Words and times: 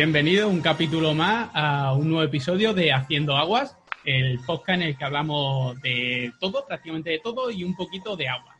bienvenido 0.00 0.48
un 0.48 0.62
capítulo 0.62 1.12
más 1.12 1.50
a 1.52 1.92
un 1.92 2.08
nuevo 2.08 2.22
episodio 2.22 2.72
de 2.72 2.90
Haciendo 2.90 3.36
Aguas, 3.36 3.76
el 4.06 4.38
podcast 4.46 4.80
en 4.80 4.82
el 4.88 4.96
que 4.96 5.04
hablamos 5.04 5.78
de 5.82 6.32
todo, 6.40 6.64
prácticamente 6.66 7.10
de 7.10 7.18
todo 7.18 7.50
y 7.50 7.64
un 7.64 7.76
poquito 7.76 8.16
de 8.16 8.26
agua. 8.26 8.56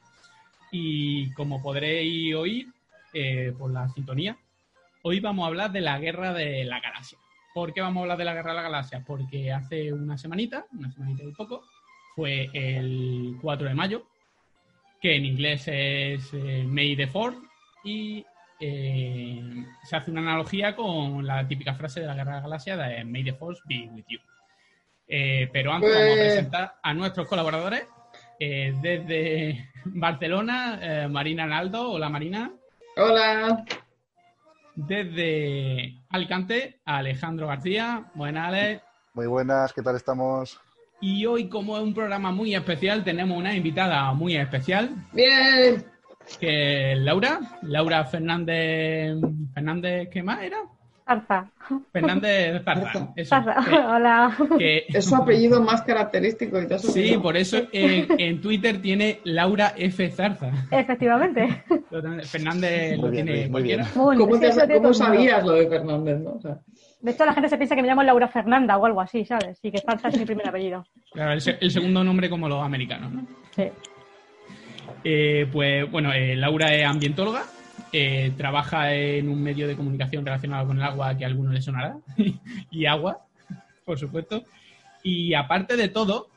Y 0.70 1.32
como 1.32 1.62
podréis 1.62 2.34
oír 2.34 2.66
eh, 3.14 3.54
por 3.58 3.72
la 3.72 3.88
sintonía, 3.88 4.36
hoy 5.00 5.20
vamos 5.20 5.44
a 5.44 5.46
hablar 5.46 5.72
de 5.72 5.80
la 5.80 5.98
guerra 5.98 6.34
de 6.34 6.66
la 6.66 6.78
galaxia. 6.78 7.16
¿Por 7.54 7.72
qué 7.72 7.80
vamos 7.80 8.00
a 8.00 8.02
hablar 8.02 8.18
de 8.18 8.24
la 8.26 8.34
guerra 8.34 8.50
de 8.50 8.56
la 8.56 8.62
galaxia? 8.64 9.02
Porque 9.06 9.50
hace 9.50 9.94
una 9.94 10.18
semanita, 10.18 10.66
una 10.78 10.92
semanita 10.92 11.22
y 11.24 11.32
poco, 11.32 11.64
fue 12.16 12.50
el 12.52 13.38
4 13.40 13.66
de 13.66 13.74
mayo, 13.74 14.06
que 15.00 15.16
en 15.16 15.24
inglés 15.24 15.62
es 15.68 16.34
eh, 16.34 16.66
May 16.68 16.96
the 16.96 17.08
4 17.08 17.40
y 17.84 18.26
eh, 18.60 19.42
se 19.84 19.96
hace 19.96 20.10
una 20.10 20.20
analogía 20.20 20.76
con 20.76 21.26
la 21.26 21.46
típica 21.48 21.74
frase 21.74 22.00
de 22.00 22.06
la 22.06 22.14
Guerra 22.14 22.32
de 22.32 22.36
la 22.38 22.42
Galaxia 22.42 22.76
de 22.76 23.04
May 23.04 23.24
the 23.24 23.32
Force 23.34 23.62
be 23.66 23.88
with 23.92 24.04
you. 24.08 24.18
Eh, 25.08 25.48
pero 25.52 25.72
antes 25.72 25.90
vamos 25.90 26.04
a 26.06 26.14
Pues- 26.14 26.20
presentar 26.34 26.74
a 26.82 26.94
nuestros 26.94 27.26
colaboradores 27.26 27.86
eh, 28.38 28.74
desde 28.80 29.68
Barcelona, 29.84 30.78
eh, 30.80 31.08
Marina 31.08 31.46
Naldo. 31.46 31.90
Hola 31.90 32.08
Marina. 32.08 32.52
Hola. 32.96 33.64
Desde 34.74 35.96
Alicante, 36.10 36.80
Alejandro 36.84 37.48
García. 37.48 38.06
Buenas, 38.14 38.48
Alex. 38.48 38.82
Muy 39.14 39.26
buenas, 39.26 39.72
¿qué 39.72 39.82
tal 39.82 39.96
estamos? 39.96 40.60
Y 41.00 41.26
hoy, 41.26 41.48
como 41.48 41.76
es 41.76 41.82
un 41.82 41.94
programa 41.94 42.30
muy 42.30 42.54
especial, 42.54 43.02
tenemos 43.04 43.36
una 43.36 43.54
invitada 43.54 44.12
muy 44.12 44.36
especial, 44.36 44.90
Bien. 45.12 45.84
Que 46.38 46.94
Laura. 46.96 47.40
Laura 47.62 48.04
Fernández. 48.04 49.16
¿Fernández 49.54 50.08
qué 50.10 50.22
más 50.22 50.42
era? 50.42 50.58
Zarza. 51.06 51.50
Fernández 51.92 52.62
Zarza. 52.64 53.08
Eso. 53.16 53.30
Zarza. 53.30 53.68
Que- 53.68 53.76
Hola. 53.94 54.36
que- 54.58 54.84
Es 54.88 55.06
su 55.06 55.16
apellido 55.16 55.60
más 55.60 55.82
característico 55.82 56.60
y 56.60 56.66
todo 56.66 56.76
eso. 56.76 56.92
sí, 56.92 57.18
por 57.20 57.36
eso 57.36 57.58
en, 57.72 58.06
en 58.20 58.40
Twitter 58.40 58.80
tiene 58.80 59.20
Laura 59.24 59.74
F. 59.76 60.08
Zarza. 60.10 60.50
Efectivamente. 60.70 61.64
Fernández 62.24 62.96
lo 62.98 63.10
bien, 63.10 63.26
tiene 63.26 63.48
muy 63.48 63.62
bien. 63.62 63.80
¿Cómo, 63.92 64.34
sí, 64.36 64.40
te- 64.40 64.94
sabías 64.94 65.44
lo 65.44 65.52
de 65.52 65.68
Fernández, 65.68 66.20
no? 66.20 66.30
O 66.34 66.40
sea, 66.40 66.58
De 67.00 67.10
hecho, 67.10 67.24
la 67.24 67.32
gente 67.32 67.48
se 67.48 67.56
piensa 67.56 67.74
que 67.74 67.82
me 67.82 67.88
llamo 67.88 68.04
Laura 68.04 68.28
Fernanda 68.28 68.76
o 68.78 68.86
algo 68.86 69.00
así, 69.00 69.24
¿sabes? 69.24 69.58
Y 69.64 69.72
que 69.72 69.78
Zarza 69.78 70.08
es 70.10 70.18
mi 70.18 70.24
primer 70.26 70.48
apellido. 70.48 70.84
Claro, 71.12 71.32
el, 71.32 71.42
el 71.60 71.70
segundo 71.72 72.04
nombre 72.04 72.30
como 72.30 72.48
los 72.48 72.62
americanos, 72.62 73.10
¿no? 73.12 73.26
Sí. 73.56 73.64
Eh, 75.02 75.46
pues 75.50 75.90
bueno, 75.90 76.12
eh, 76.12 76.36
Laura 76.36 76.74
es 76.74 76.84
ambientóloga, 76.84 77.44
eh, 77.92 78.32
trabaja 78.36 78.94
en 78.94 79.28
un 79.28 79.42
medio 79.42 79.66
de 79.66 79.76
comunicación 79.76 80.24
relacionado 80.24 80.66
con 80.66 80.76
el 80.76 80.82
agua 80.82 81.16
que 81.16 81.24
a 81.24 81.28
algunos 81.28 81.54
les 81.54 81.64
sonará, 81.64 81.96
y 82.70 82.86
agua, 82.86 83.26
por 83.84 83.98
supuesto. 83.98 84.44
Y 85.02 85.32
aparte 85.32 85.76
de 85.76 85.88
todo, 85.88 86.28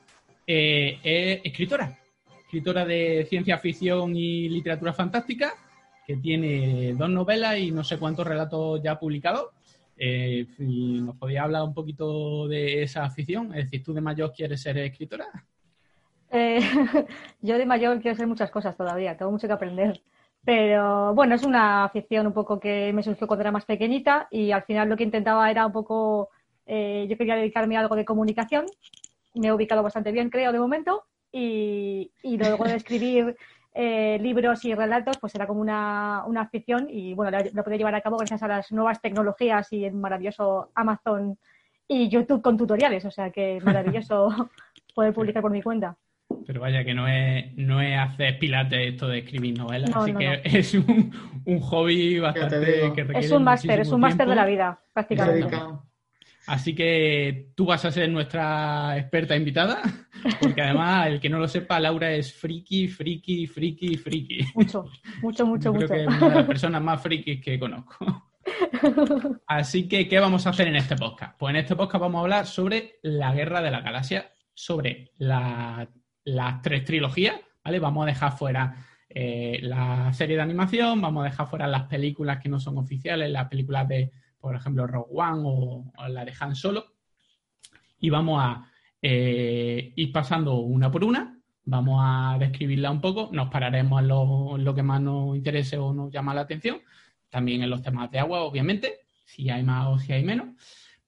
eh, 0.48 0.98
es 1.04 1.42
escritora, 1.44 2.00
escritora 2.46 2.86
de 2.86 3.26
ciencia 3.30 3.58
ficción 3.58 4.16
y 4.16 4.48
literatura 4.48 4.94
fantástica, 4.94 5.54
que 6.08 6.18
tiene 6.18 6.94
dos 6.94 7.10
novelas 7.10 7.58
y 7.60 7.72
no 7.72 7.84
sé 7.84 7.98
cuántos 7.98 8.26
relatos 8.26 8.82
ya 8.82 8.98
publicados. 8.98 9.48
Nos 10.58 11.16
podía 11.18 11.44
hablar 11.44 11.64
un 11.64 11.74
poquito 11.74 12.48
de 12.48 12.84
esa 12.84 13.06
afición, 13.06 13.54
es 13.54 13.66
decir, 13.66 13.84
tú 13.84 13.94
de 13.94 14.02
mayor 14.02 14.34
quieres 14.34 14.62
ser 14.62 14.78
escritora. 14.78 15.26
Eh, 16.34 16.60
yo 17.42 17.58
de 17.58 17.66
mayor 17.66 18.02
quiero 18.02 18.18
ser 18.18 18.28
muchas 18.28 18.50
cosas 18.52 18.76
todavía, 18.76 19.16
tengo 19.18 19.32
mucho 19.32 19.48
que 19.48 19.54
aprender. 19.54 20.02
Pero 20.44 21.14
bueno, 21.16 21.36
es 21.36 21.44
una 21.44 21.86
afición 21.86 22.28
un 22.28 22.34
poco 22.34 22.60
que 22.60 22.92
me 22.94 23.04
surgió 23.04 23.28
cuando 23.28 23.42
era 23.42 23.52
más 23.52 23.66
pequeñita 23.66 24.28
y 24.30 24.52
al 24.52 24.64
final 24.64 24.90
lo 24.90 24.98
que 24.98 25.04
intentaba 25.06 25.50
era 25.50 25.66
un 25.66 25.72
poco, 25.72 26.30
eh, 26.66 27.06
yo 27.10 27.18
quería 27.18 27.36
dedicarme 27.36 27.78
a 27.78 27.82
algo 27.82 27.96
de 27.96 28.04
comunicación, 28.04 28.66
me 29.36 29.48
he 29.48 29.54
ubicado 29.54 29.84
bastante 29.84 30.12
bien 30.12 30.30
creo 30.30 30.52
de 30.52 30.60
momento 30.60 31.06
y, 31.32 32.12
y 32.24 32.38
luego 32.38 32.66
de 32.66 32.76
escribir 32.76 33.38
eh, 33.74 34.18
libros 34.22 34.66
y 34.66 34.76
relatos 34.76 35.18
pues 35.20 35.34
era 35.36 35.48
como 35.48 35.62
una, 35.62 36.24
una 36.28 36.42
afición 36.42 36.88
y 36.90 37.14
bueno, 37.14 37.32
la- 37.32 37.50
lo 37.54 37.64
podía 37.64 37.78
llevar 37.78 37.96
a 37.96 38.02
cabo 38.02 38.18
gracias 38.18 38.44
a 38.44 38.48
las 38.48 38.72
nuevas 38.72 39.02
tecnologías 39.02 39.72
y 39.72 39.86
el 39.86 39.94
maravilloso 39.94 40.72
Amazon 40.76 41.38
y 41.88 42.10
YouTube 42.10 42.42
con 42.42 42.58
tutoriales, 42.58 43.06
o 43.06 43.12
sea 43.12 43.30
que 43.32 43.60
maravilloso 43.64 44.28
poder 44.96 45.14
publicar 45.14 45.42
por 45.42 45.52
mi 45.52 45.62
cuenta. 45.62 45.96
Pero 46.46 46.62
vaya 46.62 46.84
que 46.84 46.94
no 46.94 47.08
es, 47.08 47.54
no 47.56 47.82
es 47.82 47.98
hacer 47.98 48.38
pilates 48.40 48.94
esto 48.94 49.08
de 49.08 49.20
escribir 49.20 49.58
novelas, 49.58 49.90
No, 49.92 50.02
así 50.02 50.12
no, 50.14 50.20
que 50.20 50.28
no. 50.28 50.34
es 50.44 50.74
un, 50.74 51.42
un 51.46 51.60
hobby 51.60 52.20
bastante 52.20 52.92
que 52.96 53.04
requiere 53.04 53.20
Es 53.26 53.32
un 53.32 53.44
máster, 53.44 53.80
es 53.80 53.90
un 53.92 54.02
máster 54.02 54.28
de 54.28 54.36
la 54.36 54.46
vida, 54.46 54.80
prácticamente. 54.94 55.58
Así 56.46 56.76
que 56.76 57.52
tú 57.56 57.66
vas 57.68 57.86
a 57.86 57.92
ser 57.92 58.10
nuestra 58.10 58.98
experta 58.98 59.34
invitada, 59.38 59.82
porque 60.42 60.62
además, 60.62 61.08
el 61.08 61.22
que 61.22 61.30
no 61.30 61.40
lo 61.40 61.48
sepa, 61.48 61.80
Laura 61.80 62.12
es 62.12 62.34
friki, 62.34 62.90
friki, 62.90 63.48
friki, 63.48 63.96
friki. 63.96 64.40
Mucho, 64.54 64.86
mucho, 65.22 65.46
mucho, 65.48 65.72
Yo 65.74 65.88
creo 65.88 65.88
mucho. 65.88 65.94
que 65.94 66.02
es 66.02 66.08
una 66.22 66.30
de 66.30 66.36
las 66.36 66.46
personas 66.46 66.82
más 66.82 67.02
frikis 67.02 67.42
que 67.42 67.58
conozco. 67.58 68.30
Así 69.48 69.88
que, 69.88 70.08
¿qué 70.10 70.20
vamos 70.20 70.46
a 70.46 70.50
hacer 70.50 70.68
en 70.68 70.76
este 70.76 70.98
podcast? 70.98 71.38
Pues 71.40 71.52
en 71.52 71.62
este 71.62 71.78
podcast 71.78 72.02
vamos 72.02 72.20
a 72.20 72.22
hablar 72.24 72.46
sobre 72.46 73.00
la 73.04 73.34
guerra 73.34 73.62
de 73.62 73.72
la 73.72 73.80
galaxia, 73.80 74.30
sobre 74.54 75.12
la- 75.20 75.88
las 76.26 76.62
tres 76.62 76.86
trilogías, 76.86 77.36
¿vale? 77.64 77.80
Vamos 77.80 78.04
a 78.04 78.08
dejar 78.08 78.38
fuera 78.38 78.76
eh, 79.10 79.60
la 79.62 80.12
serie 80.14 80.36
de 80.36 80.42
animación, 80.42 81.02
vamos 81.02 81.22
a 81.22 81.30
dejar 81.30 81.48
fuera 81.48 81.68
las 81.68 81.84
películas 81.84 82.40
que 82.42 82.50
no 82.50 82.60
son 82.60 82.78
oficiales, 82.78 83.30
las 83.30 83.48
películas 83.48 83.88
de, 83.88 84.12
por 84.40 84.56
ejemplo, 84.56 84.88
Rogue 84.88 85.12
One 85.14 85.42
o, 85.46 86.08
la 86.08 86.26
de 86.26 86.34
Han 86.40 86.56
Solo, 86.56 86.86
y 88.00 88.10
vamos 88.10 88.42
a 88.44 88.70
eh, 89.02 89.94
ir 89.96 90.12
pasando 90.12 90.56
una 90.56 90.90
por 90.90 91.04
una, 91.04 91.40
vamos 91.66 92.00
a 92.04 92.38
describirla 92.40 92.92
un 92.92 93.02
poco, 93.02 93.30
nos 93.32 93.50
pararemos 93.50 94.02
en 94.02 94.08
lo, 94.08 94.56
en 94.58 94.64
lo 94.64 94.74
que 94.74 94.84
más 94.84 95.02
nos 95.02 95.36
interese 95.36 95.78
o 95.78 95.94
nos 95.94 96.12
llama 96.12 96.34
la 96.34 96.42
atención, 96.42 96.82
también 97.30 97.62
en 97.64 97.70
los 97.70 97.82
temas 97.82 98.10
de 98.12 98.20
agua, 98.20 98.42
obviamente, 98.42 99.02
si 99.26 99.50
hay 99.50 99.64
más 99.64 99.88
o 99.88 100.00
si 100.00 100.14
hay 100.14 100.24
menos, 100.24 100.48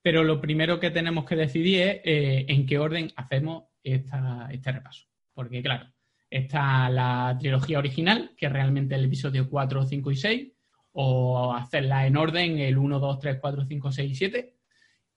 pero 0.02 0.24
lo 0.24 0.40
primero 0.40 0.80
que 0.80 0.92
tenemos 0.92 1.26
que 1.26 1.36
decidir 1.36 1.80
es 1.82 2.02
eh, 2.04 2.46
en 2.50 2.68
qué 2.68 2.78
orden 2.78 3.12
hacemos 3.16 3.64
esta- 3.86 4.48
este 4.52 4.72
repaso, 4.72 5.06
porque 5.34 5.62
claro, 5.62 5.86
está 6.30 6.90
la 6.90 7.38
trilogía 7.40 7.80
original, 7.80 8.32
que 8.36 8.48
es 8.48 8.52
realmente 8.52 8.96
el 8.96 9.06
episodio 9.06 9.50
4, 9.50 9.86
5 9.86 10.12
y 10.12 10.16
6, 10.18 10.52
o 10.94 11.54
hacerla 11.54 12.08
en 12.08 12.18
orden, 12.18 12.58
el 12.60 12.78
1, 12.78 13.00
2, 13.00 13.20
3, 13.20 13.38
4, 13.40 13.66
5, 13.66 13.92
6 13.92 14.12
y 14.12 14.16
7. 14.16 14.56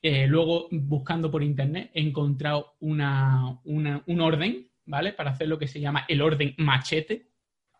Eh, 0.02 0.26
luego, 0.26 0.68
buscando 0.70 1.30
por 1.30 1.42
internet, 1.42 1.90
he 1.94 2.00
encontrado 2.02 2.76
una, 2.80 3.58
una- 3.64 4.02
un 4.06 4.20
orden, 4.20 4.68
¿vale? 4.86 5.12
Para 5.12 5.30
hacer 5.30 5.48
lo 5.48 5.58
que 5.58 5.66
se 5.66 5.80
llama 5.80 6.04
el 6.08 6.20
orden 6.22 6.54
machete, 6.58 7.28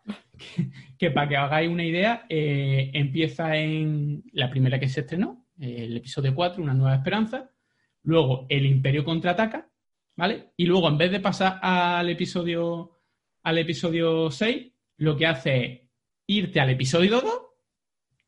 que, 0.05 0.13
que 0.97 1.11
para 1.11 1.27
que 1.29 1.37
hagáis 1.37 1.69
una 1.69 1.83
idea, 1.85 2.25
eh, 2.29 2.91
empieza 2.93 3.55
en 3.57 4.23
la 4.33 4.49
primera 4.49 4.79
que 4.79 4.89
se 4.89 5.01
estrenó, 5.01 5.45
el 5.59 5.97
episodio 5.97 6.33
4, 6.33 6.63
Una 6.63 6.73
nueva 6.73 6.95
esperanza, 6.95 7.49
luego 8.03 8.45
el 8.49 8.65
Imperio 8.65 9.03
contraataca, 9.03 9.69
¿vale? 10.19 10.51
Y 10.57 10.65
luego, 10.65 10.89
en 10.89 10.97
vez 10.97 11.11
de 11.11 11.21
pasar 11.21 11.59
al 11.61 12.09
episodio, 12.09 12.99
al 13.41 13.57
episodio 13.57 14.29
6, 14.29 14.67
lo 14.97 15.15
que 15.15 15.25
hace 15.25 15.63
es 15.63 15.81
irte 16.27 16.59
al 16.59 16.71
episodio 16.71 17.21
2, 17.21 17.33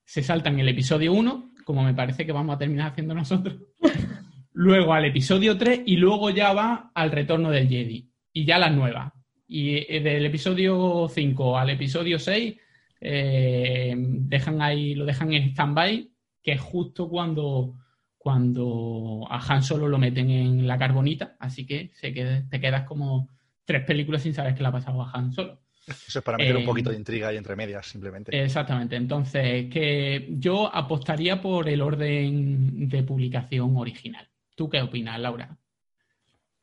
se 0.05 0.23
saltan 0.23 0.57
el 0.57 0.69
episodio 0.69 1.11
1, 1.11 1.51
como 1.65 1.83
me 1.83 1.93
parece 1.93 2.25
que 2.25 2.31
vamos 2.31 2.55
a 2.55 2.57
terminar 2.57 2.91
haciendo 2.91 3.13
nosotros, 3.13 3.57
luego 4.53 4.93
al 4.93 5.03
episodio 5.03 5.57
3 5.57 5.81
y 5.85 5.97
luego 5.97 6.29
ya 6.29 6.53
va 6.53 6.91
al 6.95 7.11
retorno 7.11 7.51
del 7.51 7.67
Jedi 7.67 8.09
y 8.31 8.45
ya 8.45 8.57
las 8.57 8.73
nuevas. 8.73 9.11
Y 9.45 9.75
eh, 9.93 9.99
del 9.99 10.25
episodio 10.25 11.09
5 11.09 11.57
al 11.57 11.71
episodio 11.71 12.17
6 12.19 12.55
eh, 13.01 13.95
dejan 13.97 14.61
ahí, 14.61 14.95
lo 14.95 15.03
dejan 15.03 15.33
en 15.33 15.49
stand-by, 15.49 16.09
que 16.41 16.53
es 16.53 16.61
justo 16.61 17.09
cuando, 17.09 17.75
cuando 18.21 19.25
a 19.29 19.39
Han 19.39 19.63
Solo 19.63 19.87
lo 19.87 19.97
meten 19.97 20.29
en 20.29 20.67
la 20.67 20.77
carbonita, 20.77 21.35
así 21.39 21.65
que 21.65 21.89
se 21.95 22.11
te 22.11 22.61
quedas 22.61 22.83
como 22.83 23.27
tres 23.65 23.83
películas 23.83 24.21
sin 24.21 24.35
saber 24.35 24.53
qué 24.53 24.61
le 24.61 24.69
ha 24.69 24.71
pasado 24.71 25.01
a 25.01 25.11
Han 25.11 25.31
Solo. 25.31 25.59
Eso 25.87 26.19
es 26.19 26.23
para 26.23 26.37
meter 26.37 26.55
Eh, 26.55 26.59
un 26.59 26.65
poquito 26.65 26.91
de 26.91 26.97
intriga 26.97 27.29
ahí 27.29 27.37
entre 27.37 27.55
medias, 27.55 27.87
simplemente. 27.87 28.39
Exactamente. 28.39 28.95
Entonces, 28.95 29.67
que 29.71 30.27
yo 30.33 30.73
apostaría 30.73 31.41
por 31.41 31.67
el 31.67 31.81
orden 31.81 32.87
de 32.87 33.01
publicación 33.01 33.75
original. 33.75 34.29
¿Tú 34.55 34.69
qué 34.69 34.81
opinas, 34.83 35.19
Laura? 35.19 35.57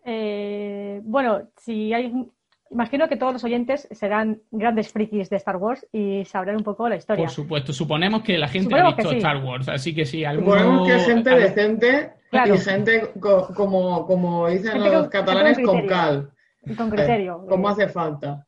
Eh, 0.04 1.00
bueno, 1.02 1.50
si 1.56 1.93
hay, 1.93 2.12
imagino 2.70 3.09
que 3.09 3.17
todos 3.17 3.32
los 3.32 3.44
oyentes 3.44 3.88
serán 3.91 4.41
grandes 4.50 4.93
frikis 4.93 5.31
de 5.31 5.37
Star 5.37 5.56
Wars 5.56 5.87
y 5.93 6.25
sabrán 6.25 6.56
un 6.56 6.65
poco 6.65 6.88
la 6.88 6.97
historia. 6.97 7.25
Por 7.25 7.32
supuesto, 7.35 7.73
suponemos 7.73 8.23
que 8.23 8.38
la 8.38 8.49
gente 8.49 8.65
Suponemos 8.65 8.93
ha 8.93 8.97
visto 8.97 9.11
sí. 9.11 9.17
Star 9.19 9.44
Wars, 9.44 9.69
así 9.69 9.94
que 9.94 10.05
si 10.05 10.25
alguno... 10.25 10.53
Suponemos 10.59 10.88
que 10.88 10.99
gente 11.00 11.31
al- 11.31 11.41
decente 11.41 12.12
Claro. 12.31 12.55
y 12.55 12.59
gente 12.59 13.11
co- 13.19 13.49
como, 13.55 14.06
como 14.06 14.49
dicen 14.49 14.73
Gente 14.73 14.91
los 14.91 15.00
con- 15.03 15.09
catalanes 15.11 15.59
con 15.65 15.87
cal, 15.87 16.31
con 16.76 16.91
criterio. 16.91 17.47
como 17.49 17.69
Eh, 17.69 17.73
hace 17.73 17.88
falta. 17.88 18.47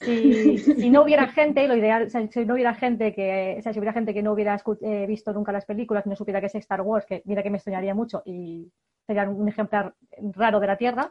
si, 0.00 0.58
si 0.58 0.90
no 0.90 1.02
hubiera 1.02 1.28
gente, 1.28 1.68
lo 1.68 1.76
ideal, 1.76 2.06
o 2.06 2.10
sea, 2.10 2.26
si 2.28 2.44
no 2.44 2.54
hubiera 2.54 2.74
gente 2.74 3.14
que, 3.14 3.54
o 3.58 3.62
sea, 3.62 3.72
si 3.72 3.78
hubiera 3.78 3.92
gente 3.92 4.12
que 4.12 4.22
no 4.24 4.32
hubiera 4.32 4.58
escu- 4.58 4.78
eh, 4.82 5.06
visto 5.06 5.32
nunca 5.32 5.52
las 5.52 5.64
películas, 5.66 6.04
no 6.06 6.16
supiera 6.16 6.40
que 6.40 6.46
es 6.46 6.54
Star 6.56 6.80
Wars, 6.80 7.06
que 7.06 7.22
mira 7.24 7.44
que 7.44 7.50
me 7.50 7.58
extrañaría 7.58 7.94
mucho 7.94 8.22
y 8.26 8.68
sería 9.06 9.28
un 9.28 9.48
ejemplar 9.48 9.94
raro 10.34 10.58
de 10.58 10.66
la 10.66 10.76
Tierra, 10.76 11.08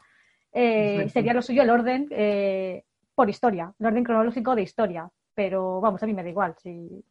eh, 0.52 1.10
sería 1.10 1.34
lo 1.34 1.42
suyo 1.42 1.64
el 1.64 1.70
orden 1.70 2.08
eh, 2.12 2.84
por 3.16 3.30
historia, 3.30 3.74
el 3.80 3.86
orden 3.86 4.04
cronológico 4.04 4.56
de 4.56 4.64
historia. 4.64 5.10
Pero 5.34 5.80
vamos, 5.80 6.04
a 6.04 6.06
mí 6.06 6.14
me 6.14 6.24
da 6.24 6.30
igual, 6.30 6.56
si 6.62 7.04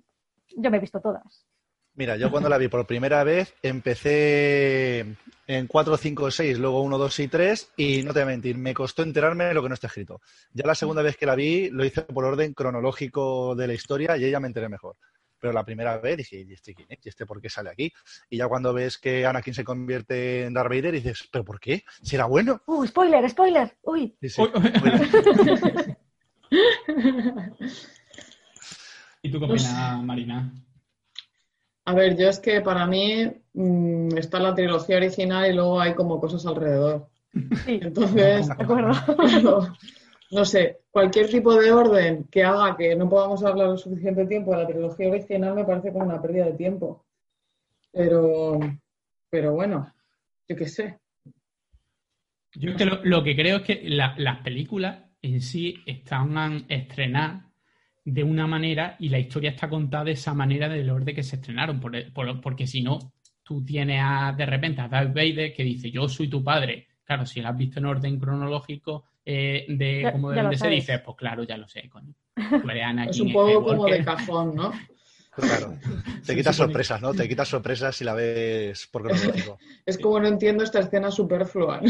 yo 0.57 0.71
me 0.71 0.77
he 0.77 0.81
visto 0.81 1.01
todas. 1.01 1.47
Mira, 1.95 2.17
yo 2.17 2.31
cuando 2.31 2.49
la 2.49 2.57
vi 2.57 2.69
por 2.69 2.87
primera 2.87 3.25
vez 3.25 3.55
empecé 3.63 5.05
en 5.47 5.67
4, 5.67 5.97
5, 5.97 6.31
6, 6.31 6.59
luego 6.59 6.83
1, 6.83 6.99
2 6.99 7.19
y 7.19 7.29
3 7.29 7.73
y 7.77 8.03
no 8.03 8.13
te 8.13 8.21
voy 8.21 8.23
a 8.23 8.27
mentir, 8.27 8.57
me 8.57 8.73
costó 8.73 9.03
enterarme 9.03 9.47
de 9.47 9.55
lo 9.55 9.63
que 9.63 9.69
no 9.69 9.75
está 9.75 9.89
escrito. 9.89 10.21
Ya 10.53 10.67
la 10.67 10.75
segunda 10.75 11.03
vez 11.03 11.17
que 11.17 11.27
la 11.27 11.35
vi 11.35 11.69
lo 11.71 11.85
hice 11.85 12.03
por 12.03 12.25
orden 12.25 12.55
cronológico 12.55 13.55
de 13.57 13.67
la 13.67 13.75
historia 13.75 14.17
y 14.17 14.25
ella 14.25 14.41
me 14.41 14.47
enteré 14.47 14.69
mejor. 14.69 14.97
Pero 15.41 15.53
la 15.55 15.65
primera 15.65 15.97
vez 15.99 16.19
dije, 16.19 16.45
¿y 16.47 16.53
este 16.53 16.75
quién 16.75 16.87
es? 16.91 16.99
¿Y 17.05 17.09
este 17.09 17.25
por 17.27 17.41
qué 17.41 17.49
sale 17.49 17.71
aquí? 17.71 17.91
Y 18.29 18.37
ya 18.37 18.47
cuando 18.49 18.73
ves 18.75 18.99
que 18.99 19.25
Anakin 19.27 19.55
se 19.55 19.65
convierte 19.65 20.45
en 20.45 20.53
Darth 20.55 20.69
Vader 20.69 20.93
dices, 20.93 21.29
¿pero 21.33 21.45
por 21.45 21.59
qué? 21.59 21.83
¿Será 22.03 22.27
bueno? 22.27 22.61
¡Uh, 22.67 22.87
spoiler, 22.87 23.29
spoiler! 23.31 23.77
¡Uy! 23.83 24.15
Sí, 24.21 24.29
sí. 24.29 24.43
Uy, 24.43 24.51
uy. 24.55 24.61
Muy 24.81 24.91
bien. 24.91 25.97
¿Y 29.23 29.31
tú 29.31 29.41
qué 29.41 29.47
Pues- 29.47 29.65
opinas, 29.65 30.03
Marina? 30.05 30.53
A 31.87 31.95
ver, 31.95 32.17
yo 32.17 32.29
es 32.29 32.39
que 32.39 32.61
para 32.61 32.87
mí 32.87 33.33
mm, 33.55 34.17
está 34.17 34.39
la 34.39 34.55
trilogía 34.55 34.97
original 34.99 35.51
y 35.51 35.55
luego 35.55 35.81
hay 35.81 35.95
como 35.95 36.21
cosas 36.21 36.47
alrededor. 36.47 37.09
Sí, 37.65 37.81
Entonces, 37.83 38.47
de 38.47 38.53
acuerdo. 38.53 38.93
no 40.31 40.45
sé, 40.45 40.81
cualquier 40.91 41.29
tipo 41.29 41.55
de 41.55 41.73
orden 41.73 42.25
que 42.31 42.45
haga 42.45 42.77
que 42.77 42.95
no 42.95 43.09
podamos 43.09 43.43
hablar 43.45 43.69
lo 43.69 43.77
suficiente 43.77 44.27
tiempo 44.27 44.53
de 44.53 44.59
la 44.63 44.67
trilogía 44.69 45.09
original 45.11 45.55
me 45.55 45.65
parece 45.65 45.93
como 45.93 46.05
una 46.05 46.23
pérdida 46.23 46.47
de 46.47 46.53
tiempo. 46.55 47.05
Pero, 47.93 48.59
pero 49.29 49.53
bueno, 49.53 49.93
yo 50.49 50.57
qué 50.57 50.67
sé. 50.69 50.99
Yo 52.55 52.73
lo, 53.05 53.23
que 53.23 53.37
creo 53.37 53.59
es 53.59 53.63
que 53.63 53.81
la- 53.89 54.15
las 54.19 54.39
películas 54.39 55.05
en 55.23 55.41
sí 55.41 55.77
están 55.87 56.65
estrenadas 56.69 57.45
de 58.05 58.25
una 58.25 58.47
manera 58.47 58.97
y 58.99 59.09
la 59.09 59.19
historia 59.19 59.51
está 59.51 59.69
contada 59.69 60.05
de 60.05 60.13
esa 60.13 60.35
manera 60.35 60.69
del 60.69 60.91
orden 60.91 61.15
que 61.15 61.23
se 61.23 61.37
estrenaron. 61.37 61.81
por- 61.81 62.13
por- 62.13 62.41
porque 62.41 62.67
si 62.67 62.83
no, 62.83 63.13
tú 63.43 63.65
tienes 63.65 64.01
a, 64.03 64.33
de 64.37 64.47
repente 64.47 64.81
a 64.81 64.89
Darth 64.89 65.15
Vader 65.15 65.53
que 65.53 65.63
dice 65.65 65.91
yo 65.91 66.09
soy 66.09 66.29
tu 66.29 66.43
padre. 66.43 66.89
Claro, 67.05 67.27
si 67.27 67.41
lo 67.41 67.49
has 67.49 67.57
visto 67.57 67.79
en 67.79 67.87
orden 67.87 68.19
cronológico 68.19 69.05
eh, 69.25 69.67
de 69.69 70.03
Ya- 70.03 70.13
lo 70.13 70.29
de 70.31 70.35
ser, 70.57 70.59
sabes. 70.59 70.75
dices, 70.77 71.01
pues 71.05 71.17
claro, 71.17 71.43
ya 71.45 71.57
lo 71.57 71.69
sé, 71.69 71.81
eres 71.81 71.93
Anakin 72.85 73.11
Es 73.11 73.21
un 73.21 73.33
poco 73.33 73.65
como 73.65 73.87
de 73.87 74.05
cajón, 74.05 74.55
¿no? 74.55 74.73
Claro. 75.33 75.79
Te 76.21 76.25
Se 76.27 76.37
quitas 76.37 76.57
sorpresas, 76.57 77.01
¿no? 77.01 77.15
Te 77.15 77.29
quitas 77.29 77.49
sorpresas 77.49 77.95
si 77.97 78.05
la 78.05 78.15
ves 78.15 78.87
por 78.89 79.03
cronológico. 79.05 79.59
Es 79.87 79.97
como 79.99 80.21
no 80.21 80.27
entiendo 80.29 80.63
esta 80.65 80.81
escena 80.81 81.11
superflua. 81.11 81.81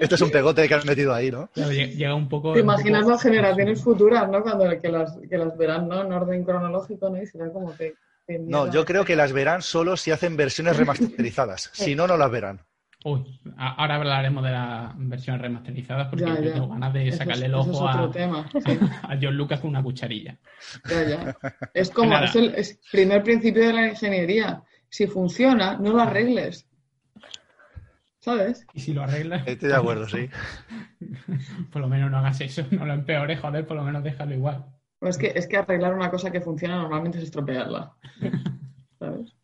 Este 0.00 0.14
es 0.14 0.20
un 0.20 0.30
pegote 0.30 0.66
que 0.68 0.74
has 0.74 0.84
metido 0.86 1.12
ahí, 1.14 1.30
¿no? 1.30 1.48
Claro, 1.52 1.72
llega 1.72 2.14
un 2.14 2.28
poco. 2.28 2.52
¿Te 2.54 2.60
imaginas 2.60 3.00
poco- 3.02 3.12
las 3.12 3.22
generaciones 3.22 3.82
futuras, 3.82 4.28
¿no? 4.30 4.42
Cuando 4.42 4.68
que 4.80 4.88
las, 4.88 5.18
que 5.28 5.36
las 5.38 5.56
verán, 5.56 5.88
¿no? 5.88 6.02
En 6.04 6.12
orden 6.12 6.44
cronológico, 6.44 7.10
¿no? 7.10 7.20
Y 7.22 7.26
será 7.26 7.52
como 7.52 7.76
que... 7.76 7.94
que 8.26 8.38
No, 8.38 8.70
yo 8.70 8.84
creo 8.84 9.04
que 9.04 9.16
las 9.16 9.32
verán 9.32 9.62
solo 9.62 9.96
si 9.96 10.10
hacen 10.10 10.36
versiones 10.36 10.76
remasterizadas. 10.76 11.70
Si 11.72 11.94
no, 11.94 12.06
no 12.06 12.16
las 12.16 12.30
verán. 12.30 12.60
Uy, 13.02 13.40
ahora 13.56 13.94
hablaremos 13.96 14.44
de 14.44 14.50
las 14.50 14.92
versiones 14.98 15.40
remasterizadas 15.40 16.08
porque 16.08 16.24
Ya, 16.26 16.36
yo 16.36 16.42
ya. 16.42 16.52
tengo 16.52 16.68
ganas 16.68 16.92
de 16.92 17.08
Eso 17.08 17.16
sacarle 17.18 17.46
el 17.46 17.54
ojo 17.54 17.88
a, 17.88 18.10
tema. 18.10 18.46
sí. 18.52 18.78
a 19.02 19.18
John 19.20 19.36
Lucas 19.36 19.60
con 19.60 19.70
una 19.70 19.82
cucharilla. 19.82 20.38
Ya, 20.88 21.08
ya. 21.08 21.36
Es 21.72 21.90
como, 21.94 22.16
es 22.18 22.36
el 22.36 22.54
es 22.54 22.78
primer 22.92 23.22
principio 23.22 23.66
de 23.66 23.72
la 23.72 23.88
ingeniería. 23.88 24.62
Si 24.90 25.06
funciona, 25.06 25.78
no 25.78 25.92
lo 25.92 26.00
arregles. 26.02 26.66
¿Sabes? 28.18 28.66
Y 28.74 28.80
si 28.80 28.92
lo 28.92 29.02
arreglas, 29.02 29.46
Estoy 29.46 29.70
de 29.70 29.76
acuerdo, 29.76 30.06
sí. 30.06 30.28
por 31.72 31.80
lo 31.80 31.88
menos 31.88 32.10
no 32.10 32.18
hagas 32.18 32.40
eso, 32.42 32.66
no 32.70 32.84
lo 32.84 32.92
empeores, 32.92 33.40
joder, 33.40 33.66
por 33.66 33.78
lo 33.78 33.82
menos 33.82 34.02
déjalo 34.04 34.34
igual. 34.34 34.66
Pues 34.98 35.16
es 35.16 35.18
que, 35.22 35.38
es 35.38 35.46
que 35.46 35.56
arreglar 35.56 35.94
una 35.94 36.10
cosa 36.10 36.30
que 36.30 36.42
funciona 36.42 36.76
normalmente 36.76 37.16
es 37.16 37.24
estropearla. 37.24 37.94
¿Sabes? 38.98 39.34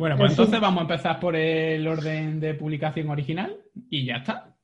Bueno, 0.00 0.16
pues 0.16 0.30
En 0.30 0.36
fin. 0.36 0.42
entonces 0.44 0.60
vamos 0.62 0.78
a 0.78 0.82
empezar 0.84 1.20
por 1.20 1.36
el 1.36 1.86
orden 1.86 2.40
de 2.40 2.54
publicación 2.54 3.10
original 3.10 3.54
y 3.90 4.06
ya 4.06 4.14
está. 4.16 4.56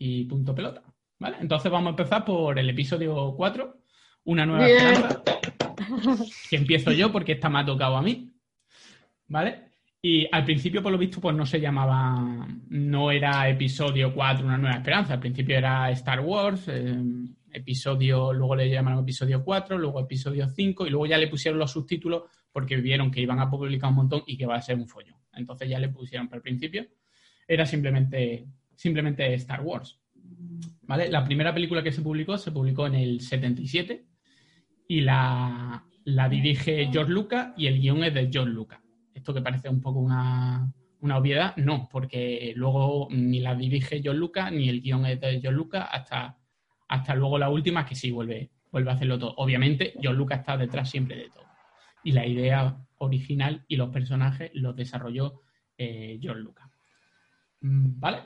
Y 0.00 0.24
punto 0.24 0.52
pelota. 0.52 0.82
¿Vale? 1.20 1.36
Entonces 1.40 1.70
vamos 1.70 1.86
a 1.86 1.90
empezar 1.90 2.24
por 2.24 2.58
el 2.58 2.68
episodio 2.68 3.34
4, 3.36 3.76
Una 4.24 4.44
nueva 4.44 4.66
Bien. 4.66 4.78
esperanza. 4.78 5.22
Que 6.50 6.56
empiezo 6.56 6.90
yo 6.90 7.12
porque 7.12 7.32
esta 7.32 7.48
me 7.48 7.60
ha 7.60 7.64
tocado 7.64 7.96
a 7.96 8.02
mí. 8.02 8.32
¿Vale? 9.28 9.70
Y 10.02 10.26
al 10.32 10.44
principio, 10.44 10.82
por 10.82 10.90
lo 10.90 10.98
visto, 10.98 11.20
pues 11.20 11.36
no 11.36 11.46
se 11.46 11.60
llamaba, 11.60 12.44
no 12.68 13.12
era 13.12 13.48
episodio 13.48 14.12
4, 14.12 14.44
Una 14.44 14.58
nueva 14.58 14.74
esperanza. 14.78 15.12
Al 15.14 15.20
principio 15.20 15.56
era 15.56 15.88
Star 15.92 16.18
Wars, 16.18 16.64
eh, 16.66 16.96
episodio, 17.52 18.32
luego 18.32 18.56
le 18.56 18.68
llamaron 18.68 19.04
episodio 19.04 19.44
4, 19.44 19.78
luego 19.78 20.00
episodio 20.00 20.48
5 20.48 20.84
y 20.84 20.90
luego 20.90 21.06
ya 21.06 21.16
le 21.16 21.28
pusieron 21.28 21.60
los 21.60 21.70
subtítulos 21.70 22.24
porque 22.54 22.76
vieron 22.76 23.10
que 23.10 23.20
iban 23.20 23.40
a 23.40 23.50
publicar 23.50 23.90
un 23.90 23.96
montón 23.96 24.22
y 24.28 24.36
que 24.36 24.46
va 24.46 24.54
a 24.54 24.62
ser 24.62 24.76
un 24.76 24.86
follón. 24.86 25.16
Entonces 25.32 25.68
ya 25.68 25.80
le 25.80 25.88
pusieron, 25.88 26.28
pero 26.28 26.36
al 26.36 26.42
principio 26.42 26.86
era 27.48 27.66
simplemente, 27.66 28.46
simplemente 28.76 29.34
Star 29.34 29.60
Wars. 29.60 29.98
¿Vale? 30.82 31.10
La 31.10 31.24
primera 31.24 31.52
película 31.52 31.82
que 31.82 31.90
se 31.90 32.00
publicó 32.00 32.38
se 32.38 32.52
publicó 32.52 32.86
en 32.86 32.94
el 32.94 33.20
77 33.20 34.06
y 34.86 35.00
la, 35.00 35.84
la 36.04 36.28
dirige 36.28 36.88
George 36.92 37.10
Lucas 37.12 37.54
y 37.56 37.66
el 37.66 37.80
guion 37.80 38.04
es 38.04 38.14
de 38.14 38.30
George 38.30 38.52
Lucas. 38.52 38.78
Esto 39.12 39.34
que 39.34 39.42
parece 39.42 39.68
un 39.68 39.80
poco 39.80 39.98
una, 39.98 40.72
una 41.00 41.18
obviedad, 41.18 41.56
no, 41.56 41.88
porque 41.90 42.52
luego 42.54 43.08
ni 43.10 43.40
la 43.40 43.56
dirige 43.56 44.00
George 44.00 44.20
Lucas 44.20 44.52
ni 44.52 44.68
el 44.68 44.80
guion 44.80 45.06
es 45.06 45.20
de 45.20 45.40
George 45.40 45.56
Lucas 45.56 45.88
hasta, 45.90 46.38
hasta 46.86 47.16
luego 47.16 47.36
la 47.36 47.48
última 47.48 47.84
que 47.84 47.96
sí 47.96 48.12
vuelve, 48.12 48.52
vuelve 48.70 48.92
a 48.92 48.94
hacerlo 48.94 49.18
todo. 49.18 49.34
Obviamente 49.38 49.94
George 50.00 50.18
Lucas 50.18 50.38
está 50.38 50.56
detrás 50.56 50.88
siempre 50.88 51.16
de 51.16 51.30
todo. 51.30 51.53
Y 52.04 52.12
la 52.12 52.26
idea 52.26 52.76
original 52.98 53.64
y 53.66 53.76
los 53.76 53.90
personajes 53.90 54.50
los 54.54 54.76
desarrolló 54.76 55.40
eh, 55.76 56.18
George 56.20 56.42
Lucas. 56.42 56.70
Mm, 57.60 57.98
¿Vale? 57.98 58.18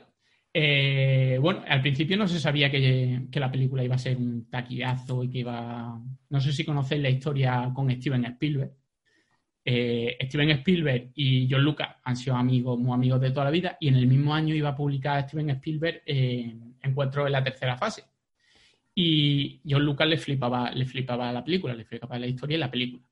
Eh, 0.53 1.37
bueno, 1.41 1.63
al 1.67 1.81
principio 1.81 2.17
no 2.17 2.27
se 2.27 2.39
sabía 2.39 2.69
que, 2.69 3.27
la 3.33 3.51
película 3.51 3.83
iba 3.83 3.95
a 3.95 3.99
ser 3.99 4.17
un 4.17 4.49
taquillazo 4.49 5.23
y 5.23 5.29
que 5.29 5.39
iba... 5.39 5.99
No 6.29 6.41
sé 6.41 6.51
si 6.51 6.63
conocéis 6.63 7.01
la 7.01 7.09
historia 7.09 7.71
con 7.73 7.89
Steven 7.91 8.25
Spielberg. 8.25 8.73
Eh, 9.65 10.17
Steven 10.23 10.51
Spielberg 10.51 11.11
y 11.15 11.47
John 11.49 11.63
Lucas 11.63 11.89
han 12.03 12.15
sido 12.15 12.35
amigos, 12.35 12.79
muy 12.79 12.93
amigos 12.93 13.21
de 13.21 13.31
toda 13.31 13.45
la 13.45 13.51
vida, 13.51 13.77
y 13.79 13.87
en 13.87 13.95
el 13.95 14.07
mismo 14.07 14.33
año 14.33 14.55
iba 14.55 14.69
a 14.69 14.75
publicar 14.75 15.27
Steven 15.27 15.49
Spielberg 15.51 16.01
Encuentro 16.81 17.25
en 17.25 17.33
la 17.33 17.43
tercera 17.43 17.77
fase. 17.77 18.03
Y 18.95 19.61
John 19.67 19.85
Lucas 19.85 20.07
le 20.07 20.17
flipaba, 20.17 20.71
le 20.71 20.85
flipaba 20.85 21.31
la 21.31 21.43
película, 21.43 21.73
le 21.73 21.85
flipaba 21.85 22.17
la 22.19 22.27
historia 22.27 22.57
y 22.57 22.59
la 22.59 22.71
película. 22.71 23.03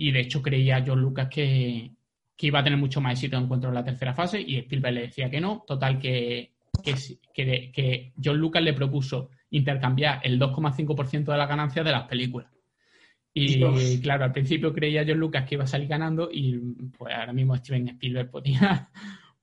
Y 0.00 0.12
de 0.12 0.20
hecho 0.20 0.40
creía 0.40 0.82
John 0.84 1.02
Lucas 1.02 1.28
que, 1.28 1.90
que 2.34 2.46
iba 2.46 2.60
a 2.60 2.64
tener 2.64 2.78
mucho 2.78 3.02
más 3.02 3.12
éxito 3.12 3.36
Encuentro 3.36 3.68
en 3.68 3.74
la 3.74 3.84
tercera 3.84 4.14
fase, 4.14 4.40
y 4.40 4.56
Spielberg 4.56 4.94
le 4.94 5.00
decía 5.02 5.28
que 5.28 5.42
no. 5.42 5.62
Total, 5.66 5.98
que, 5.98 6.52
que, 6.82 6.94
que, 7.34 7.70
que 7.70 8.12
John 8.22 8.38
Lucas 8.38 8.62
le 8.62 8.72
propuso 8.72 9.28
intercambiar 9.50 10.20
el 10.22 10.40
2,5% 10.40 11.24
de 11.30 11.36
las 11.36 11.46
ganancias 11.46 11.84
de 11.84 11.92
las 11.92 12.04
películas. 12.04 12.50
Y 13.34 13.56
Dios. 13.56 13.98
claro, 14.02 14.24
al 14.24 14.32
principio 14.32 14.72
creía 14.72 15.04
John 15.06 15.20
Lucas 15.20 15.46
que 15.46 15.56
iba 15.56 15.64
a 15.64 15.66
salir 15.66 15.88
ganando 15.88 16.30
y 16.32 16.58
pues 16.96 17.14
ahora 17.14 17.34
mismo 17.34 17.54
Steven 17.56 17.88
Spielberg 17.90 18.30
podía, 18.30 18.88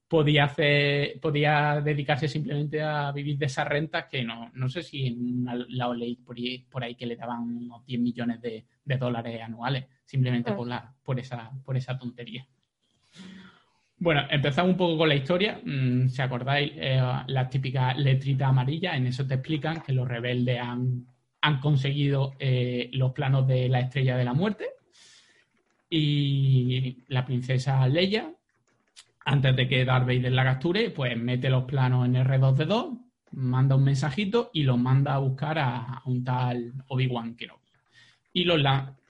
podía 0.08 0.44
hacer, 0.44 1.20
podía 1.20 1.80
dedicarse 1.82 2.28
simplemente 2.28 2.82
a 2.82 3.12
vivir 3.12 3.36
de 3.36 3.46
esas 3.46 3.68
rentas 3.68 4.06
que 4.10 4.24
no, 4.24 4.50
no 4.54 4.68
sé 4.68 4.82
si 4.82 5.06
en 5.06 5.20
un 5.20 5.66
lado 5.68 5.94
leí 5.94 6.16
por 6.16 6.36
ahí, 6.36 6.58
por 6.70 6.82
ahí 6.82 6.94
que 6.94 7.06
le 7.06 7.16
daban 7.16 7.42
unos 7.42 7.84
10 7.84 8.00
millones 8.00 8.40
de, 8.40 8.64
de 8.84 8.96
dólares 8.96 9.42
anuales, 9.42 9.84
simplemente 10.04 10.52
por, 10.52 10.66
la, 10.66 10.94
por, 11.04 11.20
esa, 11.20 11.50
por 11.64 11.76
esa 11.76 11.98
tontería. 11.98 12.46
Bueno, 14.00 14.22
empezamos 14.30 14.70
un 14.72 14.76
poco 14.78 14.98
con 14.98 15.08
la 15.08 15.14
historia. 15.16 15.60
Mm, 15.62 16.08
Si 16.08 16.22
acordáis, 16.22 16.72
eh, 16.76 17.02
la 17.26 17.48
típica 17.48 17.92
letrita 17.94 18.48
amarilla, 18.48 18.96
en 18.96 19.08
eso 19.08 19.26
te 19.26 19.34
explican 19.34 19.82
que 19.82 19.92
los 19.92 20.08
rebeldes 20.08 20.60
han, 20.60 21.04
han 21.42 21.60
conseguido 21.60 22.34
eh, 22.38 22.88
los 22.92 23.12
planos 23.12 23.46
de 23.46 23.68
la 23.68 23.80
estrella 23.80 24.16
de 24.16 24.24
la 24.24 24.32
muerte. 24.32 24.66
Y 25.90 27.04
la 27.08 27.24
princesa 27.24 27.86
Leia, 27.88 28.32
antes 29.28 29.54
de 29.54 29.68
que 29.68 29.84
Darth 29.84 30.06
Vader 30.06 30.32
la 30.32 30.42
capture, 30.42 30.90
pues 30.90 31.14
mete 31.16 31.50
los 31.50 31.64
planos 31.64 32.06
en 32.06 32.14
R2D2, 32.14 32.98
manda 33.32 33.76
un 33.76 33.84
mensajito 33.84 34.50
y 34.54 34.62
los 34.62 34.78
manda 34.78 35.14
a 35.14 35.18
buscar 35.18 35.58
a, 35.58 36.02
un 36.06 36.24
tal 36.24 36.72
Obi-Wan 36.86 37.36
Kenobi. 37.36 37.60
Y 38.32 38.44
los 38.44 38.62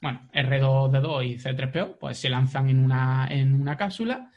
bueno, 0.02 0.28
R2D2 0.32 1.24
y 1.24 1.38
C3PO 1.38 1.98
pues 2.00 2.18
se 2.18 2.30
lanzan 2.30 2.68
en 2.68 2.80
una, 2.80 3.28
en 3.30 3.60
una 3.60 3.76
cápsula 3.76 4.32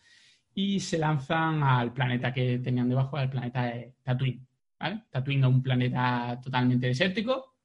y 0.54 0.80
se 0.80 1.00
lanzan 1.00 1.64
al 1.64 1.94
planeta 1.94 2.32
que 2.32 2.60
tenían 2.60 2.88
debajo, 2.88 3.18
al 3.18 3.32
planeta 3.32 3.64
de 3.64 3.96
Tatooine. 4.04 4.46
Tatooine 5.10 5.44
es 5.44 5.50
un 5.50 5.64
planeta 5.64 6.40
totalmente 6.44 6.88
desértico, 6.88 7.56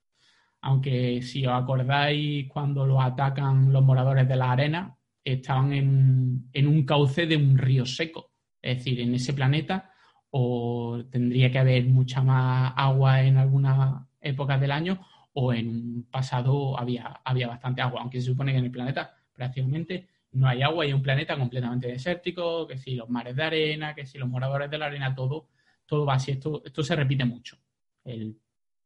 aunque 0.62 1.20
si 1.20 1.46
os 1.46 1.52
acordáis 1.52 2.48
cuando 2.48 2.86
lo 2.86 2.98
atacan 3.00 3.70
los 3.70 3.84
moradores 3.84 4.26
de 4.26 4.36
la 4.36 4.52
arena, 4.52 4.95
estaban 5.32 5.72
en, 5.72 6.48
en 6.52 6.66
un 6.68 6.84
cauce 6.84 7.26
de 7.26 7.36
un 7.36 7.58
río 7.58 7.84
seco. 7.84 8.30
Es 8.62 8.78
decir, 8.78 9.00
en 9.00 9.14
ese 9.14 9.34
planeta 9.34 9.90
o 10.30 11.04
tendría 11.10 11.50
que 11.50 11.58
haber 11.58 11.84
mucha 11.86 12.22
más 12.22 12.72
agua 12.76 13.22
en 13.22 13.36
algunas 13.36 14.06
épocas 14.20 14.60
del 14.60 14.72
año 14.72 15.00
o 15.34 15.52
en 15.52 15.68
un 15.68 16.08
pasado 16.10 16.78
había, 16.78 17.20
había 17.24 17.48
bastante 17.48 17.82
agua, 17.82 18.00
aunque 18.00 18.20
se 18.20 18.28
supone 18.28 18.52
que 18.52 18.58
en 18.58 18.64
el 18.64 18.70
planeta 18.70 19.14
prácticamente 19.34 20.08
no 20.32 20.48
hay 20.48 20.62
agua 20.62 20.86
y 20.86 20.92
un 20.92 21.02
planeta 21.02 21.36
completamente 21.36 21.88
desértico, 21.88 22.66
que 22.66 22.78
si 22.78 22.94
los 22.94 23.08
mares 23.08 23.36
de 23.36 23.42
arena, 23.42 23.94
que 23.94 24.06
si 24.06 24.18
los 24.18 24.28
moradores 24.28 24.70
de 24.70 24.78
la 24.78 24.86
arena, 24.86 25.14
todo, 25.14 25.48
todo 25.86 26.06
va 26.06 26.14
así. 26.14 26.32
Esto, 26.32 26.62
esto 26.64 26.82
se 26.82 26.96
repite 26.96 27.24
mucho. 27.24 27.58
El 28.04 28.36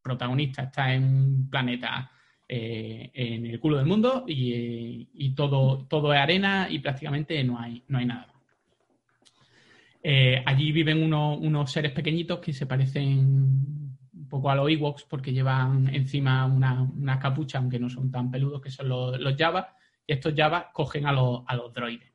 protagonista 0.03 0.65
está 0.65 0.95
en 0.95 1.05
un 1.05 1.51
planeta 1.51 2.11
eh, 2.53 3.13
en 3.15 3.47
el 3.47 3.61
culo 3.61 3.77
del 3.77 3.87
mundo 3.87 4.25
y, 4.27 5.33
todo, 5.37 5.87
todo 5.89 6.13
es 6.13 6.19
arena 6.19 6.67
y 6.69 6.81
prácticamente 6.81 7.45
no 7.45 7.61
hay, 7.61 7.85
no 7.87 7.99
hay 7.99 8.07
nada. 8.07 8.27
Eh, 10.03 10.43
allí 10.45 10.73
viven 10.73 11.01
unos 11.01 11.71
seres 11.71 11.93
pequeñitos 11.93 12.41
que 12.41 12.53
se 12.53 12.67
parecen 12.67 13.21
un 13.21 14.29
poco 14.29 14.51
a 14.51 14.57
los 14.57 14.69
Ewoks 14.69 15.05
porque 15.05 15.33
llevan 15.33 15.95
encima 15.95 16.45
una, 16.45 17.21
capucha, 17.21 17.59
aunque 17.59 17.79
no 17.79 17.89
son 17.89 18.11
tan 18.11 18.33
peludos, 18.33 18.61
que 18.61 18.71
son 18.73 18.89
los, 18.89 19.21
los 19.21 19.37
Java, 19.37 19.77
y 20.05 20.15
estos 20.15 20.35
Java 20.37 20.73
cogen 20.73 21.07
a 21.07 21.13
los, 21.13 21.43
a 21.47 21.55
los 21.55 21.73
droides. 21.73 22.13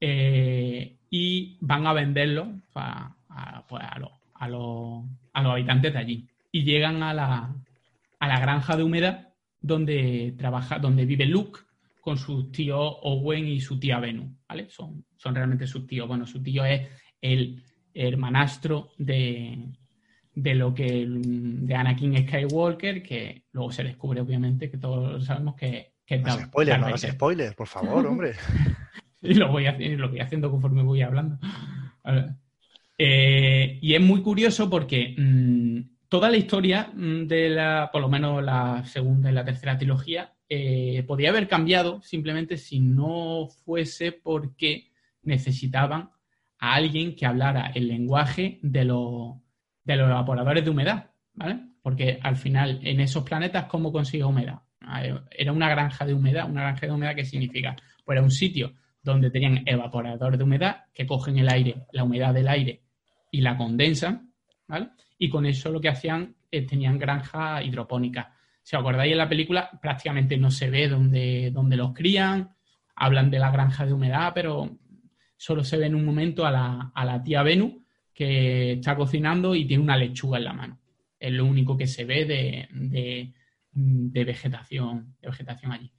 Eh, 0.00 0.96
y 1.10 1.58
van 1.60 1.88
a 1.88 1.92
venderlos 1.92 2.46
a, 2.76 3.16
pues 3.68 3.82
a, 3.84 3.98
los, 3.98 4.12
a, 4.34 4.48
los, 4.48 5.04
habitantes 5.32 5.92
de 5.92 5.98
allí. 5.98 6.28
Y 6.52 6.62
llegan 6.62 7.02
a 7.02 7.12
la, 7.12 7.52
a 8.18 8.28
la 8.28 8.40
granja 8.40 8.76
de 8.76 8.82
humedad 8.82 9.28
donde 9.60 10.34
trabaja, 10.38 10.78
donde 10.78 11.04
vive 11.04 11.26
Luke 11.26 11.60
con 12.00 12.16
su 12.16 12.50
tío 12.50 12.78
Owen 12.78 13.46
y 13.46 13.60
su 13.60 13.78
tía 13.78 13.98
Venu, 13.98 14.36
¿vale? 14.48 14.68
Son, 14.70 15.04
son 15.16 15.34
realmente 15.34 15.66
sus 15.66 15.86
tíos. 15.86 16.08
Bueno, 16.08 16.26
su 16.26 16.42
tío 16.42 16.64
es 16.64 16.88
el 17.20 17.62
hermanastro 17.92 18.92
de, 18.96 19.72
de 20.34 20.54
lo 20.54 20.72
que 20.72 21.06
de 21.08 21.74
Anakin 21.74 22.26
Skywalker, 22.26 23.02
que 23.02 23.44
luego 23.52 23.72
se 23.72 23.84
descubre 23.84 24.20
obviamente 24.20 24.70
que 24.70 24.78
todos 24.78 25.24
sabemos 25.24 25.56
que, 25.56 25.94
que 26.06 26.16
es 26.16 26.22
no 26.22 26.38
spoiler, 26.38 26.80
no 26.80 26.96
spoiler, 26.96 27.54
por 27.54 27.66
favor, 27.66 28.06
hombre. 28.06 28.32
y 29.22 29.34
lo 29.34 29.50
voy, 29.50 29.66
haciendo, 29.66 29.98
lo 29.98 30.10
voy 30.10 30.20
haciendo 30.20 30.50
conforme 30.50 30.82
voy 30.82 31.02
hablando. 31.02 31.38
Eh, 32.96 33.78
y 33.82 33.94
es 33.94 34.00
muy 34.00 34.22
curioso 34.22 34.70
porque 34.70 35.14
mm, 35.18 35.80
toda 36.08 36.30
la 36.30 36.36
historia 36.36 36.90
mm, 36.94 37.26
de 37.26 37.50
la, 37.50 37.90
por 37.92 38.00
lo 38.00 38.08
menos 38.08 38.42
la 38.42 38.84
segunda 38.84 39.30
y 39.30 39.34
la 39.34 39.44
tercera 39.44 39.76
trilogía, 39.76 40.32
eh, 40.48 41.04
podría 41.06 41.30
haber 41.30 41.46
cambiado 41.46 42.00
simplemente 42.02 42.56
si 42.56 42.80
no 42.80 43.48
fuese 43.64 44.12
porque 44.12 44.90
necesitaban 45.22 46.10
a 46.58 46.74
alguien 46.74 47.14
que 47.14 47.26
hablara 47.26 47.70
el 47.74 47.88
lenguaje 47.88 48.58
de, 48.62 48.84
los, 48.84 49.36
evaporadores 49.86 50.64
de 50.64 50.70
humedad, 50.70 51.10
¿vale? 51.34 51.60
Porque 51.82 52.18
al 52.22 52.36
final, 52.36 52.80
en 52.82 53.00
esos 53.00 53.22
planetas, 53.24 53.66
¿cómo 53.66 53.92
consigue 53.92 54.24
humedad? 54.24 54.60
Ah, 54.80 55.02
era 55.30 55.52
una 55.52 55.68
granja 55.68 56.06
de 56.06 56.14
humedad. 56.14 56.48
¿Una 56.48 56.62
granja 56.62 56.86
de 56.86 56.92
humedad 56.92 57.14
qué 57.14 57.24
significa? 57.24 57.76
Pues 58.04 58.16
era 58.16 58.22
un 58.22 58.30
sitio 58.30 58.72
donde 59.02 59.30
tenían 59.30 59.62
evaporadores 59.66 60.38
de 60.38 60.44
humedad 60.44 60.84
que 60.92 61.06
cogen 61.06 61.38
el 61.38 61.48
aire, 61.48 61.86
la 61.92 62.04
humedad 62.04 62.34
del 62.34 62.48
aire 62.48 62.82
y 63.30 63.42
la 63.42 63.56
condensan, 63.56 64.32
¿vale? 64.66 64.88
Y 65.18 65.28
con 65.28 65.46
eso 65.46 65.70
lo 65.70 65.80
que 65.80 65.88
hacían, 65.88 66.36
eh, 66.50 66.62
tenían 66.62 66.98
granja 66.98 67.62
hidropónica 67.62 68.34
si 68.68 68.76
os 68.76 68.80
acordáis 68.80 69.12
en 69.12 69.16
la 69.16 69.30
película, 69.30 69.70
prácticamente 69.80 70.36
no 70.36 70.50
se 70.50 70.68
ve 70.68 70.88
dónde, 70.88 71.50
los 71.74 71.94
crían, 71.94 72.54
hablan 72.96 73.30
de 73.30 73.38
la 73.38 73.50
granja 73.50 73.86
de 73.86 73.94
humedad, 73.94 74.32
pero 74.34 74.76
solo 75.38 75.64
se 75.64 75.78
ve 75.78 75.86
en 75.86 75.94
un 75.94 76.04
momento 76.04 76.44
a 76.44 76.50
la, 76.50 77.22
tía 77.24 77.42
Venu 77.42 77.82
que 78.12 78.72
está 78.72 78.94
cocinando 78.94 79.54
y 79.54 79.64
tiene 79.64 79.84
una 79.84 79.96
lechuga 79.96 80.36
en 80.36 80.44
la 80.44 80.52
mano. 80.52 80.80
Es 81.18 81.32
lo 81.32 81.46
único 81.46 81.78
que 81.78 81.86
se 81.86 82.04
ve 82.04 82.26
de, 82.26 83.32
vegetación, 83.72 85.16
de 85.18 85.28
vegetación 85.30 85.72
allí. 85.72 85.90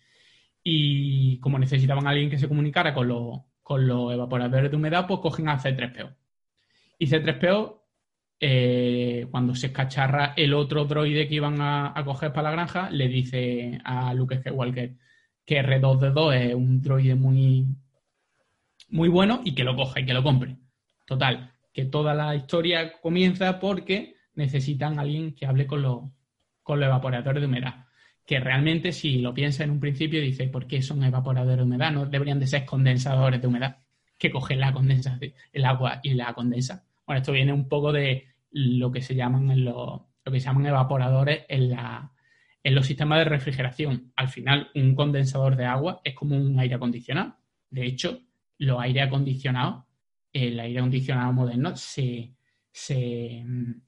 Y 0.63 1.39
como 1.39 1.57
necesitaban 1.57 2.05
a 2.05 2.11
alguien 2.11 2.29
que 2.29 2.37
se 2.37 2.47
comunicara 2.47 2.93
con 2.93 3.07
los, 3.07 3.39
con 3.63 3.87
los 3.87 4.13
evaporadores 4.13 4.69
de 4.69 4.77
humedad, 4.77 5.07
pues 5.07 5.21
cogen 5.21 5.49
a 5.49 5.57
C3PO. 5.57 6.15
Y 6.99 7.07
C3PO 7.07 7.78
eh, 8.39 9.27
cuando 9.29 9.53
se 9.53 9.67
escacharra 9.67 10.33
el 10.37 10.53
otro 10.53 10.85
droide 10.85 11.27
que 11.27 11.35
iban 11.35 11.57
a, 11.59 11.93
coger 12.05 12.31
para 12.31 12.49
la 12.49 12.55
granja, 12.55 12.89
le 12.89 13.07
dice 13.07 13.79
a 13.83 14.13
Luke 14.13 14.37
Skywalker 14.37 14.95
que 15.45 15.61
R2D2 15.63 16.35
es 16.35 16.55
un 16.55 16.81
droide 16.81 17.15
muy, 17.15 17.67
muy 18.89 19.09
bueno 19.09 19.41
y 19.43 19.55
que 19.55 19.63
lo 19.63 19.75
coja 19.75 19.99
y 19.99 20.05
que 20.05 20.13
lo 20.13 20.23
compre. 20.23 20.55
Total, 21.05 21.51
que 21.73 21.85
toda 21.85 22.13
la 22.13 22.35
historia 22.35 22.99
comienza 23.01 23.59
porque 23.59 24.15
necesitan 24.35 24.99
a 24.99 25.01
alguien 25.01 25.33
que 25.33 25.45
hable 25.45 25.65
con 25.67 25.81
los, 25.81 26.03
con 26.63 26.79
los 26.79 26.87
evaporadores 26.87 27.41
de 27.41 27.47
humedad. 27.47 27.87
Que 28.25 28.39
realmente, 28.39 28.91
si 28.91 29.17
lo 29.17 29.33
piensa 29.33 29.63
en 29.63 29.71
un 29.71 29.79
principio, 29.79 30.21
dice, 30.21 30.47
¿por 30.47 30.67
qué 30.67 30.81
son 30.83 31.03
evaporadores 31.03 31.57
de 31.57 31.63
humedad? 31.63 31.91
No 31.91 32.05
deberían 32.05 32.39
de 32.39 32.47
ser 32.47 32.63
condensadores 32.63 33.41
de 33.41 33.47
humedad 33.47 33.77
que 34.19 34.29
cogen 34.29 34.59
la 34.59 34.71
condensa, 34.71 35.17
el 35.51 35.65
agua 35.65 35.99
y 36.03 36.13
la 36.13 36.33
condensa. 36.33 36.85
Bueno, 37.07 37.21
esto 37.21 37.31
viene 37.31 37.53
un 37.53 37.67
poco 37.67 37.91
de 37.91 38.27
lo 38.51 38.91
que 38.91 39.01
se 39.01 39.15
llaman 39.15 39.63
lo 39.65 40.09
que 40.31 40.39
se 40.39 40.45
llaman 40.45 40.67
evaporadores 40.67 41.45
en, 41.47 41.69
la, 41.69 42.11
en 42.63 42.75
los 42.75 42.85
sistemas 42.85 43.19
de 43.19 43.25
refrigeración. 43.25 44.11
Al 44.15 44.27
final, 44.27 44.69
un 44.75 44.95
condensador 44.95 45.55
de 45.55 45.65
agua 45.65 46.01
es 46.03 46.13
como 46.13 46.35
un 46.35 46.59
aire 46.59 46.75
acondicionado. 46.75 47.35
De 47.69 47.85
hecho, 47.85 48.21
los 48.57 48.79
aire 48.79 49.01
acondicionados, 49.01 49.85
el 50.33 50.59
aire 50.59 50.79
acondicionado 50.79 51.33
moderno 51.33 51.75
se, 51.75 52.33
se, 52.71 53.43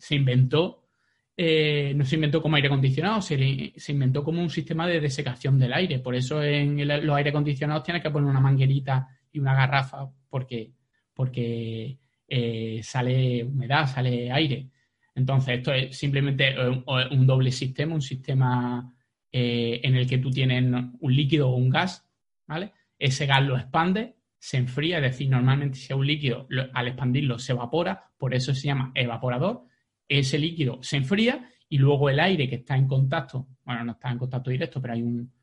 inventó, 0.09 0.87
eh, 1.35 1.93
no 1.95 2.05
se 2.05 2.15
inventó 2.15 2.41
como 2.41 2.55
aire 2.55 2.67
acondicionado, 2.67 3.21
se, 3.21 3.73
se, 3.75 3.91
inventó 3.91 4.23
como 4.23 4.41
un 4.41 4.49
sistema 4.49 4.87
de 4.87 4.99
desecación 4.99 5.59
del 5.59 5.73
aire. 5.73 5.99
Por 5.99 6.15
eso 6.15 6.41
en 6.41 6.87
los 7.05 7.15
aire 7.15 7.29
acondicionados 7.29 7.83
tienes 7.83 8.01
que 8.01 8.11
poner 8.11 8.29
una 8.29 8.39
manguerita 8.39 9.07
y 9.31 9.39
una 9.39 9.53
garrafa 9.53 10.09
porque, 10.29 10.71
porque 11.13 11.99
eh, 12.33 12.79
sale 12.81 13.43
humedad, 13.43 13.85
sale 13.87 14.31
aire. 14.31 14.69
Entonces, 15.13 15.57
esto 15.57 15.73
es 15.73 15.97
simplemente 15.97 16.55
un, 16.57 17.27
doble 17.27 17.51
sistema, 17.51 17.93
un 17.93 18.01
sistema 18.01 18.95
eh, 19.29 19.81
en 19.83 19.97
el 19.97 20.07
que 20.07 20.17
tú 20.17 20.31
tienes 20.31 20.63
un 20.97 21.13
líquido 21.13 21.49
o 21.49 21.57
un 21.57 21.69
gas, 21.69 22.07
¿vale? 22.47 22.71
Ese 22.97 23.25
gas 23.25 23.43
lo 23.43 23.57
expande, 23.57 24.15
se 24.39 24.55
enfría, 24.55 24.99
es 24.99 25.03
decir, 25.03 25.29
normalmente 25.29 25.77
si 25.77 25.91
es 25.91 25.99
un 25.99 26.07
líquido, 26.07 26.47
al 26.73 26.87
expandirlo 26.87 27.37
se 27.37 27.51
evapora, 27.51 28.11
por 28.17 28.33
eso 28.33 28.55
se 28.55 28.67
llama 28.67 28.93
evaporador. 28.95 29.65
Ese 30.07 30.39
líquido 30.39 30.81
se 30.81 30.95
enfría 30.95 31.49
y 31.67 31.79
luego 31.79 32.09
el 32.09 32.21
aire 32.21 32.47
que 32.47 32.55
está 32.55 32.77
en 32.77 32.87
contacto, 32.87 33.45
bueno, 33.65 33.83
no 33.83 33.91
está 33.91 34.09
en 34.09 34.17
contacto 34.17 34.51
directo, 34.51 34.81
pero 34.81 34.93
hay 34.93 35.01
un, 35.01 35.33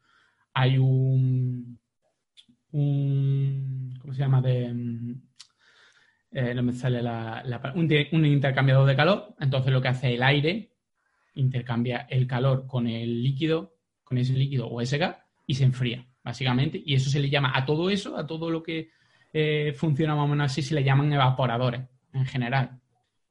hay 0.55 0.79
un, 0.79 1.79
un 2.73 3.95
¿cómo 4.01 4.15
se 4.15 4.21
llama? 4.21 4.41
De, 4.41 4.73
eh, 6.31 6.55
no 6.55 6.63
me 6.63 6.73
sale 6.73 7.03
la, 7.03 7.43
un, 7.75 8.25
intercambiador 8.25 8.87
de 8.87 8.97
calor, 8.97 9.35
entonces 9.41 9.73
lo 9.73 9.81
que 9.81 9.89
hace 9.89 10.15
el 10.15 10.23
aire 10.23 10.73
intercambia 11.35 12.07
el 12.11 12.27
calor 12.27 12.67
con 12.67 12.87
el 12.87 13.23
líquido, 13.23 13.77
con 14.05 14.19
ese 14.19 14.35
líquido 14.35 14.67
o 14.67 14.81
ese 14.81 14.99
gas 14.99 15.17
y 15.47 15.55
se 15.55 15.65
enfría, 15.65 16.07
básicamente, 16.23 16.83
y 16.85 16.95
eso 16.95 17.09
se 17.09 17.21
le 17.21 17.31
llama 17.31 17.53
a 17.55 17.65
todo 17.65 17.89
eso, 17.89 18.17
a 18.17 18.27
todo 18.27 18.51
lo 18.51 18.63
que 18.63 18.91
eh, 19.33 19.73
funciona 19.75 20.15
más 20.15 20.25
o 20.25 20.29
menos 20.29 20.47
así, 20.47 20.61
se 20.61 20.75
le 20.75 20.85
llaman 20.85 21.13
evaporadores 21.13 21.83
en 22.13 22.27
general, 22.27 22.79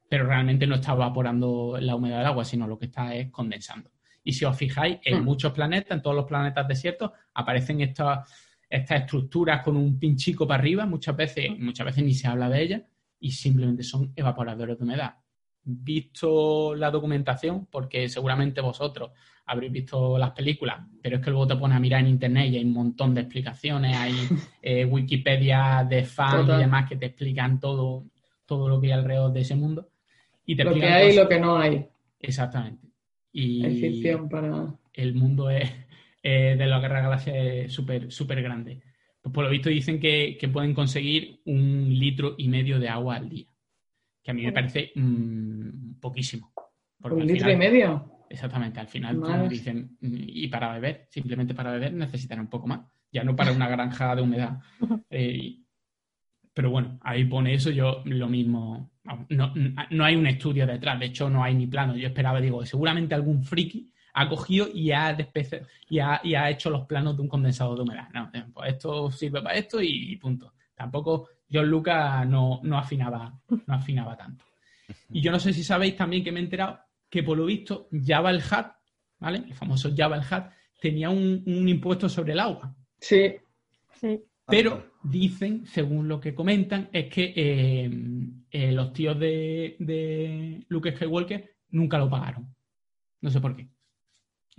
pero 0.08 0.26
realmente 0.26 0.66
no 0.66 0.76
está 0.76 0.92
evaporando 0.92 1.78
la 1.80 1.94
humedad 1.94 2.18
del 2.18 2.26
agua, 2.26 2.44
sino 2.44 2.66
lo 2.66 2.78
que 2.78 2.86
está 2.86 3.14
es 3.14 3.30
condensando. 3.30 3.90
Y 4.24 4.32
si 4.32 4.44
os 4.44 4.56
fijáis, 4.56 4.98
en 5.04 5.20
hmm. 5.20 5.24
muchos 5.24 5.52
planetas, 5.52 5.96
en 5.96 6.02
todos 6.02 6.16
los 6.16 6.26
planetas 6.26 6.66
desiertos, 6.66 7.12
aparecen 7.34 7.80
estas 7.80 8.28
estas 8.68 9.02
estructuras 9.02 9.62
con 9.62 9.76
un 9.76 9.98
pinchico 9.98 10.46
para 10.46 10.60
arriba, 10.60 10.86
muchas 10.86 11.16
veces, 11.16 11.58
muchas 11.58 11.86
veces 11.86 12.04
ni 12.04 12.14
se 12.14 12.28
habla 12.28 12.48
de 12.48 12.62
ellas, 12.62 12.82
y 13.20 13.30
simplemente 13.30 13.82
son 13.82 14.12
evaporadores 14.14 14.78
de 14.78 14.84
humedad. 14.84 15.14
Visto 15.64 16.74
la 16.74 16.90
documentación, 16.90 17.66
porque 17.70 18.08
seguramente 18.08 18.60
vosotros 18.60 19.10
habréis 19.46 19.72
visto 19.72 20.18
las 20.18 20.32
películas, 20.32 20.80
pero 21.02 21.16
es 21.16 21.22
que 21.22 21.30
luego 21.30 21.46
te 21.46 21.56
pones 21.56 21.76
a 21.76 21.80
mirar 21.80 22.00
en 22.00 22.08
internet 22.08 22.50
y 22.50 22.58
hay 22.58 22.64
un 22.64 22.72
montón 22.72 23.14
de 23.14 23.22
explicaciones, 23.22 23.96
hay 23.96 24.14
eh, 24.62 24.84
Wikipedia 24.84 25.86
de 25.88 26.04
fans 26.04 26.48
y 26.48 26.58
demás 26.58 26.88
que 26.88 26.96
te 26.96 27.06
explican 27.06 27.58
todo, 27.58 28.04
todo 28.46 28.68
lo 28.68 28.80
que 28.80 28.88
hay 28.88 28.92
alrededor 28.92 29.32
de 29.32 29.40
ese 29.40 29.56
mundo. 29.56 29.88
Y 30.44 30.54
lo 30.54 30.72
que 30.72 30.84
hay 30.84 31.12
y 31.12 31.16
lo 31.16 31.28
que 31.28 31.40
no 31.40 31.58
hay. 31.58 31.86
Exactamente. 32.20 32.88
Y 33.32 33.62
ficción 33.62 34.28
para... 34.28 34.74
El 34.94 35.14
mundo 35.14 35.48
es, 35.50 35.70
eh, 36.22 36.56
de 36.56 36.66
la 36.66 36.80
Guerra 36.80 37.02
Galaxia 37.02 37.36
es 37.36 37.72
súper 37.72 38.10
súper 38.10 38.42
grande. 38.42 38.82
Pues 39.20 39.32
por 39.32 39.44
lo 39.44 39.50
visto 39.50 39.68
dicen 39.68 40.00
que, 40.00 40.38
pueden 40.52 40.74
conseguir 40.74 41.40
un 41.44 41.88
litro 41.98 42.34
y 42.38 42.48
medio 42.48 42.78
de 42.78 42.88
agua 42.88 43.16
al 43.16 43.28
día. 43.28 43.46
que 44.22 44.30
a 44.30 44.34
mí 44.34 44.44
me 44.44 44.52
parece 44.52 44.92
mm, 44.94 46.00
poquísimo. 46.00 46.52
Un 47.00 47.26
litro 47.26 47.50
y 47.50 47.56
medio. 47.56 48.18
Exactamente, 48.30 48.78
al 48.78 48.88
final 48.88 49.20
tú 49.20 49.48
dicen, 49.48 49.96
mm, 50.00 50.16
y 50.26 50.48
para 50.48 50.72
beber, 50.74 51.06
simplemente 51.10 51.54
para 51.54 51.72
beber 51.72 51.94
necesitan 51.94 52.40
un 52.40 52.48
poco 52.48 52.66
más, 52.66 52.80
ya 53.10 53.24
no 53.24 53.34
para 53.34 53.52
una 53.52 53.68
granja 53.68 54.14
de 54.14 54.22
humedad. 54.22 54.58
Eh, 55.10 55.60
pero 56.52 56.70
bueno, 56.70 56.98
ahí 57.02 57.24
pone 57.24 57.54
eso, 57.54 57.70
yo 57.70 58.02
lo 58.04 58.28
mismo, 58.28 58.90
no, 59.28 59.54
no 59.90 60.04
hay 60.04 60.16
un 60.16 60.26
estudio 60.26 60.66
detrás, 60.66 60.98
de 60.98 61.06
hecho 61.06 61.30
no 61.30 61.42
hay 61.42 61.54
ni 61.54 61.68
plano, 61.68 61.96
yo 61.96 62.08
esperaba, 62.08 62.40
digo, 62.40 62.66
seguramente 62.66 63.14
algún 63.14 63.44
friki 63.44 63.92
ha 64.20 64.28
cogido 64.28 64.68
y 64.72 64.90
ha, 64.90 65.16
y 65.88 65.98
ha, 66.00 66.20
y 66.24 66.34
ha 66.34 66.50
hecho 66.50 66.70
los 66.70 66.86
planos 66.86 67.16
de 67.16 67.22
un 67.22 67.28
condensador 67.28 67.76
de 67.76 67.82
humedad. 67.82 68.08
No, 68.12 68.30
eh, 68.34 68.44
pues 68.52 68.72
esto 68.72 69.10
sirve 69.10 69.40
para 69.40 69.56
esto 69.56 69.80
y, 69.80 70.16
punto. 70.16 70.54
Tampoco 70.74 71.28
John 71.50 71.68
Lucas 71.68 72.26
no, 72.26 72.60
no 72.64 72.78
afinaba, 72.78 73.32
no 73.66 73.74
afinaba 73.74 74.16
tanto. 74.16 74.44
Y 75.10 75.20
yo 75.20 75.30
no 75.30 75.38
sé 75.38 75.52
si 75.52 75.62
sabéis 75.62 75.96
también 75.96 76.24
que 76.24 76.32
me 76.32 76.40
he 76.40 76.42
enterado 76.42 76.80
que 77.08 77.22
por 77.22 77.38
lo 77.38 77.46
visto 77.46 77.88
Java 78.04 78.30
el 78.30 78.42
Hat, 78.50 78.72
¿vale? 79.20 79.38
El 79.38 79.54
famoso 79.54 79.90
Java 79.96 80.16
el 80.16 80.24
Hat, 80.28 80.50
tenía 80.80 81.10
un, 81.10 81.42
un 81.46 81.68
impuesto 81.68 82.08
sobre 82.08 82.32
el 82.32 82.40
agua. 82.40 82.74
Sí, 82.98 83.36
Sí. 84.00 84.20
Pero 84.46 84.92
dicen, 85.02 85.66
según 85.66 86.08
lo 86.08 86.20
que 86.20 86.34
comentan, 86.34 86.88
es 86.92 87.12
que 87.12 87.32
eh, 87.36 87.90
eh, 88.50 88.72
los 88.72 88.92
tíos 88.92 89.18
de, 89.18 89.76
de 89.78 90.64
Luke 90.68 90.92
Skywalker 90.92 91.56
nunca 91.70 91.98
lo 91.98 92.08
pagaron. 92.08 92.54
No 93.20 93.30
sé 93.30 93.40
por 93.40 93.54
qué. 93.54 93.68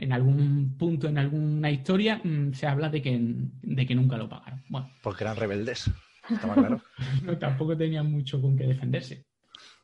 En 0.01 0.13
algún 0.13 0.77
punto, 0.77 1.10
en 1.10 1.18
alguna 1.18 1.70
historia, 1.70 2.22
mm, 2.24 2.53
se 2.53 2.68
habla 2.68 2.88
de 2.88 3.01
que, 3.01 3.20
de 3.20 3.86
que 3.86 3.96
nunca 3.96 4.15
lo 4.18 4.29
pagaron. 4.29 4.63
Bueno, 4.70 4.89
Porque 5.03 5.25
eran 5.25 5.36
rebeldes. 5.36 5.91
Estaba 6.29 6.53
claro. 6.53 6.82
no, 7.24 7.38
tampoco 7.38 7.75
tenían 7.75 8.10
mucho 8.10 8.41
con 8.41 8.56
qué 8.56 8.65
defenderse. 8.65 9.25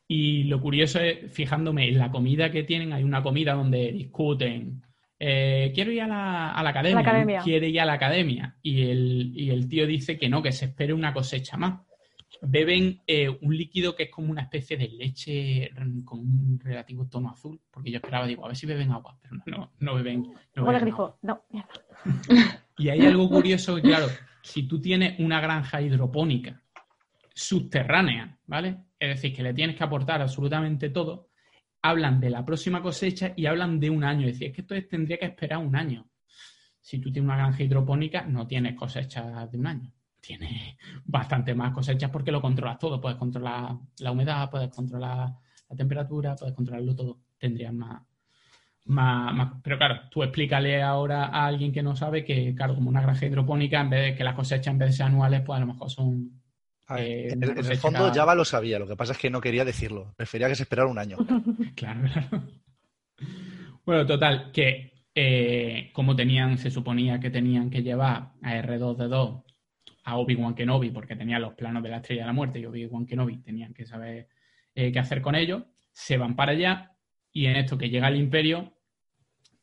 Y 0.07 0.45
lo 0.45 0.61
curioso 0.61 1.01
es, 1.01 1.33
fijándome 1.33 1.89
en 1.89 1.97
la 1.97 2.11
comida 2.11 2.49
que 2.49 2.63
tienen, 2.63 2.93
hay 2.93 3.03
una 3.03 3.21
comida 3.21 3.55
donde 3.55 3.91
discuten, 3.91 4.83
eh, 5.19 5.73
quiero 5.75 5.91
ir 5.91 6.03
a 6.03 6.07
la, 6.07 6.51
a 6.51 6.63
la 6.63 6.69
academia, 6.69 7.01
la 7.01 7.09
academia. 7.09 7.41
quiere 7.41 7.67
ir 7.67 7.81
a 7.81 7.85
la 7.85 7.93
academia. 7.93 8.55
Y 8.61 8.83
el, 8.83 9.33
y 9.35 9.49
el 9.49 9.67
tío 9.67 9.85
dice 9.85 10.17
que 10.17 10.29
no, 10.29 10.41
que 10.41 10.53
se 10.53 10.65
espere 10.65 10.93
una 10.93 11.13
cosecha 11.13 11.57
más. 11.57 11.81
Beben 12.41 13.01
eh, 13.07 13.29
un 13.29 13.55
líquido 13.55 13.95
que 13.95 14.03
es 14.03 14.11
como 14.11 14.29
una 14.31 14.41
especie 14.41 14.77
de 14.77 14.89
leche 14.89 15.71
con 16.03 16.19
un 16.19 16.59
relativo 16.61 17.07
tono 17.07 17.29
azul, 17.29 17.59
porque 17.71 17.91
yo 17.91 17.97
esperaba, 17.97 18.27
digo, 18.27 18.43
a 18.45 18.49
ver 18.49 18.57
si 18.57 18.65
beben 18.65 18.91
agua, 18.91 19.17
pero 19.21 19.35
no, 19.35 19.43
no, 19.57 19.71
no 19.79 19.95
beben. 19.95 20.21
no 20.55 20.63
beben 20.79 20.93
no, 21.23 21.45
y 22.77 22.89
hay 22.89 23.05
algo 23.05 23.29
curioso 23.29 23.79
claro, 23.81 24.07
si 24.41 24.63
tú 24.67 24.81
tienes 24.81 25.19
una 25.19 25.39
granja 25.39 25.81
hidropónica 25.81 26.61
subterránea, 27.33 28.37
¿vale? 28.47 28.77
Es 28.99 29.09
decir, 29.15 29.35
que 29.35 29.43
le 29.43 29.53
tienes 29.53 29.75
que 29.75 29.83
aportar 29.83 30.21
absolutamente 30.21 30.89
todo, 30.89 31.29
hablan 31.81 32.19
de 32.19 32.29
la 32.29 32.45
próxima 32.45 32.81
cosecha 32.81 33.33
y 33.35 33.45
hablan 33.45 33.79
de 33.79 33.89
un 33.89 34.03
año. 34.03 34.27
Es 34.27 34.33
decir, 34.33 34.47
es 34.47 34.53
que 34.55 34.61
esto 34.61 34.75
es- 34.75 34.87
tendría 34.87 35.17
que 35.17 35.25
esperar 35.25 35.59
un 35.59 35.75
año. 35.75 36.07
Si 36.79 36.99
tú 36.99 37.11
tienes 37.11 37.27
una 37.27 37.37
granja 37.37 37.63
hidropónica, 37.63 38.23
no 38.25 38.47
tienes 38.47 38.75
cosechas 38.75 39.51
de 39.51 39.57
un 39.57 39.67
año. 39.67 39.91
Tienes 40.25 40.75
bastante 41.03 41.53
más 41.53 41.71
cosechas 41.73 42.09
porque 42.09 42.31
lo 42.31 42.41
controlas 42.41 42.79
todo. 42.79 42.99
Puedes 42.99 43.17
controlar 43.17 43.75
la 43.99 44.11
humedad, 44.11 44.49
puedes 44.49 44.69
controlar 44.69 45.29
la 45.69 45.75
temperatura, 45.75 46.35
puedes 46.35 46.55
controlarlo 46.55 46.95
todo. 46.95 47.19
Tendrías 47.37 47.73
más, 47.73 48.01
más, 48.85 49.33
más- 49.35 49.53
Pero 49.63 49.77
claro, 49.77 50.01
tú 50.09 50.23
explícale 50.23 50.81
ahora 50.81 51.25
a 51.25 51.45
alguien 51.45 51.71
que 51.71 51.83
no 51.83 51.95
sabe 51.95 52.23
que, 52.25 52.55
claro, 52.55 52.73
como 52.75 52.89
una 52.89 53.01
granja 53.01 53.25
hidropónica, 53.25 53.81
en 53.81 53.89
vez 53.89 54.01
de 54.11 54.15
que 54.15 54.23
las 54.23 54.35
cosechas 54.35 54.67
en 54.67 54.79
vez 54.79 54.89
de 54.89 54.93
ser 54.93 55.05
anuales, 55.07 55.41
pues 55.45 55.57
a 55.57 55.59
lo 55.59 55.67
mejor 55.67 55.89
son. 55.91 56.41
Eh, 56.97 57.29
en, 57.31 57.43
el- 57.43 57.49
en 57.49 57.57
el 57.57 57.63
cosecha 57.63 57.81
fondo 57.81 57.99
cada- 57.99 58.13
Java 58.13 58.35
lo 58.35 58.45
sabía, 58.45 58.79
lo 58.79 58.87
que 58.87 58.95
pasa 58.95 59.13
es 59.13 59.17
que 59.19 59.29
no 59.29 59.41
quería 59.41 59.65
decirlo. 59.65 60.13
Prefería 60.15 60.47
que 60.47 60.55
se 60.55 60.63
esperara 60.63 60.87
un 60.89 60.97
año. 60.99 61.17
Claro, 61.75 62.01
claro. 62.11 62.43
Bueno, 63.85 64.05
total, 64.05 64.51
que 64.51 65.05
eh, 65.13 65.91
como 65.93 66.15
tenían, 66.15 66.57
se 66.57 66.71
suponía 66.71 67.19
que 67.19 67.29
tenían 67.29 67.69
que 67.69 67.83
llevar 67.83 68.31
a 68.41 68.55
R2D2 68.55 69.43
a 70.05 70.17
Obi-Wan 70.17 70.53
Kenobi, 70.53 70.91
porque 70.91 71.15
tenían 71.15 71.41
los 71.41 71.55
planos 71.55 71.81
de 71.83 71.89
la 71.89 71.97
Estrella 71.97 72.21
de 72.21 72.27
la 72.27 72.33
Muerte 72.33 72.59
y 72.59 72.65
Obi-Wan 72.65 73.07
Kenobi 73.07 73.37
tenían 73.39 73.73
que 73.73 73.85
saber 73.85 74.27
eh, 74.73 74.91
qué 74.91 74.99
hacer 74.99 75.21
con 75.21 75.35
ellos, 75.35 75.63
se 75.91 76.17
van 76.17 76.35
para 76.35 76.51
allá 76.51 76.91
y 77.31 77.47
en 77.47 77.55
esto 77.55 77.77
que 77.77 77.89
llega 77.89 78.07
el 78.07 78.17
Imperio 78.17 78.73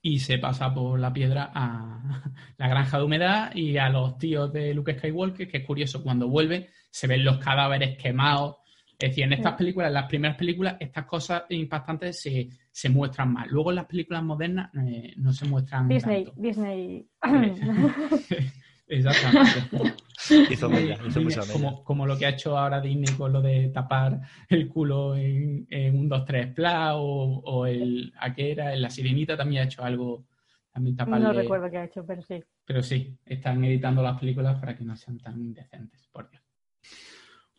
y 0.03 0.19
se 0.19 0.39
pasa 0.39 0.75
por 0.75 0.99
la 0.99 1.13
piedra 1.13 1.53
a 1.55 2.25
la 2.59 2.69
granja 2.69 2.99
de 2.99 3.05
humedad 3.05 3.55
y 3.55 3.79
a 3.79 3.89
los 3.89 4.19
tíos 4.19 4.53
de 4.53 4.75
Luke 4.75 4.99
Skywalker, 4.99 5.49
que 5.49 5.59
es 5.59 5.65
curioso, 5.65 6.03
cuando 6.03 6.29
vuelve 6.29 6.71
se 6.91 7.07
ven 7.07 7.25
los 7.25 7.39
cadáveres 7.39 7.97
quemados. 7.97 8.57
Es 8.99 9.11
decir, 9.11 9.25
en 9.25 9.33
estas 9.33 9.55
películas, 9.55 9.89
en 9.89 9.95
las 9.95 10.09
primeras 10.09 10.37
películas, 10.37 10.77
estas 10.79 11.07
cosas 11.07 11.45
impactantes 11.51 12.21
se, 12.21 12.49
se 12.71 12.89
muestran 12.89 13.33
más. 13.33 13.49
Luego 13.49 13.71
en 13.71 13.77
las 13.77 13.87
películas 13.87 14.23
modernas 14.23 14.71
eh, 14.75 15.15
no 15.17 15.33
se 15.33 15.47
muestran 15.47 15.89
Disney, 15.89 16.25
tanto. 16.25 16.41
Disney. 16.41 17.09
Exactamente. 18.93 19.95
Hizo 20.51 20.71
hizo 20.71 21.53
como, 21.53 21.83
como 21.83 22.07
lo 22.07 22.17
que 22.17 22.27
ha 22.27 22.29
hecho 22.29 22.57
ahora 22.57 22.81
Disney 22.81 23.13
con 23.17 23.33
lo 23.33 23.43
de 23.43 23.71
tapar 23.71 24.21
el 24.49 24.69
culo 24.69 25.17
en, 25.17 25.67
en 25.69 25.99
un 25.99 26.09
2-3 26.09 26.55
Pla 26.55 26.95
o, 26.97 27.41
o 27.41 27.67
el 27.67 28.13
a 28.21 28.33
qué 28.33 28.53
era, 28.53 28.73
en 28.73 28.83
la 28.83 28.91
sirenita 28.91 29.37
también 29.37 29.63
ha 29.63 29.65
hecho 29.65 29.83
algo 29.83 30.27
también 30.73 30.95
taparle. 30.97 31.25
no 31.25 31.33
recuerdo 31.33 31.71
qué 31.71 31.79
ha 31.79 31.85
hecho, 31.85 32.07
pero 32.07 32.23
sí. 32.23 32.43
Pero 32.65 32.83
sí, 32.83 33.19
están 33.27 33.65
editando 33.65 34.01
las 34.03 34.19
películas 34.19 34.61
para 34.61 34.77
que 34.77 34.85
no 34.85 34.95
sean 34.95 35.19
tan 35.19 35.41
indecentes, 35.41 36.07
por 36.13 36.31
Dios. 36.31 36.43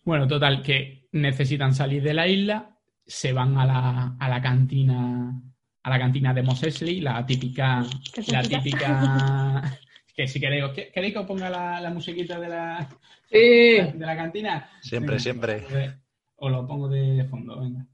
Bueno, 0.03 0.27
total, 0.27 0.61
que 0.61 1.07
necesitan 1.11 1.73
salir 1.73 2.01
de 2.01 2.13
la 2.13 2.27
isla, 2.27 2.77
se 3.05 3.33
van 3.33 3.57
a 3.57 3.65
la, 3.65 4.15
a 4.19 4.29
la 4.29 4.41
cantina, 4.41 5.41
a 5.83 5.89
la 5.89 5.99
cantina 5.99 6.33
de 6.33 6.43
Mos 6.43 6.63
Eisley, 6.63 7.01
la 7.01 7.25
típica, 7.25 7.85
¿Qué 8.13 8.21
la 8.31 8.43
significa? 8.43 8.61
típica, 8.61 9.79
que 10.13 10.27
si 10.27 10.39
queréis, 10.39 10.65
¿qué- 10.75 10.91
¿queréis 10.93 11.13
que 11.13 11.19
os 11.19 11.25
ponga 11.25 11.49
la, 11.49 11.79
la 11.81 11.89
musiquita 11.89 12.39
de 12.39 12.49
la, 12.49 12.87
sí. 13.29 13.37
de 13.37 14.05
la 14.05 14.15
cantina? 14.15 14.69
Siempre, 14.81 15.17
Venga, 15.17 15.19
siempre. 15.23 15.55
Os 15.55 15.61
lo 15.61 15.67
pongo 15.67 15.77
de- 15.77 15.93
Os 16.37 16.51
lo 16.51 16.67
pongo 16.67 16.87
de 16.89 17.25
fondo, 17.25 17.59
venga. 17.61 17.85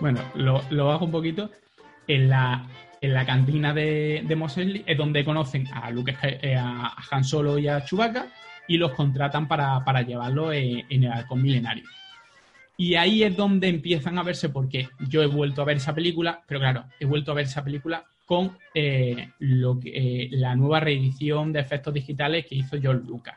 Bueno, 0.00 0.20
lo, 0.34 0.62
lo 0.70 0.86
bajo 0.86 1.04
un 1.04 1.10
poquito. 1.12 1.50
En 2.08 2.28
la, 2.28 2.66
en 3.00 3.14
la 3.14 3.24
cantina 3.24 3.72
de, 3.72 4.24
de 4.26 4.36
Mos 4.36 4.58
Eisley 4.58 4.82
es 4.86 4.98
donde 4.98 5.24
conocen 5.24 5.68
a 5.72 5.90
Luke, 5.90 6.16
eh, 6.22 6.56
a 6.56 6.86
a 6.88 6.96
Han 7.10 7.24
Solo 7.24 7.58
y 7.58 7.68
a 7.68 7.84
Chewbacca 7.84 8.26
y 8.66 8.76
los 8.76 8.92
contratan 8.92 9.46
para, 9.46 9.84
para 9.84 10.02
llevarlo 10.02 10.52
en, 10.52 10.84
en 10.88 11.04
el 11.04 11.12
halcón 11.12 11.42
milenario. 11.42 11.84
Y 12.82 12.96
ahí 12.96 13.22
es 13.22 13.36
donde 13.36 13.68
empiezan 13.68 14.18
a 14.18 14.24
verse, 14.24 14.48
porque 14.48 14.88
yo 15.08 15.22
he 15.22 15.28
vuelto 15.28 15.62
a 15.62 15.64
ver 15.64 15.76
esa 15.76 15.94
película, 15.94 16.42
pero 16.48 16.58
claro, 16.58 16.86
he 16.98 17.04
vuelto 17.04 17.30
a 17.30 17.34
ver 17.36 17.44
esa 17.44 17.62
película 17.62 18.04
con 18.26 18.58
eh, 18.74 19.28
lo 19.38 19.78
que, 19.78 19.90
eh, 19.94 20.28
la 20.32 20.56
nueva 20.56 20.80
reedición 20.80 21.52
de 21.52 21.60
efectos 21.60 21.94
digitales 21.94 22.44
que 22.44 22.56
hizo 22.56 22.80
George 22.80 23.06
Lucas, 23.06 23.36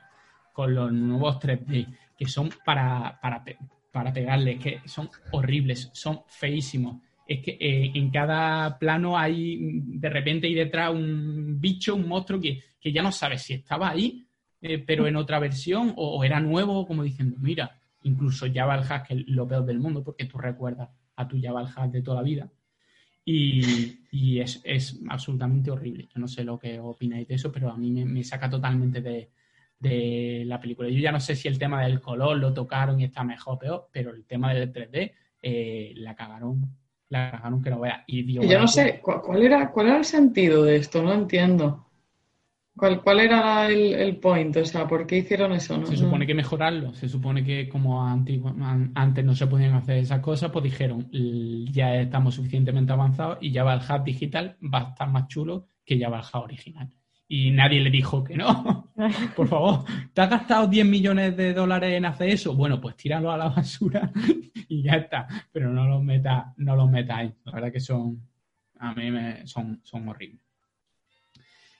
con 0.51 0.73
los 0.73 0.91
nuevos 0.91 1.37
3D, 1.39 1.85
que 2.17 2.25
son 2.25 2.49
para, 2.65 3.19
para, 3.21 3.43
para 3.91 4.11
pegarle, 4.11 4.57
que 4.57 4.81
son 4.85 5.11
horribles, 5.29 5.91
son 5.93 6.21
feísimos. 6.25 7.03
Es 7.27 7.43
que 7.43 7.51
eh, 7.59 7.91
en 7.93 8.09
cada 8.09 8.79
plano 8.79 9.15
hay, 9.15 9.59
de 9.61 10.09
repente, 10.09 10.47
hay 10.47 10.55
detrás 10.55 10.89
un 10.89 11.61
bicho, 11.61 11.93
un 11.93 12.07
monstruo 12.07 12.41
que, 12.41 12.63
que 12.81 12.91
ya 12.91 13.03
no 13.03 13.11
sabes 13.11 13.43
si 13.43 13.53
estaba 13.53 13.91
ahí, 13.91 14.25
pero 14.87 15.05
en 15.05 15.17
otra 15.17 15.37
versión, 15.37 15.93
o 15.97 16.23
era 16.23 16.39
nuevo, 16.39 16.87
como 16.87 17.03
diciendo, 17.03 17.37
mira, 17.39 17.79
incluso 18.05 18.45
Java 18.51 18.81
Hack, 18.83 19.07
que 19.07 19.13
es 19.15 19.27
lo 19.27 19.47
peor 19.47 19.65
del 19.65 19.79
mundo, 19.79 20.03
porque 20.03 20.25
tú 20.25 20.37
recuerdas 20.37 20.89
a 21.15 21.27
tu 21.27 21.39
Java 21.41 21.67
Hack 21.67 21.91
de 21.91 22.01
toda 22.01 22.17
la 22.17 22.23
vida. 22.23 22.49
Y, 23.23 24.05
y 24.11 24.39
es, 24.39 24.61
es 24.63 24.99
absolutamente 25.09 25.71
horrible. 25.71 26.07
Yo 26.13 26.19
no 26.19 26.27
sé 26.27 26.43
lo 26.43 26.59
que 26.59 26.79
opináis 26.79 27.27
de 27.27 27.35
eso, 27.35 27.51
pero 27.51 27.71
a 27.71 27.77
mí 27.77 27.91
me, 27.91 28.05
me 28.05 28.23
saca 28.23 28.49
totalmente 28.49 29.01
de, 29.01 29.31
de 29.79 30.43
la 30.45 30.59
película. 30.59 30.89
Yo 30.89 30.99
ya 30.99 31.11
no 31.11 31.19
sé 31.19 31.35
si 31.35 31.47
el 31.47 31.57
tema 31.57 31.83
del 31.83 32.01
color 32.01 32.37
lo 32.37 32.53
tocaron 32.53 32.99
y 32.99 33.05
está 33.05 33.23
mejor 33.23 33.55
o 33.55 33.59
peor, 33.59 33.89
pero 33.91 34.11
el 34.11 34.25
tema 34.25 34.53
del 34.53 34.71
3D 34.71 35.11
eh, 35.41 35.93
la 35.97 36.15
cagaron, 36.15 36.61
la 37.09 37.31
cagaron 37.31 37.61
que 37.61 37.69
no 37.71 37.79
vea. 37.79 38.03
Y 38.07 38.23
digo, 38.23 38.43
Y 38.43 38.47
yo 38.49 38.59
no 38.59 38.67
sé, 38.67 38.99
¿cuál, 39.01 39.21
cuál 39.21 39.43
era, 39.43 39.71
¿cuál 39.71 39.87
era 39.87 39.97
el 39.97 40.05
sentido 40.05 40.63
de 40.63 40.77
esto? 40.77 41.01
No 41.01 41.13
entiendo. 41.13 41.84
¿Cuál, 42.77 43.01
cuál 43.01 43.21
era 43.21 43.67
el, 43.67 43.93
el 43.93 44.17
point? 44.17 44.55
O 44.57 44.65
sea, 44.65 44.85
¿por 44.85 45.07
qué 45.07 45.19
hicieron 45.19 45.53
eso? 45.53 45.77
No, 45.77 45.85
Se 45.85 45.93
no. 45.93 45.97
supone 45.99 46.27
que 46.27 46.33
mejorarlo. 46.35 46.93
Se 46.93 47.07
supone 47.07 47.43
que 47.43 47.69
como 47.69 48.05
antigua- 48.05 48.53
an- 48.59 48.91
antes 48.95 49.23
no 49.23 49.33
se 49.33 49.47
podían 49.47 49.73
hacer 49.75 49.97
esas 49.99 50.19
cosas, 50.19 50.51
pues 50.51 50.63
dijeron, 50.63 51.07
"L- 51.13 51.71
ya 51.71 51.95
estamos 51.95 52.35
suficientemente 52.35 52.91
avanzados 52.91 53.37
y 53.41 53.53
Java 53.53 53.75
el 53.75 53.79
Hub 53.79 54.03
digital 54.03 54.57
va 54.61 54.79
a 54.79 54.89
estar 54.89 55.09
más 55.09 55.27
chulo 55.27 55.67
que 55.85 55.97
Java 55.99 56.19
el 56.19 56.25
Hub 56.33 56.43
original. 56.43 56.91
Y 57.27 57.49
nadie 57.51 57.79
le 57.79 57.89
dijo 57.89 58.23
que 58.23 58.35
no. 58.35 58.91
Por 59.37 59.47
favor, 59.47 59.85
¿te 60.13 60.21
has 60.21 60.29
gastado 60.29 60.67
10 60.67 60.85
millones 60.85 61.35
de 61.37 61.53
dólares 61.53 61.93
en 61.97 62.05
hacer 62.05 62.29
eso? 62.29 62.53
Bueno, 62.55 62.79
pues 62.81 62.97
tíralo 62.97 63.31
a 63.31 63.37
la 63.37 63.49
basura 63.49 64.11
y 64.67 64.83
ya 64.83 64.93
está. 64.95 65.27
Pero 65.51 65.71
no 65.71 65.87
los 65.87 66.03
metas, 66.03 66.47
no 66.57 66.75
los 66.75 66.89
metáis. 66.91 67.31
La 67.45 67.53
verdad 67.53 67.71
que 67.71 67.79
son, 67.79 68.21
a 68.79 68.93
mí 68.93 69.09
me, 69.11 69.47
son, 69.47 69.79
son 69.83 70.07
horribles. 70.09 70.41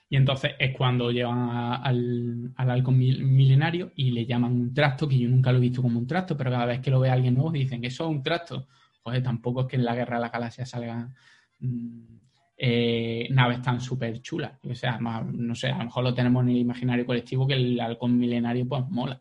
Y 0.08 0.16
entonces 0.16 0.52
es 0.58 0.76
cuando 0.76 1.10
llevan 1.10 1.50
al, 1.82 2.52
al 2.54 2.70
halcón 2.70 2.96
milenario 2.98 3.90
y 3.96 4.12
le 4.12 4.24
llaman 4.24 4.52
un 4.52 4.72
tracto, 4.72 5.08
que 5.08 5.18
yo 5.18 5.28
nunca 5.28 5.50
lo 5.50 5.58
he 5.58 5.62
visto 5.62 5.82
como 5.82 5.98
un 5.98 6.06
tracto, 6.06 6.36
pero 6.36 6.50
cada 6.50 6.66
vez 6.66 6.80
que 6.80 6.90
lo 6.90 7.00
ve 7.00 7.10
alguien 7.10 7.34
nuevo 7.34 7.50
dicen 7.50 7.84
eso 7.84 8.04
es 8.04 8.10
un 8.10 8.22
tracto. 8.22 8.68
Pues 9.02 9.22
tampoco 9.22 9.62
es 9.62 9.66
que 9.66 9.76
en 9.76 9.84
la 9.84 9.94
guerra 9.94 10.16
de 10.16 10.22
la 10.22 10.28
galaxia 10.30 10.66
salgan 10.66 11.14
mm, 11.58 12.16
eh, 12.58 13.28
naves 13.30 13.62
tan 13.62 13.80
súper 13.80 14.20
chulas. 14.22 14.52
O 14.62 14.74
sea, 14.74 14.98
no 14.98 15.54
sé, 15.54 15.68
a 15.68 15.78
lo 15.78 15.84
mejor 15.84 16.04
lo 16.04 16.14
tenemos 16.14 16.42
en 16.44 16.50
el 16.50 16.56
imaginario 16.58 17.04
colectivo 17.06 17.46
que 17.46 17.54
el 17.54 17.80
halcón 17.80 18.18
milenario 18.18 18.66
pues 18.66 18.84
mola. 18.88 19.20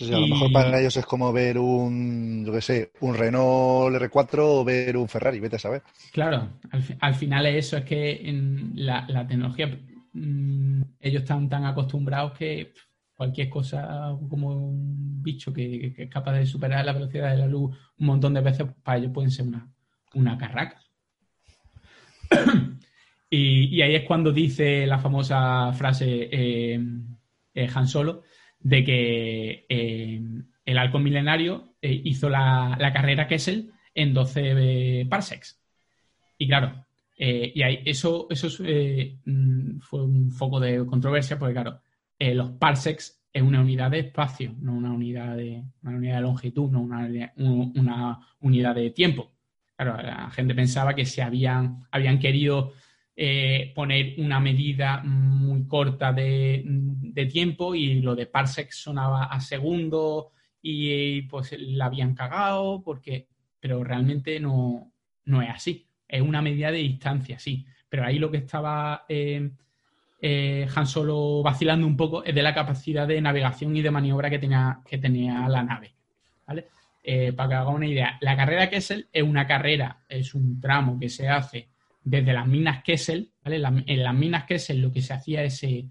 A 0.00 0.04
lo 0.18 0.26
mejor 0.26 0.52
para 0.52 0.80
ellos 0.80 0.96
es 0.96 1.04
como 1.04 1.32
ver 1.32 1.58
un, 1.58 2.44
yo 2.46 2.52
qué 2.52 2.60
sé, 2.60 2.92
un 3.00 3.14
Renault 3.14 3.94
R4 3.96 4.38
o 4.38 4.64
ver 4.64 4.96
un 4.96 5.08
Ferrari, 5.08 5.38
vete 5.38 5.56
a 5.56 5.58
saber. 5.58 5.82
Claro, 6.12 6.48
al, 7.00 7.14
final 7.14 7.46
es 7.46 7.66
eso, 7.66 7.76
es 7.76 7.84
que 7.84 8.28
en 8.28 8.72
la, 8.74 9.06
tecnología, 9.26 9.78
mm, 10.12 10.82
ellos 11.00 11.22
están 11.22 11.48
tan 11.48 11.66
acostumbrados 11.66 12.32
que 12.32 12.72
cualquier 13.14 13.48
cosa 13.48 14.16
como 14.28 14.70
un 14.70 15.22
bicho 15.22 15.52
que, 15.52 15.94
es 15.96 16.10
capaz 16.10 16.32
de 16.32 16.46
superar 16.46 16.84
la 16.84 16.92
velocidad 16.92 17.30
de 17.30 17.38
la 17.38 17.46
luz 17.46 17.76
un 17.98 18.06
montón 18.06 18.34
de 18.34 18.40
veces, 18.40 18.66
para 18.82 18.98
ellos 18.98 19.12
pueden 19.12 19.30
ser 19.30 19.46
una, 19.46 19.70
una 20.14 20.38
carraca. 20.38 20.80
y, 23.30 23.80
ahí 23.82 23.94
es 23.94 24.04
cuando 24.04 24.32
dice 24.32 24.86
la 24.86 24.98
famosa 24.98 25.72
frase 25.74 26.28
eh, 26.32 26.80
eh, 27.54 27.68
Han 27.74 27.86
Solo 27.86 28.22
de 28.62 28.84
que 28.84 29.66
eh, 29.68 30.20
el 30.64 30.78
halcón 30.78 31.02
milenario 31.02 31.74
hizo 31.80 32.28
la, 32.28 32.90
carrera 32.92 33.26
Kessel 33.26 33.72
en 33.94 34.14
12 34.14 35.06
parsecs. 35.08 35.60
Y 36.38 36.46
claro, 36.46 36.84
y 37.16 37.62
ahí 37.62 37.82
eso, 37.84 38.26
eso 38.30 38.48
mm, 39.24 39.80
fue 39.80 40.04
un 40.04 40.30
foco 40.30 40.60
de 40.60 40.84
controversia 40.86 41.38
porque, 41.38 41.54
claro, 41.54 41.80
los 42.18 42.50
parsecs 42.52 43.22
es 43.32 43.42
una 43.42 43.60
unidad 43.60 43.90
de 43.90 44.00
espacio, 44.00 44.54
no 44.60 44.74
una 44.74 44.92
unidad 44.92 45.36
de, 45.36 45.64
una 45.82 45.96
unidad 45.96 46.16
de 46.16 46.22
longitud, 46.22 46.70
no 46.70 46.82
una, 46.82 47.32
una 47.36 48.20
unidad 48.40 48.74
de 48.74 48.90
tiempo. 48.90 49.32
Claro, 49.76 50.02
la 50.02 50.30
gente 50.30 50.54
pensaba 50.54 50.94
que 50.94 51.06
se 51.06 51.22
habían, 51.22 51.86
habían 51.90 52.18
querido 52.18 52.72
eh, 53.16 53.72
poner 53.74 54.14
una 54.18 54.40
medida 54.40 55.02
muy 55.02 55.66
corta 55.66 56.12
de, 56.12 56.64
tiempo 57.30 57.74
y 57.74 58.00
lo 58.00 58.14
de 58.14 58.26
parsec 58.26 58.70
sonaba 58.72 59.24
a 59.24 59.40
segundo 59.40 60.32
y 60.62 61.22
pues 61.22 61.54
la 61.58 61.86
habían 61.86 62.14
cagado 62.14 62.82
porque 62.82 63.28
pero 63.60 63.84
realmente 63.84 64.40
no, 64.40 64.92
no 65.26 65.42
es 65.42 65.50
así 65.50 65.86
es 66.08 66.22
una 66.22 66.42
medida 66.42 66.72
de 66.72 66.78
distancia 66.78 67.38
sí 67.38 67.64
pero 67.88 68.04
ahí 68.04 68.18
lo 68.18 68.30
que 68.30 68.38
estaba 68.38 69.04
eh, 69.08 69.50
eh, 70.20 70.66
Han 70.74 70.86
Solo 70.86 71.42
vacilando 71.42 71.86
un 71.86 71.96
poco 71.96 72.24
es 72.24 72.34
de 72.34 72.42
la 72.42 72.54
capacidad 72.54 73.06
de 73.06 73.20
navegación 73.20 73.76
y 73.76 73.82
de 73.82 73.90
maniobra 73.90 74.30
que 74.30 74.38
tenía, 74.38 74.80
que 74.86 74.98
tenía 74.98 75.48
la 75.48 75.62
nave 75.62 75.92
¿vale? 76.46 76.68
Eh, 77.04 77.32
para 77.32 77.48
que 77.48 77.54
haga 77.56 77.70
una 77.70 77.86
idea, 77.86 78.16
la 78.20 78.36
carrera 78.36 78.70
Kessel 78.70 79.08
es 79.12 79.22
una 79.24 79.46
carrera, 79.46 80.04
es 80.08 80.34
un 80.34 80.60
tramo 80.60 80.98
que 81.00 81.08
se 81.08 81.28
hace 81.28 81.68
desde 82.04 82.32
las 82.32 82.46
minas 82.46 82.82
Kessel, 82.82 83.32
¿vale? 83.44 83.62
en 83.86 84.02
las 84.02 84.14
minas 84.14 84.44
Kessel 84.44 84.80
lo 84.80 84.92
que 84.92 85.02
se 85.02 85.14
hacía 85.14 85.42
es 85.42 85.58
se, 85.58 85.88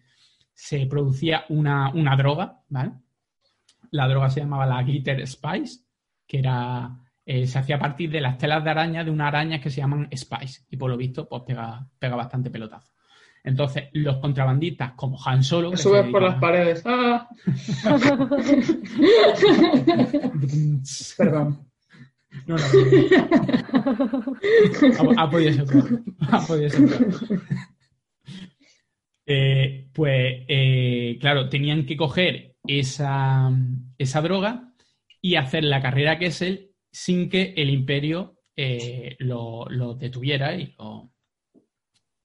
se 0.54 0.86
producía 0.86 1.46
una, 1.50 1.92
droga, 2.18 2.62
¿vale? 2.70 2.92
La 3.92 4.08
droga 4.08 4.30
se 4.30 4.42
llamaba 4.42 4.66
la 4.66 4.84
Glitter 4.84 5.26
Spice, 5.28 5.82
que 6.28 6.40
era 6.40 6.98
eh, 7.26 7.46
se 7.46 7.60
hacía 7.60 7.76
a 7.76 7.80
partir 7.80 8.10
de 8.10 8.22
las 8.22 8.38
telas 8.38 8.64
de 8.64 8.70
araña 8.70 9.04
de 9.04 9.12
una 9.12 9.28
araña 9.28 9.60
que 9.60 9.70
se 9.70 9.82
llaman 9.82 10.10
Spice 10.16 10.64
y 10.70 10.78
por 10.78 10.90
lo 10.90 10.98
visto 10.98 11.28
pues 11.28 11.44
pega, 11.46 11.86
pega 12.00 12.16
bastante 12.16 12.50
pelotazo. 12.50 12.92
Entonces, 13.44 13.86
los 13.94 14.18
contrabandistas 14.18 14.92
como 14.94 15.18
Han 15.26 15.44
Solo... 15.44 15.76
subes 15.76 16.06
por 16.12 16.22
las 16.22 16.36
paredes. 16.36 16.84
¡Ah! 16.86 17.28
Perdón. 21.18 21.71
No, 22.48 22.56
no. 22.58 22.64
Ha, 25.18 25.30
podido 25.30 25.66
ser. 25.66 25.84
Ha 26.32 26.48
podido 26.48 26.70
ser 26.70 26.90
eh, 29.26 29.90
pues, 29.94 30.46
eh, 30.48 31.18
claro, 31.20 31.50
tenían 31.50 31.86
que 31.86 31.98
coger 31.98 32.56
esa, 32.66 33.52
esa, 33.98 34.22
droga 34.22 34.74
y 35.22 35.36
hacer 35.36 35.64
la 35.64 35.82
carrera 35.82 36.18
que 36.18 36.28
es 36.28 36.42
él 36.42 36.72
sin 36.92 37.30
que 37.30 37.54
el 37.56 37.70
imperio 37.70 38.40
eh, 38.56 39.16
lo, 39.20 39.66
lo, 39.70 39.94
detuviera 39.94 40.56
y 40.56 40.74
lo, 40.78 41.12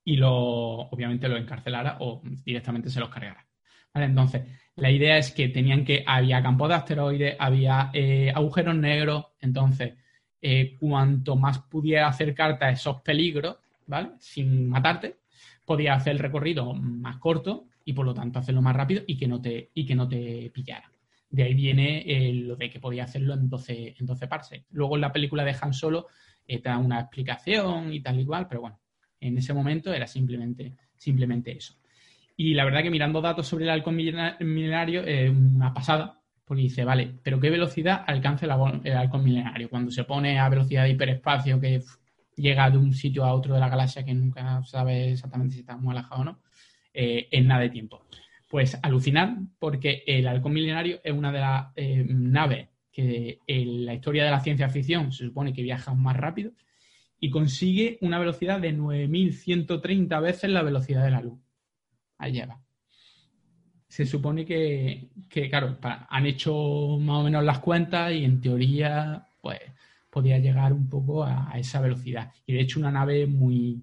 y 0.04 0.16
lo, 0.16 0.32
obviamente 0.32 1.28
lo 1.28 1.36
encarcelara 1.36 1.98
o 2.00 2.22
directamente 2.44 2.90
se 2.90 3.00
los 3.00 3.08
cargara. 3.08 3.46
Entonces, 3.94 4.42
la 4.76 4.90
idea 4.90 5.16
es 5.16 5.32
que 5.32 5.48
tenían 5.48 5.84
que, 5.84 6.04
había 6.06 6.42
campos 6.42 6.68
de 6.68 6.74
asteroides, 6.74 7.36
había 7.38 7.90
eh, 7.94 8.30
agujeros 8.34 8.76
negros, 8.76 9.24
entonces, 9.40 9.94
eh, 10.42 10.76
cuanto 10.78 11.34
más 11.34 11.60
pudiera 11.60 12.08
acercarte 12.08 12.66
a 12.66 12.70
esos 12.70 13.00
peligros, 13.00 13.56
¿vale? 13.86 14.10
Sin 14.20 14.68
matarte, 14.68 15.16
podía 15.64 15.94
hacer 15.94 16.12
el 16.12 16.18
recorrido 16.18 16.74
más 16.74 17.16
corto 17.16 17.68
y 17.86 17.94
por 17.94 18.04
lo 18.04 18.12
tanto 18.12 18.38
hacerlo 18.38 18.60
más 18.60 18.76
rápido 18.76 19.02
y 19.06 19.16
que 19.16 19.26
no 19.26 19.40
te, 19.40 19.70
y 19.72 19.86
que 19.86 19.94
no 19.94 20.06
te 20.06 20.50
pillara. 20.52 20.90
De 21.30 21.42
ahí 21.42 21.54
viene 21.54 22.02
eh, 22.06 22.32
lo 22.34 22.56
de 22.56 22.68
que 22.68 22.78
podía 22.78 23.04
hacerlo 23.04 23.34
en 23.34 23.48
12, 23.48 23.96
en 23.98 24.06
12 24.06 24.28
parsecs. 24.28 24.66
Luego 24.72 24.96
en 24.96 25.00
la 25.00 25.12
película 25.12 25.44
de 25.44 25.56
Han 25.60 25.72
Solo 25.72 26.08
da 26.62 26.78
una 26.78 27.00
explicación 27.00 27.92
y 27.92 28.00
tal 28.00 28.20
igual, 28.20 28.46
pero 28.46 28.60
bueno, 28.60 28.78
en 29.20 29.38
ese 29.38 29.52
momento 29.52 29.92
era 29.92 30.06
simplemente, 30.06 30.76
simplemente 30.96 31.56
eso. 31.56 31.74
Y 32.36 32.54
la 32.54 32.64
verdad 32.64 32.82
que 32.82 32.90
mirando 32.90 33.20
datos 33.20 33.46
sobre 33.46 33.64
el 33.64 33.70
halcón 33.70 33.96
milenario 33.96 35.02
es 35.02 35.30
una 35.30 35.72
pasada, 35.72 36.20
porque 36.44 36.64
dice, 36.64 36.84
vale, 36.84 37.14
pero 37.22 37.40
¿qué 37.40 37.48
velocidad 37.50 38.04
alcanza 38.06 38.46
el 38.46 38.52
halcón 38.96 39.24
milenario? 39.24 39.70
Cuando 39.70 39.90
se 39.90 40.04
pone 40.04 40.38
a 40.38 40.48
velocidad 40.48 40.84
de 40.84 40.90
hiperespacio, 40.90 41.58
que 41.58 41.82
llega 42.36 42.70
de 42.70 42.78
un 42.78 42.92
sitio 42.92 43.24
a 43.24 43.32
otro 43.32 43.54
de 43.54 43.60
la 43.60 43.68
galaxia 43.68 44.04
que 44.04 44.14
nunca 44.14 44.62
sabe 44.64 45.12
exactamente 45.12 45.54
si 45.54 45.60
está 45.60 45.76
muy 45.76 45.92
alejado 45.92 46.20
o 46.20 46.24
no, 46.24 46.40
eh, 46.92 47.28
en 47.30 47.46
nada 47.46 47.62
de 47.62 47.70
tiempo. 47.70 48.06
Pues 48.48 48.78
alucinar, 48.82 49.36
porque 49.58 50.04
el 50.06 50.28
halcón 50.28 50.52
milenario 50.52 51.00
es 51.02 51.12
una 51.12 51.32
de 51.32 51.40
las 51.40 51.66
eh, 51.74 52.04
naves 52.08 52.68
que 52.92 53.40
en 53.46 53.84
la 53.84 53.94
historia 53.94 54.24
de 54.24 54.30
la 54.30 54.40
ciencia 54.40 54.68
ficción 54.68 55.12
se 55.12 55.24
supone 55.24 55.52
que 55.52 55.62
viaja 55.62 55.94
más 55.94 56.16
rápido 56.16 56.52
y 57.18 57.30
consigue 57.30 57.98
una 58.00 58.18
velocidad 58.18 58.60
de 58.60 58.74
9.130 58.74 60.22
veces 60.22 60.50
la 60.50 60.62
velocidad 60.62 61.04
de 61.04 61.10
la 61.10 61.20
luz. 61.20 61.45
Ahí 62.18 62.32
lleva. 62.32 62.60
Se 63.88 64.04
supone 64.04 64.44
que, 64.44 65.10
claro, 65.48 65.78
han 65.80 66.26
hecho 66.26 66.98
más 67.00 67.20
o 67.20 67.24
menos 67.24 67.44
las 67.44 67.60
cuentas 67.60 68.12
y 68.12 68.24
en 68.24 68.40
teoría, 68.40 69.26
pues, 69.40 69.60
podía 70.10 70.38
llegar 70.38 70.72
un 70.72 70.88
poco 70.88 71.24
a, 71.24 71.52
esa 71.56 71.80
velocidad. 71.80 72.32
Y 72.46 72.54
de 72.54 72.60
hecho, 72.60 72.80
una 72.80 72.90
nave 72.90 73.26
muy, 73.26 73.82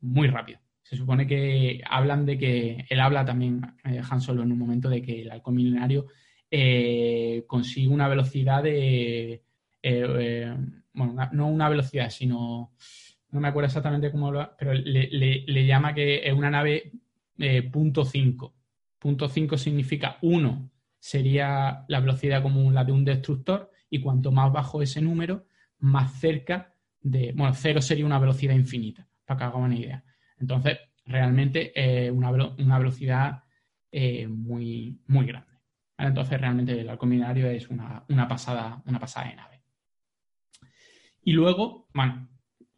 muy 0.00 0.28
rápida. 0.28 0.60
Se 0.82 0.96
supone 0.96 1.26
que 1.26 1.82
hablan 1.88 2.26
de 2.26 2.38
que, 2.38 2.84
él 2.88 3.00
habla 3.00 3.24
también, 3.24 3.60
eh, 3.84 4.00
Han 4.08 4.20
Solo, 4.20 4.42
en 4.42 4.52
un 4.52 4.58
momento 4.58 4.88
de 4.88 5.02
que 5.02 5.22
el 5.22 5.30
halcón 5.30 5.54
milenario 5.54 6.06
eh, 6.50 7.44
consigue 7.46 7.88
una 7.88 8.08
velocidad 8.08 8.62
de 8.62 9.42
eh, 9.86 10.56
bueno, 10.94 11.28
no 11.32 11.48
una 11.48 11.68
velocidad, 11.68 12.08
sino, 12.08 12.72
no 13.30 13.40
me 13.40 13.48
acuerdo 13.48 13.66
exactamente 13.66 14.10
cómo 14.10 14.32
lo, 14.32 14.56
pero 14.56 14.72
le, 14.72 15.66
llama 15.66 15.92
que 15.92 16.26
es 16.26 16.32
una 16.32 16.50
nave 16.50 16.92
eh, 17.38 17.62
punto 17.62 18.04
5. 18.04 18.54
Punto 18.98 19.28
5 19.28 19.58
significa 19.58 20.18
1 20.22 20.70
sería 20.98 21.84
la 21.88 22.00
velocidad 22.00 22.42
común, 22.42 22.74
la 22.74 22.84
de 22.84 22.92
un 22.92 23.04
destructor, 23.04 23.70
y 23.90 24.00
cuanto 24.00 24.32
más 24.32 24.52
bajo 24.52 24.80
ese 24.80 25.02
número, 25.02 25.46
más 25.78 26.18
cerca 26.18 26.74
de, 27.00 27.32
bueno, 27.36 27.52
0 27.54 27.82
sería 27.82 28.06
una 28.06 28.18
velocidad 28.18 28.54
infinita, 28.54 29.06
para 29.26 29.38
que 29.38 29.44
haga 29.44 29.56
una 29.56 29.76
idea. 29.76 30.02
Entonces, 30.38 30.78
realmente 31.04 31.72
es 31.74 32.10
una, 32.10 32.30
velocidad 32.78 33.44
eh, 33.92 34.26
muy, 34.26 34.98
muy 35.06 35.26
grande. 35.26 35.52
Entonces, 35.98 36.40
realmente 36.40 36.80
el 36.80 36.88
halcón 36.88 37.12
es 37.12 37.68
una, 37.68 38.04
una, 38.08 38.26
pasada, 38.26 38.82
una 38.86 38.98
pasada 38.98 39.28
de 39.28 39.36
nave. 39.36 39.62
Y 41.22 41.32
luego, 41.32 41.88
bueno, 41.94 42.28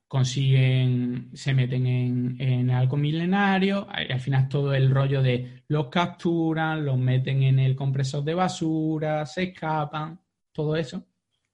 consiguen, 0.09 1.31
se 1.35 1.53
meten 1.53 1.87
en, 1.87 2.41
en 2.41 2.71
halcón 2.71 3.01
milenario, 3.01 3.87
al 3.91 4.21
final 4.21 4.49
todo 4.49 4.73
el 4.75 4.91
rollo 4.91 5.23
de 5.23 5.65
los 5.69 5.89
capturan, 5.89 6.85
los 6.85 6.97
meten 6.97 7.43
en 7.43 7.59
el 7.59 7.75
compresor 7.75 8.23
de 8.23 8.35
basura, 8.35 9.27
se 9.27 9.45
escapan, 9.45 10.21
todo 10.53 10.77
eso, 10.77 11.07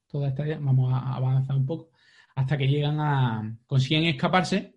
toda 0.07 0.29
esta 0.29 0.45
idea, 0.45 0.59
vamos 0.61 0.93
a 0.93 1.15
avanzar 1.15 1.57
un 1.57 1.67
poco, 1.67 1.91
hasta 2.35 2.59
que 2.59 2.69
llegan 2.69 3.01
a, 3.01 3.57
consiguen 3.67 4.05
escaparse, 4.05 4.77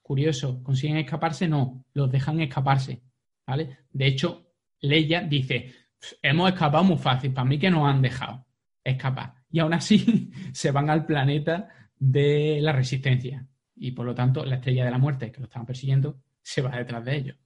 curioso, 0.00 0.62
consiguen 0.62 0.98
escaparse, 0.98 1.48
no, 1.48 1.84
los 1.94 2.10
dejan 2.10 2.40
escaparse, 2.40 3.02
¿vale? 3.46 3.78
De 3.90 4.06
hecho, 4.06 4.46
Leia 4.80 5.22
dice, 5.22 5.74
hemos 6.22 6.50
escapado 6.50 6.84
muy 6.84 6.96
fácil, 6.96 7.32
para 7.32 7.48
mí 7.48 7.58
que 7.58 7.70
nos 7.70 7.88
han 7.88 8.00
dejado 8.00 8.46
escapar 8.84 9.34
y 9.50 9.58
aún 9.58 9.74
así 9.74 10.30
se 10.52 10.70
van 10.70 10.90
al 10.90 11.06
planeta 11.06 11.68
de 11.98 12.58
la 12.60 12.72
resistencia. 12.72 13.46
Y 13.76 13.92
por 13.92 14.06
lo 14.06 14.14
tanto, 14.14 14.44
la 14.44 14.56
estrella 14.56 14.84
de 14.84 14.90
la 14.90 14.98
muerte, 14.98 15.30
que 15.32 15.40
lo 15.40 15.44
estaban 15.46 15.66
persiguiendo, 15.66 16.20
se 16.42 16.62
va 16.62 16.76
detrás 16.76 17.04
de 17.04 17.16
ellos. 17.16 17.36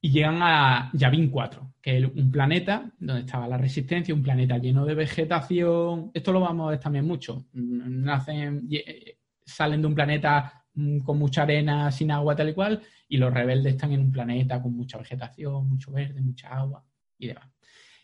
y 0.00 0.10
llegan 0.10 0.38
a 0.40 0.90
Yavin 0.92 1.30
4, 1.30 1.74
que 1.82 1.98
es 1.98 2.04
un 2.04 2.30
planeta 2.30 2.92
donde 2.98 3.22
estaba 3.22 3.48
la 3.48 3.58
resistencia, 3.58 4.14
un 4.14 4.22
planeta 4.22 4.58
lleno 4.58 4.84
de 4.84 4.94
vegetación. 4.94 6.10
Esto 6.14 6.32
lo 6.32 6.40
vamos 6.40 6.68
a 6.68 6.70
ver 6.72 6.80
también 6.80 7.06
mucho. 7.06 7.46
Nacen, 7.52 8.68
eh, 8.70 9.16
salen 9.44 9.80
de 9.80 9.86
un 9.88 9.94
planeta 9.94 10.64
mm, 10.74 10.98
con 11.00 11.18
mucha 11.18 11.42
arena, 11.42 11.90
sin 11.90 12.10
agua, 12.12 12.36
tal 12.36 12.50
y 12.50 12.54
cual, 12.54 12.80
y 13.08 13.16
los 13.16 13.32
rebeldes 13.32 13.74
están 13.74 13.92
en 13.92 14.00
un 14.02 14.12
planeta 14.12 14.62
con 14.62 14.76
mucha 14.76 14.98
vegetación, 14.98 15.68
mucho 15.68 15.90
verde, 15.90 16.20
mucha 16.20 16.48
agua 16.50 16.84
y 17.18 17.26
demás. 17.28 17.48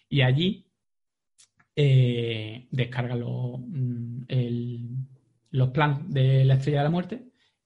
Y 0.09 0.23
allí 0.23 0.67
eh, 1.77 2.67
descargan 2.71 3.21
los, 3.21 3.59
mm, 3.61 4.23
el- 4.29 4.89
los 5.53 5.71
planes 5.71 6.01
de 6.09 6.45
la 6.45 6.55
Estrella 6.55 6.79
de 6.79 6.85
la 6.85 6.91
Muerte 6.91 7.23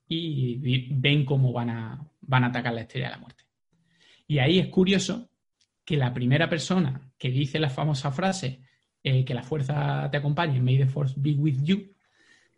y 0.08 0.94
ven 0.94 1.24
cómo 1.24 1.52
van 1.52 1.70
a, 1.70 2.06
van 2.20 2.44
a 2.44 2.48
atacar 2.48 2.74
la 2.74 2.82
Estrella 2.82 3.06
de 3.06 3.12
la 3.12 3.18
Muerte. 3.18 3.44
Y 4.28 4.38
ahí 4.38 4.58
es 4.58 4.68
curioso 4.68 5.30
que 5.84 5.96
la 5.96 6.12
primera 6.12 6.48
persona 6.48 7.12
que 7.18 7.30
dice 7.30 7.58
la 7.58 7.70
famosa 7.70 8.10
frase 8.10 8.60
eh, 9.02 9.24
que 9.24 9.34
la 9.34 9.44
fuerza 9.44 10.08
te 10.10 10.16
acompañe, 10.16 10.60
May 10.60 10.78
the 10.78 10.86
Force 10.86 11.14
be 11.16 11.34
with 11.34 11.62
you, 11.62 11.94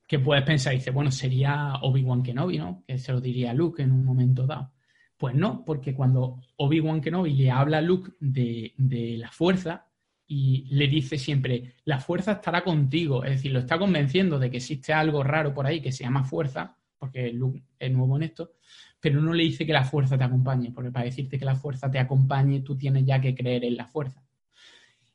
que 0.06 0.18
puedes 0.18 0.44
pensar, 0.44 0.72
dice, 0.72 0.90
bueno, 0.90 1.10
sería 1.10 1.74
Obi-Wan 1.82 2.22
Kenobi, 2.22 2.56
¿no? 2.56 2.84
Que 2.86 2.96
se 2.96 3.12
lo 3.12 3.20
diría 3.20 3.52
Luke 3.52 3.82
en 3.82 3.92
un 3.92 4.02
momento 4.02 4.46
dado. 4.46 4.72
Pues 5.18 5.34
no, 5.34 5.62
porque 5.66 5.94
cuando 5.94 6.40
Obi-Wan 6.56 7.02
Kenobi 7.02 7.34
le 7.34 7.50
habla 7.50 7.78
a 7.78 7.82
Luke 7.82 8.12
de, 8.18 8.72
de 8.78 9.18
la 9.18 9.30
fuerza 9.30 9.87
y 10.30 10.66
le 10.68 10.86
dice 10.88 11.16
siempre, 11.16 11.72
la 11.86 11.98
fuerza 11.98 12.32
estará 12.32 12.62
contigo, 12.62 13.24
es 13.24 13.30
decir, 13.30 13.50
lo 13.50 13.60
está 13.60 13.78
convenciendo 13.78 14.38
de 14.38 14.50
que 14.50 14.58
existe 14.58 14.92
algo 14.92 15.24
raro 15.24 15.54
por 15.54 15.66
ahí 15.66 15.80
que 15.80 15.90
se 15.90 16.04
llama 16.04 16.22
fuerza, 16.22 16.76
porque 16.98 17.32
Luke 17.32 17.62
es 17.78 17.90
nuevo 17.90 18.14
en 18.16 18.24
esto, 18.24 18.52
pero 19.00 19.22
no 19.22 19.32
le 19.32 19.44
dice 19.44 19.64
que 19.64 19.72
la 19.72 19.84
fuerza 19.84 20.18
te 20.18 20.24
acompañe, 20.24 20.70
porque 20.70 20.90
para 20.90 21.06
decirte 21.06 21.38
que 21.38 21.46
la 21.46 21.56
fuerza 21.56 21.90
te 21.90 21.98
acompañe, 21.98 22.60
tú 22.60 22.76
tienes 22.76 23.06
ya 23.06 23.20
que 23.22 23.34
creer 23.34 23.64
en 23.64 23.76
la 23.76 23.86
fuerza. 23.86 24.22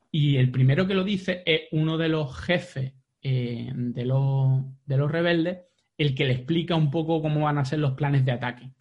Y 0.10 0.38
el 0.38 0.50
primero 0.50 0.88
que 0.88 0.96
lo 0.96 1.04
dice 1.04 1.44
es 1.46 1.62
uno 1.72 1.98
de 1.98 2.10
los 2.10 2.36
jefes 2.36 2.94
eh, 3.22 3.72
de, 3.74 4.06
los, 4.06 4.64
de 4.86 4.98
los 4.98 5.12
rebeldes, 5.12 5.60
el 5.96 6.16
que 6.16 6.26
le 6.26 6.34
explica 6.34 6.76
un 6.76 6.90
poco 6.90 7.22
cómo 7.22 7.42
van 7.42 7.60
a 7.60 7.66
ser 7.66 7.80
los 7.80 7.94
planes 7.94 8.26
de 8.26 8.32
ataque. 8.32 8.72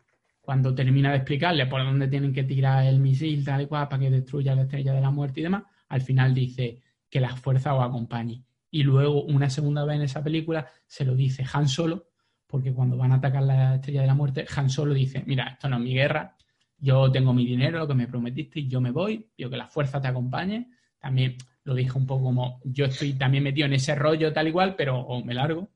Cuando 0.41 0.75
termina 0.75 1.11
de 1.11 1.19
explicarle 1.19 1.67
por 1.67 1.85
dónde 1.85 2.09
tienen 2.09 2.33
que 2.33 2.45
tirar 2.45 2.87
el 2.87 3.01
misil, 3.01 3.45
tal 3.45 3.63
y 3.63 3.67
cual, 3.67 3.89
para 3.89 4.01
que 4.01 4.11
destruya 4.11 4.55
la 4.55 4.63
estrella 4.63 4.95
de 4.95 5.01
la 5.01 5.11
muerte 5.11 5.41
y 5.41 5.43
demás, 5.43 5.65
al 5.93 6.01
final 6.01 6.33
dice 6.33 6.81
que 7.11 7.21
la 7.21 7.37
fuerza 7.37 7.75
os 7.75 7.85
acompañe. 7.85 8.43
Y 8.71 8.83
luego, 8.83 9.25
una 9.25 9.51
segunda 9.51 9.85
vez 9.85 9.97
en 9.97 10.03
esa 10.03 10.25
película, 10.25 10.67
se 10.87 11.05
lo 11.05 11.15
dice 11.15 11.45
Han 11.53 11.69
Solo, 11.69 12.09
porque 12.47 12.73
cuando 12.73 12.97
van 12.97 13.13
a 13.13 13.17
atacar 13.17 13.43
la 13.43 13.75
estrella 13.75 14.01
de 14.01 14.07
la 14.07 14.15
muerte, 14.15 14.47
Han 14.57 14.71
Solo 14.71 14.95
dice, 14.95 15.23
mira, 15.27 15.49
esto 15.49 15.69
no 15.69 15.77
es 15.77 15.83
mi 15.83 15.93
guerra, 15.93 16.35
yo 16.79 17.13
tengo 17.13 17.35
mi 17.35 17.45
dinero, 17.45 17.79
lo 17.79 17.87
que 17.87 17.95
me 17.95 18.09
prometiste, 18.09 18.67
yo 18.67 18.81
me 18.81 18.91
voy, 18.91 19.29
yo 19.37 19.51
que 19.51 19.59
la 19.59 19.69
fuerza 19.69 20.01
te 20.01 20.09
acompañe. 20.09 20.71
También 20.99 21.37
lo 21.65 21.75
dije 21.75 21.99
un 21.99 22.07
poco 22.07 22.25
como, 22.25 22.63
yo 22.65 22.87
estoy 22.87 23.13
también 23.13 23.45
metido 23.45 23.67
en 23.67 23.75
ese 23.75 23.95
rollo 23.95 24.33
tal 24.33 24.49
igual, 24.49 24.75
pero 24.77 25.07
me 25.23 25.35
largo. 25.35 25.69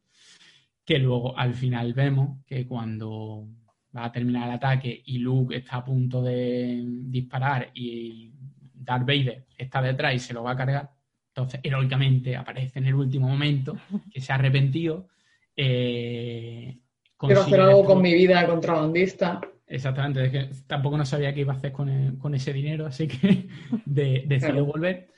Que 0.82 0.98
luego 0.98 1.36
al 1.36 1.52
final 1.52 1.92
vemos 1.92 2.42
que 2.46 2.66
cuando 2.66 3.46
va 3.94 4.06
a 4.06 4.12
terminar 4.12 4.48
el 4.48 4.54
ataque 4.54 5.02
y 5.04 5.18
Luke 5.18 5.54
está 5.54 5.76
a 5.76 5.84
punto 5.84 6.22
de 6.22 6.82
disparar 6.86 7.70
y 7.74 8.32
Darth 8.76 9.06
Vader 9.06 9.46
está 9.56 9.82
detrás 9.82 10.14
y 10.14 10.18
se 10.18 10.34
lo 10.34 10.42
va 10.42 10.52
a 10.52 10.56
cargar, 10.56 10.90
entonces 11.28 11.60
heroicamente 11.62 12.36
aparece 12.36 12.78
en 12.78 12.86
el 12.86 12.94
último 12.94 13.28
momento 13.28 13.76
que 14.12 14.20
se 14.20 14.32
ha 14.32 14.36
arrepentido. 14.36 15.08
eh, 15.56 16.78
Quiero 17.18 17.40
hacer 17.40 17.60
algo 17.60 17.84
con 17.84 18.02
mi 18.02 18.12
vida 18.14 18.40
de 18.42 18.46
contrabandista. 18.46 19.40
Exactamente, 19.66 20.24
es 20.26 20.30
que 20.30 20.48
tampoco 20.66 20.96
no 20.96 21.04
sabía 21.04 21.32
qué 21.34 21.40
iba 21.40 21.52
a 21.54 21.56
hacer 21.56 21.72
con, 21.72 21.88
el- 21.88 22.18
con 22.18 22.34
ese 22.34 22.52
dinero, 22.52 22.86
así 22.86 23.08
que 23.08 23.48
de- 23.86 24.24
decidió 24.26 24.64
Claro. 24.64 24.66
volver 24.66 25.08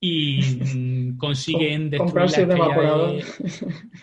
y 0.00 0.40
mm, 0.74 1.16
consiguen 1.18 1.88
destruir 1.90 2.14
la 2.14 2.24
estrella, 2.26 2.76
de, 2.76 3.24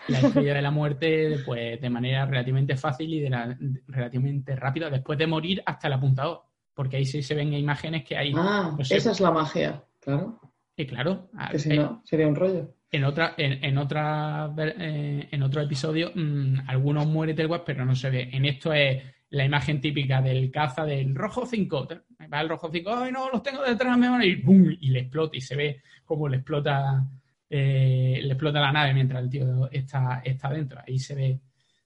la 0.08 0.20
estrella 0.20 0.54
de 0.54 0.62
la 0.62 0.70
muerte 0.70 1.36
pues, 1.44 1.78
de 1.80 1.90
manera 1.90 2.24
relativamente 2.24 2.76
fácil 2.76 3.12
y 3.12 3.20
de 3.20 3.28
la- 3.30 3.58
relativamente 3.88 4.56
rápida, 4.56 4.88
después 4.88 5.18
de 5.18 5.26
morir 5.26 5.62
hasta 5.66 5.88
el 5.88 5.92
apuntador, 5.94 6.44
porque 6.74 6.96
ahí 6.96 7.04
sí 7.06 7.22
se 7.22 7.34
ven 7.34 7.52
imágenes 7.52 8.04
que 8.04 8.16
hay, 8.16 8.32
Ah, 8.36 8.74
no 8.76 8.84
sé, 8.84 8.96
esa 8.96 9.10
es 9.12 9.20
la 9.20 9.30
magia, 9.30 9.84
claro. 10.00 10.40
que 10.76 10.86
claro, 10.86 11.30
Que 11.50 11.58
si 11.58 11.72
eh, 11.72 11.76
no, 11.76 12.02
sería 12.04 12.26
un 12.26 12.34
rollo. 12.36 12.74
en 12.90 13.04
otra, 13.04 13.34
en, 13.36 13.62
en 13.64 13.78
otra 13.78 14.52
eh, 14.58 15.28
en 15.30 15.42
otro 15.42 15.60
episodio, 15.62 16.12
mm, 16.14 16.60
algunos 16.68 17.06
mueren 17.06 17.36
del 17.36 17.46
web, 17.48 17.62
pero 17.64 17.84
no 17.84 17.94
se 17.94 18.10
ve. 18.10 18.28
En 18.32 18.44
esto 18.44 18.72
es 18.72 19.02
la 19.30 19.44
imagen 19.44 19.80
típica 19.80 20.20
del 20.22 20.50
caza 20.50 20.84
del 20.84 21.14
rojo 21.14 21.46
5. 21.46 21.88
Va 22.32 22.40
el 22.40 22.48
rojo 22.48 22.68
5, 22.72 22.90
¡ay 22.96 23.12
no! 23.12 23.30
Los 23.30 23.42
tengo 23.42 23.62
detrás, 23.62 23.96
me 23.96 24.08
van 24.08 24.20
a 24.22 24.26
ir. 24.26 24.42
¡Bum! 24.44 24.66
Y 24.80 24.90
le 24.90 25.00
explota 25.00 25.36
y 25.36 25.40
se 25.40 25.54
ve 25.56 25.82
cómo 26.04 26.28
le 26.28 26.38
explota, 26.38 27.04
eh, 27.48 28.20
le 28.22 28.28
explota 28.32 28.58
la 28.60 28.72
nave 28.72 28.92
mientras 28.94 29.22
el 29.22 29.30
tío 29.30 29.70
está, 29.70 30.20
está 30.24 30.50
dentro. 30.50 30.80
Ahí 30.86 30.98
se 30.98 31.14
ve, 31.14 31.40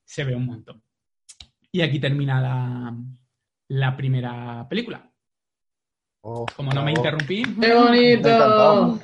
se 0.04 0.24
ve 0.24 0.34
un 0.34 0.46
montón. 0.46 0.82
Y 1.70 1.82
aquí 1.82 1.98
termina 1.98 2.40
la, 2.40 2.94
la 3.68 3.96
primera 3.96 4.66
película. 4.68 5.10
Oh, 6.22 6.46
Como 6.56 6.72
no 6.72 6.82
me 6.82 6.92
interrumpí, 6.92 7.42
¡Qué 7.60 7.74
bonito! 7.74 8.98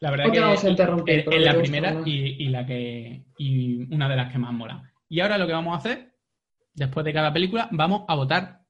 La 0.00 0.10
verdad 0.10 0.32
que 0.32 0.40
vamos 0.40 0.64
a 0.64 0.70
interrumpir, 0.70 1.24
es, 1.30 1.42
la 1.42 1.54
primera 1.54 2.00
y 2.06 2.48
la 2.48 2.64
que 2.64 3.24
y 3.36 3.92
una 3.94 4.08
de 4.08 4.16
las 4.16 4.32
que 4.32 4.38
más 4.38 4.52
mola. 4.52 4.90
Y 5.08 5.20
ahora 5.20 5.36
lo 5.36 5.46
que 5.46 5.52
vamos 5.52 5.74
a 5.74 5.78
hacer, 5.78 6.14
después 6.72 7.04
de 7.04 7.12
cada 7.12 7.32
película, 7.32 7.68
vamos 7.72 8.04
a 8.08 8.14
votar 8.14 8.60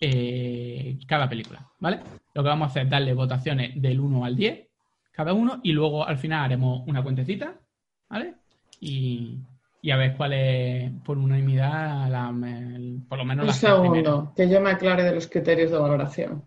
eh, 0.00 0.98
cada 1.06 1.28
película, 1.28 1.70
¿vale? 1.78 2.00
Lo 2.34 2.42
que 2.42 2.48
vamos 2.48 2.66
a 2.66 2.70
hacer 2.70 2.84
es 2.84 2.90
darle 2.90 3.14
votaciones 3.14 3.80
del 3.80 4.00
1 4.00 4.24
al 4.24 4.36
10 4.36 4.68
cada 5.18 5.32
uno 5.32 5.58
y 5.64 5.72
luego 5.72 6.06
al 6.06 6.16
final 6.16 6.44
haremos 6.44 6.86
una 6.86 7.02
cuentecita, 7.02 7.58
¿vale? 8.08 8.36
Y, 8.80 9.38
y 9.80 9.90
a 9.90 9.96
ver 9.96 10.16
cuál 10.16 10.32
es 10.32 10.90
por 11.04 11.18
unanimidad, 11.18 12.08
la- 12.10 12.30
el- 12.48 13.02
por 13.08 13.18
lo 13.18 13.24
menos 13.24 13.46
Un 13.46 13.52
segundo, 13.52 14.32
que 14.36 14.48
yo 14.48 14.60
me 14.60 14.70
aclare 14.70 15.02
de 15.04 15.14
los 15.14 15.26
criterios 15.28 15.70
de 15.70 15.78
valoración. 15.78 16.44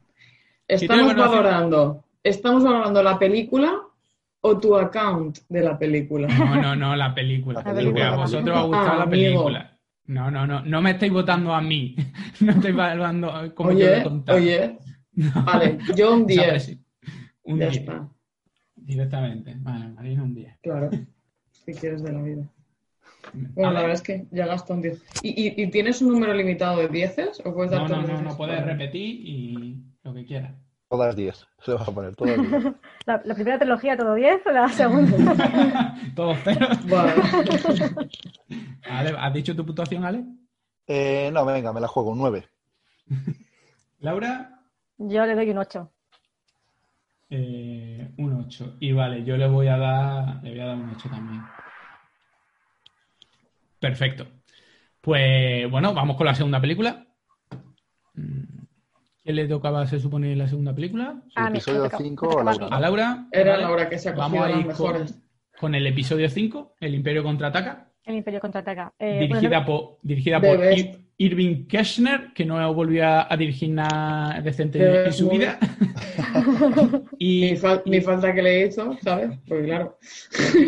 Estamos 0.67 1.15
valorando, 1.15 2.03
¿estamos 2.23 2.63
valorando 2.63 3.01
la 3.03 3.17
película 3.19 3.73
o 4.41 4.57
tu 4.59 4.75
account 4.75 5.39
de 5.49 5.61
la 5.61 5.77
película? 5.77 6.27
No, 6.27 6.55
no, 6.61 6.75
no, 6.75 6.95
la 6.95 7.13
película. 7.13 7.61
La 7.65 7.73
película, 7.73 8.13
a 8.13 8.15
vosotros 8.17 8.49
os 8.57 8.63
ha 8.63 8.65
gustado 8.67 8.91
Ah, 8.91 8.95
la 8.97 9.03
amigo. 9.03 9.23
película. 9.45 9.77
No, 10.07 10.29
no, 10.31 10.45
no. 10.47 10.61
No 10.65 10.81
me 10.81 10.91
estáis 10.91 11.11
votando 11.13 11.53
a 11.53 11.61
mí. 11.61 11.95
No 12.41 12.51
estáis 12.53 12.73
evaluando 12.73 13.53
como 13.55 13.71
yo 13.71 13.85
Oye, 13.87 14.03
contado. 14.03 14.37
oye, 14.39 14.77
vale, 15.45 15.77
yo 15.95 16.15
un 16.15 16.23
O 16.23 16.27
sea, 16.27 16.35
10. 16.43 16.49
pues 16.49 16.63
sí. 16.63 16.81
Un 17.43 17.59
Ya 17.59 17.65
10. 17.69 17.77
está, 17.81 18.09
Directamente. 18.75 19.55
Vale, 19.59 19.89
Marina, 19.89 20.23
un 20.23 20.33
10. 20.33 20.57
claro. 20.63 20.89
Si 21.51 21.73
quieres 21.73 22.01
de 22.03 22.11
la 22.13 22.21
vida. 22.21 22.43
A 23.27 23.29
Bueno, 23.33 23.71
la 23.71 23.79
ver. 23.81 23.89
verdad 23.89 23.91
es 23.93 24.01
que 24.01 24.25
ya 24.31 24.45
gasto 24.47 24.73
un 24.73 24.81
10. 24.81 25.03
¿Y, 25.23 25.29
y, 25.47 25.63
y 25.63 25.71
tienes 25.71 26.01
un 26.01 26.09
número 26.13 26.33
limitado 26.33 26.77
de 26.79 26.87
10 26.87 27.41
o 27.45 27.53
puedes 27.53 27.71
dar 27.71 27.81
No, 27.81 27.87
todos 27.87 28.07
no, 28.07 28.13
no, 28.15 28.21
no 28.21 28.37
puedes 28.37 28.59
Vale. 28.59 28.71
repetir 28.73 29.01
y 29.27 29.83
lo 30.03 30.13
que 30.13 30.25
quieras. 30.25 30.53
Todas 30.89 31.15
10. 31.15 31.47
Se 31.59 31.73
va 31.73 31.81
a 31.81 31.85
poner 31.85 32.15
todas 32.15 32.37
10. 32.41 32.63
La, 33.05 33.21
la 33.23 33.33
primera 33.35 33.57
trilogía 33.57 33.95
todo 33.97 34.13
10, 34.13 34.41
la 34.53 34.67
segunda. 34.69 35.95
Todos 36.15 36.37
cero. 36.43 36.67
Vale. 36.89 37.13
Ale, 38.89 39.15
¿has 39.17 39.33
dicho 39.33 39.55
tu 39.55 39.65
puntuación, 39.65 40.03
Ale? 40.05 40.23
Eh, 40.87 41.29
no, 41.33 41.45
venga, 41.45 41.71
me 41.73 41.79
la 41.81 41.87
juego, 41.87 42.11
un 42.11 42.19
9. 42.19 42.45
Laura, 43.99 44.59
Yo 44.97 45.25
le 45.25 45.35
doy 45.35 45.49
un 45.51 45.57
8. 45.59 45.91
eh, 47.29 48.11
un 48.17 48.33
8. 48.33 48.75
Y 48.79 48.91
vale, 48.91 49.23
yo 49.23 49.37
le 49.37 49.47
voy 49.47 49.67
a 49.67 49.77
dar, 49.77 50.43
le 50.43 50.51
voy 50.51 50.59
a 50.59 50.65
dar 50.65 50.75
un 50.77 50.89
8 50.89 51.09
también. 51.09 51.41
Perfecto. 53.81 54.27
Pues 55.01 55.69
bueno, 55.71 55.93
vamos 55.95 56.15
con 56.15 56.27
la 56.27 56.35
segunda 56.35 56.61
película. 56.61 57.07
Mm, 58.13 58.43
¿Quién 59.23 59.35
le 59.35 59.47
tocaba, 59.47 59.87
se 59.87 59.99
supone, 59.99 60.35
la 60.35 60.47
segunda 60.47 60.73
película? 60.75 61.23
Ah, 61.35 61.47
episodio 61.49 61.83
toca- 61.85 61.97
me 61.97 62.03
5 62.05 62.29
toca 62.29 62.41
a. 62.41 62.43
Laura. 62.43 62.67
A 62.75 62.79
Laura. 62.79 63.27
Era. 63.31 63.57
Laura 63.57 63.89
que 63.89 63.97
se 63.97 64.09
ha 64.09 64.13
Vamos 64.13 64.39
cogido 64.39 64.43
a 64.45 64.49
las 64.49 64.59
ir 64.59 64.73
con, 64.75 65.05
con 65.59 65.75
el 65.75 65.87
episodio 65.87 66.29
5, 66.29 66.75
El 66.79 66.93
Imperio 66.93 67.23
contraataca, 67.23 67.91
El 68.05 68.15
Imperio 68.17 68.39
contraataca. 68.39 68.93
Eh, 68.99 69.21
dirigida 69.21 69.59
bueno, 69.61 69.65
por, 69.65 69.97
dirigida 70.03 70.39
The 70.39 70.47
por 70.47 70.57
best. 70.59 70.95
Ir- 71.21 71.31
Irving 71.31 71.65
Kirchner, 71.67 72.31
que 72.33 72.45
no 72.45 72.73
volvió 72.73 73.05
a, 73.07 73.27
a 73.33 73.37
dirigir 73.37 73.69
nada 73.71 74.39
decente 74.41 75.05
en 75.05 75.13
su 75.13 75.29
vida. 75.29 75.57
y, 77.19 77.41
Ni, 77.51 77.57
fal- 77.57 77.81
y- 77.85 77.89
ni 77.89 78.01
falta 78.01 78.33
que 78.33 78.41
le 78.41 78.67
hizo, 78.67 78.97
¿sabes? 79.01 79.37
Porque 79.47 79.65
claro. 79.65 79.97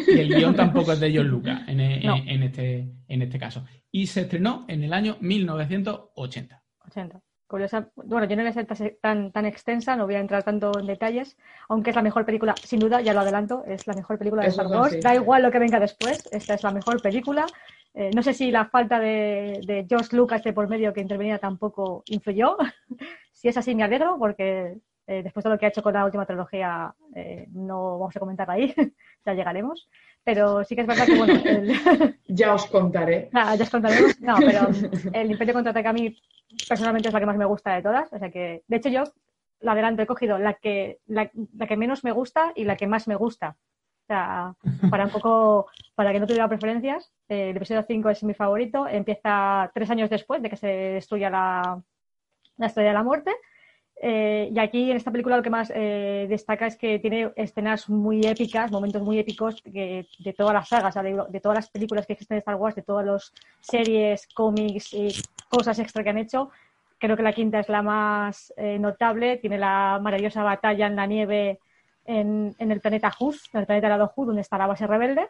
y 0.07 0.19
el 0.19 0.29
guion 0.35 0.55
tampoco 0.55 0.93
es 0.93 0.99
de 0.99 1.15
John 1.15 1.27
Lucas 1.27 1.61
en, 1.67 1.79
en- 1.79 2.03
No. 2.05 2.15
en 2.17 2.43
este, 2.43 2.87
en 3.07 3.21
este 3.21 3.39
caso. 3.39 3.65
Y 3.91 4.07
se 4.07 4.21
estrenó 4.21 4.65
en 4.67 4.83
el 4.83 4.93
año 4.93 5.17
1980. 5.19 6.63
80. 6.87 7.21
Curiosa. 7.47 7.89
Bueno, 7.95 8.25
yo 8.27 8.35
no 8.35 8.41
voy 8.41 8.49
a 8.49 8.53
ser 8.53 8.97
tan- 8.99 9.31
tan, 9.31 9.45
extensa, 9.45 9.95
no 9.95 10.05
voy 10.05 10.15
a 10.15 10.19
entrar 10.19 10.41
tanto 10.43 10.71
en 10.79 10.87
detalles, 10.87 11.37
aunque 11.69 11.91
es 11.91 11.95
la 11.95 12.01
mejor 12.01 12.25
película, 12.25 12.55
sin 12.63 12.79
duda, 12.79 13.01
ya 13.01 13.13
lo 13.13 13.19
adelanto, 13.19 13.63
es 13.67 13.85
la 13.85 13.93
mejor 13.93 14.17
película 14.17 14.41
de 14.41 14.47
Eso 14.47 14.63
Star 14.63 14.75
Wars. 14.79 14.99
Da 15.01 15.13
igual 15.13 15.43
lo 15.43 15.51
que 15.51 15.59
venga 15.59 15.79
después, 15.79 16.27
esta 16.31 16.55
es 16.55 16.63
la 16.63 16.71
mejor 16.71 16.99
película. 17.01 17.45
Eh, 17.95 18.11
no 18.15 18.23
sé 18.23 18.33
si 18.33 18.49
la 18.49 18.65
falta 18.65 18.99
de, 18.99 19.61
de 19.65 19.85
George 19.87 20.15
Lucas 20.15 20.43
de 20.43 20.53
por 20.53 20.67
medio 20.67 20.93
que 20.93 21.01
intervenía 21.01 21.37
tampoco 21.37 22.03
influyó. 22.07 22.57
si 23.31 23.47
es 23.47 23.57
así, 23.57 23.75
me 23.75 23.83
alegro, 23.83 24.17
porque 24.17 24.77
eh, 25.05 25.21
después 25.21 25.43
de 25.43 25.49
lo 25.49 25.59
que 25.59 25.65
ha 25.65 25.69
hecho 25.69 25.83
con 25.83 25.93
la 25.93 26.05
última 26.05 26.25
trilogía, 26.25 26.93
eh, 27.13 27.47
no 27.51 27.99
vamos 27.99 28.15
a 28.15 28.19
comentar 28.19 28.49
ahí, 28.49 28.73
ya 29.25 29.33
llegaremos. 29.33 29.89
Pero 30.23 30.63
sí 30.63 30.75
que 30.75 30.81
es 30.81 30.87
verdad 30.87 31.05
que, 31.05 31.17
bueno, 31.17 31.33
el... 31.45 32.17
Ya 32.27 32.53
os 32.53 32.65
contaré. 32.67 33.29
Ah, 33.33 33.55
ya 33.55 33.63
os 33.63 33.69
contaremos. 33.69 34.19
No, 34.21 34.35
pero 34.37 34.69
el 35.11 35.31
Imperio 35.31 35.53
Contraataca 35.53 35.89
a 35.89 35.93
mí 35.93 36.17
personalmente 36.67 37.09
es 37.09 37.13
la 37.13 37.19
que 37.19 37.25
más 37.25 37.37
me 37.37 37.45
gusta 37.45 37.75
de 37.75 37.81
todas. 37.81 38.11
O 38.13 38.17
sea 38.17 38.31
que, 38.31 38.63
de 38.67 38.77
hecho, 38.77 38.89
yo 38.89 39.03
la 39.59 39.73
adelanto, 39.73 40.01
he 40.01 40.07
cogido 40.07 40.39
la 40.39 40.53
que, 40.53 40.99
la, 41.05 41.29
la 41.57 41.67
que 41.67 41.77
menos 41.77 42.03
me 42.03 42.11
gusta 42.11 42.53
y 42.55 42.63
la 42.63 42.77
que 42.77 42.87
más 42.87 43.07
me 43.07 43.15
gusta. 43.15 43.57
O 44.03 44.05
sea, 44.05 44.53
para 44.89 45.05
un 45.05 45.11
poco, 45.11 45.67
para 45.95 46.11
que 46.11 46.19
no 46.19 46.27
tuviera 46.27 46.49
preferencias, 46.49 47.11
eh, 47.29 47.51
el 47.51 47.57
episodio 47.57 47.85
5 47.87 48.09
es 48.09 48.23
mi 48.23 48.33
favorito. 48.33 48.87
Empieza 48.87 49.71
tres 49.73 49.89
años 49.89 50.09
después 50.09 50.41
de 50.41 50.49
que 50.49 50.57
se 50.57 50.67
destruya 50.67 51.29
la, 51.29 51.81
la 52.57 52.65
estrella 52.67 52.89
de 52.89 52.93
la 52.95 53.03
muerte. 53.03 53.31
Eh, 54.01 54.49
y 54.53 54.59
aquí 54.59 54.91
en 54.91 54.97
esta 54.97 55.11
película 55.11 55.37
lo 55.37 55.43
que 55.43 55.49
más 55.49 55.71
eh, 55.73 56.25
destaca 56.27 56.67
es 56.67 56.75
que 56.75 56.99
tiene 56.99 57.31
escenas 57.37 57.87
muy 57.87 58.19
épicas, 58.25 58.69
momentos 58.69 59.01
muy 59.01 59.17
épicos 59.17 59.63
de 59.63 60.35
todas 60.35 60.53
las 60.53 60.67
sagas, 60.67 60.89
o 60.89 60.91
sea, 60.91 61.03
de, 61.03 61.23
de 61.29 61.39
todas 61.39 61.55
las 61.55 61.69
películas 61.69 62.05
que 62.05 62.13
existen 62.13 62.35
de 62.35 62.39
Star 62.39 62.55
Wars, 62.55 62.75
de 62.75 62.81
todas 62.81 63.05
las 63.05 63.33
series, 63.61 64.27
cómics 64.33 64.93
y 64.93 65.13
cosas 65.47 65.79
extra 65.79 66.03
que 66.03 66.09
han 66.09 66.17
hecho. 66.17 66.49
Creo 66.97 67.15
que 67.15 67.23
la 67.23 67.33
quinta 67.33 67.59
es 67.59 67.69
la 67.69 67.81
más 67.81 68.53
eh, 68.57 68.79
notable. 68.79 69.37
Tiene 69.37 69.57
la 69.57 69.99
maravillosa 70.01 70.43
batalla 70.43 70.87
en 70.87 70.95
la 70.95 71.05
nieve 71.05 71.59
en, 72.05 72.55
en 72.59 72.71
el 72.71 72.79
planeta 72.81 73.11
Huz, 73.19 73.49
en 73.53 73.61
el 73.61 73.65
planeta 73.65 73.87
helado 73.87 74.11
Huz, 74.15 74.27
donde 74.27 74.41
está 74.41 74.57
la 74.57 74.67
base 74.67 74.87
rebelde. 74.87 75.27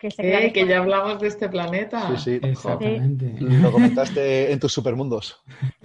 Que 0.00 0.12
se 0.12 0.46
Eh, 0.46 0.52
que 0.52 0.64
ya 0.64 0.78
hablamos 0.78 1.18
de 1.18 1.26
este 1.26 1.48
planeta. 1.48 2.06
Sí, 2.10 2.38
sí. 2.38 2.40
Exactamente. 2.48 3.34
Lo 3.40 3.72
comentaste 3.72 4.52
en 4.52 4.60
tus 4.60 4.72
supermundos. 4.72 5.42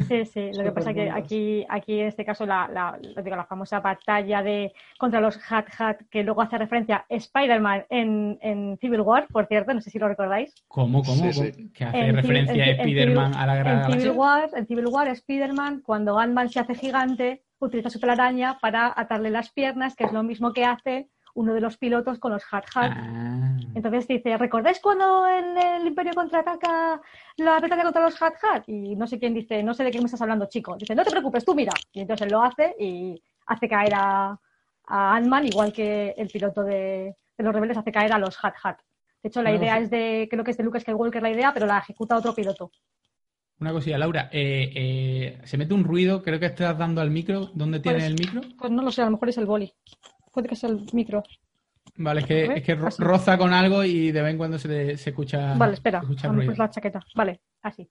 Sí, 0.07 0.23
sí. 0.25 0.51
Lo 0.53 0.63
que 0.63 0.71
pasa 0.71 0.91
es 0.91 0.95
que 0.95 1.09
aquí, 1.09 1.65
aquí 1.67 1.99
en 1.99 2.07
este 2.09 2.23
caso 2.23 2.45
la, 2.45 2.69
la, 2.71 2.99
digo, 3.23 3.35
la 3.35 3.45
famosa 3.45 3.79
batalla 3.79 4.43
de 4.43 4.71
contra 4.99 5.19
los 5.19 5.39
Hat 5.51 5.65
Hat, 5.79 5.97
que 6.11 6.21
luego 6.21 6.43
hace 6.43 6.59
referencia 6.59 6.97
a 6.97 7.05
Spider-Man 7.09 7.85
en, 7.89 8.37
en 8.43 8.77
Civil 8.79 9.01
War, 9.01 9.25
por 9.31 9.47
cierto, 9.47 9.73
no 9.73 9.81
sé 9.81 9.89
si 9.89 9.97
lo 9.97 10.07
recordáis. 10.07 10.53
¿Cómo, 10.67 11.01
cómo? 11.01 11.31
Sí, 11.31 11.33
sí. 11.51 11.71
Que 11.73 11.83
hace 11.83 11.97
En 11.97 12.05
Civil- 12.05 12.15
referencia 12.17 12.65
Spider-Man 12.65 13.33
a 13.33 13.47
la 13.47 13.55
Guerra 13.55 13.85
En 13.87 13.93
Civil. 13.99 14.11
War, 14.11 14.49
en 14.55 14.67
Civil 14.67 14.87
War, 14.89 15.07
Spider-Man, 15.07 15.81
cuando 15.83 16.19
Ant-Man 16.19 16.49
se 16.49 16.59
hace 16.59 16.75
gigante, 16.75 17.41
utiliza 17.63 17.89
su 17.89 17.99
telaraña 17.99 18.57
para 18.59 18.93
atarle 18.95 19.29
las 19.29 19.51
piernas, 19.51 19.95
que 19.95 20.03
es 20.05 20.11
lo 20.13 20.23
mismo 20.23 20.53
que 20.53 20.65
hace 20.65 21.09
uno 21.35 21.53
de 21.55 21.61
los 21.61 21.77
pilotos 21.77 22.19
con 22.19 22.31
los 22.31 22.43
Hat 22.51 22.65
Hat. 22.75 22.91
Ah. 22.95 23.57
Entonces 23.73 24.07
dice, 24.07 24.37
¿recordáis 24.37 24.79
cuando 24.79 25.27
en 25.27 25.57
el 25.57 25.87
Imperio 25.87 26.13
contraataca 26.13 27.01
la 27.37 27.51
batalla 27.59 27.83
contra 27.83 28.03
los 28.03 28.21
Hat 28.21 28.35
Hat? 28.43 28.63
Y 28.67 28.95
no 28.95 29.07
sé 29.07 29.17
quién 29.17 29.33
dice, 29.33 29.63
no 29.63 29.73
sé 29.73 29.83
de 29.83 29.89
qué 29.91 29.97
me 29.99 30.05
estás 30.05 30.21
hablando, 30.21 30.45
chico. 30.47 30.75
Dice, 30.77 30.93
no 30.93 31.03
te 31.03 31.09
preocupes, 31.09 31.43
tú 31.43 31.55
mira. 31.55 31.73
Y 31.91 32.01
entonces 32.01 32.27
él 32.27 32.31
lo 32.33 32.43
hace 32.43 32.75
y 32.79 33.19
hace 33.47 33.67
caer 33.67 33.93
a, 33.95 34.39
a 34.85 35.15
Ant-Man, 35.15 35.47
igual 35.47 35.73
que 35.73 36.13
el 36.17 36.27
piloto 36.27 36.63
de, 36.63 37.15
de 37.37 37.43
los 37.43 37.53
rebeldes 37.53 37.77
hace 37.79 37.91
caer 37.91 38.13
a 38.13 38.19
los 38.19 38.37
Hat 38.43 38.53
Hat. 38.63 38.77
De 39.23 39.29
hecho, 39.29 39.41
la 39.41 39.49
No, 39.51 39.55
idea 39.55 39.77
sí. 39.77 39.83
es 39.85 39.89
de, 39.89 40.27
creo 40.29 40.43
que 40.43 40.51
es 40.51 40.57
de 40.57 40.63
Lucas 40.63 40.83
Skywalker 40.83 41.21
la 41.23 41.31
idea, 41.31 41.51
pero 41.53 41.65
la 41.65 41.79
ejecuta 41.79 42.15
otro 42.17 42.35
piloto. 42.35 42.69
Una 43.59 43.71
cosilla, 43.71 43.97
Laura. 43.97 44.29
eh, 44.31 44.71
eh, 44.75 45.37
se 45.45 45.57
mete 45.57 45.73
un 45.73 45.83
ruido, 45.83 46.21
creo 46.21 46.39
que 46.39 46.47
estás 46.47 46.77
dando 46.77 47.01
al 47.01 47.11
micro. 47.11 47.49
¿Dónde 47.53 47.79
tienes 47.79 48.03
Pues- 48.03 48.11
el 48.11 48.19
micro? 48.19 48.41
Pues 48.57 48.71
no 48.71 48.81
lo 48.81 48.91
sé, 48.91 49.01
a 49.01 49.05
lo 49.05 49.11
mejor 49.11 49.29
es 49.29 49.37
el 49.37 49.45
boli. 49.45 49.71
Puede 50.33 50.49
que 50.49 50.55
sea 50.55 50.69
el 50.69 50.85
micro. 50.93 51.23
Vale, 51.95 52.21
es 52.21 52.25
que, 52.25 52.43
es 52.55 52.63
que 52.63 52.75
ro- 52.75 52.87
así. 52.87 53.01
roza 53.03 53.37
con 53.37 53.53
algo 53.53 53.83
y 53.83 54.11
de 54.11 54.21
vez 54.21 54.31
en 54.31 54.37
cuando 54.37 54.57
se, 54.57 54.67
le- 54.67 54.97
se 54.97 55.11
escucha. 55.11 55.53
vale, 55.55 55.73
espera, 55.75 55.99
se 55.99 56.05
escucha 56.05 56.27
ruido. 56.29 56.53
la 56.57 56.69
chaqueta. 56.69 56.99
Vale, 57.15 57.39
así. 57.61 57.87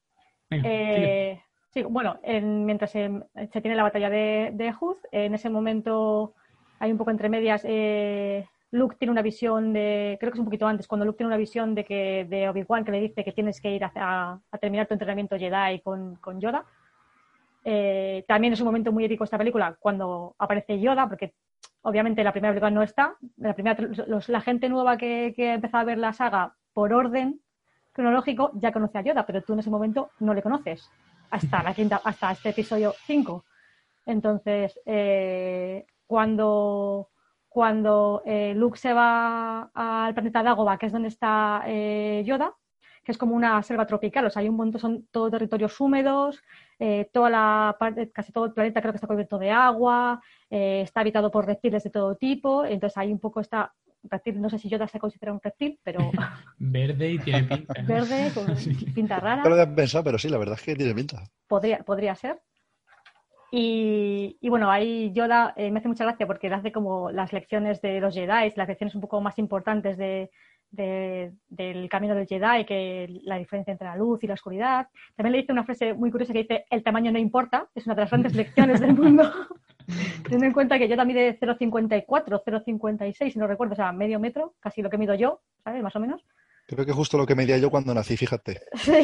Venga. 0.50 0.68
Eh, 0.68 1.40
sí, 1.72 1.82
bueno, 1.84 2.18
en- 2.24 2.64
mientras 2.66 2.90
se, 2.90 3.08
se 3.52 3.60
tiene 3.60 3.76
la 3.76 3.84
batalla 3.84 4.10
de, 4.10 4.50
de 4.54 4.74
Huz, 4.78 4.96
en 5.12 5.34
ese 5.34 5.48
momento 5.50 6.34
hay 6.80 6.90
un 6.90 6.98
poco 6.98 7.12
entre 7.12 7.28
medias. 7.28 7.62
eh, 7.64 8.44
Luke 8.72 8.96
tiene 8.98 9.12
una 9.12 9.22
visión 9.22 9.72
de, 9.72 10.16
creo 10.18 10.32
que 10.32 10.36
es 10.36 10.40
un 10.40 10.46
poquito 10.46 10.66
antes, 10.66 10.86
cuando 10.88 11.04
Luke 11.06 11.16
tiene 11.18 11.28
una 11.28 11.36
visión 11.36 11.74
de 11.74 11.84
que 11.84 12.26
de 12.28 12.48
Obi-Wan 12.48 12.84
que 12.84 12.90
le 12.92 13.00
dice 13.00 13.22
que 13.24 13.32
tienes 13.32 13.60
que 13.60 13.70
ir 13.70 13.84
a, 13.84 13.92
a- 13.94 14.40
a 14.50 14.58
terminar 14.58 14.86
tu 14.86 14.94
entrenamiento 14.94 15.36
Jedi 15.38 15.80
con, 15.80 16.16
con 16.16 16.40
Yoda. 16.40 16.64
Eh, 17.64 18.24
también 18.26 18.52
es 18.52 18.60
un 18.60 18.66
momento 18.66 18.90
muy 18.90 19.04
épico 19.04 19.24
esta 19.24 19.38
película 19.38 19.76
cuando 19.78 20.34
aparece 20.38 20.80
Yoda, 20.80 21.08
porque 21.08 21.34
obviamente 21.82 22.24
la 22.24 22.32
primera 22.32 22.52
película 22.52 22.70
no 22.70 22.82
está. 22.82 23.14
La, 23.36 23.54
primera, 23.54 23.76
los- 24.06 24.28
la 24.28 24.40
gente 24.40 24.68
nueva 24.68 24.96
que, 24.96 25.32
que 25.36 25.50
ha 25.50 25.54
empezado 25.54 25.82
a 25.82 25.84
ver 25.84 25.98
la 25.98 26.12
saga 26.12 26.54
por 26.72 26.92
orden 26.92 27.40
cronológico 27.92 28.50
ya 28.54 28.72
conoce 28.72 28.98
a 28.98 29.02
Yoda, 29.02 29.26
pero 29.26 29.42
tú 29.42 29.52
en 29.52 29.58
ese 29.60 29.70
momento 29.70 30.10
no 30.20 30.32
le 30.34 30.42
conoces 30.42 30.88
hasta 31.30 31.62
la 31.62 31.74
quinta, 31.74 32.00
hasta 32.04 32.32
este 32.32 32.48
episodio 32.50 32.94
5. 33.06 33.44
Entonces, 34.06 34.78
eh, 34.86 35.84
cuando, 36.06 37.08
cuando 37.52 38.22
eh, 38.24 38.54
Luke 38.56 38.78
se 38.78 38.92
va 38.92 39.70
al 39.74 40.14
planeta 40.14 40.42
Dagobah, 40.42 40.78
que 40.78 40.86
es 40.86 40.92
donde 40.92 41.08
está 41.08 41.62
eh, 41.66 42.22
Yoda, 42.24 42.54
que 43.04 43.12
es 43.12 43.18
como 43.18 43.34
una 43.34 43.62
selva 43.62 43.86
tropical, 43.86 44.26
o 44.26 44.30
sea, 44.30 44.40
hay 44.42 44.48
un 44.48 44.56
montón, 44.56 44.80
son 44.80 45.06
todos 45.10 45.30
territorios 45.32 45.80
húmedos, 45.80 46.40
eh, 46.78 47.10
toda 47.12 47.30
la 47.30 47.76
parte, 47.78 48.10
casi 48.12 48.32
todo 48.32 48.44
el 48.46 48.52
planeta 48.52 48.80
creo 48.80 48.92
que 48.92 48.96
está 48.96 49.08
cubierto 49.08 49.38
de 49.38 49.50
agua, 49.50 50.20
eh, 50.50 50.82
está 50.82 51.00
habitado 51.00 51.30
por 51.30 51.44
reptiles 51.46 51.82
de 51.82 51.90
todo 51.90 52.14
tipo, 52.16 52.64
entonces 52.64 52.96
hay 52.98 53.12
un 53.12 53.18
poco 53.18 53.40
esta 53.40 53.72
reptil, 54.04 54.40
no 54.40 54.50
sé 54.50 54.58
si 54.58 54.68
Yoda 54.68 54.88
se 54.88 54.98
considera 54.98 55.32
un 55.32 55.40
reptil, 55.42 55.78
pero 55.82 55.98
Verde 56.58 57.10
y 57.12 57.18
tiene 57.18 57.42
pinta. 57.44 57.74
verde, 57.82 58.30
con 58.34 58.46
Sí. 58.56 58.74
pinta 58.94 59.18
rara. 59.20 59.42
No 59.42 59.50
lo 59.50 59.60
había 59.60 59.74
pensado, 59.74 60.04
pero 60.04 60.18
sí, 60.18 60.28
la 60.28 60.38
verdad 60.38 60.56
es 60.58 60.62
que 60.64 60.76
tiene 60.76 60.94
pinta. 60.94 61.22
podría, 61.48 61.78
podría 61.82 62.14
ser. 62.14 62.40
Y, 63.54 64.38
y 64.40 64.48
bueno, 64.48 64.70
ahí 64.70 65.12
Yoda 65.12 65.52
eh, 65.58 65.70
me 65.70 65.78
hace 65.80 65.88
mucha 65.88 66.04
gracia 66.04 66.26
porque 66.26 66.48
le 66.48 66.54
hace 66.54 66.72
como 66.72 67.10
las 67.10 67.34
lecciones 67.34 67.82
de 67.82 68.00
los 68.00 68.14
Jedi, 68.14 68.50
las 68.56 68.66
lecciones 68.66 68.94
un 68.94 69.02
poco 69.02 69.20
más 69.20 69.38
importantes 69.38 69.98
de, 69.98 70.30
de- 70.70 71.32
del 71.50 71.86
camino 71.90 72.14
del 72.14 72.26
Jedi, 72.26 72.64
que 72.64 73.20
la 73.24 73.36
diferencia 73.36 73.72
entre 73.72 73.88
la 73.88 73.96
luz 73.96 74.24
y 74.24 74.26
la 74.26 74.34
oscuridad. 74.34 74.88
También 75.14 75.32
le 75.32 75.38
dice 75.42 75.52
una 75.52 75.64
frase 75.64 75.92
muy 75.92 76.10
curiosa 76.10 76.32
que 76.32 76.38
dice, 76.44 76.64
el 76.70 76.82
tamaño 76.82 77.12
no 77.12 77.18
importa, 77.18 77.68
es 77.74 77.84
una 77.84 77.94
de 77.94 78.00
las 78.00 78.10
grandes 78.10 78.34
lecciones 78.34 78.80
del 78.80 78.94
mundo. 78.94 79.30
Teniendo 80.22 80.46
en 80.46 80.52
cuenta 80.54 80.78
que 80.78 80.88
Yoda 80.88 81.04
mide 81.04 81.38
0,54, 81.38 82.06
0,56, 82.42 83.32
si 83.32 83.38
no 83.38 83.46
recuerdo, 83.46 83.74
o 83.74 83.76
sea, 83.76 83.92
medio 83.92 84.18
metro, 84.18 84.54
casi 84.60 84.80
lo 84.80 84.88
que 84.88 84.96
mido 84.96 85.14
yo, 85.14 85.42
¿sabes? 85.62 85.82
Más 85.82 85.94
o 85.94 86.00
menos. 86.00 86.24
Creo 86.68 86.86
que 86.86 86.92
justo 86.92 87.18
lo 87.18 87.26
que 87.26 87.34
medía 87.34 87.58
yo 87.58 87.68
cuando 87.68 87.92
nací, 87.92 88.16
fíjate. 88.16 88.62
Sí. 88.76 88.94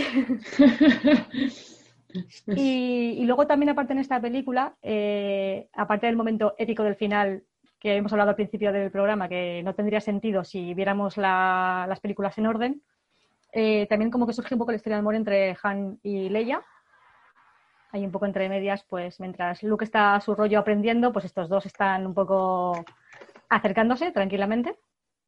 Y, 2.12 3.16
y 3.20 3.24
luego 3.24 3.46
también 3.46 3.70
aparte 3.70 3.92
en 3.92 3.98
esta 3.98 4.20
película, 4.20 4.74
eh, 4.82 5.68
aparte 5.74 6.06
del 6.06 6.16
momento 6.16 6.54
épico 6.58 6.82
del 6.82 6.96
final 6.96 7.42
que 7.80 7.94
hemos 7.96 8.12
hablado 8.12 8.30
al 8.30 8.36
principio 8.36 8.72
del 8.72 8.90
programa, 8.90 9.28
que 9.28 9.62
no 9.64 9.74
tendría 9.74 10.00
sentido 10.00 10.42
si 10.44 10.74
viéramos 10.74 11.16
la- 11.16 11.86
las 11.88 12.00
películas 12.00 12.36
en 12.38 12.46
orden, 12.46 12.82
eh, 13.52 13.86
también 13.88 14.10
como 14.10 14.26
que 14.26 14.32
surge 14.32 14.54
un 14.54 14.58
poco 14.58 14.72
la 14.72 14.76
historia 14.76 14.96
de 14.96 15.00
amor 15.00 15.14
entre 15.14 15.56
Han 15.62 15.98
y 16.02 16.28
Leia. 16.28 16.62
Hay 17.92 18.04
un 18.04 18.10
poco 18.12 18.26
entre 18.26 18.48
medias, 18.48 18.84
pues 18.88 19.18
mientras 19.20 19.62
Luke 19.62 19.84
está 19.84 20.14
a 20.16 20.20
su 20.20 20.34
rollo 20.34 20.58
aprendiendo, 20.58 21.12
pues 21.12 21.24
estos 21.24 21.48
dos 21.48 21.64
están 21.66 22.06
un 22.06 22.14
poco 22.14 22.84
acercándose 23.48 24.10
tranquilamente. 24.12 24.76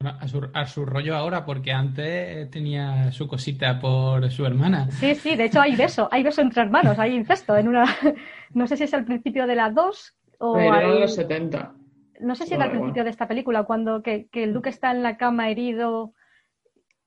A 0.02 0.26
su, 0.28 0.48
a 0.54 0.64
su 0.66 0.86
rollo 0.86 1.14
ahora, 1.14 1.44
porque 1.44 1.72
antes 1.72 2.50
tenía 2.50 3.12
su 3.12 3.28
cosita 3.28 3.78
por 3.78 4.30
su 4.30 4.46
hermana. 4.46 4.90
Sí, 4.92 5.14
sí, 5.14 5.36
de 5.36 5.44
hecho 5.44 5.60
hay 5.60 5.76
beso, 5.76 6.08
hay 6.10 6.22
beso 6.22 6.40
entre 6.40 6.62
hermanos, 6.62 6.98
hay 6.98 7.14
incesto 7.14 7.54
en 7.54 7.68
una, 7.68 7.84
no 8.54 8.66
sé 8.66 8.78
si 8.78 8.84
es 8.84 8.94
al 8.94 9.04
principio 9.04 9.46
de 9.46 9.56
la 9.56 9.68
2 9.68 10.16
o 10.38 10.54
Pero 10.54 10.72
al- 10.72 11.00
los 11.00 11.14
70. 11.14 11.74
no 12.20 12.34
sé 12.34 12.46
si 12.46 12.54
era 12.54 12.64
al 12.64 12.70
principio 12.70 13.04
de 13.04 13.10
esta 13.10 13.28
película, 13.28 13.64
cuando 13.64 14.02
que, 14.02 14.26
que 14.32 14.46
Luke 14.46 14.70
está 14.70 14.90
en 14.90 15.02
la 15.02 15.18
cama 15.18 15.50
herido, 15.50 16.14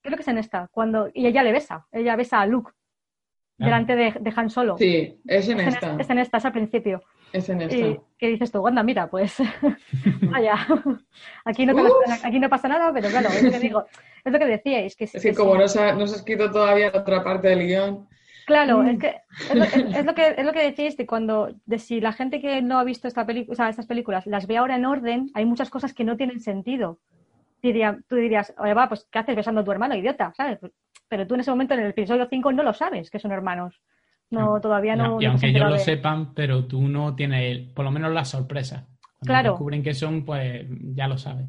creo 0.03 0.15
que 0.15 0.21
es 0.21 0.27
en 0.27 0.37
esta, 0.37 0.67
cuando 0.71 1.09
y 1.15 1.25
ella 1.25 1.41
le 1.41 1.51
besa, 1.51 1.87
ella 1.91 2.15
besa 2.15 2.41
a 2.41 2.45
Luke 2.45 2.73
Ah. 3.59 3.65
delante 3.65 3.95
de, 3.95 4.11
de 4.19 4.33
Han 4.35 4.49
Solo. 4.49 4.77
Sí, 4.79 5.19
es 5.27 5.47
en 5.47 5.59
es, 5.59 5.67
en, 5.67 5.73
esta. 5.73 5.95
es 5.99 6.09
en 6.09 6.17
esta, 6.19 6.37
es 6.37 6.45
al 6.45 6.51
principio. 6.51 7.01
Es 7.33 7.49
en 7.49 7.61
esta. 7.61 7.75
Y 7.75 7.99
que 8.17 8.27
dices 8.27 8.51
tú, 8.51 8.65
anda, 8.65 8.83
mira, 8.83 9.09
pues 9.09 9.37
vaya, 10.21 10.55
aquí 11.45 11.65
no, 11.65 11.73
aquí 12.23 12.39
no 12.39 12.47
pasa 12.49 12.67
nada, 12.67 12.93
pero 12.93 13.09
claro, 13.09 13.27
es 13.29 13.43
lo 13.43 13.51
que 13.51 13.59
digo, 13.59 13.85
es 14.23 14.31
lo 14.31 14.39
que 14.39 14.45
decíais, 14.45 14.95
que, 14.95 15.05
Es 15.05 15.21
que 15.21 15.33
como 15.33 15.55
no 15.55 15.67
se, 15.67 15.81
ha, 15.83 15.93
no 15.93 16.07
se 16.07 16.13
ha 16.13 16.17
escrito 16.17 16.49
todavía 16.51 16.91
la 16.91 16.99
otra 17.01 17.23
parte 17.23 17.49
del 17.49 17.65
guion, 17.67 18.07
Claro, 18.45 18.79
Mm. 18.79 18.87
es 18.89 18.99
que 18.99 19.15
es 19.49 19.55
lo, 19.55 19.63
es- 19.63 19.95
es 19.97 20.05
lo 20.05 20.13
que 20.13 20.35
es 20.37 20.45
lo 20.45 20.51
que 20.51 20.63
decíais 20.63 20.97
de 20.97 21.05
cuando 21.07 21.55
de 21.65 21.79
si 21.79 22.01
la 22.01 22.11
gente 22.11 22.41
que 22.41 22.61
no 22.61 22.77
ha 22.77 22.83
visto 22.83 23.07
esta 23.07 23.25
película, 23.25 23.53
o 23.53 23.55
sea, 23.55 23.69
estas 23.69 23.85
películas 23.87 24.27
las 24.27 24.47
ve 24.47 24.57
ahora 24.57 24.75
en 24.75 24.85
orden, 24.85 25.31
hay 25.33 25.45
muchas 25.45 25.69
cosas 25.69 25.93
que 25.93 26.03
no 26.03 26.17
tienen 26.17 26.41
sentido. 26.41 26.99
Diría, 27.61 27.97
tú 28.09 28.17
dirías, 28.17 28.53
oye, 28.57 28.73
va, 28.73 28.89
pues 28.89 29.07
¿qué 29.09 29.19
haces 29.19 29.37
besando 29.37 29.61
a 29.61 29.63
tu 29.63 29.71
hermano, 29.71 29.95
idiota? 29.95 30.33
¿Sabes? 30.35 30.59
Pero 31.07 31.25
tú 31.25 31.35
en 31.35 31.39
ese 31.39 31.51
momento 31.51 31.73
en 31.73 31.79
el 31.81 31.91
episodio 31.91 32.27
5 32.29 32.51
no 32.51 32.63
lo 32.63 32.73
sabes 32.73 33.09
que 33.09 33.17
son 33.19 33.31
hermanos. 33.31 33.81
No, 34.29 34.59
todavía 34.61 34.95
no. 34.95 35.21
y 35.21 35.25
no 35.25 35.31
aunque 35.31 35.47
ellos 35.49 35.69
lo 35.69 35.77
sepan, 35.77 36.33
pero 36.33 36.65
tú 36.65 36.81
no 36.87 37.15
tienes, 37.15 37.69
por 37.69 37.85
lo 37.85 37.91
menos 37.91 38.11
la 38.11 38.25
sorpresa. 38.25 38.87
Cuando 39.01 39.25
Claro. 39.25 39.49
descubren 39.51 39.83
que 39.83 39.93
son, 39.93 40.25
pues 40.25 40.65
ya 40.95 41.07
lo 41.07 41.17
sabes. 41.17 41.47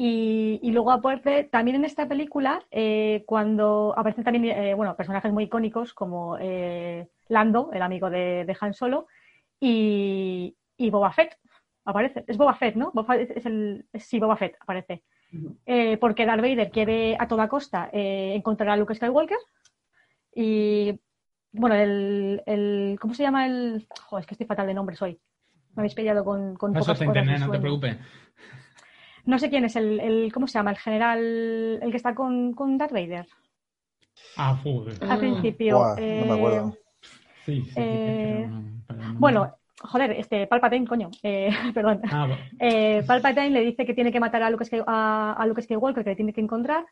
Y, 0.00 0.60
y 0.62 0.70
luego 0.70 0.92
aparte, 0.92 1.44
también 1.50 1.76
en 1.78 1.84
esta 1.84 2.06
película, 2.06 2.62
eh, 2.70 3.24
cuando 3.26 3.92
aparecen 3.96 4.22
también 4.22 4.44
eh, 4.44 4.74
bueno, 4.74 4.96
personajes 4.96 5.32
muy 5.32 5.44
icónicos 5.44 5.92
como 5.92 6.38
eh, 6.40 7.08
Lando, 7.28 7.70
el 7.72 7.82
amigo 7.82 8.08
de, 8.08 8.44
de 8.44 8.56
Han 8.60 8.74
Solo, 8.74 9.08
y, 9.58 10.56
y 10.76 10.90
Boba 10.90 11.10
Fett 11.12 11.36
aparece. 11.84 12.24
Es 12.28 12.36
Boba 12.36 12.54
Fett, 12.54 12.76
¿no? 12.76 12.92
Boba 12.94 13.14
Fett 13.14 13.36
es 13.36 13.44
el, 13.46 13.86
sí, 13.94 14.20
Boba 14.20 14.36
Fett 14.36 14.54
aparece. 14.60 15.02
Porque 16.00 16.24
Darth 16.24 16.40
Vader 16.40 16.70
quiere 16.70 17.16
a 17.18 17.26
toda 17.28 17.48
costa 17.48 17.90
encontrar 17.92 18.70
a 18.70 18.76
Luke 18.76 18.94
Skywalker. 18.94 19.36
Y 20.34 20.98
bueno, 21.52 21.74
el, 21.76 22.42
el- 22.46 22.98
¿cómo 23.00 23.14
se 23.14 23.22
llama 23.22 23.46
el? 23.46 23.86
Joder, 24.02 24.22
es 24.22 24.26
que 24.26 24.34
estoy 24.34 24.46
fatal 24.46 24.66
de 24.66 24.74
nombres 24.74 25.00
hoy. 25.02 25.18
Me 25.74 25.82
habéis 25.82 25.94
pillado 25.94 26.24
con, 26.24 26.56
con 26.56 26.72
pocas 26.72 26.88
no 27.00 27.12
te 27.12 27.22
sueño. 27.38 27.60
preocupes. 27.60 27.96
No 29.24 29.38
sé 29.38 29.50
quién 29.50 29.64
es 29.64 29.76
el, 29.76 30.00
el- 30.00 30.32
¿cómo 30.32 30.46
se 30.46 30.54
llama? 30.58 30.70
El 30.70 30.78
general, 30.78 31.78
el 31.82 31.90
que 31.90 31.96
está 31.96 32.14
con, 32.14 32.52
con 32.54 32.78
Darth 32.78 32.92
Vader. 32.92 33.26
Ah, 34.36 34.58
joder. 34.62 34.96
Ah. 35.02 35.12
Al 35.12 35.18
principio. 35.18 35.76
Buah, 35.78 35.94
no 36.00 36.26
me 36.26 36.32
acuerdo. 36.32 36.76
Sí, 37.44 37.62
sí, 37.62 37.72
eh, 37.76 38.44
pero 38.46 38.50
no- 38.60 38.82
pero 38.86 38.98
no- 39.12 39.18
Bueno, 39.20 39.54
joder, 39.82 40.10
este 40.12 40.46
Palpatine, 40.46 40.86
coño, 40.86 41.10
eh, 41.22 41.50
perdón. 41.74 42.00
Ah, 42.10 42.26
bueno. 42.26 42.42
Eh, 42.58 43.02
Palpatine 43.06 43.50
le 43.50 43.60
dice 43.60 43.86
que 43.86 43.94
tiene 43.94 44.10
que 44.12 44.20
matar 44.20 44.42
a 44.42 44.50
Luke, 44.50 44.64
a, 44.86 45.32
a 45.38 45.46
Luke 45.46 45.62
Skywalker, 45.62 46.04
que 46.04 46.10
le 46.10 46.16
tiene 46.16 46.32
que 46.32 46.40
encontrar, 46.40 46.84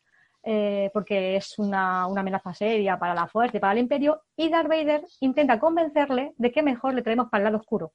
eh, 0.47 0.91
porque 0.95 1.37
es 1.37 1.59
una, 1.59 2.07
una 2.07 2.21
amenaza 2.23 2.55
seria 2.55 2.99
para 2.99 3.15
la 3.15 3.27
fuerza 3.27 3.57
y 3.57 3.61
para 3.61 3.73
el 3.75 3.81
imperio. 3.81 4.23
Y 4.37 4.49
Darth 4.49 4.69
Vader 4.69 5.03
intenta 5.21 5.59
convencerle 5.59 6.33
de 6.39 6.53
que 6.53 6.63
mejor 6.63 6.95
le 6.95 7.03
traemos 7.03 7.29
para 7.29 7.41
el 7.41 7.45
lado 7.47 7.59
oscuro. 7.59 7.93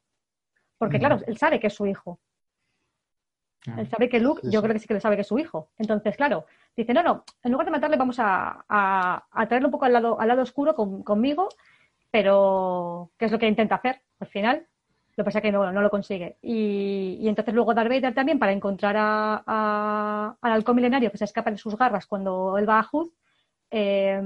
Porque, 0.77 0.99
claro, 0.99 1.17
él 1.25 1.37
sabe 1.37 1.59
que 1.59 1.67
es 1.67 1.73
su 1.73 1.85
hijo. 1.87 2.19
Ah. 3.67 3.75
Él 3.77 3.87
sabe 3.89 4.09
que 4.09 4.19
Luke, 4.19 4.41
yo 4.43 4.61
creo 4.61 4.73
que 4.73 4.79
sí 4.79 4.87
que 4.87 4.95
le 4.95 4.99
sabe 5.01 5.15
que 5.15 5.21
es 5.21 5.27
su 5.27 5.37
hijo. 5.39 5.69
Entonces, 5.77 6.17
claro, 6.17 6.45
dice, 6.75 6.93
no, 6.93 7.03
no, 7.03 7.23
en 7.43 7.51
lugar 7.51 7.65
de 7.65 7.71
matarle 7.71 7.95
vamos 7.97 8.17
a, 8.19 8.65
a, 8.67 9.25
a 9.31 9.47
traerlo 9.47 9.67
un 9.67 9.71
poco 9.71 9.85
al 9.85 9.93
lado, 9.93 10.19
al 10.19 10.27
lado 10.27 10.41
oscuro 10.41 10.73
con- 10.75 11.03
conmigo, 11.03 11.47
pero 12.09 13.11
¿qué 13.17 13.25
es 13.25 13.31
lo 13.31 13.39
que 13.39 13.47
intenta 13.47 13.75
hacer 13.75 14.01
al 14.19 14.27
final? 14.27 14.67
Lo 15.15 15.23
que 15.23 15.25
pasa 15.25 15.39
es 15.39 15.43
que 15.43 15.51
no, 15.51 15.71
no 15.71 15.81
lo 15.81 15.89
consigue. 15.89 16.37
Y, 16.41 17.17
y 17.21 17.27
entonces 17.29 17.53
luego 17.53 17.73
Darth 17.73 17.89
Vader 17.89 18.13
también, 18.13 18.39
para 18.39 18.51
encontrar 18.53 18.95
a- 18.97 19.43
a- 19.45 20.37
al 20.41 20.51
halcón 20.51 20.75
milenario 20.77 21.11
que 21.11 21.17
se 21.17 21.25
escapa 21.25 21.51
de 21.51 21.57
sus 21.57 21.77
garras 21.77 22.05
cuando 22.07 22.57
él 22.57 22.67
va 22.69 22.79
a 22.79 22.83
Hood, 22.83 23.09
eh, 23.71 24.21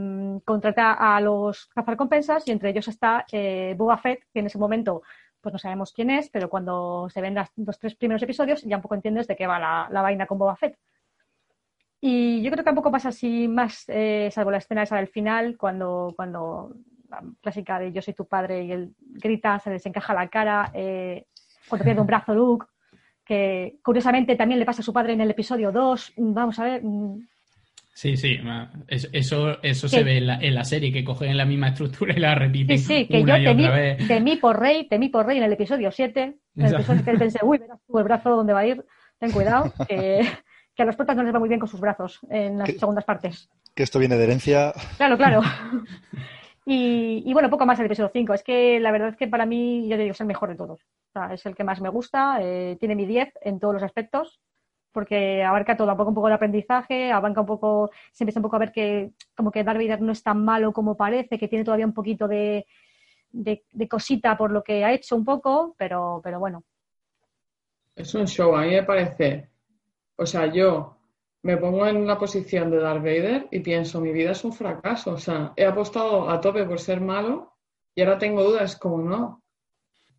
contrata 0.46 0.94
a 0.94 1.22
los 1.22 1.68
cazarrecompensas 1.68 2.48
y 2.48 2.52
entre 2.52 2.70
ellos 2.70 2.88
está 2.88 3.26
eh, 3.32 3.76
Boba 3.78 3.98
Fett, 3.98 4.24
que 4.34 4.40
en 4.40 4.48
ese 4.48 4.58
momento 4.58 5.02
pues 5.42 5.54
no 5.54 5.60
sabemos 5.60 5.92
quién 5.94 6.10
es, 6.10 6.30
pero 6.30 6.50
cuando 6.50 7.08
se 7.12 7.22
ven 7.22 7.36
las- 7.36 7.52
los 7.58 7.78
tres 7.80 7.96
primeros 7.96 8.24
episodios 8.24 8.64
ya 8.64 8.78
un 8.78 8.82
poco 8.82 8.96
entiendes 8.96 9.28
de 9.28 9.36
qué 9.36 9.46
va 9.48 9.60
la, 9.60 9.88
la 9.92 10.02
vaina 10.02 10.26
con 10.26 10.40
Boba 10.40 10.56
Fett. 10.56 10.78
Y 12.02 12.42
yo 12.44 12.52
creo 12.52 12.58
que 12.64 12.66
tampoco 12.66 12.92
pasa 12.92 13.10
así 13.10 13.48
más, 13.48 13.86
eh, 13.88 14.30
salvo 14.32 14.52
la 14.52 14.58
escena 14.60 14.84
esa 14.84 14.98
del 14.98 15.08
final, 15.08 15.58
cuando, 15.58 16.14
cuando 16.16 16.76
clásica 17.42 17.80
de 17.80 17.92
yo 17.92 18.02
soy 18.02 18.14
tu 18.14 18.26
padre 18.26 18.64
y 18.64 18.72
él 18.72 18.94
grita, 19.00 19.60
se 19.60 19.70
desencaja 19.70 20.14
la 20.14 20.28
cara, 20.28 20.72
eh, 20.74 21.26
cuando 21.68 21.86
pierde 21.86 22.02
un 22.02 22.08
brazo 22.08 22.34
Luke, 22.34 22.68
que 23.24 23.78
curiosamente 23.84 24.36
también 24.36 24.60
le 24.60 24.66
pasa 24.66 24.82
a 24.82 24.86
su 24.86 24.94
padre 24.94 25.14
en 25.14 25.22
el 25.22 25.32
episodio 25.32 25.72
2. 25.72 26.14
Vamos 26.18 26.60
a 26.60 26.64
ver, 26.64 26.84
mm, 26.84 27.20
Sí, 27.96 28.18
sí, 28.18 28.38
eso, 28.90 29.64
eso, 29.64 29.88
se 29.88 30.04
ve 30.04 30.18
en 30.18 30.28
la, 30.28 30.36
en 30.42 30.54
la 30.54 30.66
serie, 30.66 30.92
que 30.92 31.06
cogen 31.06 31.38
la 31.38 31.46
misma 31.46 31.70
estructura 31.70 32.14
y 32.14 32.20
la 32.20 32.36
repiten 32.36 32.78
Sí, 32.78 32.86
sí, 32.86 33.08
que 33.08 33.22
una 33.22 33.40
yo 33.40 33.52
temí, 33.52 34.06
temí 34.06 34.36
por 34.36 34.60
rey, 34.60 34.86
temí 34.90 35.08
por 35.08 35.26
rey 35.26 35.38
en 35.38 35.46
el 35.46 35.54
episodio 35.54 35.90
7, 35.94 36.22
en 36.58 36.66
el 36.66 36.74
episodio 36.74 37.06
que 37.06 37.14
pensé, 37.14 37.40
uy, 37.42 37.58
verás 37.58 37.80
tú 37.88 37.98
el 37.98 38.04
brazo 38.04 38.32
dónde 38.32 38.52
va 38.52 38.60
a 38.60 38.68
ir, 38.68 38.84
ten 39.18 39.32
cuidado, 39.32 39.72
que, 39.88 40.28
que 40.76 40.84
a 40.84 40.86
los 40.86 40.98
protas 40.98 41.16
no 41.16 41.24
les 41.24 41.34
va 41.34 41.40
muy 41.40 41.48
bien 41.48 41.62
con 41.62 41.70
sus 41.70 41.80
brazos 41.80 42.20
en 42.30 42.58
las 42.58 42.70
¿Qué? 42.70 42.78
segundas 42.78 43.06
partes. 43.06 43.50
Que 43.74 43.84
esto 43.84 43.98
viene 43.98 44.18
de 44.18 44.26
herencia. 44.26 44.74
Claro, 44.98 45.16
claro. 45.16 45.42
Y, 46.68 47.32
bueno, 47.32 47.52
poco 47.52 47.68
más 47.68 47.80
el 47.80 47.86
episodio 47.86 48.10
5. 48.12 48.34
Es 48.34 48.44
que 48.44 48.80
la 48.80 48.92
verdad 48.92 49.10
es 49.10 49.18
que 49.18 49.28
para 49.28 49.46
mí, 49.46 49.88
ya 49.88 49.98
te 49.98 50.02
digo, 50.02 50.14
es 50.14 50.22
el 50.22 50.28
mejor 50.28 50.50
de 50.50 50.56
todos. 50.56 50.82
O 50.82 51.12
sea, 51.14 51.32
es 51.34 51.46
el 51.46 51.56
que 51.56 51.64
más 51.64 51.80
me 51.80 51.90
gusta, 51.90 52.40
eh, 52.42 52.76
tiene 52.80 52.96
mi 52.96 53.06
10 53.06 53.32
en 53.42 53.60
todos 53.60 53.76
los 53.76 53.84
aspectos, 53.84 54.40
porque 54.92 55.44
abarca 55.44 55.78
todo, 55.78 55.92
abarca 55.92 56.10
un 56.10 56.16
poco 56.16 56.28
el 56.28 56.34
aprendizaje, 56.34 57.12
abarca 57.12 57.42
un 57.42 57.46
poco, 57.46 57.92
se 58.12 58.24
empieza 58.24 58.40
un 58.40 58.44
poco 58.44 58.56
a 58.56 58.60
ver 58.60 58.72
que 58.72 59.12
como 59.36 59.52
que 59.52 59.64
Darth 59.64 60.00
no 60.00 60.12
es 60.12 60.24
tan 60.24 60.44
malo 60.44 60.74
como 60.74 60.98
parece, 60.98 61.38
que 61.38 61.48
tiene 61.48 61.64
todavía 61.64 61.86
un 61.86 61.94
poquito 61.94 62.28
de, 62.28 62.66
de, 63.30 63.64
de 63.72 63.88
cosita 63.88 64.36
por 64.36 64.52
lo 64.52 64.64
que 64.64 64.84
ha 64.84 64.92
hecho 64.92 65.16
un 65.16 65.24
poco, 65.24 65.76
pero, 65.78 66.20
pero 66.24 66.40
bueno. 66.40 66.64
Es 67.96 68.16
un 68.16 68.26
show, 68.28 68.56
a 68.56 68.62
mí 68.62 68.72
me 68.72 68.84
parece. 68.84 69.50
O 70.16 70.26
sea, 70.26 70.48
yo 70.48 70.95
me 71.46 71.58
pongo 71.58 71.86
en 71.86 72.08
la 72.08 72.18
posición 72.18 72.72
de 72.72 72.80
Darth 72.80 73.04
Vader 73.04 73.48
y 73.52 73.60
pienso, 73.60 74.02
mi 74.02 74.12
vida 74.12 74.32
es 74.32 74.44
un 74.44 74.52
fracaso. 74.52 75.12
O 75.12 75.18
sea, 75.20 75.54
he 75.56 75.64
apostado 75.64 76.28
a 76.28 76.42
tope 76.42 76.66
por 76.66 76.80
ser 76.80 77.00
malo 77.02 77.54
y 77.94 78.02
ahora 78.02 78.18
tengo 78.18 78.44
dudas, 78.44 78.76
como 78.76 78.98
no. 78.98 79.44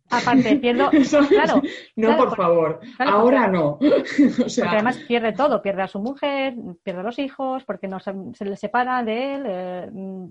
Aparte, 0.09 0.55
pierdo, 0.55 0.89
No, 1.11 1.27
claro, 1.27 2.17
por 2.17 2.35
favor, 2.37 2.79
claro, 2.95 3.11
ahora 3.11 3.47
no. 3.49 3.71
O 3.77 3.77
Porque 3.77 4.61
además 4.65 4.99
pierde 5.05 5.33
todo, 5.33 5.61
pierde 5.61 5.81
a 5.81 5.89
su 5.89 5.99
mujer, 5.99 6.55
pierde 6.81 7.01
a 7.01 7.03
los 7.03 7.19
hijos, 7.19 7.65
porque 7.65 7.89
no 7.89 7.99
se, 7.99 8.13
se 8.33 8.45
le 8.45 8.55
separa 8.55 9.03
de 9.03 9.35
él. 9.35 9.43
eh, 9.47 9.89
mm. 9.91 10.29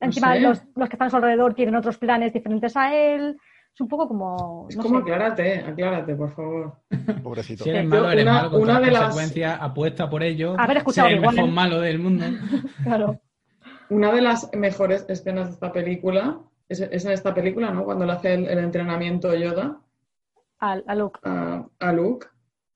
encima 0.00 0.32
sé. 0.32 0.40
los, 0.40 0.62
los 0.74 0.88
que 0.88 0.94
están 0.94 1.08
a 1.08 1.10
su 1.10 1.16
alrededor 1.16 1.52
tienen 1.52 1.76
otros 1.76 1.98
planes 1.98 2.32
diferentes 2.32 2.74
a 2.78 2.94
él. 2.96 3.36
Es 3.74 3.80
un 3.80 3.88
poco 3.88 4.06
como... 4.08 4.66
es 4.68 4.76
no 4.76 4.82
como 4.82 4.96
sé. 4.98 5.02
aclárate, 5.02 5.54
aclárate, 5.60 6.14
por 6.14 6.34
favor. 6.34 6.74
Pobrecito. 7.22 7.64
Si 7.64 7.70
eres 7.70 7.84
Yo, 7.84 7.88
malo, 7.88 8.10
eres 8.10 8.24
una- 8.24 8.32
malo 8.34 8.50
contra 8.50 8.70
una 8.76 8.80
de 8.80 8.90
las- 8.92 9.02
consecuencias, 9.04 9.58
apuesta 9.60 10.10
por 10.10 10.22
ello. 10.22 10.54
Haber 10.58 10.76
escuchado 10.78 11.08
ser 11.08 11.16
el 11.16 11.22
mejor 11.22 11.50
malo 11.50 11.80
del 11.80 11.98
mundo. 11.98 12.24
Claro. 12.84 13.20
Una 13.88 14.12
de 14.12 14.20
las 14.22 14.50
mejores 14.54 15.04
escenas 15.08 15.48
de 15.48 15.52
esta 15.54 15.72
película 15.72 16.38
es, 16.68 16.80
es 16.80 17.04
en 17.04 17.12
esta 17.12 17.34
película, 17.34 17.70
¿no? 17.70 17.84
Cuando 17.84 18.04
le 18.06 18.12
hace 18.12 18.34
el, 18.34 18.46
el 18.48 18.58
entrenamiento 18.58 19.34
Yoda 19.34 19.80
Al- 20.58 20.84
a 20.86 20.94
Luke. 20.94 21.20
a, 21.24 21.66
a 21.80 21.92
Luke, 21.92 22.26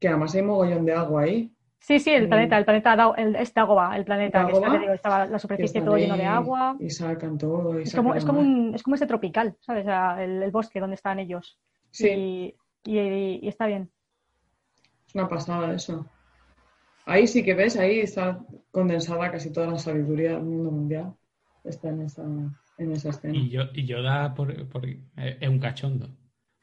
que 0.00 0.08
además 0.08 0.34
hay 0.34 0.42
mogollón 0.42 0.84
de 0.84 0.92
agua 0.94 1.22
ahí. 1.22 1.52
Sí, 1.86 2.00
sí, 2.00 2.10
el 2.10 2.26
Mm. 2.26 2.28
planeta, 2.28 2.58
el 2.58 2.64
planeta 2.64 2.96
Dao- 2.96 3.14
el, 3.16 3.36
es 3.36 3.54
Dagobah, 3.54 3.96
el 3.96 4.04
planeta, 4.04 4.44
que 4.44 4.52
está, 4.52 4.76
digo, 4.80 4.92
estaba 4.92 5.26
la 5.26 5.38
superficie 5.38 5.80
todo 5.80 5.96
lleno 5.96 6.16
de 6.16 6.24
agua. 6.24 6.76
Y 6.80 6.90
sacan 6.90 7.38
todo. 7.38 7.78
Y 7.78 7.84
Es 7.84 7.94
como, 7.94 8.08
sacan 8.08 8.18
es 8.18 8.24
como 8.24 8.40
un, 8.40 8.74
es 8.74 8.82
como 8.82 8.94
este 8.94 9.06
tropical, 9.06 9.56
¿sabes? 9.60 9.84
O 9.84 9.88
sea, 9.88 10.24
el, 10.24 10.42
el 10.42 10.50
bosque 10.50 10.80
donde 10.80 10.96
están 10.96 11.20
ellos. 11.20 11.60
Sí, 11.92 12.08
Y, 12.08 12.54
y- 12.90 13.38
y 13.40 13.48
está 13.48 13.68
bien. 13.68 13.88
es 15.06 15.14
una 15.14 15.28
pasada 15.28 15.74
eso. 15.74 16.10
Ahí 17.04 17.28
sí 17.28 17.44
que 17.44 17.54
ves, 17.54 17.76
ahí 17.76 18.00
está 18.00 18.40
condensada 18.72 19.30
casi 19.30 19.52
toda 19.52 19.68
la 19.68 19.78
sabiduría 19.78 20.32
del 20.32 20.42
mundo 20.42 20.72
mundial. 20.72 21.14
Está 21.62 21.90
en 21.90 22.02
esa, 22.02 22.24
en 22.78 22.92
esa 22.92 23.10
escena. 23.10 23.38
Y 23.38 23.48
yo, 23.48 23.62
y 23.72 23.86
yo 23.86 24.02
da 24.02 24.34
por, 24.34 24.68
por- 24.68 24.86
eh, 24.88 25.38
es 25.40 25.48
un 25.48 25.60
cachondo. 25.60 26.08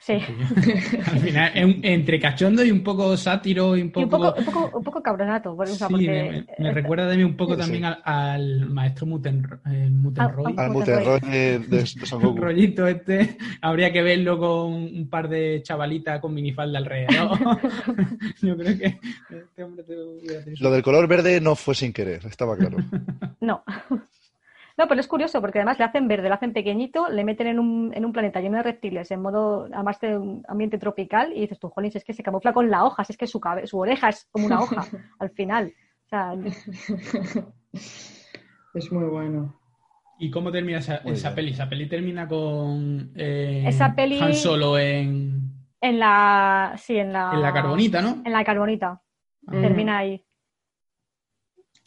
Sí. 0.05 0.13
Al 0.13 1.19
final 1.19 1.51
es 1.55 1.63
un- 1.65 1.79
entre 1.81 2.19
cachondo 2.19 2.61
y 2.63 2.71
un 2.71 2.83
poco 2.83 3.15
sátiro 3.15 3.77
y 3.77 3.81
un 3.83 3.87
Y 3.87 3.91
poco. 3.91 4.03
un 4.03 4.09
poco, 4.09 4.35
un 4.37 4.45
poco, 4.45 4.77
un 4.79 4.83
poco 4.83 5.01
cabronato. 5.01 5.55
por- 5.55 5.65
o 5.69 5.73
sea, 5.73 5.87
Sí, 5.87 5.93
porque- 5.93 6.07
me, 6.07 6.31
me- 6.31 6.45
me 6.59 6.71
recuerda 6.73 7.07
de 7.07 7.15
mí 7.17 7.23
un 7.23 7.37
poco 7.37 7.53
Sí. 7.53 7.61
también 7.61 7.85
al, 7.85 8.01
al 8.03 8.69
maestro 8.69 9.05
Muten, 9.05 9.47
eh, 9.71 9.89
Mutenroy. 9.89 10.53
Ah, 10.57 10.65
Al 10.65 10.71
Mutenroy. 10.71 11.19
De, 11.21 11.59
de, 11.59 11.85
Un 12.15 12.21
Goku. 12.21 12.37
rollito 12.41 12.85
este. 12.85 13.37
Habría 13.61 13.93
que 13.93 14.01
verlo 14.01 14.37
con 14.37 14.73
un 14.73 15.07
par 15.09 15.29
de 15.29 15.61
chavalitas 15.63 16.19
con 16.19 16.33
minifalda 16.33 16.79
alrededor. 16.79 17.37
Yo 18.41 18.57
creo 18.57 18.77
que 18.77 18.99
este 19.29 19.63
hombre 19.63 19.83
te 19.85 19.95
hubiera 19.97 20.39
tenido 20.43 20.57
su- 20.57 20.63
Lo 20.63 20.71
del 20.71 20.83
color 20.83 21.07
verde 21.07 21.39
no 21.39 21.55
fue 21.55 21.75
sin 21.75 21.93
querer, 21.93 22.25
estaba 22.25 22.57
claro. 22.57 22.77
No. 23.39 23.63
No, 24.77 24.87
pero 24.87 24.99
es 25.01 25.07
curioso 25.07 25.39
porque 25.39 25.59
además 25.59 25.77
le 25.77 25.85
hacen 25.85 26.07
verde, 26.07 26.29
le 26.29 26.33
hacen 26.33 26.51
pequeñito, 26.53 27.07
le 27.09 27.23
meten 27.23 27.45
en 27.47 27.59
un, 27.59 27.91
en 27.93 28.05
un 28.05 28.11
planeta 28.11 28.39
lleno 28.41 28.57
de 28.57 28.63
reptiles, 28.63 29.11
en 29.11 29.21
modo, 29.21 29.65
además 29.71 29.99
de 29.99 30.17
un 30.17 30.43
ambiente 30.47 30.79
tropical, 30.79 31.31
y 31.35 31.41
dices 31.41 31.59
tú, 31.59 31.69
jolín, 31.69 31.91
si 31.91 31.99
es 31.99 32.03
que 32.03 32.13
se 32.13 32.23
camufla 32.23 32.53
con 32.53 32.71
la 32.71 32.83
hoja, 32.83 33.03
si 33.03 33.13
es 33.13 33.17
que 33.17 33.27
su, 33.27 33.39
cabe- 33.39 33.67
su 33.67 33.77
oreja 33.77 34.09
es 34.09 34.27
como 34.31 34.47
una 34.47 34.61
hoja 34.61 34.83
al 35.19 35.29
final. 35.29 35.73
O 36.05 36.09
sea, 36.09 36.33
Es 38.73 38.91
muy 38.91 39.05
bueno. 39.05 39.53
¿Y 40.19 40.29
cómo 40.31 40.51
termina 40.51 40.79
esa, 40.79 40.97
esa 40.97 41.33
peli? 41.35 41.51
Esa 41.51 41.69
peli 41.69 41.87
termina 41.87 42.27
con 42.27 43.11
eh, 43.15 43.63
Esa 43.67 43.93
peli- 43.93 44.19
Han 44.19 44.33
Solo 44.33 44.77
en, 44.77 45.51
en 45.81 45.99
la, 45.99 46.73
sí, 46.77 46.97
en 46.97 47.13
la, 47.13 47.31
en 47.33 47.41
la 47.41 47.53
carbonita, 47.53 48.01
¿no? 48.01 48.21
En 48.25 48.31
la 48.31 48.43
carbonita, 48.43 49.01
Ah. 49.45 49.51
termina 49.51 49.97
ahí. 49.97 50.23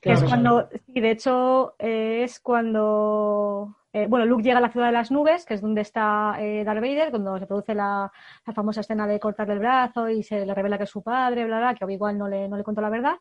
Que 0.06 0.12
Claro. 0.12 0.24
es 0.26 0.30
cuando, 0.30 0.68
sí, 0.86 1.00
de 1.00 1.10
hecho, 1.10 1.74
eh, 1.78 2.22
es 2.22 2.38
cuando, 2.38 3.74
eh, 3.92 4.06
bueno, 4.08 4.24
Luke 4.24 4.42
llega 4.44 4.58
a 4.58 4.60
la 4.60 4.70
ciudad 4.70 4.86
de 4.86 4.92
las 4.92 5.10
nubes, 5.10 5.44
que 5.44 5.54
es 5.54 5.60
donde 5.60 5.80
está 5.80 6.36
eh, 6.38 6.62
Darth 6.64 6.80
Vader, 6.80 7.10
cuando 7.10 7.38
se 7.38 7.46
produce 7.46 7.74
la, 7.74 8.12
la 8.46 8.52
famosa 8.52 8.82
escena 8.82 9.06
de 9.08 9.18
cortarle 9.18 9.54
el 9.54 9.58
brazo 9.60 10.08
y 10.08 10.22
se 10.22 10.46
le 10.46 10.54
revela 10.54 10.78
que 10.78 10.84
es 10.84 10.90
su 10.90 11.02
padre, 11.02 11.44
bla, 11.44 11.58
bla, 11.58 11.74
que 11.74 11.84
Obi-Wan 11.84 12.16
no 12.18 12.28
le, 12.28 12.48
no 12.48 12.56
le 12.56 12.62
contó 12.62 12.80
la 12.80 12.88
verdad. 12.90 13.16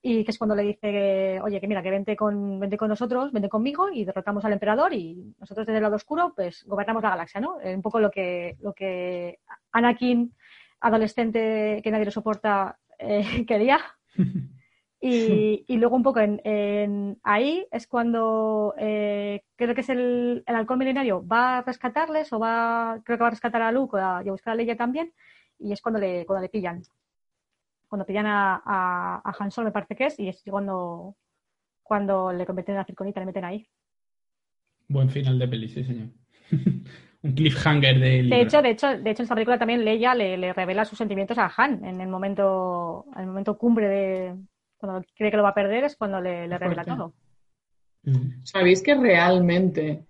Y 0.00 0.24
que 0.24 0.30
es 0.30 0.38
cuando 0.38 0.54
le 0.54 0.62
dice 0.62 0.80
que, 0.92 1.40
oye, 1.42 1.60
que 1.60 1.66
mira, 1.68 1.82
que 1.82 1.90
vente 1.90 2.14
con, 2.16 2.58
vente 2.60 2.76
con 2.76 2.88
nosotros, 2.88 3.32
vente 3.32 3.48
conmigo 3.48 3.88
y 3.92 4.04
derrotamos 4.04 4.44
al 4.44 4.52
emperador 4.52 4.92
y 4.92 5.34
nosotros 5.40 5.66
desde 5.66 5.78
el 5.78 5.82
lado 5.82 5.96
oscuro, 5.96 6.32
pues 6.36 6.64
gobernamos 6.66 7.02
la 7.02 7.10
galaxia, 7.10 7.40
¿no? 7.40 7.60
Eh, 7.60 7.74
un 7.74 7.82
poco 7.82 7.98
lo 8.00 8.10
que, 8.10 8.56
lo 8.60 8.72
que 8.74 9.38
Anakin, 9.72 10.34
adolescente 10.80 11.80
que 11.82 11.90
nadie 11.90 12.04
lo 12.04 12.10
soporta, 12.12 12.78
quería. 13.48 13.80
Y, 15.04 15.64
y 15.66 15.78
luego 15.78 15.96
un 15.96 16.04
poco 16.04 16.20
en, 16.20 16.40
en 16.44 17.18
ahí 17.24 17.66
es 17.72 17.88
cuando 17.88 18.72
eh, 18.78 19.42
creo 19.56 19.74
que 19.74 19.80
es 19.80 19.88
el, 19.88 20.44
el 20.46 20.54
halcón 20.54 20.78
milenario 20.78 21.26
va 21.26 21.58
a 21.58 21.62
rescatarles 21.62 22.32
o 22.32 22.38
va, 22.38 23.00
creo 23.04 23.18
que 23.18 23.22
va 23.22 23.26
a 23.28 23.30
rescatar 23.30 23.62
a 23.62 23.72
Luke 23.72 23.98
a- 23.98 24.22
y 24.24 24.28
a 24.28 24.32
buscar 24.32 24.52
a 24.52 24.54
Leia 24.54 24.76
también 24.76 25.12
y 25.58 25.72
es 25.72 25.82
cuando 25.82 25.98
le, 25.98 26.24
cuando 26.24 26.42
le 26.42 26.48
pillan. 26.50 26.82
Cuando 27.88 28.06
pillan 28.06 28.26
a, 28.26 28.62
a, 28.64 29.20
a 29.24 29.34
Han 29.38 29.50
Solo 29.50 29.66
me 29.66 29.72
parece 29.72 29.94
que 29.96 30.06
es 30.06 30.18
y 30.18 30.28
es 30.28 30.42
cuando, 30.48 31.16
cuando 31.82 32.32
le 32.32 32.46
convierten 32.46 32.74
en 32.74 32.78
la 32.80 32.84
circonita, 32.84 33.20
le 33.20 33.26
meten 33.26 33.44
ahí. 33.44 33.68
Buen 34.88 35.10
final 35.10 35.38
de 35.38 35.48
peli, 35.48 35.68
sí, 35.68 35.84
señor. 35.84 36.08
Un 37.22 37.32
cliffhanger 37.34 37.98
de 38.00 38.22
libro. 38.22 38.36
De 38.36 38.42
hecho, 38.42 38.62
de 38.62 38.70
hecho, 38.70 38.86
de 38.98 39.10
hecho 39.10 39.22
en 39.22 39.24
esta 39.24 39.34
película 39.34 39.58
también 39.58 39.84
Leia 39.84 40.14
le, 40.14 40.36
le 40.36 40.52
revela 40.52 40.84
sus 40.84 40.98
sentimientos 40.98 41.38
a 41.38 41.52
Han 41.56 41.84
en 41.84 42.00
el 42.00 42.08
momento, 42.08 43.06
en 43.14 43.20
el 43.22 43.26
momento 43.28 43.56
cumbre 43.58 43.88
de 43.88 44.36
cuando 44.82 45.06
cree 45.16 45.30
que 45.30 45.36
lo 45.36 45.42
va 45.44 45.50
a 45.50 45.54
perder 45.54 45.84
es 45.84 45.96
cuando 45.96 46.20
le, 46.20 46.46
le 46.48 46.58
revela 46.58 46.84
todo. 46.84 47.14
Mm. 48.02 48.44
¿Sabéis 48.44 48.82
que 48.82 48.94
realmente 48.96 50.04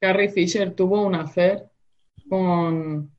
Carrie 0.00 0.28
Fisher 0.28 0.74
tuvo 0.74 1.06
un 1.06 1.14
affair 1.14 1.64
con, 2.28 3.10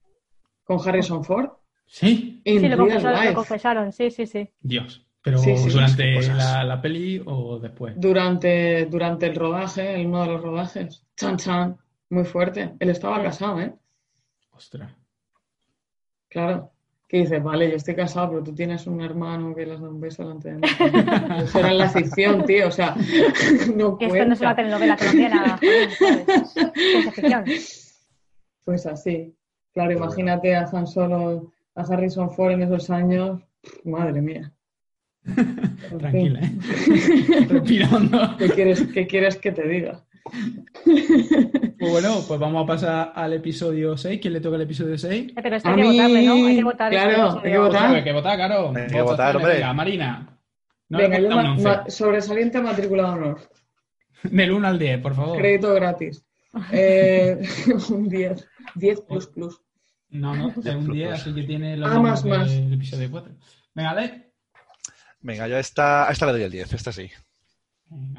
con 0.66 0.78
Harrison 0.88 1.24
Ford? 1.24 1.50
Sí, 1.86 2.42
In 2.44 2.60
Sí, 2.60 2.68
lo 2.68 2.78
confesaron, 2.78 3.26
lo 3.26 3.34
confesaron, 3.34 3.92
sí, 3.94 4.12
sí, 4.12 4.26
sí. 4.26 4.50
Dios. 4.60 5.06
Pero 5.22 5.38
Sí, 5.38 5.56
sí, 5.56 5.70
durante 5.70 6.22
la, 6.34 6.66
la 6.66 6.82
peli 6.82 7.22
o 7.26 7.58
después. 7.60 7.94
Durante, 7.98 8.86
durante 8.88 9.28
el 9.28 9.36
rodaje, 9.36 10.02
en 10.02 10.10
uno 10.10 10.24
de 10.24 10.28
los 10.34 10.42
rodajes. 10.42 11.08
Chan, 11.16 11.38
chan. 11.38 11.78
Muy 12.10 12.26
fuerte. 12.26 12.74
Él 12.80 12.90
estaba 12.90 13.18
Sí. 13.20 13.24
casado, 13.24 13.62
¿eh? 13.62 13.74
Ostras. 14.52 14.92
Claro. 16.28 16.73
Que 17.14 17.20
dices, 17.20 17.44
vale, 17.44 17.70
yo 17.70 17.76
estoy 17.76 17.94
casado, 17.94 18.32
pero 18.32 18.44
tú 18.44 18.56
tienes 18.56 18.88
un 18.88 19.00
hermano 19.00 19.54
que 19.54 19.68
le 19.68 19.74
has 19.74 19.80
dado 19.80 19.94
un 19.94 20.02
beso 20.02 20.24
delante 20.24 20.50
de 20.50 20.56
mí. 20.56 20.62
Eso 21.44 21.60
era 21.60 21.70
en 21.70 21.78
la 21.78 21.88
ficción, 21.88 22.44
tío. 22.44 22.70
O 22.70 22.72
sea, 22.72 22.96
no 23.76 24.00
Que 24.00 24.06
esto 24.08 24.26
no 24.26 24.34
es 24.34 24.40
una 24.42 24.56
cuenta. 24.56 24.56
telenovela 24.56 24.98
colombiana. 24.98 25.60
Ciencia 26.74 27.12
ficción. 27.12 27.46
Pues 28.66 28.88
así. 28.88 29.32
Claro, 29.76 29.92
imagínate 29.92 30.56
a 30.56 30.68
Han 30.74 30.88
Solo, 30.88 31.54
a 31.76 31.82
Harrison 31.84 32.32
Ford 32.32 32.54
en 32.54 32.64
esos 32.64 32.90
años. 32.90 33.44
Madre 33.84 34.20
mía. 34.20 34.52
Tranquila, 36.00 36.40
¿eh? 36.40 37.46
Respira 37.48 37.90
hondo. 37.96 38.38
¿Qué 38.40 38.50
quieres, 38.50 38.88
¿Qué 38.92 39.06
quieres 39.06 39.38
que 39.38 39.52
te 39.52 39.68
diga? 39.68 40.04
Pues 40.24 41.92
bueno, 41.92 42.22
pues 42.28 42.40
vamos 42.40 42.64
a 42.64 42.68
pasar 42.68 43.12
al 43.16 43.34
episodio 43.34 43.98
6. 43.98 44.20
¿Quién 44.22 44.34
le 44.34 44.42
toca 44.42 44.56
el 44.56 44.62
episodio 44.64 44.98
6? 44.98 45.30
Eh, 45.30 45.34
Pero 45.42 45.56
esto 45.56 45.70
hay 45.70 45.76
que 45.76 45.82
mí, 45.82 45.92
votarle, 45.98 46.26
¿no? 46.26 46.34
Hay 46.48 46.56
que 46.56 46.64
votar. 46.64 46.92
claro, 46.92 47.42
hay 47.44 47.52
que 47.52 47.58
votar. 47.58 47.96
hay 47.96 48.04
que 48.04 48.12
votar, 48.14 48.36
claro. 48.38 48.74
Hay 48.76 48.88
que 48.88 49.02
votar, 49.02 49.36
hombre. 49.36 49.54
venga, 49.56 49.74
Marina. 49.74 50.40
No 50.90 50.98
Venga, 50.98 51.20
yo 51.20 51.30
ma- 51.30 51.52
11. 51.54 51.64
ma- 51.64 51.90
sobresaliente 51.90 52.62
matrícula 52.62 53.04
de 53.04 53.10
honor. 53.10 53.50
Del 54.24 54.52
1 54.52 54.68
al 54.68 54.80
10, 54.80 55.02
por 55.02 55.16
favor. 55.16 55.38
Crédito 55.38 55.74
gratis. 55.74 56.26
Eh, 56.72 57.40
un 57.90 58.08
10. 58.08 58.48
10 58.76 59.02
plus 59.02 59.28
plus. 59.28 59.62
No, 60.10 60.36
no, 60.36 60.50
es 60.50 60.76
un 60.76 60.92
10, 60.94 61.12
así 61.14 61.34
que 61.34 61.44
tiene 61.44 61.76
lo 61.76 61.88
Ah, 61.88 62.00
más, 62.00 62.24
más. 62.24 62.52
el 62.52 62.74
episodio 62.74 63.10
4. 63.12 63.34
Venga, 63.74 63.90
Ale. 63.92 64.32
Venga, 65.22 65.48
yo 65.48 65.56
a 65.58 65.60
esta, 65.60 66.08
a 66.08 66.12
esta 66.12 66.28
le 66.28 66.34
doy 66.34 66.44
el 66.44 66.52
10, 66.52 66.74
esta 66.74 66.92
sí. 66.92 67.10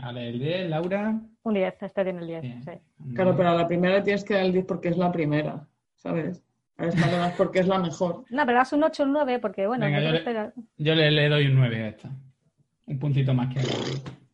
Ale, 0.03 0.29
el 0.31 0.39
10, 0.41 0.71
Laura. 0.71 1.21
Un 1.45 1.55
10, 1.55 1.75
este 1.83 2.05
tiene 2.05 2.21
el 2.21 2.27
10. 2.27 2.43
Bien. 2.43 2.63
sí. 2.63 2.71
Claro, 3.15 3.37
pero 3.37 3.51
a 3.51 3.55
la 3.55 3.67
primera 3.67 4.03
tienes 4.03 4.25
que 4.25 4.35
dar 4.35 4.45
el 4.45 4.53
10 4.53 4.65
porque 4.67 4.89
es 4.89 4.97
la 4.97 5.13
primera, 5.13 5.67
¿sabes? 5.95 6.43
A 6.77 6.87
esta 6.87 7.07
le 7.07 7.17
das 7.19 7.35
porque 7.37 7.61
es 7.61 7.69
la 7.69 7.79
mejor. 7.79 8.25
No, 8.31 8.45
pero 8.47 8.59
das 8.59 8.73
un 8.73 8.83
8 8.83 9.03
o 9.03 9.07
un 9.07 9.13
9 9.13 9.39
porque, 9.39 9.67
bueno, 9.67 9.85
Venga, 9.87 10.01
yo 10.01 10.11
le- 10.11 10.25
que- 10.25 10.51
Yo 10.79 10.95
le, 10.95 11.11
le 11.11 11.29
doy 11.29 11.47
un 11.47 11.55
9 11.55 11.83
a 11.85 11.89
esta. 11.89 12.11
Un 12.87 12.99
puntito 12.99 13.33
más 13.35 13.55
que, 13.55 13.61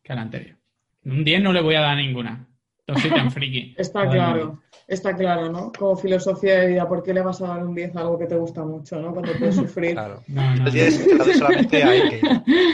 que 0.03 0.13
a 0.13 0.17
la 0.17 0.23
anterior. 0.23 0.57
Un 1.05 1.23
10 1.25 1.43
no 1.43 1.53
le 1.53 1.61
voy 1.61 1.75
a 1.75 1.81
dar 1.81 1.97
ninguna. 1.97 2.47
No 2.87 2.97
soy 2.99 3.11
tan 3.11 3.31
friki. 3.31 3.75
Está 3.79 4.01
Joder, 4.01 4.13
claro, 4.17 4.63
está 4.89 5.15
claro, 5.17 5.49
¿no? 5.53 5.71
Como 5.79 5.95
filosofía 5.97 6.61
de 6.61 6.67
vida, 6.69 6.89
¿por 6.89 7.03
qué 7.05 7.15
le 7.15 7.21
vas 7.23 7.41
a 7.41 7.47
dar 7.49 7.65
un 7.65 7.75
10 7.75 7.95
a 7.95 8.01
algo 8.01 8.19
que 8.19 8.27
te 8.27 8.35
gusta 8.37 8.65
mucho, 8.65 9.01
¿no? 9.01 9.13
Cuando 9.13 9.33
puedes 9.39 9.55
sufrir. 9.57 9.93
Claro. 9.93 10.23
No, 10.27 10.57
no, 10.57 10.67
El 10.67 10.73
10 10.73 10.95
se 10.97 11.15
lo 11.15 11.25
doy 11.25 11.35
solamente 11.35 11.83
a 11.85 11.89
Ike. 11.91 12.21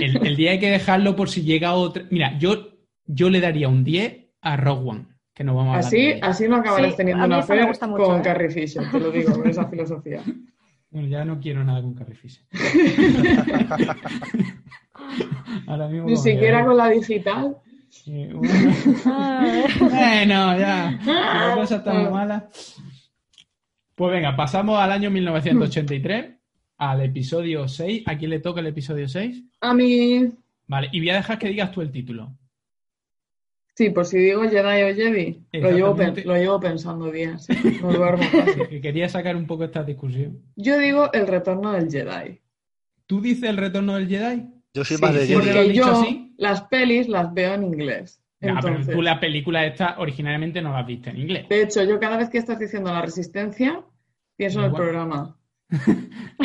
El, 0.01 0.27
el 0.27 0.37
día 0.37 0.53
hay 0.53 0.59
que 0.59 0.71
dejarlo 0.71 1.15
por 1.17 1.29
si 1.29 1.43
llega 1.43 1.75
otro. 1.75 2.05
Mira, 2.11 2.39
yo, 2.39 2.69
yo 3.07 3.29
le 3.29 3.41
daría 3.41 3.69
un 3.69 3.85
10 3.85 4.26
a 4.47 4.57
Rogue 4.57 4.91
One, 4.91 5.07
que 5.35 5.43
no 5.43 5.57
vamos 5.57 5.77
a 5.77 5.79
Así, 5.81 6.13
así 6.23 6.49
no 6.49 6.57
acabarás 6.57 6.93
Sí, 6.93 6.97
teniendo 6.99 7.25
una 7.25 7.39
affair 7.39 7.67
gusta 7.67 7.87
mucho, 7.87 8.05
con 8.05 8.21
¿eh? 8.21 8.23
Carrie 8.23 8.51
Fisher, 8.51 8.89
te 8.91 9.01
lo 9.01 9.11
digo, 9.11 9.33
con 9.33 9.49
esa 9.49 9.67
filosofía. 9.67 10.23
Bueno, 10.89 11.09
ya 11.09 11.25
no 11.25 11.41
quiero 11.41 11.65
nada 11.65 11.83
con 11.83 11.95
Carrie 11.95 12.15
Fisher. 12.15 12.45
Ahora 15.67 15.89
mismo 15.89 16.07
Ni 16.07 16.17
siquiera 16.17 16.65
con 16.65 16.77
la 16.77 16.89
digital. 16.89 17.57
Bueno. 18.07 18.41
Bueno, 19.81 20.59
ya. 20.59 20.99
La 21.05 21.55
cosa 21.57 21.77
está 21.77 21.93
muy 21.93 22.11
mala. 22.11 22.49
Pues 23.97 24.13
venga, 24.13 24.37
pasamos 24.37 24.79
al 24.79 24.93
año 24.93 25.11
1983, 25.11 26.37
al 26.79 27.03
episodio 27.03 27.67
6. 27.67 28.05
¿A 28.07 28.17
quién 28.17 28.31
le 28.31 28.39
toca 28.39 28.61
el 28.61 28.69
episodio 28.69 29.09
6? 29.09 29.43
A 29.61 29.75
mí, 29.75 30.33
Vale, 30.69 30.89
y 30.93 31.01
voy 31.01 31.11
a 31.11 31.17
dejar 31.17 31.39
que 31.39 31.49
digas 31.49 31.73
tú 31.73 31.83
el 31.83 31.91
título. 31.91 32.33
Sí, 33.77 33.91
por 33.91 34.07
si 34.07 34.19
digo 34.19 34.43
Jedi 34.43 34.83
o 34.83 34.95
Jedi, 34.95 35.43
lo 35.53 35.71
llevo, 35.71 35.97
lo 36.25 36.61
pensando 36.61 37.11
días, 37.11 37.45
¿sí? 37.45 37.79
no 37.83 37.93
duermo 37.93 38.25
casi. 38.33 38.61
Que 38.69 38.81
quería 38.81 39.09
sacar 39.09 39.37
un 39.37 39.47
poco 39.47 39.65
esta 39.65 39.85
discusión. 39.85 40.43
Yo 40.57 40.79
digo 40.79 41.13
el 41.13 41.27
retorno 41.27 41.73
del 41.73 41.91
Jedi. 41.91 42.41
¿Tú 43.07 43.21
dices 43.21 43.49
el 43.49 43.57
retorno 43.57 43.95
del 43.95 44.09
Jedi? 44.09 44.49
Yo 44.75 44.85
soy 44.85 44.97
Sí, 44.97 45.03
más 45.03 45.15
de 45.15 45.27
Jedi. 45.27 45.35
Porque 45.35 45.75
yo 45.75 45.87
así? 45.87 46.35
las 46.39 46.63
pelis 46.63 47.09
las 47.09 47.33
veo 47.33 47.55
en 47.55 47.65
inglés. 47.65 48.21
Ya, 48.41 48.55
pero 48.61 48.75
Entonces, 48.75 48.95
tú 48.95 49.03
la 49.03 49.21
película 49.21 49.65
esta 49.65 49.97
originalmente 49.99 50.61
no 50.61 50.73
la 50.73 50.81
has 50.81 50.87
visto 50.87 51.11
en 51.11 51.19
inglés. 51.19 51.49
De 51.49 51.63
hecho, 51.63 51.85
yo 51.85 51.99
cada 52.01 52.17
vez 52.17 52.29
que 52.29 52.39
estás 52.39 52.59
diciendo 52.59 52.93
la 52.93 53.03
resistencia, 53.03 53.83
pienso 54.37 54.61
en 54.61 54.67
el 54.67 54.73
programa. 54.73 55.39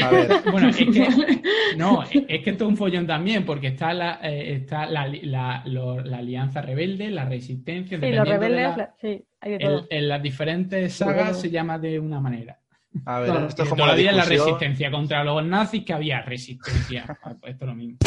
A 0.02 0.10
ver, 0.10 0.30
Bueno, 0.52 0.70
es 0.70 0.78
que 0.78 0.86
no, 1.78 2.04
es 2.04 2.10
que 2.10 2.50
esto 2.50 2.64
es 2.66 2.70
un 2.70 2.78
follón 2.78 3.06
también, 3.06 3.46
porque 3.46 3.68
está 3.68 3.94
la, 3.94 4.20
eh, 4.24 4.56
está 4.56 4.86
la, 4.88 5.08
la- 5.08 5.62
lo- 5.66 6.02
la 6.02 6.18
alianza 6.18 6.62
rebelde, 6.62 7.10
la 7.12 7.26
resistencia, 7.26 8.00
Sí, 8.00 8.06
los 8.12 8.26
de 8.28 8.32
rebeldes, 8.32 8.62
la- 8.70 8.78
la- 8.78 8.96
sí, 9.00 9.24
hay 9.40 9.52
de 9.52 9.56
en, 9.58 9.62
todo. 9.62 9.88
en 9.90 10.08
las 10.08 10.24
diferentes 10.24 10.94
sagas 10.94 11.16
Bueno. 11.24 11.34
se 11.36 11.50
llama 11.52 11.78
de 11.80 12.00
una 12.00 12.20
manera. 12.20 12.60
a 13.06 13.20
ver, 13.20 13.44
esto 13.48 13.64
es 13.64 13.70
como 13.70 13.82
la 13.86 13.92
todavía 13.92 14.12
la 14.12 14.18
discusión. 14.26 14.46
resistencia 14.48 14.92
contra 14.92 15.24
los 15.24 15.46
nazis 15.46 15.86
que 15.86 15.94
había 15.94 16.22
resistencia. 16.22 17.06
Esto 17.44 17.48
es 17.48 17.62
lo 17.62 17.76
mismo. 17.76 17.98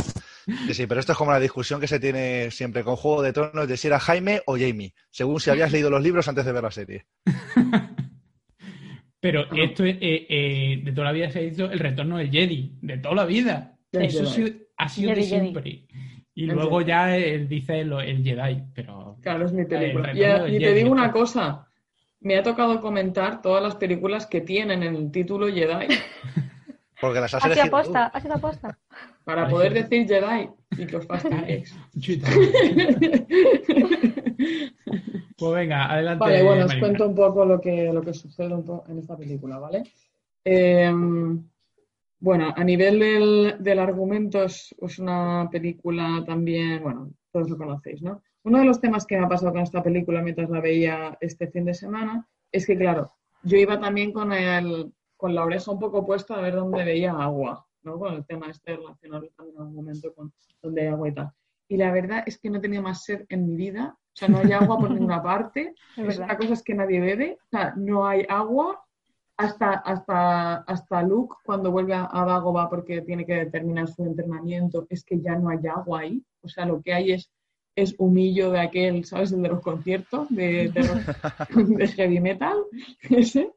Sí, 0.66 0.74
sí, 0.74 0.86
pero 0.86 1.00
esto 1.00 1.12
es 1.12 1.16
como 1.18 1.30
la 1.30 1.40
discusión 1.40 1.80
que 1.80 1.86
se 1.86 1.98
tiene 1.98 2.50
siempre 2.50 2.84
con 2.84 2.96
Juego 2.96 3.22
de 3.22 3.32
Tronos 3.32 3.66
de 3.66 3.78
si 3.78 3.86
era 3.86 3.98
Jaime 3.98 4.42
o 4.44 4.58
Jamie, 4.58 4.92
según 5.10 5.40
si 5.40 5.48
habías 5.48 5.72
leído 5.72 5.88
los 5.88 6.02
libros 6.02 6.28
antes 6.28 6.44
de 6.44 6.52
ver 6.52 6.62
la 6.64 6.70
serie. 6.70 7.06
Pero 9.24 9.46
esto 9.56 9.84
es, 9.86 9.96
eh, 10.02 10.26
eh, 10.28 10.80
de 10.84 10.92
toda 10.92 11.06
la 11.06 11.12
vida 11.12 11.30
se 11.30 11.38
ha 11.38 11.42
dicho 11.42 11.70
el 11.70 11.78
retorno 11.78 12.18
del 12.18 12.30
Jedi, 12.30 12.72
de 12.82 12.98
toda 12.98 13.14
la 13.14 13.24
vida. 13.24 13.72
Del 13.90 14.02
Eso 14.02 14.24
ha 14.24 14.26
sido, 14.26 14.48
ha 14.76 14.88
sido 14.90 15.08
de 15.14 15.16
Jedi. 15.16 15.26
siempre. 15.26 15.86
Y 16.34 16.44
El 16.50 16.54
luego 16.56 16.80
Jedi. 16.80 16.88
ya 16.88 17.16
él 17.16 17.48
dice 17.48 17.84
lo- 17.86 18.02
el 18.02 18.22
Jedi, 18.22 18.64
pero 18.74 19.16
Claro, 19.22 19.46
es 19.46 19.52
mi 19.54 19.64
película. 19.64 20.10
El 20.10 20.18
Y, 20.52 20.56
y 20.56 20.58
te 20.58 20.64
Jedi, 20.66 20.74
digo 20.82 20.90
una 20.92 21.10
cosa. 21.10 21.66
Me 22.20 22.36
ha 22.36 22.42
tocado 22.42 22.82
comentar 22.82 23.40
todas 23.40 23.62
las 23.62 23.76
películas 23.76 24.26
que 24.26 24.42
tienen 24.42 24.82
en 24.82 24.94
el 24.94 25.10
título 25.10 25.46
Jedi 25.48 25.86
Porque 27.00 27.20
las 27.20 27.32
has 27.32 27.44
Ha 27.44 27.48
sido 27.48 27.52
elegido 27.54 27.70
tú. 27.70 27.76
aposta, 27.76 28.06
ha 28.06 28.20
sido 28.20 28.34
aposta. 28.34 28.78
Para 29.24 29.48
poder 29.48 29.72
decir 29.74 30.06
Jedi 30.06 30.48
y 30.78 30.86
que 30.86 30.96
os. 30.96 31.06
Pues 35.36 35.52
venga, 35.52 35.90
adelante. 35.92 36.24
Vale, 36.24 36.42
bueno, 36.42 36.64
os 36.66 36.74
cuento 36.76 37.08
un 37.08 37.14
poco 37.14 37.44
lo 37.44 37.60
que, 37.60 37.92
lo 37.92 38.02
que 38.02 38.14
sucede 38.14 38.54
un 38.54 38.64
po- 38.64 38.84
en 38.88 38.98
esta 38.98 39.16
película, 39.16 39.58
¿vale? 39.58 39.82
Eh, 40.44 40.92
bueno, 42.20 42.52
a 42.56 42.64
nivel 42.64 42.98
del, 43.00 43.56
del 43.58 43.78
argumento 43.78 44.42
es, 44.44 44.74
es 44.80 44.98
una 44.98 45.48
película 45.50 46.22
también, 46.26 46.82
bueno, 46.82 47.10
todos 47.32 47.50
lo 47.50 47.56
conocéis, 47.56 48.02
¿no? 48.02 48.22
Uno 48.44 48.58
de 48.58 48.64
los 48.64 48.80
temas 48.80 49.06
que 49.06 49.16
me 49.18 49.24
ha 49.24 49.28
pasado 49.28 49.52
con 49.52 49.62
esta 49.62 49.82
película 49.82 50.22
mientras 50.22 50.48
la 50.50 50.60
veía 50.60 51.16
este 51.20 51.48
fin 51.48 51.64
de 51.64 51.74
semana 51.74 52.26
es 52.52 52.66
que, 52.66 52.76
claro, 52.76 53.10
yo 53.42 53.56
iba 53.56 53.80
también 53.80 54.12
con, 54.12 54.32
el, 54.32 54.92
con 55.16 55.34
la 55.34 55.44
oreja 55.44 55.72
un 55.72 55.80
poco 55.80 56.06
puesta 56.06 56.34
a 56.36 56.40
ver 56.42 56.54
dónde 56.54 56.84
veía 56.84 57.12
agua, 57.12 57.66
¿no? 57.84 57.98
Con 57.98 58.14
el 58.14 58.24
tema 58.26 58.50
este 58.50 58.76
relacionado 58.76 59.28
también 59.36 59.56
en 59.56 59.62
algún 59.62 59.76
momento 59.76 60.12
con 60.14 60.32
dónde 60.62 60.82
hay 60.82 60.86
agua 60.88 61.08
y 61.08 61.14
tal. 61.14 61.30
Y 61.68 61.76
la 61.76 61.92
verdad 61.92 62.22
es 62.26 62.38
que 62.38 62.50
no 62.50 62.60
tenía 62.60 62.82
más 62.82 63.04
sed 63.04 63.24
en 63.28 63.46
mi 63.46 63.56
vida, 63.56 63.96
o 63.96 64.16
sea, 64.16 64.28
no 64.28 64.38
hay 64.38 64.52
agua 64.52 64.78
por 64.78 64.90
ninguna 64.90 65.22
parte, 65.22 65.74
Es 65.96 66.18
una 66.18 66.36
cosa 66.36 66.52
es 66.54 66.62
que 66.62 66.74
nadie 66.74 67.00
bebe, 67.00 67.38
o 67.42 67.48
sea, 67.50 67.74
no 67.76 68.06
hay 68.06 68.24
agua. 68.28 68.80
Hasta, 69.36 69.72
hasta, 69.72 70.58
hasta 70.58 71.02
Luke, 71.02 71.34
cuando 71.44 71.72
vuelve 71.72 71.92
a, 71.92 72.08
a 72.08 72.24
Dagobah 72.24 72.70
porque 72.70 73.00
tiene 73.02 73.26
que 73.26 73.46
terminar 73.46 73.88
su 73.88 74.04
entrenamiento, 74.04 74.86
es 74.88 75.02
que 75.04 75.20
ya 75.20 75.34
no 75.34 75.48
hay 75.48 75.58
agua 75.66 76.00
ahí. 76.02 76.22
O 76.42 76.48
sea, 76.48 76.64
lo 76.66 76.80
que 76.80 76.94
hay 76.94 77.10
es, 77.10 77.32
es 77.74 77.96
humillo 77.98 78.52
de 78.52 78.60
aquel, 78.60 79.04
¿sabes? 79.04 79.32
El 79.32 79.42
de 79.42 79.48
los 79.48 79.60
conciertos 79.60 80.28
de, 80.30 80.68
de, 80.72 80.82
rock- 80.82 81.48
de 81.78 81.88
heavy 81.88 82.20
metal, 82.20 82.58
ese. 83.10 83.52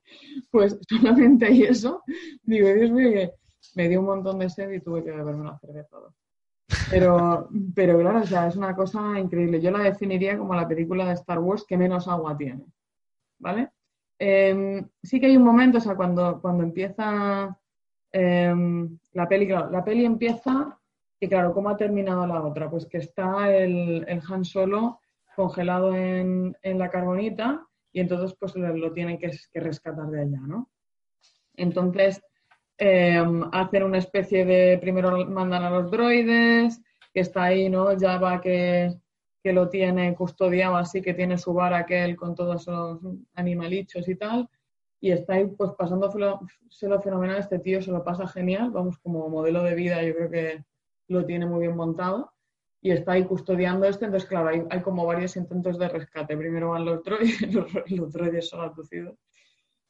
Pues 0.49 0.79
solamente 0.89 1.45
hay 1.45 1.61
eso. 1.61 2.01
Digo, 2.41 2.73
Dios 2.73 2.89
mío, 2.89 3.31
me 3.75 3.87
dio 3.87 3.99
un 3.99 4.07
montón 4.07 4.39
de 4.39 4.49
sed 4.49 4.71
y 4.71 4.81
tuve 4.81 5.03
que 5.03 5.11
beberme 5.11 5.41
una 5.41 5.57
cerveza. 5.59 5.97
Pero, 6.89 7.49
pero 7.75 7.99
claro, 7.99 8.19
o 8.19 8.25
sea, 8.25 8.47
es 8.47 8.55
una 8.55 8.75
cosa 8.75 9.19
increíble. 9.19 9.61
Yo 9.61 9.71
la 9.71 9.79
definiría 9.79 10.37
como 10.37 10.53
la 10.53 10.67
película 10.67 11.05
de 11.05 11.13
Star 11.13 11.39
Wars 11.39 11.65
que 11.67 11.77
menos 11.77 12.07
agua 12.07 12.37
tiene. 12.37 12.65
¿Vale? 13.39 13.71
Em, 14.19 14.87
sí 15.03 15.19
que 15.19 15.27
hay 15.27 15.37
un 15.37 15.43
momento, 15.43 15.77
o 15.77 15.81
sea, 15.81 15.95
cuando, 15.95 16.41
cuando 16.41 16.63
empieza 16.63 17.55
em, 18.11 18.97
la 19.13 19.27
peli, 19.27 19.47
claro, 19.47 19.69
la 19.69 19.83
peli 19.83 20.05
empieza 20.05 20.79
y 21.19 21.27
claro, 21.27 21.53
¿cómo 21.53 21.69
ha 21.69 21.77
terminado 21.77 22.25
la 22.25 22.43
otra? 22.43 22.69
Pues 22.69 22.85
que 22.87 22.97
está 22.97 23.55
el, 23.55 24.05
el 24.07 24.21
Han 24.27 24.45
Solo 24.45 24.99
congelado 25.35 25.95
en, 25.95 26.55
en, 26.63 26.79
la 26.79 26.89
carbonita 26.89 27.67
y 27.91 27.99
entonces 27.99 28.35
pues 28.39 28.55
lo, 28.55 28.91
tienen 28.91 29.19
que, 29.19 29.31
que, 29.51 29.59
rescatar 29.59 30.07
de 30.07 30.21
allá, 30.21 30.39
¿no? 30.41 30.69
Entonces 31.55 32.23
eh, 32.77 33.23
hacen 33.51 33.83
una 33.83 33.97
especie 33.97 34.45
de, 34.45 34.77
primero 34.79 35.25
mandan 35.25 35.63
a 35.63 35.69
los 35.69 35.91
droides, 35.91 36.81
que 37.13 37.21
está 37.21 37.43
ahí, 37.43 37.69
¿no? 37.69 37.97
Ya 37.97 38.17
va 38.17 38.39
que, 38.41 38.93
que 39.43 39.53
lo 39.53 39.69
tiene 39.69 40.13
custodiado 40.15 40.75
así, 40.75 41.01
que 41.01 41.13
tiene 41.13 41.37
su 41.37 41.53
bar 41.53 41.73
aquel 41.73 42.15
con 42.15 42.35
todos 42.35 42.61
esos 42.61 42.99
animalichos 43.33 44.07
y 44.07 44.15
tal, 44.15 44.49
y 44.99 45.11
está 45.11 45.33
ahí 45.33 45.45
pues 45.45 45.71
pasándoselo 45.77 46.39
lo 46.81 47.01
fenomenal, 47.01 47.37
este 47.37 47.59
tío 47.59 47.81
se 47.81 47.91
lo 47.91 48.03
pasa 48.03 48.27
genial, 48.27 48.71
vamos, 48.71 48.97
como 48.99 49.29
modelo 49.29 49.63
de 49.63 49.75
vida 49.75 50.03
yo 50.03 50.15
creo 50.15 50.29
que 50.29 50.63
lo 51.07 51.25
tiene 51.25 51.45
muy 51.45 51.61
bien 51.61 51.75
montado 51.75 52.33
y 52.81 52.91
está 52.91 53.13
ahí 53.13 53.25
custodiando 53.25 53.85
esto. 53.85 54.05
Entonces, 54.05 54.29
claro, 54.29 54.49
hay, 54.49 54.63
hay 54.69 54.81
como 54.81 55.05
varios 55.05 55.35
intentos 55.35 55.77
de 55.79 55.89
rescate. 55.89 56.37
Primero 56.37 56.71
van 56.71 56.85
los 56.85 57.03
droides, 57.03 57.41
los, 57.53 57.71
los 57.89 58.13
droides 58.13 58.49
son 58.49 58.61
abducidos 58.61 59.15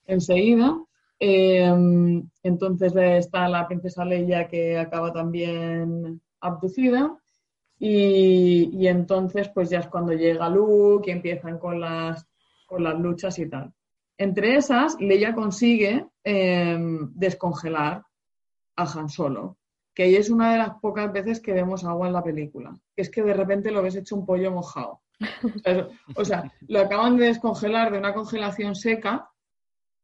enseguida. 0.06 0.78
Eh, 1.20 2.24
entonces 2.44 2.96
está 2.96 3.48
la 3.50 3.68
princesa 3.68 4.06
Leia 4.06 4.48
que 4.48 4.78
acaba 4.78 5.12
también 5.12 6.22
abducida. 6.40 7.18
Y, 7.80 8.88
entonces, 8.88 9.50
pues 9.50 9.70
ya 9.70 9.80
es 9.80 9.88
cuando 9.88 10.14
llega 10.14 10.50
Luke 10.50 11.10
y 11.10 11.14
empiezan 11.14 11.60
con 11.60 11.80
las, 11.80 12.26
con 12.66 12.84
las 12.84 13.00
luchas 13.00 13.38
y 13.38 13.48
tal. 13.48 13.72
Entre 14.18 14.56
esas, 14.56 15.00
Leia 15.00 15.36
consigue 15.36 16.08
eh, 16.24 16.78
descongelar 17.14 18.04
a 18.76 18.84
Han 18.84 19.10
Solo 19.10 19.58
que 19.98 20.04
ahí 20.04 20.16
es 20.16 20.30
una 20.30 20.52
de 20.52 20.60
las 20.60 20.80
pocas 20.80 21.12
veces 21.12 21.40
que 21.40 21.54
vemos 21.54 21.84
agua 21.84 22.06
en 22.06 22.14
la 22.14 22.24
película, 22.24 22.72
que 22.96 23.02
es 23.02 23.10
que 23.10 23.24
de 23.24 23.34
repente 23.34 23.72
lo 23.72 23.82
ves 23.82 23.96
hecho 23.96 24.16
un 24.16 24.28
pollo 24.28 24.52
mojado. 24.52 25.02
O 26.16 26.24
sea, 26.24 26.54
lo 26.68 26.82
acaban 26.82 27.18
de 27.18 27.26
descongelar 27.26 27.92
de 27.92 27.98
una 27.98 28.14
congelación 28.14 28.76
seca, 28.76 29.28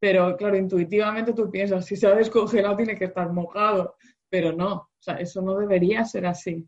pero 0.04 0.36
claro, 0.36 0.58
intuitivamente 0.58 1.32
tú 1.32 1.50
piensas, 1.50 1.86
si 1.86 1.96
se 1.96 2.08
ha 2.08 2.14
descongelado 2.14 2.76
tiene 2.76 2.98
que 2.98 3.06
estar 3.06 3.32
mojado, 3.32 3.96
pero 4.30 4.52
no, 4.52 4.74
o 4.74 4.90
sea, 5.00 5.16
eso 5.16 5.42
no 5.42 5.56
debería 5.56 6.04
ser 6.04 6.26
así, 6.26 6.68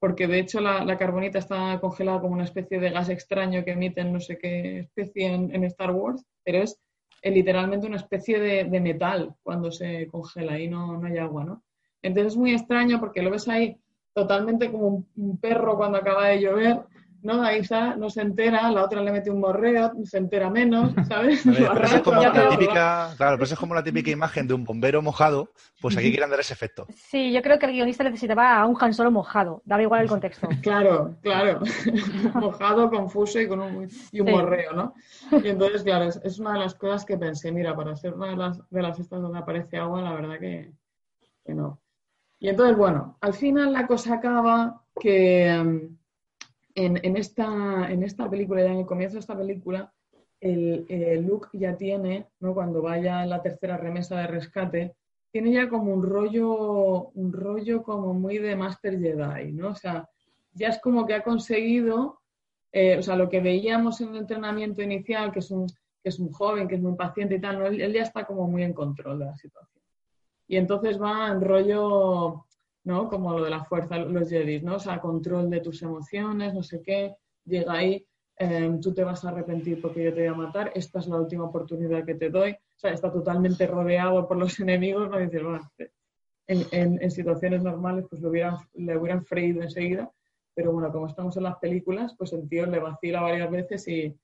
porque 0.00 0.26
de 0.26 0.40
hecho 0.40 0.60
la, 0.60 0.98
carbonita 0.98 1.38
está 1.38 1.78
congelada 1.80 2.20
como 2.20 2.34
una 2.34 2.42
especie 2.42 2.80
de 2.80 2.90
gas 2.90 3.08
extraño 3.08 3.64
que 3.64 3.70
emiten 3.70 4.12
no 4.12 4.18
sé 4.18 4.36
qué 4.36 4.80
especie 4.80 5.32
en, 5.32 5.62
Star 5.62 5.92
Wars, 5.92 6.26
pero 6.42 6.58
es 6.58 6.76
literalmente 7.22 7.86
una 7.86 7.98
especie 7.98 8.40
de, 8.40 8.64
de, 8.64 8.80
metal 8.80 9.32
cuando 9.44 9.70
se 9.70 10.08
congela 10.08 10.58
y 10.58 10.66
no, 10.66 10.98
no 10.98 11.06
hay 11.06 11.18
agua, 11.18 11.44
¿no? 11.44 11.62
Entonces 12.02 12.32
es 12.32 12.36
muy 12.36 12.52
extraño 12.52 12.98
porque 12.98 13.22
lo 13.22 13.30
ves 13.30 13.46
ahí 13.46 13.80
totalmente 14.12 14.72
como 14.72 15.06
un, 15.14 15.38
perro 15.38 15.76
cuando 15.76 15.98
acaba 15.98 16.26
de 16.26 16.40
llover, 16.40 16.80
¿no? 17.22 17.42
Ahí 17.42 17.60
está, 17.60 17.96
no 17.96 18.10
se 18.10 18.20
entera, 18.20 18.70
la 18.70 18.84
otra 18.84 19.00
le 19.00 19.12
mete 19.12 19.30
un 19.30 19.40
morreo, 19.40 19.92
se 20.04 20.18
entera 20.18 20.50
menos, 20.50 20.92
¿sabes? 21.08 21.42
pero 21.44 21.84
es 21.84 22.02
como 22.02 22.20
la 22.20 22.48
típica, 22.50 23.14
claro, 23.16 23.36
pero 23.36 23.44
eso 23.44 23.54
es 23.54 23.60
como 23.60 23.74
la 23.74 23.82
típica 23.82 24.10
imagen 24.10 24.46
de 24.46 24.54
un 24.54 24.64
bombero 24.64 25.02
mojado, 25.02 25.50
pues 25.80 25.96
aquí 25.96 26.10
quieren 26.10 26.30
dar 26.30 26.40
ese 26.40 26.52
efecto. 26.52 26.86
Sí, 26.94 27.32
yo 27.32 27.42
creo 27.42 27.58
que 27.58 27.66
el 27.66 27.72
guionista 27.72 28.04
necesitaba 28.04 28.56
a 28.56 28.66
un 28.66 28.76
Han 28.80 28.92
Solo 28.92 29.10
mojado, 29.10 29.62
daba 29.64 29.82
igual 29.82 30.02
el 30.02 30.08
contexto. 30.08 30.48
claro, 30.62 31.16
claro, 31.22 31.60
mojado, 32.34 32.90
confuso 32.90 33.40
y 33.40 33.48
con 33.48 33.60
un, 33.60 33.88
y 34.10 34.20
un 34.20 34.30
morreo, 34.30 34.72
¿no? 34.72 34.94
Y 35.42 35.48
entonces, 35.48 35.82
claro, 35.82 36.06
es, 36.06 36.38
una 36.38 36.54
de 36.54 36.58
las 36.58 36.74
cosas 36.74 37.04
que 37.04 37.16
pensé, 37.16 37.52
mira, 37.52 37.74
para 37.74 37.96
ser 37.96 38.14
una 38.14 38.28
de 38.28 38.36
las, 38.36 38.70
de 38.70 38.82
las 38.82 38.98
estas 38.98 39.22
donde 39.22 39.38
aparece 39.38 39.78
agua, 39.78 40.02
la 40.02 40.12
verdad 40.12 40.38
que, 40.38 40.72
que 41.44 41.54
no. 41.54 41.80
Y 42.38 42.48
entonces, 42.48 42.76
bueno, 42.76 43.16
al 43.20 43.34
final 43.34 43.72
la 43.72 43.86
cosa 43.86 44.14
acaba 44.14 44.82
que 45.00 45.90
em, 46.74 46.96
en, 47.02 47.16
esta, 47.16 47.90
en 47.90 48.02
esta 48.02 48.28
película, 48.28 48.62
ya 48.62 48.72
en 48.72 48.78
el 48.78 48.86
comienzo 48.86 49.14
de 49.14 49.20
esta 49.20 49.36
película, 49.36 49.92
el, 50.40 51.24
Luke 51.24 51.48
ya 51.52 51.76
tiene, 51.76 52.26
¿no? 52.40 52.52
cuando 52.52 52.82
vaya 52.82 53.22
en 53.22 53.30
la 53.30 53.42
tercera 53.42 53.76
remesa 53.76 54.18
de 54.18 54.26
rescate, 54.26 54.96
tiene 55.30 55.52
ya 55.52 55.68
como 55.68 55.94
un 55.94 56.02
rollo, 56.02 57.10
un 57.10 57.32
rollo 57.32 57.82
como 57.82 58.12
muy 58.12 58.38
de 58.38 58.56
Master 58.56 58.98
Jedi, 58.98 59.52
¿no? 59.52 59.68
O 59.68 59.74
sea, 59.74 60.06
ya 60.52 60.68
es 60.68 60.78
como 60.80 61.06
que 61.06 61.14
ha 61.14 61.22
conseguido, 61.22 62.20
eh, 62.70 62.98
o 62.98 63.02
sea, 63.02 63.16
lo 63.16 63.30
que 63.30 63.40
veíamos 63.40 64.00
en 64.00 64.10
el 64.10 64.16
entrenamiento 64.18 64.82
inicial, 64.82 65.32
que 65.32 65.38
es 65.38 65.50
un, 65.50 65.66
que 65.66 66.10
es 66.10 66.18
un 66.18 66.30
joven, 66.32 66.68
que 66.68 66.74
es 66.74 66.82
muy 66.82 66.96
paciente 66.96 67.36
y 67.36 67.40
tal, 67.40 67.80
él 67.80 67.92
ya 67.92 68.02
está 68.02 68.26
como 68.26 68.46
muy 68.46 68.62
en 68.62 68.74
control 68.74 69.20
de 69.20 69.26
la 69.26 69.36
situación. 69.36 69.82
Y 70.48 70.56
entonces 70.56 71.00
va 71.00 71.28
en 71.28 71.40
rollo, 71.40 72.44
¿no? 72.84 73.08
Como 73.08 73.32
lo 73.32 73.44
de 73.44 73.50
la 73.50 73.64
fuerza, 73.64 73.98
los 73.98 74.28
Jedis, 74.28 74.62
¿no? 74.62 74.76
O 74.76 74.80
sea, 74.80 75.00
control 75.00 75.50
de 75.50 75.60
tus 75.60 75.82
emociones, 75.82 76.54
no 76.54 76.62
sé 76.62 76.82
qué. 76.82 77.14
Llega 77.44 77.74
ahí, 77.74 78.06
em, 78.36 78.80
tú 78.80 78.92
te 78.94 79.04
vas 79.04 79.24
a 79.24 79.28
arrepentir 79.30 79.80
porque 79.80 80.04
yo 80.04 80.14
te 80.14 80.20
voy 80.20 80.28
a 80.28 80.34
matar, 80.34 80.72
esta 80.74 80.98
es 80.98 81.06
la 81.06 81.16
última 81.16 81.44
oportunidad 81.44 82.04
que 82.04 82.14
te 82.14 82.30
doy. 82.30 82.52
O 82.52 82.78
sea, 82.78 82.92
está 82.92 83.12
totalmente 83.12 83.66
rodeado 83.66 84.26
por 84.26 84.36
los 84.36 84.58
enemigos, 84.60 85.08
¿no? 85.10 85.18
dices, 85.18 85.42
bueno, 85.42 85.60
en, 86.46 86.98
en, 87.00 87.10
situaciones 87.10 87.62
normales 87.62 88.06
pues 88.10 88.20
lo 88.20 88.30
hubieran, 88.30 88.56
le 88.74 88.96
hubieran 88.96 89.24
freído 89.24 89.62
enseguida, 89.62 90.10
pero 90.54 90.72
bueno, 90.72 90.92
como 90.92 91.06
estamos 91.06 91.36
en 91.36 91.44
las 91.44 91.56
películas, 91.58 92.14
pues 92.18 92.32
el 92.32 92.48
tío 92.48 92.66
le 92.66 92.78
vacila 92.78 93.22
varias 93.22 93.50
veces 93.50 93.86
y, 93.88 94.14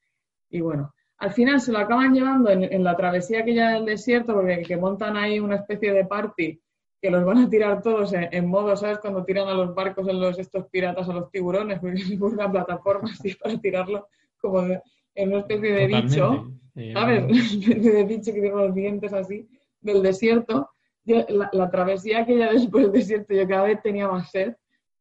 y 0.51 0.61
bueno, 0.61 0.93
al 1.19 1.33
final 1.33 1.61
se 1.61 1.73
lo 1.73 1.79
acaban 1.79 2.15
llevando 2.15 2.51
en, 2.51 2.85
la 2.85 2.97
travesía 2.97 3.45
que 3.45 3.55
ya 3.55 3.71
del 3.71 3.85
desierto, 3.85 4.35
porque 4.35 4.63
que 4.63 4.77
montan 4.77 5.17
ahí 5.17 5.41
una 5.41 5.57
especie 5.57 5.93
de 5.93 6.05
party 6.05 6.61
que 7.01 7.11
los 7.11 7.25
van 7.25 7.39
a 7.39 7.49
tirar 7.51 7.83
todos 7.83 8.13
en, 8.13 8.47
modo, 8.47 8.77
¿sabes? 8.77 8.99
Cuando 8.99 9.25
tiran 9.25 9.49
a 9.49 9.55
los 9.55 9.75
barcos 9.75 10.09
en 10.09 10.21
los 10.21 10.39
estos 10.39 10.67
piratas 10.67 11.09
a 11.09 11.13
los 11.13 11.31
tiburones, 11.31 11.79
porque 11.79 12.01
es 12.01 12.21
una 12.21 12.51
plataforma 12.51 13.11
así 13.11 13.35
para 13.43 13.59
tirarlo 13.59 14.09
como 14.41 14.63
en 14.63 15.29
una 15.29 15.41
especie 15.41 15.73
de 15.73 15.87
bicho, 15.87 16.53
¿sabes? 16.93 17.25
Una 17.25 17.39
especie 17.39 17.93
de 17.93 18.05
bicho 18.05 18.33
que 18.33 18.41
tiene 18.41 18.57
los 18.57 18.75
dientes 18.75 19.13
así 19.13 19.49
del 19.81 20.03
desierto. 20.03 20.71
la, 21.05 21.71
travesía 21.71 22.27
que 22.27 22.39
ya 22.39 22.53
después 22.53 22.85
del 22.85 22.93
desierto, 22.93 23.35
yo 23.35 23.49
cada 23.49 23.65
vez 23.65 23.83
tenía 23.83 24.09
más 24.09 24.31
sed, 24.31 24.55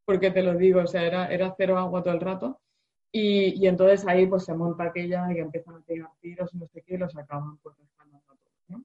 porque 0.06 0.32
te 0.32 0.42
lo 0.42 0.56
digo, 0.56 0.82
o 0.82 0.88
sea, 0.88 1.06
era, 1.06 1.28
era 1.28 1.54
cero 1.58 1.78
agua 1.78 2.04
todo 2.04 2.14
el 2.14 2.22
rato. 2.22 2.60
Y, 3.12 3.66
entonces 3.66 4.06
ahí 4.08 4.28
pues 4.28 4.46
se 4.46 4.54
monta 4.54 4.84
aquella 4.84 5.32
y 5.34 5.40
empiezan 5.40 5.76
a 5.76 5.82
tirar 5.82 6.10
tiros 6.22 6.54
y 6.54 6.58
no 6.58 6.68
sé 6.68 6.84
qué 6.84 6.96
y 6.96 6.98
los 6.98 7.16
acaban 7.18 7.58
pues 7.58 7.76
rescatando 7.78 8.18
a 8.18 8.36
todos, 8.36 8.64
¿no? 8.68 8.84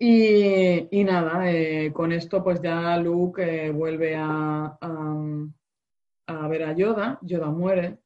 Y, 0.00 0.88
y 0.96 1.04
nada, 1.04 1.50
eh, 1.50 1.92
con 1.92 2.12
esto 2.12 2.42
pues 2.42 2.62
ya 2.62 2.96
Luke 2.98 3.42
eh, 3.42 3.70
vuelve 3.70 4.14
a, 4.16 4.78
a, 4.80 6.48
ver 6.48 6.62
a 6.62 6.72
Yoda, 6.72 7.18
Yoda 7.22 7.50
muere. 7.50 7.98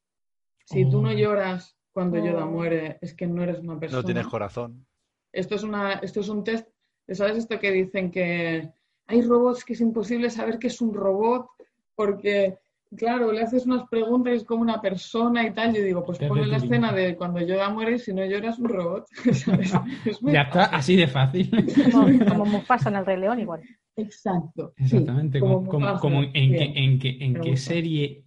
Si 0.65 0.89
tú 0.89 1.03
no 1.03 1.11
oh. 1.11 1.13
lloras 1.13 1.77
cuando 1.93 2.17
Yoda 2.17 2.47
oh. 2.47 2.51
muere, 2.51 2.99
es 3.03 3.15
que 3.15 3.27
no 3.27 3.43
eres 3.43 3.59
una 3.59 3.79
persona. 3.79 4.01
No 4.01 4.07
tienes 4.07 4.27
corazón. 4.27 4.87
Esto 5.33 5.55
es, 5.55 5.63
una, 5.63 5.95
esto 5.95 6.21
es 6.21 6.29
un 6.29 6.45
test, 6.45 6.69
¿sabes 7.09 7.37
esto 7.37 7.59
que 7.59 7.71
dicen 7.71 8.11
que 8.11 8.71
hay 9.07 9.23
robots 9.23 9.65
que 9.65 9.73
es 9.75 9.81
imposible 9.81 10.31
saber 10.31 10.59
que 10.59 10.69
es 10.69 10.81
un 10.81 10.95
robot 10.95 11.47
porque 11.95 12.59
Claro, 12.97 13.33
le 13.33 13.43
haces 13.43 13.65
unas 13.65 13.89
preguntas 13.89 14.35
y 14.35 14.37
es 14.37 14.45
como 14.45 14.61
una 14.61 14.81
persona 14.81 15.47
y 15.47 15.53
tal. 15.53 15.75
Yo 15.75 15.83
digo, 15.83 16.05
pues 16.05 16.19
ponle 16.19 16.47
la 16.47 16.59
escena 16.59 16.93
de 16.93 17.17
cuando 17.17 17.41
llora 17.41 17.71
muere 17.71 17.97
y 17.97 17.99
si 17.99 18.13
no 18.13 18.25
lloras 18.25 18.59
un 18.59 18.69
robot. 18.69 19.07
ya 20.23 20.43
está, 20.43 20.65
así 20.65 20.97
de 20.97 21.07
fácil. 21.07 21.51
Como, 21.93 22.25
como 22.27 22.65
pasa 22.65 22.91
en 22.91 22.97
el 22.97 23.07
Rey 23.07 23.19
León 23.19 23.41
igual. 23.41 23.63
Exacto. 23.97 24.75
Exactamente. 24.77 25.41
como, 25.41 25.67
como, 25.67 26.23
en, 26.23 26.99
qué, 26.99 27.19
en 27.25 27.41
qué 27.41 27.57
serie. 27.57 28.25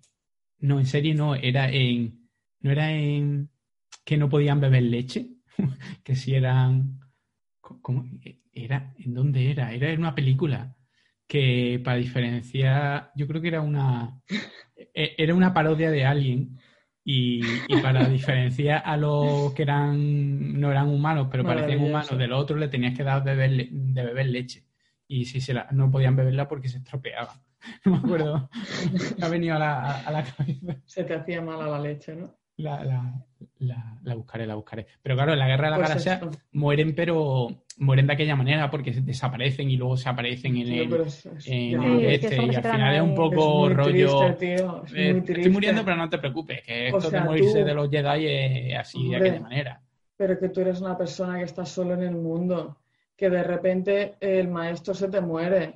No, 0.59 0.80
en 0.80 0.86
serie 0.86 1.13
no, 1.13 1.36
era 1.36 1.70
en. 1.70 2.28
No 2.61 2.72
era 2.72 2.91
en 2.91 3.49
que 4.03 4.18
no 4.18 4.30
podían 4.30 4.59
beber 4.59 4.84
leche. 4.84 5.30
que 6.03 6.16
si 6.16 6.34
eran. 6.34 6.99
¿Cómo? 7.61 8.05
Era, 8.51 8.93
¿En 8.97 9.13
dónde 9.13 9.51
era? 9.51 9.74
Era 9.74 9.91
en 9.91 9.99
una 9.99 10.16
película 10.16 10.76
que 11.28 11.82
para 11.84 11.97
diferenciar, 11.97 13.11
yo 13.15 13.28
creo 13.28 13.41
que 13.41 13.47
era 13.47 13.61
una, 13.61 14.21
e, 14.78 15.15
era 15.17 15.34
una 15.34 15.53
parodia 15.53 15.91
de 15.91 16.05
Alien 16.05 16.59
y, 17.03 17.41
para 17.82 18.05
diferenciar 18.09 18.82
a 18.86 18.97
los 18.97 19.53
que 19.53 19.63
eran, 19.63 20.59
no 20.59 20.71
eran 20.71 20.89
humanos, 20.89 21.28
pero 21.32 21.43
parecían 21.43 21.84
humanos, 21.84 22.17
de 22.17 22.28
los 22.28 22.41
otros 22.41 22.59
le 22.59 22.67
tenías 22.67 22.95
que 22.95 23.03
dar 23.03 23.23
de 23.23 23.36
beber, 23.36 23.69
de 23.69 24.03
beber 24.03 24.26
leche. 24.28 24.65
Y 25.07 25.26
si 25.26 25.39
se 25.39 25.53
la, 25.53 25.67
no 25.71 25.91
podían 25.91 26.15
beberla 26.15 26.47
porque 26.47 26.69
se 26.69 26.80
estropeaba. 26.80 27.41
No 27.84 27.93
me 27.93 27.97
acuerdo. 27.97 28.47
ha 29.23 29.28
venido 29.28 29.55
a 29.55 29.59
la, 29.59 29.99
a 30.01 30.11
la 30.11 30.23
cabeza. 30.23 30.78
Se 30.86 31.03
te 31.03 31.15
hacía 31.15 31.41
mal 31.41 31.59
a 31.61 31.67
la 31.67 31.80
leche, 31.80 32.15
¿no? 32.15 32.38
La, 32.57 32.83
la, 32.85 33.13
la, 33.59 33.97
la 34.03 34.15
buscaré, 34.15 34.47
la 34.47 34.55
buscaré. 34.55 34.87
Pero 35.01 35.15
claro, 35.15 35.33
en 35.33 35.39
la 35.39 35.47
guerra 35.47 35.65
de 35.65 35.71
la 35.71 35.75
Pues 35.77 35.89
galaxia 35.89 36.13
esto. 36.13 36.31
mueren, 36.53 36.95
pero 36.95 37.49
mueren 37.79 38.07
de 38.07 38.13
aquella 38.13 38.35
manera 38.37 38.69
porque 38.71 38.91
desaparecen 38.91 39.69
y 39.69 39.75
luego 39.75 39.97
se 39.97 40.07
aparecen 40.07 40.55
en 40.55 40.67
el, 40.71 40.89
pero 40.89 41.03
es- 41.03 41.25
es- 41.25 41.47
en 41.47 41.71
ya, 41.71 41.77
el 41.85 41.99
Sí, 41.99 42.05
es 42.05 42.19
que 42.19 42.25
este. 42.27 42.35
son 42.37 42.51
Y 42.53 42.55
al 42.55 42.63
final 42.63 42.95
es 42.95 43.01
un 43.01 43.09
es 43.09 43.15
poco 43.15 43.55
muy 43.59 43.73
rollo. 43.73 44.17
triste, 44.29 44.55
tío, 44.55 44.83
es 44.85 44.93
eh, 44.93 45.23
estoy 45.27 45.49
muriendo, 45.49 45.83
pero 45.83 45.97
no 45.97 46.09
te 46.09 46.17
preocupes, 46.17 46.61
que 46.63 46.83
O 46.93 46.97
esto 46.97 47.09
sea, 47.09 47.19
de 47.21 47.25
morirse 47.25 47.59
tú- 47.59 47.65
de 47.65 47.73
los 47.73 47.89
Jedi 47.89 48.25
es 48.71 48.79
así, 48.79 49.09
de 49.09 49.15
aquella 49.17 49.39
manera. 49.41 49.81
Pero 50.15 50.39
que 50.39 50.47
tú 50.47 50.61
eres 50.61 50.79
una 50.79 50.97
persona 50.97 51.37
que 51.39 51.43
está 51.43 51.65
solo 51.65 51.93
en 51.95 52.03
el 52.03 52.15
mundo, 52.15 52.77
que 53.17 53.29
de 53.29 53.43
repente 53.43 54.15
el 54.21 54.47
maestro 54.47 54.93
se 54.93 55.09
te 55.09 55.19
muere, 55.19 55.73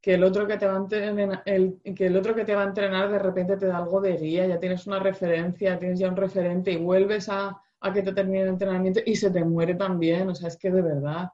que 0.00 0.14
el 0.14 0.24
otro 0.24 0.46
que 0.46 0.56
te 0.56 0.66
va 0.66 0.74
a 0.74 0.78
entrenar, 0.78 1.42
el, 1.44 1.78
que 1.94 2.06
el 2.06 2.16
otro 2.16 2.34
que 2.34 2.44
te 2.44 2.54
va 2.54 2.62
a 2.62 2.66
entrenar 2.66 3.10
de 3.10 3.18
repente 3.18 3.56
te 3.56 3.66
da 3.66 3.78
algo 3.78 4.00
de 4.00 4.16
guía, 4.16 4.46
ya 4.46 4.58
tienes 4.58 4.86
una 4.86 4.98
referencia, 4.98 5.78
tienes 5.78 5.98
ya 5.98 6.08
un 6.08 6.16
referente 6.16 6.72
y 6.72 6.76
vuelves 6.78 7.28
a, 7.28 7.60
a 7.80 7.92
que 7.92 8.02
te 8.02 8.12
termine 8.12 8.42
el 8.42 8.48
entrenamiento 8.48 9.00
y 9.04 9.14
se 9.16 9.30
te 9.30 9.44
muere 9.44 9.74
también. 9.74 10.28
O 10.28 10.34
sea, 10.34 10.48
es 10.48 10.56
que 10.56 10.70
de 10.70 10.80
verdad. 10.82 11.28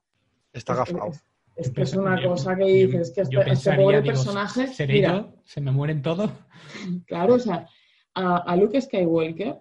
Está 0.52 0.72
es- 0.72 0.78
agafado. 0.80 1.10
es- 1.12 1.24
es 1.56 1.70
que 1.70 1.82
es 1.82 1.94
una 1.94 2.20
Yo- 2.20 2.30
cosa 2.30 2.54
que 2.56 2.64
dices, 2.64 3.12
que 3.12 3.22
este, 3.22 3.50
este 3.50 3.76
pobre 3.76 4.02
digo, 4.02 4.12
personaje, 4.14 4.66
¿seré 4.66 4.92
mira, 4.94 5.16
yo? 5.16 5.32
¿Se 5.44 5.60
me 5.60 5.70
mueren 5.70 6.02
todos? 6.02 6.30
Claro, 7.06 7.34
o 7.34 7.38
sea, 7.38 7.66
a, 8.14 8.36
a 8.38 8.56
Luke 8.56 8.78
Skywalker 8.80 9.56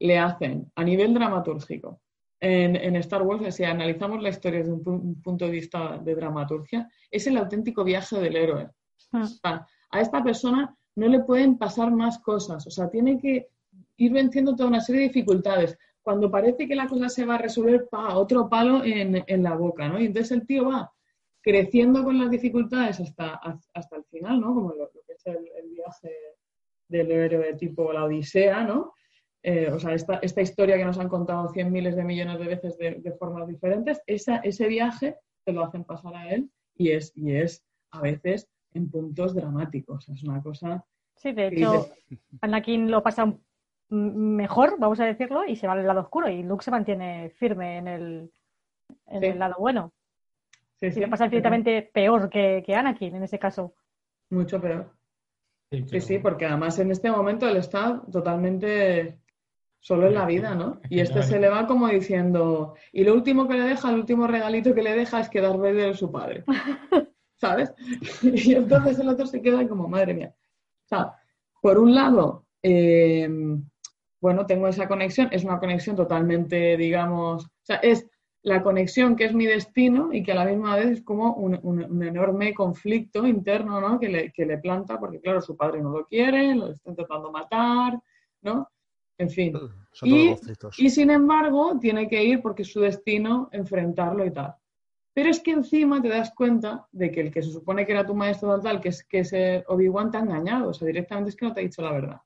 le 0.00 0.18
hacen 0.18 0.70
a 0.74 0.82
nivel 0.82 1.14
dramatúrgico. 1.14 2.00
En, 2.38 2.76
en 2.76 2.96
Star 2.96 3.22
Wars, 3.22 3.54
si 3.54 3.64
analizamos 3.64 4.22
la 4.22 4.28
historia 4.28 4.58
desde 4.60 4.72
un, 4.72 4.84
pu- 4.84 5.00
un 5.00 5.22
punto 5.22 5.46
de 5.46 5.52
vista 5.52 5.98
de 5.98 6.14
dramaturgia, 6.14 6.86
es 7.10 7.26
el 7.26 7.36
auténtico 7.38 7.82
viaje 7.82 8.20
del 8.20 8.36
héroe. 8.36 8.68
Mm. 9.12 9.22
O 9.22 9.26
sea, 9.26 9.66
a 9.90 10.00
esta 10.00 10.22
persona 10.22 10.76
no 10.96 11.08
le 11.08 11.20
pueden 11.20 11.56
pasar 11.56 11.90
más 11.90 12.18
cosas, 12.18 12.66
o 12.66 12.70
sea, 12.70 12.90
tiene 12.90 13.18
que 13.18 13.48
ir 13.96 14.12
venciendo 14.12 14.54
toda 14.54 14.68
una 14.68 14.80
serie 14.80 15.02
de 15.02 15.08
dificultades. 15.08 15.78
Cuando 16.02 16.30
parece 16.30 16.68
que 16.68 16.76
la 16.76 16.86
cosa 16.86 17.08
se 17.08 17.24
va 17.24 17.34
a 17.36 17.38
resolver, 17.38 17.88
pa, 17.90 18.16
otro 18.16 18.48
palo 18.48 18.84
en, 18.84 19.24
en 19.26 19.42
la 19.42 19.54
boca, 19.54 19.88
¿no? 19.88 19.98
Y 20.00 20.06
entonces 20.06 20.32
el 20.32 20.46
tío 20.46 20.68
va 20.68 20.92
creciendo 21.40 22.04
con 22.04 22.18
las 22.18 22.30
dificultades 22.30 23.00
hasta, 23.00 23.40
hasta 23.72 23.96
el 23.96 24.04
final, 24.04 24.40
¿no? 24.40 24.54
Como 24.54 24.70
lo, 24.70 24.90
lo 24.94 25.02
que 25.06 25.12
es 25.14 25.26
el, 25.26 25.48
el 25.58 25.70
viaje 25.70 26.10
del 26.88 27.10
héroe 27.10 27.54
tipo 27.54 27.92
la 27.92 28.04
Odisea, 28.04 28.64
¿no? 28.64 28.92
Eh, 29.42 29.70
o 29.72 29.78
sea, 29.78 29.92
esta, 29.94 30.16
esta 30.22 30.40
historia 30.42 30.76
que 30.76 30.84
nos 30.84 30.98
han 30.98 31.08
contado 31.08 31.48
cien 31.50 31.70
miles 31.70 31.94
de 31.94 32.04
millones 32.04 32.38
de 32.38 32.46
veces 32.46 32.76
de, 32.78 32.96
de 32.96 33.12
formas 33.12 33.46
diferentes, 33.46 34.02
esa, 34.06 34.36
ese 34.38 34.66
viaje 34.66 35.16
te 35.44 35.52
lo 35.52 35.62
hacen 35.64 35.84
pasar 35.84 36.14
a 36.16 36.28
él 36.30 36.50
y 36.76 36.90
es, 36.90 37.12
y 37.16 37.34
es 37.36 37.64
a 37.92 38.00
veces 38.00 38.48
en 38.74 38.90
puntos 38.90 39.34
dramáticos. 39.34 40.08
Es 40.08 40.24
una 40.24 40.42
cosa 40.42 40.84
Sí, 41.14 41.32
de 41.32 41.46
hecho, 41.46 41.88
Anakin 42.42 42.90
lo 42.90 43.02
pasa 43.02 43.32
mejor, 43.88 44.76
vamos 44.78 45.00
a 45.00 45.04
decirlo, 45.06 45.44
y 45.46 45.56
se 45.56 45.66
va 45.66 45.72
al 45.74 45.86
lado 45.86 46.00
oscuro, 46.00 46.28
y 46.28 46.42
Luke 46.42 46.64
se 46.64 46.70
mantiene 46.70 47.30
firme 47.30 47.78
en 47.78 47.88
el, 47.88 48.32
en 49.06 49.20
Sí. 49.20 49.26
el 49.26 49.38
lado 49.38 49.54
bueno. 49.58 49.92
sí, 50.74 50.86
Y 50.86 50.92
sí, 50.92 51.00
le 51.00 51.08
pasa 51.08 51.24
infinitamente 51.26 51.88
peor 51.94 52.28
que, 52.28 52.62
que 52.66 52.74
Anakin 52.74 53.14
en 53.16 53.22
ese 53.22 53.38
caso. 53.38 53.74
mucho 54.30 54.60
peor. 54.60 54.90
Sí, 55.70 55.84
pero- 55.88 56.00
sí, 56.02 56.18
porque 56.18 56.44
además 56.46 56.78
en 56.80 56.90
este 56.90 57.10
momento 57.10 57.48
él 57.48 57.56
está 57.56 58.02
totalmente 58.12 59.18
solo 59.86 60.08
en 60.08 60.14
la 60.14 60.26
vida, 60.26 60.54
¿no? 60.56 60.80
Y 60.90 60.98
este 60.98 61.20
se 61.22 61.38
le 61.38 61.48
va 61.48 61.66
como 61.68 61.86
diciendo, 61.88 62.74
y 62.92 63.04
lo 63.04 63.14
último 63.14 63.46
que 63.46 63.54
le 63.54 63.60
deja, 63.68 63.88
el 63.90 63.96
último 64.00 64.26
regalito 64.26 64.74
que 64.74 64.82
le 64.82 64.94
deja 64.96 65.20
es 65.20 65.28
que 65.28 65.40
Darth 65.40 65.58
Vader 65.60 65.90
es 65.90 65.98
su 65.98 66.10
padre, 66.10 66.42
¿sabes? 67.36 67.72
Y 68.22 68.54
entonces 68.54 68.98
el 68.98 69.08
otro 69.08 69.26
se 69.26 69.40
queda 69.40 69.66
como, 69.68 69.86
madre 69.88 70.14
mía. 70.14 70.34
O 70.86 70.88
sea, 70.88 71.12
por 71.62 71.78
un 71.78 71.94
lado, 71.94 72.46
eh, 72.62 73.28
bueno, 74.20 74.44
tengo 74.46 74.66
esa 74.66 74.88
conexión, 74.88 75.28
es 75.30 75.44
una 75.44 75.60
conexión 75.60 75.94
totalmente, 75.94 76.76
digamos, 76.76 77.44
o 77.44 77.48
sea, 77.62 77.76
es 77.76 78.08
la 78.42 78.62
conexión 78.64 79.14
que 79.14 79.24
es 79.26 79.34
mi 79.34 79.46
destino 79.46 80.12
y 80.12 80.22
que 80.24 80.32
a 80.32 80.36
la 80.36 80.44
misma 80.46 80.74
vez 80.76 80.86
es 80.86 81.02
como 81.02 81.34
un, 81.34 81.58
un- 81.62 81.84
un 81.84 82.02
enorme 82.02 82.54
conflicto 82.54 83.24
interno, 83.24 83.80
¿no? 83.80 84.00
Que 84.00 84.08
le, 84.08 84.32
que 84.32 84.46
le 84.46 84.58
planta, 84.58 84.98
porque 84.98 85.20
claro, 85.20 85.40
su 85.40 85.56
padre 85.56 85.80
no 85.80 85.90
lo 85.90 86.04
quiere, 86.06 86.54
lo 86.56 86.70
está 86.72 86.90
intentando 86.90 87.30
matar, 87.30 88.00
¿no? 88.42 88.68
En 89.18 89.30
fin. 89.30 89.52
Son 89.92 90.08
Y- 90.08 90.36
todos. 90.58 90.78
Y 90.78 90.90
sin 90.90 91.10
embargo, 91.10 91.78
tiene 91.80 92.08
que 92.08 92.22
ir 92.22 92.42
porque 92.42 92.62
es 92.62 92.72
su 92.72 92.80
destino 92.80 93.48
enfrentarlo 93.52 94.24
y 94.24 94.30
tal. 94.32 94.54
Pero 95.14 95.30
es 95.30 95.40
que 95.40 95.52
encima 95.52 96.02
te 96.02 96.08
das 96.08 96.34
cuenta 96.34 96.86
de 96.92 97.10
que 97.10 97.22
el 97.22 97.30
que 97.32 97.42
se 97.42 97.50
supone 97.50 97.86
que 97.86 97.92
era 97.92 98.04
tu 98.04 98.14
maestro 98.14 98.50
tal, 98.50 98.62
tal 98.62 98.80
que 98.82 98.90
es 98.90 99.02
que 99.02 99.20
ese 99.20 99.64
Obi-Wan 99.68 100.10
te 100.10 100.18
ha 100.18 100.20
engañado, 100.20 100.68
o 100.68 100.74
sea, 100.74 100.86
directamente 100.86 101.30
es 101.30 101.36
que 101.36 101.46
no 101.46 101.54
te 101.54 101.60
ha 101.60 101.64
dicho 101.64 101.80
la 101.80 101.92
verdad. 101.92 102.20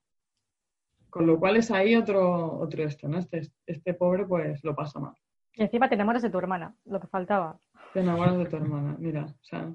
Con 1.08 1.26
lo 1.26 1.38
cual 1.38 1.56
es 1.56 1.70
ahí 1.70 1.94
otro, 1.94 2.58
otro 2.58 2.82
esto, 2.84 3.08
¿no? 3.08 3.18
Este, 3.18 3.42
este 3.66 3.94
pobre 3.94 4.26
pues 4.26 4.62
lo 4.64 4.74
pasa 4.74 4.98
mal. 4.98 5.14
Y 5.54 5.62
encima 5.62 5.88
te 5.88 5.94
enamoras 5.94 6.22
de 6.22 6.30
tu 6.30 6.38
hermana, 6.38 6.74
lo 6.84 7.00
que 7.00 7.06
faltaba. 7.06 7.60
Te 7.92 8.00
enamoras 8.00 8.38
de 8.38 8.46
tu 8.46 8.56
hermana, 8.56 8.96
mira. 8.98 9.24
O 9.24 9.44
sea, 9.44 9.72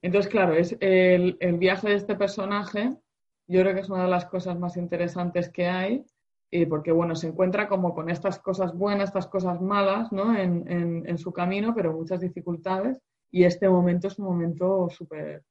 entonces, 0.00 0.30
claro, 0.30 0.54
es 0.54 0.76
el, 0.80 1.36
el 1.40 1.58
viaje 1.58 1.88
de 1.88 1.94
este 1.96 2.14
personaje, 2.16 2.94
yo 3.46 3.60
creo 3.60 3.74
que 3.74 3.80
es 3.80 3.88
una 3.90 4.04
de 4.04 4.10
las 4.10 4.26
cosas 4.26 4.58
más 4.58 4.76
interesantes 4.78 5.50
que 5.50 5.66
hay, 5.66 6.04
y 6.50 6.66
porque, 6.66 6.92
bueno, 6.92 7.14
se 7.16 7.28
encuentra 7.28 7.68
como 7.68 7.94
con 7.94 8.10
estas 8.10 8.38
cosas 8.38 8.72
buenas, 8.74 9.08
estas 9.08 9.26
cosas 9.26 9.60
malas, 9.60 10.12
¿no? 10.12 10.36
En, 10.36 10.64
en- 10.70 11.02
en 11.08 11.18
su 11.18 11.32
camino, 11.32 11.74
pero 11.74 11.92
muchas 11.92 12.20
dificultades, 12.20 13.00
y 13.30 13.44
este 13.44 13.68
momento 13.68 14.06
es 14.08 14.18
un 14.18 14.26
momento 14.26 14.88
súper, 14.90 15.42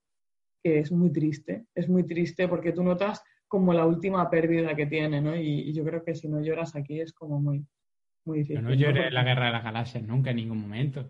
que 0.64 0.80
es 0.80 0.91
muy 0.91 1.12
triste, 1.12 1.66
es 1.76 1.89
muy 1.89 2.04
triste 2.06 2.48
porque 2.48 2.72
tú 2.72 2.84
notas 2.84 3.22
como 3.50 3.74
la 3.74 3.86
última 3.86 4.30
pérdida 4.30 4.76
que 4.76 4.86
tiene, 4.86 5.22
¿no? 5.22 5.36
Y, 5.36 5.70
y 5.70 5.74
yo 5.74 5.84
creo 5.84 6.04
que 6.04 6.16
si 6.16 6.28
no 6.30 6.41
lloras 6.41 6.76
aquí 6.76 7.02
es 7.02 7.12
como 7.14 7.39
muy, 7.41 7.66
muy 8.26 8.39
difícil. 8.39 8.64
no 8.64 8.70
¿no? 8.70 8.76
lloré 8.76 8.89
en 8.91 8.96
Porque- 9.04 9.12
la 9.12 9.24
guerra 9.24 9.46
de 9.48 9.52
las 9.52 9.64
galaxias 9.64 10.04
nunca, 10.04 10.30
en 10.32 10.38
ningún 10.38 10.62
momento. 10.62 11.10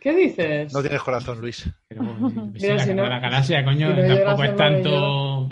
¿Qué 0.00 0.14
dices? 0.16 0.72
No 0.72 0.80
tienes 0.80 1.02
corazón, 1.02 1.40
Luis. 1.40 1.68
Pero 1.88 2.02
sí, 2.02 2.40
Mira, 2.62 2.74
la 2.74 2.78
si 2.82 2.88
guerra 2.88 2.94
no- 2.94 3.02
de 3.02 3.08
la 3.08 3.20
galaxia, 3.20 3.64
coño, 3.64 3.94
si 3.94 4.02
no 4.08 4.14
tampoco 4.18 4.44
es 4.44 4.50
en 4.50 4.56
tanto. 4.56 5.48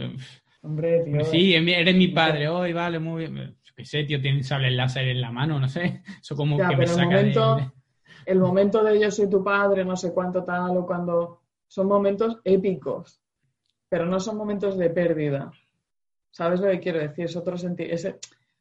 Hombre, 0.63 1.01
tío. 1.05 1.25
Sí, 1.25 1.55
eres 1.55 1.95
mi 1.97 2.09
padre, 2.09 2.49
hoy 2.49 2.73
vale, 2.73 2.99
muy 2.99 3.27
bien. 3.29 3.57
Sé, 3.85 4.05
tío, 4.05 4.21
tiene 4.21 4.43
sable 4.43 4.71
láser 4.71 5.09
en 5.09 5.21
la 5.21 5.31
mano, 5.31 5.59
no 5.61 5.69
sé. 5.69 6.03
Eso 6.23 6.37
como 6.37 6.59
Ya, 6.59 6.69
que 6.69 6.77
me 6.77 6.85
pero 6.85 6.93
el 6.93 6.97
saca 6.97 7.17
momento- 7.17 7.57
de. 7.57 7.71
el 8.27 8.39
momento 8.39 8.85
de 8.85 9.01
yo 9.01 9.11
soy 9.11 9.29
tu 9.31 9.43
padre, 9.43 9.85
no 9.85 9.97
sé 9.97 10.13
cuánto 10.13 10.45
tal, 10.45 10.77
o 10.77 10.87
cuando 10.87 11.41
son 11.67 11.87
momentos 11.87 12.39
épicos, 12.45 13.21
pero 13.89 14.07
no 14.07 14.19
son 14.21 14.37
momentos 14.37 14.77
de 14.77 14.91
pérdida. 14.91 15.51
¿Sabes 16.31 16.61
lo 16.61 16.69
que 16.71 16.81
quiero 16.81 16.99
decir? 17.01 17.25
Es 17.25 17.37
otro 17.37 17.57
sentido. 17.59 17.97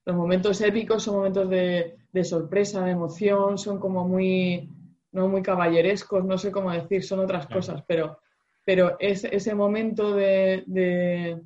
los 0.05 0.15
momentos 0.15 0.59
épicos 0.61 1.03
son 1.03 1.15
momentos 1.17 1.49
de, 1.49 1.97
de 2.11 2.23
sorpresa, 2.23 2.83
de 2.83 2.91
emoción, 2.91 3.57
son 3.59 3.79
como 3.79 4.07
muy, 4.07 4.69
no 5.11 5.27
muy 5.27 5.41
caballerescos, 5.43 6.25
no 6.25 6.37
sé 6.37 6.51
cómo 6.51 6.71
decir, 6.71 7.03
son 7.03 7.19
otras 7.19 7.45
Claro. 7.45 7.59
cosas, 7.59 7.83
pero, 7.87 8.19
pero 8.65 8.95
es, 8.99 9.23
ese 9.23 9.53
momento 9.53 10.13
de, 10.15 10.63
de, 10.65 11.41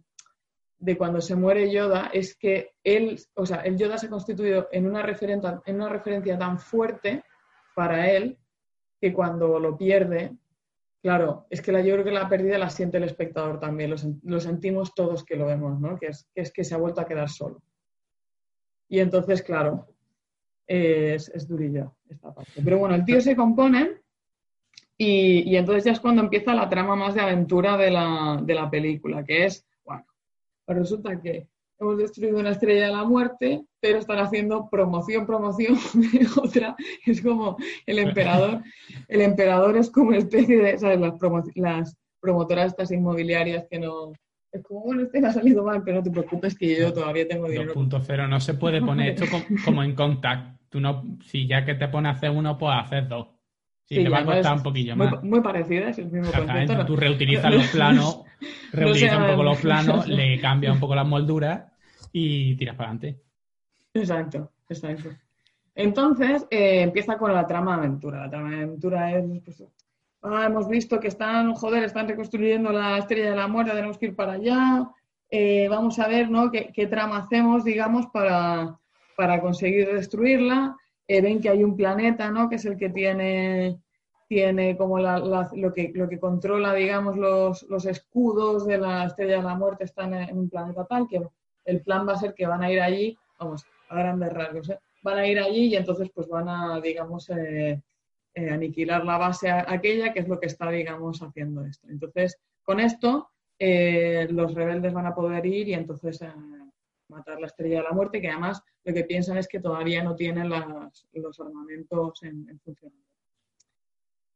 de 0.84 0.98
cuando 0.98 1.22
se 1.22 1.36
muere 1.36 1.72
Yoda 1.72 2.10
es 2.12 2.36
que 2.36 2.74
él, 2.84 3.18
o 3.36 3.46
sea, 3.46 3.62
el 3.62 3.78
Yoda 3.78 3.98
se 3.98 4.08
ha 4.08 4.10
constituido 4.10 4.68
en 4.70 4.86
una, 4.86 5.02
referencia, 5.02 5.62
en 5.66 5.76
una 5.78 5.88
referencia 5.88 6.38
tan 6.38 6.60
fuerte 6.60 7.24
para 7.74 8.12
él 8.12 8.38
que 9.00 9.14
cuando 9.14 9.60
lo 9.60 9.78
pierde, 9.78 10.36
claro, 11.02 11.48
es 11.50 11.62
que 11.62 11.72
la, 11.72 11.80
yo 11.80 11.94
creo 11.94 12.04
que 12.04 12.12
la 12.12 12.28
pérdida 12.28 12.58
la 12.58 12.70
siente 12.70 12.98
el 12.98 13.06
espectador 13.06 13.62
también, 13.62 13.92
lo, 13.92 13.96
lo 14.24 14.42
sentimos 14.42 14.94
todos 14.94 15.24
que 15.24 15.38
lo 15.38 15.46
vemos, 15.46 15.80
¿no? 15.80 15.98
Que 15.98 16.08
es, 16.08 16.28
que 16.36 16.42
es 16.42 16.52
que 16.52 16.66
se 16.66 16.76
ha 16.76 16.80
vuelto 16.80 17.00
a 17.00 17.08
quedar 17.08 17.30
solo. 17.30 17.64
Y 18.90 19.00
entonces, 19.00 19.42
claro, 19.42 19.88
es, 20.68 21.30
es 21.30 21.48
durillo 21.48 21.96
esta 22.10 22.34
parte. 22.34 22.62
Pero 22.62 22.78
bueno, 22.78 22.96
el 22.96 23.06
tío 23.06 23.22
se 23.22 23.38
compone 23.38 24.02
y, 24.98 25.50
y 25.50 25.56
entonces 25.56 25.86
ya 25.86 25.94
es 25.94 26.02
cuando 26.02 26.22
empieza 26.22 26.54
la 26.54 26.68
trama 26.68 26.98
más 26.98 27.16
de 27.16 27.22
aventura 27.22 27.78
de 27.78 27.90
la, 27.90 28.42
de 28.44 28.54
la 28.54 28.70
película, 28.70 29.24
que 29.24 29.46
es, 29.46 29.66
pues 30.66 30.78
resulta 30.78 31.20
que 31.22 31.47
hemos 31.80 31.97
destruido 31.97 32.38
una 32.39 32.51
estrella 32.51 32.86
de 32.88 32.91
la 32.93 33.03
muerte, 33.03 33.64
pero 33.82 33.97
están 33.99 34.20
haciendo 34.20 34.70
promoción, 34.70 35.26
promoción 35.26 35.76
de 35.95 36.28
otra. 36.41 36.76
Es 37.05 37.22
como 37.22 37.57
el 37.86 37.99
emperador. 37.99 38.61
El 39.07 39.22
emperador 39.22 39.76
es 39.78 39.89
como 39.89 40.09
una 40.09 40.18
especie 40.20 40.57
de, 40.57 40.78
¿sabes? 40.78 40.99
Las, 40.99 41.14
promo- 41.14 41.43
las 41.55 41.97
promotoras 42.22 42.68
estas 42.68 42.91
inmobiliarias 42.91 43.66
que 43.70 43.80
no... 43.80 44.14
Es 44.51 44.61
como, 44.64 44.82
bueno, 44.82 45.01
este 45.01 45.20
me 45.20 45.28
ha 45.28 45.34
salido 45.34 45.64
mal, 45.64 45.82
pero 45.84 45.97
no 45.97 46.03
te 46.03 46.11
preocupes 46.11 46.55
que 46.55 46.78
yo 46.80 46.93
todavía 46.93 47.28
tengo 47.28 47.47
dinero. 47.49 47.74
2.0 47.74 48.30
no 48.30 48.39
se 48.39 48.53
puede 48.53 48.82
poner 48.82 49.14
esto 49.20 49.26
com- 49.30 49.43
como 49.66 49.84
en 49.84 49.95
contact. 49.95 50.61
Tú 50.70 50.80
no, 50.80 51.03
si 51.26 51.47
ya 51.47 51.66
que 51.66 51.74
te 51.76 51.88
pone 51.88 52.07
a 52.09 52.11
hacer 52.11 52.30
uno, 52.30 52.57
pues 52.57 52.72
hacer 52.80 53.07
dos. 53.07 53.28
Si 53.86 53.95
Sí, 53.95 54.03
te 54.03 54.09
va 54.09 54.20
a 54.20 54.26
costar 54.26 54.55
un 54.57 54.64
poquillo 54.64 54.95
muy, 54.95 55.07
más. 55.07 55.24
muy 55.24 55.41
parecida, 55.41 55.89
es 55.89 55.97
el 55.97 56.09
mismo 56.09 56.32
concepto. 56.32 56.86
tú 56.86 56.95
reutilizas 56.95 57.53
los 57.53 57.68
planos, 57.68 58.22
reutilizas 58.72 59.20
un 59.20 59.28
poco 59.28 59.44
los 59.44 59.58
planos, 59.60 60.08
le 60.08 60.39
cambias 60.39 60.74
un 60.74 60.80
poco 60.80 60.96
las 60.96 61.08
molduras 61.08 61.64
y 62.12 62.56
tiras 62.56 62.76
para 62.76 62.89
adelante. 62.89 63.22
Exacto, 63.94 64.52
exacto. 64.70 65.10
Entonces 65.76 66.46
eh, 66.50 66.82
empieza 66.82 67.18
con 67.18 67.34
la 67.34 67.48
trama 67.48 67.74
de 67.74 67.78
aventura. 67.80 68.22
La 68.22 68.30
trama 68.30 68.50
de 68.50 68.64
aventura 68.64 69.18
es, 69.18 69.26
pues, 69.44 69.64
ah, 70.22 70.46
hemos 70.46 70.68
visto 70.68 71.00
que 71.00 71.08
están, 71.08 71.54
joder, 71.54 71.84
están 71.84 72.08
reconstruyendo 72.08 72.72
la 72.72 72.98
estrella 72.98 73.32
de 73.32 73.36
la 73.36 73.48
muerte, 73.48 73.72
tenemos 73.72 73.98
que 73.98 74.08
ir 74.08 74.16
para 74.16 74.34
allá. 74.34 74.89
Eh, 75.30 75.68
vamos 75.70 75.98
a 76.00 76.08
ver, 76.08 76.30
¿no? 76.30 76.52
¿Qué, 76.52 76.72
qué 76.74 76.86
trama 76.86 77.18
hacemos, 77.18 77.64
digamos, 77.64 78.06
para, 78.08 78.78
para 79.16 79.41
conseguir 79.41 79.91
destruirla. 79.91 80.76
Eh, 81.08 81.22
ven 81.22 81.41
que 81.41 81.50
hay 81.50 81.64
un 81.64 81.76
planeta, 81.76 82.30
¿no? 82.30 82.50
Que 82.50 82.56
es 82.56 82.66
el 82.66 82.78
que 82.78 82.89
tiene, 82.89 83.80
tiene 84.34 84.76
como 84.76 84.98
lo, 84.98 85.74
que, 85.74 85.92
lo 85.94 86.10
que 86.10 86.20
controla, 86.20 86.74
digamos, 86.74 87.16
los, 87.18 87.64
los 87.70 87.86
escudos 87.86 88.66
de 88.66 88.80
la 88.80 89.06
Estrella 89.06 89.38
de 89.38 89.44
la 89.44 89.56
Muerte 89.56 89.84
están 89.84 90.16
en, 90.16 90.36
un 90.36 90.50
planeta 90.50 90.86
tal, 90.86 91.08
que 91.08 91.22
el 91.66 91.82
plan 91.82 92.08
va 92.08 92.14
a 92.14 92.18
ser 92.18 92.34
que 92.34 92.48
van 92.48 92.64
a 92.64 92.72
ir 92.72 92.82
allí, 92.82 93.16
vamos, 93.40 93.64
a 93.90 93.96
grandes 93.96 94.34
rasgos, 94.34 94.70
¿eh? 94.70 94.80
van 95.04 95.18
a 95.20 95.28
ir 95.28 95.40
allí 95.40 95.68
y 95.68 95.76
entonces 95.76 96.10
pues 96.16 96.28
van 96.28 96.50
a, 96.50 96.82
digamos, 96.82 97.30
eh, 97.30 97.80
eh, 98.34 98.50
aniquilar 98.50 99.06
la 99.06 99.20
base 99.20 99.52
aquella, 99.52 100.12
que 100.12 100.22
es 100.22 100.28
lo 100.28 100.40
que 100.40 100.48
está, 100.48 100.72
digamos, 100.72 101.22
haciendo 101.22 101.64
esto. 101.64 101.88
Entonces, 101.90 102.40
con 102.64 102.80
esto, 102.80 103.30
los 103.60 104.54
rebeldes 104.56 104.94
van 104.94 105.06
a 105.06 105.14
poder 105.14 105.46
ir 105.46 105.70
y 105.70 105.74
entonces 105.74 106.20
matar 107.08 107.40
la 107.40 107.48
estrella 107.48 107.78
de 107.78 107.84
la 107.84 107.92
muerte, 107.92 108.20
que 108.20 108.30
además 108.30 108.64
lo 108.84 108.94
que 108.94 109.04
piensan 109.04 109.38
es 109.38 109.48
que 109.48 109.60
todavía 109.60 110.04
no 110.04 110.16
tienen 110.16 110.50
los 110.50 111.40
armamentos 111.40 112.24
en, 112.24 112.60
funcionamiento. 112.60 113.12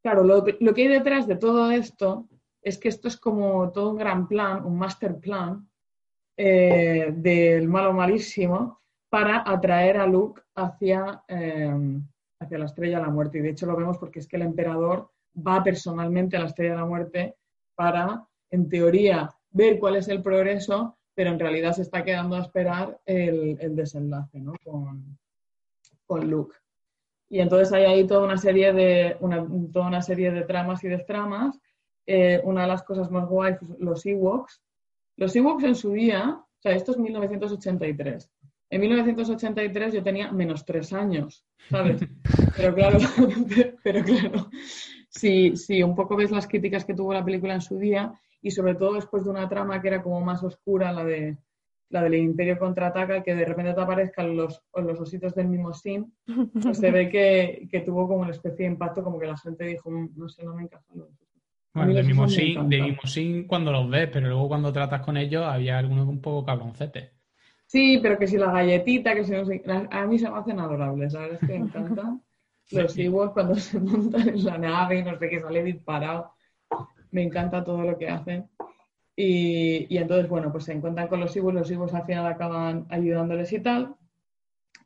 Claro, 0.08 0.24
lo, 0.24 0.42
que 0.74 0.82
hay 0.82 0.88
detrás 0.88 1.28
de 1.28 1.36
todo 1.36 1.70
esto 1.70 2.30
es 2.62 2.78
que 2.78 2.88
esto 2.88 3.10
es 3.10 3.18
como 3.18 3.70
todo 3.74 3.92
un 3.92 3.98
gran 3.98 4.26
plan, 4.26 4.66
un 4.66 4.78
master 4.78 5.20
plan 5.20 5.68
del 6.38 7.68
malo 7.68 7.92
malísimo, 7.92 8.80
para 9.10 9.44
atraer 9.46 9.98
a 9.98 10.08
Luke 10.08 10.42
hacia, 10.56 11.22
em, 11.28 12.08
hacia 12.40 12.58
la 12.58 12.68
Estrella 12.68 13.00
de 13.00 13.04
la 13.04 13.12
Muerte. 13.12 13.40
Y 13.40 13.42
de 13.42 13.50
hecho 13.50 13.66
lo 13.66 13.76
vemos 13.76 13.98
porque 13.98 14.20
es 14.20 14.28
que 14.30 14.38
el 14.38 14.44
emperador 14.44 15.12
va 15.36 15.62
personalmente 15.62 16.38
a 16.38 16.40
la 16.40 16.46
Estrella 16.46 16.72
de 16.72 16.80
la 16.80 16.86
Muerte 16.86 17.36
para, 17.76 18.26
en 18.50 18.70
teoría, 18.70 19.30
ver 19.50 19.78
cuál 19.78 19.98
es 19.98 20.08
el 20.08 20.22
progreso, 20.22 20.98
pero 21.14 21.32
en 21.32 21.40
realidad 21.40 21.74
se 21.74 21.82
está 21.82 22.06
quedando 22.06 22.38
a 22.38 22.44
esperar 22.44 22.98
el, 23.06 23.76
desenlace 23.76 24.40
¿no? 24.40 24.54
con, 24.64 25.18
con 26.06 26.30
Luke. 26.30 26.56
Y 27.30 27.40
entonces 27.40 27.74
hay 27.74 27.86
ahí 27.86 28.08
toda 28.08 28.24
una 28.24 28.38
serie 28.38 28.74
de, 28.74 29.18
una, 29.20 29.46
toda 29.72 29.88
una 29.88 30.02
serie 30.02 30.32
de 30.32 30.44
tramas 30.44 30.84
y 30.84 30.88
destramas. 30.88 31.60
Eh, 32.06 32.40
una 32.44 32.62
de 32.62 32.68
las 32.68 32.84
cosas 32.84 33.12
más 33.12 33.28
guays, 33.28 33.58
los 33.80 34.06
Ewoks. 34.06 34.62
Los 35.18 35.36
Ewoks 35.36 35.64
en 35.64 35.76
su 35.76 35.92
día, 35.92 36.40
o 36.40 36.62
sea, 36.62 36.72
esto 36.74 36.92
es 36.92 36.98
1983. 36.98 38.32
En 38.70 38.82
1983 38.82 39.94
yo 39.94 40.04
tenía 40.04 40.32
menos 40.32 40.66
tres 40.66 40.94
años, 40.94 41.46
¿sabes? 41.70 42.02
Pero 42.58 42.74
claro, 42.74 43.00
pero 43.84 44.04
claro, 44.04 44.50
si, 45.10 45.56
si 45.56 45.84
un 45.84 45.96
poco 45.96 46.16
ves 46.16 46.32
las 46.32 46.48
críticas 46.48 46.84
que 46.84 46.96
tuvo 46.96 47.14
la 47.14 47.24
película 47.24 47.54
en 47.54 47.62
su 47.62 47.78
día 47.78 48.12
y 48.42 48.50
sobre 48.50 48.74
todo 48.74 48.94
después 48.94 49.24
de 49.24 49.30
una 49.30 49.48
trama 49.48 49.80
que 49.80 49.90
era 49.90 50.02
como 50.02 50.20
más 50.22 50.44
oscura, 50.44 50.92
la 50.92 51.04
de 51.04 51.38
la 51.90 52.04
del 52.04 52.16
Imperio 52.16 52.58
contraataca, 52.60 53.24
que 53.24 53.36
de 53.36 53.46
repente 53.46 53.74
te 53.74 53.82
aparezcan 53.82 54.36
los, 54.36 54.62
los 54.76 55.00
ositos 55.00 55.34
del 55.36 55.48
Mimosin, 55.48 56.14
pues 56.62 56.78
se 56.78 56.92
ve 56.92 57.10
que, 57.10 57.68
que, 57.72 57.82
tuvo 57.82 58.08
como 58.08 58.22
una 58.22 58.32
especie 58.32 58.66
de 58.66 58.72
impacto, 58.72 59.04
como 59.04 59.20
que 59.20 59.28
la 59.28 59.38
gente 59.38 59.66
dijo, 59.66 59.90
mm, 59.90 60.10
no 60.16 60.28
sé, 60.28 60.44
no 60.44 60.56
me 60.56 60.64
encaja. 60.64 60.84
Bueno, 61.74 61.94
de 61.94 62.04
Mimosin, 62.04 62.70
de 62.70 62.82
Mimosin 62.82 63.48
cuando 63.48 63.72
los 63.72 63.90
ves, 63.90 64.10
pero 64.12 64.28
luego 64.28 64.48
cuando 64.48 64.74
tratas 64.74 65.02
con 65.02 65.16
ellos 65.16 65.46
había 65.46 65.78
algunos 65.78 66.08
un 66.08 66.22
poco 66.22 66.46
cabroncete. 66.46 67.12
Sí, 67.68 68.00
pero 68.02 68.18
que 68.18 68.28
si 68.28 68.38
la 68.38 68.52
galletita, 68.52 69.14
que 69.14 69.26
si 69.26 69.32
no 69.32 69.46
sé. 69.46 69.62
A 69.92 70.06
mí 70.06 70.18
se 70.18 70.30
me 70.30 70.38
hacen 70.38 70.60
adorables, 70.60 71.14
¿sabes? 71.14 71.40
Que 71.40 71.60
me 71.60 71.66
encanta. 71.66 72.18
Los 72.72 72.98
Ewoks 72.98 73.34
cuando 73.34 73.56
se 73.56 73.80
montan 73.80 74.30
en 74.30 74.44
la 74.44 74.58
nave 74.58 75.00
y 75.00 75.04
no 75.04 75.18
sé 75.18 75.30
qué 75.30 75.40
sale 75.40 75.64
disparado. 75.64 76.32
Me 77.12 77.24
encanta 77.24 77.64
todo 77.64 77.84
lo 77.84 77.98
que 77.98 78.10
hacen. 78.10 78.50
Y, 79.20 79.98
entonces, 79.98 80.30
bueno, 80.30 80.52
pues 80.52 80.66
se 80.66 80.74
encuentran 80.74 81.08
con 81.08 81.20
los 81.20 81.36
Ewoks, 81.36 81.56
los 81.56 81.72
Ewoks 81.72 81.96
al 81.96 82.06
final 82.06 82.28
acaban 82.28 82.86
ayudándoles 82.90 83.52
y 83.52 83.60
tal. 83.60 83.96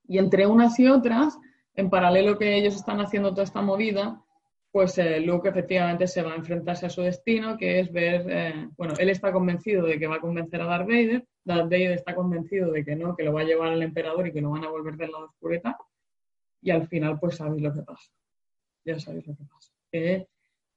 Y 0.08 0.20
entre 0.20 0.48
unas 0.48 0.80
y 0.80 0.88
otras, 0.88 1.38
en 1.76 1.90
paralelo 1.90 2.38
que 2.38 2.56
ellos 2.56 2.76
están 2.76 3.02
haciendo 3.02 3.32
toda 3.32 3.44
esta 3.44 3.62
movida, 3.62 4.24
pues 4.72 4.98
eh, 5.00 5.20
Luke 5.20 5.50
efectivamente 5.50 6.08
se 6.08 6.22
va 6.22 6.32
a 6.32 6.38
enfrentarse 6.38 6.86
a 6.86 6.90
su 6.90 7.02
destino, 7.02 7.58
que 7.58 7.82
es 7.82 7.92
ver, 7.92 8.26
eh, 8.30 8.70
bueno, 8.78 8.94
él 8.98 9.10
está 9.10 9.34
convencido 9.34 9.86
de 9.86 10.00
que 10.00 10.08
va 10.08 10.16
a 10.16 10.22
convencer 10.22 10.62
a 10.62 10.66
Darth 10.66 10.88
Vader, 10.88 11.28
Darth 11.44 11.66
Vader 11.66 11.92
está 11.92 12.16
convencido 12.16 12.72
de 12.72 12.86
que 12.86 12.96
no, 12.96 13.14
que 13.18 13.24
lo 13.24 13.34
va 13.34 13.42
a 13.42 13.44
llevar 13.44 13.74
al 13.74 13.84
emperador 13.84 14.28
y 14.28 14.32
que 14.32 14.40
lo 14.40 14.52
van 14.52 14.64
a 14.64 14.70
volver 14.70 14.96
del 14.96 15.12
lado 15.12 15.26
oscureta, 15.26 15.78
y 16.62 16.72
al 16.72 16.88
final 16.88 17.20
pues 17.20 17.36
sabéis 17.36 17.62
lo 17.62 17.74
que 17.74 17.82
pasa, 17.82 18.10
ya 18.86 18.98
sabéis 18.98 19.28
lo 19.28 19.36
que 19.36 19.44
pasa. 19.44 19.74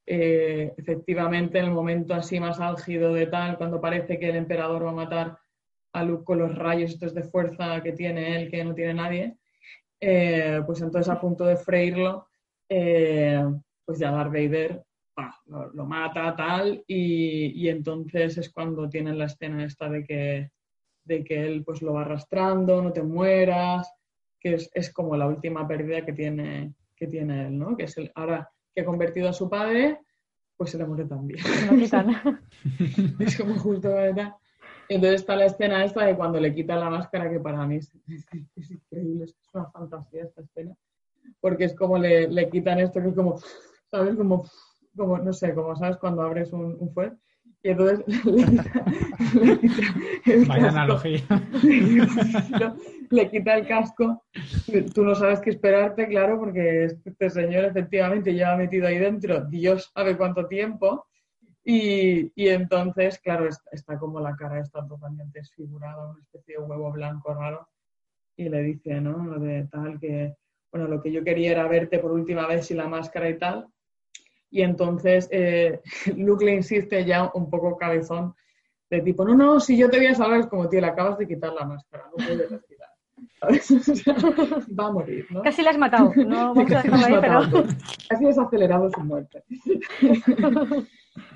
Eh, 0.07 0.73
efectivamente, 0.77 1.59
en 1.59 1.67
el 1.67 1.71
momento 1.71 2.15
así 2.15 2.41
más 2.41 2.61
álgido 2.61 3.13
de 3.13 3.27
tal, 3.27 3.57
cuando 3.57 3.81
parece 3.81 4.19
que 4.19 4.29
el 4.29 4.37
emperador 4.37 4.85
va 4.85 4.91
a 4.91 4.95
matar 4.95 5.39
a 5.93 6.05
Luke 6.05 6.25
con 6.25 6.39
los 6.39 6.55
rayos 6.55 6.93
estos 6.93 7.15
de 7.15 7.23
fuerza 7.23 7.83
que 7.83 7.93
tiene 7.93 8.37
él, 8.37 8.51
que 8.51 8.65
no 8.65 8.75
tiene 8.75 8.95
nadie, 8.95 9.37
pues 10.67 10.83
entonces 10.83 11.09
a 11.09 11.21
punto 11.21 11.45
de 11.45 11.57
freírlo, 11.57 12.27
pues 12.69 13.99
ya 13.99 14.11
Darth 14.11 14.33
Vader 14.33 14.85
lo, 15.47 15.87
mata, 15.87 16.35
tal, 16.35 16.83
y, 16.87 17.69
entonces 17.69 18.39
es 18.39 18.51
cuando 18.51 18.89
tienen 18.89 19.19
la 19.19 19.27
escena 19.27 19.65
esta 19.65 19.89
de 19.89 20.05
que, 20.05 20.51
de 21.05 21.25
que 21.25 21.47
él 21.47 21.65
pues 21.65 21.83
lo 21.83 21.95
va 21.95 22.03
arrastrando, 22.03 22.83
no 22.83 22.93
te 22.93 23.03
mueras, 23.03 23.93
que 24.41 24.55
es, 24.73 24.93
como 24.93 25.17
la 25.17 25.27
última 25.27 25.67
pérdida 25.69 26.05
que 26.05 26.13
tiene, 26.13 26.75
que 26.97 27.07
tiene 27.07 27.47
él, 27.47 27.59
¿no? 27.59 27.77
Que 27.77 27.85
es 27.85 27.97
el, 27.97 28.11
ahora 28.15 28.51
que 28.75 28.83
ha 28.83 28.85
convertido 28.85 29.29
a 29.29 29.33
su 29.33 29.49
padre, 29.49 30.01
pues 30.57 30.71
se 30.71 30.79
le 30.79 30.87
muere 30.87 31.05
también. 31.05 31.41
es 33.19 33.37
como 33.37 33.55
justo, 33.59 33.89
¿verdad? 33.89 34.35
Entonces 34.89 35.21
está 35.21 35.37
la 35.37 35.47
escena 35.47 35.85
esta 35.85 36.05
de 36.05 36.17
cuando 36.17 36.39
le 36.39 36.55
quita 36.55 36.77
la 36.77 36.91
máscara, 36.91 37.31
que 37.31 37.41
para 37.41 37.67
mí 37.67 37.77
es, 37.77 37.91
increíble, 38.71 39.25
es 39.25 39.37
una 39.53 39.71
fantasía 39.71 40.25
esta 40.25 40.43
escena, 40.43 40.77
porque 41.41 41.65
es 41.65 41.75
como 41.75 41.97
le, 41.99 42.29
le 42.29 42.51
quitan 42.51 42.81
esto, 42.81 43.01
que 43.01 43.09
es 43.09 43.15
como 43.15 43.39
¿sabes? 43.95 44.17
Como, 44.17 44.45
como, 44.97 45.19
no 45.19 45.33
sé, 45.33 45.55
como 45.55 45.77
sabes 45.77 45.97
cuando 45.99 46.23
abres 46.23 46.53
un, 46.53 46.77
un 46.81 46.93
fuet. 46.93 47.15
Y 47.65 47.71
entonces 47.71 48.05
le 48.27 48.45
quita, 48.45 48.85
el 50.27 50.45
Vaya 50.45 50.69
analogía. 50.69 51.23
le 53.11 53.31
quita 53.31 53.55
el 53.57 53.67
casco. 53.67 54.23
Tú 54.95 55.03
no 55.03 55.15
sabes 55.15 55.41
qué 55.41 55.49
esperarte, 55.49 56.07
claro, 56.07 56.39
porque 56.39 56.85
este 57.03 57.31
señor 57.31 57.65
efectivamente 57.65 58.35
lleva 58.35 58.57
metido 58.57 58.87
ahí 58.87 58.99
dentro, 58.99 59.47
Dios 59.47 59.91
sabe 59.95 60.15
cuánto 60.15 60.47
tiempo. 60.47 61.07
Y, 61.65 62.31
y 62.35 62.49
entonces, 62.51 63.19
claro, 63.21 63.49
está, 63.73 63.99
como 63.99 64.21
la 64.21 64.37
cara 64.37 64.61
está 64.61 64.87
totalmente 64.87 65.39
desfigurada, 65.39 66.11
una 66.11 66.21
especie 66.21 66.59
de 66.59 66.63
huevo 66.63 66.93
blanco 66.93 67.33
raro. 67.33 67.67
Y 68.37 68.51
le 68.51 68.61
dice, 68.61 69.01
¿no? 69.01 69.25
Lo 69.25 69.39
de 69.39 69.67
tal 69.73 69.99
que, 69.99 70.35
bueno, 70.71 70.87
lo 70.87 71.01
que 71.01 71.11
yo 71.11 71.25
quería 71.25 71.53
era 71.53 71.67
verte 71.67 71.99
por 71.99 72.13
última 72.13 72.47
vez 72.47 72.67
sin 72.67 72.77
la 72.77 72.89
máscara 72.89 73.31
y 73.31 73.39
tal 73.39 73.69
y 74.55 74.63
entonces 74.63 75.29
eh, 75.33 75.81
Luke 76.17 76.45
le 76.45 76.55
insiste 76.55 77.05
ya 77.05 77.31
un 77.35 77.51
poco 77.51 77.77
cabezón, 77.77 78.35
de 78.89 79.01
tipo, 79.01 79.25
no, 79.25 79.35
no, 79.35 79.59
si 79.59 79.77
yo 79.77 79.91
te 79.91 79.97
voy 79.97 80.07
a 80.07 80.15
salvar, 80.15 80.41
es 80.41 80.47
como, 80.47 80.69
tío, 80.69 80.81
le 80.81 80.87
acabas 80.87 81.19
de 81.19 81.27
quitar 81.27 81.53
la 81.53 81.65
máscara, 81.65 82.05
no 82.05 82.25
puedes 82.25 82.51
respirar. 82.51 82.89
va 84.79 84.87
a 84.87 84.93
morir, 84.93 85.27
¿no? 85.31 85.43
Casi 85.43 85.63
la 85.63 85.71
has 85.71 85.79
matado, 85.79 86.13
no 86.17 86.55
vamos 86.55 86.71
a 86.71 86.83
dejarlo 86.83 87.07
ahí, 87.07 87.15
pero... 87.21 87.67
Casi 88.09 88.27
has 88.27 88.39
acelerado 88.39 88.91
su 88.91 89.01
muerte. 89.01 89.43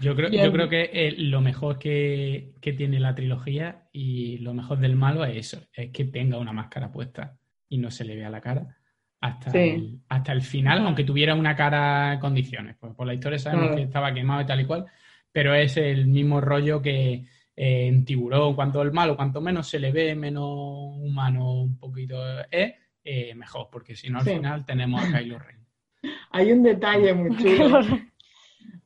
Yo 0.01 0.15
creo, 0.15 0.31
yo 0.31 0.53
creo 0.53 0.69
que 0.69 0.91
eh, 0.93 1.15
lo 1.19 1.41
mejor 1.41 1.79
que, 1.79 2.55
que, 2.61 2.73
tiene 2.73 3.01
la 3.01 3.17
trilogía 3.17 3.89
y 3.93 4.39
lo 4.39 4.55
mejor 4.55 4.79
del 4.79 4.95
malo 4.95 5.25
es 5.25 5.37
eso, 5.37 5.67
es 5.73 5.91
que 5.91 6.05
tenga 6.05 6.39
una 6.39 6.53
máscara 6.53 6.93
puesta 6.93 7.37
y 7.69 7.79
no 7.79 7.91
se 7.91 8.05
le 8.05 8.15
vea 8.15 8.31
la 8.31 8.41
cara 8.41 8.78
hasta, 9.21 9.51
el, 9.51 10.01
hasta 10.09 10.33
el 10.33 10.43
final, 10.43 10.87
aunque 10.87 11.05
tuviera 11.05 11.35
una 11.35 11.57
cara 11.57 12.15
en 12.15 12.21
condiciones. 12.21 12.77
Pues 12.79 12.95
por 12.95 13.07
la 13.07 13.15
historia 13.15 13.39
sabemos 13.39 13.75
que 13.75 13.83
estaba 13.83 14.15
quemado 14.15 14.43
y 14.43 14.47
tal 14.47 14.61
y 14.61 14.67
cual, 14.67 14.87
pero 15.33 15.55
es 15.55 15.77
el 15.77 16.07
mismo 16.07 16.41
rollo 16.41 16.81
que 16.81 17.25
eh, 17.57 17.89
en 17.89 18.05
Tiburón, 18.05 18.55
cuanto 18.55 18.81
el 18.83 18.93
malo, 18.93 19.17
cuanto 19.17 19.41
menos 19.41 19.69
se 19.69 19.81
le 19.81 19.91
ve, 19.91 20.15
menos 20.15 20.45
humano 20.47 21.63
un 21.63 21.79
poquito 21.79 22.17
es, 22.51 22.75
eh, 23.05 23.35
mejor, 23.35 23.69
porque 23.71 23.97
si 23.97 24.11
no 24.11 24.19
al 24.19 24.25
final 24.25 24.65
tenemos 24.65 25.03
a 25.03 25.19
Kylo 25.19 25.39
Ren. 25.39 25.67
Hay 26.31 26.53
un 26.53 26.63
detalle 26.63 27.13
muy 27.15 27.37
chulo. 27.43 27.81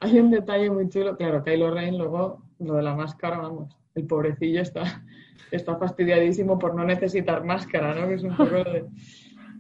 Hay 0.01 0.19
un 0.19 0.31
detalle 0.31 0.71
muy 0.71 0.89
chulo. 0.89 1.17
Claro, 1.17 1.45
Kylo 1.45 1.71
Ren, 1.71 1.99
luego 1.99 2.45
lo 2.59 2.75
de 2.75 2.83
la 2.83 2.95
máscara, 2.95 3.39
vamos, 3.39 3.77
el 3.95 4.07
pobrecillo 4.07 4.63
está, 4.63 5.05
está 5.51 5.77
fastidiadísimo 5.77 6.59
por 6.59 6.75
no 6.75 6.85
necesitar 6.85 7.45
máscara, 7.45 7.95
¿no? 7.95 8.09
Que 8.09 8.15
es 8.15 8.23
un 8.23 8.37
poco 8.37 8.55
de 8.65 8.87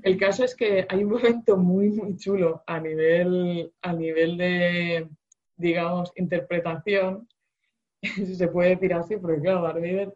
el 0.02 0.18
caso 0.18 0.44
es 0.44 0.54
que 0.54 0.86
hay 0.88 1.04
un 1.04 1.10
momento 1.10 1.56
muy, 1.56 1.90
muy 1.90 2.16
chulo 2.16 2.62
a 2.66 2.80
nivel, 2.80 3.72
a 3.82 3.92
nivel 3.92 4.36
de, 4.36 5.08
digamos, 5.56 6.12
interpretación, 6.16 7.28
si 8.02 8.34
se 8.34 8.48
puede 8.48 8.70
decir 8.70 8.94
así, 8.94 9.16
porque 9.16 9.40
claro, 9.40 9.62
Darth 9.62 9.76
Vader 9.76 10.14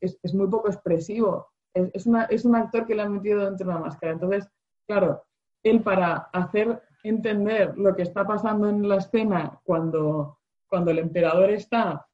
es, 0.00 0.34
muy 0.34 0.48
poco 0.48 0.68
expresivo. 0.68 1.48
Es, 1.72 2.06
es, 2.30 2.44
un 2.44 2.56
actor 2.56 2.86
que 2.86 2.94
le 2.94 3.02
han 3.02 3.12
metido 3.12 3.44
dentro 3.44 3.66
de 3.66 3.72
una 3.72 3.84
máscara. 3.86 4.12
Entonces, 4.12 4.48
claro, 4.86 5.24
él 5.62 5.80
para 5.82 6.28
hacer 6.32 6.82
entender 7.04 7.76
lo 7.76 7.94
que 7.96 8.02
está 8.02 8.26
pasando 8.26 8.68
en 8.68 8.88
la 8.88 8.96
escena 8.96 9.60
cuando, 9.64 10.38
cuando 10.68 10.90
el 10.90 10.98
emperador 10.98 11.50
está, 11.50 12.06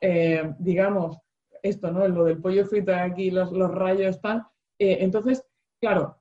eh, 0.00 0.54
digamos, 0.58 1.18
esto, 1.62 1.90
¿no? 1.90 2.06
Lo 2.06 2.24
del 2.24 2.40
pollo 2.40 2.64
frito 2.64 2.94
aquí, 2.94 3.30
los, 3.30 3.52
los 3.52 3.70
rayos, 3.70 4.20
tal. 4.20 4.46
Eh, 4.78 4.98
entonces 5.00 5.44
claro, 5.80 6.19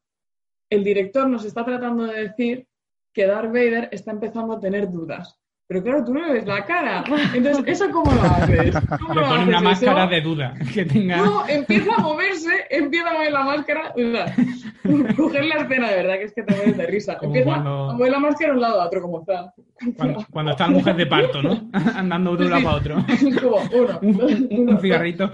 el 0.70 0.84
director 0.84 1.28
nos 1.28 1.46
está 1.46 1.66
tratando 1.66 2.06
de 2.06 2.24
decir 2.24 2.68
que 3.14 3.26
Darth 3.26 3.48
Vader 3.52 3.90
está 3.92 4.12
empezando 4.12 4.54
a 4.54 4.60
tener 4.60 4.90
dudas. 4.92 5.36
Pero 5.68 5.84
claro, 5.84 6.04
tú 6.04 6.14
no 6.16 6.26
le 6.26 6.34
ves 6.34 6.48
la 6.48 6.66
cara. 6.66 7.04
Entonces, 7.32 7.64
¿eso 7.68 7.92
cómo 7.92 8.12
lo 8.12 8.22
haces? 8.24 8.74
¿Cómo 9.00 9.14
Le 9.14 9.22
lo 9.22 9.42
una 9.44 9.62
máscara 9.62 10.06
eso? 10.06 10.10
de 10.16 10.22
duda. 10.22 10.54
Que 10.74 10.84
tenga. 10.86 11.18
No, 11.18 11.48
empieza 11.48 11.94
a 11.96 12.00
moverse, 12.02 12.50
empieza 12.72 13.10
a 13.12 13.14
mover 13.14 13.32
la 13.32 13.44
máscara. 13.44 13.94
coger 15.16 15.46
la 15.46 15.56
escena, 15.58 15.90
de 15.92 15.96
verdad, 15.96 16.14
que 16.18 16.24
es 16.24 16.34
que 16.34 16.42
te 16.42 16.56
mueres 16.56 16.76
de 16.78 16.88
risa. 16.88 17.18
Como 17.20 17.36
Empieza 17.36 17.50
cuando- 17.62 17.90
a 17.92 17.94
mover 17.94 18.12
la 18.12 18.20
máscara 18.20 18.48
de 18.52 18.56
un 18.56 18.62
lado 18.62 18.82
a 18.82 18.86
otro, 18.88 19.02
como 19.04 19.20
está. 19.20 19.54
Cuando, 19.96 20.26
cuando 20.32 20.52
está 20.52 20.64
la 20.66 20.72
mujer 20.72 20.96
de 20.96 21.06
parto, 21.06 21.42
¿no? 21.44 21.70
Andando 21.96 22.36
de 22.36 22.46
un 22.46 22.50
lado 22.50 22.64
para 22.64 22.76
otro. 22.76 22.96
como 23.40 23.58
uno, 23.72 24.00
Un, 24.02 24.18
dos, 24.18 24.32
un- 24.32 24.48
uno, 24.50 24.72
un 24.72 24.80
cigarrito. 24.82 25.32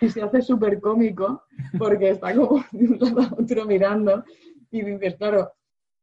Y 0.00 0.08
se 0.08 0.22
hace 0.22 0.42
súper 0.42 0.80
cómico 0.80 1.44
porque 1.78 2.10
está 2.10 2.34
como 2.34 2.64
de 2.72 2.86
un 2.88 2.98
lado 2.98 3.20
a 3.20 3.42
otro 3.42 3.64
mirando 3.66 4.24
y 4.70 4.82
dices, 4.82 5.16
claro, 5.16 5.52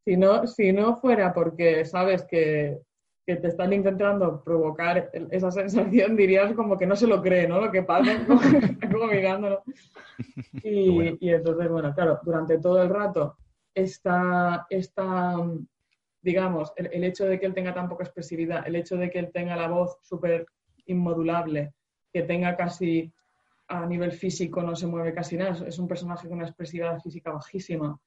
si 0.03 0.17
no, 0.17 0.45
si 0.47 0.71
no 0.71 0.97
fuera 0.97 1.33
porque 1.33 1.85
sabes 1.85 2.25
que, 2.25 2.79
que 3.25 3.35
te 3.37 3.47
están 3.47 3.73
intentando 3.73 4.43
provocar 4.43 5.09
esa 5.31 5.51
sensación, 5.51 6.15
dirías 6.15 6.53
como 6.53 6.77
que 6.77 6.85
no 6.85 6.95
se 6.95 7.07
lo 7.07 7.21
cree, 7.21 7.47
¿no? 7.47 7.59
Lo 7.59 7.71
que 7.71 7.83
pasa, 7.83 8.25
como, 8.25 8.39
como 8.91 9.07
mirándolo. 9.07 9.63
Y, 10.63 10.89
bueno. 10.89 11.17
y 11.19 11.29
entonces, 11.29 11.69
bueno, 11.69 11.93
claro, 11.93 12.19
durante 12.23 12.57
todo 12.57 12.81
el 12.81 12.89
rato 12.89 13.37
está, 13.75 14.65
está 14.67 15.35
digamos, 16.23 16.73
el, 16.75 16.89
el 16.91 17.03
hecho 17.03 17.25
de 17.25 17.39
que 17.39 17.45
él 17.45 17.53
tenga 17.53 17.75
tan 17.75 17.87
poca 17.87 18.03
expresividad, 18.03 18.67
el 18.67 18.77
hecho 18.77 18.97
de 18.97 19.11
que 19.11 19.19
él 19.19 19.29
tenga 19.31 19.55
la 19.55 19.67
voz 19.67 19.99
súper 20.01 20.47
inmodulable, 20.87 21.73
que 22.11 22.23
tenga 22.23 22.57
casi 22.57 23.13
a 23.67 23.85
nivel 23.85 24.11
físico 24.11 24.61
no 24.61 24.75
se 24.75 24.87
mueve 24.87 25.13
casi 25.13 25.37
nada, 25.37 25.67
es- 25.67 25.79
un 25.79 25.87
personaje 25.87 26.27
con 26.27 26.37
una 26.37 26.47
expresividad 26.47 26.99
física 27.01 27.31
bajísima. 27.31 27.99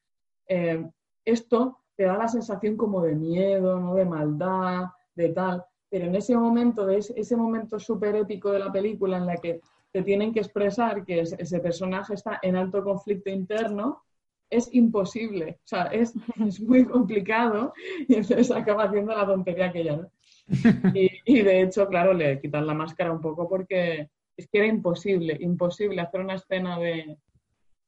Eh, 0.49 0.85
esto 1.25 1.79
te 1.97 2.05
da 2.05 2.17
la 2.17 2.29
sensación 2.29 2.77
como 2.77 3.03
de 3.03 3.15
miedo, 3.15 3.79
¿no? 3.79 3.95
de 3.95 4.05
maldad, 4.05 4.87
de 5.15 5.29
tal, 5.31 5.65
pero 5.91 6.07
en 6.07 6.15
ese 6.15 6.37
momento, 6.37 6.87
de 6.87 6.99
ese, 6.99 7.13
ese 7.21 7.37
momento 7.37 7.79
súper 7.79 8.17
épico 8.17 8.51
de 8.51 8.59
la 8.61 8.73
película 8.73 9.19
en 9.19 9.27
la 9.27 9.37
que 9.37 9.61
te 9.93 10.03
tienen 10.03 10.33
que 10.33 10.41
expresar 10.41 11.05
que 11.05 11.21
es- 11.21 11.33
ese 11.39 11.61
personaje 11.61 12.15
está 12.15 12.39
en 12.43 12.57
alto 12.57 12.83
conflicto 12.83 13.29
interno, 13.31 14.03
es 14.49 14.73
imposible, 14.75 15.59
o 15.65 15.67
sea, 15.69 15.85
es, 15.87 16.15
es 16.53 16.61
muy 16.61 16.85
complicado 16.85 17.73
y 18.09 18.15
entonces 18.15 18.51
acaba 18.51 18.85
haciendo 18.85 19.15
la 19.15 19.27
tontería 19.27 19.67
aquella, 19.67 19.97
¿no? 19.97 20.11
Y, 20.97 21.09
y 21.25 21.43
de 21.43 21.63
hecho, 21.63 21.87
claro, 21.87 22.13
le 22.13 22.41
quitan 22.41 22.67
la 22.67 22.75
máscara 22.75 23.13
un 23.13 23.21
poco 23.21 23.49
porque 23.49 24.09
es 24.41 24.49
que 24.49 24.59
era 24.59 24.67
imposible, 24.67 25.37
imposible 25.41 26.01
hacer 26.01 26.21
una 26.21 26.35
escena 26.35 26.79
de, 26.79 27.17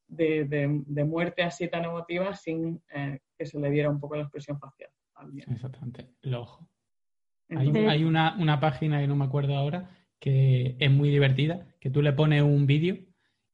de, 0.09 0.45
de- 0.45 0.83
de 0.87 1.05
muerte 1.05 1.43
así 1.43 1.69
tan 1.69 1.85
emotiva 1.85 2.35
sin 2.35 2.81
eh, 2.95 3.19
que 3.39 3.47
se 3.47 3.59
le 3.61 3.71
diera 3.71 3.91
un 3.91 4.01
poco 4.01 4.17
la 4.17 4.23
expresión 4.23 4.59
facial. 4.59 4.91
Exactamente. 5.49 6.09
El 6.23 6.35
ojo. 6.35 6.69
Hay, 7.51 7.67
Entonces, 7.69 7.89
hay 7.89 8.05
una, 8.05 8.37
una 8.39 8.59
página 8.61 9.01
que 9.01 9.07
no 9.07 9.17
me 9.17 9.25
acuerdo 9.25 9.57
ahora 9.57 9.91
que 10.19 10.77
es 10.79 10.91
muy 10.91 11.11
divertida, 11.11 11.67
que 11.81 11.91
tú 11.91 12.01
le 12.01 12.13
pones 12.13 12.43
un 12.43 12.67
vídeo 12.67 12.97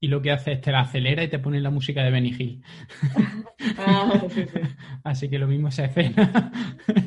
y 0.00 0.08
lo 0.08 0.22
que 0.22 0.30
hace 0.30 0.52
es 0.52 0.60
te 0.60 0.70
la 0.70 0.80
acelera 0.80 1.24
y 1.24 1.28
te 1.28 1.38
pone 1.38 1.60
la 1.60 1.70
música 1.70 2.02
de 2.04 2.10
Benny 2.10 2.28
Hill. 2.38 2.62
ah, 3.78 4.22
sí, 4.28 4.46
sí. 4.46 4.60
Así 5.02 5.28
que 5.30 5.38
lo 5.38 5.48
mismo 5.48 5.68
esa 5.68 5.86
escena. 5.86 6.52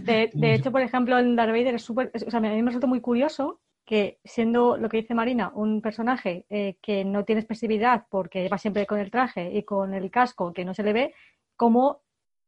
De, 0.04 0.32
de 0.34 0.54
hecho, 0.56 0.72
por 0.72 0.82
ejemplo, 0.82 1.18
en 1.20 1.36
Darth 1.36 1.52
Vader 1.52 1.76
es 1.76 1.84
súper. 1.84 2.12
O 2.14 2.30
sea, 2.32 2.40
a 2.40 2.42
mí 2.42 2.50
me 2.62 2.70
resulta 2.72 2.88
muy 2.88 3.00
curioso 3.02 3.62
que, 3.92 4.20
siendo 4.24 4.78
lo 4.78 4.88
que 4.88 5.02
dice 5.02 5.14
Marina, 5.14 5.52
un 5.54 5.82
personaje 5.82 6.46
eh, 6.50 6.78
que 6.82 7.04
no 7.04 7.26
tiene 7.26 7.42
expresividad 7.42 8.06
porque 8.10 8.48
va 8.48 8.58
siempre 8.58 8.86
con 8.86 9.00
el 9.00 9.12
traje 9.12 9.52
y 9.54 9.64
con 9.64 9.94
el 9.94 10.10
casco 10.10 10.54
que 10.54 10.64
no 10.64 10.74
se 10.74 10.84
le 10.84 10.94
ve, 10.94 11.14
como 11.58 12.00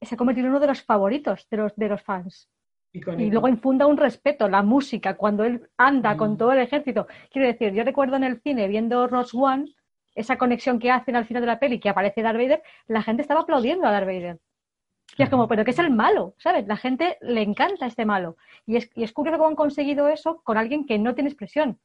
se 0.01 0.15
ha 0.15 0.17
convertido 0.17 0.45
en 0.47 0.51
uno 0.51 0.61
de 0.61 0.67
los 0.67 0.81
favoritos 0.83 1.45
de 1.51 1.57
los, 1.57 1.75
de 1.75 1.89
los 1.89 2.01
fans. 2.01 2.49
Y 2.93 3.29
luego 3.29 3.49
infunda 3.49 3.87
un 3.87 3.97
respeto, 3.97 4.47
la 4.47 4.63
música, 4.63 5.17
cuando 5.17 5.43
él 5.43 5.67
anda 5.75 6.13
Mm. 6.13 6.17
con 6.17 6.37
todo 6.37 6.53
el 6.53 6.59
ejército. 6.59 7.07
Quiero 7.29 7.45
decir, 7.49 7.73
yo 7.73 7.83
recuerdo 7.83 8.15
en 8.15 8.23
el 8.23 8.39
cine 8.39 8.69
viendo 8.69 9.05
Ross 9.07 9.33
One, 9.33 9.65
esa 10.15 10.37
conexión 10.37 10.79
que 10.79 10.91
hacen 10.91 11.17
al 11.17 11.25
final 11.25 11.41
de 11.41 11.47
la 11.47 11.59
peli, 11.59 11.77
que 11.77 11.89
aparece 11.89 12.21
Darth 12.21 12.37
Vader, 12.37 12.63
la 12.87 13.01
gente 13.01 13.21
estaba 13.21 13.41
aplaudiendo 13.41 13.85
a 13.85 13.91
Darth 13.91 14.05
Vader. 14.05 14.39
Y 15.17 15.23
es 15.23 15.29
como, 15.29 15.47
pero 15.47 15.63
que 15.63 15.71
es 15.71 15.79
el 15.79 15.91
malo, 15.91 16.33
¿sabes? 16.37 16.65
La 16.67 16.77
gente 16.77 17.17
le 17.21 17.41
encanta 17.41 17.85
este 17.85 18.05
malo. 18.05 18.35
Y 18.65 18.77
es, 18.77 18.89
y 18.95 19.03
es 19.03 19.11
curioso 19.11 19.37
cómo 19.37 19.49
han 19.49 19.55
conseguido 19.55 20.07
eso 20.07 20.41
con 20.43 20.57
alguien 20.57 20.85
que 20.85 20.97
no 20.97 21.13
tiene 21.13 21.29
expresión. 21.29 21.77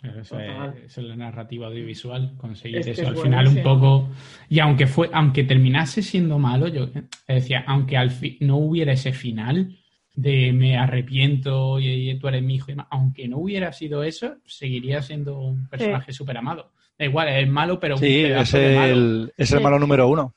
Claro, 0.00 0.20
Eso 0.20 0.36
Total. 0.36 0.74
es, 0.84 0.98
es 0.98 1.04
la 1.04 1.16
narrativa 1.16 1.68
audiovisual, 1.68 2.34
conseguir 2.36 2.78
Es 2.78 2.86
que 2.86 2.92
eso 2.92 3.02
es 3.02 3.08
al 3.08 3.16
final 3.16 3.46
un 3.48 3.62
poco. 3.62 4.08
Y 4.48 4.58
aunque 4.58 4.86
fue, 4.86 5.08
aunque 5.12 5.44
terminase 5.44 6.02
siendo 6.02 6.38
malo, 6.38 6.66
yo 6.68 6.88
decía, 7.28 7.64
aunque 7.66 7.96
al 7.96 8.10
fin 8.10 8.36
no 8.40 8.56
hubiera 8.56 8.92
ese 8.92 9.12
final 9.12 9.76
de 10.14 10.52
me 10.52 10.76
arrepiento 10.76 11.78
y, 11.78 12.10
y 12.10 12.18
tú 12.18 12.28
eres 12.28 12.42
mi 12.42 12.56
hijo 12.56 12.70
y 12.72 12.76
aunque 12.90 13.28
no 13.28 13.38
hubiera 13.38 13.72
sido 13.72 14.02
eso, 14.02 14.34
seguiría 14.44 15.02
siendo 15.02 15.38
un 15.38 15.68
personaje 15.68 16.12
súper 16.12 16.36
amado. 16.36 16.72
Da 16.98 17.04
igual, 17.06 17.28
es 17.28 17.48
malo, 17.48 17.78
pero 17.80 17.94
un 17.94 18.00
Sí, 18.00 18.24
es 18.24 18.52
malo. 18.54 18.84
el, 18.84 19.32
es 19.36 19.52
el 19.52 19.58
Sí. 19.58 19.64
malo 19.64 19.78
número 19.78 20.08
uno. 20.08 20.34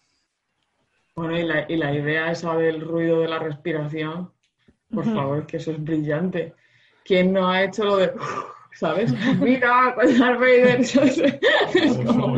Bueno, 1.16 1.38
y 1.40 1.44
la, 1.44 1.66
y 1.72 1.78
la 1.78 1.94
idea 1.94 2.32
esa 2.32 2.56
del 2.58 2.82
ruido 2.82 3.22
de 3.22 3.30
la 3.30 3.40
respiración, 3.40 4.32
por 4.94 5.06
favor, 5.06 5.48
que 5.48 5.58
eso 5.58 5.72
es 5.72 5.82
brillante. 5.82 6.54
¿Quién 7.06 7.32
no 7.32 7.48
ha 7.50 7.64
hecho 7.64 7.86
lo 7.86 7.98
de, 7.98 8.12
¿sabes? 8.74 9.14
Mira, 9.40 9.96
con 9.96 10.20
Darth 10.20 10.40
Vader. 10.40 10.80
Es 10.82 11.98
como- 12.06 12.38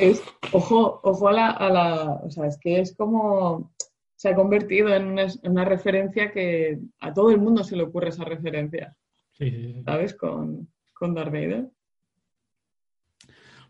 es, 0.00 0.22
ojo, 0.52 1.00
ojo 1.04 1.28
a 1.28 1.32
la, 1.32 1.50
a 1.50 1.68
la, 1.70 2.04
o 2.24 2.30
sea, 2.30 2.46
es 2.46 2.58
que 2.58 2.80
es 2.80 2.96
como, 2.96 3.72
se 4.16 4.30
ha 4.30 4.34
convertido 4.34 4.92
en 4.94 5.06
una, 5.06 5.22
en 5.22 5.50
una 5.52 5.64
referencia 5.64 6.32
que 6.32 6.80
a 6.98 7.12
todo 7.14 7.30
el 7.30 7.38
mundo 7.38 7.62
se 7.62 7.76
le 7.76 7.84
ocurre 7.84 8.08
esa 8.08 8.24
referencia, 8.24 8.96
Sí, 9.32 9.50
sí, 9.50 9.72
sí. 9.74 9.82
¿sabes? 9.84 10.14
Con, 10.14 10.68
con 10.94 11.14
Darth 11.14 11.32
Vader. 11.32 11.68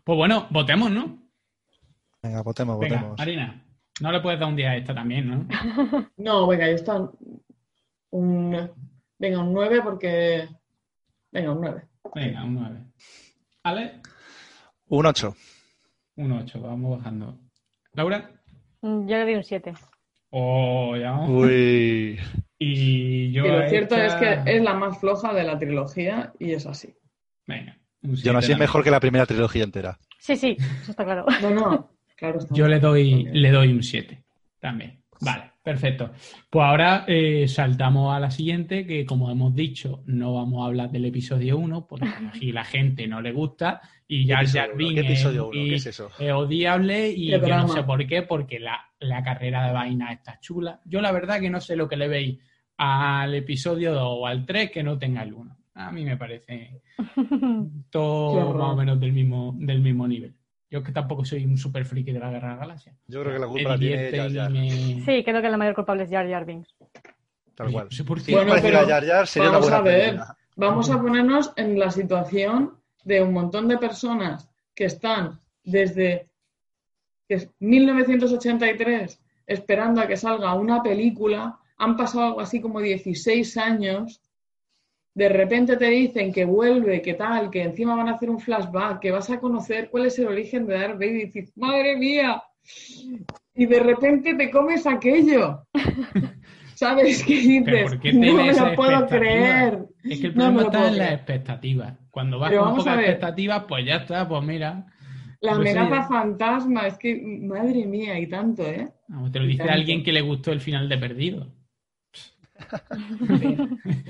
Pues 0.03 0.17
bueno, 0.17 0.47
votemos, 0.49 0.89
¿no? 0.91 1.19
Venga, 2.23 2.41
votemos, 2.41 2.79
Venga, 2.79 2.95
votemos. 2.95 3.19
No 4.01 4.11
le 4.11 4.19
puedes 4.19 4.39
dar 4.39 4.49
un 4.49 4.55
día 4.55 4.71
a 4.71 4.77
esta 4.77 4.93
también, 4.93 5.29
¿no? 5.29 5.47
No, 6.17 6.47
venga, 6.47 6.67
yo 6.67 6.75
está 6.75 7.09
un, 8.11 8.69
venga, 9.17 9.39
un 9.41 9.53
9 9.53 9.81
porque, 9.83 10.47
venga, 11.31 11.51
un 11.51 11.61
9. 11.61 11.83
Venga, 12.13 12.43
un 12.43 12.55
9. 12.55 12.79
¿Ale? 13.63 14.01
Un 14.87 15.05
8. 15.05 15.35
Un 16.17 16.31
8, 16.31 16.61
vamos 16.61 16.97
bajando. 16.97 17.37
¿Laura? 17.93 18.29
Mm, 18.81 19.07
Yo 19.07 19.15
le 19.17 19.23
doy 19.23 19.35
un 19.35 19.43
7. 19.43 19.73
Oh, 20.29 20.95
ya 20.97 21.11
vamos. 21.11 21.29
Uy. 21.29 22.19
Y 22.59 23.31
yo. 23.31 23.45
Y 23.45 23.49
lo 23.49 23.69
cierto 23.69 23.95
es 23.95 24.13
esta- 24.13 24.43
que 24.43 24.55
es 24.57 24.61
la 24.63 24.73
más 24.73 24.99
floja 24.99 25.33
de 25.33 25.43
la 25.43 25.57
trilogía 25.57 26.33
y 26.39 26.51
es 26.51 26.65
así. 26.65 26.93
Venga, 27.47 27.77
un 28.01 28.15
Yo 28.15 28.33
no 28.33 28.39
así 28.39 28.47
siete 28.47 28.53
es 28.53 28.59
mejor 28.59 28.83
que 28.83 28.91
la 28.91 28.99
primera 28.99 29.25
trilogía 29.25 29.63
entera. 29.63 29.97
Sí, 30.19 30.35
sí, 30.35 30.57
eso 30.81 30.91
está 30.91 31.03
claro. 31.05 31.25
No, 31.41 31.49
no, 31.51 31.89
claro. 32.15 32.39
Yo 32.51 32.67
le 32.67 32.79
doy, 32.79 33.25
le 33.31 33.51
doy 33.51 33.71
un 33.71 33.83
7 33.83 34.23
también. 34.59 35.01
Vale, 35.21 35.51
perfecto. 35.63 36.11
Pues 36.49 36.65
ahora 36.65 37.05
eh, 37.07 37.47
saltamos 37.47 38.15
a 38.15 38.19
la 38.19 38.31
siguiente, 38.31 38.85
que 38.85 39.05
como 39.05 39.31
hemos 39.31 39.55
dicho, 39.55 40.03
no 40.05 40.33
vamos 40.33 40.63
a 40.63 40.67
hablar 40.67 40.91
del 40.91 41.05
episodio 41.05 41.57
1, 41.57 41.87
porque 41.87 42.09
aquí 42.27 42.51
la 42.51 42.65
gente 42.65 43.07
no 43.07 43.21
le 43.21 43.31
gusta 43.31 43.81
y 44.07 44.25
ya 44.25 44.39
¿Qué 44.39 44.99
episodio 44.99 45.49
es, 45.51 45.99
uno? 45.99 46.11
¿Qué 46.17 46.27
es 46.27 46.33
odiable 46.33 47.09
y 47.09 47.31
yo 47.31 47.39
no 47.39 47.67
sé 47.69 47.83
por 47.83 48.05
qué, 48.05 48.21
porque 48.23 48.59
la, 48.59 48.89
la 48.99 49.23
carrera 49.23 49.67
de 49.67 49.73
vaina 49.73 50.11
está 50.11 50.39
chula. 50.39 50.81
Yo 50.85 51.01
la 51.01 51.11
verdad 51.11 51.39
que 51.39 51.49
no 51.49 51.61
sé 51.61 51.75
lo 51.75 51.87
que 51.87 51.97
le 51.97 52.07
veis 52.07 52.39
al 52.77 53.33
episodio 53.33 53.93
2 53.93 54.03
o 54.03 54.27
al 54.27 54.45
3 54.45 54.71
que 54.71 54.83
no 54.83 54.97
tenga 54.97 55.23
el 55.23 55.33
1. 55.33 55.57
A 55.75 55.91
mí 55.91 56.05
me 56.05 56.17
parece 56.17 56.81
todo 57.89 58.53
más 58.53 58.73
o 58.73 58.75
menos 58.75 58.99
del 58.99 59.13
mismo, 59.13 59.55
del 59.57 59.81
mismo 59.81 60.07
nivel. 60.07 60.35
Yo 60.75 60.83
que 60.83 60.91
tampoco 60.91 61.23
soy 61.23 61.45
un 61.45 61.57
super 61.57 61.85
friki 61.85 62.11
de 62.11 62.19
la 62.19 62.29
Guerra 62.29 62.49
de 62.49 62.53
la 62.55 62.59
Galaxia. 62.59 62.93
Yo 63.07 63.21
creo 63.21 63.33
que 63.33 63.39
la 63.39 63.45
Me 63.47 63.51
culpa 63.53 63.69
la 63.69 63.77
tiene 63.79 64.11
Jar 64.11 64.33
Jar. 64.33 64.51
me- 64.51 64.69
Sí, 65.05 65.23
creo 65.23 65.41
que 65.41 65.49
la 65.49 65.55
mayor 65.55 65.73
culpable 65.73 66.03
es 66.03 66.09
Jar 66.09 66.29
Jar 66.29 66.43
Binks. 66.45 66.75
Tal 67.55 67.71
cual. 67.71 67.87
Si 67.91 68.03
Bueno, 68.03 68.43
no 68.43 68.49
pareciera 68.49 68.79
pero 68.81 68.89
Jar 68.91 69.05
Jar, 69.05 69.27
sería 69.27 69.49
una 69.49 69.57
vamos 69.59 69.69
buena 69.71 69.77
a 69.77 69.81
ver. 69.81 70.05
película. 70.09 70.37
Vamos 70.57 70.89
a 70.89 71.01
ponernos 71.01 71.53
en 71.55 71.79
la 71.79 71.91
situación 71.91 72.73
de 73.05 73.21
un 73.23 73.31
montón 73.31 73.69
de 73.69 73.77
personas 73.77 74.49
que 74.75 74.83
están 74.85 75.39
desde 75.63 76.27
que 77.29 77.35
es 77.35 77.49
1983 77.59 79.21
esperando 79.47 80.01
a 80.01 80.07
que 80.07 80.17
salga 80.17 80.53
una 80.55 80.83
película, 80.83 81.57
han 81.77 81.95
pasado 81.95 82.25
algo 82.25 82.41
así 82.41 82.59
como 82.59 82.81
16 82.81 83.55
años, 83.57 84.21
de 85.15 85.29
repente 85.29 85.77
te 85.77 85.89
dicen 85.89 86.33
que 86.33 86.43
vuelve, 86.43 87.01
que 87.01 87.13
tal, 87.13 87.49
que 87.49 87.63
encima 87.63 87.95
van 87.95 88.09
a 88.09 88.15
hacer 88.15 88.29
un 88.29 88.39
flashback, 88.39 88.99
que 88.99 89.11
vas 89.11 89.29
a 89.29 89.39
conocer 89.39 89.89
cuál 89.89 90.07
es 90.07 90.19
el 90.19 90.27
origen 90.27 90.67
de 90.67 90.73
Darth 90.73 90.95
Vader 90.95 91.15
y 91.15 91.25
dices, 91.25 91.53
madre 91.55 91.95
mía, 91.95 92.43
y 93.55 93.65
de 93.65 93.79
repente 93.79 94.35
te 94.35 94.51
comes 94.51 94.85
aquello. 94.85 95.65
¿Sabes 96.75 97.23
qué 97.23 97.35
dices? 97.35 97.83
¿por 97.83 97.99
qué 98.01 98.11
no 98.11 98.33
me 98.35 98.53
lo 98.53 98.75
puedo 98.75 99.07
creer. 99.07 99.85
Es 100.03 100.19
que 100.19 100.27
el 100.27 100.35
No 100.35 100.43
problema 100.43 100.51
me 100.51 100.61
lo 100.61 100.67
está 100.67 100.87
en 100.89 100.97
las 100.97 101.11
expectativas. 101.13 101.93
Cuando 102.11 102.37
vas 102.37 102.51
con 102.53 102.75
pocas 102.75 102.97
expectativas, 102.97 103.63
pues 103.69 103.85
ya 103.85 103.95
está, 103.95 104.27
pues 104.27 104.43
mira. 104.43 104.85
La 105.39 105.55
Pues 105.55 105.75
amenaza 105.75 106.07
fantasma, 106.09 106.87
es 106.87 106.97
que, 106.97 107.15
madre 107.41 107.85
mía, 107.85 108.19
y 108.19 108.27
tanto, 108.27 108.63
¿eh? 108.63 108.89
Te 109.31 109.39
lo 109.39 109.45
dice 109.45 109.63
alguien 109.63 110.03
que 110.03 110.11
le 110.11 110.21
gustó 110.21 110.51
el 110.51 110.59
final 110.59 110.89
de 110.89 110.97
Perdido. 110.97 111.47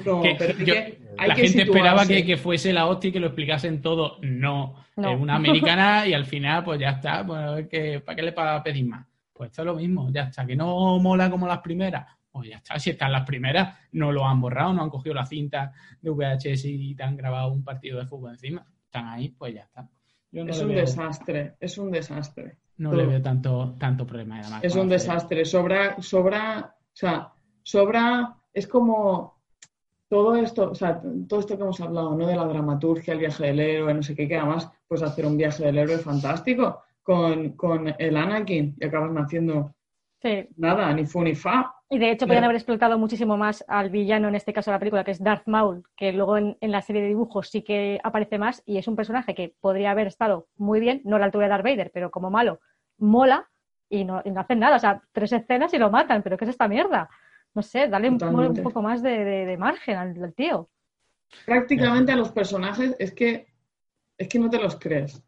No, 0.05 0.21
Que 0.21 0.35
pero 0.37 0.53
hay 0.59 0.65
yo- 0.65 0.73
que, 0.73 0.99
hay 1.17 1.27
la 1.29 1.35
que 1.35 1.41
gente 1.47 1.63
esperaba 1.63 2.05
que, 2.05 2.25
que 2.25 2.37
fuese 2.37 2.71
la 2.73 2.87
hostia 2.87 3.09
y 3.09 3.11
que 3.11 3.19
lo 3.19 3.27
explicasen 3.27 3.81
todo. 3.81 4.17
No, 4.21 4.75
No. 4.95 5.11
es 5.11 5.19
una 5.19 5.35
americana 5.35 6.07
y 6.07 6.13
al 6.13 6.25
final, 6.25 6.63
pues 6.63 6.79
ya 6.79 6.91
está. 6.91 7.25
Pues, 7.25 7.67
¿Para 8.01 8.15
qué 8.15 8.21
le 8.21 8.31
va 8.31 8.55
a 8.55 8.63
pedir 8.63 8.85
más? 8.85 9.05
Pues 9.33 9.49
esto 9.49 9.63
es 9.63 9.65
lo 9.65 9.75
mismo, 9.75 10.09
ya 10.11 10.23
está. 10.23 10.45
Que 10.45 10.55
no 10.55 10.99
mola 10.99 11.29
como 11.29 11.47
las 11.47 11.59
primeras. 11.59 12.05
Pues 12.31 12.49
ya 12.49 12.57
está, 12.57 12.77
si 12.77 12.89
están 12.89 13.13
las 13.13 13.25
primeras, 13.25 13.77
no 13.93 14.11
lo 14.11 14.27
han 14.27 14.41
borrado, 14.41 14.73
no 14.73 14.83
han 14.83 14.89
cogido 14.89 15.15
la 15.15 15.25
cinta 15.25 15.71
de 16.01 16.09
VHS 16.09 16.65
y 16.65 16.93
te 16.93 17.03
han 17.03 17.15
grabado 17.15 17.51
un 17.51 17.63
partido 17.63 17.97
de 17.99 18.07
fútbol 18.07 18.31
encima. 18.31 18.65
Están 18.85 19.07
ahí, 19.07 19.29
pues 19.29 19.53
ya 19.55 19.61
está. 19.61 19.87
Yo 20.31 20.43
no, 20.43 20.51
Es 20.51 20.59
un 20.61 20.67
veo, 20.67 20.79
desastre, 20.81 21.53
es 21.61 21.77
un 21.77 21.91
desastre. 21.91 22.57
no 22.77 22.89
todo. 22.91 22.99
le 23.01 23.07
veo 23.07 23.21
tanto, 23.21 23.75
tanto 23.79 24.05
problema. 24.05 24.39
Además, 24.39 24.63
Es 24.65 24.75
un 24.75 24.89
desastre. 24.89 25.45
Sobra, 25.45 25.95
sobra, 26.01 26.75
o 26.77 26.89
sea, 26.91 27.29
sobra, 27.65 28.35
es 28.53 28.67
como 28.67 29.39
todo 30.07 30.35
esto, 30.35 30.69
o 30.71 30.75
sea, 30.75 31.01
todo 31.27 31.39
esto 31.39 31.57
que 31.57 31.63
hemos 31.63 31.81
hablado, 31.81 32.15
¿no? 32.15 32.27
De 32.27 32.35
la 32.35 32.45
dramaturgia, 32.45 33.13
el 33.13 33.19
viaje 33.19 33.47
del 33.47 33.59
héroe, 33.59 33.93
no 33.93 34.03
sé 34.03 34.15
qué, 34.15 34.27
que 34.27 34.37
además, 34.37 34.69
pues 34.87 35.01
hacer 35.01 35.25
un 35.25 35.35
viaje 35.35 35.65
del 35.65 35.79
héroe 35.79 35.97
fantástico 35.97 36.83
con, 37.01 37.53
con 37.53 37.93
el 37.97 38.15
Anakin 38.17 38.75
y 38.79 38.85
acabas 38.85 39.11
naciendo 39.11 39.73
Sí. 40.21 40.47
nada, 40.57 40.91
ni 40.93 41.05
fu 41.05 41.21
ni 41.21 41.35
fa. 41.35 41.71
Y 41.89 41.99
de 41.99 42.09
hecho 42.09 42.25
podrían 42.25 42.45
haber 42.45 42.55
explotado 42.55 42.97
muchísimo 42.97 43.37
más 43.37 43.63
al 43.67 43.91
villano, 43.91 44.27
en 44.27 44.33
este 44.35 44.53
caso 44.53 44.71
de 44.71 44.75
la 44.75 44.79
película, 44.79 45.03
que 45.03 45.11
es 45.11 45.21
Darth 45.23 45.47
Maul, 45.47 45.83
que 45.95 46.13
luego 46.13 46.37
en, 46.37 46.57
en 46.61 46.71
la 46.71 46.81
serie 46.81 47.03
de 47.03 47.09
dibujos 47.09 47.49
sí 47.49 47.61
que 47.61 47.99
aparece 48.03 48.39
más 48.39 48.63
y 48.65 48.77
es 48.77 48.87
un 48.87 48.95
personaje 48.95 49.35
que 49.35 49.53
podría 49.61 49.91
haber 49.91 50.07
estado 50.07 50.47
muy 50.57 50.79
bien, 50.79 51.01
no 51.03 51.17
a 51.17 51.19
la 51.19 51.25
altura 51.25 51.45
de 51.45 51.49
Darth 51.51 51.63
Vader, 51.63 51.91
pero 51.93 52.09
como 52.09 52.31
malo, 52.31 52.59
mola 52.97 53.49
y 53.87 54.03
no, 54.03 54.21
y 54.25 54.31
no 54.31 54.41
hacen 54.41 54.59
nada. 54.59 54.77
O 54.77 54.79
sea, 54.79 55.03
tres 55.11 55.31
escenas 55.31 55.73
y 55.75 55.77
lo 55.77 55.91
matan, 55.91 56.23
pero 56.23 56.37
¿qué 56.37 56.45
es 56.45 56.49
esta 56.51 56.67
mierda? 56.67 57.07
No 57.55 57.61
sé, 57.61 57.87
dale 57.87 58.09
un, 58.09 58.17
poco 58.17 58.81
más 58.81 59.01
de, 59.01 59.23
de- 59.23 59.45
de 59.45 59.57
margen 59.57 59.95
al, 59.97 60.23
al 60.23 60.33
tío. 60.33 60.69
Prácticamente 61.45 62.11
a 62.11 62.15
los 62.15 62.31
personajes 62.31 62.95
es 62.99 63.13
que, 63.13 63.47
es 64.17 64.27
que 64.27 64.39
no 64.39 64.49
te 64.49 64.59
los 64.59 64.77
crees. 64.77 65.21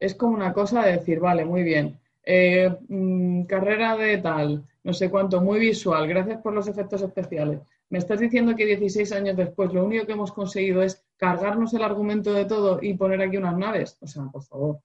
Es 0.00 0.14
como 0.14 0.34
una 0.34 0.52
cosa 0.52 0.84
de 0.84 0.92
decir, 0.92 1.20
vale, 1.20 1.44
muy 1.44 1.62
bien, 1.62 1.98
eh, 2.24 2.74
mm, 2.88 3.44
carrera 3.44 3.96
de 3.96 4.18
tal, 4.18 4.64
no 4.84 4.92
sé 4.92 5.10
cuánto, 5.10 5.40
muy 5.40 5.60
visual, 5.60 6.08
gracias 6.08 6.40
por 6.42 6.52
los 6.54 6.68
efectos 6.68 7.02
especiales. 7.02 7.60
Me 7.90 7.98
estás 7.98 8.20
diciendo 8.20 8.56
que 8.56 8.66
16 8.66 9.12
años 9.12 9.36
después 9.36 9.72
lo 9.72 9.84
único 9.84 10.06
que 10.06 10.12
hemos 10.12 10.32
conseguido 10.32 10.82
es 10.82 11.04
cargarnos 11.16 11.74
el 11.74 11.82
argumento 11.82 12.32
de 12.32 12.46
todo 12.46 12.78
y 12.82 12.94
poner 12.94 13.20
aquí 13.22 13.36
unas 13.36 13.56
naves. 13.56 13.98
O 14.00 14.06
sea, 14.06 14.24
por 14.32 14.42
favor, 14.42 14.80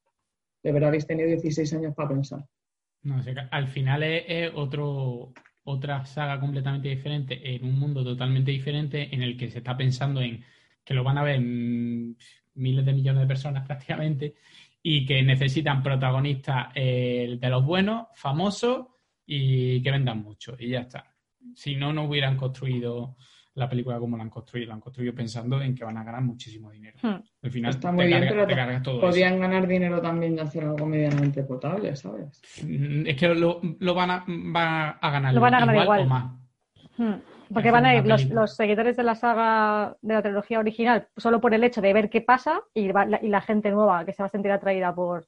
de 0.64 0.72
verdad 0.72 0.90
habéis 0.90 1.08
tenido 1.08 1.30
16 1.30 1.74
años 1.74 1.96
para 1.96 2.10
pensar. 2.10 2.46
No 3.04 3.22
sé, 3.24 3.34
al 3.52 3.68
final 3.68 4.04
es, 4.04 4.24
es 4.28 4.52
otro, 4.56 5.34
otra 5.70 6.06
saga 6.06 6.40
completamente 6.40 6.88
diferente, 6.88 7.56
en 7.56 7.66
un 7.66 7.78
mundo 7.78 8.02
totalmente 8.04 8.52
diferente, 8.52 9.14
en 9.14 9.22
el 9.22 9.36
que 9.36 9.50
se 9.52 9.58
está 9.58 9.76
pensando 9.76 10.22
en 10.22 10.44
que 10.84 10.94
lo 10.94 11.04
van 11.04 11.18
a 11.18 11.24
ver 11.24 11.42
mm, 11.42 12.16
miles 12.56 12.86
de 12.86 12.94
millones 12.94 13.22
de 13.22 13.28
personas 13.28 13.64
prácticamente, 13.68 14.36
y 14.82 15.06
que 15.06 15.22
necesitan 15.24 15.84
protagonistas 15.84 16.70
eh, 16.74 17.38
de 17.38 17.50
los 17.50 17.66
buenos, 17.66 18.08
famosos, 18.14 18.88
y 19.26 19.82
que 19.82 19.92
vendan 19.92 20.24
mucho, 20.24 20.56
y 20.58 20.70
ya 20.70 20.82
está. 20.82 21.14
Si 21.54 21.76
no, 21.76 21.92
no 21.92 22.06
hubieran 22.06 22.38
construido 22.38 23.18
la 23.58 23.68
película 23.68 23.98
como 24.00 24.16
la 24.18 24.24
han 24.24 24.30
construido, 24.30 24.68
la 24.70 24.76
han 24.76 24.80
construido 24.82 25.14
pensando 25.16 25.62
en 25.62 25.74
que 25.76 25.84
van 25.84 25.98
a 25.98 26.04
ganar 26.04 26.22
muchísimo 26.22 26.70
dinero. 26.72 26.98
Hmm. 27.02 27.16
Al 27.44 27.52
final 27.52 27.72
Está 27.72 27.90
te 27.90 27.96
muy 27.96 28.06
bien, 28.06 28.20
carga- 28.20 28.30
pero 28.30 28.48
te 28.48 28.56
cargas 28.56 28.84
todo 28.84 28.98
eso. 28.98 29.08
podrían 29.08 29.40
ganar 29.40 29.68
dinero 29.68 30.02
también 30.02 30.36
de 30.36 30.42
hacer 30.44 30.64
algo 30.64 30.86
medianamente 30.86 31.44
potable, 31.44 31.96
¿sabes? 31.96 32.42
Mm, 32.64 33.08
Es 33.08 33.16
que 33.18 33.30
lo, 33.30 33.60
lo 33.80 33.94
van, 33.96 34.12
a, 34.12 34.26
va 34.56 34.90
a 34.92 35.10
ganar, 35.12 35.34
Lo 35.34 35.42
van 35.42 35.54
a 35.56 35.60
ganar 35.62 35.84
igual. 35.84 36.02
o 36.02 36.06
más. 36.06 36.32
Hmm. 36.98 37.14
Porque 37.54 37.72
van 37.72 37.86
a 37.86 37.96
ir 37.96 38.06
los, 38.06 38.56
seguidores 38.56 38.98
de 38.98 39.04
la 39.04 39.16
saga 39.16 39.96
de 40.02 40.14
la 40.14 40.22
trilogía 40.22 40.60
original 40.60 41.08
solo 41.16 41.40
por 41.40 41.54
el 41.54 41.64
hecho 41.64 41.80
de 41.82 41.94
ver 41.94 42.10
qué 42.10 42.20
pasa 42.22 42.62
y, 42.74 42.90
va- 42.92 43.06
la, 43.06 43.20
y 43.24 43.30
la 43.30 43.40
gente 43.42 43.72
nueva 43.72 44.04
que 44.06 44.12
se 44.14 44.22
va 44.22 44.28
a 44.28 44.30
sentir 44.32 44.52
atraída 44.52 44.94
por, 44.94 45.26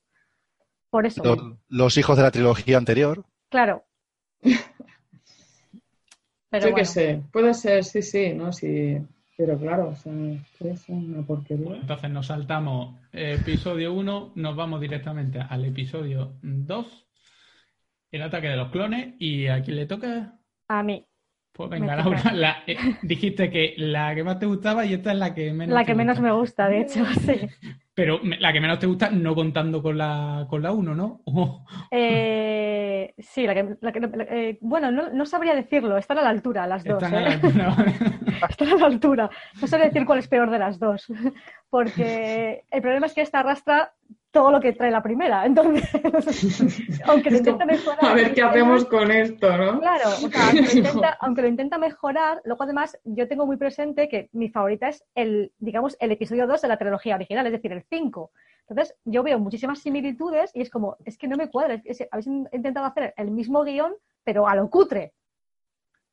por 0.90 1.06
eso. 1.06 1.24
Los, 1.24 1.40
los 1.70 1.98
hijos 1.98 2.18
de 2.18 2.24
la 2.24 2.32
trilogía 2.32 2.78
anterior. 2.78 3.26
Claro. 3.50 3.86
Pero 6.50 6.66
Yo 6.66 6.72
bueno. 6.72 6.76
qué 6.78 6.86
sé, 6.86 7.22
puede 7.32 7.54
ser, 7.54 7.84
sí, 7.84 8.02
sí, 8.02 8.34
¿no? 8.34 8.52
Sí, 8.52 8.98
pero 9.38 9.58
claro, 9.58 9.90
o 9.90 9.96
sea, 9.96 10.12
que 10.58 10.72
es 10.72 10.90
una 10.90 11.22
porquería. 11.26 11.76
Entonces 11.76 12.10
nos 12.10 12.28
saltamos 12.28 12.96
episodio 13.14 13.94
1, 13.94 14.32
nos 14.36 14.56
vamos 14.56 14.82
directamente 14.82 15.40
al 15.40 15.66
episodio 15.66 16.34
2, 16.42 17.08
el 18.12 18.22
ataque 18.24 18.48
de 18.48 18.56
los 18.58 18.70
clones, 18.72 19.14
y 19.20 19.48
a 19.48 19.62
quién 19.62 19.78
le 19.78 19.86
toca, 19.86 20.34
A 20.68 20.82
mí. 20.84 21.06
pues 21.54 21.70
venga. 21.70 21.96
Laura, 21.96 22.32
la- 22.34 22.64
eh, 22.66 22.78
dijiste 23.04 23.50
que 23.52 23.76
la 23.78 24.16
que 24.16 24.24
más 24.24 24.40
te 24.40 24.46
gustaba 24.48 24.86
y 24.86 24.94
esta 24.94 25.12
es 25.12 25.18
la 25.20 25.34
que 25.36 25.54
menos 25.54 25.76
La 25.76 25.82
te 25.82 25.86
que 25.88 25.96
menos 25.96 26.20
gusta. 26.20 26.28
me 26.34 26.40
gusta, 26.40 26.68
de 26.70 26.82
hecho, 26.82 27.06
sí. 27.22 27.40
Pero 28.00 28.20
la 28.40 28.54
que 28.54 28.62
menos 28.62 28.80
te 28.80 28.88
gusta 28.88 29.10
no 29.10 29.36
contando 29.36 29.82
con 29.84 29.98
la, 29.98 30.46
con 30.50 30.62
la 30.64 30.72
1, 30.72 30.96
¿no? 30.96 31.22
Oh, 31.26 31.66
Eh, 31.92 33.14
sí, 33.18 33.46
la 33.46 33.54
que, 33.54 33.76
la 33.82 33.92
que- 33.92 34.00
la- 34.00 34.24
eh, 34.30 34.58
bueno, 34.62 34.92
no, 34.92 35.10
no 35.10 35.26
sabría 35.26 35.54
decirlo, 35.56 35.98
están 35.98 36.18
a 36.18 36.22
la 36.22 36.30
altura 36.30 36.66
las 36.68 36.84
dos. 36.84 37.02
están 37.04 37.16
a 37.16 37.22
¿eh? 37.22 37.26
la 37.26 37.34
altura. 37.34 37.76
Están 38.50 38.70
a 38.70 38.76
la 38.76 38.86
altura. 38.86 39.30
No 39.62 39.68
sé 39.68 39.78
decir 39.78 40.06
cuál 40.06 40.20
es 40.20 40.28
peor 40.30 40.50
de 40.50 40.60
las 40.60 40.80
dos, 40.80 41.08
porque 41.70 42.64
el 42.72 42.82
problema 42.82 43.06
es 43.08 43.14
que 43.14 43.22
esta 43.22 43.40
arrastra 43.40 43.92
todo 44.32 44.52
lo 44.52 44.60
que 44.60 44.74
trae 44.74 44.92
la 44.92 45.02
primera. 45.02 45.46
Entonces, 45.46 45.90
aunque 47.06 47.30
lo 47.32 47.36
Es 47.38 47.42
intenta 47.42 47.66
mejorar. 47.66 48.06
a 48.06 48.14
ver 48.14 48.34
qué 48.34 48.44
hacemos 48.44 48.86
con 48.86 49.12
esto, 49.12 49.58
¿no? 49.58 49.80
Claro, 49.80 50.10
o 50.10 50.30
sea, 50.30 50.46
aunque 50.46 50.62
lo, 50.62 50.72
intenta, 50.72 51.18
aunque 51.22 51.42
lo 51.42 51.48
intenta 51.48 51.78
mejorar, 51.78 52.42
luego 52.46 52.64
además 52.64 52.98
yo 53.04 53.28
tengo 53.28 53.46
muy 53.46 53.58
presente 53.58 54.08
que 54.08 54.30
mi 54.34 54.50
favorita 54.50 54.90
es 54.90 55.04
el, 55.16 55.52
digamos, 55.58 55.98
el 56.00 56.12
episodio 56.12 56.48
2 56.48 56.62
de 56.62 56.68
la 56.68 56.78
trilogía 56.78 57.16
original, 57.16 57.46
es 57.48 57.54
decir, 57.54 57.72
el 57.72 57.84
5. 57.84 58.32
Entonces 58.68 58.96
yo 59.04 59.24
veo 59.24 59.40
muchísimas 59.40 59.80
similitudes 59.80 60.52
y 60.54 60.62
es 60.62 60.70
como, 60.70 60.98
es 61.06 61.18
que 61.18 61.28
no 61.28 61.38
me 61.38 61.50
cuadra, 61.50 61.82
es 61.84 61.98
que 61.98 62.08
habéis 62.12 62.28
intentado 62.28 62.86
hacer 62.86 63.14
el 63.18 63.32
mismo 63.32 63.64
guion, 63.64 63.94
pero 64.24 64.48
a 64.48 64.56
lo 64.56 64.70
cutre. 64.70 65.14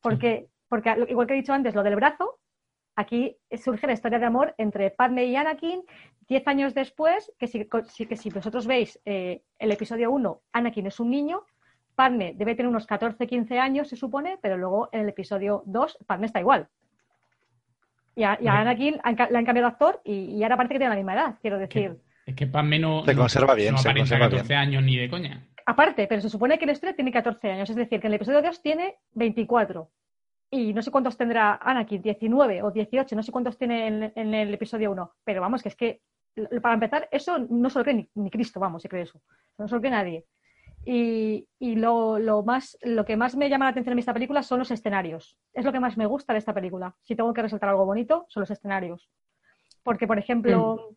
Porque, 0.01 0.49
porque 0.69 1.07
igual 1.09 1.27
que 1.27 1.35
he 1.35 1.37
dicho 1.37 1.53
antes, 1.53 1.75
lo 1.75 1.83
del 1.83 1.97
brazo, 1.97 2.39
aquí 2.95 3.37
surge 3.63 3.87
la 3.87 3.93
historia 3.93 4.19
de 4.19 4.25
amor 4.25 4.55
entre 4.57 4.91
Padme 4.91 5.27
y 5.27 5.37
Anakin, 5.37 5.83
diez 6.29 6.47
años 6.49 6.75
después, 6.75 7.33
que 7.39 7.47
si, 7.47 7.67
que 7.67 8.17
si 8.17 8.31
vosotros 8.31 8.67
veis 8.67 9.01
eh, 9.05 9.43
el 9.59 9.73
episodio 9.73 10.11
1, 10.11 10.41
Anakin 10.53 10.87
es 10.87 11.01
un 11.01 11.11
niño, 11.11 11.45
Padme 11.95 12.35
debe 12.37 12.55
tener 12.55 12.69
unos 12.69 12.87
14, 12.87 13.27
15 13.27 13.59
años, 13.59 13.89
se 13.89 13.97
supone, 13.97 14.39
pero 14.43 14.57
luego 14.57 14.89
en 14.93 15.01
el 15.01 15.09
episodio 15.09 15.63
2, 15.67 15.99
Padme 16.07 16.27
está 16.27 16.41
igual. 16.41 16.69
Y 18.15 18.25
a, 18.25 18.39
y 18.41 18.47
a 18.49 18.61
Anakin 18.61 18.99
han, 19.03 19.17
le 19.17 19.39
han 19.39 19.45
cambiado 19.45 19.69
de 19.69 19.73
actor 19.73 20.01
y, 20.05 20.37
y, 20.37 20.43
ahora 20.43 20.57
parece 20.57 20.75
que 20.75 20.79
tiene 20.79 20.91
la 20.91 20.97
misma 20.97 21.15
edad, 21.15 21.35
quiero 21.41 21.59
decir. 21.59 21.97
Es 22.27 22.35
que 22.35 22.47
Padme 22.47 22.79
no, 22.79 23.05
se 23.05 23.15
conserva 23.15 23.55
bien, 23.55 23.73
no 23.73 23.79
se 23.79 23.95
conserva 23.95 24.27
14 24.27 24.49
bien. 24.49 24.59
años 24.59 24.83
ni 24.83 24.97
de 24.97 25.09
coña. 25.09 25.47
Aparte, 25.65 26.07
pero 26.07 26.21
se 26.21 26.31
supone 26.31 26.59
que 26.59 26.67
la 26.67 26.73
historia 26.73 26.95
tiene 26.95 27.13
14 27.13 27.51
años, 27.51 27.71
es 27.71 27.77
decir, 27.77 28.01
que 28.01 28.07
en 28.07 28.13
el 28.13 28.17
episodio 28.17 28.43
2 28.43 28.63
tiene 28.63 28.97
24. 29.15 29.91
Y 30.51 30.73
no 30.73 30.81
sé 30.83 30.91
cuántos 30.91 31.17
tendrá 31.17 31.59
Anakin, 31.61 32.03
19 32.03 32.63
o 32.63 32.71
18, 32.71 33.17
no 33.17 33.23
sé 33.23 33.33
cuántos 33.33 33.59
tiene 33.59 33.87
en, 33.87 34.13
en 34.15 34.35
el 34.35 34.55
episodio 34.55 34.93
1. 34.93 35.13
Pero 35.25 35.41
vamos, 35.41 35.63
que 35.63 35.69
es 35.69 35.77
que, 35.77 36.01
para 36.63 36.75
empezar, 36.75 37.09
eso 37.11 37.39
no 37.39 37.71
se 37.71 37.79
lo 37.79 37.85
cree 37.85 37.97
ni, 37.97 38.11
ni 38.15 38.31
Cristo, 38.31 38.61
vamos, 38.61 38.83
se 38.83 38.89
cree 38.89 39.03
eso. 39.03 39.21
No 39.59 39.69
se 39.69 39.75
lo 39.75 39.81
cree 39.81 39.91
nadie. 39.91 40.25
Y, 40.85 41.49
y 41.59 41.75
lo, 41.75 42.19
lo, 42.19 42.45
más, 42.45 42.79
lo 42.83 43.05
que 43.05 43.17
más 43.17 43.35
me 43.35 43.49
llama 43.49 43.65
la 43.65 43.73
atención 43.73 43.95
en 43.95 43.99
esta 43.99 44.15
película 44.15 44.45
son 44.45 44.61
los 44.61 44.71
escenarios. 44.71 45.37
Es 45.53 45.65
lo 45.65 45.73
que 45.73 45.81
más 45.81 45.97
me 45.97 46.07
gusta 46.07 46.33
de 46.33 46.39
esta 46.39 46.55
película. 46.55 46.95
Si 47.03 47.17
tengo 47.17 47.35
que 47.35 47.43
resaltar 47.43 47.71
algo 47.71 47.87
bonito, 47.87 48.27
son 48.29 48.43
los 48.43 48.51
escenarios. 48.53 49.11
Porque, 49.83 50.07
por 50.07 50.17
ejemplo, 50.17 50.77
mm. 50.77 50.95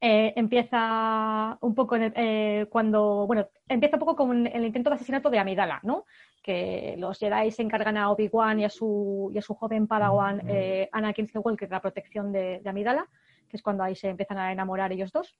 eh, 0.00 0.32
empieza 0.36 1.58
un 1.60 1.74
poco 1.74 1.96
en 1.96 2.02
el, 2.02 2.12
eh, 2.16 2.66
cuando, 2.70 3.26
bueno, 3.26 3.46
empieza 3.68 3.96
un 3.96 4.00
poco 4.00 4.16
con 4.16 4.46
el 4.46 4.64
intento 4.64 4.88
de 4.88 4.96
asesinato 4.96 5.28
de 5.28 5.38
Amidala, 5.38 5.80
¿no? 5.82 6.06
Que 6.42 6.94
los 6.96 7.18
Jedi 7.18 7.50
se 7.50 7.60
encargan 7.60 7.98
a 7.98 8.10
Obi-Wan 8.10 8.60
y, 8.60 8.64
a 8.64 8.70
su, 8.70 9.30
y 9.34 9.38
a 9.38 9.42
su 9.42 9.54
joven 9.54 9.86
Padawan 9.86 10.42
eh, 10.48 10.88
Anakin 10.92 11.28
Skywalker 11.28 11.68
de 11.68 11.74
la 11.74 11.82
protección 11.82 12.32
de, 12.32 12.60
de 12.60 12.70
Amidala, 12.70 13.06
que 13.50 13.56
es 13.56 13.62
cuando 13.62 13.82
ahí 13.82 13.94
se 13.94 14.08
empiezan 14.08 14.38
a 14.38 14.52
enamorar 14.52 14.92
ellos 14.92 15.12
dos. 15.12 15.36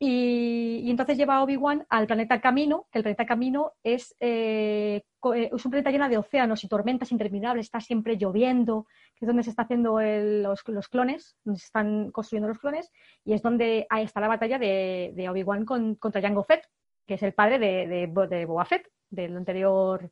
Y, 0.00 0.88
entonces 0.88 1.18
lleva 1.18 1.36
a 1.36 1.42
Obi-Wan 1.42 1.84
al 1.88 2.06
planeta 2.06 2.40
Camino, 2.40 2.86
el 2.92 3.02
planeta 3.02 3.26
Camino 3.26 3.72
es, 3.82 4.14
eh, 4.20 5.02
es, 5.34 5.64
un 5.64 5.70
planeta 5.72 5.90
lleno 5.90 6.08
de 6.08 6.18
océanos 6.18 6.62
y 6.62 6.68
tormentas 6.68 7.10
interminables, 7.10 7.66
está 7.66 7.80
siempre 7.80 8.16
lloviendo, 8.16 8.86
que 9.16 9.24
es 9.24 9.26
donde 9.26 9.42
se 9.42 9.50
está 9.50 9.62
haciendo 9.62 9.98
los, 10.00 10.62
clones, 10.88 11.36
donde 11.42 11.58
se 11.58 11.66
están 11.66 12.12
construyendo 12.12 12.46
los 12.46 12.60
clones, 12.60 12.92
y 13.24 13.32
es 13.32 13.42
donde 13.42 13.88
ahí 13.90 14.04
está 14.04 14.20
la 14.20 14.28
batalla 14.28 14.58
de, 14.58 15.26
Obi-Wan 15.28 15.64
con, 15.64 15.96
contra 15.96 16.22
Jango 16.22 16.44
Fett, 16.44 16.64
que 17.04 17.14
es 17.14 17.22
el 17.24 17.32
padre 17.32 17.58
de, 17.58 17.88
de, 17.88 18.26
de 18.28 18.44
Boba 18.44 18.64
Fett, 18.64 18.88
del 19.10 19.36
anterior... 19.36 20.10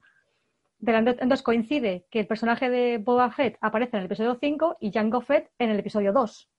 Entonces 0.78 1.42
coincide 1.42 2.06
que 2.10 2.20
el 2.20 2.26
personaje 2.26 2.68
de 2.68 2.98
Boba 2.98 3.30
Fett 3.30 3.56
aparece 3.62 3.96
en 3.96 4.00
el 4.00 4.06
episodio 4.06 4.36
5 4.38 4.76
y 4.80 4.92
Jango 4.92 5.22
Fett 5.22 5.50
en 5.58 5.70
el 5.70 5.78
episodio 5.78 6.12
2. 6.12 6.50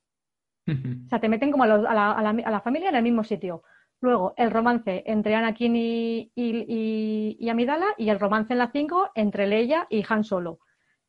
O 0.68 1.10
sea, 1.10 1.19
te 1.19 1.30
meten 1.30 1.52
como 1.52 1.64
a, 1.64 1.68
los, 1.68 1.85
a, 1.85 1.94
la, 1.94 2.11
a, 2.11 2.22
la, 2.22 2.30
a, 2.30 2.52
la, 2.52 2.61
familia 2.61 2.89
en 2.89 2.95
el 2.95 3.03
mismo 3.03 3.23
sitio. 3.23 3.64
Luego, 4.02 4.34
el 4.38 4.52
romance 4.52 5.03
entre 5.07 5.34
Anakin 5.35 5.76
y, 5.76 6.31
y, 6.35 6.65
y- 6.68 7.38
y 7.39 7.49
Amidala 7.49 7.88
y 7.98 8.10
el 8.10 8.19
romance 8.19 8.53
en 8.53 8.60
la 8.60 8.69
5 8.72 9.11
entre 9.15 9.48
Leia 9.48 9.88
y 9.89 10.03
Han 10.07 10.23
Solo. 10.23 10.60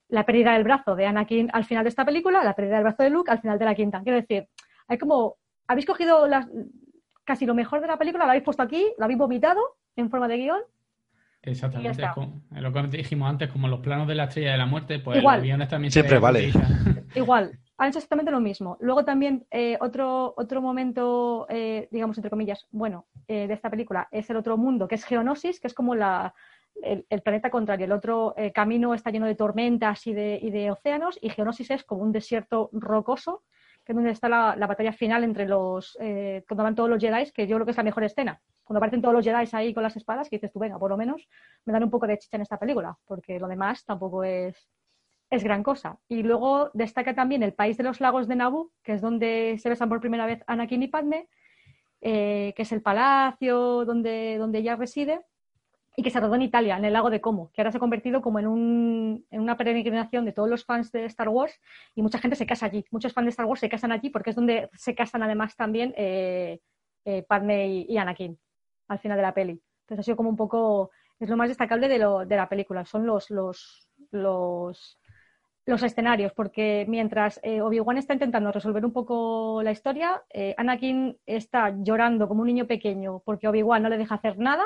La 0.09 0.24
pérdida 0.24 0.52
del 0.55 0.64
brazo 0.64 0.94
de 0.97 1.06
Anakin 1.06 1.51
al 1.52 1.64
final 1.64 1.85
de 1.85 1.90
esta 1.90 2.05
película, 2.06 2.43
la 2.43 2.55
pérdida 2.55 2.76
del 2.76 2.85
brazo 2.85 3.02
de 3.02 3.10
Luke 3.10 3.30
al 3.30 3.40
final 3.40 3.59
de 3.59 3.64
la 3.66 3.74
quinta. 3.74 4.01
Quiero 4.02 4.18
decir, 4.20 4.48
hay 4.86 4.97
como, 4.97 5.36
habéis 5.66 5.85
cogido 5.86 6.26
las, 6.26 6.47
casi 7.24 7.44
lo 7.44 7.55
mejor 7.55 7.80
de 7.82 7.89
la 7.89 7.98
película, 7.98 8.24
lo 8.24 8.30
habéis 8.30 8.44
puesto 8.44 8.62
aquí, 8.62 8.86
lo 8.97 9.05
habéis 9.05 9.18
vomitado 9.18 9.60
en 9.97 10.09
forma 10.09 10.28
de 10.28 10.39
guion. 10.39 10.60
Exactamente. 11.43 12.02
es 12.02 12.10
como- 12.12 12.43
lo 12.51 12.72
que 12.72 12.82
dijimos 12.97 13.28
antes, 13.28 13.51
como 13.51 13.68
los 13.68 13.80
planos 13.80 14.09
de 14.09 14.14
la 14.14 14.24
estrella 14.24 14.52
de 14.52 14.59
la 14.59 14.66
muerte, 14.66 14.98
pues 14.98 15.18
Igual. 15.18 15.36
los 15.39 15.44
guiones 15.44 15.68
también 15.68 15.93
Siempre 15.93 16.16
se 16.16 16.20
vale. 16.20 16.52
Igual, 17.14 17.59
han 17.79 17.89
hecho 17.89 17.99
exactamente 17.99 18.33
lo 18.33 18.41
mismo. 18.41 18.77
Luego 18.81 19.05
también 19.05 19.47
eh, 19.51 19.79
otro, 19.81 20.35
otro 20.37 20.61
momento, 20.61 21.47
eh, 21.49 21.89
digamos, 21.91 22.19
entre 22.19 22.31
comillas, 22.31 22.67
bueno, 22.71 23.07
eh, 23.29 23.47
de 23.47 23.55
esta 23.55 23.71
película 23.71 24.09
es 24.11 24.29
el 24.31 24.37
otro 24.37 24.57
mundo, 24.57 24.89
que 24.89 24.97
es 24.97 25.05
Geonosis, 25.05 25.61
que 25.61 25.69
es 25.69 25.75
como 25.75 25.95
la, 25.95 26.35
el, 26.83 27.07
el 27.09 27.23
planeta 27.23 27.51
contrario. 27.51 27.87
El 27.87 27.93
otro 27.93 28.35
camino 28.53 28.95
está 28.95 29.11
lleno 29.11 29.27
de 29.27 29.37
tormentas 29.37 30.07
y 30.07 30.13
de, 30.13 30.39
y 30.43 30.51
de 30.51 30.71
océanos, 30.71 31.19
y 31.23 31.31
Geonosis 31.31 31.71
es 31.71 31.85
como 31.85 32.03
un 32.03 32.13
desierto 32.13 32.69
rocoso, 32.73 33.45
que 33.85 33.93
es 33.93 33.97
donde 33.97 34.11
está 34.11 34.29
la, 34.29 34.55
la 34.57 34.67
batalla 34.67 34.93
final 34.93 35.25
entre 35.25 35.47
los, 35.47 35.97
cuando 36.47 36.65
van 36.65 36.75
todos 36.75 36.91
los 36.91 37.01
Jedi, 37.01 37.31
que 37.33 37.47
yo 37.47 37.57
creo 37.57 37.65
que 37.65 37.71
es 37.71 37.77
la 37.77 37.85
mejor 37.85 38.05
escena. 38.05 38.41
Cuando 38.65 38.79
aparecen 38.79 39.01
todos 39.01 39.15
los 39.15 39.25
Jedi 39.25 39.49
ahí 39.53 39.73
con 39.73 39.83
las 39.83 39.97
espadas, 39.97 40.29
que 40.29 40.37
dices 40.37 40.53
tú, 40.53 40.59
venga, 40.59 40.79
por 40.79 40.91
lo 40.91 40.99
menos 40.99 41.27
me 41.65 41.73
dan 41.73 41.85
un 41.85 41.91
poco 41.91 42.07
de 42.07 42.19
chicha 42.19 42.37
en 42.37 42.43
esta 42.43 42.59
película, 42.59 42.99
porque 43.07 43.39
lo 43.39 43.49
demás 43.49 43.83
tampoco 43.85 44.25
es, 44.25 44.69
es 45.31 45.45
gran 45.45 45.63
cosa. 45.63 45.99
Y 46.09 46.23
luego 46.23 46.71
destaca 46.75 47.15
también 47.15 47.43
el 47.43 47.53
país 47.53 47.77
de 47.77 47.85
los 47.85 48.01
lagos 48.01 48.29
de 48.29 48.37
Naboo, 48.37 48.71
que 48.83 48.93
es 48.95 49.01
donde 49.01 49.57
se 49.59 49.69
besan 49.69 49.89
por 49.89 50.01
primera 50.01 50.27
vez 50.27 50.43
Anakin 50.47 50.83
y 50.83 50.89
Padme, 50.89 51.29
eh, 52.01 52.53
que 52.57 52.63
es 52.63 52.73
el 52.73 52.83
palacio 52.83 53.85
donde, 53.85 54.37
donde 54.39 54.59
ella 54.59 54.77
reside, 54.77 55.21
y 55.97 56.03
que 56.05 56.11
se 56.11 56.21
rodó 56.21 56.37
en 56.37 56.43
Italia, 56.43 56.77
en 56.77 56.85
el 56.85 56.93
lago 56.93 57.11
de 57.11 57.21
Como, 57.21 57.51
que 57.51 57.61
ahora 57.61 57.73
se 57.73 57.79
ha 57.79 57.81
convertido 57.81 58.23
como 58.23 58.39
en, 58.39 58.47
un- 58.47 59.27
en 59.33 59.41
una 59.41 59.57
peregrinación 59.57 60.25
de 60.25 60.33
todos 60.33 60.49
los 60.49 60.65
fans 60.65 60.93
de 60.93 61.05
Star 61.07 61.29
Wars, 61.29 61.61
y 61.97 62.03
mucha 62.03 62.19
gente 62.21 62.37
se 62.37 62.47
casa 62.47 62.67
allí. 62.67 62.85
Muchos 62.93 63.13
fans 63.13 63.25
de 63.27 63.31
Star 63.31 63.47
Wars 63.47 63.61
se 63.61 63.69
casan 63.69 63.91
allí 63.91 64.09
porque 64.09 64.31
es 64.31 64.37
donde 64.37 64.71
se 64.75 64.95
casan 64.95 65.25
además 65.25 65.57
también 65.57 65.93
eh, 65.97 66.61
eh, 67.05 67.25
Padme 67.25 67.67
y, 67.89 67.97
Anakin 67.99 68.39
al 68.87 68.99
final 69.01 69.17
de 69.19 69.23
la 69.23 69.35
peli. 69.35 69.61
Entonces 69.83 69.99
ha 69.99 70.03
sido 70.05 70.17
como 70.17 70.29
un 70.31 70.37
poco, 70.37 70.91
es 71.19 71.29
lo 71.29 71.37
más 71.37 71.49
destacable 71.49 71.89
de, 71.89 71.99
lo- 71.99 72.25
de 72.25 72.37
la 72.37 72.49
película, 72.49 72.85
son 72.85 73.05
los, 73.05 73.29
los, 73.31 73.89
los 75.69 75.82
escenarios, 75.82 76.32
porque 76.32 76.86
mientras 76.89 77.39
eh, 77.43 77.61
Obi-Wan 77.61 77.99
está 77.99 78.15
intentando 78.15 78.51
resolver 78.51 78.85
un 78.85 78.93
poco 78.93 79.61
la 79.62 79.70
historia, 79.70 80.23
eh, 80.31 80.55
Anakin 80.57 81.16
está 81.27 81.74
llorando 81.82 82.27
como 82.27 82.40
un 82.40 82.47
niño 82.47 82.66
pequeño 82.66 83.20
porque 83.24 83.49
Obi-Wan 83.49 83.82
no 83.82 83.89
le 83.90 83.99
deja 83.99 84.15
hacer 84.15 84.39
nada 84.39 84.65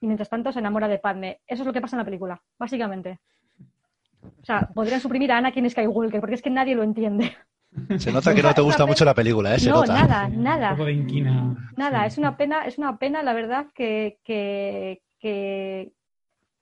y 0.00 0.06
mientras 0.06 0.30
tanto 0.30 0.50
se 0.50 0.58
enamora 0.60 0.88
de 0.88 0.98
Padme. 0.98 1.40
Eso 1.46 1.62
es 1.62 1.66
lo 1.66 1.72
que 1.72 1.80
pasa 1.82 1.96
en 1.96 1.98
la 1.98 2.04
película, 2.06 2.40
básicamente. 2.58 3.20
O 4.24 4.44
sea, 4.44 4.68
podrían 4.74 5.00
suprimir 5.00 5.30
a 5.32 5.36
Anakin 5.36 5.68
Skywalker 5.68 6.20
porque 6.20 6.36
es 6.36 6.42
que 6.42 6.50
nadie 6.50 6.74
lo 6.74 6.82
entiende. 6.82 7.36
Se 7.98 8.10
nota 8.12 8.34
que 8.34 8.42
no 8.42 8.54
te 8.54 8.60
gusta 8.62 8.86
mucho 8.86 9.04
la 9.04 9.14
película, 9.14 9.54
¿eh? 9.54 9.58
Se 9.58 9.68
no, 9.70 9.76
nota. 9.80 9.94
nada, 9.94 10.26
Un 10.26 10.42
nada. 10.42 10.70
poco 10.70 10.84
de 10.86 10.92
inquina. 10.92 11.72
Nada, 11.76 12.00
Sí. 12.02 12.06
es 12.06 12.18
una 12.18 12.36
pena, 12.36 12.64
es 12.66 12.78
una 12.78 12.96
pena, 12.98 13.22
la 13.22 13.32
verdad, 13.32 13.66
que, 13.74 14.18
que, 14.24 15.02
que- 15.18 15.92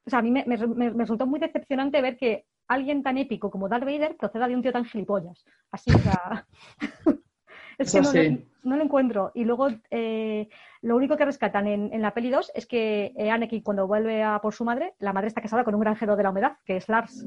o 0.07 0.11
sea, 0.11 0.19
a 0.21 0.23
mí 0.23 0.31
me, 0.31 0.45
me- 0.47 0.57
me- 0.67 0.91
me 0.91 0.99
resultó 1.05 1.27
muy 1.27 1.39
decepcionante 1.41 2.01
ver 2.01 2.17
que 2.17 2.45
alguien 2.71 3.03
tan 3.03 3.19
épico 3.19 3.51
como 3.51 3.69
Darth 3.69 3.85
Vader 3.85 4.17
proceda 4.17 4.47
de 4.49 4.55
un 4.55 4.63
tío 4.63 4.73
tan 4.73 4.85
gilipollas. 4.85 5.45
Así, 5.71 5.91
sea, 5.91 6.47
es 7.79 7.93
que 7.93 8.39
no, 8.63 8.77
lo 8.77 8.83
encuentro. 8.83 9.33
Y 9.35 9.45
luego, 9.45 9.69
eh, 9.91 10.49
lo 10.83 10.97
único 10.97 11.17
que 11.17 11.25
rescatan 11.25 11.67
en, 11.67 11.93
en 11.93 12.03
la 12.03 12.15
peli 12.15 12.31
2 12.31 12.53
es 12.55 12.67
que 12.67 13.13
eh, 13.17 13.31
Anakin, 13.31 13.63
cuando 13.63 13.87
vuelve 13.87 14.23
a 14.23 14.39
por 14.41 14.55
su 14.55 14.65
madre, 14.65 14.95
la 15.01 15.13
madre 15.13 15.29
está 15.29 15.41
casada 15.41 15.65
con 15.65 15.75
un 15.75 15.81
granjero 15.81 16.15
de 16.17 16.23
la 16.23 16.31
humedad, 16.31 16.53
que 16.65 16.77
es 16.77 16.89
Lars. 16.89 17.27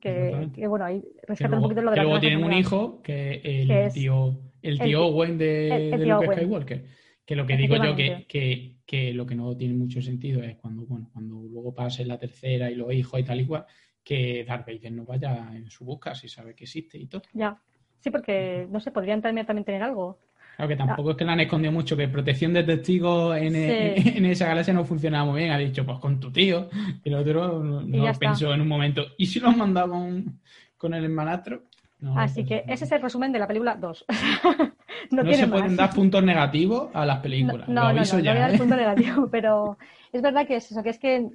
Que, 0.00 0.50
que, 0.54 0.66
bueno, 0.68 0.84
ahí 0.84 1.00
Que 1.00 1.26
rescatan 1.26 1.54
un 1.58 1.62
poquito 1.62 1.82
lo 1.82 1.90
de 1.90 1.94
que 1.94 2.00
la 2.00 2.04
luego 2.04 2.20
tienen 2.20 2.44
un 2.44 2.52
hijo 2.52 3.02
que 3.02 3.40
el 3.42 3.66
Que 3.66 3.86
es- 3.86 3.94
tío, 3.94 4.38
el 4.62 4.78
tío 4.78 5.06
Owen 5.06 5.38
de, 5.38 5.66
el- 5.68 5.82
el 5.94 5.98
de 5.98 6.04
tío 6.04 6.14
Luke 6.14 6.26
Owen. 6.28 6.38
Skywalker. 6.38 6.84
Que 7.24 7.34
lo 7.34 7.44
que 7.44 7.56
digo 7.56 7.74
yo 7.76 7.96
que, 7.96 8.24
que, 8.28 8.76
que 8.86 9.12
lo 9.12 9.26
que 9.26 9.34
no 9.34 9.56
tiene 9.56 9.74
mucho 9.74 10.00
sentido 10.00 10.44
es 10.44 10.56
cuando, 10.58 10.82
bueno, 10.86 11.08
cuando 11.12 11.42
luego 11.50 11.74
pase 11.74 12.04
la 12.04 12.18
tercera 12.18 12.70
y 12.70 12.76
los 12.76 12.92
hijos 12.92 13.18
y 13.18 13.24
tal 13.24 13.40
y 13.40 13.46
cual, 13.46 13.64
que 14.06 14.44
Darth 14.46 14.64
Vader 14.68 14.92
no 14.92 15.04
vaya 15.04 15.48
en 15.52 15.68
su 15.68 15.84
busca 15.84 16.14
si 16.14 16.28
sabe 16.28 16.54
que 16.54 16.62
existe 16.62 16.96
y 16.96 17.06
todo. 17.06 17.22
Ya. 17.32 17.58
Sí, 17.98 18.10
porque, 18.10 18.68
no 18.70 18.78
sé, 18.78 18.92
podrían 18.92 19.20
también, 19.20 19.44
también 19.44 19.64
tener 19.64 19.82
algo. 19.82 20.20
Claro 20.54 20.68
que 20.68 20.76
tampoco 20.76 21.10
es 21.10 21.16
que 21.16 21.24
le 21.24 21.32
han 21.32 21.40
escondido 21.40 21.72
mucho, 21.72 21.96
que 21.96 22.06
protección 22.06 22.52
de 22.52 22.62
testigos 22.62 23.36
en, 23.36 23.56
e- 23.56 23.94
Sí. 24.00 24.12
en, 24.18 24.26
esa 24.26 24.46
galaxia 24.46 24.72
no 24.72 24.84
funcionaba 24.84 25.28
muy 25.28 25.40
bien. 25.40 25.52
Ha 25.52 25.58
dicho, 25.58 25.84
pues 25.84 25.98
con 25.98 26.20
tu 26.20 26.30
tío. 26.30 26.68
Y 27.02 27.08
el 27.08 27.16
otro 27.16 27.64
no, 27.64 27.80
no 27.82 28.06
está. 28.08 28.20
pensó 28.20 28.54
en 28.54 28.60
un 28.60 28.68
momento. 28.68 29.02
¿Y 29.18 29.26
si 29.26 29.40
lo 29.40 29.48
han 29.48 29.58
mandado 29.58 29.90
con, 29.90 30.40
con 30.78 30.94
el 30.94 31.02
hermanastro? 31.02 31.64
No, 31.98 32.16
Así 32.16 32.44
que 32.44 32.62
no. 32.64 32.72
ese 32.74 32.84
es 32.84 32.92
el 32.92 33.02
resumen 33.02 33.32
de 33.32 33.40
la 33.40 33.48
película 33.48 33.74
2. 33.74 34.04
no, 35.10 35.22
No, 35.24 35.32
se 35.32 35.46
más. 35.48 35.60
pueden 35.60 35.76
dar 35.76 35.90
puntos 35.92 36.22
negativos 36.22 36.90
a 36.94 37.04
las 37.04 37.18
películas. 37.18 37.68
No, 37.68 37.74
lo 37.74 37.80
no, 37.88 37.92
no, 37.92 37.98
aviso 37.98 38.18
no, 38.18 38.22
ya. 38.22 38.30
voy 38.32 38.38
a 38.38 38.42
dar 38.46 38.54
¿eh? 38.54 38.58
punto 38.58 38.76
negativo, 38.84 39.28
pero 39.28 39.78
es 40.12 40.22
verdad 40.22 40.46
que 40.46 40.56
es 40.56 40.70
eso, 40.70 40.82
que 40.84 40.90
es 40.90 40.98
que 41.00 41.26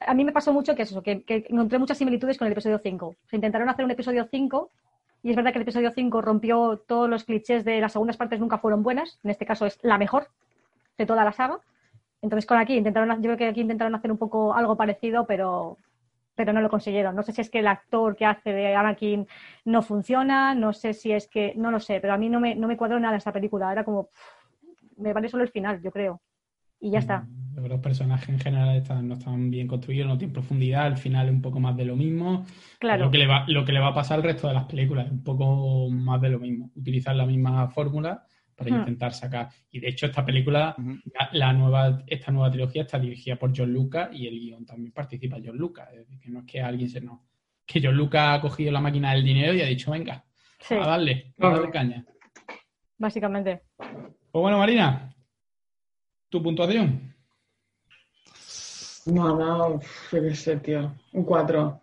a 0.00 0.14
mí 0.14 0.24
me 0.24 0.32
pasó 0.32 0.52
mucho 0.52 0.74
que 0.74 0.82
es 0.82 0.90
eso, 0.90 1.02
que, 1.02 1.22
que 1.22 1.46
encontré 1.48 1.78
muchas 1.78 1.98
similitudes 1.98 2.38
con 2.38 2.46
el 2.46 2.52
episodio 2.52 2.78
5. 2.82 3.16
Se 3.28 3.36
intentaron 3.36 3.68
hacer 3.68 3.84
un 3.84 3.90
episodio 3.90 4.26
5 4.30 4.70
y 5.22 5.30
es 5.30 5.36
verdad 5.36 5.52
que 5.52 5.58
el 5.58 5.62
episodio 5.62 5.92
5 5.92 6.20
rompió 6.20 6.82
todos 6.86 7.08
los 7.08 7.24
clichés 7.24 7.64
de 7.64 7.80
las 7.80 7.92
segundas 7.92 8.16
partes 8.16 8.40
nunca 8.40 8.58
fueron 8.58 8.82
buenas, 8.82 9.18
en 9.24 9.30
este 9.30 9.46
caso 9.46 9.66
es 9.66 9.78
la 9.82 9.98
mejor 9.98 10.28
de 10.98 11.06
toda 11.06 11.24
la 11.24 11.32
saga. 11.32 11.60
Entonces 12.20 12.46
con 12.46 12.58
aquí 12.58 12.74
intentaron, 12.74 13.16
yo 13.16 13.22
creo 13.22 13.36
que 13.36 13.48
aquí 13.48 13.60
intentaron 13.60 13.94
hacer 13.94 14.12
un 14.12 14.18
poco 14.18 14.54
algo 14.54 14.76
parecido, 14.76 15.26
pero 15.26 15.76
pero 16.34 16.52
no 16.52 16.60
lo 16.60 16.70
consiguieron. 16.70 17.14
No 17.14 17.22
sé 17.22 17.32
si 17.32 17.40
es 17.40 17.50
que 17.50 17.58
el 17.58 17.66
actor 17.66 18.16
que 18.16 18.24
hace 18.26 18.52
de 18.52 18.74
Anakin 18.74 19.26
no 19.64 19.82
funciona, 19.82 20.54
no 20.54 20.72
sé 20.72 20.94
si 20.94 21.12
es 21.12 21.28
que, 21.28 21.52
no 21.56 21.70
lo 21.70 21.80
sé, 21.80 22.00
pero 22.00 22.14
a 22.14 22.18
mí 22.18 22.28
no 22.28 22.40
me, 22.40 22.54
no 22.54 22.68
me 22.68 22.76
cuadró 22.76 22.98
nada 22.98 23.16
esta 23.16 23.32
película. 23.32 23.70
Era 23.70 23.84
como, 23.84 24.08
me 24.96 25.12
vale 25.12 25.28
solo 25.28 25.42
el 25.42 25.50
final, 25.50 25.82
yo 25.82 25.90
creo. 25.90 26.20
Y 26.82 26.90
ya 26.90 26.98
está. 26.98 27.20
Mm, 27.20 27.66
Los 27.66 27.80
personajes 27.80 28.28
en 28.28 28.40
general 28.40 28.76
están, 28.76 29.06
no 29.08 29.14
están 29.14 29.50
bien 29.50 29.68
construidos, 29.68 30.08
no 30.08 30.18
tienen 30.18 30.32
profundidad, 30.34 30.84
al 30.86 30.96
final 30.96 31.28
es 31.28 31.32
un 31.32 31.40
poco 31.42 31.60
más 31.60 31.76
de 31.76 31.84
lo 31.84 31.94
mismo. 31.96 32.44
Claro. 32.80 33.04
Lo 33.04 33.10
que, 33.10 33.18
le 33.18 33.26
va, 33.26 33.44
lo 33.46 33.64
que 33.64 33.72
le 33.72 33.78
va 33.80 33.88
a 33.88 33.94
pasar 33.94 34.16
al 34.18 34.24
resto 34.24 34.48
de 34.48 34.54
las 34.54 34.64
películas, 34.64 35.10
un 35.10 35.22
poco 35.22 35.88
más 35.90 36.20
de 36.20 36.30
lo 36.30 36.38
mismo. 36.40 36.70
Utilizar 36.74 37.14
la 37.14 37.24
misma 37.24 37.68
fórmula 37.68 38.24
para 38.56 38.70
Hmm. 38.70 38.78
intentar 38.80 39.12
sacar. 39.12 39.48
Y 39.70 39.78
de 39.80 39.88
hecho, 39.88 40.06
esta 40.06 40.24
película, 40.24 40.74
la, 40.78 41.28
la 41.32 41.52
nueva, 41.52 42.02
esta 42.06 42.32
nueva 42.32 42.50
trilogía 42.50 42.82
está 42.82 42.98
dirigida 42.98 43.36
por 43.36 43.52
John 43.56 43.72
Lucas 43.72 44.10
y 44.12 44.26
el 44.26 44.38
guion 44.40 44.66
también 44.66 44.92
participa 44.92 45.38
John 45.44 45.56
Lucas. 45.56 45.88
Es 45.92 45.98
decir, 46.00 46.18
que 46.18 46.30
no 46.30 46.40
es 46.40 46.46
que 46.46 46.60
alguien 46.60 46.88
se 46.90 47.00
no. 47.00 47.24
Que 47.64 47.80
John 47.82 47.96
Lucas 47.96 48.38
ha 48.38 48.40
cogido 48.40 48.72
la 48.72 48.80
máquina 48.80 49.12
del 49.14 49.22
dinero 49.24 49.54
y 49.54 49.60
ha 49.62 49.66
dicho, 49.66 49.92
venga, 49.92 50.24
Sí, 50.58 50.74
a 50.74 50.86
darle, 50.86 51.32
a 51.38 51.48
darle 51.48 51.70
caña. 51.70 52.04
básicamente. 52.98 53.62
Pues 53.78 54.42
bueno, 54.42 54.58
Marina, 54.58 55.12
tu 56.32 56.42
puntuación. 56.42 57.14
Nada, 59.06 59.68
yo 60.12 60.22
qué 60.22 60.34
sé, 60.34 60.56
tío. 60.56 60.94
Un 61.12 61.24
4. 61.24 61.80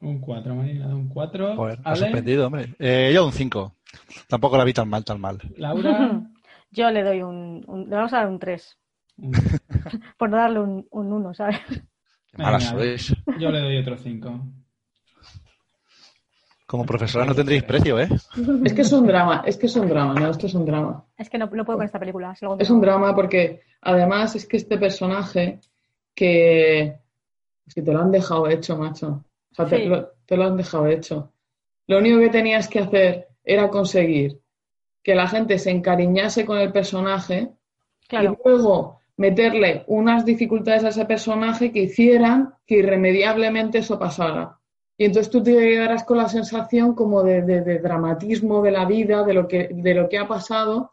Un 0.00 0.20
4, 0.20 0.54
Marina, 0.54 0.86
un 0.88 1.08
4. 1.08 1.56
Joder, 1.56 1.78
ha 1.84 1.94
sorprendido, 1.96 2.46
hombre. 2.46 2.74
Eh, 2.78 3.12
yo 3.14 3.26
un 3.26 3.32
5. 3.32 3.76
Tampoco 4.28 4.56
la 4.56 4.64
vi 4.64 4.72
tan 4.72 4.88
mal, 4.88 5.04
tan 5.04 5.20
mal. 5.20 5.38
Laura, 5.56 6.22
Yo 6.70 6.90
le 6.90 7.02
doy 7.02 7.20
un, 7.22 7.62
un- 7.66 7.88
le 7.90 7.96
vamos 7.96 8.12
a 8.14 8.16
dar 8.18 8.28
un 8.28 8.38
3, 8.38 8.78
un- 9.18 9.32
por 10.18 10.30
no 10.30 10.38
darle 10.38 10.60
un, 10.60 10.86
un 10.90 11.12
1, 11.12 11.34
¿sabes? 11.34 11.58
Qué 11.68 12.42
mala 12.42 12.56
Venga, 12.58 12.70
sois. 12.70 13.14
yo 13.38 13.50
le 13.50 13.60
doy 13.60 13.76
otro 13.76 13.98
5. 13.98 14.40
Como 16.72 16.86
profesora 16.86 17.26
no 17.26 17.34
tendréis 17.34 17.64
precio, 17.64 18.00
¿eh? 18.00 18.08
Es 18.64 18.72
que 18.72 18.80
es 18.80 18.90
un 18.94 19.06
drama, 19.06 19.42
es 19.44 19.58
que 19.58 19.66
es 19.66 19.76
un 19.76 19.86
drama, 19.86 20.14
no, 20.14 20.30
esto 20.30 20.46
es 20.46 20.54
un 20.54 20.64
drama. 20.64 21.04
Es 21.18 21.28
que 21.28 21.36
no, 21.36 21.44
no 21.44 21.66
puedo 21.66 21.76
con 21.76 21.84
esta 21.84 21.98
película. 21.98 22.34
lo 22.40 22.58
Es 22.58 22.70
un 22.70 22.80
drama 22.80 23.14
porque 23.14 23.60
además 23.82 24.34
es 24.36 24.46
que 24.46 24.56
este 24.56 24.78
personaje 24.78 25.60
que 26.14 26.96
es 27.66 27.74
que 27.74 27.82
te 27.82 27.92
lo 27.92 28.00
han 28.00 28.10
dejado 28.10 28.48
hecho, 28.48 28.78
macho. 28.78 29.22
O 29.50 29.54
sea, 29.54 29.66
te, 29.66 29.84
lo, 29.84 30.12
te 30.24 30.34
lo 30.34 30.44
han 30.44 30.56
dejado 30.56 30.86
hecho. 30.86 31.30
Lo 31.88 31.98
único 31.98 32.18
que 32.20 32.30
tenías 32.30 32.68
que 32.68 32.78
hacer 32.78 33.28
era 33.44 33.68
conseguir 33.68 34.40
que 35.02 35.14
la 35.14 35.28
gente 35.28 35.58
se 35.58 35.72
encariñase 35.72 36.46
con 36.46 36.56
el 36.56 36.72
personaje 36.72 37.50
Claro, 38.08 38.32
y 38.32 38.48
luego 38.48 39.00
meterle 39.18 39.84
unas 39.88 40.24
dificultades 40.24 40.84
a 40.84 40.88
ese 40.88 41.04
personaje 41.04 41.70
que 41.70 41.80
hicieran 41.80 42.54
que 42.66 42.76
irremediablemente 42.76 43.76
eso 43.76 43.98
pasara. 43.98 44.56
Y 45.02 45.06
entonces 45.06 45.30
tú 45.32 45.42
te 45.42 45.52
quedarás 45.52 46.04
con 46.04 46.16
la 46.16 46.28
sensación 46.28 46.94
como 46.94 47.24
de, 47.24 47.42
de- 47.42 47.62
de 47.62 47.80
dramatismo 47.80 48.62
de 48.62 48.70
la 48.70 48.84
vida, 48.84 49.24
de 49.24 49.34
lo, 49.34 49.48
que, 49.48 49.68
de 49.72 49.94
lo 49.94 50.08
que 50.08 50.16
ha 50.16 50.28
pasado, 50.28 50.92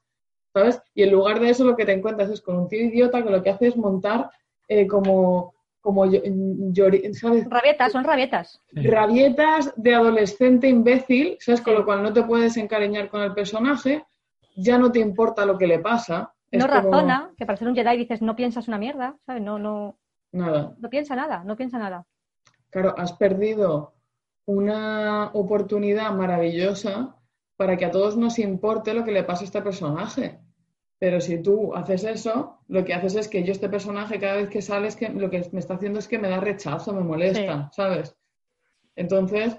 ¿sabes? 0.52 0.82
Y 0.96 1.04
en 1.04 1.12
lugar 1.12 1.40
de 1.40 1.52
eso 1.52 1.64
lo 1.64 1.76
que 1.76 1.86
te 1.86 1.92
encuentras 1.94 2.28
es 2.32 2.42
con 2.42 2.58
un 2.58 2.68
tío 2.68 2.80
idiota 2.86 3.22
que 3.24 3.30
lo 3.30 3.44
que 3.44 3.52
hace 3.52 3.68
es 3.68 3.78
montar 3.78 4.32
eh, 4.68 4.88
como, 4.88 5.54
como 5.80 6.06
¿sabes? 6.10 7.48
rabietas, 7.52 7.92
son 7.92 8.04
rabietas. 8.04 8.60
rabietas 8.74 9.74
de 9.76 9.94
adolescente 9.94 10.68
imbécil, 10.68 11.38
¿sabes? 11.40 11.62
Con 11.62 11.76
lo 11.76 11.86
cual 11.86 12.02
no 12.02 12.12
te 12.12 12.24
puedes 12.24 12.58
encariñar 12.58 13.10
con 13.10 13.22
el 13.22 13.36
personaje, 13.36 14.04
ya 14.56 14.80
no 14.80 14.92
te 14.92 14.98
importa 15.02 15.46
lo 15.46 15.56
que 15.56 15.68
le 15.68 15.78
pasa, 15.78 16.34
Es 16.50 16.60
no 16.60 16.68
como- 16.68 16.92
razona, 16.94 17.30
que 17.38 17.46
para 17.46 17.58
ser 17.60 17.68
un 17.68 17.76
Jedi 17.76 17.96
dices, 17.96 18.24
no 18.24 18.36
piensas 18.36 18.68
una 18.68 18.80
mierda, 18.80 19.16
¿sabes? 19.28 19.44
No, 19.44 19.60
no, 19.60 20.00
Nada. 20.32 20.74
no 20.80 20.90
piensa 20.90 21.16
nada, 21.16 21.44
no 21.44 21.56
piensa 21.56 21.78
nada. 21.78 22.08
Claro, 22.72 22.96
has 22.98 23.14
perdido 23.14 23.94
una 24.50 25.30
oportunidad 25.34 26.12
maravillosa 26.12 27.16
para 27.56 27.78
que 27.78 27.86
a 27.86 27.92
todos 27.92 28.18
nos 28.18 28.40
importe 28.40 28.94
lo 28.96 29.04
que 29.04 29.12
le 29.12 29.24
pasa 29.24 29.44
a 29.44 29.46
este 29.46 29.62
personaje. 29.62 30.40
Pero 30.98 31.22
si 31.22 31.42
tú 31.42 31.74
haces 31.76 32.04
eso, 32.04 32.60
lo 32.68 32.84
que 32.84 32.94
haces 32.94 33.16
es 33.16 33.28
que 33.28 33.44
yo 33.44 33.52
este 33.52 33.70
personaje 33.70 34.20
cada 34.20 34.38
vez 34.38 34.50
que 34.50 34.62
sale 34.62 34.88
es 34.88 34.96
que 34.96 35.10
lo 35.10 35.30
que 35.30 35.48
me 35.52 35.60
está 35.60 35.76
haciendo 35.76 36.00
es 36.00 36.08
que 36.08 36.18
me 36.18 36.30
da 36.30 36.40
rechazo, 36.40 36.94
me 36.94 37.02
molesta, 37.02 37.70
¿sabes? 37.74 38.16
Entonces, 38.96 39.56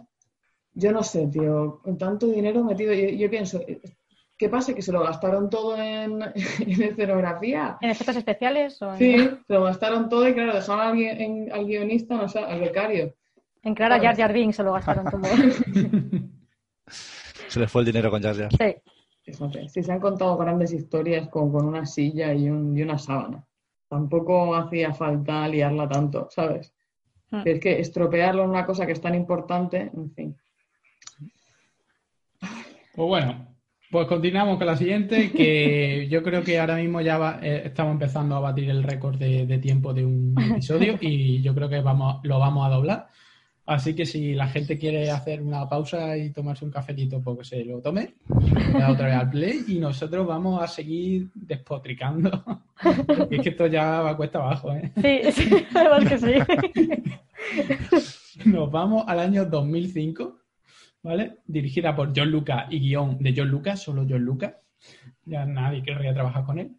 yo 0.75 0.93
no 0.93 1.03
sé, 1.03 1.29
tío, 1.29 1.81
con 1.83 1.97
tanto 1.97 2.27
dinero 2.27 2.65
metido, 2.65 2.93
yo, 2.93 3.09
yo 3.11 3.31
pienso, 3.31 3.61
¿qué 4.37 4.49
pasa? 4.49 4.75
¿Que 4.75 4.83
se 4.83 4.93
lo 4.93 5.03
gastaron 5.03 5.49
todo 5.49 5.77
en, 5.77 6.21
en 6.61 6.83
escenografía? 6.83 7.79
¿En 7.81 7.91
efectos 7.91 8.17
especiales 8.17 8.81
o 8.83 8.93
en, 8.93 8.99
Sí, 8.99 9.17
se 9.47 9.55
lo 9.55 9.62
gastaron 9.65 10.09
todo 10.09 10.29
y 10.29 10.35
claro, 10.35 10.53
dejaron 10.55 10.81
al, 10.85 10.95
gui- 10.97 11.17
en- 11.17 11.53
al 11.53 11.65
guionista, 11.65 12.17
no 12.17 12.29
sé, 12.29 12.41
al 12.41 12.61
becario. 12.61 13.15
En 13.62 13.74
crear 13.74 13.93
a 13.93 14.01
Jar 14.01 14.16
Jar 14.16 14.32
Binks 14.32 14.57
se 14.57 14.62
lo 14.62 14.73
gastaron 14.73 15.05
todo? 15.11 15.23
Se 17.49 17.59
les 17.59 17.70
fue 17.70 17.82
el 17.82 17.87
dinero 17.87 18.11
con 18.11 18.23
Jar 18.23 18.37
Jar. 18.37 18.51
Sí. 18.53 18.77
Fíjate, 19.24 19.69
si 19.69 19.82
se 19.82 19.93
han 19.93 19.99
contado 20.01 20.37
grandes 20.37 20.73
historias 20.73 21.28
con, 21.28 21.51
con 21.53 21.66
una 21.66 21.85
silla 21.85 22.32
y, 22.32 22.49
un- 22.49 22.77
y 22.77 22.82
una 22.82 22.97
sábana. 22.99 23.45
Tampoco 23.89 24.55
hacía 24.55 24.95
falta 24.95 25.47
liarla 25.49 25.89
tanto, 25.89 26.28
¿sabes? 26.31 26.73
Mm. 27.31 27.43
Es 27.45 27.61
que 27.61 27.81
estropearlo 27.81 28.45
en 28.45 28.51
una 28.51 28.65
cosa 28.66 28.87
que 28.87 28.93
es 28.93 29.01
tan 29.01 29.15
importante, 29.16 29.91
en 29.93 30.11
fin. 30.12 30.37
Pues 32.41 33.09
bueno, 33.09 33.47
pues 33.91 34.07
continuamos 34.07 34.59
con 34.59 34.66
la 34.66 34.77
siguiente, 34.77 35.31
que 35.32 36.07
yo 36.09 36.23
creo 36.23 36.43
que 36.43 36.59
ahora 36.61 36.77
mismo 36.77 37.01
ya 37.01 37.19
va- 37.19 37.41
eh, 37.43 37.62
estamos 37.66 37.93
empezando 37.93 38.37
a 38.37 38.41
batir 38.41 38.70
el 38.70 38.82
récord 38.82 39.16
de, 39.16 39.47
de 39.47 39.59
tiempo 39.59 39.93
de 39.93 40.05
un 40.07 40.35
episodio 40.41 40.97
y 41.01 41.43
yo 41.43 41.55
creo 41.55 41.69
que 41.69 41.81
vamos, 41.81 42.20
lo 42.24 42.39
vamos 42.39 42.66
a 42.66 42.70
doblar. 42.70 43.09
Así 43.71 43.95
que 43.95 44.05
si 44.05 44.35
la 44.35 44.49
gente 44.49 44.77
quiere 44.77 45.13
hacer 45.13 45.41
una 45.41 45.69
pausa 45.69 46.17
y 46.17 46.31
tomarse 46.31 46.65
un 46.65 46.73
cafetito, 46.73 47.23
pues 47.23 47.47
se 47.47 47.65
lo 47.65 47.81
tome, 47.81 48.17
da 48.73 48.91
otra 48.91 49.07
vez 49.07 49.15
al 49.15 49.31
play 49.31 49.65
y 49.69 49.79
nosotros 49.79 50.27
vamos 50.27 50.61
a 50.61 50.67
seguir 50.67 51.31
despotricando. 51.33 52.65
Y 53.31 53.37
es 53.37 53.43
que 53.43 53.51
esto 53.51 53.69
ya 53.69 54.01
va 54.01 54.17
cuesta 54.17 54.41
abajo, 54.41 54.73
¿eh? 54.73 54.91
Sí, 54.97 55.31
sí, 55.31 55.67
además 55.73 56.05
que 56.09 56.19
sí. 56.19 56.35
Nos 58.51 58.73
vamos 58.73 59.05
al 59.07 59.21
año 59.21 59.45
2005, 59.45 60.41
¿vale? 61.05 61.37
Dirigida 61.47 61.95
por 61.95 62.13
John 62.13 62.33
Lucas 62.33 62.67
y 62.71 62.81
guion 62.81 63.19
de 63.19 63.35
John 63.37 63.51
Lucas, 63.51 63.81
solo 63.81 64.05
John 64.09 64.25
Lucas. 64.25 64.53
Ya 65.25 65.47
nadie 65.47 65.85
querría 65.85 66.13
trabajar 66.13 66.45
con 66.45 66.59
él. 66.59 66.73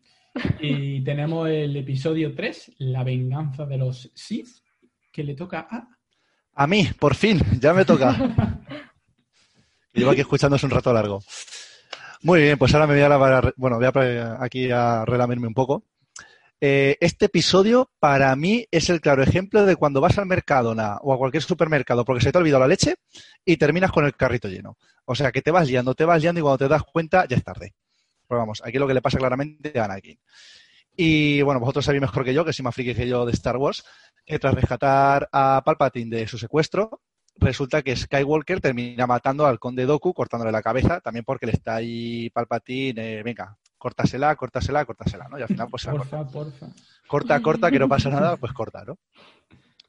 Y 0.60 1.02
tenemos 1.06 1.48
el 1.48 1.74
episodio 1.78 2.36
3, 2.36 2.74
La 2.80 3.06
venganza 3.06 3.66
de 3.66 3.78
los 3.78 4.12
Sith, 4.14 4.50
que 5.10 5.24
le 5.24 5.36
toca 5.36 5.68
a... 5.72 5.88
A 6.54 6.68
mí, 6.68 6.90
por 7.00 7.16
fin, 7.16 7.42
ya 7.60 7.74
me 7.74 7.86
toca. 7.86 8.16
Llevo 9.94 10.12
aquí 10.12 10.22
escuchándose 10.22 10.66
un 10.66 10.72
rato 10.72 10.94
largo. 10.94 11.22
Muy 12.24 12.42
bien, 12.42 12.58
pues 12.58 12.74
ahora 12.74 12.88
me 12.88 12.94
voy 12.94 13.04
a 13.04 13.10
lavar, 13.10 13.54
bueno, 13.58 13.78
voy 13.78 13.86
a 13.86 14.38
aquí 14.40 14.70
a 14.72 15.04
relamerme 15.06 15.48
un 15.48 15.54
poco. 15.54 15.84
Eh, 16.64 16.96
este 17.00 17.26
episodio 17.26 17.90
para 18.00 18.36
mí 18.36 18.68
es 18.70 18.92
el 18.92 19.02
claro 19.02 19.24
ejemplo 19.24 19.66
de 19.66 19.76
cuando 19.76 20.00
vas 20.00 20.20
al 20.20 20.28
Mercadona 20.28 20.98
o 21.02 21.12
a 21.12 21.18
cualquier 21.18 21.42
supermercado 21.42 22.06
porque 22.06 22.22
se 22.24 22.32
te 22.32 22.38
ha 22.38 22.42
olvidado 22.42 22.62
la 22.62 22.68
leche 22.68 22.98
y 23.44 23.58
terminas 23.58 23.92
con 23.92 24.06
el 24.06 24.16
carrito 24.16 24.48
lleno. 24.48 24.78
O 25.06 25.16
sea, 25.16 25.32
que 25.32 25.42
te 25.42 25.50
vas 25.50 25.68
liando, 25.68 25.96
te 25.96 26.06
vas 26.06 26.22
liando 26.22 26.40
y 26.40 26.44
cuando 26.44 26.60
te 26.60 26.68
das 26.68 26.84
cuenta 26.84 27.26
ya 27.28 27.38
es 27.38 27.44
tarde. 27.44 27.74
Pero 28.28 28.40
vamos, 28.40 28.62
aquí 28.64 28.78
es 28.78 28.80
lo 28.80 28.88
que 28.88 28.94
le 28.94 29.02
pasa 29.02 29.18
claramente 29.18 29.78
a 29.80 29.86
Anakin. 29.86 30.20
Y 30.96 31.42
bueno, 31.42 31.60
vosotros 31.60 31.86
sabéis 31.86 32.02
mejor 32.02 32.24
que 32.24 32.34
yo, 32.34 32.46
que 32.46 32.54
soy 32.54 32.64
más 32.64 32.76
friki 32.76 32.94
que 32.94 33.08
yo 33.08 33.26
de 33.26 33.32
Star 33.32 33.58
Wars, 33.58 33.84
que 34.26 34.40
tras 34.40 34.54
rescatar 34.54 35.30
a 35.32 35.62
Palpatine 35.66 36.18
de 36.18 36.28
su 36.28 36.38
secuestro, 36.38 37.02
resulta 37.38 37.82
que 37.82 37.96
Skywalker 37.96 38.62
termina 38.62 39.08
matando 39.08 39.46
al 39.46 39.60
conde 39.60 39.86
Doku, 39.86 40.14
cortándole 40.14 40.52
la 40.52 40.62
cabeza, 40.62 41.00
también 41.00 41.26
porque 41.26 41.46
le 41.46 41.54
está 41.54 41.76
ahí 41.76 42.30
Palpatine, 42.30 43.20
eh, 43.20 43.24
venga, 43.24 43.58
córtasela, 43.78 44.36
córtasela, 44.36 44.86
córtasela, 44.86 45.28
¿no? 45.28 45.40
Y 45.40 45.42
al 45.42 45.48
final 45.48 45.68
pues 45.70 45.84
se 45.84 45.92
la 45.92 45.98
corta. 45.98 46.24
Porfa, 46.24 46.32
porfa. 46.32 46.68
corta, 47.08 47.42
corta, 47.42 47.72
que 47.72 47.80
no 47.80 47.90
pasa 47.90 48.10
nada, 48.10 48.38
pues 48.38 48.54
corta, 48.54 48.84
¿no? 48.86 48.98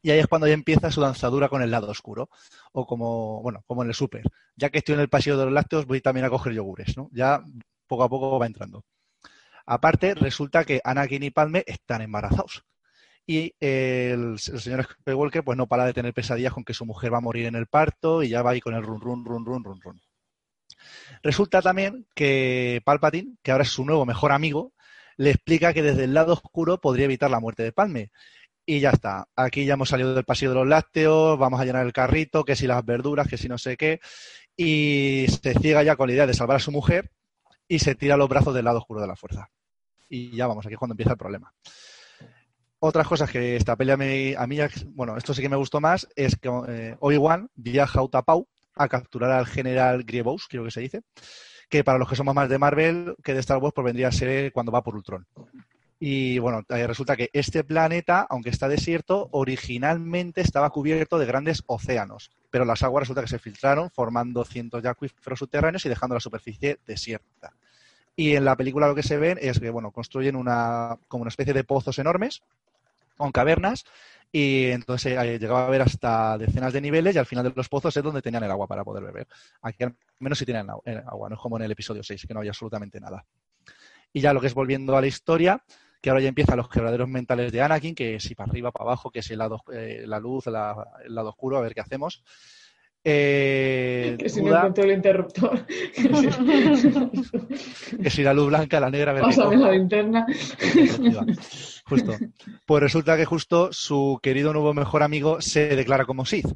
Y 0.03 0.11
ahí 0.11 0.19
es 0.19 0.27
cuando 0.27 0.49
ya 0.49 0.55
empieza 0.55 0.91
su 0.91 1.01
danzadura 1.01 1.49
con 1.49 1.63
el 1.63 1.71
lado 1.71 1.89
oscuro. 1.89 2.29
O 2.73 2.87
como, 2.87 3.41
bueno, 3.41 3.63
como 3.67 3.83
en 3.83 3.89
el 3.89 3.95
súper. 3.95 4.25
Ya 4.57 4.69
que 4.69 4.79
estoy 4.79 4.95
en 4.95 5.01
el 5.01 5.09
pasillo 5.09 5.39
de 5.39 5.45
los 5.45 5.55
lácteos, 5.55 5.87
voy 5.87 6.01
también 6.01 6.27
a 6.27 6.31
coger 6.31 6.53
yogures, 6.53 6.97
¿no? 6.97 7.09
Ya 7.13 7.41
poco 7.87 8.03
a 8.03 8.09
poco 8.09 8.39
va 8.39 8.47
entrando. 8.47 8.85
Aparte, 9.67 10.15
resulta 10.15 10.65
que 10.65 10.81
Anakin 10.85 11.23
y 11.23 11.31
Padme 11.31 11.65
están 11.67 12.03
embarazados. 12.03 12.65
Y 13.27 13.55
el, 13.61 14.33
el 14.33 14.61
señor 14.61 14.85
Skywalker 14.85 15.45
pues 15.45 15.57
no 15.57 15.69
para 15.69 15.85
de 15.85 15.95
tener 15.95 16.13
pesadillas 16.13 16.53
con 16.53 16.65
que 16.65 16.75
su 16.75 16.85
mujer 16.85 17.13
va 17.13 17.19
a 17.19 17.21
morir 17.21 17.47
en 17.47 17.55
el 17.55 17.67
parto 17.67 18.23
y 18.23 18.29
ya 18.29 18.43
va 18.43 18.51
ahí 18.51 18.61
con 18.61 18.75
el 18.75 18.83
run, 18.83 19.01
run, 19.01 19.25
run, 19.25 19.45
run, 19.45 19.65
run, 19.65 19.81
run. 19.81 20.01
Resulta 21.23 21.63
también 21.63 22.07
que 22.15 22.83
Palpatine, 22.85 23.37
que 23.43 23.53
ahora 23.53 23.63
es 23.63 23.71
su 23.71 23.85
nuevo 23.85 24.05
mejor 24.07 24.33
amigo, 24.33 24.73
le 25.17 25.31
explica 25.31 25.73
que 25.73 25.83
desde 25.83 26.05
el 26.05 26.15
lado 26.15 26.33
oscuro 26.33 26.81
podría 26.81 27.05
evitar 27.05 27.31
la 27.31 27.41
muerte 27.41 27.63
de 27.63 27.73
Padme. 27.73 28.11
Y 28.65 28.81
ya 28.81 28.91
está. 28.91 29.29
Aquí 29.37 29.65
ya 29.65 29.75
hemos 29.75 29.89
salido 29.89 30.15
del 30.15 30.25
pasillo 30.25 30.51
de 30.51 30.57
los 30.57 30.69
lácteos, 30.69 31.39
vamos 31.39 31.61
a 31.61 31.65
llenar 31.65 31.85
el 31.85 31.93
carrito, 31.93 32.45
que 32.45 32.57
si 32.57 32.67
las 32.67 32.85
verduras, 32.85 33.29
que 33.29 33.37
si 33.37 33.49
no 33.49 33.59
sé 33.59 33.77
qué. 33.77 34.01
Y 34.57 35.27
se 35.43 35.55
ciega 35.55 35.83
ya 35.83 35.97
con 35.97 36.09
la 36.09 36.15
idea 36.15 36.27
de 36.27 36.35
salvar 36.35 36.57
a 36.57 36.61
su 36.61 36.71
mujer 36.73 37.11
y 37.73 37.79
se 37.79 37.95
tira 37.95 38.19
los 38.19 38.29
brazos 38.29 38.55
del 38.55 38.67
lado 38.67 38.81
oscuro 38.81 39.01
de 39.01 39.07
la 39.07 39.17
fuerza. 39.17 39.49
Y 40.11 40.37
ya 40.37 40.47
vamos, 40.47 40.67
aquí 40.67 40.75
es 40.75 40.79
cuando 40.79 40.93
empieza 40.93 41.13
el 41.13 41.17
problema. 41.17 41.55
Otras 42.81 43.09
cosas 43.09 43.31
que 43.31 43.57
esta 43.57 43.77
pelea 43.77 43.95
a 43.95 44.47
mí, 44.47 44.59
bueno, 44.89 45.17
esto 45.17 45.33
sí 45.33 45.41
que 45.41 45.49
me 45.49 45.57
gustó 45.57 45.81
más, 45.81 46.07
es 46.15 46.37
que 46.37 46.51
eh, 46.69 46.97
viaja 47.55 48.01
a 48.01 48.03
Utapau 48.03 48.47
a 48.75 48.89
capturar 48.89 49.31
al 49.31 49.47
general 49.47 50.05
Grievous, 50.05 50.49
creo 50.49 50.65
que 50.65 50.71
se 50.71 50.83
dice, 50.83 51.01
que 51.71 51.83
para 51.83 51.97
los 51.97 52.11
que 52.11 52.17
somos 52.17 52.35
más 52.35 52.51
de 52.51 52.59
Marvel 52.59 53.17
que 53.25 53.33
de 53.33 53.41
Star 53.41 53.57
Wars, 53.57 53.73
pues 53.75 53.87
vendría 53.87 54.09
a 54.09 54.13
ser 54.13 54.53
cuando 54.53 54.71
va 54.71 54.83
por 54.83 54.95
Ultron. 54.95 55.27
Y 55.99 56.41
bueno, 56.41 56.63
resulta 56.69 57.17
que 57.17 57.31
este 57.33 57.65
planeta, 57.65 58.27
aunque 58.29 58.51
está 58.51 58.69
desierto, 58.69 59.31
originalmente 59.31 60.43
estaba 60.43 60.69
cubierto 60.69 61.19
de 61.19 61.25
grandes 61.25 61.63
océanos, 61.69 62.33
pero 62.51 62.67
las 62.67 62.83
aguas 62.83 63.05
resulta 63.05 63.23
que 63.23 63.29
se 63.29 63.39
filtraron, 63.39 63.89
formando 63.89 64.45
cientos 64.45 64.83
de 64.83 64.91
acuíferos 64.91 65.39
subterráneos 65.39 65.87
y 65.87 65.89
dejando 65.89 66.17
la 66.17 66.21
superficie 66.21 66.81
desierta. 66.85 67.55
Y 68.15 68.37
en 68.37 68.45
la 68.45 68.57
película 68.57 68.89
lo 68.89 68.95
que 68.95 69.03
se 69.03 69.17
ven 69.17 69.39
es 69.41 69.59
que, 69.59 69.71
bueno, 69.71 69.91
construyen 69.91 70.37
una, 70.37 70.99
como 71.09 71.23
una 71.23 71.31
especie 71.31 71.55
de 71.55 71.65
pozos 71.65 71.99
enormes 71.99 72.43
con 73.17 73.33
cavernas 73.33 73.85
y 74.31 74.71
entonces 74.71 75.13
eh, 75.19 75.39
llegaba 75.39 75.65
a 75.65 75.67
haber 75.67 75.83
hasta 75.83 76.39
decenas 76.39 76.73
de 76.73 76.81
niveles 76.81 77.15
y 77.15 77.19
al 77.19 77.27
final 77.27 77.45
de 77.45 77.53
los 77.55 77.69
pozos 77.69 77.95
es 77.95 78.03
donde 78.03 78.23
tenían 78.23 78.43
el 78.43 78.51
agua 78.51 78.67
para 78.67 78.83
poder 78.83 79.05
beber. 79.05 79.29
Aquí 79.61 79.85
al 79.85 79.95
menos 80.19 80.39
sí 80.39 80.47
tienen 80.47 80.71
agua, 80.71 81.29
no 81.29 81.35
es 81.35 81.41
como 81.41 81.59
en 81.59 81.65
el 81.65 81.73
episodio 81.73 82.03
6, 82.03 82.25
que 82.27 82.33
no 82.33 82.41
había 82.41 82.51
absolutamente 82.51 82.99
nada. 82.99 83.25
Y 84.13 84.21
ya 84.21 84.33
lo 84.33 84.41
que 84.41 84.47
es 84.47 84.55
volviendo 84.55 84.97
a 84.97 85.01
la 85.01 85.07
historia, 85.07 85.63
que 86.01 86.11
ahora 86.11 86.23
ya 86.23 86.29
empiezan 86.29 86.57
los 86.57 86.69
quebraderos 86.69 87.09
mentales 87.09 87.53
de 87.53 87.61
Anakin, 87.61 87.95
que 87.95 88.21
si 88.21 88.35
para 88.35 88.51
arriba, 88.51 88.73
para 88.73 88.85
abajo, 88.85 89.11
que 89.11 89.23
si 89.23 89.35
el 89.35 89.39
lado, 89.39 89.63
eh, 89.73 90.05
la 90.07 90.19
luz, 90.19 90.47
el 90.47 90.55
lado 90.55 91.29
oscuro, 91.29 91.59
a 91.59 91.61
ver 91.61 91.75
qué 91.75 91.81
hacemos. 91.81 92.23
Eh, 93.05 94.17
Que 94.19 94.29
si 94.29 94.41
no 94.41 94.49
duda, 94.49 94.59
encuentro 94.59 94.85
el 94.85 94.93
interruptor. 94.93 95.67
que 98.03 98.11
si 98.11 98.23
la 98.23 98.33
luz 98.33 98.47
blanca, 98.49 98.79
la 98.79 98.91
negra, 98.91 99.11
a 99.11 99.15
ver 99.15 99.23
qué 99.23 99.29
Pásame 99.29 99.57
la 99.57 99.73
linterna. 99.73 100.25
Justo. 101.85 102.17
Pues 102.65 102.83
resulta 102.83 103.17
que 103.17 103.25
justo 103.25 103.73
su 103.73 104.21
querido 104.23 104.53
nuevo 104.53 104.73
mejor 104.73 105.03
amigo 105.03 105.41
se 105.41 105.75
declara 105.75 106.05
como 106.05 106.25
Sith. 106.25 106.47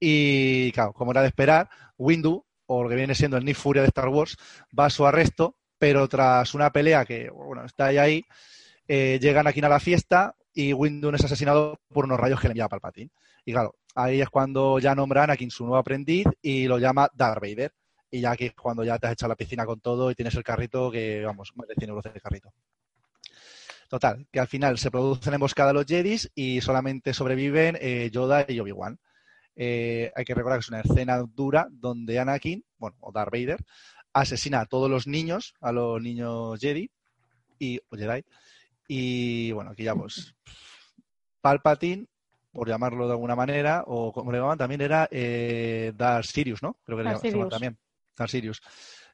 Y 0.00 0.72
claro, 0.72 0.94
como 0.94 1.10
era 1.12 1.20
de 1.20 1.28
esperar, 1.28 1.68
Windu, 1.98 2.44
o 2.66 2.82
lo 2.82 2.88
que 2.88 2.96
viene 2.96 3.14
siendo 3.14 3.36
el 3.36 3.44
Nick 3.44 3.56
Furia 3.56 3.82
de 3.82 3.88
Star 3.88 4.08
Wars, 4.08 4.36
va 4.76 4.86
a 4.86 4.90
su 4.90 5.06
arresto, 5.06 5.56
pero 5.78 6.08
tras 6.08 6.54
una 6.54 6.70
pelea 6.70 7.04
que, 7.04 7.28
bueno, 7.30 7.64
está 7.64 7.86
ahí, 7.86 7.98
ahí 7.98 8.24
eh, 8.88 9.18
llegan 9.20 9.46
aquí 9.46 9.60
a 9.60 9.68
la 9.68 9.78
fiesta 9.80 10.34
y 10.54 10.72
Windu 10.72 11.10
es 11.10 11.24
asesinado 11.24 11.78
por 11.92 12.04
unos 12.06 12.18
rayos 12.18 12.40
que 12.40 12.48
le 12.48 12.52
envía 12.52 12.68
Palpatine. 12.68 13.10
Y 13.44 13.52
claro, 13.52 13.74
ahí 13.94 14.20
es 14.20 14.28
cuando 14.28 14.78
ya 14.78 14.94
nombra 14.94 15.22
a 15.22 15.24
Anakin 15.24 15.50
su 15.50 15.64
nuevo 15.64 15.78
aprendiz 15.78 16.26
y 16.40 16.66
lo 16.66 16.78
llama 16.78 17.08
Darth 17.14 17.40
Vader. 17.40 17.72
Y 18.10 18.20
ya 18.20 18.32
aquí 18.32 18.46
es 18.46 18.54
cuando 18.54 18.84
ya 18.84 18.98
te 18.98 19.06
has 19.06 19.14
echado 19.14 19.30
la 19.30 19.36
piscina 19.36 19.64
con 19.64 19.80
todo 19.80 20.10
y 20.10 20.14
tienes 20.14 20.34
el 20.34 20.44
carrito 20.44 20.90
que, 20.90 21.24
vamos, 21.24 21.52
más 21.54 21.66
de 21.66 21.74
100 21.74 21.90
euros 21.90 22.04
de 22.04 22.20
carrito. 22.20 22.52
Total, 23.88 24.26
que 24.30 24.40
al 24.40 24.48
final 24.48 24.78
se 24.78 24.90
produce 24.90 25.30
la 25.30 25.36
emboscada 25.36 25.68
de 25.68 25.74
los 25.74 25.86
Jedis 25.86 26.30
y 26.34 26.60
solamente 26.60 27.12
sobreviven 27.12 27.76
eh, 27.80 28.10
Yoda 28.10 28.46
y 28.48 28.58
Obi-Wan. 28.60 28.98
Eh, 29.54 30.10
hay 30.14 30.24
que 30.24 30.34
recordar 30.34 30.58
que 30.58 30.62
es 30.62 30.68
una 30.68 30.80
escena 30.80 31.22
dura 31.22 31.68
donde 31.70 32.18
Anakin, 32.18 32.64
bueno, 32.78 32.96
o 33.00 33.12
Darth 33.12 33.32
Vader, 33.32 33.64
asesina 34.12 34.60
a 34.60 34.66
todos 34.66 34.90
los 34.90 35.06
niños, 35.06 35.54
a 35.60 35.72
los 35.72 36.00
niños 36.00 36.58
Jedi 36.60 36.90
y 37.58 37.80
o 37.90 37.96
Jedi. 37.96 38.24
Y 38.88 39.52
bueno, 39.52 39.70
aquí 39.70 39.84
ya 39.84 39.94
pues 39.94 40.34
Palpatine, 41.40 42.06
por 42.52 42.68
llamarlo 42.68 43.06
de 43.06 43.12
alguna 43.12 43.34
manera, 43.34 43.84
o 43.86 44.12
como 44.12 44.30
le 44.30 44.38
llamaban 44.38 44.58
también 44.58 44.80
era 44.82 45.08
eh, 45.10 45.92
Darth 45.96 46.26
Sirius, 46.26 46.62
¿no? 46.62 46.76
Creo 46.84 46.98
que 46.98 47.04
le 47.04 47.10
Darth 47.10 47.24
llamaban 47.24 47.48
también. 47.48 47.78
Darth 48.16 48.30
Sirius. 48.30 48.62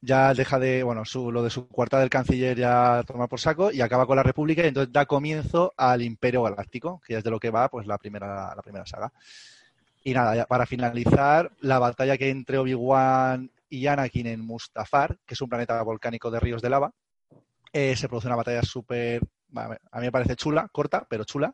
Ya 0.00 0.32
deja 0.32 0.58
de, 0.58 0.82
bueno, 0.82 1.04
su, 1.04 1.32
lo 1.32 1.42
de 1.42 1.50
su 1.50 1.68
cuarta 1.68 1.98
del 1.98 2.10
canciller 2.10 2.56
ya 2.56 3.02
toma 3.04 3.26
por 3.26 3.40
saco 3.40 3.72
y 3.72 3.80
acaba 3.80 4.06
con 4.06 4.16
la 4.16 4.22
República 4.22 4.62
y 4.62 4.68
entonces 4.68 4.92
da 4.92 5.06
comienzo 5.06 5.72
al 5.76 6.02
Imperio 6.02 6.42
Galáctico, 6.42 7.00
que 7.04 7.16
es 7.16 7.24
de 7.24 7.30
lo 7.30 7.40
que 7.40 7.50
va 7.50 7.68
pues 7.68 7.86
la 7.86 7.98
primera, 7.98 8.54
la 8.54 8.62
primera 8.62 8.86
saga. 8.86 9.12
Y 10.04 10.14
nada, 10.14 10.36
ya 10.36 10.46
para 10.46 10.66
finalizar, 10.66 11.50
la 11.60 11.80
batalla 11.80 12.16
que 12.16 12.30
entre 12.30 12.58
Obi-Wan 12.58 13.50
y 13.68 13.86
Anakin 13.86 14.28
en 14.28 14.40
Mustafar, 14.40 15.18
que 15.26 15.34
es 15.34 15.40
un 15.40 15.48
planeta 15.48 15.82
volcánico 15.82 16.30
de 16.30 16.40
ríos 16.40 16.62
de 16.62 16.70
lava, 16.70 16.92
eh, 17.72 17.96
se 17.96 18.08
produce 18.08 18.28
una 18.28 18.36
batalla 18.36 18.62
súper, 18.62 19.20
a 19.54 19.68
mí 19.68 20.06
me 20.06 20.12
parece 20.12 20.36
chula, 20.36 20.68
corta, 20.72 21.06
pero 21.08 21.24
chula, 21.24 21.52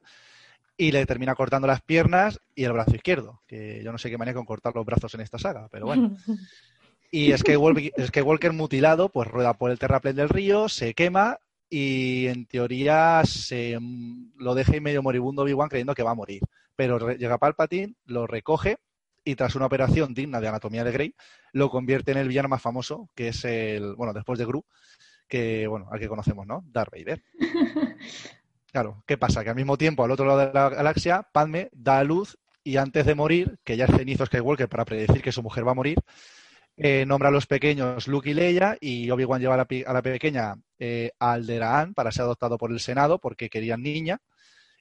y 0.76 0.92
le 0.92 1.06
termina 1.06 1.34
cortando 1.34 1.66
las 1.66 1.82
piernas 1.82 2.40
y 2.55 2.64
el 2.64 2.72
brazo 2.72 2.94
izquierdo, 2.94 3.42
que 3.46 3.82
yo 3.84 3.92
no 3.92 3.98
sé 3.98 4.10
qué 4.10 4.18
manera 4.18 4.36
con 4.36 4.46
cortar 4.46 4.74
los 4.74 4.84
brazos 4.84 5.14
en 5.14 5.20
esta 5.20 5.38
saga, 5.38 5.68
pero 5.70 5.86
bueno. 5.86 6.16
Y 7.10 7.30
es 7.30 7.44
que 7.44 7.56
Walker 7.56 8.52
mutilado, 8.52 9.09
pues 9.09 9.28
rueda 9.28 9.55
por 9.55 9.70
el 9.70 9.78
terraplén 9.78 10.16
del 10.16 10.28
río, 10.28 10.68
se 10.68 10.94
quema 10.94 11.38
y 11.70 12.26
en 12.26 12.46
teoría 12.46 13.22
se 13.24 13.78
lo 14.36 14.55
deja 14.56 14.76
y 14.76 14.80
medio 14.80 15.01
moribundo 15.01 15.42
Obi-Wan 15.42 15.68
creyendo 15.68 15.94
que 15.94 16.02
va 16.02 16.10
a 16.10 16.16
morir. 16.16 16.42
Pero 16.74 17.12
llega 17.12 17.38
Palpatine, 17.38 17.94
lo 18.06 18.26
recoge 18.26 18.78
y 19.24 19.36
tras 19.36 19.55
una 19.55 19.66
operación 19.66 20.12
digna 20.12 20.40
de 20.40 20.48
anatomía 20.48 20.82
de 20.82 20.90
Grey, 20.90 21.14
lo 21.52 21.70
convierte 21.70 22.10
en 22.10 22.18
el 22.18 22.26
villano 22.26 22.48
más 22.48 22.60
famoso, 22.60 23.09
que 23.14 23.28
es 23.28 23.44
el, 23.44 23.94
bueno, 23.94 24.12
después 24.12 24.38
de 24.38 24.46
Gru, 24.46 24.64
que, 25.28 25.68
bueno, 25.68 25.88
al 25.92 26.01
que 26.01 26.09
conocemos, 26.09 26.46
¿no? 26.46 26.64
Darth 26.66 26.92
Vader. 26.92 27.22
Claro, 28.74 29.05
¿qué 29.06 29.16
pasa? 29.16 29.44
Que 29.44 29.51
al 29.51 29.55
mismo 29.55 29.78
tiempo, 29.78 30.02
al 30.02 30.10
otro 30.10 30.26
lado 30.26 30.40
de 30.40 30.52
la 30.52 30.68
galaxia, 30.68 31.22
Padme 31.30 31.68
da 31.70 32.01
a 32.01 32.02
luz 32.02 32.36
y 32.64 32.76
antes 32.76 33.06
de 33.06 33.14
morir, 33.14 33.56
que 33.62 33.76
ya 33.76 33.84
es 33.84 33.96
cenizo 33.96 34.26
Skywalker 34.26 34.68
para 34.68 34.84
predecir 34.84 35.22
que 35.22 35.30
su 35.30 35.44
mujer 35.44 35.64
va 35.64 35.70
a 35.70 35.76
morir, 35.76 35.96
eh, 36.76 37.05
nombra 37.06 37.28
a 37.28 37.30
los 37.30 37.46
pequeños 37.46 38.09
Luke 38.09 38.28
y 38.28 38.34
Leia 38.34 38.76
y 38.80 39.09
Obi-Wan 39.12 39.40
lleva 39.40 39.55
a 39.55 39.92
la, 39.92 40.02
pequeña 40.02 40.56
eh, 40.76 41.12
Alderaan 41.20 41.94
para 41.94 42.10
ser 42.10 42.22
adoptado 42.22 42.59
por 42.59 42.72
el 42.72 42.80
Senado 42.80 43.20
porque 43.20 43.48
querían 43.48 43.80
niña. 43.80 44.18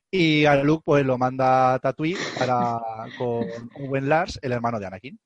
Y 0.10 0.46
a 0.46 0.56
Luke 0.56 0.82
pues 0.84 1.06
lo 1.06 1.20
manda 1.20 1.76
a 1.76 1.80
Tatooine 1.80 2.18
para, 2.40 2.80
con 3.20 3.46
Owen 3.76 4.10
Lars, 4.10 4.40
el 4.42 4.54
hermano 4.54 4.80
de 4.80 4.88
Anakin. 4.88 5.20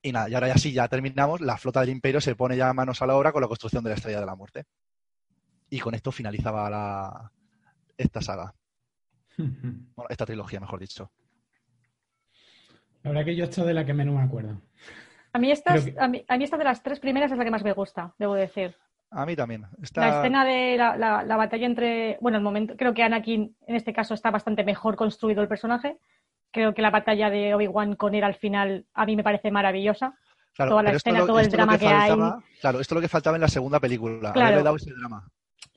Y 0.00 0.10
nada, 0.10 0.30
y 0.30 0.34
ahora 0.34 0.48
ya 0.48 0.56
sí, 0.56 0.72
ya 0.72 0.88
terminamos. 0.88 1.42
La 1.42 1.58
flota 1.58 1.80
del 1.80 1.90
Imperio 1.90 2.22
se 2.22 2.34
pone 2.34 2.56
ya 2.56 2.72
manos 2.72 3.02
a 3.02 3.06
la 3.06 3.14
obra 3.14 3.30
con 3.30 3.42
la 3.42 3.48
construcción 3.48 3.84
de 3.84 3.90
la 3.90 3.96
Estrella 3.96 4.20
de 4.20 4.26
la 4.26 4.36
Muerte. 4.36 4.64
Y 5.68 5.80
con 5.80 5.94
esto 5.94 6.10
finalizaba 6.10 6.70
la, 6.70 7.32
esta 7.96 8.20
saga. 8.20 8.54
bueno, 9.36 10.08
esta 10.08 10.26
trilogía, 10.26 10.60
mejor 10.60 10.80
dicho. 10.80 11.10
La 13.02 13.10
verdad 13.10 13.24
que 13.24 13.36
yo 13.36 13.44
esto 13.44 13.64
de 13.64 13.74
la 13.74 13.84
que 13.84 13.92
menos 13.92 14.14
me 14.14 14.22
acuerdo. 14.22 14.60
A 15.32 15.38
mí, 15.38 15.50
esta, 15.50 15.74
a, 15.98 16.08
mí, 16.08 16.24
esta 16.28 16.56
de 16.56 16.64
las 16.64 16.82
tres 16.82 17.00
primeras 17.00 17.30
es 17.30 17.36
la 17.36 17.44
que 17.44 17.50
más 17.50 17.64
me 17.64 17.72
gusta, 17.72 18.14
debo 18.18 18.34
decir. 18.34 18.76
A 19.10 19.26
mí 19.26 19.36
también. 19.36 19.66
La 19.94 20.18
escena 20.18 20.44
de 20.44 20.76
la, 20.76 21.36
batalla 21.36 21.66
entre. 21.66 22.18
Bueno, 22.20 22.38
el 22.38 22.44
momento. 22.44 22.74
Creo 22.76 22.94
que 22.94 23.02
Anakin, 23.02 23.56
en 23.66 23.76
este 23.76 23.92
caso, 23.92 24.14
está 24.14 24.30
bastante 24.30 24.64
mejor 24.64 24.96
construido 24.96 25.42
el 25.42 25.48
personaje. 25.48 25.98
Creo 26.50 26.72
que 26.72 26.82
la 26.82 26.90
batalla 26.90 27.30
de 27.30 27.54
Obi-Wan 27.54 27.96
con 27.96 28.14
él 28.14 28.24
al 28.24 28.36
final 28.36 28.86
a 28.94 29.06
mí 29.06 29.16
me 29.16 29.24
parece 29.24 29.50
maravillosa. 29.50 30.14
Toda 30.56 30.82
la 30.82 30.92
escena, 30.92 31.26
todo 31.26 31.40
el 31.40 31.50
drama 31.50 31.78
que, 31.78 31.88
hay. 31.88 32.12
Claro, 32.60 32.80
esto 32.80 32.94
es 32.94 32.96
lo 32.96 33.00
que 33.00 33.08
faltaba 33.08 33.36
en 33.36 33.42
la 33.42 33.48
segunda 33.48 33.80
película. 33.80 34.32
Claro. 34.32 34.62
dado 34.62 34.76
ese 34.76 34.92
drama. 34.92 35.28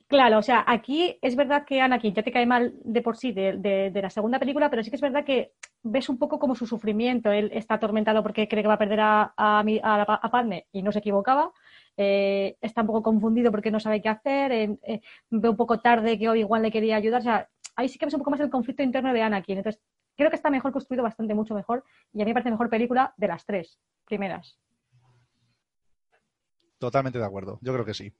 Claro, 0.08 0.38
o 0.38 0.42
sea, 0.42 0.64
aquí 0.66 1.18
es 1.20 1.36
verdad 1.36 1.66
que 1.66 1.82
Anakin 1.82 2.14
ya 2.14 2.22
te 2.22 2.32
cae 2.32 2.46
mal 2.46 2.72
de 2.82 3.02
por 3.02 3.18
sí 3.18 3.32
de, 3.32 3.90
la 3.94 4.08
segunda 4.08 4.38
película, 4.38 4.70
pero 4.70 4.82
sí 4.82 4.88
que 4.88 4.96
es 4.96 5.02
verdad 5.02 5.22
que 5.22 5.52
ves 5.82 6.08
un 6.08 6.18
poco 6.18 6.38
como 6.38 6.54
su 6.54 6.66
sufrimiento. 6.66 7.30
Él 7.30 7.50
está 7.52 7.74
atormentado 7.74 8.22
porque 8.22 8.48
cree 8.48 8.62
que 8.62 8.68
va 8.68 8.74
a 8.74 8.78
perder 8.78 9.00
a, 9.00 9.34
a, 9.36 10.30
Padme 10.30 10.66
y 10.72 10.82
no 10.82 10.92
se 10.92 11.00
equivocaba. 11.00 11.52
Eh, 11.94 12.56
está 12.62 12.80
un 12.80 12.86
poco 12.86 13.02
confundido 13.02 13.50
porque 13.50 13.70
no 13.70 13.80
sabe 13.80 14.00
qué 14.00 14.08
hacer. 14.08 14.50
Eh, 14.50 15.02
ve 15.28 15.48
un 15.50 15.56
poco 15.56 15.78
tarde 15.78 16.18
que 16.18 16.30
Obi-Wan 16.30 16.62
le 16.62 16.72
quería 16.72 16.96
ayudar. 16.96 17.20
O 17.20 17.24
sea, 17.24 17.48
ahí 17.76 17.90
sí 17.90 17.98
que 17.98 18.06
ves 18.06 18.14
un 18.14 18.20
poco 18.20 18.30
más 18.30 18.40
el 18.40 18.48
conflicto 18.48 18.82
interno 18.82 19.12
de 19.12 19.20
Anakin. 19.20 19.58
Entonces, 19.58 19.82
creo 20.16 20.30
que 20.30 20.36
está 20.36 20.48
mejor 20.48 20.72
construido, 20.72 21.02
bastante, 21.02 21.34
mucho 21.34 21.54
mejor. 21.54 21.84
Y 22.14 22.22
a 22.22 22.24
mí 22.24 22.30
me 22.30 22.34
parece 22.34 22.50
mejor 22.50 22.70
película 22.70 23.12
de 23.18 23.28
las 23.28 23.44
tres 23.44 23.78
primeras. 24.06 24.58
Totalmente 26.78 27.18
de 27.18 27.26
acuerdo. 27.26 27.58
Yo 27.60 27.74
creo 27.74 27.84
que 27.84 27.92
sí. 27.92 28.10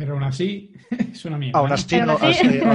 Pero 0.00 0.14
aún 0.14 0.22
así 0.22 0.72
es 1.12 1.24
una 1.26 1.36
mierda. 1.36 1.58
Aún 1.58 1.72
así, 1.72 2.00
no, 2.00 2.12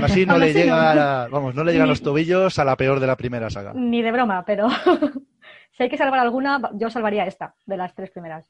así, 0.04 0.28
no 0.28 0.38
le 0.38 0.54
llega, 0.54 1.28
vamos, 1.28 1.56
no 1.56 1.64
le 1.64 1.72
llegan 1.72 1.90
los 1.90 2.04
tobillos 2.04 2.60
a 2.60 2.64
la 2.64 2.78
peor 2.78 3.00
de 3.00 3.08
la 3.08 3.18
primera 3.18 3.50
saga. 3.50 3.74
Ni 3.74 4.04
de 4.04 4.12
broma, 4.12 4.46
pero 4.46 4.70
si 5.72 5.84
hay 5.84 5.90
que 5.90 5.98
salvar 5.98 6.20
alguna, 6.20 6.62
yo 6.76 6.92
salvaría 6.92 7.26
esta, 7.26 7.56
de 7.66 7.78
las 7.78 7.96
tres 7.96 8.12
primeras. 8.12 8.48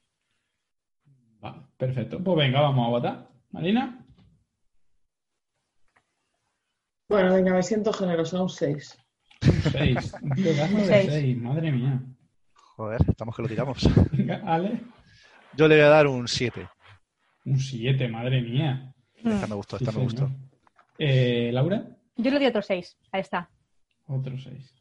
perfecto. 1.78 2.22
Pues 2.22 2.36
venga, 2.36 2.60
vamos 2.60 2.86
a 2.86 2.90
votar. 2.90 3.28
Marina. 3.50 4.04
Bueno, 7.08 7.32
venga, 7.32 7.54
me 7.54 7.62
siento 7.62 7.94
generosa, 7.94 8.42
un 8.42 8.50
6. 8.50 8.98
Un 9.40 9.52
6. 9.72 10.14
Un 10.22 10.30
pedazo 10.30 10.76
de 10.76 11.06
6, 11.06 11.38
madre 11.38 11.72
mía. 11.72 12.02
Joder, 12.52 13.00
estamos 13.08 13.34
que 13.34 13.40
lo 13.40 13.48
tiramos. 13.48 13.88
Venga, 14.12 14.42
Ale. 14.44 14.82
Yo 15.54 15.66
le 15.66 15.76
voy 15.76 15.84
a 15.84 15.88
dar 15.88 16.06
un 16.08 16.28
7. 16.28 16.68
Un 17.46 17.58
7, 17.58 18.08
madre 18.08 18.42
mía. 18.42 18.92
Esta 19.14 19.46
me 19.46 19.54
gustó, 19.54 19.76
esta 19.76 19.92
me 19.92 20.02
gustó. 20.02 20.30
Eh, 20.98 21.50
¿Laura? 21.52 21.86
Yo 22.16 22.30
le 22.30 22.38
di 22.38 22.46
otro 22.46 22.60
6. 22.60 22.98
Ahí 23.12 23.20
está. 23.20 23.48
Otro 24.06 24.36
6. 24.36 24.74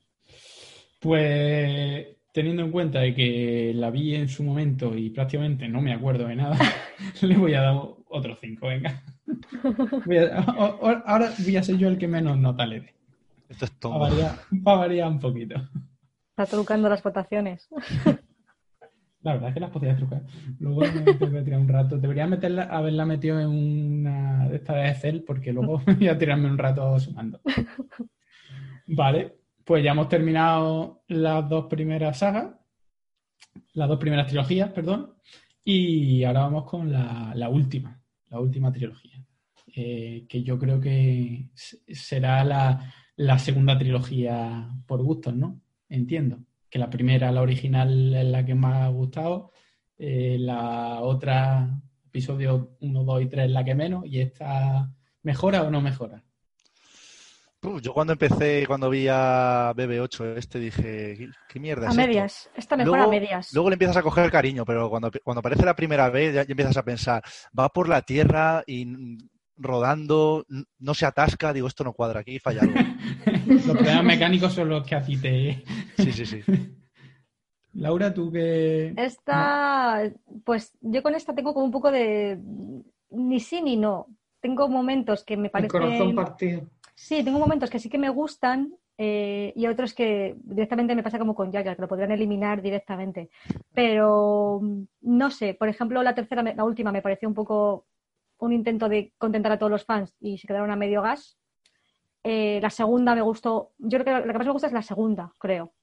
Pues 0.99 2.07
teniendo 2.31 2.63
en 2.63 2.71
cuenta 2.71 2.99
de 2.99 3.15
que 3.15 3.71
la 3.73 3.89
vi 3.91 4.15
en 4.15 4.27
su 4.27 4.43
momento 4.43 4.97
y 4.97 5.09
prácticamente 5.09 5.69
no 5.69 5.81
me 5.81 5.93
acuerdo 5.93 6.27
de 6.27 6.35
nada, 6.35 6.57
le 7.21 7.37
voy 7.37 7.53
a 7.53 7.61
dar 7.61 7.75
otro 8.09 8.37
5, 8.41 8.67
venga. 8.67 9.03
ahora 11.05 11.31
voy 11.39 11.55
a 11.55 11.63
ser 11.63 11.77
yo 11.77 11.87
el 11.87 11.97
que 11.97 12.07
menos 12.07 12.37
nota 12.37 12.65
le 12.65 12.81
dé. 12.81 12.95
Esto 13.47 13.65
es 13.65 13.71
todo. 13.79 13.99
Va 13.99 14.73
a 14.73 14.75
variar 14.75 15.07
un 15.07 15.19
poquito. 15.19 15.55
Está 16.31 16.45
trucando 16.45 16.89
las 16.89 17.01
votaciones. 17.03 17.69
La 19.25 19.33
verdad 19.33 19.49
es 19.49 19.53
que 19.55 19.59
las 19.59 19.71
podías 19.71 19.97
trucar. 19.97 20.21
Luego 20.59 20.81
me 20.81 21.13
voy 21.41 21.53
a 21.53 21.57
un 21.57 21.67
rato. 21.67 21.97
Debería 21.97 22.27
meterla, 22.27 22.65
haberla 22.65 23.05
metido 23.07 23.39
en 23.39 23.47
una 23.47 24.47
de 24.47 24.57
estas 24.57 24.75
de 24.75 24.89
Excel 24.89 25.23
porque 25.23 25.51
luego 25.51 25.81
voy 25.97 26.07
a 26.07 26.15
tirarme 26.17 26.47
un 26.47 26.59
rato 26.59 26.99
sumando. 26.99 27.41
Vale, 28.85 29.35
pues 29.63 29.83
ya 29.83 29.93
hemos 29.93 30.09
terminado 30.09 31.01
las 31.07 31.49
dos 31.49 31.65
primeras 31.65 32.19
sagas, 32.19 32.53
las 33.73 33.89
dos 33.89 33.97
primeras 33.97 34.27
trilogías, 34.27 34.69
perdón, 34.69 35.15
y 35.63 36.23
ahora 36.23 36.41
vamos 36.41 36.65
con 36.65 36.91
la, 36.91 37.49
última, 37.49 37.99
la 38.29 38.39
última 38.39 38.71
trilogía, 38.71 39.25
eh, 39.75 40.27
que 40.29 40.43
yo 40.43 40.59
creo 40.59 40.79
que 40.79 41.49
será 41.55 42.43
la, 42.43 42.93
la 43.15 43.39
segunda 43.39 43.75
trilogía 43.75 44.69
por 44.85 45.01
gustos, 45.01 45.35
¿no? 45.35 45.59
Entiendo 45.89 46.37
que 46.75 46.79
la 46.79 46.89
primera, 46.89 47.31
la 47.31 47.41
original, 47.41 48.13
es 48.13 48.25
la 48.25 48.45
que 48.45 48.53
más 48.53 48.81
ha 48.81 48.87
gustado, 48.89 49.53
eh, 49.97 50.35
la 50.37 50.99
otra, 50.99 51.69
episodio 52.05 52.75
1, 52.81 53.03
2 53.05 53.21
y 53.21 53.27
3, 53.27 53.45
es 53.45 53.51
la 53.51 53.63
que 53.63 53.73
menos, 53.73 54.03
y 54.05 54.19
esta, 54.19 54.91
¿mejora 55.23 55.63
o 55.63 55.71
no 55.71 55.79
mejora? 55.79 56.21
yo 57.81 57.93
cuando 57.93 58.11
empecé, 58.11 58.65
cuando 58.67 58.89
vi 58.89 59.07
a 59.09 59.71
BB8 59.73 60.35
este, 60.35 60.59
dije, 60.59 61.29
¿qué, 61.47 61.59
mierda 61.61 61.87
es 61.87 61.93
A 61.93 61.95
medias, 61.95 62.49
esta 62.57 62.75
mejora 62.75 63.05
a 63.05 63.07
medias. 63.07 63.53
Luego 63.53 63.69
le 63.69 63.75
empiezas 63.75 63.95
a 63.95 64.03
coger 64.03 64.29
cariño, 64.29 64.65
pero 64.65 64.89
cuando, 64.89 65.09
cuando 65.23 65.39
aparece 65.39 65.63
la 65.63 65.77
primera 65.77 66.09
vez 66.09 66.33
ya, 66.35 66.41
empiezas 66.41 66.75
a 66.75 66.83
pensar, 66.83 67.23
va 67.57 67.69
por 67.69 67.87
la 67.87 68.01
tierra 68.01 68.65
y 68.67 69.17
rodando, 69.55 70.45
no 70.77 70.93
se 70.93 71.05
atasca, 71.05 71.53
digo, 71.53 71.69
esto 71.69 71.85
no 71.85 71.93
cuadra, 71.93 72.19
aquí 72.19 72.37
falla 72.37 72.63
algo. 72.63 72.75
los 73.67 73.77
problemas 73.77 74.03
mecánicos 74.03 74.53
son 74.53 74.69
los 74.69 74.85
que 74.85 74.95
a 74.95 75.01
ti 75.01 75.17
te... 75.17 75.63
Sí, 75.97 76.11
sí, 76.11 76.25
sí. 76.25 76.41
Laura, 77.73 78.13
tú 78.13 78.31
que... 78.31 78.93
Esta, 78.95 80.03
pues 80.43 80.73
yo 80.81 81.03
con 81.03 81.13
esta 81.15 81.35
tengo 81.35 81.53
como 81.53 81.65
un 81.65 81.71
poco 81.71 81.91
de 81.91 82.39
ni 83.09 83.39
sí 83.39 83.61
ni 83.61 83.75
no. 83.75 84.07
Tengo 84.39 84.69
momentos 84.69 85.23
que 85.23 85.35
me 85.35 85.49
parecen... 85.49 85.81
El 85.81 85.87
corazón 85.87 86.15
partido. 86.15 86.61
Sí, 86.93 87.23
tengo 87.23 87.39
momentos 87.39 87.69
que 87.69 87.79
sí 87.79 87.89
que 87.89 87.97
me 87.97 88.09
gustan 88.09 88.73
eh, 88.97 89.51
y 89.55 89.67
otros 89.67 89.93
que 89.93 90.35
directamente 90.43 90.95
me 90.95 91.03
pasa 91.03 91.19
como 91.19 91.35
con 91.35 91.51
Jaja, 91.51 91.75
que 91.75 91.81
lo 91.81 91.87
podrían 91.87 92.11
eliminar 92.11 92.61
directamente. 92.61 93.29
Pero 93.73 94.61
no 95.01 95.31
sé, 95.31 95.53
por 95.53 95.67
ejemplo, 95.67 96.01
la 96.01 96.15
tercera, 96.15 96.43
la 96.43 96.63
última 96.63 96.91
me 96.91 97.01
pareció 97.01 97.27
un 97.27 97.35
poco 97.35 97.85
un 98.37 98.53
intento 98.53 98.87
de 98.87 99.13
contentar 99.17 99.51
a 99.51 99.59
todos 99.59 99.71
los 99.71 99.85
fans 99.85 100.15
y 100.19 100.37
se 100.37 100.47
quedaron 100.47 100.71
a 100.71 100.75
medio 100.75 101.01
gas. 101.01 101.37
Eh, 102.27 102.57
la 102.59 102.71
segunda 102.71 103.13
me 103.13 103.21
gustó, 103.21 103.73
yo 103.77 103.99
creo 103.99 104.05
que 104.05 104.25
la 104.25 104.33
que 104.33 104.39
más 104.39 104.47
me 104.47 104.51
gusta 104.51 104.65
es 104.65 104.73
la 104.73 104.81
segunda, 104.81 105.31
creo, 105.37 105.75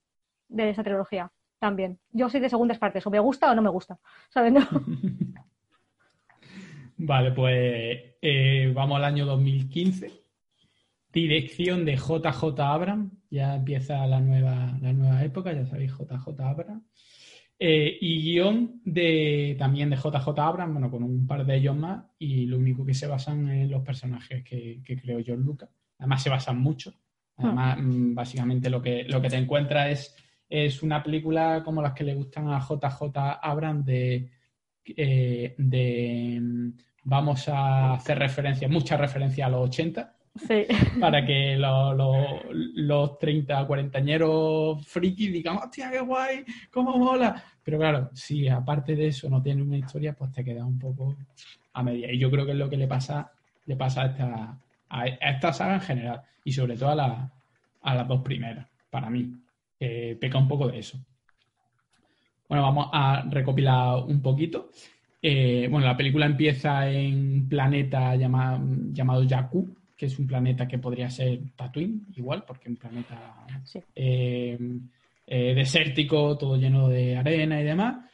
de 0.48 0.70
esa 0.70 0.82
trilogía 0.82 1.30
también. 1.60 2.00
Yo 2.10 2.28
soy 2.28 2.40
de 2.40 2.48
segundas 2.48 2.80
partes, 2.80 3.06
o 3.06 3.10
me 3.10 3.20
gusta 3.20 3.52
o 3.52 3.54
no 3.54 3.62
me 3.62 3.70
gusta, 3.70 3.96
¿sabes? 4.28 4.52
vale, 6.96 7.30
pues 7.30 7.96
eh, 8.20 8.72
vamos 8.74 8.96
al 8.96 9.04
año 9.04 9.24
2015. 9.24 10.10
Dirección 11.12 11.84
de 11.84 11.94
JJ 11.94 12.58
Abram, 12.58 13.12
ya 13.30 13.54
empieza 13.54 14.04
la 14.08 14.18
nueva, 14.18 14.76
la 14.82 14.92
nueva 14.92 15.22
época, 15.22 15.52
ya 15.52 15.64
sabéis, 15.64 15.92
JJ 15.92 16.40
Abram. 16.40 16.82
Eh, 17.56 17.98
y 18.00 18.20
guion 18.20 18.80
de, 18.84 19.54
también 19.60 19.90
de 19.90 19.96
JJ 19.96 20.36
Abrams, 20.40 20.72
bueno, 20.72 20.90
con 20.90 21.04
un 21.04 21.24
par 21.24 21.46
de 21.46 21.54
ellos 21.54 21.76
más, 21.76 22.04
y 22.18 22.46
lo 22.46 22.58
único 22.58 22.84
que 22.84 22.94
se 22.94 23.06
basan 23.06 23.48
en 23.48 23.70
los 23.70 23.84
personajes 23.84 24.42
que, 24.42 24.82
que 24.84 25.00
creó 25.00 25.20
John 25.24 25.44
Lucas. 25.44 25.70
Además, 26.02 26.20
se 26.20 26.30
basan 26.30 26.58
mucho. 26.58 26.92
Además, 27.36 27.78
mm, 27.80 28.14
básicamente 28.14 28.68
lo 28.68 28.82
que, 28.82 29.04
lo 29.04 29.22
que 29.22 29.28
te 29.28 29.36
encuentras 29.36 29.88
es, 29.88 30.16
es 30.48 30.82
una 30.82 31.00
película 31.00 31.62
como 31.64 31.80
las 31.80 31.92
que 31.92 32.02
le 32.02 32.14
gustan 32.14 32.48
a 32.48 32.58
JJ 32.60 33.38
Abrams 33.40 33.86
de, 33.86 34.28
eh, 34.84 35.54
de 35.56 36.40
mm, 36.42 36.70
vamos 37.04 37.48
a 37.48 37.94
hacer 37.94 38.18
referencia, 38.18 38.68
mucha 38.68 38.96
referencia 38.96 39.46
a 39.46 39.50
los 39.50 39.68
80, 39.68 40.16
Sí. 40.34 40.64
para 40.98 41.24
que 41.24 41.56
los, 41.58 41.96
los, 41.96 42.16
los 42.74 43.18
30, 43.18 43.64
40 43.64 44.00
frikis 44.84 45.32
digan, 45.32 45.58
hostia, 45.58 45.88
qué 45.88 46.00
guay, 46.00 46.44
cómo 46.72 46.98
mola. 46.98 47.44
Pero 47.62 47.78
claro, 47.78 48.10
si 48.12 48.48
aparte 48.48 48.96
de 48.96 49.06
eso 49.06 49.30
no 49.30 49.40
tiene 49.40 49.62
una 49.62 49.78
historia, 49.78 50.14
pues 50.14 50.32
te 50.32 50.44
queda 50.44 50.64
un 50.64 50.80
poco 50.80 51.14
a 51.74 51.82
media. 51.84 52.10
Y 52.12 52.18
yo 52.18 52.28
creo 52.28 52.44
que 52.44 52.52
es 52.52 52.58
lo 52.58 52.68
que 52.68 52.76
le 52.76 52.88
pasa, 52.88 53.30
le 53.66 53.76
pasa 53.76 54.02
a 54.02 54.06
esta, 54.06 54.58
a 54.92 55.06
esta 55.06 55.52
saga 55.52 55.74
en 55.74 55.80
general 55.80 56.22
y 56.44 56.52
sobre 56.52 56.76
todo 56.76 56.90
a, 56.90 56.94
la- 56.94 57.32
a 57.82 57.94
las 57.94 58.06
dos 58.08 58.22
primeras, 58.22 58.66
para 58.90 59.08
mí. 59.10 59.32
que 59.78 60.16
peca 60.20 60.38
un 60.38 60.46
poco 60.46 60.68
de 60.68 60.78
eso. 60.78 60.96
Bueno, 62.48 62.62
vamos 62.64 62.88
a 62.92 63.24
recopilar 63.28 64.04
un 64.04 64.20
poquito. 64.22 64.70
Eh, 65.20 65.66
bueno, 65.70 65.86
la 65.86 65.96
película 65.96 66.26
empieza 66.26 66.88
en 66.88 67.14
un 67.42 67.48
planeta 67.48 68.14
llama- 68.14 68.60
llamado 68.92 69.26
Jakku, 69.28 69.74
que 69.96 70.06
es 70.06 70.18
un 70.18 70.26
planeta 70.26 70.68
que 70.68 70.78
podría 70.78 71.08
ser 71.10 71.40
Tatooine, 71.56 72.06
igual, 72.16 72.44
porque 72.46 72.64
es 72.64 72.70
un 72.70 72.76
planeta 72.76 73.46
Sí. 73.64 73.80
eh, 73.94 74.58
eh, 75.26 75.54
desértico, 75.54 76.36
todo 76.36 76.56
lleno 76.56 76.88
de 76.88 77.16
arena 77.16 77.60
y 77.60 77.64
demás. 77.64 78.04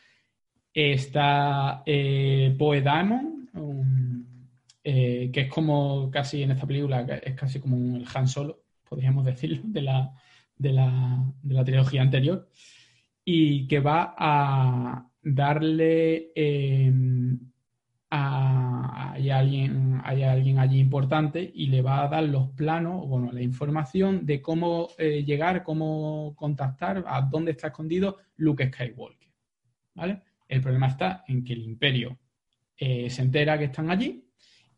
Está 0.73 1.83
Poe 1.85 2.81
Dameron, 2.83 3.49
un- 3.55 4.28
eh, 4.91 5.31
que 5.31 5.43
es 5.43 5.49
como 5.53 6.11
casi 6.11 6.43
en 6.43 6.53
esta 6.53 6.67
película, 6.67 7.03
es 7.03 7.35
casi 7.35 7.61
como 7.61 7.77
un 7.77 8.07
Han 8.15 8.27
Solo, 8.27 8.63
podríamos 8.89 9.23
decirlo, 9.27 9.61
de 9.65 9.83
la, 9.83 10.15
de 10.57 10.73
la, 10.73 11.31
de 11.43 11.55
la 11.55 11.63
trilogía 11.63 12.01
anterior, 12.01 12.49
y 13.23 13.69
que 13.69 13.81
va 13.81 14.15
a 14.17 15.07
darle 15.21 16.33
eh, 16.35 16.91
a, 18.11 19.13
hay 19.13 19.29
alguien, 19.29 20.01
hay 20.05 20.23
alguien 20.23 20.59
allí 20.59 20.79
importante 20.79 21.53
y 21.55 21.67
le 21.67 21.83
va 21.83 22.05
a 22.05 22.09
dar 22.09 22.25
los 22.25 22.49
planos, 22.53 23.07
bueno, 23.07 23.31
la 23.31 23.43
información 23.43 24.25
de 24.25 24.41
cómo 24.41 24.89
eh, 24.97 25.23
llegar, 25.23 25.65
cómo 25.65 26.33
contactar, 26.35 27.05
a 27.07 27.21
dónde 27.21 27.51
está 27.51 27.67
escondido 27.67 28.17
Luke 28.37 28.67
Skywalker. 28.73 29.29
¿Vale? 29.97 30.23
El 30.49 30.63
problema 30.63 30.87
está 30.87 31.25
en 31.29 31.45
que 31.45 31.53
el 31.53 31.63
imperio 31.63 32.19
eh, 32.75 33.11
se 33.11 33.21
entera 33.21 33.59
que 33.59 33.65
están 33.65 33.91
allí 33.91 34.28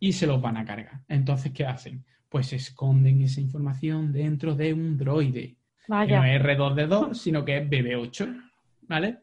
y 0.01 0.12
se 0.12 0.27
los 0.27 0.40
van 0.43 0.56
a 0.56 0.64
cargar. 0.64 1.02
Entonces, 1.09 1.52
¿qué 1.52 1.64
hacen? 1.66 2.05
Pues 2.28 2.52
esconden 2.52 3.20
esa 3.22 3.40
información 3.40 4.12
dentro 4.12 4.55
de 4.56 4.72
un 4.72 4.97
droide 4.97 5.56
que 5.86 6.12
no 6.16 6.24
es 6.24 6.40
R2D2, 6.43 7.14
sino 7.14 7.44
que 7.44 7.59
es 7.59 7.68
BB8, 7.68 8.51
¿vale? 8.89 9.18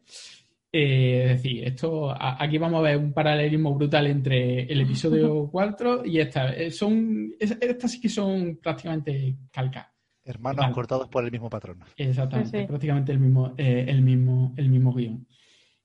Eh, 0.71 1.23
es 1.23 1.29
decir, 1.29 1.63
esto, 1.63 2.11
a- 2.11 2.43
aquí 2.43 2.57
vamos 2.57 2.79
a 2.79 2.89
ver 2.89 2.97
un 2.97 3.13
paralelismo 3.13 3.73
brutal 3.73 4.05
entre 4.07 4.63
el 4.63 4.81
episodio 4.81 5.47
4 5.51 6.05
y 6.05 6.19
esta. 6.19 6.53
Eh, 6.53 6.69
Son, 6.71 7.31
es- 7.39 7.57
estas 7.61 7.91
sí 7.91 8.01
que 8.01 8.09
son 8.09 8.57
prácticamente 8.61 9.35
calcadas. 9.51 9.91
Hermanos 10.25 10.63
Vale. 10.63 10.73
cortados 10.73 11.07
por 11.07 11.23
el 11.23 11.31
mismo 11.31 11.49
patrón. 11.49 11.79
Exactamente, 11.95 12.51
Sí, 12.57 12.61
sí. 12.63 12.67
prácticamente 12.67 13.13
el 13.13 13.19
mismo, 13.19 13.53
eh, 13.57 13.85
el 13.87 14.01
mismo, 14.01 14.53
el 14.57 14.67
mismo 14.69 14.93
guion. 14.93 15.25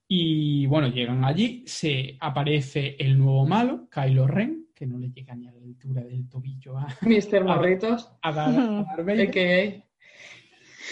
Y 0.08 0.66
bueno, 0.66 0.88
llegan 0.88 1.24
allí, 1.24 1.62
se 1.64 2.16
aparece 2.20 2.96
el 2.98 3.16
nuevo 3.16 3.46
malo, 3.46 3.88
Kylo 3.88 4.26
Ren, 4.26 4.61
que 4.82 4.86
no 4.88 4.98
le 4.98 5.10
llega 5.12 5.32
ni 5.36 5.46
a 5.46 5.52
la 5.52 5.62
altura 5.62 6.02
del 6.02 6.28
tobillo 6.28 6.76
a, 6.76 6.88
Mr. 7.02 7.44
Morritos, 7.44 8.10
a 8.20 8.32
Dar- 8.32 8.48
a 8.48 8.82
Darth 8.82 9.06
Vader. 9.06 9.84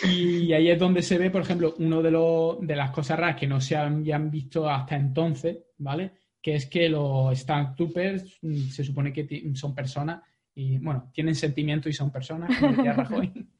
Y 0.09 0.53
ahí 0.53 0.71
es 0.71 0.79
donde 0.79 1.03
se 1.03 1.19
ve, 1.19 1.29
por 1.29 1.43
ejemplo, 1.43 1.75
uno 1.77 2.01
de, 2.01 2.12
los, 2.12 2.61
de 2.65 2.77
las 2.77 2.93
cosas 2.93 3.19
raras 3.19 3.35
que 3.35 3.49
no 3.49 3.61
se 3.61 3.75
habían 3.75 4.31
visto 4.31 4.71
hasta 4.71 4.95
entonces, 4.95 5.59
¿vale? 5.79 6.12
Que 6.41 6.55
es 6.55 6.67
que 6.67 6.89
los 6.89 7.37
Stormtroopers 7.37 8.39
mm, 8.43 8.69
se 8.69 8.85
supone 8.85 9.12
que 9.12 9.51
son 9.55 9.75
personas 9.75 10.23
y, 10.55 10.79
bueno, 10.79 11.11
tienen 11.12 11.35
sentimientos 11.35 11.91
y 11.91 11.93
son 11.93 12.12
personas, 12.12 12.57
como 12.61 12.77
decía 12.77 12.93
Rajoy. 12.93 13.33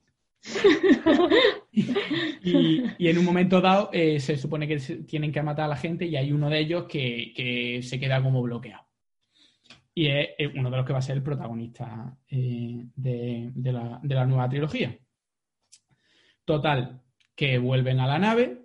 y, 1.73 2.83
y 2.99 3.09
en 3.09 3.19
un 3.19 3.25
momento 3.25 3.61
dado 3.61 3.91
eh, 3.93 4.21
se 4.21 4.37
supone 4.37 4.69
que 4.69 4.77
tienen 5.09 5.33
que 5.33 5.43
matar 5.43 5.65
a 5.65 5.69
la 5.71 5.77
gente 5.77 6.07
y 6.07 6.15
hay 6.15 6.31
uno 6.31 6.49
de 6.49 6.61
ellos 6.61 6.85
que, 6.85 7.33
que 7.35 7.83
se 7.83 7.99
queda 7.99 8.23
como 8.23 8.41
bloqueado. 8.43 8.90
Y 9.95 10.07
es 10.07 10.29
uno 10.55 10.71
de 10.71 10.77
los 10.77 10.87
que 10.87 10.93
va 10.93 11.01
a 11.01 11.03
ser 11.03 11.17
el 11.17 11.23
protagonista 11.23 12.17
eh, 12.29 12.87
de- 12.95 13.53
la- 13.73 14.01
de 14.03 14.15
la 14.15 14.25
nueva 14.27 14.49
trilogía. 14.49 14.97
Total, 16.45 17.01
que 17.35 17.59
vuelven 17.59 18.01
a 18.01 18.07
la 18.07 18.19
nave 18.19 18.61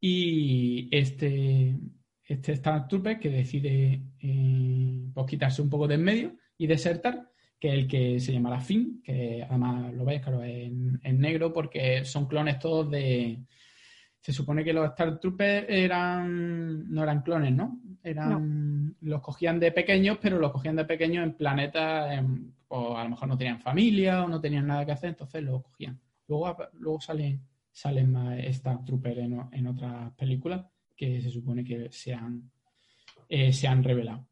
y 0.00 0.88
este, 0.94 1.76
este 2.24 2.52
Star 2.52 2.88
Trooper 2.88 3.18
que 3.18 3.30
decide 3.30 4.02
eh, 4.20 5.04
pues 5.14 5.26
quitarse 5.26 5.62
un 5.62 5.70
poco 5.70 5.86
de 5.88 5.94
en 5.94 6.02
medio 6.04 6.36
y 6.58 6.66
desertar, 6.66 7.30
que 7.58 7.68
es 7.68 7.74
el 7.74 7.86
que 7.88 8.20
se 8.20 8.32
llamará 8.32 8.60
Finn, 8.60 9.02
que 9.02 9.42
además 9.48 9.92
lo 9.94 10.04
veis, 10.04 10.20
claro, 10.22 10.42
en, 10.42 11.00
en 11.02 11.18
negro 11.20 11.52
porque 11.52 12.04
son 12.04 12.26
clones 12.26 12.58
todos 12.58 12.90
de... 12.90 13.44
Se 14.20 14.32
supone 14.32 14.62
que 14.62 14.72
los 14.72 14.90
Star 14.90 15.18
Troopers 15.18 15.66
eran, 15.68 16.90
no 16.92 17.02
eran 17.02 17.22
clones, 17.22 17.52
¿no? 17.52 17.80
Eran, 18.02 18.94
los 19.00 19.20
cogían 19.22 19.58
de 19.58 19.72
pequeños, 19.72 20.18
pero 20.20 20.38
los 20.38 20.52
cogían 20.52 20.76
de 20.76 20.84
pequeños 20.84 21.24
en 21.24 21.34
planetas, 21.34 22.22
o 22.68 22.96
a 22.96 23.04
lo 23.04 23.10
mejor 23.10 23.28
no 23.28 23.38
tenían 23.38 23.60
familia 23.60 24.24
o 24.24 24.28
no 24.28 24.40
tenían 24.40 24.66
nada 24.66 24.84
que 24.84 24.92
hacer, 24.92 25.10
entonces 25.10 25.42
los 25.42 25.62
cogían. 25.62 25.98
Luego, 26.28 26.56
luego 26.74 27.00
salen, 27.00 27.40
salen 27.72 28.12
más 28.12 28.38
Star 28.38 28.84
Trooper 28.84 29.18
en, 29.18 29.40
en 29.52 29.66
otras 29.66 30.12
películas 30.12 30.64
que 30.96 31.22
se 31.22 31.30
supone 31.30 31.64
que 31.64 31.88
se 31.90 32.12
han, 32.12 32.50
eh, 33.26 33.52
se 33.54 33.66
han 33.66 33.82
revelado. 33.82 34.26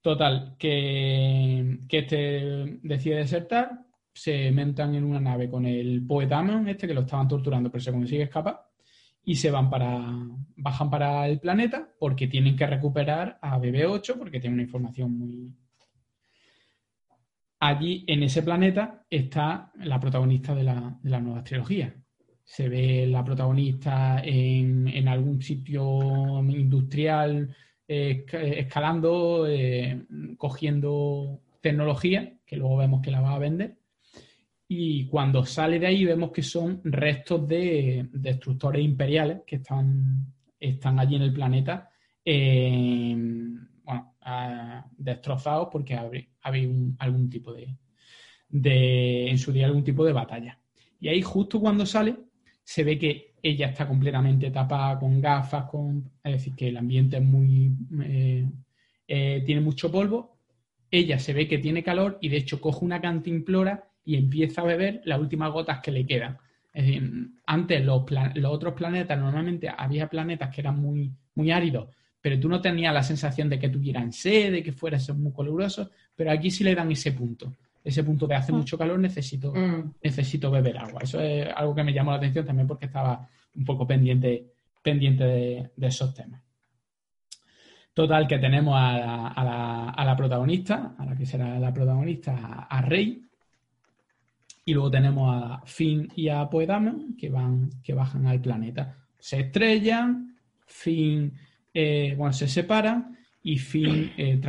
Total, 0.00 0.54
que, 0.58 1.80
que 1.86 1.98
este 1.98 2.78
decide 2.82 3.16
desertar, 3.16 3.86
se 4.14 4.50
mentan 4.50 4.94
en 4.94 5.04
una 5.04 5.20
nave 5.20 5.50
con 5.50 5.66
el 5.66 6.06
Poe 6.06 6.26
Dameron, 6.26 6.68
este 6.68 6.86
que 6.86 6.94
lo 6.94 7.02
estaban 7.02 7.28
torturando, 7.28 7.70
pero 7.70 7.82
se 7.82 7.92
consigue 7.92 8.22
escapar, 8.22 8.65
y 9.26 9.34
se 9.36 9.50
van 9.50 9.68
para, 9.68 10.00
bajan 10.56 10.88
para 10.88 11.28
el 11.28 11.38
planeta 11.40 11.86
porque 11.98 12.28
tienen 12.28 12.56
que 12.56 12.66
recuperar 12.66 13.38
a 13.42 13.58
BB8 13.58 14.16
porque 14.16 14.40
tiene 14.40 14.54
una 14.54 14.62
información 14.62 15.18
muy, 15.18 15.54
allí 17.60 18.04
en 18.06 18.22
ese 18.22 18.42
planeta 18.42 19.04
está 19.10 19.72
la 19.76 19.98
protagonista 20.00 20.54
de 20.54 20.64
la, 20.64 20.98
de 21.02 21.10
la 21.10 21.20
nueva 21.20 21.42
trilogía. 21.44 21.94
Se 22.44 22.68
ve 22.68 23.06
la 23.08 23.24
protagonista 23.24 24.22
en, 24.24 24.86
en 24.88 25.08
algún 25.08 25.42
sitio 25.42 26.40
industrial 26.48 27.54
eh, 27.88 28.24
esca- 28.26 28.42
escalando, 28.42 29.46
eh, 29.48 30.06
cogiendo 30.38 31.40
tecnología, 31.60 32.34
que 32.46 32.56
luego 32.56 32.76
vemos 32.76 33.02
que 33.02 33.10
la 33.10 33.20
va 33.20 33.34
a 33.34 33.38
vender. 33.40 33.76
Y 34.68 35.06
cuando 35.06 35.44
sale 35.46 35.78
de 35.78 35.86
ahí 35.86 36.04
vemos 36.04 36.32
que 36.32 36.42
son 36.42 36.80
restos 36.84 37.46
de 37.46 38.08
destructores 38.12 38.82
imperiales 38.84 39.42
que 39.46 39.56
están, 39.56 40.32
están 40.58 40.98
allí 40.98 41.16
en 41.16 41.22
el 41.22 41.32
planeta, 41.32 41.88
eh, 42.24 43.14
bueno, 43.84 44.14
destrozados 44.96 45.68
porque 45.70 45.94
un- 46.66 46.96
algún 46.98 47.30
tipo 47.30 47.52
de, 47.52 47.76
de, 48.48 49.30
en 49.30 49.38
su 49.38 49.52
día, 49.52 49.66
algún 49.66 49.84
tipo 49.84 50.04
de 50.04 50.12
batalla. 50.12 50.58
Y 51.00 51.08
ahí 51.08 51.22
justo 51.22 51.60
cuando 51.60 51.86
sale, 51.86 52.16
se 52.64 52.84
ve 52.84 52.98
que 52.98 53.34
ella 53.42 53.68
está 53.68 53.86
completamente 53.86 54.50
tapada 54.50 54.98
con 54.98 55.20
gafas, 55.20 55.66
con, 55.66 56.10
es 56.24 56.32
decir, 56.32 56.54
que 56.56 56.68
el 56.68 56.76
ambiente 56.76 57.18
es 57.18 57.22
muy, 57.22 57.72
eh, 58.02 58.48
eh, 59.08 59.42
tiene 59.46 59.60
mucho 59.60 59.90
polvo. 59.90 60.38
Ella 60.90 61.18
se 61.18 61.32
ve 61.32 61.46
que 61.48 61.58
tiene 61.58 61.82
calor 61.84 62.18
y 62.20 62.28
de 62.28 62.38
hecho 62.38 62.60
coge 62.60 62.84
una 62.84 63.00
cantimplora 63.00 63.88
y 64.06 64.16
empieza 64.16 64.62
a 64.62 64.64
beber 64.64 65.02
las 65.04 65.20
últimas 65.20 65.52
gotas 65.52 65.80
que 65.82 65.90
le 65.90 66.06
quedan. 66.06 66.38
Es 66.72 66.86
decir, 66.86 67.28
antes 67.46 67.84
los, 67.84 68.04
los 68.34 68.52
otros 68.52 68.72
planetas, 68.74 69.18
normalmente 69.18 69.68
había 69.68 70.08
planetas 70.08 70.48
que 70.54 70.60
eran 70.62 70.80
muy, 70.80 71.10
muy 71.34 71.50
áridos, 71.50 71.88
pero 72.20 72.38
tú 72.40 72.48
no 72.48 72.60
tenías 72.60 72.94
la 72.94 73.02
sensación 73.02 73.48
de 73.50 73.58
que 73.58 73.68
tuvieran 73.68 74.12
sed, 74.12 74.52
de 74.52 74.62
que 74.62 74.72
fueran 74.72 75.00
muy 75.20 75.32
calurosos, 75.32 75.90
pero 76.14 76.30
aquí 76.30 76.50
sí 76.50 76.64
le 76.64 76.74
dan 76.74 76.90
ese 76.90 77.12
punto. 77.12 77.52
Ese 77.84 78.02
punto 78.02 78.26
de 78.26 78.34
hace 78.34 78.52
Mm. 78.52 78.56
mucho 78.56 78.76
calor, 78.78 78.98
necesito, 78.98 79.52
Mm. 79.54 79.92
necesito 80.02 80.50
beber 80.50 80.78
agua. 80.78 81.00
Eso 81.02 81.20
es 81.20 81.48
algo 81.54 81.74
que 81.74 81.84
me 81.84 81.92
llamó 81.92 82.10
la 82.10 82.16
atención 82.18 82.44
también 82.44 82.66
porque 82.66 82.86
estaba 82.86 83.28
un 83.54 83.64
poco 83.64 83.86
pendiente, 83.86 84.46
pendiente 84.82 85.24
de, 85.24 85.70
de 85.76 85.86
esos 85.86 86.12
temas. 86.14 86.42
Total, 87.94 88.26
que 88.28 88.38
tenemos 88.38 88.74
a 88.76 88.92
la, 88.98 89.28
a 89.28 89.44
la- 89.44 89.90
a 89.90 90.04
la 90.04 90.16
protagonista, 90.16 90.94
a 90.98 91.04
la 91.06 91.16
que 91.16 91.24
será 91.24 91.58
la 91.58 91.72
protagonista, 91.72 92.32
a, 92.36 92.62
a 92.78 92.82
Rey. 92.82 93.22
Y 94.66 94.74
luego 94.74 94.90
tenemos 94.90 95.32
a 95.32 95.62
Finn 95.64 96.08
y 96.14 96.28
a 96.28 96.50
Poe 96.50 96.66
Dameron 96.66 97.16
que, 97.16 97.30
van, 97.30 97.70
que 97.82 97.94
bajan 97.94 98.26
al 98.26 98.40
planeta. 98.40 98.98
Se 99.18 99.40
estrellan 99.40 100.36
Finn, 100.66 101.32
eh, 101.72 102.14
bueno, 102.18 102.32
se 102.34 102.48
separan 102.48 103.16
y 103.42 103.58
Finn 103.58 104.12
eh, 104.18 104.40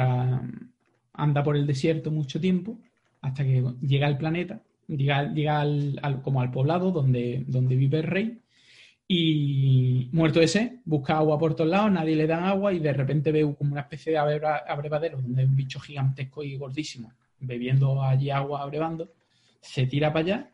anda 1.14 1.44
por 1.44 1.56
el 1.56 1.68
desierto 1.68 2.11
mucho 2.11 2.39
tiempo 2.41 2.80
hasta 3.22 3.44
que 3.44 3.64
llega 3.81 4.07
al 4.07 4.18
planeta, 4.18 4.61
llega, 4.88 5.31
llega 5.31 5.61
al, 5.61 5.99
al- 6.02 6.22
como 6.22 6.41
al 6.41 6.52
poblado 6.52 6.91
donde, 6.91 7.44
donde 7.48 7.76
vive 7.76 7.99
el 7.99 8.03
rey 8.03 8.39
y 9.07 10.10
muerto 10.11 10.41
ese, 10.41 10.80
busca 10.85 11.18
agua 11.18 11.38
por 11.39 11.56
todos 11.56 11.69
lados, 11.69 11.91
nadie 11.91 12.15
le 12.15 12.27
da 12.27 12.49
agua 12.49 12.73
y 12.73 12.80
de 12.80 12.94
repente 12.94 13.31
ve 13.31 13.41
como 13.57 13.72
una 13.72 13.81
especie 13.81 14.11
de 14.14 14.18
abreva- 14.18 14.64
abrevadero 14.68 15.22
donde 15.22 15.41
hay 15.41 15.48
un 15.48 15.56
bicho 15.56 15.80
gigantesco 15.80 16.44
y 16.44 16.57
gordísimo 16.57 17.11
bebiendo 17.39 18.02
allí 18.02 18.31
agua 18.31 18.64
abrevando, 18.64 19.10
se 19.61 19.88
tira 19.88 20.13
para 20.13 20.25
allá, 20.25 20.51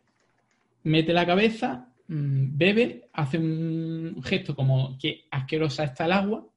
mete 0.84 1.14
la 1.14 1.26
cabeza, 1.26 1.90
mm, 2.08 2.58
bebe, 2.58 3.10
hace 3.14 3.38
un 3.38 4.22
gesto 4.24 4.56
como 4.56 4.98
que 4.98 5.26
asquerosa 5.32 5.86
está 5.86 6.06
el 6.06 6.12
agua, 6.12 6.48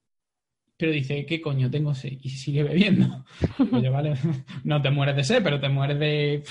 pero 0.77 0.93
dice, 0.93 1.24
¿qué 1.24 1.40
coño 1.40 1.70
tengo 1.70 1.94
sed? 1.94 2.18
Y 2.20 2.28
sigue 2.28 2.62
bebiendo. 2.62 3.24
Yo, 3.82 3.90
vale, 3.90 4.14
no 4.64 4.82
te 4.82 4.90
mueres 4.90 5.16
de 5.16 5.24
sed, 5.24 5.43
pero 5.43 5.59
te 5.59 5.68
mueres 5.68 5.98
de, 5.98 6.43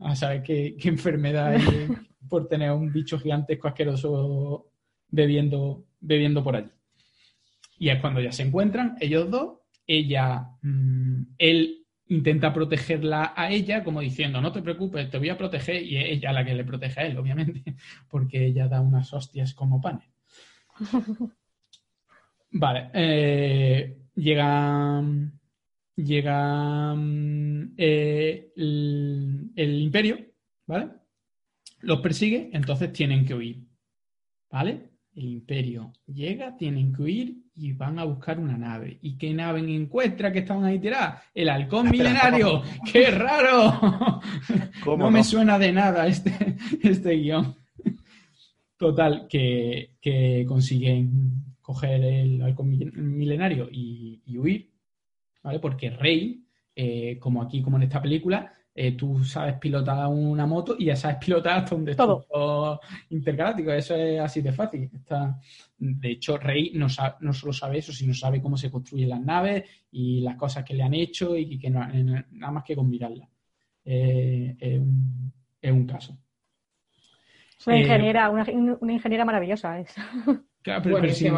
a 0.00 0.16
saber 0.16 0.42
qué, 0.42 0.76
qué 0.80 0.88
enfermedad 0.88 1.54
hay 1.54 1.62
por 2.28 2.48
tener 2.48 2.72
un 2.72 2.92
bicho 2.92 3.18
gigantesco 3.18 3.68
asqueroso 3.68 4.70
bebiendo, 5.10 5.84
bebiendo 6.00 6.42
por 6.42 6.56
allí. 6.56 6.70
Y 7.78 7.90
es 7.90 8.00
cuando 8.00 8.20
ya 8.20 8.32
se 8.32 8.44
encuentran, 8.44 8.96
ellos 9.00 9.30
dos, 9.30 9.58
ella, 9.86 10.48
mm, 10.62 11.22
él 11.38 11.83
intenta 12.08 12.52
protegerla 12.52 13.32
a 13.36 13.50
ella, 13.50 13.82
como 13.82 14.00
diciendo, 14.00 14.40
no 14.40 14.52
te 14.52 14.62
preocupes, 14.62 15.10
te 15.10 15.18
voy 15.18 15.30
a 15.30 15.38
proteger, 15.38 15.82
y 15.82 15.96
es 15.96 16.04
ella 16.10 16.32
la 16.32 16.44
que 16.44 16.54
le 16.54 16.64
protege 16.64 17.00
a 17.00 17.06
él, 17.06 17.16
obviamente, 17.16 17.76
porque 18.08 18.46
ella 18.46 18.68
da 18.68 18.80
unas 18.80 19.12
hostias 19.12 19.54
como 19.54 19.80
panes. 19.80 20.08
Vale, 22.56 22.90
eh, 22.94 23.98
llega, 24.14 25.02
llega 25.96 26.94
eh, 27.76 28.52
el, 28.56 29.50
el 29.56 29.80
imperio, 29.80 30.18
¿vale? 30.66 30.90
Los 31.80 32.00
persigue, 32.00 32.50
entonces 32.52 32.92
tienen 32.92 33.26
que 33.26 33.34
huir, 33.34 33.66
¿vale? 34.48 34.90
El 35.16 35.24
imperio 35.24 35.92
llega, 36.06 36.56
tienen 36.56 36.92
que 36.92 37.02
huir 37.02 37.43
y 37.56 37.72
van 37.72 37.98
a 37.98 38.04
buscar 38.04 38.38
una 38.38 38.56
nave. 38.56 38.98
¿Y 39.02 39.16
qué 39.16 39.32
nave 39.32 39.60
encuentra 39.60 40.32
que 40.32 40.40
estaban 40.40 40.64
ahí 40.64 40.78
tiradas? 40.78 41.22
El 41.34 41.48
halcón 41.48 41.88
milenario. 41.90 42.62
¡Qué 42.92 43.10
raro! 43.10 44.20
¿Cómo 44.84 45.04
no, 45.04 45.10
me 45.10 45.22
suena 45.24 45.58
de 45.58 45.72
nada 45.72 46.06
este, 46.06 46.56
este 46.82 47.12
guion. 47.12 47.56
Total, 48.76 49.26
que, 49.28 49.96
que 50.00 50.44
consiguen 50.46 51.54
coger 51.62 52.02
el 52.04 52.42
halcón 52.42 52.68
mil- 52.70 52.92
milenario 52.92 53.68
y, 53.70 54.20
y 54.26 54.36
huir, 54.36 54.70
¿vale? 55.42 55.60
Porque 55.60 55.90
Rey, 55.90 56.44
eh, 56.74 57.16
como 57.20 57.40
aquí, 57.40 57.62
como 57.62 57.76
en 57.76 57.84
esta 57.84 58.02
película, 58.02 58.52
eh, 58.74 58.92
tú 58.92 59.22
sabes 59.24 59.54
pilotar 59.58 60.08
una 60.08 60.46
moto 60.46 60.74
y 60.78 60.86
ya 60.86 60.96
sabes 60.96 61.16
pilotar 61.24 61.58
hasta 61.58 61.74
un 61.74 61.84
Todo. 61.84 62.18
destructor 62.18 62.80
intergaláctico. 63.10 63.72
Eso 63.72 63.94
es 63.94 64.20
así 64.20 64.40
de 64.42 64.52
fácil. 64.52 64.90
Está- 64.94 65.38
de 65.78 66.10
hecho, 66.12 66.38
Rey 66.38 66.72
no, 66.74 66.88
solo 66.88 67.52
sabe 67.52 67.78
eso, 67.78 67.92
sino 67.92 68.14
sabe 68.14 68.40
cómo 68.40 68.56
se 68.56 68.70
construyen 68.70 69.10
las 69.10 69.20
naves 69.20 69.64
y 69.92 70.20
las 70.22 70.36
cosas 70.36 70.64
que 70.64 70.74
le 70.74 70.82
han 70.82 70.94
hecho 70.94 71.36
y 71.36 71.58
que 71.58 71.70
no- 71.70 71.86
nada 72.32 72.52
más 72.52 72.64
que 72.64 72.74
con 72.76 72.88
mirarlas. 72.88 73.28
Eh, 73.84 74.56
es, 74.58 74.78
un, 74.80 75.32
es 75.60 75.72
un 75.72 75.86
caso. 75.86 76.16
Es 77.58 77.66
una 77.66 77.76
Eh, 77.76 77.80
ingeniera, 77.80 78.30
una, 78.30 78.44
una 78.80 78.92
ingeniera 78.92 79.24
maravillosa. 79.24 79.78
Es. 79.80 79.94
Claro, 80.62 80.82
pero, 80.82 81.00
pero 81.00 81.12
sin, 81.12 81.32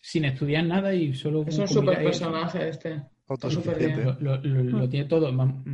sin 0.00 0.24
estudiar 0.24 0.64
nada 0.64 0.92
y 0.92 1.14
solo 1.14 1.44
Es 1.46 1.56
un 1.58 1.68
super 1.68 2.02
personaje 2.02 2.68
este. 2.68 3.02
Autosuficiente. 3.28 4.04
Lo, 4.04 4.12
lo- 4.20 4.36
lo- 4.42 4.78
lo 4.80 4.88
tiene 4.88 5.06
todo. 5.06 5.30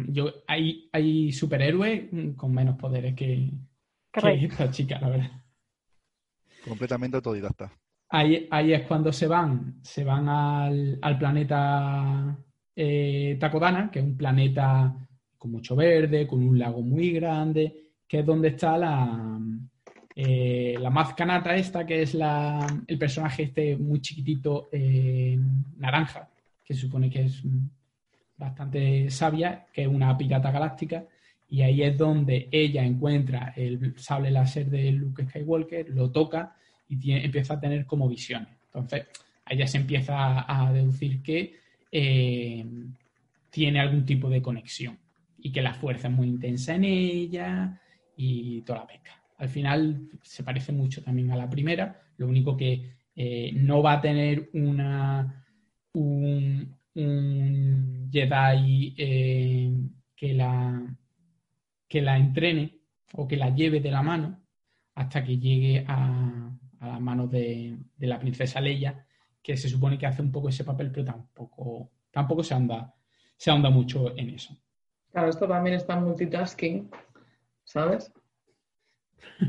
Yo, 0.08 0.32
hay, 0.46 0.88
hay 0.92 1.32
superhéroes 1.32 2.04
con 2.36 2.52
menos 2.52 2.76
poderes 2.76 3.14
que, 3.14 3.50
esta 4.44 4.70
chica, 4.70 4.98
la 5.00 5.08
verdad. 5.08 5.30
Completamente 6.66 7.16
autodidacta. 7.16 7.70
Ahí, 8.08 8.46
ahí 8.50 8.72
es 8.72 8.82
cuando 8.86 9.12
se 9.12 9.26
van, 9.26 9.76
se 9.82 10.04
van 10.04 10.28
al, 10.28 10.98
al 11.02 11.18
planeta 11.18 12.36
eh, 12.76 13.36
Takodana, 13.40 13.90
que 13.90 13.98
es 14.00 14.04
un 14.04 14.16
planeta 14.16 14.94
con 15.38 15.50
mucho 15.50 15.76
verde, 15.76 16.26
con 16.26 16.42
un 16.42 16.58
lago 16.58 16.80
muy 16.82 17.10
grande, 17.12 17.90
que 18.06 18.20
es 18.20 18.26
donde 18.26 18.48
está 18.48 18.78
la, 18.78 19.38
eh, 20.14 20.76
la 20.80 20.90
Maz 20.90 21.14
Kanata 21.14 21.54
esta, 21.56 21.84
que 21.84 22.02
es 22.02 22.14
la, 22.14 22.66
el 22.86 22.98
personaje 22.98 23.44
este 23.44 23.76
muy 23.76 24.00
chiquitito 24.00 24.68
eh, 24.72 25.38
naranja, 25.78 26.28
que 26.64 26.74
se 26.74 26.80
supone 26.80 27.10
que 27.10 27.22
es 27.22 27.44
mm, 27.44 27.66
bastante 28.36 29.10
sabia, 29.10 29.66
que 29.72 29.82
es 29.82 29.88
una 29.88 30.16
pirata 30.16 30.50
galáctica, 30.50 31.04
y 31.48 31.62
ahí 31.62 31.82
es 31.82 31.96
donde 31.96 32.48
ella 32.50 32.84
encuentra 32.84 33.52
el 33.56 33.94
sable 33.98 34.30
láser 34.30 34.70
de 34.70 34.90
Luke 34.92 35.24
Skywalker, 35.26 35.90
lo 35.90 36.10
toca 36.10 36.56
y 36.88 37.12
empieza 37.12 37.54
a 37.54 37.60
tener 37.60 37.86
como 37.86 38.08
visiones. 38.08 38.48
Entonces, 38.66 39.06
ahí 39.44 39.66
se 39.68 39.78
empieza 39.78 40.16
a, 40.16 40.66
a 40.66 40.72
deducir 40.72 41.22
que 41.22 41.54
eh, 41.92 42.64
tiene 43.50 43.78
algún 43.78 44.04
tipo 44.04 44.28
de 44.28 44.42
conexión 44.42 44.98
y 45.38 45.52
que 45.52 45.62
la 45.62 45.74
fuerza 45.74 46.08
es 46.08 46.14
muy 46.14 46.26
intensa 46.26 46.74
en 46.74 46.84
ella 46.84 47.80
y 48.16 48.62
toda 48.62 48.80
la 48.80 48.86
pesca. 48.88 49.22
Al 49.38 49.48
final 49.48 50.08
se 50.22 50.42
parece 50.42 50.72
mucho 50.72 51.02
también 51.02 51.30
a 51.30 51.36
la 51.36 51.48
primera, 51.48 52.02
lo 52.16 52.26
único 52.26 52.56
que 52.56 52.94
eh, 53.14 53.52
no 53.54 53.80
va 53.80 53.92
a 53.92 54.00
tener 54.00 54.50
una 54.54 55.43
un, 55.94 56.76
un 56.94 58.10
Jedi 58.12 58.94
eh, 58.98 59.72
que 60.16 60.34
la 60.34 60.96
que 61.88 62.02
la 62.02 62.16
entrene 62.16 62.80
o 63.14 63.26
que 63.28 63.36
la 63.36 63.50
lleve 63.50 63.80
de 63.80 63.90
la 63.90 64.02
mano 64.02 64.42
hasta 64.94 65.24
que 65.24 65.38
llegue 65.38 65.84
a, 65.86 66.50
a 66.80 66.86
las 66.88 67.00
manos 67.00 67.30
de, 67.30 67.78
la 67.98 68.18
princesa 68.18 68.60
Leia, 68.60 69.06
que 69.42 69.56
se 69.56 69.68
supone 69.68 69.98
que 69.98 70.06
hace 70.06 70.22
un 70.22 70.32
poco 70.32 70.48
ese 70.48 70.64
papel, 70.64 70.90
pero 70.90 71.04
tampoco, 71.04 71.90
tampoco 72.10 72.42
se 72.42 72.54
anda, 72.54 72.94
se 73.36 73.50
anda 73.50 73.70
mucho 73.70 74.16
en 74.16 74.30
eso. 74.30 74.56
Claro, 75.12 75.28
esto 75.28 75.46
también 75.46 75.76
está 75.76 75.94
en 75.94 76.04
multitasking, 76.04 76.90
¿sabes? 77.64 78.12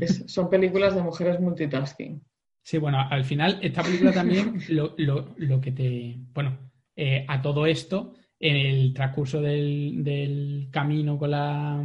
Es- 0.00 0.24
son 0.26 0.50
películas 0.50 0.94
de 0.94 1.02
mujeres 1.02 1.40
multitasking. 1.40 2.22
Sí, 2.68 2.78
bueno, 2.78 2.98
al 2.98 3.22
final 3.24 3.60
esta 3.62 3.80
película 3.80 4.10
también 4.12 4.58
lo, 4.70 4.96
lo- 4.98 5.36
lo 5.38 5.60
que 5.60 5.70
te... 5.70 6.16
Bueno, 6.34 6.58
eh, 6.96 7.24
a 7.28 7.40
todo 7.40 7.64
esto, 7.64 8.14
en 8.40 8.56
el 8.56 8.92
transcurso 8.92 9.40
del, 9.40 10.02
del 10.02 10.66
camino 10.72 11.16
con, 11.16 11.30
la, 11.30 11.80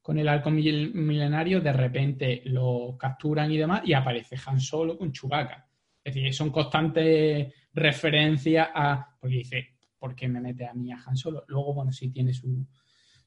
con 0.00 0.18
el 0.18 0.26
halcón 0.26 0.54
mil- 0.54 0.94
milenario, 0.94 1.60
de 1.60 1.74
repente 1.74 2.40
lo 2.46 2.96
capturan 2.98 3.52
y 3.52 3.58
demás 3.58 3.82
y 3.84 3.92
aparece 3.92 4.38
Han 4.46 4.60
Solo 4.60 4.96
con 4.96 5.12
Chewbacca. 5.12 5.68
Es 6.02 6.14
decir, 6.14 6.32
son 6.32 6.48
constantes 6.48 7.52
referencias 7.74 8.68
a... 8.74 9.06
Porque 9.20 9.36
dice, 9.36 9.74
¿por 9.98 10.14
qué 10.14 10.26
me 10.26 10.40
mete 10.40 10.64
a 10.66 10.72
mí 10.72 10.90
a 10.90 10.96
Han 11.04 11.18
Solo? 11.18 11.44
Luego, 11.48 11.74
bueno, 11.74 11.92
sí 11.92 12.08
tiene 12.08 12.32
su, 12.32 12.66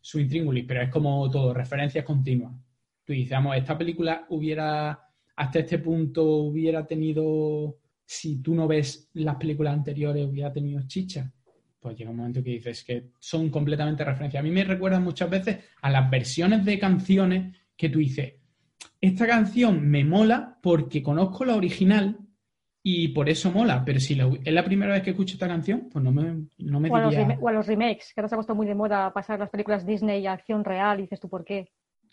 su 0.01 0.19
intríngulis, 0.19 0.65
pero 0.67 0.81
es 0.81 0.89
como 0.89 1.29
todo, 1.29 1.53
referencias 1.53 2.03
continuas. 2.03 2.53
Tú 3.03 3.13
dices, 3.13 3.33
vamos, 3.33 3.55
esta 3.55 3.77
película 3.77 4.25
hubiera 4.29 4.99
hasta 5.37 5.59
este 5.59 5.79
punto 5.79 6.23
hubiera 6.25 6.85
tenido, 6.85 7.77
si 8.05 8.41
tú 8.41 8.53
no 8.53 8.67
ves 8.67 9.09
las 9.13 9.35
películas 9.37 9.73
anteriores, 9.73 10.25
hubiera 10.27 10.51
tenido 10.51 10.81
chicha. 10.87 11.31
Pues 11.79 11.95
llega 11.95 12.09
un 12.11 12.17
momento 12.17 12.43
que 12.43 12.49
dices 12.51 12.83
que 12.83 13.11
son 13.19 13.49
completamente 13.49 14.03
referencias. 14.03 14.41
A 14.41 14.43
mí 14.43 14.51
me 14.51 14.63
recuerdan 14.63 15.03
muchas 15.03 15.29
veces 15.29 15.57
a 15.81 15.89
las 15.89 16.09
versiones 16.09 16.65
de 16.65 16.77
canciones 16.79 17.55
que 17.77 17.89
tú 17.89 17.99
dices, 17.99 18.33
esta 18.99 19.25
canción 19.27 19.87
me 19.87 20.03
mola 20.03 20.57
porque 20.61 21.01
conozco 21.03 21.45
la 21.45 21.55
original 21.55 22.17
y 22.81 23.09
por 23.09 23.29
eso 23.29 23.51
mola, 23.51 23.83
pero 23.85 23.99
si 23.99 24.15
la- 24.15 24.29
es 24.43 24.53
la 24.53 24.63
primera 24.63 24.93
vez 24.93 25.03
que 25.03 25.11
escucho 25.11 25.33
esta 25.33 25.47
canción, 25.47 25.87
pues 25.91 26.03
no 26.03 26.11
me, 26.11 26.47
no 26.57 26.79
me 26.79 26.89
O 26.89 26.95
a, 26.95 27.01
los 27.01 27.13
o 27.41 27.47
a 27.47 27.51
los 27.51 27.67
remakes, 27.67 28.13
que 28.13 28.21
ahora 28.21 28.29
se 28.29 28.35
ha 28.35 28.37
puesto 28.37 28.55
muy 28.55 28.65
de 28.65 28.75
moda 28.75 29.11
pasar 29.13 29.39
las 29.39 29.49
películas 29.49 29.85
Disney 29.85 30.25
a 30.25 30.33
acción 30.33 30.63
real 30.63 30.99
y 30.99 31.03
dices 31.03 31.19
tú 31.19 31.29
por 31.29 31.43
qué. 31.45 31.69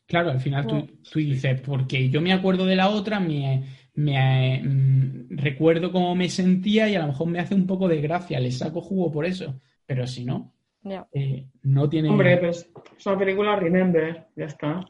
Claro, 0.07 0.31
al 0.31 0.41
final 0.41 0.67
tú, 0.67 1.19
dices, 1.19 1.61
porque 1.63 2.11
yo 2.11 2.21
me 2.21 2.33
acuerdo 2.33 2.67
de 2.67 2.77
la 2.77 2.91
otra, 2.91 3.21
me, 3.21 3.65
me, 3.95 4.63
mm, 4.63 5.37
recuerdo 5.37 5.91
cómo 5.91 6.15
me 6.15 6.29
sentía 6.29 6.89
y 6.89 6.95
a 6.95 7.01
lo 7.01 7.09
mejor 7.09 7.29
me 7.29 7.41
hace 7.41 7.55
un 7.55 7.67
poco 7.67 7.89
de 7.89 8.01
gracia, 8.01 8.39
le 8.39 8.51
saco 8.51 8.81
jugo 8.83 9.11
por 9.11 9.25
eso. 9.25 9.59
Pero 9.87 10.07
si 10.07 10.25
no, 10.25 10.55
eh, 11.13 11.49
no 11.63 11.89
tiene. 11.89 12.11
Hombre, 12.11 12.37
pero 12.37 12.51
es 12.51 12.71
es 12.97 13.07
una 13.07 13.19
película 13.19 13.57
Remember, 13.57 14.29
ya 14.37 14.45
está. 14.45 14.85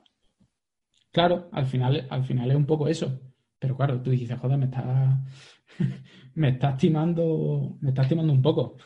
Claro, 1.12 1.48
al 1.52 1.66
final, 1.66 2.06
al 2.10 2.24
final 2.24 2.50
es 2.50 2.56
un 2.56 2.66
poco 2.66 2.88
eso. 2.88 3.20
Pero 3.58 3.76
claro, 3.76 4.02
tú 4.02 4.10
dices, 4.10 4.38
joder, 4.38 4.58
me 4.58 4.66
está, 4.66 5.24
me 6.34 6.48
está 6.50 6.70
estimando, 6.70 7.78
me 7.80 7.90
está 7.90 8.02
estimando 8.02 8.32
un 8.32 8.42
poco. 8.42 8.76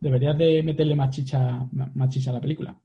Deberías 0.00 0.36
de 0.36 0.62
meterle 0.64 0.96
más 0.96 1.10
chicha, 1.10 1.66
más 1.70 2.08
chicha 2.08 2.30
a 2.30 2.34
la 2.34 2.40
película. 2.40 2.81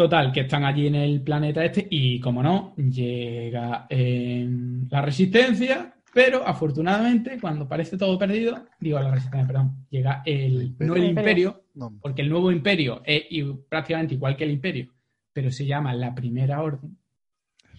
Total, 0.00 0.32
que 0.32 0.40
están 0.40 0.64
allí 0.64 0.86
en 0.86 0.94
el 0.94 1.20
planeta 1.20 1.62
este 1.62 1.86
y, 1.90 2.18
como 2.20 2.42
no, 2.42 2.74
llega 2.76 3.86
eh, 3.90 4.48
la 4.88 5.02
resistencia 5.02 5.92
Pero 6.14 6.42
afortunadamente, 6.48 7.38
cuando 7.38 7.68
parece 7.68 7.98
todo 7.98 8.18
perdido, 8.18 8.64
digo 8.80 8.98
la 8.98 9.10
resistencia, 9.10 9.46
perdón, 9.46 9.86
llega 9.90 10.22
el, 10.24 10.74
no 10.78 10.96
el 10.96 11.04
imperio, 11.04 11.64
No. 11.74 11.98
porque 12.00 12.22
el 12.22 12.30
nuevo 12.30 12.50
imperio 12.50 13.02
es 13.04 13.24
prácticamente 13.68 14.14
igual 14.14 14.38
que 14.38 14.44
el 14.44 14.52
imperio, 14.52 14.90
pero 15.34 15.50
se 15.50 15.66
llama 15.66 15.92
la 15.92 16.14
primera 16.14 16.62
orden. 16.62 16.96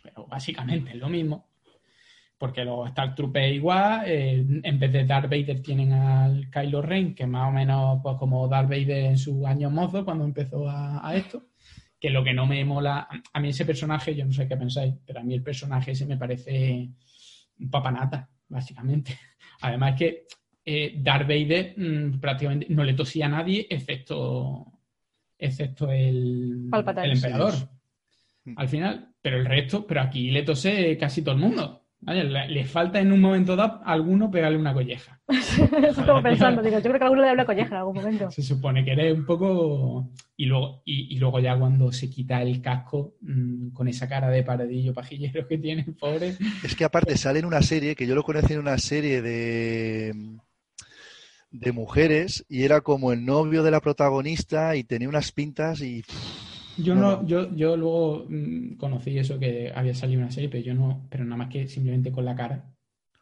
Pero 0.04 0.28
básicamente 0.28 0.92
es 0.92 0.98
lo 0.98 1.10
mismo, 1.10 1.48
porque 2.38 2.64
los 2.64 2.88
Star 2.90 3.16
Troopers 3.16 3.52
igual, 3.56 4.04
eh, 4.06 4.46
en 4.62 4.80
vez 4.80 4.94
de 4.94 5.06
Darth 5.06 5.28
Vader 5.28 5.60
tienen 5.64 5.92
al 5.94 6.52
Kylo 6.52 6.84
Ren, 6.84 7.16
que 7.16 7.26
más 7.26 7.50
o 7.50 7.52
menos 7.52 8.00
pues, 8.04 8.16
como 8.18 8.48
Darth 8.48 8.70
Vader 8.70 9.06
en 9.06 9.18
sus 9.18 9.44
años 9.44 9.72
mozos 9.72 10.06
cuando 10.06 10.24
empezó 10.24 10.70
a, 10.70 11.08
a 11.08 11.16
esto, 11.16 11.48
que 12.02 12.10
lo 12.10 12.24
que 12.24 12.34
no 12.34 12.48
me 12.48 12.66
mola, 12.66 13.08
a 13.32 13.40
mí 13.40 13.50
ese 13.50 13.64
personaje, 13.64 14.16
yo 14.16 14.26
no 14.26 14.34
sé 14.34 14.48
qué 14.48 14.58
pensáis, 14.58 14.96
pero 15.06 15.20
a 15.20 15.24
mí 15.24 15.36
el 15.36 15.44
personaje 15.44 15.92
ese 15.92 16.08
me 16.08 16.18
parece 16.18 16.90
un 17.60 17.70
papanata, 17.70 18.28
básicamente. 18.48 19.16
Además 19.62 19.96
que 20.00 20.26
eh, 20.66 20.96
Darth 20.98 21.28
Vader 21.28 21.76
mm, 21.78 22.20
prácticamente 22.20 22.66
no 22.70 22.84
le 22.84 22.96
tosía 22.96 23.28
a 23.28 23.30
nadie 23.30 23.68
excepto, 23.70 24.80
excepto 25.38 25.92
el, 25.92 26.70
Palpatine. 26.72 27.06
el 27.06 27.12
emperador. 27.12 27.54
Sí. 27.54 28.54
Al 28.58 28.68
final, 28.68 29.14
pero 29.22 29.38
el 29.38 29.46
resto, 29.46 29.86
pero 29.86 30.02
aquí 30.02 30.32
le 30.32 30.42
tose 30.42 30.98
casi 30.98 31.22
todo 31.22 31.36
el 31.36 31.42
mundo. 31.42 31.81
Vaya, 32.04 32.24
le, 32.24 32.48
le 32.48 32.66
falta 32.66 33.00
en 33.00 33.12
un 33.12 33.22
momento 33.22 33.56
dado 33.56 33.80
a 33.86 33.92
alguno 33.92 34.32
pegarle 34.32 34.58
una 34.58 34.74
colleja. 34.74 35.20
Estuve 35.28 36.22
pensando, 36.24 36.64
digo, 36.64 36.78
yo 36.78 36.84
creo 36.84 36.98
que 36.98 37.04
alguno 37.04 37.22
le 37.22 37.30
habla 37.30 37.46
colleja 37.46 37.70
en 37.70 37.76
algún 37.76 37.96
momento. 37.96 38.32
Se 38.32 38.42
supone 38.42 38.84
que 38.84 38.94
eres 38.94 39.16
un 39.16 39.26
poco. 39.26 40.10
Y 40.36 40.46
luego, 40.46 40.82
y, 40.84 41.16
y 41.16 41.20
luego 41.20 41.40
ya 41.40 41.58
cuando 41.60 41.92
se 41.92 42.10
quita 42.10 42.42
el 42.42 42.60
casco, 42.60 43.14
mm, 43.22 43.70
con 43.70 43.88
esa 43.88 44.10
cara 44.10 44.30
de 44.30 44.42
paradillo 44.42 44.96
pajillero 44.96 45.48
que 45.48 45.60
tiene, 45.60 45.84
pobre. 46.00 46.36
Es 46.64 46.76
que 46.76 46.86
aparte 46.86 47.16
sale 47.18 47.38
en 47.38 47.46
una 47.46 47.62
serie, 47.62 47.96
que 47.96 48.08
yo 48.08 48.16
lo 48.16 48.24
conocí 48.24 48.54
en 48.54 48.60
una 48.60 48.80
serie 48.80 49.22
de, 49.22 50.16
de 51.52 51.72
mujeres, 51.72 52.44
y 52.50 52.64
era 52.64 52.82
como 52.82 53.12
el 53.14 53.24
novio 53.24 53.62
de 53.62 53.70
la 53.70 53.80
protagonista 53.80 54.76
y 54.76 54.84
tenía 54.84 55.08
unas 55.08 55.32
pintas 55.32 55.82
y... 55.82 56.04
Yo 56.78 56.96
No, 56.96 57.26
yo, 57.26 57.56
yo 57.56 57.76
luego 57.78 58.26
mm, 58.30 58.76
conocí 58.76 59.18
eso 59.18 59.38
que 59.40 59.72
había 59.74 59.94
salido 59.94 60.22
una 60.22 60.32
serie, 60.32 60.50
pero 60.50 60.64
yo 60.64 60.74
no, 60.74 61.08
pero 61.10 61.24
nada 61.24 61.38
más 61.38 61.50
que 61.50 61.68
simplemente 61.68 62.12
con 62.12 62.26
la 62.26 62.36
cara 62.36 62.66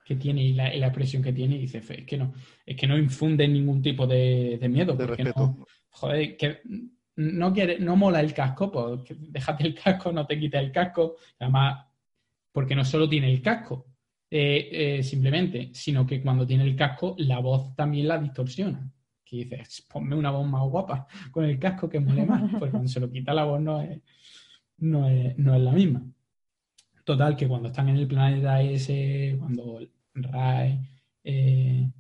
que 0.03 0.15
tiene 0.15 0.43
y 0.43 0.53
la, 0.53 0.73
y 0.73 0.79
la 0.79 0.87
expresión 0.87 1.21
que 1.21 1.33
tiene, 1.33 1.55
y 1.55 1.59
dice, 1.59 1.81
"Fe, 1.81 1.99
es 2.01 2.05
que 2.05 2.17
no, 2.17 2.33
es 2.65 2.75
que 2.75 2.87
no 2.87 2.97
infunde 2.97 3.47
ningún 3.47 3.81
tipo 3.81 4.07
de, 4.07 4.57
de 4.59 4.69
miedo, 4.69 4.95
De 4.97 5.05
porque 5.05 5.23
respeto. 5.23 5.41
no, 5.41 5.65
joder, 5.91 6.35
que 6.35 6.61
no 7.17 7.53
quiere, 7.53 7.79
no 7.79 7.95
mola 7.95 8.21
el 8.21 8.33
casco, 8.33 8.71
pues 8.71 9.01
déjate 9.19 9.67
el 9.67 9.75
casco, 9.75 10.11
no 10.11 10.25
te 10.25 10.39
quites 10.39 10.61
el 10.61 10.71
casco, 10.71 11.15
además, 11.39 11.85
porque 12.51 12.75
no 12.75 12.83
solo 12.83 13.07
tiene 13.07 13.31
el 13.31 13.41
casco, 13.41 13.85
eh, 14.31 14.97
eh, 14.99 15.03
simplemente, 15.03 15.69
sino 15.73 16.05
que 16.07 16.21
cuando 16.21 16.45
tiene 16.47 16.63
el 16.63 16.75
casco, 16.75 17.15
la 17.19 17.39
voz 17.39 17.75
también 17.75 18.07
la 18.07 18.17
distorsiona. 18.17 18.91
Que 19.29 19.37
dices, 19.37 19.85
ponme 19.87 20.15
una 20.15 20.31
voz 20.31 20.47
más 20.47 20.63
guapa 20.63 21.05
con 21.29 21.45
el 21.45 21.59
casco 21.59 21.87
que 21.87 21.99
mole 21.99 22.25
más, 22.25 22.41
porque 22.59 22.71
cuando 22.71 22.89
se 22.89 22.99
lo 22.99 23.11
quita 23.11 23.33
la 23.33 23.43
voz 23.43 23.61
no 23.61 23.81
es, 23.81 24.01
no 24.77 25.07
es, 25.07 25.37
no 25.37 25.53
es 25.53 25.61
la 25.61 25.71
misma. 25.71 26.03
Total, 27.03 27.35
que 27.35 27.47
cuando 27.47 27.67
están 27.67 27.89
en 27.89 27.97
el 27.97 28.07
planeta 28.07 28.61
ese, 28.61 29.35
cuando 29.39 29.79
Rai 30.15 30.79
eh, 31.23 31.91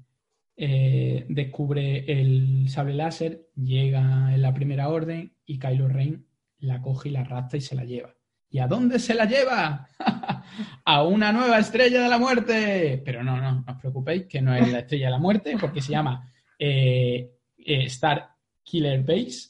eh, 0.55 1.25
descubre 1.29 2.05
el 2.11 2.67
sable 2.69 2.95
láser, 2.95 3.47
llega 3.55 4.33
en 4.33 4.41
la 4.41 4.53
primera 4.53 4.89
orden 4.89 5.33
y 5.45 5.59
Kylo 5.59 5.87
Ren 5.87 6.25
la 6.59 6.81
coge 6.81 7.09
y 7.09 7.11
la 7.11 7.21
arrastra 7.21 7.57
y 7.57 7.61
se 7.61 7.75
la 7.75 7.85
lleva. 7.85 8.15
¿Y 8.49 8.59
a 8.59 8.67
dónde 8.67 8.97
se 8.97 9.13
la 9.13 9.25
lleva? 9.25 9.87
a 10.85 11.03
una 11.03 11.31
nueva 11.31 11.59
estrella 11.59 12.01
de 12.01 12.09
la 12.09 12.17
muerte. 12.17 13.01
Pero 13.05 13.23
no, 13.23 13.37
no, 13.37 13.51
no 13.51 13.65
os 13.67 13.77
preocupéis 13.79 14.25
que 14.25 14.41
no 14.41 14.55
es 14.55 14.71
la 14.71 14.79
estrella 14.79 15.05
de 15.05 15.11
la 15.11 15.19
muerte 15.19 15.55
porque 15.59 15.81
se 15.81 15.91
llama 15.91 16.31
eh, 16.59 17.31
eh, 17.57 17.83
Star 17.85 18.29
Killer 18.63 19.01
Base 19.03 19.49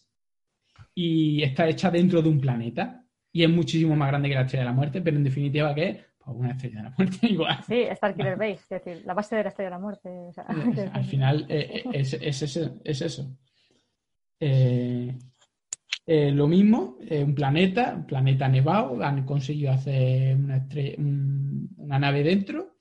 y 0.96 1.42
está 1.44 1.68
hecha 1.68 1.90
dentro 1.92 2.22
de 2.22 2.30
un 2.30 2.40
planeta 2.40 3.04
y 3.32 3.44
es 3.44 3.50
muchísimo 3.50 3.96
más 3.96 4.08
grande 4.10 4.30
que 4.30 4.36
la 4.36 4.42
estrella 4.42 4.64
de 4.64 4.70
la 4.70 4.76
muerte, 4.76 5.02
pero 5.02 5.18
en 5.18 5.24
definitiva 5.24 5.74
que 5.76 5.88
es 5.90 5.98
pues, 6.18 6.38
una 6.38 6.52
estrella 6.52 6.78
de 6.78 6.84
la 6.84 6.96
muerte 6.98 7.18
igual. 7.30 7.60
Sí, 7.68 7.82
Star 7.82 8.16
Killer 8.16 8.38
Base, 8.38 8.54
es 8.54 8.70
decir, 8.70 9.02
la 9.06 9.14
base 9.14 9.36
de 9.36 9.44
la 9.44 9.50
estrella 9.50 9.70
de 9.70 9.76
la 9.76 9.80
muerte. 9.80 10.10
o 10.10 10.32
sea, 10.34 10.44
Al 10.94 11.04
final 11.06 11.46
eh, 11.50 11.82
eh, 11.84 11.90
es, 11.94 12.14
es 12.14 12.42
ese- 12.42 12.72
es 12.84 13.02
eso. 13.02 13.36
Eh, 14.40 15.18
eh, 16.06 16.32
lo 16.32 16.48
mismo, 16.48 16.98
eh, 17.08 17.24
un 17.24 17.36
planeta, 17.36 17.94
un 17.96 18.06
planeta 18.06 18.48
nevado, 18.48 19.02
han 19.04 19.26
conseguido 19.26 19.72
hacer 19.72 20.36
una, 20.36 20.58
estre- 20.58 20.98
un- 20.98 21.70
una 21.78 22.00
nave 22.00 22.24
dentro 22.24 22.78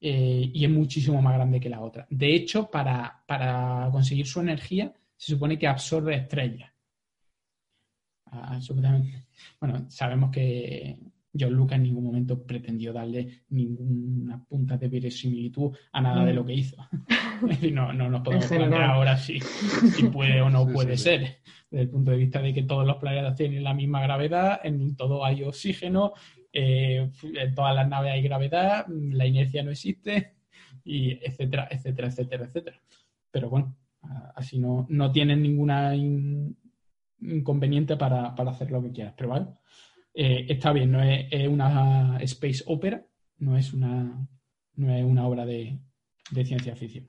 eh, 0.00 0.50
y 0.52 0.64
es 0.64 0.70
muchísimo 0.70 1.20
más 1.20 1.34
grande 1.34 1.60
que 1.60 1.68
la 1.68 1.80
otra. 1.80 2.06
De 2.08 2.34
hecho, 2.34 2.70
para, 2.70 3.22
para 3.26 3.88
conseguir 3.92 4.26
su 4.26 4.40
energía, 4.40 4.92
se 5.16 5.32
supone 5.32 5.58
que 5.58 5.66
absorbe 5.66 6.14
estrellas. 6.14 6.70
Ah, 8.26 8.54
absolutamente. 8.54 9.26
Bueno, 9.60 9.90
sabemos 9.90 10.30
que 10.30 10.96
John 11.38 11.52
Lucas 11.52 11.76
en 11.76 11.84
ningún 11.84 12.04
momento 12.04 12.42
pretendió 12.44 12.92
darle 12.92 13.42
ninguna 13.50 14.42
punta 14.44 14.76
de 14.76 14.88
verosimilitud 14.88 15.76
a 15.92 16.00
nada 16.00 16.24
de 16.24 16.32
lo 16.34 16.44
que 16.44 16.54
hizo. 16.54 16.76
Es 17.42 17.48
decir, 17.48 17.72
no, 17.72 17.90
no 17.94 18.10
nos 18.10 18.20
podemos 18.20 18.46
plantear 18.46 18.82
ahora 18.82 19.16
si, 19.16 19.40
si 19.40 20.04
puede 20.08 20.42
o 20.42 20.50
no 20.50 20.66
Sí, 20.66 20.72
puede 20.74 20.96
sí, 20.98 21.04
sí. 21.04 21.04
ser. 21.04 21.38
Desde 21.70 21.84
el 21.84 21.88
punto 21.88 22.10
de 22.10 22.18
vista 22.18 22.42
de 22.42 22.52
que 22.52 22.64
todos 22.64 22.86
los 22.86 22.96
planetas 22.96 23.34
tienen 23.34 23.64
la 23.64 23.72
misma 23.72 24.02
gravedad, 24.02 24.60
en 24.62 24.94
todo 24.94 25.24
hay 25.24 25.42
oxígeno, 25.44 26.12
eh, 26.52 27.10
en 27.22 27.54
todas 27.54 27.74
las 27.74 27.88
naves 27.88 28.12
hay 28.12 28.22
gravedad, 28.22 28.86
la 28.88 29.26
inercia 29.26 29.62
no 29.62 29.70
existe, 29.70 30.34
y 30.84 31.12
etcétera, 31.24 31.68
etcétera, 31.70 32.08
etcétera, 32.08 32.44
etcétera. 32.46 32.82
Pero 33.30 33.50
bueno, 33.50 33.76
así 34.34 34.58
no, 34.58 34.86
no 34.88 35.12
tienen 35.12 35.42
ninguna 35.42 35.94
in- 35.94 36.56
inconveniente 37.20 37.96
para, 37.96 38.34
para 38.34 38.50
hacer 38.50 38.70
lo 38.70 38.82
que 38.82 38.92
quieras. 38.92 39.14
Pero 39.16 39.30
vale, 39.30 39.46
eh, 40.14 40.46
está 40.48 40.72
bien, 40.72 40.90
no 40.90 41.02
es, 41.02 41.26
es 41.30 41.48
una 41.48 42.18
space 42.20 42.64
opera, 42.66 43.04
no 43.38 43.56
es 43.56 43.72
una, 43.72 44.26
no 44.76 44.94
es 44.94 45.04
una 45.04 45.26
obra 45.26 45.46
de, 45.46 45.78
de 46.30 46.44
ciencia 46.44 46.74
ficción. 46.76 47.08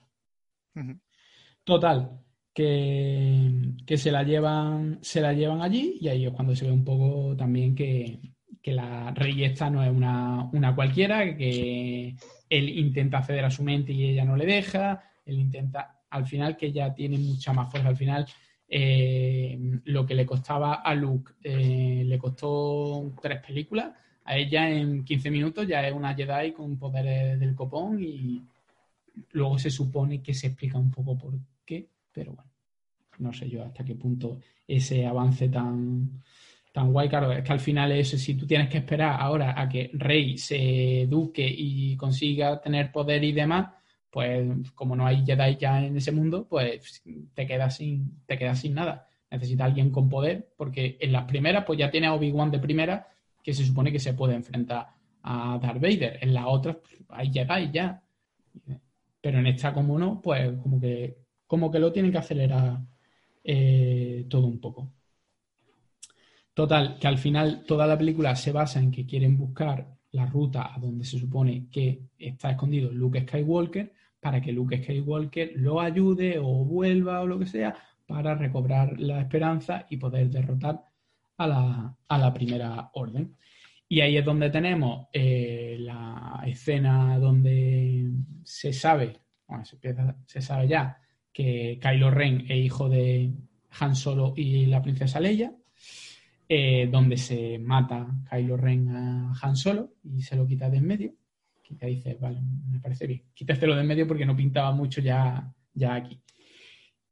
Total, 1.63 2.19
que, 2.53 3.73
que 3.85 3.97
se 3.97 4.11
la 4.11 4.23
llevan, 4.23 4.99
se 5.01 5.21
la 5.21 5.33
llevan 5.33 5.61
allí 5.61 5.97
y 6.01 6.07
ahí 6.09 6.25
es 6.25 6.33
cuando 6.33 6.55
se 6.55 6.65
ve 6.65 6.71
un 6.71 6.83
poco 6.83 7.35
también 7.35 7.75
que, 7.75 8.30
que 8.61 8.71
la 8.71 9.11
rey 9.11 9.43
esta 9.43 9.69
no 9.69 9.83
es 9.83 9.89
una, 9.89 10.49
una 10.53 10.75
cualquiera, 10.75 11.35
que 11.35 12.15
él 12.49 12.69
intenta 12.69 13.17
acceder 13.17 13.45
a 13.45 13.51
su 13.51 13.63
mente 13.63 13.91
y 13.91 14.09
ella 14.09 14.23
no 14.23 14.35
le 14.35 14.45
deja, 14.45 15.03
él 15.25 15.39
intenta, 15.39 16.01
al 16.09 16.25
final 16.25 16.55
que 16.55 16.67
ella 16.67 16.93
tiene 16.93 17.17
mucha 17.17 17.53
más 17.53 17.71
fuerza, 17.71 17.89
al 17.89 17.97
final 17.97 18.25
eh, 18.67 19.57
lo 19.85 20.05
que 20.05 20.15
le 20.15 20.25
costaba 20.25 20.75
a 20.75 20.93
Luke 20.93 21.33
eh, 21.43 22.03
le 22.05 22.17
costó 22.19 23.11
tres 23.21 23.41
películas, 23.45 23.91
a 24.23 24.37
ella 24.37 24.69
en 24.69 25.03
15 25.03 25.31
minutos 25.31 25.67
ya 25.67 25.85
es 25.87 25.93
una 25.93 26.13
Jedi 26.13 26.51
con 26.51 26.77
poderes 26.77 27.39
del 27.39 27.55
copón 27.55 28.01
y 28.01 28.43
luego 29.31 29.57
se 29.57 29.71
supone 29.71 30.21
que 30.21 30.33
se 30.33 30.47
explica 30.47 30.77
un 30.77 30.91
poco 30.91 31.17
por 31.17 31.33
qué, 31.65 31.87
pero 32.13 32.33
bueno, 32.33 32.49
no 33.17 33.33
sé 33.33 33.49
yo 33.49 33.63
hasta 33.63 33.83
qué 33.83 33.95
punto 33.95 34.39
ese 34.67 35.05
avance 35.05 35.49
tan, 35.49 36.21
tan 36.71 36.91
guay, 36.93 37.09
claro, 37.09 37.31
es 37.31 37.43
que 37.43 37.51
al 37.51 37.59
final 37.59 37.91
es 37.91 38.09
si 38.09 38.35
tú 38.35 38.47
tienes 38.47 38.69
que 38.69 38.77
esperar 38.77 39.19
ahora 39.19 39.59
a 39.59 39.67
que 39.67 39.91
Rey 39.93 40.37
se 40.37 41.01
eduque 41.01 41.45
y 41.45 41.97
consiga 41.97 42.61
tener 42.61 42.91
poder 42.91 43.23
y 43.23 43.33
demás, 43.33 43.73
pues 44.09 44.71
como 44.75 44.95
no 44.95 45.05
hay 45.05 45.25
Jedi 45.25 45.57
ya 45.57 45.83
en 45.83 45.97
ese 45.97 46.11
mundo, 46.11 46.47
pues 46.49 47.01
te 47.33 47.45
quedas 47.47 47.77
sin, 47.77 48.21
te 48.25 48.37
quedas 48.37 48.59
sin 48.59 48.73
nada. 48.73 49.07
Necesita 49.29 49.65
alguien 49.65 49.91
con 49.91 50.09
poder, 50.09 50.49
porque 50.57 50.97
en 50.99 51.13
las 51.13 51.25
primeras, 51.25 51.63
pues 51.65 51.79
ya 51.79 51.89
tiene 51.89 52.07
a 52.07 52.13
Obi-Wan 52.13 52.51
de 52.51 52.59
primera, 52.59 53.07
que 53.41 53.53
se 53.53 53.65
supone 53.65 53.91
que 53.91 53.99
se 53.99 54.13
puede 54.13 54.35
enfrentar 54.35 54.87
a 55.23 55.57
Darth 55.61 55.81
Vader. 55.81 56.19
En 56.21 56.33
las 56.33 56.45
otras 56.47 56.77
pues, 56.77 56.95
hay 57.09 57.31
Jedi 57.31 57.71
ya. 57.71 58.01
Pero 59.21 59.39
en 59.39 59.47
esta, 59.47 59.73
como 59.73 59.97
no, 59.99 60.21
pues 60.21 60.51
como 60.61 60.79
que, 60.79 61.17
como 61.47 61.71
que 61.71 61.79
lo 61.79 61.91
tienen 61.91 62.11
que 62.11 62.17
acelerar 62.17 62.79
eh, 63.43 64.25
todo 64.29 64.47
un 64.47 64.59
poco. 64.59 64.91
Total, 66.53 66.97
que 66.99 67.07
al 67.07 67.17
final 67.17 67.63
toda 67.65 67.87
la 67.87 67.97
película 67.97 68.35
se 68.35 68.51
basa 68.51 68.79
en 68.79 68.91
que 68.91 69.05
quieren 69.05 69.37
buscar 69.37 69.87
la 70.11 70.25
ruta 70.25 70.73
a 70.75 70.79
donde 70.79 71.05
se 71.05 71.17
supone 71.17 71.67
que 71.71 72.01
está 72.19 72.51
escondido 72.51 72.91
Luke 72.91 73.21
Skywalker 73.21 73.93
para 74.19 74.41
que 74.41 74.51
Luke 74.51 74.83
Skywalker 74.83 75.53
lo 75.55 75.79
ayude 75.79 76.37
o 76.39 76.65
vuelva 76.65 77.21
o 77.21 77.27
lo 77.27 77.39
que 77.39 77.45
sea 77.45 77.73
para 78.05 78.35
recobrar 78.35 78.99
la 78.99 79.21
esperanza 79.21 79.85
y 79.89 79.95
poder 79.97 80.29
derrotar 80.29 80.83
a 81.37 81.47
la, 81.47 81.95
a 82.07 82.17
la 82.17 82.33
primera 82.33 82.89
orden. 82.93 83.35
Y 83.87 84.01
ahí 84.01 84.17
es 84.17 84.25
donde 84.25 84.49
tenemos 84.49 85.07
eh, 85.13 85.77
la 85.79 86.43
escena 86.45 87.17
donde 87.17 88.11
se 88.43 88.73
sabe, 88.73 89.17
bueno, 89.47 89.63
se, 89.65 89.75
empieza- 89.77 90.17
se 90.25 90.41
sabe 90.41 90.67
ya 90.67 90.97
que 91.31 91.79
Kylo 91.81 92.11
Ren 92.11 92.45
es 92.49 92.57
hijo 92.57 92.89
de 92.89 93.31
Han 93.79 93.95
Solo 93.95 94.33
y 94.35 94.65
la 94.65 94.81
princesa 94.81 95.19
Leia, 95.21 95.53
eh, 96.53 96.89
donde 96.91 97.15
se 97.15 97.57
mata 97.59 98.05
Kylo 98.29 98.57
Ren 98.57 98.89
a 98.89 99.33
Han 99.41 99.55
Solo 99.55 99.93
y 100.03 100.21
se 100.21 100.35
lo 100.35 100.45
quita 100.45 100.69
de 100.69 100.79
en 100.79 100.85
medio, 100.85 101.13
ya 101.79 101.87
dices, 101.87 102.19
vale, 102.19 102.41
me 102.69 102.77
parece 102.81 103.07
bien. 103.07 103.21
Quítatelo 103.33 103.73
de 103.73 103.79
en 103.79 103.87
medio 103.87 104.05
porque 104.05 104.25
no 104.25 104.35
pintaba 104.35 104.73
mucho 104.73 104.99
ya, 104.99 105.49
ya 105.73 105.93
aquí. 105.95 106.19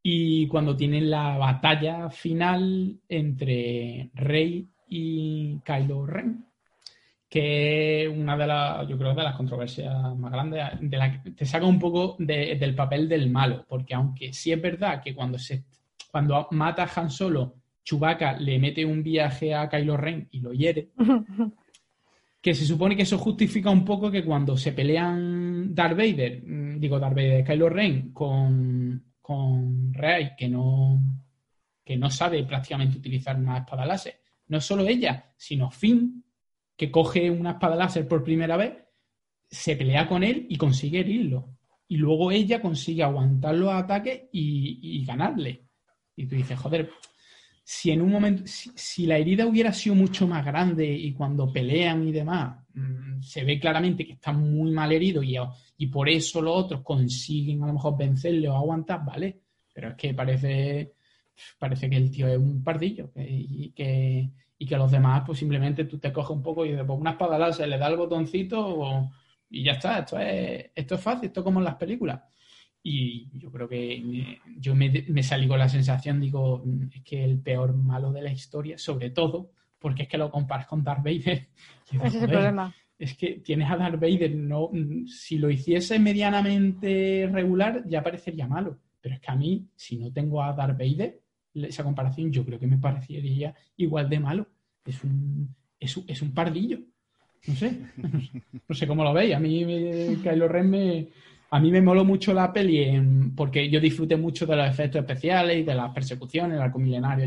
Y 0.03 0.45
cuando 0.47 0.75
tienen 0.75 1.09
la 1.09 1.37
batalla 1.37 2.09
final 2.09 2.99
entre 3.07 4.09
Rey 4.13 4.67
y 4.89 5.57
Kylo 5.59 6.05
Ren, 6.05 6.45
que 7.29 8.03
es 8.03 8.09
una 8.09 8.35
de 8.35 8.45
las, 8.45 8.89
yo 8.89 8.97
creo, 8.97 9.15
de 9.15 9.23
las 9.23 9.37
controversias 9.37 10.17
más 10.17 10.33
grandes, 10.33 10.65
de 10.81 10.97
la 10.97 11.23
te 11.23 11.45
saca 11.45 11.65
un 11.65 11.79
poco 11.79 12.17
de- 12.19 12.57
del 12.57 12.75
papel 12.75 13.07
del 13.07 13.29
malo, 13.29 13.65
porque 13.69 13.93
aunque 13.93 14.33
sí 14.33 14.51
es 14.51 14.61
verdad 14.61 15.01
que 15.01 15.15
cuando 15.15 15.37
se 15.37 15.63
cuando 16.11 16.45
mata 16.51 16.83
a 16.83 16.99
Han 16.99 17.09
Solo, 17.09 17.55
Chewbacca 17.83 18.37
le 18.37 18.59
mete 18.59 18.85
un 18.85 19.01
viaje 19.01 19.53
a 19.53 19.69
Kylo 19.69 19.97
Ren 19.97 20.27
y 20.31 20.41
lo 20.41 20.53
hiere, 20.53 20.89
que 22.41 22.53
se 22.53 22.65
supone 22.65 22.95
que 22.95 23.03
eso 23.03 23.17
justifica 23.17 23.69
un 23.69 23.83
poco 23.83 24.09
que 24.09 24.23
cuando 24.23 24.55
se 24.57 24.71
pelean 24.71 25.73
Darth 25.73 25.97
Vader, 25.97 26.43
mm, 26.45 26.79
digo 26.79 26.99
Darth 26.99 27.15
Vader, 27.15 27.43
Kylo 27.43 27.69
Ren 27.69 28.11
con, 28.13 29.03
con 29.21 29.93
Rey, 29.93 30.31
que 30.37 30.47
no, 30.47 31.01
que 31.83 31.97
no 31.97 32.09
sabe 32.09 32.43
prácticamente 32.43 32.97
utilizar 32.97 33.37
una 33.37 33.59
espada 33.59 33.85
láser, 33.85 34.21
no 34.47 34.61
solo 34.61 34.87
ella, 34.87 35.33
sino 35.37 35.69
Finn, 35.69 36.23
que 36.75 36.89
coge 36.89 37.29
una 37.29 37.51
espada 37.51 37.75
láser 37.75 38.07
por 38.07 38.23
primera 38.23 38.55
vez, 38.55 38.73
se 39.49 39.75
pelea 39.75 40.07
con 40.07 40.23
él 40.23 40.45
y 40.49 40.55
consigue 40.57 40.99
herirlo. 40.99 41.49
Y 41.87 41.97
luego 41.97 42.31
ella 42.31 42.61
consigue 42.61 43.03
aguantar 43.03 43.55
los 43.55 43.73
ataques 43.73 44.29
y, 44.31 44.79
y 44.81 45.03
ganarle. 45.05 45.65
Y 46.15 46.27
tú 46.27 46.35
dices, 46.35 46.57
joder, 46.57 46.91
si 47.71 47.91
en 47.91 48.01
un 48.01 48.09
momento, 48.09 48.47
si, 48.47 48.71
si 48.73 49.05
la 49.05 49.19
herida 49.19 49.45
hubiera 49.45 49.71
sido 49.71 49.93
mucho 49.93 50.27
más 50.27 50.43
grande 50.43 50.91
y 50.91 51.13
cuando 51.13 51.53
pelean 51.53 52.07
y 52.07 52.11
demás, 52.11 52.65
mm, 52.73 53.21
se 53.21 53.43
ve 53.43 53.59
claramente 53.59 54.07
que 54.07 54.13
está 54.13 54.31
muy 54.31 54.71
mal 54.71 54.91
herido 54.91 55.21
y, 55.21 55.37
y 55.77 55.85
por 55.85 56.09
eso 56.09 56.41
los 56.41 56.63
otros 56.65 56.81
consiguen 56.81 57.61
a 57.61 57.67
lo 57.67 57.73
mejor 57.73 57.95
vencerle 57.95 58.49
o 58.49 58.55
aguantar, 58.55 59.05
vale. 59.05 59.41
Pero 59.71 59.89
es 59.89 59.95
que 59.95 60.15
parece, 60.15 60.93
parece 61.59 61.87
que 61.91 61.97
el 61.97 62.09
tío 62.09 62.27
es 62.27 62.39
un 62.39 62.63
pardillo 62.63 63.11
y, 63.15 63.69
que, 63.69 64.31
y 64.57 64.65
que 64.65 64.75
los 64.77 64.89
demás, 64.89 65.21
pues 65.23 65.37
simplemente 65.37 65.85
tú 65.85 65.99
te 65.99 66.11
coges 66.11 66.35
un 66.35 66.41
poco 66.41 66.65
y 66.65 66.69
dices, 66.69 66.85
pues 66.87 66.99
una 66.99 67.11
espada 67.11 67.37
láser, 67.37 67.67
le 67.67 67.77
da 67.77 67.87
el 67.87 67.97
botoncito 67.97 69.11
y 69.47 69.63
ya 69.63 69.73
está. 69.73 69.99
Esto 69.99 70.17
es, 70.17 70.71
esto 70.73 70.95
es 70.95 71.01
fácil, 71.01 71.27
esto 71.27 71.41
es 71.41 71.43
como 71.43 71.59
en 71.59 71.65
las 71.65 71.75
películas. 71.75 72.19
Y 72.81 73.27
yo 73.37 73.51
creo 73.51 73.67
que 73.67 74.01
me- 74.05 74.39
yo 74.59 74.73
me, 74.75 74.89
me 75.09 75.21
salí 75.23 75.47
con 75.47 75.59
la 75.59 75.67
sensación, 75.69 76.19
digo, 76.21 76.61
mm, 76.65 76.83
es 76.93 77.01
que 77.03 77.23
el 77.23 77.39
peor 77.39 77.73
malo 77.73 78.11
de 78.11 78.21
la 78.21 78.31
historia, 78.31 78.77
sobre 78.77 79.09
todo 79.09 79.51
porque 79.79 80.03
es 80.03 80.09
que 80.09 80.17
lo 80.17 80.29
comparas 80.31 80.67
con 80.67 80.83
Darth 80.83 81.03
Vader. 81.03 81.47
Ese 81.91 81.97
es 81.97 82.03
el 82.03 82.11
"Joder, 82.21 82.29
problema. 82.29 82.75
es 82.97 83.15
que 83.15 83.39
tienes 83.39 83.69
a 83.69 83.77
Darth 83.77 83.99
Vader, 83.99 84.35
no, 84.35 84.69
mm, 84.71 85.07
si 85.07 85.37
lo 85.37 85.49
hiciese 85.49 85.99
medianamente 85.99 87.29
regular, 87.31 87.83
ya 87.87 88.03
parecería 88.03 88.47
malo. 88.47 88.77
Pero 89.01 89.15
es 89.15 89.21
que 89.21 89.31
a 89.31 89.35
mí, 89.35 89.67
si 89.75 89.97
no 89.97 90.11
tengo 90.11 90.41
a 90.43 90.53
Darth 90.53 90.77
Vader, 90.77 91.21
esa 91.53 91.83
comparación 91.83 92.31
yo 92.31 92.45
creo 92.45 92.59
que 92.59 92.67
me 92.67 92.77
parecería 92.77 93.53
igual 93.77 94.09
de 94.09 94.19
malo. 94.19 94.47
Es 94.85 95.03
un, 95.03 95.53
es 95.79 95.95
un, 95.97 96.03
es 96.07 96.21
un 96.21 96.33
pardillo. 96.33 96.79
No 97.47 97.55
sé. 97.55 97.71
No 98.67 98.75
sé 98.75 98.85
cómo 98.85 99.03
lo 99.03 99.13
veis. 99.13 99.33
A 99.33 99.39
mí 99.39 99.65
me- 99.65 100.17
Kylo 100.21 100.47
Ren 100.47 100.69
me, 100.69 101.07
a 101.51 101.59
mí 101.59 101.71
me 101.71 101.81
moló 101.81 102.05
mucho 102.05 102.33
la 102.33 102.51
peli 102.53 102.83
en- 102.83 103.35
porque 103.35 103.69
yo 103.69 103.79
disfruté 103.79 104.15
mucho 104.17 104.45
de 104.45 104.55
los 104.55 104.67
efectos 104.69 104.99
especiales 105.01 105.57
y 105.57 105.63
de 105.63 105.75
las 105.75 105.91
persecuciones, 105.93 106.55
el 106.57 106.61
arco 106.61 106.79
milenario. 106.79 107.25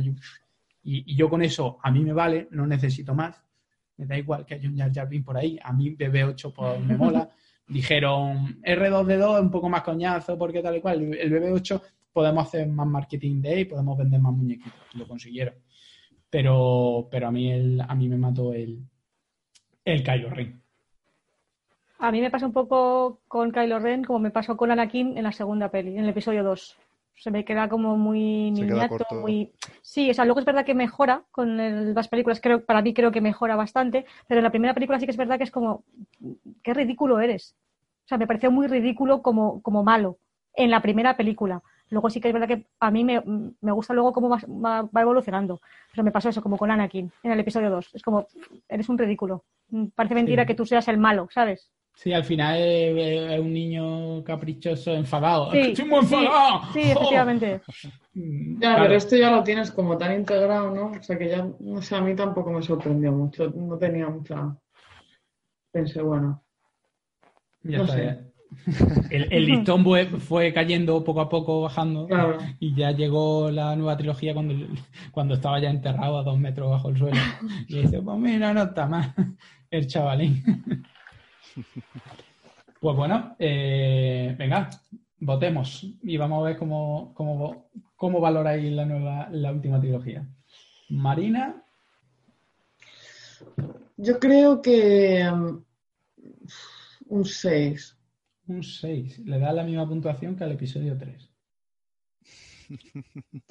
y, 0.85 1.13
y 1.13 1.17
yo 1.17 1.29
con 1.29 1.43
eso, 1.43 1.79
a 1.83 1.91
mí 1.91 2.01
me 2.01 2.13
vale, 2.13 2.49
no 2.51 2.67
necesito 2.67 3.15
más. 3.15 3.41
Me 3.97 4.07
da 4.07 4.19
igual 4.19 4.45
que 4.47 4.55
haya 4.55 4.69
un 4.69 4.77
Jar 4.77 4.93
Jar 4.93 5.09
por 5.25 5.37
ahí. 5.37 5.59
A 5.63 5.73
mí 5.73 5.91
BB8 5.91 6.53
pues, 6.53 6.81
me 6.85 6.97
mola. 6.97 7.31
Dijeron 7.69 8.61
R2D2 8.63 9.37
es 9.37 9.43
un 9.43 9.51
poco 9.51 9.69
más 9.69 9.83
coñazo 9.83 10.37
porque 10.37 10.61
tal 10.63 10.77
y 10.77 10.81
cual. 10.81 11.15
El 11.15 11.31
BB8 11.33 11.81
podemos 12.13 12.47
hacer 12.47 12.67
más 12.69 12.87
marketing 12.87 13.41
de 13.41 13.49
ahí, 13.55 13.65
podemos 13.65 13.97
vender 13.97 14.21
más 14.21 14.33
muñequitos. 14.35 14.73
Lo 14.95 15.07
consiguieron. 15.07 15.55
Pero, 16.29 17.09
pero 17.11 17.29
a 17.29 17.31
mí 17.31 17.51
el, 17.51 17.81
a 17.81 17.95
mí 17.95 18.09
me 18.09 18.17
mató 18.17 18.53
el, 18.55 18.81
el 19.85 20.03
Kylo 20.03 20.31
Ren. 20.31 20.62
A 22.05 22.11
mí 22.11 22.21
me 22.21 22.31
pasa 22.31 22.47
un 22.47 22.53
poco 22.53 23.21
con 23.29 23.53
Kylo 23.53 23.79
Ren 23.79 24.03
como 24.03 24.19
me 24.19 24.33
pasó 24.33 24.57
con 24.57 24.73
Anakin 24.73 25.17
en 25.17 25.23
la 25.23 25.31
segunda 25.31 25.69
peli, 25.69 25.97
en 25.97 26.03
el 26.03 26.11
episodio 26.11 26.43
2. 26.43 26.77
Se 27.15 27.31
me 27.31 27.45
queda 27.45 27.69
como 27.69 27.97
muy 27.97 28.51
niñato, 28.51 29.07
muy... 29.21 29.53
Sí, 29.83 30.11
o 30.11 30.15
sea, 30.15 30.25
luego 30.25 30.41
es 30.41 30.47
verdad 30.47 30.65
que 30.65 30.75
mejora 30.75 31.23
con 31.31 31.61
el- 31.61 31.95
las 31.95 32.09
películas, 32.09 32.41
creo, 32.41 32.65
para 32.65 32.83
mí 32.83 32.93
creo 32.93 33.13
que 33.13 33.21
mejora 33.21 33.55
bastante, 33.55 34.05
pero 34.27 34.41
en 34.41 34.45
la 34.45 34.51
primera 34.51 34.75
película 34.75 34.99
sí 34.99 35.05
que 35.07 35.13
es 35.13 35.17
verdad 35.17 35.39
que 35.39 35.45
es 35.45 35.53
como, 35.53 35.85
qué 36.65 36.75
ridículo 36.75 37.21
eres. 37.21 37.55
O 38.05 38.09
sea, 38.09 38.19
me 38.19 38.27
pareció 38.27 38.51
muy 38.51 38.67
ridículo 38.67 39.23
como, 39.23 39.63
como 39.63 39.85
malo 39.85 40.19
en 40.55 40.71
la 40.71 40.83
primera 40.83 41.17
película. 41.17 41.63
Luego 41.91 42.11
sí 42.11 42.21
que 42.21 42.29
es 42.29 42.35
verdad 42.35 42.49
que 42.49 42.67
a 42.81 42.91
mí 42.91 43.05
me, 43.05 43.23
me 43.61 43.71
gusta 43.71 43.95
luego 43.95 44.13
cómo 44.13 44.29
va, 44.29 44.39
va- 44.49 44.83
va 44.91 45.01
evolucionando. 45.03 45.61
Pero 45.93 46.03
me 46.03 46.11
pasó 46.11 46.31
eso, 46.31 46.43
como 46.43 46.57
con 46.57 46.71
Anakin 46.73 47.13
en 47.23 47.31
el 47.31 47.39
episodio 47.39 47.71
2. 47.71 47.91
Es 47.95 48.03
como, 48.03 48.27
eres 48.69 48.89
un 48.89 48.99
ridículo. 48.99 49.45
Mm, 49.69 49.87
Parece 49.95 50.15
mentira 50.17 50.43
Sí. 50.43 50.47
que 50.49 50.55
tú 50.55 50.67
seas 50.67 50.89
el 50.89 50.99
malo, 50.99 51.29
¿sabes? 51.31 51.71
Sí, 51.95 52.13
al 52.13 52.25
final 52.25 52.59
es, 52.59 53.31
es 53.33 53.39
un 53.41 53.53
niño 53.53 54.25
caprichoso, 54.25 54.93
enfadado. 54.95 55.51
Sí, 55.53 55.59
¡Es 55.59 55.65
que 55.67 55.73
estoy 55.73 55.89
muy 55.89 55.99
enfadado! 56.01 56.61
sí, 56.73 56.81
efectivamente. 56.81 57.61
Ya, 58.15 58.59
claro. 58.75 58.83
pero 58.83 58.95
esto 58.97 59.17
ya 59.17 59.31
lo 59.31 59.43
tienes 59.43 59.71
como 59.71 59.97
tan 59.97 60.13
integrado, 60.15 60.71
¿no? 60.71 60.91
O 60.99 61.03
sea 61.03 61.17
que 61.17 61.31
ya, 61.31 61.49
no 61.61 61.81
sé, 61.81 61.97
a 61.97 62.03
mí 62.03 62.15
tampoco 62.15 62.51
me 62.53 62.61
sorprendió 62.63 63.11
mucho, 63.11 63.51
no 63.57 63.79
tenía 63.79 64.07
mucha... 64.11 64.55
Pensé, 65.73 66.03
bueno, 66.03 66.43
Ya 67.63 67.79
no 67.79 67.85
está, 67.85 67.97
sé. 67.97 68.05
ya. 68.05 68.19
El, 69.11 69.33
el 69.33 69.47
listón 69.47 69.83
fue, 69.83 70.05
fue 70.21 70.53
cayendo 70.53 71.03
poco 71.03 71.23
a 71.23 71.29
poco, 71.31 71.63
bajando. 71.63 72.07
claro. 72.07 72.37
Y 72.61 72.75
ya 72.75 72.91
llegó 72.93 73.51
la 73.51 73.75
nueva 73.77 73.97
trilogía 73.97 74.35
cuando, 74.35 74.55
cuando 75.11 75.33
estaba 75.37 75.59
ya 75.59 75.71
enterrado 75.71 76.19
a 76.19 76.23
dos 76.23 76.39
metros 76.39 76.69
bajo 76.69 76.91
el 76.91 76.99
suelo. 76.99 77.17
Y 77.67 77.81
dice, 77.81 78.03
pues 78.03 78.19
mira, 78.19 78.53
no 78.53 78.65
está 78.65 78.87
mal 78.87 79.15
el 79.71 79.87
chavalín. 79.87 80.45
Pues 82.81 82.97
bueno, 82.97 83.37
eh, 83.39 84.35
venga, 84.39 84.69
votemos 85.21 85.87
y 86.03 86.17
vamos 86.17 86.41
a 86.43 86.49
ver 86.49 86.57
cómo, 86.59 87.13
cómo, 87.15 87.71
cómo 87.95 88.21
valoráis 88.21 88.73
la 88.73 88.85
nueva, 88.85 89.29
la 89.31 89.53
última 89.53 89.81
trilogía. 89.81 90.27
Marina, 90.89 91.63
Yo 93.97 94.19
creo 94.19 94.61
que 94.61 95.29
um, 95.33 95.63
un 97.07 97.25
6. 97.25 97.99
un 98.49 98.63
6. 98.63 99.21
Le 99.21 99.39
da 99.39 99.53
la 99.53 99.63
misma 99.63 99.87
puntuación 99.89 100.35
que 100.37 100.45
al 100.45 100.53
episodio 100.53 100.97
3. 100.99 101.31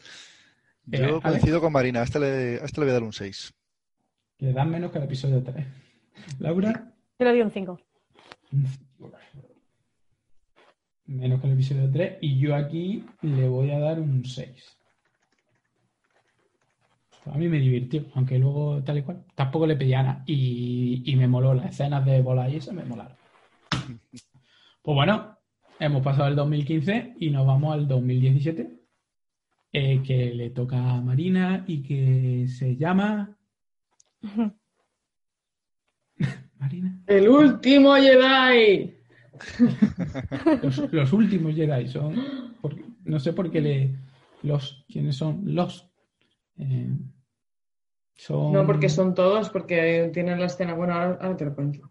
Eh, 0.91 0.97
Yo 0.99 1.21
Ale. 1.23 1.39
coincido 1.39 1.61
con 1.61 1.71
Marina, 1.71 2.01
a 2.01 2.03
este 2.03 2.19
le, 2.19 2.59
a 2.59 2.65
este 2.65 2.81
le 2.81 2.85
voy 2.85 2.89
a 2.89 2.93
dar 2.93 3.03
un 3.03 3.13
6. 3.13 3.53
Le 4.39 4.51
dan 4.51 4.69
menos 4.71 4.91
que 4.91 4.97
al 4.97 5.03
episodio 5.05 5.41
3. 5.43 5.65
Laura, 6.39 6.91
Yo 7.19 7.25
le 7.25 7.31
doy 7.31 7.41
un 7.41 7.51
5. 7.51 7.79
Menos 11.05 11.41
que 11.41 11.47
el 11.47 11.53
episodio 11.53 11.91
3. 11.91 12.17
Y 12.21 12.39
yo 12.39 12.55
aquí 12.55 13.05
le 13.21 13.47
voy 13.47 13.71
a 13.71 13.79
dar 13.79 13.99
un 13.99 14.23
6. 14.25 14.77
A 17.25 17.37
mí 17.37 17.47
me 17.47 17.59
divirtió, 17.59 18.05
aunque 18.15 18.39
luego 18.39 18.83
tal 18.83 18.97
y 18.97 19.03
cual. 19.03 19.25
Tampoco 19.35 19.67
le 19.67 19.75
pedía 19.75 20.01
nada. 20.03 20.23
Y, 20.25 21.03
y 21.05 21.15
me 21.15 21.27
moló 21.27 21.53
las 21.53 21.67
escenas 21.71 22.05
de 22.05 22.21
bola 22.21 22.49
y 22.49 22.55
eso 22.57 22.73
me 22.73 22.83
molaron. 22.83 23.15
Pues 24.81 24.95
bueno, 24.95 25.37
hemos 25.79 26.01
pasado 26.03 26.27
el 26.29 26.35
2015 26.35 27.15
y 27.19 27.29
nos 27.29 27.45
vamos 27.45 27.73
al 27.73 27.87
2017. 27.87 28.79
eh, 29.73 30.01
que 30.03 30.33
le 30.33 30.49
toca 30.51 30.77
a 30.95 31.01
Marina 31.01 31.63
y 31.67 31.81
que 31.83 32.47
se 32.47 32.75
llama. 32.77 33.37
Marina. 36.61 37.01
El 37.07 37.27
último 37.27 37.95
Jedi. 37.95 38.93
Los, 40.61 40.91
los 40.93 41.13
últimos 41.13 41.55
Jedi 41.55 41.87
son. 41.87 42.15
no 43.05 43.19
sé 43.19 43.33
por 43.33 43.49
qué 43.51 43.59
le. 43.61 43.95
Los. 44.43 44.85
¿Quiénes 44.87 45.15
son? 45.17 45.41
Los. 45.55 45.89
Eh, 46.57 46.89
son. 48.15 48.53
No, 48.53 48.65
porque 48.65 48.87
son 48.89 49.13
todos, 49.15 49.49
porque 49.49 50.09
tienen 50.13 50.39
la 50.39 50.45
escena. 50.45 50.73
Bueno, 50.75 50.93
ahora, 50.93 51.17
ahora 51.21 51.37
te 51.37 51.45
lo 51.45 51.55
cuento. 51.55 51.89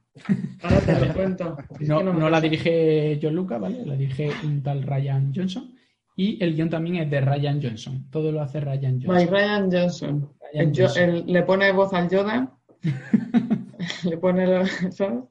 Ahora 0.62 0.80
te 0.80 1.06
lo 1.06 1.12
cuento. 1.14 1.56
Es 1.80 1.88
No, 1.88 2.02
no 2.02 2.30
la 2.30 2.40
dirige 2.40 3.18
John 3.22 3.34
Lucas, 3.34 3.60
¿vale? 3.60 3.84
La 3.84 3.96
dirige 3.96 4.30
un 4.44 4.62
tal 4.62 4.82
Ryan 4.82 5.32
Johnson. 5.34 5.74
Y 6.16 6.42
el 6.44 6.54
guion 6.54 6.68
también 6.68 6.96
es 6.96 7.10
de 7.10 7.20
Ryan 7.20 7.60
Johnson. 7.62 8.06
Todo 8.10 8.30
lo 8.30 8.42
hace 8.42 8.60
Ryan 8.60 8.98
By 9.00 9.26
Johnson. 9.26 9.28
Ryan 9.34 9.70
Johnson. 9.72 10.28
Ryan 10.52 10.68
El 10.68 10.72
Johnson. 10.76 11.02
el- 11.02 11.26
le 11.32 11.42
pone 11.42 11.72
voz 11.72 11.92
al 11.94 12.08
Yoda. 12.10 12.52
le 14.04 14.18
pone. 14.18 14.46
lo- 14.46 14.66
¿Sabes? 14.90 15.24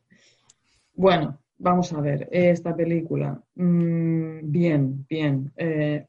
Bueno, 0.93 1.39
vamos 1.57 1.91
a 1.93 2.01
ver. 2.01 2.27
Esta 2.31 2.75
película. 2.75 3.41
mm, 3.55 4.39
bien, 4.51 5.05
bien. 5.09 5.51
Eh, 5.55 6.05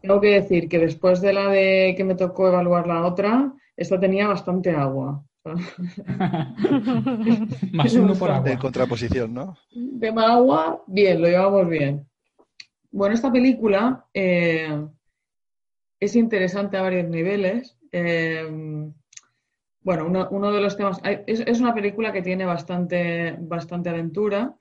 tengo 0.00 0.20
que 0.20 0.28
decir 0.40 0.68
que 0.68 0.78
después 0.78 1.20
de 1.20 1.32
la 1.32 1.48
de 1.48 1.94
que 1.96 2.04
me 2.04 2.14
tocó 2.14 2.48
evaluar 2.48 2.86
la 2.86 3.06
otra, 3.06 3.52
esta 3.76 3.98
tenía 3.98 4.28
bastante 4.28 4.70
agua. 4.70 5.24
Más 7.72 7.94
uno 7.96 8.14
por 8.14 8.30
agua. 8.30 8.50
En 8.50 8.58
contraposición, 8.58 9.34
¿no? 9.34 9.56
Tema 10.00 10.32
agua, 10.34 10.82
bien, 10.86 11.20
lo 11.20 11.28
llevamos 11.28 11.68
bien. 11.68 12.06
Bueno, 12.90 13.14
esta 13.14 13.30
película 13.32 14.06
eh, 14.14 14.86
es 16.00 16.16
interesante 16.16 16.76
a 16.76 16.82
varios 16.82 17.08
niveles. 17.08 17.76
Eh, 17.92 18.90
bueno, 19.84 20.28
uno, 20.30 20.50
de 20.50 20.60
los 20.62 20.78
temas. 20.78 20.98
Es, 21.04 21.60
una 21.60 21.74
película 21.74 22.10
que 22.10 22.22
tiene 22.22 22.46
bastante, 22.46 23.36
bastante 23.38 23.90
aventura. 23.90 24.56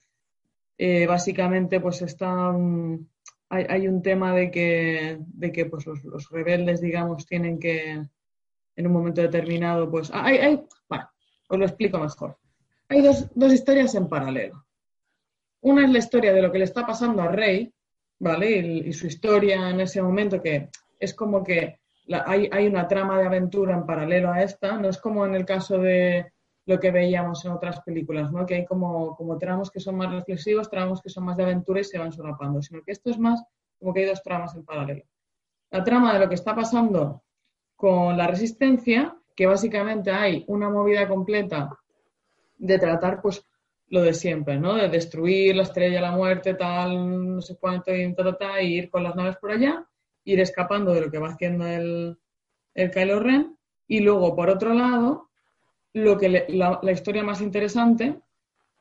Eh, 0.77 1.07
básicamente, 1.07 1.79
pues 1.79 2.01
está. 2.01 2.49
Um, 2.49 3.07
hay, 3.47 3.87
un 3.87 4.01
tema 4.01 4.35
de 4.35 4.51
que, 4.51 5.17
de 5.21 5.51
que 5.51 5.65
pues 5.65 5.85
los, 5.85 6.29
rebeldes, 6.29 6.81
digamos, 6.81 7.25
tienen 7.25 7.57
que, 7.57 8.01
en 8.75 8.87
un 8.87 8.91
momento 8.91 9.21
determinado, 9.21 9.89
pues. 9.89 10.11
Hay, 10.13 10.37
hay, 10.39 10.63
bueno, 10.89 11.09
os 11.47 11.57
lo 11.57 11.65
explico 11.65 11.99
mejor. 11.99 12.37
Hay 12.89 13.01
dos, 13.01 13.29
dos 13.33 13.53
historias 13.53 13.95
en 13.95 14.09
paralelo. 14.09 14.65
Una 15.61 15.85
es 15.85 15.89
la 15.89 15.99
historia 15.99 16.33
de 16.33 16.41
lo 16.41 16.51
que 16.51 16.57
le 16.57 16.65
está 16.65 16.85
pasando 16.85 17.21
a 17.21 17.29
Rey, 17.29 17.73
¿vale? 18.19 18.57
Y 18.57 18.91
su 18.91 19.07
historia 19.07 19.69
en 19.69 19.79
ese 19.79 20.01
momento, 20.01 20.41
que 20.41 20.67
es 20.99 21.13
como 21.13 21.45
que 21.45 21.79
la, 22.05 22.23
hay, 22.27 22.49
hay, 22.51 22.67
una 22.67 22.87
trama 22.87 23.19
de 23.19 23.25
aventura 23.25 23.73
en 23.73 23.85
paralelo 23.85 24.31
a 24.31 24.41
esta, 24.41 24.77
no 24.77 24.89
es 24.89 24.97
como 24.97 25.25
en 25.25 25.35
el 25.35 25.45
caso 25.45 25.77
de 25.77 26.31
lo 26.65 26.79
que 26.79 26.91
veíamos 26.91 27.43
en 27.45 27.51
otras 27.51 27.81
películas, 27.81 28.31
¿no? 28.31 28.45
que 28.45 28.55
hay 28.55 28.65
como, 28.65 29.15
como 29.15 29.37
tramos 29.37 29.69
que 29.69 29.79
son 29.79 29.97
más 29.97 30.11
reflexivos, 30.11 30.69
tramos 30.69 31.01
que 31.01 31.09
son 31.09 31.25
más 31.25 31.37
de 31.37 31.43
aventura 31.43 31.81
y 31.81 31.83
se 31.83 31.99
van 31.99 32.11
solapando, 32.11 32.61
sino 32.61 32.81
que 32.83 32.91
esto 32.91 33.09
es 33.09 33.19
más 33.19 33.43
como 33.79 33.93
que 33.93 34.01
hay 34.01 34.05
dos 34.05 34.23
tramas 34.23 34.55
en 34.55 34.63
paralelo. 34.63 35.03
La 35.71 35.83
trama 35.83 36.13
de 36.13 36.19
lo 36.19 36.29
que 36.29 36.35
está 36.35 36.55
pasando 36.55 37.23
con 37.75 38.15
la 38.15 38.27
resistencia, 38.27 39.17
que 39.35 39.45
básicamente 39.45 40.11
hay 40.11 40.45
una 40.47 40.69
movida 40.69 41.07
completa 41.07 41.69
de 42.57 42.79
tratar 42.79 43.21
pues 43.21 43.45
lo 43.87 44.01
de 44.01 44.13
siempre, 44.13 44.57
¿no? 44.57 44.75
De 44.75 44.87
destruir 44.87 45.55
la 45.55 45.63
estrella 45.63 45.95
de 45.95 46.01
la 46.01 46.11
muerte, 46.11 46.53
tal, 46.53 47.35
no 47.35 47.41
sé 47.41 47.57
cuánto, 47.57 47.93
y, 47.93 48.13
ta, 48.15 48.23
ta, 48.23 48.37
ta, 48.37 48.61
y 48.61 48.75
ir 48.75 48.89
con 48.89 49.03
las 49.03 49.15
naves 49.15 49.35
por 49.37 49.51
allá 49.51 49.85
ir 50.25 50.39
escapando 50.39 50.93
de 50.93 51.01
lo 51.01 51.11
que 51.11 51.19
va 51.19 51.29
haciendo 51.29 51.67
el, 51.67 52.17
el 52.73 52.91
Kylo 52.91 53.19
Ren. 53.19 53.57
Y 53.87 53.99
luego, 53.99 54.35
por 54.35 54.49
otro 54.49 54.73
lado, 54.73 55.29
lo 55.93 56.17
que 56.17 56.29
le, 56.29 56.45
la, 56.49 56.79
la, 56.81 56.91
historia 56.91 57.23
más 57.23 57.41
interesante, 57.41 58.19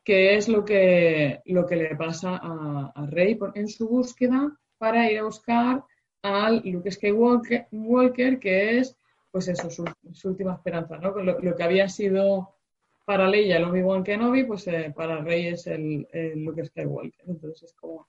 que 0.03 0.35
es 0.35 0.47
lo 0.47 0.65
que, 0.65 1.41
lo 1.45 1.65
que 1.65 1.75
le 1.75 1.95
pasa 1.95 2.39
a, 2.41 3.05
Rey 3.07 3.37
en 3.55 3.67
su 3.67 3.87
búsqueda 3.87 4.51
para 4.77 5.11
ir 5.11 5.19
a 5.19 5.23
buscar 5.23 5.83
al 6.23 6.61
Luke 6.65 6.91
Skywalker, 6.91 7.67
Walker, 7.71 8.39
que 8.39 8.79
es, 8.79 8.97
pues 9.31 9.47
eso, 9.47 9.69
su, 9.69 9.85
última 10.27 10.53
esperanza, 10.53 10.97
¿no? 10.97 11.11
Lo, 11.11 11.39
lo, 11.39 11.55
que 11.55 11.63
había 11.63 11.87
sido 11.89 12.55
para 13.05 13.27
Leia 13.27 13.57
el 13.57 13.65
Obi-Wan 13.65 14.03
Kenobi, 14.03 14.45
pues 14.45 14.67
eh, 14.67 14.93
para 14.95 15.21
Rey 15.21 15.47
es 15.47 15.67
el, 15.67 16.07
el 16.11 16.43
Luke 16.43 16.65
Skywalker. 16.65 17.25
Entonces 17.27 17.63
es 17.63 17.73
como, 17.73 18.07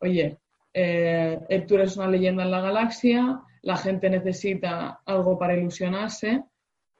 oye, 0.00 0.38
eh, 0.74 1.38
eres 1.48 1.96
una 1.96 2.08
leyenda 2.08 2.44
en 2.44 2.50
la 2.50 2.60
galaxia, 2.60 3.40
la 3.62 3.76
gente 3.76 4.10
necesita 4.10 5.00
algo 5.04 5.38
para 5.38 5.56
ilusionarse, 5.56 6.42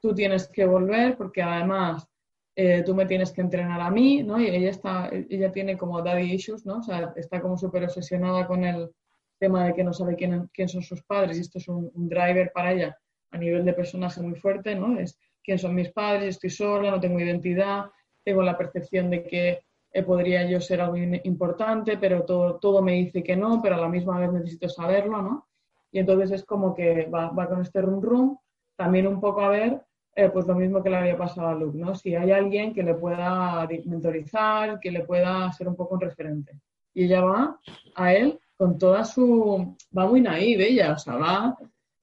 tú 0.00 0.14
tienes 0.14 0.48
que 0.48 0.64
volver 0.66 1.16
porque 1.16 1.42
además 1.42 2.08
eh, 2.54 2.82
tú 2.84 2.94
me 2.94 3.06
tienes 3.06 3.32
que 3.32 3.40
entrenar 3.40 3.80
a 3.80 3.90
mí, 3.90 4.22
¿no? 4.22 4.38
Y 4.38 4.48
ella 4.48 4.70
está, 4.70 5.08
ella 5.10 5.50
tiene 5.50 5.78
como 5.78 6.02
daddy 6.02 6.32
issues, 6.32 6.66
¿no? 6.66 6.78
O 6.78 6.82
sea, 6.82 7.12
está 7.16 7.40
como 7.40 7.56
súper 7.56 7.84
obsesionada 7.84 8.46
con 8.46 8.64
el 8.64 8.90
tema 9.38 9.66
de 9.66 9.74
que 9.74 9.82
no 9.82 9.92
sabe 9.92 10.16
quién, 10.16 10.50
quién 10.52 10.68
son 10.68 10.82
sus 10.82 11.02
padres 11.02 11.38
y 11.38 11.40
esto 11.40 11.58
es 11.58 11.68
un, 11.68 11.90
un, 11.94 12.08
driver 12.08 12.52
para 12.52 12.72
ella 12.72 12.98
a 13.30 13.38
nivel 13.38 13.64
de 13.64 13.72
personaje 13.72 14.20
muy 14.20 14.34
fuerte, 14.34 14.74
¿no? 14.74 14.98
Es 14.98 15.18
quién 15.42 15.58
son 15.58 15.74
mis 15.74 15.90
padres, 15.90 16.36
estoy 16.36 16.50
sola, 16.50 16.90
no 16.90 17.00
tengo 17.00 17.18
identidad, 17.18 17.86
tengo 18.22 18.42
la 18.42 18.56
percepción 18.56 19.10
de 19.10 19.24
que 19.24 19.64
eh, 19.92 20.02
podría 20.02 20.48
yo 20.48 20.60
ser 20.60 20.80
algo 20.80 20.96
importante, 20.96 21.98
pero 21.98 22.24
todo, 22.24 22.56
todo 22.56 22.80
me 22.80 22.92
dice 22.92 23.22
que 23.22 23.36
no, 23.36 23.60
pero 23.62 23.76
a 23.76 23.80
la 23.80 23.88
misma 23.88 24.18
vez 24.18 24.32
necesito 24.32 24.68
saberlo, 24.68 25.20
¿no? 25.20 25.48
Y 25.90 25.98
entonces 25.98 26.30
es 26.30 26.44
como 26.44 26.74
que 26.74 27.06
va, 27.06 27.30
va 27.30 27.48
con 27.48 27.60
este 27.60 27.82
rum 27.82 28.00
rum, 28.00 28.38
también 28.76 29.06
un 29.06 29.20
poco 29.20 29.42
a 29.42 29.48
ver, 29.48 29.82
eh, 30.14 30.30
pues 30.30 30.46
lo 30.46 30.54
mismo 30.54 30.82
que 30.82 30.90
le 30.90 30.96
había 30.96 31.16
pasado 31.16 31.48
a 31.48 31.54
Luke, 31.54 31.76
¿no? 31.76 31.94
Si 31.94 32.14
hay 32.14 32.30
alguien 32.30 32.72
que 32.72 32.82
le 32.82 32.94
pueda 32.94 33.68
mentorizar, 33.84 34.80
que 34.80 34.90
le 34.90 35.04
pueda 35.04 35.52
ser 35.52 35.68
un 35.68 35.76
poco 35.76 35.94
un 35.94 36.00
referente. 36.00 36.58
Y 36.94 37.04
ella 37.04 37.22
va 37.22 37.60
a 37.94 38.14
él 38.14 38.38
con 38.56 38.78
toda 38.78 39.04
su... 39.04 39.76
va 39.96 40.06
muy 40.06 40.20
naive 40.20 40.68
ella, 40.68 40.92
o 40.92 40.98
sea, 40.98 41.16
va 41.16 41.58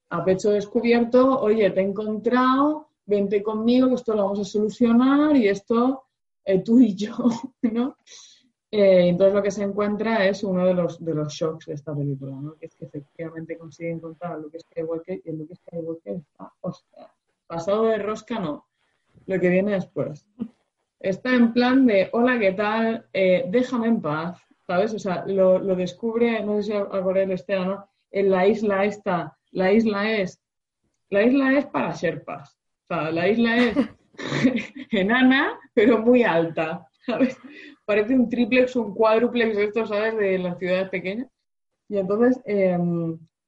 a 0.10 0.26
pecho 0.26 0.52
descubierto, 0.52 1.40
oye, 1.40 1.70
te 1.70 1.82
he 1.82 1.84
encontrado, 1.84 2.90
vente 3.06 3.44
conmigo, 3.44 3.88
que 3.88 3.96
esto 3.96 4.16
lo 4.16 4.24
vamos 4.24 4.40
a 4.40 4.44
solucionar 4.44 5.36
y 5.36 5.48
esto 5.48 6.04
eh, 6.46 6.64
tú 6.64 6.80
y 6.80 6.96
yo, 6.96 7.16
¿no? 7.62 7.98
Eh, 8.72 9.10
entonces 9.10 9.34
lo 9.34 9.42
que 9.42 9.52
se 9.52 9.64
encuentra 9.64 10.28
es 10.28 10.44
uno 10.44 10.64
de 10.66 10.76
los, 10.76 11.04
de 11.04 11.16
los 11.16 11.34
shocks 11.34 11.66
de 11.66 11.74
esta 11.74 11.96
película, 11.96 12.36
¿no? 12.36 12.56
Que 12.56 12.68
es 12.68 12.76
que 12.76 12.86
efectivamente 12.86 13.58
consigue 13.58 13.90
encontrar 13.90 14.34
a 14.34 14.38
Luke 14.38 14.60
Skywalker 14.60 15.22
y 15.26 15.30
el 15.30 15.40
Luke 15.40 15.56
Skywalker 15.56 16.16
está, 16.18 16.54
hostia, 16.62 17.12
pasado 17.48 17.86
de 17.86 17.98
rosca 17.98 18.40
no, 18.40 18.68
lo 19.26 19.40
que 19.40 19.50
viene 19.50 19.72
después. 19.72 20.28
Está 21.00 21.34
en 21.34 21.54
plan 21.54 21.88
de, 21.88 22.10
hola, 22.12 22.38
¿qué 22.38 22.52
tal? 22.52 23.08
Eh, 23.12 23.46
déjame 23.48 23.88
en 23.88 24.02
paz, 24.02 24.40
¿sabes? 24.68 24.94
O 24.94 25.00
sea, 25.00 25.26
lo, 25.26 25.58
lo 25.58 25.76
descubre, 25.76 26.44
no 26.44 26.58
sé 26.58 26.64
si 26.64 26.74
acordé 26.74 27.26
de 27.26 27.34
Estela, 27.34 27.66
¿no? 27.66 27.90
En 28.12 28.30
la 28.30 28.46
isla 28.46 28.86
esta, 28.86 29.36
la 29.52 29.72
isla 29.72 30.12
es, 30.12 30.40
la 31.10 31.24
isla 31.24 31.58
es 31.58 31.66
para 31.66 31.94
Sherpas, 31.94 32.56
o 32.84 32.88
sea, 32.88 33.12
la 33.12 33.28
isla 33.28 33.58
es 33.58 33.78
enana, 34.92 35.60
pero 35.74 36.00
muy 36.00 36.24
alta, 36.24 36.88
¿sabes? 37.06 37.38
Parece 37.86 38.16
un 38.16 38.30
triplex, 38.30 38.76
un 38.76 38.94
cuádruplex, 38.94 39.58
esto, 39.58 39.86
¿sabes? 39.86 40.18
De 40.18 40.38
las 40.38 40.58
ciudades 40.58 40.90
pequeñas. 40.90 41.28
Y 41.88 41.98
entonces, 41.98 42.42
eh, 42.46 42.78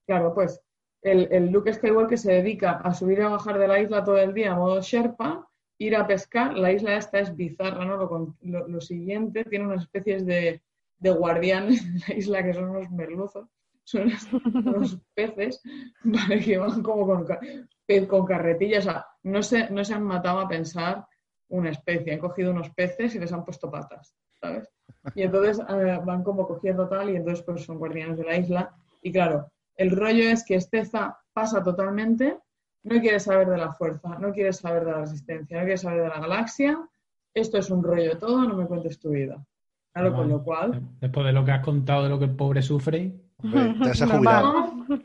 claro, 0.05 0.33
pues 0.33 0.59
el, 1.01 1.27
el 1.31 1.51
Luke 1.51 1.73
Skywalker 1.73 2.17
se 2.17 2.33
dedica 2.33 2.71
a 2.83 2.93
subir 2.93 3.19
y 3.19 3.23
bajar 3.23 3.59
de 3.59 3.67
la 3.67 3.79
isla 3.79 4.03
todo 4.03 4.17
el 4.17 4.33
día 4.33 4.53
a 4.53 4.55
modo 4.55 4.81
Sherpa, 4.81 5.47
ir 5.77 5.95
a 5.95 6.07
pescar. 6.07 6.55
La 6.55 6.71
isla 6.71 6.95
esta 6.95 7.19
es 7.19 7.35
bizarra, 7.35 7.85
¿no? 7.85 8.35
Lo, 8.41 8.81
siguiente, 8.81 9.45
tiene 9.45 9.65
unas 9.65 9.83
especies 9.83 10.25
de, 10.25 10.61
de 10.99 11.09
guardianes 11.11 11.83
en 11.83 11.99
la 12.07 12.15
isla 12.15 12.43
que 12.43 12.53
son 12.53 12.69
unos 12.69 12.89
merluzos 12.91 13.47
son 13.83 14.11
unos 14.65 14.99
peces 15.13 15.61
¿vale? 16.03 16.39
que 16.39 16.57
van 16.57 16.81
como 16.83 17.05
con, 17.05 17.27
con 18.07 18.25
carretillas. 18.25 18.85
O 18.85 18.91
sea, 18.91 19.05
no 19.23 19.43
se, 19.43 19.69
no 19.69 19.83
se 19.83 19.93
han 19.93 20.03
matado 20.03 20.39
a 20.39 20.47
pensar 20.47 21.05
una 21.49 21.69
especie, 21.69 22.13
han 22.13 22.19
cogido 22.19 22.51
unos 22.51 22.69
peces 22.71 23.13
y 23.15 23.19
les 23.19 23.31
han 23.33 23.43
puesto 23.43 23.69
patas, 23.69 24.15
¿sabes? 24.39 24.69
Y 25.15 25.23
entonces 25.23 25.59
eh, 25.69 25.99
van 26.03 26.23
como 26.23 26.47
cogiendo 26.47 26.87
tal 26.87 27.09
y 27.09 27.15
entonces 27.15 27.43
pues 27.43 27.63
son 27.63 27.77
guardianes 27.77 28.17
de 28.17 28.23
la 28.23 28.37
isla. 28.37 28.75
Y 29.01 29.11
claro, 29.11 29.51
el 29.75 29.91
rollo 29.91 30.23
es 30.23 30.45
que 30.45 30.55
Esteza 30.55 31.17
pasa 31.33 31.63
totalmente, 31.63 32.37
no 32.83 32.99
quiere 32.99 33.19
saber 33.19 33.49
de 33.49 33.57
la 33.57 33.73
fuerza, 33.73 34.17
no 34.19 34.31
quiere 34.31 34.53
saber 34.53 34.85
de 34.85 34.91
la 34.91 34.99
resistencia, 34.99 35.57
no 35.57 35.63
quiere 35.63 35.77
saber 35.77 36.03
de 36.03 36.09
la 36.09 36.19
galaxia, 36.19 36.79
esto 37.33 37.57
es 37.57 37.69
un 37.69 37.83
rollo 37.83 38.17
todo, 38.17 38.43
no 38.43 38.55
me 38.55 38.65
cuentes 38.65 38.99
tu 38.99 39.09
vida. 39.11 39.43
Claro, 39.93 40.13
con 40.13 40.29
lo 40.29 40.41
cual... 40.41 40.81
Después 41.01 41.25
de 41.25 41.33
lo 41.33 41.43
que 41.43 41.51
has 41.51 41.63
contado 41.63 42.03
de 42.03 42.09
lo 42.09 42.17
que 42.17 42.25
el 42.25 42.35
pobre 42.35 42.61
sufre... 42.61 43.13
Hombre, 43.43 43.73
te 43.93 44.05
no, 44.05 44.21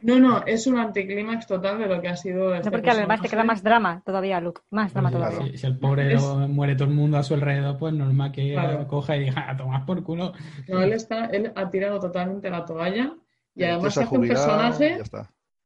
no, 0.03 0.19
no, 0.19 0.45
es 0.47 0.67
un 0.67 0.79
anticlímax 0.79 1.47
total 1.47 1.79
de 1.79 1.87
lo 1.87 2.01
que 2.01 2.09
ha 2.09 2.17
sido. 2.17 2.55
Este 2.55 2.67
no, 2.67 2.71
porque 2.71 2.91
además 2.91 3.21
te 3.23 3.29
queda 3.29 3.45
más 3.45 3.63
drama 3.63 4.03
todavía, 4.05 4.41
Luke. 4.41 4.61
Más 4.71 4.93
drama 4.93 5.11
pues, 5.11 5.23
todavía. 5.23 5.53
Si, 5.53 5.59
si, 5.59 5.67
el 5.67 5.79
pobre 5.79 6.15
es... 6.15 6.23
muere 6.23 6.75
todo 6.75 6.89
el 6.89 6.95
mundo 6.95 7.17
a 7.17 7.23
su 7.23 7.35
alrededor, 7.35 7.79
pues 7.79 7.95
normal 7.95 8.33
que 8.33 8.53
claro. 8.53 8.87
coja 8.87 9.17
y 9.17 9.25
diga, 9.25 9.51
a 9.51 9.57
tomar 9.57 9.87
por 9.87 10.03
culo. 10.03 10.33
No, 10.69 10.81
él, 10.81 10.93
está, 10.93 11.27
él 11.27 11.53
ha 11.55 11.71
tirado 11.71 11.99
totalmente 11.99 12.51
la 12.51 12.65
toalla 12.65 13.15
y 13.55 13.65
además 13.65 13.95
se 13.95 14.03
hace 14.03 14.19
un 14.19 14.29
personaje. 14.29 14.99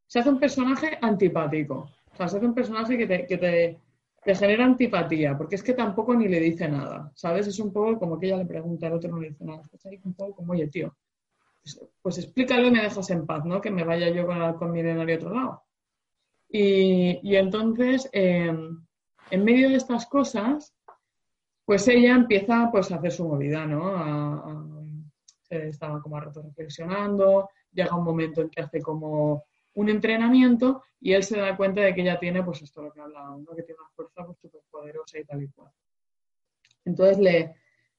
Se 0.06 0.18
hace 0.18 0.28
un 0.28 0.40
personaje 0.40 0.98
antipático. 1.00 1.90
O 2.12 2.16
sea, 2.16 2.28
se 2.28 2.36
hace 2.36 2.46
un 2.46 2.54
personaje 2.54 2.98
que 2.98 3.06
te, 3.06 3.26
que 3.26 3.38
te, 3.38 3.78
te 4.24 4.34
genera 4.34 4.64
antipatía, 4.64 5.36
porque 5.36 5.54
es 5.54 5.62
que 5.62 5.72
tampoco 5.72 6.14
ni 6.14 6.28
le 6.28 6.40
dice 6.40 6.68
nada. 6.68 7.10
¿Sabes? 7.14 7.46
Es 7.46 7.58
un 7.58 7.72
poco 7.72 7.98
como 7.98 8.18
que 8.18 8.26
ella 8.26 8.38
le 8.38 8.46
pregunta, 8.46 8.86
al 8.86 8.94
otro 8.94 9.10
no 9.10 9.20
le 9.20 9.30
dice 9.30 9.44
nada. 9.44 9.62
Es 9.72 10.04
un 10.04 10.14
poco 10.14 10.36
como, 10.36 10.52
oye, 10.52 10.68
tío 10.68 10.94
pues 12.02 12.18
explícalo 12.18 12.66
y 12.66 12.70
me 12.70 12.82
dejas 12.82 13.10
en 13.10 13.26
paz, 13.26 13.44
¿no? 13.44 13.60
Que 13.60 13.70
me 13.70 13.84
vaya 13.84 14.08
yo 14.10 14.26
con 14.26 14.36
el 14.36 14.42
halcón 14.42 14.72
milenario 14.72 15.14
a 15.14 15.18
otro 15.18 15.34
lado. 15.34 15.62
Y, 16.48 17.20
y 17.22 17.36
entonces, 17.36 18.08
eh, 18.12 18.52
en 19.30 19.44
medio 19.44 19.68
de 19.68 19.76
estas 19.76 20.06
cosas, 20.06 20.74
pues 21.64 21.86
ella 21.86 22.16
empieza 22.16 22.68
pues, 22.72 22.90
a 22.90 22.96
hacer 22.96 23.12
su 23.12 23.28
movida, 23.28 23.64
¿no? 23.66 23.96
A, 23.96 24.66
estaba 25.50 26.00
como 26.00 26.16
a 26.16 26.20
rato 26.20 26.42
reflexionando, 26.42 27.48
llega 27.72 27.96
un 27.96 28.04
momento 28.04 28.40
en 28.40 28.50
que 28.50 28.62
hace 28.62 28.80
como 28.80 29.44
un 29.74 29.88
entrenamiento 29.88 30.82
y 31.00 31.12
él 31.12 31.22
se 31.22 31.38
da 31.38 31.56
cuenta 31.56 31.80
de 31.80 31.94
que 31.94 32.02
ella 32.02 32.18
tiene, 32.18 32.42
pues 32.42 32.62
esto 32.62 32.82
lo 32.82 32.92
que 32.92 33.00
hablábamos, 33.00 33.42
¿no? 33.42 33.54
Que 33.54 33.62
tiene 33.62 33.80
una 33.80 33.90
fuerza 33.90 34.24
pues, 34.24 34.38
súper 34.38 34.62
poderosa 34.70 35.18
y 35.18 35.24
tal 35.24 35.42
y 35.42 35.48
cual. 35.48 35.72
Entonces, 36.84 37.18
le, 37.18 37.54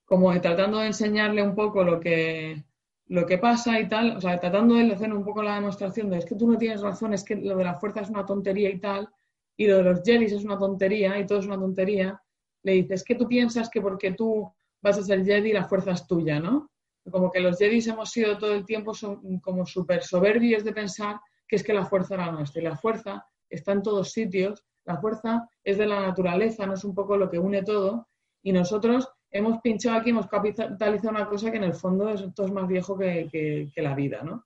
como 0.06 0.40
tratando 0.42 0.80
de 0.80 0.88
enseñarle 0.88 1.44
un 1.44 1.56
poco 1.56 1.84
lo 1.84 2.00
que, 2.00 2.64
lo 3.12 3.26
que 3.26 3.38
pasa 3.38 3.78
y 3.78 3.90
tal, 3.90 4.16
o 4.16 4.22
sea, 4.22 4.40
tratando 4.40 4.76
de 4.76 4.90
hacer 4.90 5.12
un 5.12 5.26
poco 5.26 5.44
la 5.44 5.56
demostración 5.56 6.10
de 6.10 6.20
es 6.20 6.26
que 6.26 6.36
tú 6.36 6.50
no 6.50 6.58
tienes 6.58 6.80
razón, 6.80 7.14
es 7.14 7.26
que 7.26 7.36
lo 7.36 7.58
de 7.58 7.66
la 7.66 7.78
fuerza 7.78 8.00
es 8.00 8.10
una 8.10 8.26
tontería 8.26 8.70
y 8.70 8.80
tal, 8.80 9.10
y 9.58 9.68
lo 9.68 9.78
de 9.78 9.84
los 9.84 10.02
Jedis 10.02 10.32
es 10.32 10.46
una 10.46 10.58
tontería 10.58 11.20
y 11.20 11.26
todo 11.26 11.40
es 11.40 11.46
una 11.46 11.60
tontería, 11.60 12.22
le 12.64 12.72
dice, 12.72 12.94
es 12.94 13.04
que 13.04 13.16
tú 13.16 13.28
piensas 13.28 13.70
que 13.70 13.82
porque 13.82 14.14
tú 14.14 14.50
vas 14.82 14.98
a 14.98 15.04
ser 15.04 15.26
Jedi 15.26 15.52
la 15.52 15.66
fuerza 15.66 15.92
es 15.92 16.08
tuya, 16.08 16.40
¿no? 16.40 16.72
Como 17.12 17.30
que 17.30 17.42
los 17.42 17.58
Jedis 17.58 17.88
hemos 17.88 18.12
sido 18.12 18.38
todo 18.38 18.54
el 18.54 18.66
tiempo 18.66 18.94
como 19.42 19.66
súper 19.66 20.04
soberbios 20.04 20.64
de 20.64 20.72
pensar 20.72 21.20
que 21.50 21.58
es 21.58 21.64
que 21.64 21.74
la 21.74 21.86
fuerza 21.86 22.14
era 22.14 22.32
nuestra 22.32 22.62
y 22.62 22.64
la 22.64 22.78
fuerza 22.78 23.26
está 23.50 23.74
en 23.74 23.82
todos 23.82 24.14
sitios, 24.14 24.64
la 24.86 25.02
fuerza 25.02 25.50
es 25.66 25.78
de 25.78 25.86
la 25.86 26.00
naturaleza, 26.00 26.66
no 26.66 26.76
es 26.76 26.86
un 26.86 26.96
poco 26.96 27.18
lo 27.18 27.30
que 27.30 27.40
une 27.40 27.62
todo 27.62 28.08
y 28.42 28.54
nosotros 28.54 29.10
hemos 29.32 29.62
pinchado 29.62 29.98
aquí, 29.98 30.10
hemos 30.10 30.28
capitalizado 30.28 31.10
una 31.10 31.28
cosa 31.28 31.50
que 31.50 31.58
en 31.58 31.64
el 31.64 31.74
fondo 31.74 32.10
es, 32.10 32.22
es 32.22 32.52
más 32.52 32.68
viejo 32.68 32.98
que, 32.98 33.72
la 33.78 33.96
vida, 33.96 34.22
¿no? 34.24 34.46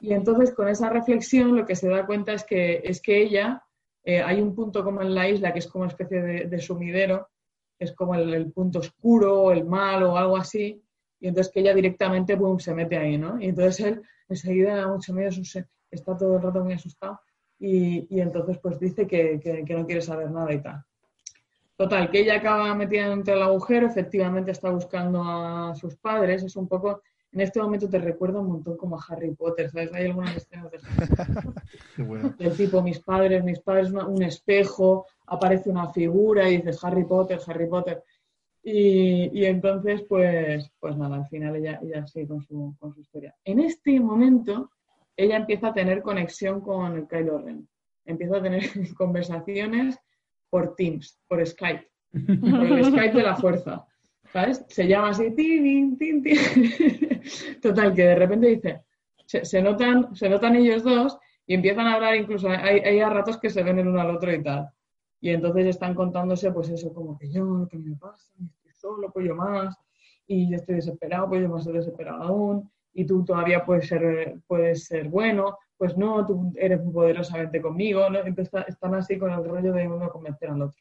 Y 0.00 0.12
entonces 0.12 0.52
con 0.52 0.68
esa 0.68 0.88
reflexión 0.88 1.56
lo 1.56 1.66
que 1.66 1.76
se 1.76 1.88
da 1.88 2.06
cuenta 2.06 2.32
es 2.32 2.44
que, 2.44 2.80
es 2.84 3.00
que 3.00 3.22
ella, 3.22 3.62
eh, 4.04 4.22
hay 4.22 4.40
un 4.40 4.54
punto 4.54 4.82
como 4.84 5.02
en 5.02 5.14
la 5.14 5.28
isla 5.28 5.52
que 5.52 5.60
es 5.60 5.66
como 5.66 5.82
una 5.82 5.92
especie 5.92 6.22
de, 6.22 6.60
sumidero, 6.60 7.28
es 7.78 7.92
como 7.92 8.14
el, 8.14 8.52
punto 8.52 8.78
oscuro, 8.78 9.52
el 9.52 9.64
mal 9.64 10.02
o 10.04 10.16
algo 10.16 10.36
así, 10.36 10.82
y 11.20 11.28
entonces 11.28 11.52
que 11.52 11.60
ella 11.60 11.74
directamente 11.74 12.34
boom, 12.34 12.60
se 12.60 12.74
mete 12.74 12.96
ahí, 12.96 13.18
¿no? 13.18 13.40
Y 13.40 13.46
entonces 13.46 13.80
él 13.86 14.02
enseguida 14.28 14.76
da 14.76 14.88
mucho 14.88 15.12
miedo, 15.12 15.30
está 15.90 16.16
todo 16.16 16.36
el 16.36 16.42
rato 16.42 16.62
muy 16.62 16.74
asustado 16.74 17.20
y, 17.58 18.20
entonces 18.20 18.58
pues 18.58 18.78
dice 18.78 19.06
que, 19.06 19.40
que 19.40 19.74
no 19.74 19.86
quiere 19.86 20.02
saber 20.02 20.30
nada 20.30 20.52
y 20.52 20.60
tal. 20.60 20.84
Total, 21.76 22.08
que 22.08 22.20
ella 22.20 22.36
acaba 22.36 22.72
metida 22.74 23.08
dentro 23.08 23.34
del 23.34 23.42
agujero, 23.42 23.88
efectivamente 23.88 24.52
está 24.52 24.70
buscando 24.70 25.22
a 25.24 25.74
sus 25.74 25.96
padres, 25.96 26.44
es 26.44 26.54
un 26.54 26.68
poco, 26.68 27.02
en 27.32 27.40
este 27.40 27.60
momento 27.60 27.88
te 27.88 27.98
recuerda 27.98 28.38
un 28.38 28.46
montón 28.46 28.76
como 28.76 28.96
a 28.96 29.04
Harry 29.08 29.34
Potter, 29.34 29.68
¿sabes? 29.70 29.92
Hay 29.92 30.04
algunas 30.04 30.36
escenas 30.36 30.70
de 30.70 30.78
del 32.38 32.56
tipo, 32.56 32.80
mis 32.80 33.00
padres, 33.00 33.42
mis 33.42 33.58
padres, 33.58 33.90
un 33.90 34.22
espejo, 34.22 35.06
aparece 35.26 35.68
una 35.68 35.90
figura 35.90 36.48
y 36.48 36.58
dices 36.58 36.82
Harry 36.84 37.04
Potter, 37.04 37.40
Harry 37.44 37.66
Potter. 37.66 38.04
Y, 38.62 39.30
y 39.38 39.44
entonces, 39.44 40.02
pues, 40.08 40.70
pues 40.78 40.96
nada, 40.96 41.16
al 41.16 41.26
final 41.26 41.56
ella, 41.56 41.80
ella 41.82 42.06
sigue 42.06 42.28
con 42.28 42.40
su, 42.40 42.76
con 42.78 42.94
su 42.94 43.00
historia. 43.00 43.34
En 43.44 43.58
este 43.58 43.98
momento, 43.98 44.70
ella 45.16 45.36
empieza 45.36 45.68
a 45.68 45.74
tener 45.74 46.02
conexión 46.02 46.60
con 46.60 46.96
el 46.96 47.08
Kylo 47.08 47.38
Ren. 47.38 47.68
Empieza 48.04 48.36
a 48.36 48.42
tener 48.42 48.62
conversaciones 48.96 49.98
por 50.54 50.76
Teams, 50.76 51.20
por 51.26 51.44
Skype, 51.44 51.84
por 52.12 52.78
el 52.78 52.84
Skype 52.84 53.12
de 53.12 53.22
la 53.24 53.34
fuerza. 53.34 53.84
¿Sabes? 54.32 54.64
Se 54.68 54.86
llama 54.86 55.08
así, 55.08 55.32
tin, 55.32 55.98
tin, 55.98 56.22
tin. 56.22 56.38
Total, 57.60 57.92
que 57.92 58.04
de 58.04 58.14
repente 58.14 58.46
dice, 58.46 58.84
se, 59.26 59.60
notan, 59.60 60.14
se 60.14 60.28
notan 60.28 60.54
ellos 60.54 60.84
dos 60.84 61.18
y 61.44 61.54
empiezan 61.54 61.88
a 61.88 61.94
hablar, 61.94 62.14
incluso 62.14 62.48
hay, 62.48 62.78
hay 62.78 63.00
a 63.00 63.08
ratos 63.08 63.38
que 63.38 63.50
se 63.50 63.64
ven 63.64 63.80
el 63.80 63.88
uno 63.88 64.00
al 64.00 64.14
otro 64.14 64.32
y 64.32 64.44
tal. 64.44 64.70
Y 65.20 65.30
entonces 65.30 65.66
están 65.66 65.92
contándose, 65.92 66.52
pues 66.52 66.68
eso, 66.68 66.94
como 66.94 67.18
que 67.18 67.28
yo, 67.32 67.66
¿qué 67.68 67.76
me 67.76 67.96
pasa? 67.96 68.32
Estoy 68.38 68.72
solo, 68.74 69.10
pues 69.10 69.26
yo 69.26 69.34
más. 69.34 69.76
Y 70.28 70.48
yo 70.50 70.54
estoy 70.54 70.76
desesperado, 70.76 71.30
pues 71.30 71.42
yo 71.42 71.48
más 71.48 71.62
estoy 71.62 71.78
desesperado 71.78 72.22
aún. 72.22 72.70
Y 72.92 73.04
tú 73.06 73.24
todavía 73.24 73.64
puedes 73.64 73.88
ser, 73.88 74.36
puedes 74.46 74.84
ser 74.84 75.08
bueno 75.08 75.58
pues 75.76 75.96
no, 75.96 76.24
tú 76.26 76.52
eres 76.56 76.82
muy 76.82 76.92
poderosamente 76.92 77.60
conmigo, 77.60 78.08
¿no? 78.08 78.20
Entonces 78.20 78.64
están 78.68 78.94
así 78.94 79.18
con 79.18 79.32
el 79.32 79.44
rollo 79.44 79.72
de 79.72 79.88
uno 79.88 80.10
convencer 80.10 80.50
al 80.50 80.62
otro. 80.62 80.80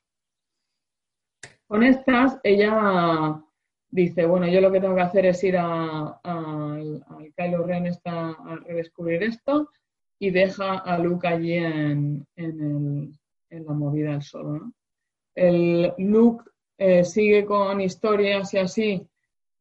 Con 1.68 1.84
estas, 1.84 2.40
ella 2.44 3.42
dice, 3.90 4.26
bueno, 4.26 4.48
yo 4.48 4.62
lo 4.62 4.72
que 4.72 4.80
tengo 4.80 4.96
que 4.96 5.02
hacer 5.02 5.26
es 5.26 5.44
ir 5.44 5.58
al 5.58 6.20
Kylo 7.36 7.64
Ren 7.64 7.88
a 8.06 8.60
redescubrir 8.66 9.24
esto 9.24 9.70
y 10.20 10.32
deja 10.32 10.80
a 10.80 10.98
Luke 10.98 11.28
allí 11.28 11.54
en, 11.54 12.26
la 12.36 13.74
movida 13.74 14.12
del 14.12 14.22
solo. 14.22 14.72
El 15.36 15.94
Luke 15.98 16.44
eh, 16.78 17.04
sigue 17.04 17.46
con 17.46 17.82
historias 17.82 18.54
y 18.54 18.58
así, 18.58 19.08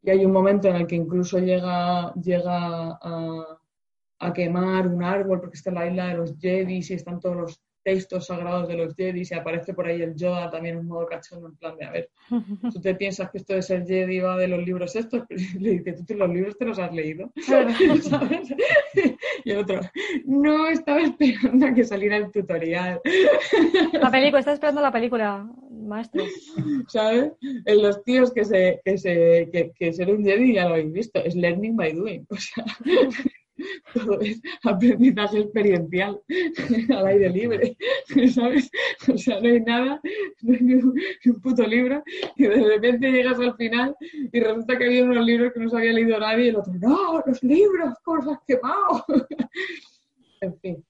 y 0.02 0.10
hay 0.10 0.24
un 0.24 0.32
momento 0.32 0.68
en 0.68 0.76
el 0.76 0.86
que 0.86 0.96
incluso 0.96 1.38
llega, 1.38 2.12
llega 2.14 2.98
a, 3.00 3.59
a 4.23 4.32
quemar 4.32 4.86
un 4.86 5.03
árbol 5.03 5.40
porque 5.40 5.57
está 5.57 5.70
en 5.70 5.74
la 5.74 5.86
isla 5.89 6.09
de 6.09 6.15
los 6.15 6.39
Jedis 6.39 6.90
y 6.90 6.94
están 6.94 7.19
todos 7.19 7.36
los 7.36 7.61
textos 7.82 8.27
sagrados 8.27 8.69
de 8.69 8.77
los 8.77 8.94
Jedis 8.94 9.32
y 9.32 9.35
aparece 9.35 9.74
por 9.74 9.86
ahí 9.86 10.01
el 10.01 10.15
Yoda 10.15 10.49
también 10.49 10.78
en 10.78 10.86
modo 10.86 11.07
cachondo 11.07 11.49
en 11.49 11.57
plan 11.57 11.77
de, 11.77 11.85
a 11.85 11.90
ver, 11.90 12.09
tú 12.73 12.81
te 12.81 12.94
piensas 12.94 13.31
que 13.31 13.39
esto 13.39 13.55
de 13.55 13.62
ser 13.62 13.85
Jedi 13.85 14.20
va 14.20 14.36
de 14.36 14.47
los 14.47 14.65
libros 14.65 14.94
estos, 14.94 15.24
le 15.59 15.81
dice, 15.81 16.05
tú 16.07 16.15
los 16.15 16.31
libros 16.31 16.57
te 16.57 16.65
los 16.65 16.78
has 16.78 16.93
leído, 16.93 17.32
Y 19.44 19.51
el 19.51 19.59
otro, 19.59 19.81
no, 20.24 20.69
estaba 20.69 21.01
esperando 21.01 21.66
a 21.66 21.74
que 21.74 21.82
saliera 21.82 22.16
el 22.16 22.31
tutorial. 22.31 23.01
La 23.93 24.11
película, 24.11 24.39
estás 24.39 24.55
esperando 24.55 24.81
la 24.81 24.93
película, 24.93 25.51
maestro. 25.69 26.23
¿Sabes? 26.86 27.32
En 27.40 27.82
los 27.82 28.05
tíos 28.05 28.32
que 28.32 28.44
se, 28.44 28.81
que 28.85 28.99
se, 28.99 29.49
que, 29.53 29.73
que 29.77 29.93
ser 29.93 30.15
un 30.15 30.23
Jedi 30.23 30.55
ya 30.55 30.69
lo 30.69 30.74
habéis 30.74 30.93
visto, 30.93 31.19
es 31.24 31.35
learning 31.35 31.74
by 31.74 31.93
doing, 31.93 32.27
o 32.31 32.36
sea 32.36 32.65
todo 33.95 34.20
es 34.20 34.41
aprendizaje 34.65 35.41
experiencial 35.41 36.20
al 36.91 37.07
aire 37.07 37.31
libre, 37.31 37.77
¿sabes? 38.35 38.70
O 39.12 39.16
sea, 39.16 39.41
no 39.41 39.49
hay 39.49 39.61
nada, 39.61 40.01
no 40.43 40.55
hay 40.55 40.61
ni 40.61 40.74
un, 40.74 41.41
puto 41.43 41.66
libro 41.66 42.03
y 42.37 42.45
de 42.45 42.65
repente 42.65 43.11
llegas 43.11 43.39
al 43.39 43.55
final 43.57 43.97
y 44.01 44.41
resulta 44.41 44.79
que 44.79 44.85
había 44.85 45.05
unos 45.05 45.24
libros 45.24 45.53
que 45.53 45.61
no 45.61 45.69
se 45.69 45.77
había 45.77 45.93
leído 45.93 46.19
nadie 46.19 46.47
y 46.47 46.49
el 46.49 46.57
otro, 46.57 46.73
no, 46.74 47.23
los 47.27 47.43
libros, 47.43 47.95
cosas 48.05 48.39
quemado. 48.47 49.05
en 50.41 50.59
fin, 50.59 50.85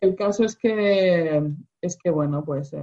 el 0.00 0.14
caso 0.14 0.44
es 0.44 0.56
que, 0.56 1.42
es 1.80 1.96
que 1.96 2.10
bueno, 2.10 2.44
pues 2.44 2.72
eh, 2.72 2.82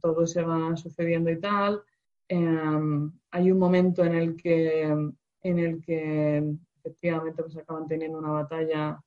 todo 0.00 0.26
se 0.26 0.42
va 0.42 0.76
sucediendo 0.76 1.30
y 1.30 1.40
tal. 1.40 1.82
Em, 2.28 3.10
hay 3.30 3.50
un 3.50 3.58
momento 3.58 4.04
en 4.04 4.14
el 4.14 4.36
que, 4.36 4.82
en 4.82 5.58
el 5.58 5.82
que 5.82 6.44
efectivamente 6.80 7.42
pues 7.42 7.56
acaban 7.56 7.86
teniendo 7.86 8.18
una 8.18 8.30
batalla 8.30 9.00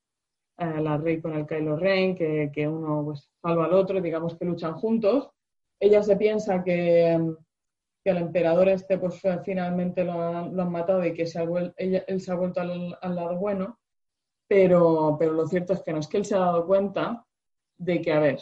eh, 0.57 0.81
la 0.81 0.97
Rey 0.97 1.19
con 1.19 1.33
el 1.33 1.47
Kylo 1.47 1.75
Ren, 1.75 2.15
que, 2.15 2.51
que, 2.53 2.67
uno 2.67 3.03
pues 3.05 3.29
salva 3.41 3.65
al 3.65 3.73
otro, 3.73 3.99
digamos 3.99 4.35
que 4.37 4.45
luchan 4.45 4.75
juntos. 4.75 5.29
Ella 5.79 6.03
se 6.03 6.15
piensa 6.15 6.63
que, 6.63 7.35
que 8.03 8.09
el 8.11 8.17
emperador 8.17 8.69
este 8.69 8.97
pues 8.97 9.19
finalmente 9.43 10.03
lo, 10.03 10.21
han 10.21 10.71
matado 10.71 11.03
y 11.05 11.13
que 11.13 11.25
se 11.25 11.39
ha 11.39 11.45
él 11.77 12.21
se 12.21 12.31
ha 12.31 12.35
vuelto 12.35 12.61
al, 12.61 12.97
al, 13.01 13.15
lado 13.15 13.37
bueno, 13.37 13.79
pero, 14.47 15.15
pero 15.19 15.33
lo 15.33 15.47
cierto 15.47 15.73
es 15.73 15.81
que 15.81 15.93
no 15.93 15.99
es 15.99 16.07
que 16.07 16.17
él 16.17 16.25
se 16.25 16.35
ha 16.35 16.39
dado 16.39 16.67
cuenta 16.67 17.25
de 17.77 18.01
que, 18.01 18.11
a 18.11 18.19
ver, 18.19 18.39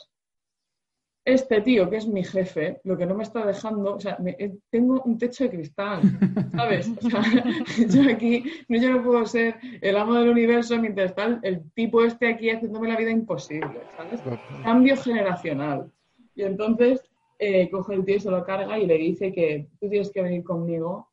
este 1.23 1.61
tío 1.61 1.89
que 1.89 1.98
es 1.98 2.07
mi 2.07 2.23
jefe, 2.23 2.81
lo 2.84 2.98
que 2.98 3.06
no 3.06 3.15
me 3.15 3.23
está 3.23 3.45
dejando, 3.45 3.95
o 3.95 3.99
sea, 3.99 4.18
eh, 4.26 4.57
tengo 4.69 5.02
un 5.03 5.18
techo 5.18 5.43
de 5.43 5.52
cristal, 5.52 6.02
¿sabes? 6.56 6.89
O 6.89 7.10
sea, 7.10 7.22
yo 7.89 8.11
aquí, 8.11 8.43
no, 8.68 8.77
yo 8.81 8.89
no 8.89 9.03
puedo 9.03 9.26
ser 9.26 9.56
el 9.81 9.98
amo 9.98 10.15
del 10.15 10.30
universo 10.30 10.80
mientras 10.80 11.11
está 11.11 11.39
el 11.43 11.72
tipo 11.73 12.03
este 12.03 12.27
aquí 12.27 12.49
haciéndome 12.49 12.89
la 12.89 12.98
vida 12.98 13.11
imposible, 13.11 13.81
¿sabes? 13.95 14.22
Cambio 14.64 14.98
generacional. 14.98 15.91
Y 16.34 16.43
entonces 16.43 17.03
eh, 17.38 17.69
coge 17.69 17.93
el 17.93 18.06
tío 18.06 18.15
y 18.15 18.19
se 18.19 18.31
lo 18.31 18.43
carga 18.43 18.80
y 18.80 18.88
le 18.88 18.98
dice 18.98 19.31
que 19.31 19.68
tú 19.80 19.89
tienes 19.89 20.11
que 20.11 20.23
venir 20.23 20.43
conmigo 20.43 21.10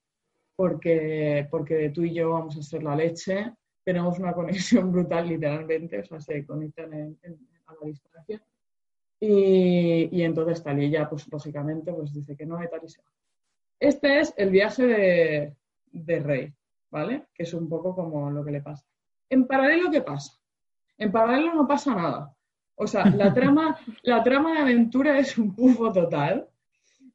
porque, 0.56 1.46
porque 1.50 1.90
tú 1.90 2.02
y 2.02 2.14
yo 2.14 2.30
vamos 2.30 2.56
a 2.56 2.62
ser 2.62 2.82
la 2.82 2.96
leche, 2.96 3.52
tenemos 3.84 4.18
una 4.18 4.32
conexión 4.32 4.90
brutal 4.90 5.28
literalmente, 5.28 5.98
o 5.98 6.04
sea, 6.04 6.20
se 6.20 6.46
conectan 6.46 6.94
a 6.94 7.74
la 7.74 7.86
distancia 7.86 8.42
y, 9.20 10.08
y 10.16 10.22
entonces 10.22 10.62
tal, 10.62 10.80
y 10.80 10.86
ella, 10.86 11.08
pues 11.08 11.30
lógicamente, 11.30 11.92
pues 11.92 12.12
dice 12.12 12.36
que 12.36 12.46
no, 12.46 12.62
y 12.62 12.68
tal 12.68 12.80
y 12.84 12.88
se 12.88 13.00
Este 13.80 14.20
es 14.20 14.32
el 14.36 14.50
viaje 14.50 14.86
de, 14.86 15.56
de 15.90 16.20
Rey, 16.20 16.52
¿vale? 16.90 17.24
Que 17.34 17.42
es 17.42 17.52
un 17.54 17.68
poco 17.68 17.94
como 17.94 18.30
lo 18.30 18.44
que 18.44 18.52
le 18.52 18.62
pasa. 18.62 18.84
En 19.28 19.46
paralelo, 19.46 19.90
¿qué 19.90 20.02
pasa? 20.02 20.38
En 20.96 21.10
paralelo 21.10 21.54
no 21.54 21.66
pasa 21.66 21.94
nada. 21.94 22.34
O 22.76 22.86
sea, 22.86 23.06
la 23.06 23.34
trama, 23.34 23.78
la 24.02 24.22
trama 24.22 24.52
de 24.52 24.58
aventura 24.60 25.18
es 25.18 25.36
un 25.36 25.54
pufo 25.54 25.92
total, 25.92 26.48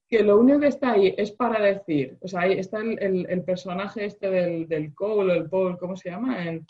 que 0.09 0.23
lo 0.23 0.39
único 0.39 0.59
que 0.59 0.67
está 0.67 0.91
ahí 0.91 1.15
es 1.17 1.31
para 1.31 1.63
decir, 1.63 2.17
o 2.21 2.27
sea, 2.27 2.41
ahí 2.41 2.59
está 2.59 2.79
el, 2.79 3.25
el, 3.27 3.43
personaje 3.43 4.05
este 4.05 4.29
del, 4.29 4.67
del 4.67 4.93
Cole, 4.93 5.35
el 5.35 5.49
Paul, 5.49 5.77
¿cómo 5.77 5.95
se 5.95 6.11
llama? 6.11 6.43
El, 6.43 6.65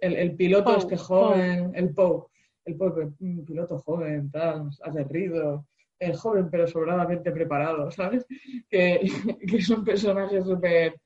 el 0.00 0.34
piloto 0.34 0.76
este 0.76 0.96
joven, 0.96 1.72
el 1.74 1.94
Poe 1.94 2.31
el 2.64 2.76
pobre 2.76 3.08
piloto 3.18 3.78
joven, 3.78 4.30
tal, 4.30 4.70
aguerrido, 4.82 5.66
el 5.98 6.16
joven 6.16 6.48
pero 6.50 6.66
sobradamente 6.66 7.30
preparado, 7.30 7.90
¿sabes? 7.92 8.26
Que, 8.68 9.00
que 9.48 9.56
es 9.56 9.70
un 9.70 9.84
personaje 9.84 10.42
súper, 10.42 11.00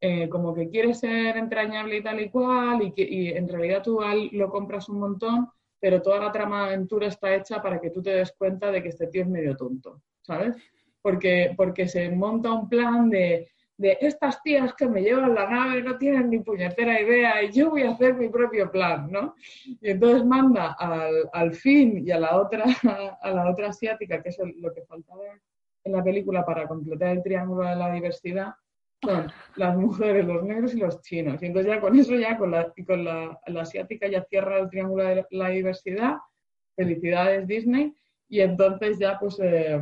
eh, 0.00 0.28
como 0.28 0.54
que 0.54 0.68
quiere 0.68 0.94
ser 0.94 1.36
entrañable 1.36 1.98
y 1.98 2.02
tal 2.02 2.20
y 2.20 2.30
cual, 2.30 2.82
y 2.82 2.92
que 2.92 3.02
y 3.02 3.28
en 3.28 3.48
realidad 3.48 3.82
tú 3.82 4.00
lo 4.32 4.50
compras 4.50 4.88
un 4.88 4.98
montón, 4.98 5.48
pero 5.80 6.00
toda 6.00 6.20
la 6.20 6.32
trama 6.32 6.62
de 6.62 6.74
aventura 6.74 7.08
está 7.08 7.34
hecha 7.34 7.60
para 7.60 7.80
que 7.80 7.90
tú 7.90 8.02
te 8.02 8.10
des 8.10 8.32
cuenta 8.32 8.70
de 8.70 8.82
que 8.82 8.90
este 8.90 9.08
tío 9.08 9.22
es 9.22 9.28
medio 9.28 9.56
tonto, 9.56 10.02
¿sabes? 10.20 10.56
Porque, 11.00 11.54
porque 11.56 11.88
se 11.88 12.08
monta 12.10 12.52
un 12.52 12.68
plan 12.68 13.10
de 13.10 13.50
de 13.76 13.98
estas 14.00 14.42
tías 14.42 14.74
que 14.74 14.86
me 14.86 15.02
llevan 15.02 15.34
la 15.34 15.48
nave 15.48 15.82
no 15.82 15.98
tienen 15.98 16.30
ni 16.30 16.38
puñetera 16.38 17.00
idea 17.00 17.42
y 17.42 17.50
yo 17.52 17.70
voy 17.70 17.82
a 17.82 17.90
hacer 17.90 18.14
mi 18.14 18.28
propio 18.28 18.70
plan, 18.70 19.10
¿no? 19.10 19.34
Y 19.80 19.90
entonces 19.90 20.24
manda 20.24 20.76
al, 20.78 21.28
al 21.32 21.54
fin 21.54 22.06
y 22.06 22.10
a 22.10 22.18
la 22.18 22.36
otra, 22.36 22.64
a 23.20 23.30
la 23.30 23.50
otra 23.50 23.68
asiática, 23.68 24.22
que 24.22 24.28
es 24.28 24.38
lo 24.56 24.72
que 24.72 24.82
faltaba 24.82 25.22
en 25.84 25.92
la 25.92 26.04
película 26.04 26.44
para 26.44 26.68
completar 26.68 27.16
el 27.16 27.22
triángulo 27.22 27.68
de 27.68 27.76
la 27.76 27.92
diversidad, 27.92 28.54
son 29.02 29.32
las 29.56 29.76
mujeres, 29.76 30.24
los 30.24 30.44
negros 30.44 30.74
y 30.74 30.78
los 30.78 31.02
chinos. 31.02 31.42
Y 31.42 31.46
entonces 31.46 31.72
ya 31.72 31.80
con 31.80 31.98
eso, 31.98 32.14
ya 32.14 32.38
con 32.38 32.52
la, 32.52 32.72
con 32.86 33.04
la, 33.04 33.40
asiática 33.60 34.06
ya 34.06 34.22
cierra 34.24 34.58
el 34.58 34.70
triángulo 34.70 35.04
de 35.04 35.26
la 35.30 35.48
diversidad. 35.48 36.18
Felicidades 36.76 37.46
Disney. 37.48 37.94
Y 38.28 38.40
entonces 38.40 38.98
ya 38.98 39.18
pues 39.18 39.38
eh, 39.42 39.80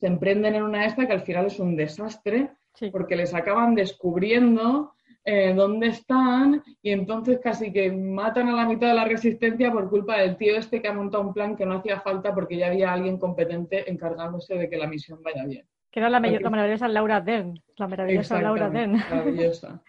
se 0.00 0.06
emprenden 0.06 0.54
en 0.54 0.62
una 0.62 0.86
esta 0.86 1.06
que 1.06 1.12
al 1.12 1.20
final 1.20 1.46
es 1.46 1.58
un 1.60 1.76
desastre 1.76 2.50
porque 2.90 3.16
les 3.16 3.34
acaban 3.34 3.74
descubriendo 3.74 4.94
eh, 5.24 5.54
dónde 5.54 5.88
están 5.88 6.64
y 6.82 6.90
entonces 6.90 7.38
casi 7.40 7.72
que 7.72 7.92
matan 7.92 8.48
a 8.48 8.56
la 8.56 8.66
mitad 8.66 8.88
de 8.88 8.94
la 8.94 9.04
resistencia 9.04 9.70
por 9.70 9.88
culpa 9.88 10.18
del 10.18 10.36
tío 10.36 10.56
este 10.56 10.82
que 10.82 10.88
ha 10.88 10.92
montado 10.92 11.22
un 11.22 11.32
plan 11.32 11.54
que 11.54 11.64
no 11.64 11.76
hacía 11.76 12.00
falta 12.00 12.34
porque 12.34 12.56
ya 12.56 12.66
había 12.66 12.92
alguien 12.92 13.18
competente 13.18 13.88
encargándose 13.88 14.56
de 14.56 14.68
que 14.68 14.76
la 14.76 14.88
misión 14.88 15.22
vaya 15.22 15.44
bien. 15.44 15.64
Que 15.92 16.00
era 16.00 16.08
la, 16.08 16.18
maravillosa 16.18 16.88
Laura 16.88 17.20
Dern, 17.20 17.54
la 17.76 17.86
maravillosa 17.86 18.42
Laura 18.42 18.68
Dern. 18.68 18.92
Maravillosa, 18.94 19.82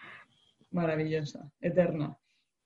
maravillosa, 0.72 1.52
eterna. 1.62 2.16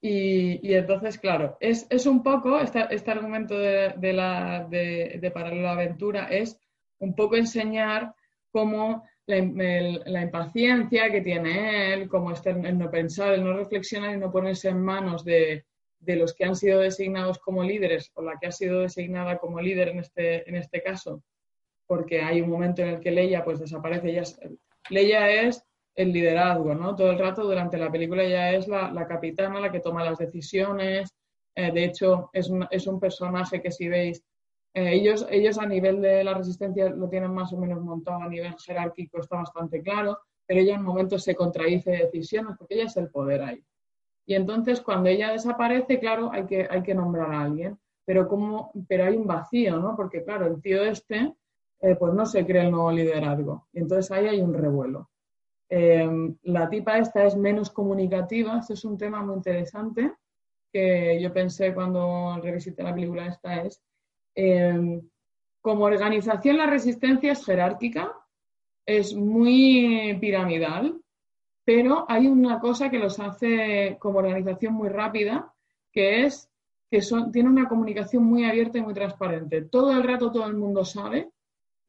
Y, 0.02 0.74
entonces, 0.74 1.18
claro, 1.18 1.58
es, 1.60 2.06
un 2.06 2.22
poco, 2.22 2.60
este, 2.60 3.12
argumento 3.12 3.58
de, 3.58 3.94
de, 3.98 4.14
la, 4.14 4.68
de, 4.70 5.20
de 5.22 5.32
Paralelo 5.32 5.70
Aventura 5.70 6.28
es 6.30 6.60
un 7.00 7.16
poco 7.16 7.36
enseñar 7.36 8.14
cómo 8.52 9.04
la, 9.28 10.22
impaciencia 10.22 11.12
que 11.12 11.22
tiene 11.22 11.94
él, 11.94 12.08
como 12.08 12.32
este, 12.32 12.52
el 12.52 12.78
no 12.78 12.90
pensar, 12.90 13.34
el 13.34 13.44
no 13.44 13.54
reflexionar 13.54 14.16
y 14.16 14.18
no 14.18 14.32
ponerse 14.32 14.70
en 14.70 14.82
manos 14.82 15.26
de, 15.26 15.66
los 16.00 16.34
que 16.34 16.46
han 16.46 16.56
sido 16.56 16.80
designados 16.80 17.38
como 17.40 17.64
líderes 17.64 18.12
o 18.16 18.22
la 18.22 18.38
que 18.40 18.48
ha 18.48 18.52
sido 18.52 18.82
designada 18.82 19.38
como 19.38 19.60
líder 19.60 19.90
en 19.90 20.00
este, 20.00 20.50
en 20.50 20.56
este 20.56 20.82
caso, 20.82 21.22
porque 21.86 22.22
hay 22.22 22.42
un 22.42 22.50
momento 22.50 22.82
en 22.82 22.90
el 22.90 23.00
que 23.02 23.12
Leia 23.12 23.44
pues 23.44 23.60
desaparece. 23.60 24.10
Ella 24.10 24.22
es, 24.22 24.40
Leia 24.90 25.30
es 25.30 25.62
el 25.96 26.14
liderazgo, 26.14 26.74
¿no? 26.74 26.96
Todo 26.96 27.12
el 27.12 27.20
rato 27.20 27.44
durante 27.44 27.78
la 27.78 27.92
película 27.92 28.24
ella 28.24 28.54
es 28.54 28.68
la, 28.68 29.06
capitana, 29.08 29.60
la 29.60 29.72
que 29.72 29.82
toma 29.82 30.06
las 30.06 30.18
decisiones. 30.18 31.14
Eh, 31.56 31.72
de 31.72 31.84
hecho, 31.84 32.30
es 32.32 32.50
es 32.70 32.88
un 32.88 33.00
personaje 33.00 33.62
que 33.62 33.72
si 33.72 33.90
veis 33.90 34.24
eh, 34.78 34.94
ellos, 34.94 35.26
ellos 35.32 35.58
a 35.58 35.66
nivel 35.66 36.00
de 36.02 36.24
la 36.24 36.36
resistencia 36.36 36.92
lo 36.92 37.10
tienen 37.10 37.34
más 37.34 37.52
o 37.52 37.58
menos 37.58 37.82
montado, 37.82 38.22
a 38.22 38.30
nivel 38.30 38.54
jerárquico 38.60 39.20
está 39.20 39.38
bastante 39.38 39.82
claro, 39.82 40.20
pero 40.46 40.60
ella 40.60 40.76
en 40.76 40.84
momentos 40.84 41.24
se 41.24 41.34
contradice 41.34 41.90
decisiones 41.90 42.56
porque 42.56 42.76
ella 42.76 42.84
es 42.84 42.96
el 42.96 43.10
poder 43.10 43.42
ahí. 43.42 43.64
Y 44.28 44.36
entonces 44.36 44.80
cuando 44.82 45.10
ella 45.10 45.32
desaparece, 45.32 46.00
claro, 46.00 46.30
hay 46.32 46.46
que, 46.46 46.68
hay 46.70 46.84
que 46.84 46.94
nombrar 46.94 47.32
a 47.32 47.42
alguien, 47.42 47.80
pero, 48.06 48.28
como, 48.28 48.72
pero 48.88 49.06
hay 49.06 49.18
un 49.18 49.26
vacío, 49.26 49.78
¿no? 49.78 49.96
Porque 49.96 50.24
claro, 50.24 50.46
el 50.46 50.62
tío 50.62 50.84
este, 50.84 51.34
eh, 51.82 51.96
pues 51.96 52.14
no 52.14 52.28
se 52.28 52.46
cree 52.46 52.62
el 52.62 52.72
nuevo 52.72 52.92
liderazgo. 52.92 53.68
Y 53.74 53.80
entonces 53.80 54.12
ahí 54.12 54.28
hay 54.28 54.42
un 54.42 54.54
revuelo. 54.54 55.10
Eh, 55.70 56.08
la 56.44 56.70
tipa 56.70 57.00
esta 57.00 57.26
es 57.26 57.36
menos 57.36 57.72
comunicativa, 57.72 58.60
este 58.60 58.76
es 58.76 58.86
un 58.86 58.96
tema 58.96 59.24
muy 59.24 59.38
interesante 59.38 60.14
que 60.72 61.20
yo 61.20 61.34
pensé 61.34 61.74
cuando 61.74 62.40
revisité 62.44 62.84
la 62.84 62.94
película 62.94 63.26
esta, 63.26 63.64
es 63.64 63.82
Em, 64.40 65.02
como 65.62 65.86
organización, 65.86 66.58
la 66.58 66.68
resistencia 66.68 67.32
es 67.32 67.44
jerárquica, 67.44 68.14
es 68.86 69.16
muy 69.16 70.16
piramidal, 70.22 71.02
pero 71.66 72.06
hay 72.08 72.28
una 72.28 72.60
cosa 72.60 72.92
que 72.92 73.00
los 73.00 73.20
hace 73.20 73.98
como 74.00 74.20
organización 74.20 74.76
muy 74.76 74.90
rápida, 74.90 75.52
que 75.92 76.26
es 76.26 76.52
que 76.92 77.02
son, 77.02 77.32
tiene 77.32 77.50
una 77.50 77.68
comunicación 77.68 78.26
muy 78.26 78.46
abierta 78.46 78.78
y 78.78 78.82
muy 78.82 78.94
transparente. 78.94 79.64
Todo 79.64 79.92
el 79.92 80.04
rato 80.04 80.32
todo 80.32 80.46
el 80.46 80.56
mundo 80.56 80.86
sabe 80.86 81.32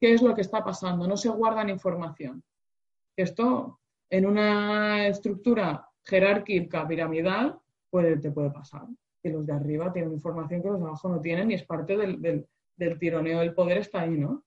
qué 0.01 0.15
es 0.15 0.23
lo 0.23 0.35
que 0.35 0.41
está 0.41 0.65
pasando, 0.65 1.07
no 1.07 1.19
se 1.19 1.29
guardan 1.29 1.69
información. 1.69 2.43
Esto 3.15 3.79
en 4.09 4.25
una 4.25 5.07
estructura 5.07 5.87
jerárquica 6.03 6.89
piramidal 6.89 7.59
te 7.91 8.31
puede 8.31 8.51
pasar 8.51 8.87
que 9.28 9.34
los 9.34 9.46
de 9.46 9.52
arriba 9.52 9.92
tienen 9.92 10.12
información 10.12 10.62
que 10.62 10.68
los 10.68 10.80
de 10.80 10.86
abajo 10.86 11.09
no 11.09 11.20
tienen 11.20 11.50
y 11.50 11.55
es 11.55 11.64
parte 11.64 11.96
del, 11.96 12.98
tironeo 12.98 13.40
del 13.40 13.55
poder 13.55 13.78
está 13.78 14.00
ahí, 14.00 14.16
¿no? 14.16 14.44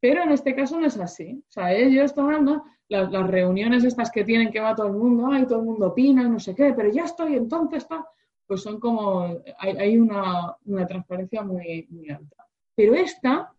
Pero 0.00 0.22
en 0.22 0.30
este 0.30 0.54
caso 0.54 0.78
no 0.78 0.86
es 0.86 0.96
así. 0.98 1.42
O 1.48 1.50
sea, 1.50 1.72
ellos 1.72 2.14
tomando 2.14 2.62
las, 2.88 3.10
las, 3.10 3.26
reuniones 3.28 3.82
estas 3.82 4.10
que 4.10 4.22
tienen 4.22 4.52
que 4.52 4.60
va 4.60 4.76
todo 4.76 4.86
el 4.86 4.92
mundo, 4.92 5.28
ay, 5.32 5.44
todo 5.46 5.58
el 5.58 5.64
mundo 5.64 5.88
opina, 5.88 6.28
no 6.28 6.38
sé 6.38 6.54
qué, 6.54 6.72
pero 6.72 6.90
ya 6.90 7.04
estoy, 7.04 7.34
entonces 7.34 7.82
está, 7.82 8.06
pues 8.46 8.62
son 8.62 8.78
como, 8.78 9.42
hay, 9.58 9.98
una, 9.98 10.54
una, 10.64 10.86
transparencia 10.86 11.42
muy, 11.42 11.88
alta. 12.10 12.46
Pero 12.76 12.94
esta, 12.94 13.52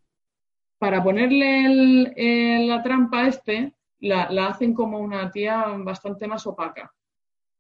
para 0.78 1.04
ponerle 1.04 1.66
el, 1.66 2.68
la 2.68 2.82
trampa 2.82 3.24
a 3.24 3.28
este, 3.28 3.74
la 4.00 4.48
hacen 4.48 4.74
como 4.74 5.00
una 5.00 5.30
tía 5.30 5.66
bastante 5.78 6.26
más 6.26 6.48
opaca 6.48 6.94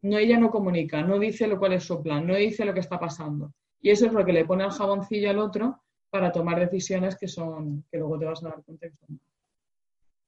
no, 0.01 0.17
ella 0.17 0.39
no 0.39 0.49
comunica, 0.49 1.01
no 1.01 1.19
dice 1.19 1.47
lo 1.47 1.59
cual 1.59 1.73
es 1.73 1.83
su 1.83 2.01
plan, 2.01 2.25
no 2.25 2.35
dice 2.35 2.65
lo 2.65 2.73
que 2.73 2.79
está 2.79 2.99
pasando. 2.99 3.53
Y 3.81 3.89
eso 3.89 4.05
es 4.05 4.13
lo 4.13 4.25
que 4.25 4.33
le 4.33 4.45
pone 4.45 4.63
el 4.63 4.71
jaboncillo 4.71 5.29
al 5.29 5.39
otro 5.39 5.81
para 6.09 6.31
tomar 6.31 6.59
decisiones 6.59 7.15
que 7.17 7.27
son, 7.27 7.85
que 7.91 7.97
luego 7.97 8.17
te 8.17 8.25
vas 8.25 8.43
a 8.43 8.49
dar 8.49 8.63
cuenta 8.63 8.87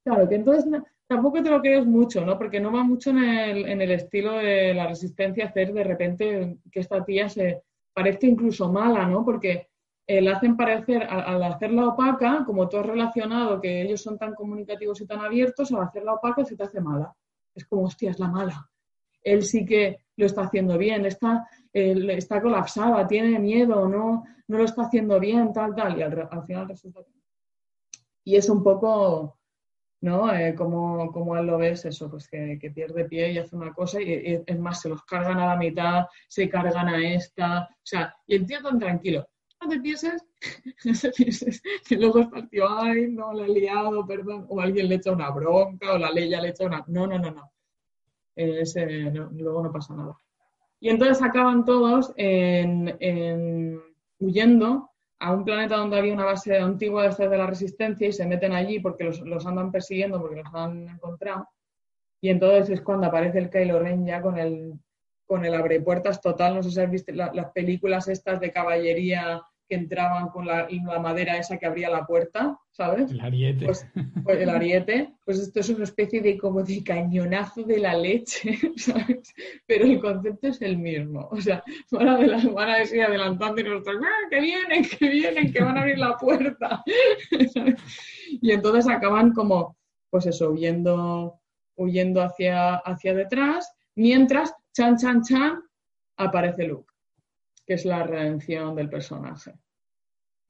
Claro, 0.03 0.27
que 0.27 0.35
entonces 0.35 0.65
tampoco 1.07 1.43
te 1.43 1.49
lo 1.49 1.61
crees 1.61 1.85
mucho, 1.85 2.25
¿no? 2.25 2.37
Porque 2.37 2.59
no 2.59 2.71
va 2.71 2.83
mucho 2.83 3.11
en 3.11 3.19
el, 3.19 3.65
en 3.67 3.81
el 3.81 3.91
estilo 3.91 4.33
de 4.33 4.73
la 4.73 4.87
resistencia 4.87 5.45
hacer 5.45 5.73
de 5.73 5.83
repente 5.83 6.57
que 6.71 6.79
esta 6.79 7.03
tía 7.03 7.29
se 7.29 7.61
parezca 7.93 8.25
incluso 8.25 8.71
mala, 8.71 9.05
¿no? 9.05 9.23
Porque 9.23 9.67
eh, 10.07 10.21
la 10.21 10.37
hacen 10.37 10.57
parecer, 10.57 11.03
al, 11.03 11.43
hacerla 11.43 11.89
opaca, 11.89 12.43
como 12.45 12.67
tú 12.67 12.77
has 12.77 12.85
relacionado 12.85 13.61
que 13.61 13.81
ellos 13.81 14.01
son 14.01 14.17
tan 14.17 14.33
comunicativos 14.33 14.99
y 15.01 15.07
tan 15.07 15.19
abiertos, 15.19 15.71
al 15.71 15.83
hacerla 15.83 16.13
opaca 16.13 16.43
se 16.43 16.55
te 16.55 16.63
hace 16.63 16.81
mala. 16.81 17.13
Es 17.53 17.65
como, 17.65 17.83
hostia, 17.83 18.11
es 18.11 18.19
la 18.19 18.27
mala 18.27 18.70
él 19.23 19.43
sí 19.43 19.65
que 19.65 19.99
lo 20.17 20.25
está 20.25 20.41
haciendo 20.41 20.77
bien, 20.77 21.05
está, 21.05 21.47
está 21.73 22.41
colapsada, 22.41 23.07
tiene 23.07 23.39
miedo, 23.39 23.87
no, 23.87 24.23
no 24.47 24.57
lo 24.57 24.63
está 24.63 24.83
haciendo 24.83 25.19
bien, 25.19 25.53
tal, 25.53 25.75
tal, 25.75 25.97
y 25.97 26.01
al, 26.01 26.45
final 26.45 26.67
resulta 26.67 27.01
que... 27.03 27.11
Y 28.23 28.35
es 28.35 28.49
un 28.49 28.63
poco, 28.63 29.39
¿no? 30.01 30.31
Eh, 30.31 30.53
como, 30.53 31.11
como 31.11 31.35
él 31.37 31.47
lo 31.47 31.57
ves, 31.57 31.85
eso, 31.85 32.09
pues 32.09 32.27
que, 32.27 32.71
pierde 32.73 33.05
pie 33.05 33.31
y 33.31 33.37
hace 33.39 33.55
una 33.55 33.73
cosa 33.73 33.99
y, 34.01 34.43
es 34.45 34.59
más, 34.59 34.81
se 34.81 34.89
los 34.89 35.03
cargan 35.03 35.39
a 35.39 35.47
la 35.47 35.55
mitad, 35.55 36.05
se 36.27 36.47
cargan 36.47 36.87
a 36.87 37.13
esta, 37.13 37.63
o 37.63 37.85
sea, 37.85 38.15
y 38.27 38.35
el 38.35 38.45
tío 38.45 38.61
tan 38.61 38.77
tranquilo. 38.77 39.27
No 39.59 39.69
te 39.69 39.79
pienses, 39.79 40.23
no 40.85 40.93
te 40.99 41.11
pienses 41.11 41.61
que 41.87 41.95
luego 41.95 42.19
es 42.19 42.27
partido, 42.27 42.67
ay, 42.69 43.07
no, 43.09 43.33
le 43.33 43.45
he 43.45 43.49
liado, 43.49 44.05
perdón, 44.05 44.45
o 44.49 44.59
alguien 44.59 44.89
le 44.89 44.95
echa 44.95 45.11
una 45.11 45.29
bronca, 45.31 45.93
o 45.93 45.97
la 45.97 46.11
ley 46.11 46.29
ya 46.29 46.41
le 46.41 46.49
echa 46.49 46.65
una... 46.65 46.83
No, 46.87 47.07
no, 47.07 47.17
no, 47.17 47.31
no 47.31 47.51
luego 48.35 49.63
no 49.63 49.71
pasa 49.71 49.95
nada. 49.95 50.17
Y 50.79 50.89
entonces 50.89 51.21
acaban 51.21 51.63
todos 51.63 52.13
huyendo 54.19 54.89
a 55.19 55.33
un 55.33 55.45
planeta 55.45 55.77
donde 55.77 55.99
había 55.99 56.13
una 56.13 56.25
base 56.25 56.57
antigua 56.57 57.07
de 57.07 57.29
de 57.29 57.37
la 57.37 57.45
resistencia 57.45 58.07
y 58.07 58.11
se 58.11 58.25
meten 58.25 58.53
allí 58.53 58.79
porque 58.79 59.03
los, 59.03 59.45
andan 59.45 59.71
persiguiendo, 59.71 60.19
porque 60.19 60.41
los 60.41 60.53
han 60.53 60.89
encontrado. 60.89 61.47
Y 62.19 62.29
entonces 62.29 62.69
es 62.69 62.81
cuando 62.81 63.07
aparece 63.07 63.37
el 63.37 63.49
Kylo 63.49 63.79
Ren 63.79 64.05
ya 64.05 64.21
con 64.21 64.39
el, 64.39 64.73
con 65.25 65.45
el 65.45 65.53
abrepuertas 65.53 66.21
total. 66.21 66.55
No 66.55 66.63
sé 66.63 66.71
si 66.71 66.79
has 66.79 66.89
visto 66.89 67.11
las 67.13 67.51
películas 67.51 68.07
estas 68.07 68.39
de 68.39 68.51
caballería 68.51 69.43
que 69.71 69.77
entraban 69.77 70.27
con 70.27 70.45
la, 70.45 70.67
madera 71.01 71.37
esa 71.37 71.57
que 71.57 71.65
abría 71.65 71.89
la 71.89 72.05
puerta, 72.05 72.59
¿sabes? 72.71 73.09
El 73.09 73.21
ariete. 73.21 73.65
Pues, 73.67 73.87
pues, 74.21 74.41
el 74.41 74.49
ariete, 74.49 75.13
pues 75.23 75.39
esto 75.39 75.61
es 75.61 75.69
una 75.69 75.85
especie 75.85 76.19
de 76.19 76.37
como 76.37 76.61
de 76.61 76.83
cañonazo 76.83 77.63
de 77.63 77.79
la 77.79 77.93
leche, 77.93 78.59
¿sabes? 78.75 79.33
Pero 79.65 79.85
el 79.85 80.01
concepto 80.01 80.49
es 80.49 80.61
el 80.61 80.77
mismo. 80.77 81.29
O 81.31 81.39
sea, 81.39 81.63
van 81.89 82.09
a, 82.09 82.17
van 82.49 82.69
a 82.69 82.77
decir 82.79 83.01
adelantando 83.01 83.61
y 83.61 83.63
nosotros, 83.63 84.01
¡ah, 84.03 84.27
que 84.29 84.41
vienen, 84.41 84.83
que 84.83 85.07
vienen, 85.07 85.53
que 85.53 85.63
van 85.63 85.77
a 85.77 85.81
abrir 85.83 85.99
la 85.99 86.17
puerta! 86.17 86.83
y 88.41 88.51
entonces 88.51 88.91
acaban 88.91 89.31
como, 89.31 89.77
pues 90.09 90.25
eso, 90.25 90.51
huyendo, 90.51 91.39
huyendo 91.77 92.21
hacia, 92.21 92.75
hacia 92.75 93.13
detrás, 93.13 93.73
mientras, 93.95 94.53
chan, 94.73 94.97
chan, 94.97 95.21
chan, 95.21 95.61
aparece 96.17 96.67
Luke 96.67 96.90
que 97.71 97.75
es 97.75 97.85
la 97.85 98.03
redención 98.03 98.75
del 98.75 98.89
personaje 98.89 99.53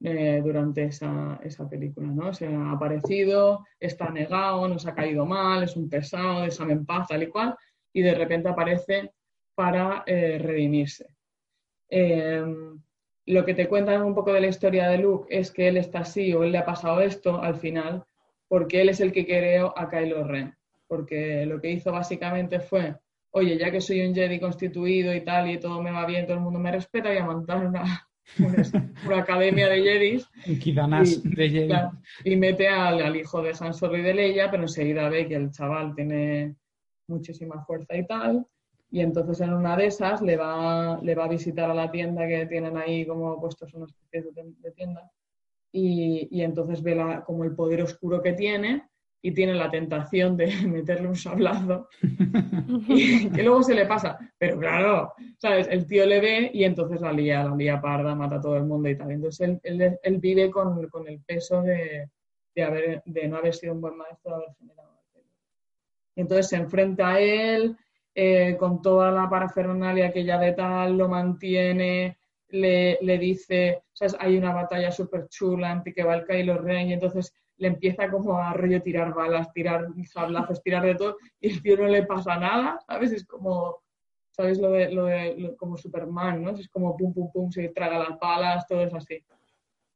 eh, 0.02 0.40
durante 0.42 0.82
esa, 0.86 1.38
película, 1.70 2.08
¿no? 2.08 2.34
Se 2.34 2.48
ha 2.48 2.72
aparecido, 2.72 3.64
está 3.78 4.10
negado, 4.10 4.66
nos 4.66 4.88
ha 4.88 4.94
caído 4.96 5.24
mal, 5.24 5.62
es 5.62 5.76
un 5.76 5.88
pesado, 5.88 6.42
déjame 6.42 6.72
en 6.72 6.84
paz, 6.84 7.06
tal 7.06 7.22
y 7.22 7.28
cual, 7.28 7.54
y 7.92 8.02
de 8.02 8.16
repente 8.16 8.48
aparece 8.48 9.12
para 9.54 10.02
eh, 10.04 10.40
redimirse. 10.42 11.14
Em, 11.88 12.82
lo 13.26 13.44
que 13.44 13.54
te 13.54 13.68
cuentan 13.68 14.02
un 14.02 14.16
poco 14.16 14.32
de 14.32 14.40
la 14.40 14.48
historia 14.48 14.88
de 14.88 14.98
Luke 14.98 15.28
es 15.30 15.52
que 15.52 15.68
él 15.68 15.76
está 15.76 16.00
así 16.00 16.34
o 16.34 16.42
él 16.42 16.50
le 16.50 16.58
ha 16.58 16.66
pasado 16.66 17.02
esto 17.02 17.40
al 17.40 17.54
final 17.54 18.02
porque 18.48 18.80
él 18.80 18.88
es 18.88 18.98
el 18.98 19.12
que 19.12 19.24
creó 19.24 19.72
a 19.78 19.88
Kylo 19.88 20.24
Ren 20.24 20.56
porque 20.88 21.46
lo 21.46 21.60
que 21.60 21.70
hizo 21.70 21.92
básicamente 21.92 22.58
fue, 22.58 22.96
oye, 23.32 23.58
ya 23.58 23.70
que 23.70 23.80
soy 23.80 24.06
un 24.06 24.14
Jedi 24.14 24.38
constituido 24.38 25.14
y 25.14 25.22
tal, 25.22 25.50
y 25.50 25.58
todo 25.58 25.82
me 25.82 25.90
va 25.90 26.06
bien, 26.06 26.26
todo 26.26 26.36
el 26.36 26.42
mundo 26.42 26.58
me 26.58 26.72
respeta, 26.72 27.08
voy 27.08 27.18
a 27.18 27.24
montar 27.24 27.66
una, 27.66 28.08
una, 29.06 29.16
academia 29.18 29.68
de 29.68 29.82
Jedis. 29.82 30.28
y, 30.46 30.72
de 30.72 31.50
Jedi. 31.50 31.74
y 32.24 32.36
mete 32.36 32.68
al, 32.68 33.16
hijo 33.16 33.42
de 33.42 33.52
Han 33.58 33.74
Solo 33.74 33.96
y 33.96 34.02
de 34.02 34.14
Leia, 34.14 34.50
pero 34.50 34.62
enseguida 34.64 35.08
ve 35.08 35.26
que 35.26 35.34
el 35.34 35.50
chaval 35.50 35.94
tiene 35.94 36.56
muchísima 37.08 37.64
fuerza 37.64 37.96
y 37.96 38.06
tal. 38.06 38.46
Y 38.90 39.00
entonces 39.00 39.40
en 39.40 39.54
una 39.54 39.74
de 39.74 39.86
esas 39.86 40.20
le 40.20 40.36
va, 40.36 41.00
le 41.02 41.14
va 41.14 41.24
a 41.24 41.28
visitar 41.28 41.70
a 41.70 41.74
la 41.74 41.90
tienda 41.90 42.28
que 42.28 42.44
tienen 42.44 42.76
ahí 42.76 43.06
como 43.06 43.40
puestos 43.40 43.72
una 43.72 43.86
especie 43.86 44.30
de, 44.32 44.70
tienda. 44.72 45.10
Y, 45.72 46.28
y, 46.30 46.42
entonces 46.42 46.82
ve 46.82 46.94
la, 46.94 47.24
como 47.24 47.44
el 47.44 47.54
poder 47.54 47.80
oscuro 47.80 48.20
que 48.20 48.34
tiene 48.34 48.82
y 49.24 49.32
tiene 49.32 49.54
la 49.54 49.70
tentación 49.70 50.36
de 50.36 50.46
meterle 50.66 51.08
un 51.08 51.16
sablazo 51.16 51.88
y 52.88 53.30
que 53.30 53.42
luego 53.42 53.62
se 53.62 53.74
le 53.74 53.86
pasa. 53.86 54.18
Pero 54.36 54.58
claro, 54.58 55.14
¿sabes? 55.38 55.68
El 55.70 55.86
tío 55.86 56.04
le 56.04 56.20
ve 56.20 56.50
y 56.52 56.64
entonces 56.64 57.00
la 57.00 57.12
lía, 57.12 57.44
la 57.44 57.54
lía 57.54 57.80
parda, 57.80 58.16
mata 58.16 58.36
a 58.36 58.40
todo 58.40 58.56
el 58.56 58.64
mundo 58.64 58.88
y 58.88 58.96
tal. 58.98 59.12
Entonces 59.12 59.58
él, 59.62 59.98
él, 60.02 60.18
vive 60.18 60.50
con, 60.50 60.88
con, 60.88 61.06
el 61.06 61.20
peso 61.20 61.62
de, 61.62 62.10
de, 62.54 62.62
haber, 62.62 63.02
de 63.06 63.28
no 63.28 63.36
haber 63.36 63.54
sido 63.54 63.74
un 63.74 63.80
buen 63.80 63.96
maestro, 63.96 64.32
de 64.32 64.44
haber 64.44 64.56
generado. 64.58 64.92
Y 66.14 66.20
entonces 66.20 66.48
se 66.48 66.56
enfrenta 66.56 67.10
a 67.10 67.20
él 67.20 67.76
eh, 68.14 68.56
con 68.58 68.82
toda 68.82 69.10
la 69.10 69.30
parafernalia 69.30 70.12
que 70.12 70.24
ya 70.24 70.38
de 70.38 70.52
tal 70.52 70.98
lo 70.98 71.08
mantiene, 71.08 72.18
le, 72.48 72.98
le 73.00 73.18
dice, 73.18 73.84
¿sabes? 73.94 74.14
Hay 74.18 74.36
una 74.36 74.52
batalla 74.52 74.90
súper 74.90 75.28
chula 75.28 75.70
antes 75.70 75.94
que 75.94 76.02
va 76.02 76.16
el 76.16 76.26
Kylo 76.26 76.58
Ren 76.58 76.88
y 76.88 76.92
entonces 76.92 77.32
le 77.62 77.68
empieza 77.68 78.10
como 78.10 78.36
a 78.36 78.52
rollo 78.54 78.82
tirar 78.82 79.14
balas, 79.14 79.52
tirar 79.52 79.86
sablazos, 80.04 80.60
tirar 80.64 80.84
de 80.84 80.96
todo, 80.96 81.16
y 81.40 81.52
el 81.52 81.62
tío 81.62 81.76
no 81.76 81.86
le 81.86 82.02
pasa 82.02 82.36
nada, 82.36 82.80
¿sabes? 82.88 83.12
Es 83.12 83.24
como, 83.24 83.78
¿sabes? 84.32 84.58
Lo 84.58 84.72
de, 84.72 84.90
lo 84.90 85.04
de 85.04 85.54
como 85.56 85.76
Superman, 85.76 86.42
¿no? 86.42 86.50
Es 86.50 86.68
como 86.68 86.96
pum, 86.96 87.14
pum, 87.14 87.30
pum, 87.30 87.52
se 87.52 87.68
traga 87.68 88.00
las 88.00 88.18
balas, 88.18 88.66
todo 88.66 88.82
es 88.82 88.92
así. 88.92 89.24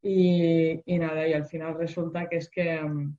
Y, 0.01 0.81
nada, 0.87 1.27
y 1.27 1.33
al 1.33 1.47
final 1.47 1.75
resulta 1.77 2.29
que 2.29 2.37
es 2.37 2.49
que, 2.49 2.81
mm, 2.81 3.17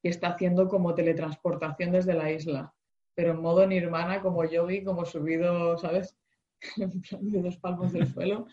que, 0.00 0.10
está 0.10 0.28
haciendo 0.28 0.68
como 0.68 0.94
teletransportación 0.94 1.90
desde 1.90 2.14
la 2.14 2.30
isla, 2.30 2.72
pero 3.16 3.32
en 3.32 3.40
modo 3.42 3.66
nirvana, 3.66 4.22
como 4.22 4.44
yogi, 4.44 4.84
como 4.84 5.04
subido, 5.04 5.76
¿sabes? 5.76 6.16
de 7.20 7.42
dos 7.42 7.56
palmos 7.58 7.92
del 7.92 8.06
suelo, 8.06 8.46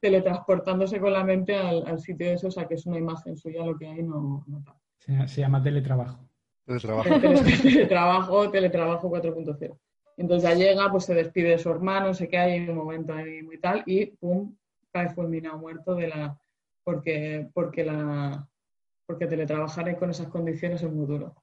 teletransportándose 0.00 1.00
con 1.00 1.12
la 1.12 1.24
mente 1.24 1.56
al, 1.56 1.98
sitio 2.00 2.26
de 2.26 2.34
eso, 2.34 2.48
o 2.48 2.50
sea 2.50 2.66
que 2.66 2.74
es 2.74 2.86
una 2.86 2.98
imagen 2.98 3.36
suya 3.36 3.64
lo 3.64 3.76
que 3.76 3.86
hay, 3.86 4.02
no, 4.02 4.44
no 4.46 4.64
Se, 5.26 5.40
llama 5.40 5.62
teletrabajo. 5.62 6.28
Teletrabajo. 6.64 7.08
teletrabajo, 7.62 8.50
teletrabajo 8.50 9.10
4.0. 9.10 9.78
Entonces 10.16 10.48
ya 10.50 10.54
llega, 10.54 10.90
pues 10.90 11.04
se 11.04 11.14
despide 11.14 11.50
de 11.50 11.58
su 11.58 11.70
hermano, 11.70 12.12
sé 12.14 12.28
que 12.28 12.38
hay 12.38 12.68
un 12.68 12.76
momento 12.76 13.12
ahí 13.14 13.42
muy 13.42 13.58
tal, 13.58 13.82
y 13.86 14.06
pum, 14.06 14.54
cae 14.92 15.08
fulminado 15.10 15.58
muerto 15.58 15.94
de 15.94 16.08
la. 16.08 16.38
porque, 16.84 17.48
porque 17.54 17.84
la 17.84 18.46
porque 19.10 19.26
teletrabajar 19.26 19.98
con 19.98 20.10
esas 20.10 20.28
condiciones 20.28 20.82
es 20.82 20.92
muy 20.92 21.04
duro. 21.04 21.34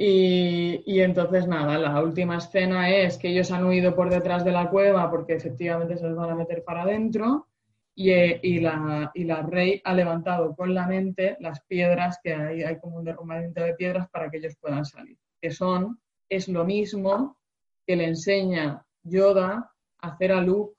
Y, 0.00 1.00
entonces, 1.00 1.48
nada, 1.48 1.76
la 1.76 2.00
última 2.00 2.36
escena 2.36 2.88
es 2.88 3.18
que 3.18 3.30
ellos 3.30 3.50
han 3.50 3.64
huido 3.64 3.96
por 3.96 4.10
detrás 4.10 4.44
de 4.44 4.52
la 4.52 4.70
cueva 4.70 5.10
porque 5.10 5.34
efectivamente 5.34 5.96
se 5.96 6.06
les 6.06 6.14
van 6.14 6.30
a 6.30 6.36
meter 6.36 6.62
para 6.62 6.82
adentro 6.82 7.48
y, 7.96 8.10
eh, 8.10 8.38
y, 8.40 8.60
la, 8.60 9.10
y 9.12 9.24
la 9.24 9.42
rey 9.42 9.82
ha 9.84 9.92
levantado 9.94 10.54
con 10.54 10.72
la 10.72 10.86
mente 10.86 11.36
las 11.40 11.60
piedras, 11.62 12.20
que 12.22 12.32
hay, 12.32 12.62
hay 12.62 12.78
como 12.78 12.98
un 12.98 13.04
derrumbamiento 13.04 13.60
de 13.60 13.74
piedras 13.74 14.08
para 14.10 14.30
que 14.30 14.36
ellos 14.36 14.54
puedan 14.60 14.84
salir. 14.84 15.18
Que 15.42 15.50
son, 15.50 16.00
es 16.28 16.46
lo 16.46 16.64
mismo 16.64 17.36
que 17.84 17.96
le 17.96 18.04
enseña 18.04 18.86
Yoda 19.02 19.72
a 20.00 20.08
hacer 20.08 20.30
a 20.30 20.40
Luke, 20.40 20.76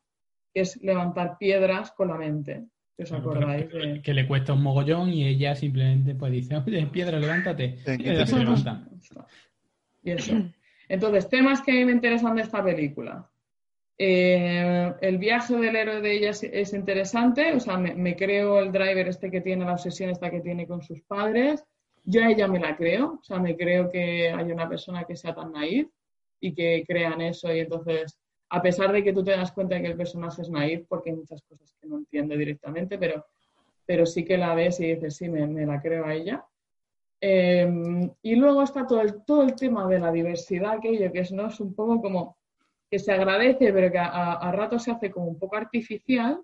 que 0.54 0.62
es 0.62 0.78
levantar 0.78 1.38
piedras 1.38 1.92
con 1.92 2.08
la 2.08 2.16
mente. 2.16 2.70
¿Os 3.00 3.12
acordáis? 3.12 3.68
Que 4.04 4.14
le 4.14 4.28
cuesta 4.28 4.54
un 4.54 4.62
mogollón 4.62 5.10
y 5.14 5.26
ella 5.26 5.56
simplemente 5.56 6.16
pues 6.16 6.32
dice, 6.32 6.58
oye, 6.58 6.86
piedra, 6.88 7.20
levántate. 7.20 7.78
Y 7.98 8.26
se 8.26 8.40
levanta. 8.40 8.88
Y 10.04 10.12
eso. 10.12 10.34
Entonces, 10.90 11.30
temas 11.30 11.62
que 11.62 11.86
me 11.86 11.92
interesan 11.92 12.36
de 12.36 12.42
esta 12.42 12.64
película. 12.64 13.30
Eh, 13.98 14.94
el 15.02 15.18
viaje 15.18 15.56
del 15.56 15.76
héroe 15.76 16.02
de 16.02 16.14
ella 16.14 16.30
es, 16.30 16.74
interesante, 16.74 17.54
o 17.54 17.60
sea, 17.60 17.78
me, 17.78 18.16
creo 18.16 18.60
el 18.60 18.72
driver 18.72 19.08
este 19.08 19.30
que 19.30 19.42
tiene, 19.42 19.66
la 19.66 19.74
obsesión 19.74 20.10
esta 20.10 20.32
que 20.32 20.40
tiene 20.42 20.66
con 20.66 20.82
sus 20.82 21.02
padres. 21.02 21.64
Yo 22.06 22.24
a 22.24 22.30
ella 22.30 22.48
me 22.48 22.60
la 22.60 22.76
creo, 22.76 23.20
o 23.20 23.24
sea, 23.24 23.40
me 23.40 23.56
creo 23.56 23.92
que 23.92 24.30
hay 24.30 24.52
una 24.52 24.68
persona 24.68 25.04
que 25.04 25.16
sea 25.16 25.36
tan 25.36 25.52
naif 25.52 25.88
y 26.40 26.54
que 26.54 26.84
crean 26.88 27.22
eso 27.22 27.54
y 27.54 27.60
entonces 27.60 28.18
a 28.50 28.62
pesar 28.62 28.92
de 28.92 29.04
que 29.04 29.14
tú 29.14 29.24
te 29.24 29.32
das 29.32 29.52
cuenta 29.52 29.76
de 29.76 29.82
que 29.82 29.88
el 29.88 29.98
personaje 29.98 30.42
es 30.42 30.50
naif, 30.50 30.86
porque 30.88 31.12
hay 31.12 31.16
muchas 31.16 31.42
cosas 31.44 31.76
que 31.80 31.88
no 31.88 31.98
entiende 31.98 32.36
directamente, 32.38 32.98
pero, 32.98 33.26
pero 33.86 34.06
sí 34.06 34.26
que 34.26 34.38
la 34.38 34.56
ves 34.56 34.80
y 34.80 34.94
dices, 34.94 35.16
sí, 35.16 35.30
me, 35.30 35.66
la 35.66 35.82
creo 35.82 36.06
a 36.06 36.14
ella. 36.14 36.46
Em, 37.22 38.10
y 38.22 38.36
luego 38.36 38.64
está 38.64 38.88
todo 38.88 39.02
el, 39.02 39.24
todo 39.24 39.44
el 39.44 39.56
tema 39.56 39.88
de 39.88 40.00
la 40.00 40.12
diversidad, 40.12 40.74
aquello 40.74 41.12
que 41.12 41.20
es, 41.20 41.32
¿no? 41.32 41.48
es 41.48 41.60
un 41.60 41.74
poco 41.74 42.02
como 42.02 42.38
que 42.90 42.98
se 42.98 43.12
agradece, 43.12 43.72
pero 43.72 43.92
que 43.92 44.00
a, 44.00 44.34
a 44.34 44.52
rato 44.52 44.80
se 44.80 44.92
hace 44.92 45.12
como 45.12 45.28
un 45.28 45.38
poco 45.38 45.56
artificial 45.58 46.42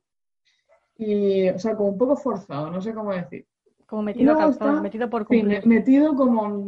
y, 0.97 1.49
o 1.49 1.59
sea, 1.59 1.75
como 1.75 1.89
un 1.89 1.97
poco 1.97 2.15
forzado, 2.15 2.69
no 2.69 2.81
sé 2.81 2.93
cómo 2.93 3.13
decir. 3.13 3.45
Como 3.85 4.01
metido, 4.01 4.35
metido 4.81 5.09
por 5.09 5.25
cumplir. 5.27 5.61
Sí, 5.61 5.69
metido 5.69 6.15
como... 6.15 6.65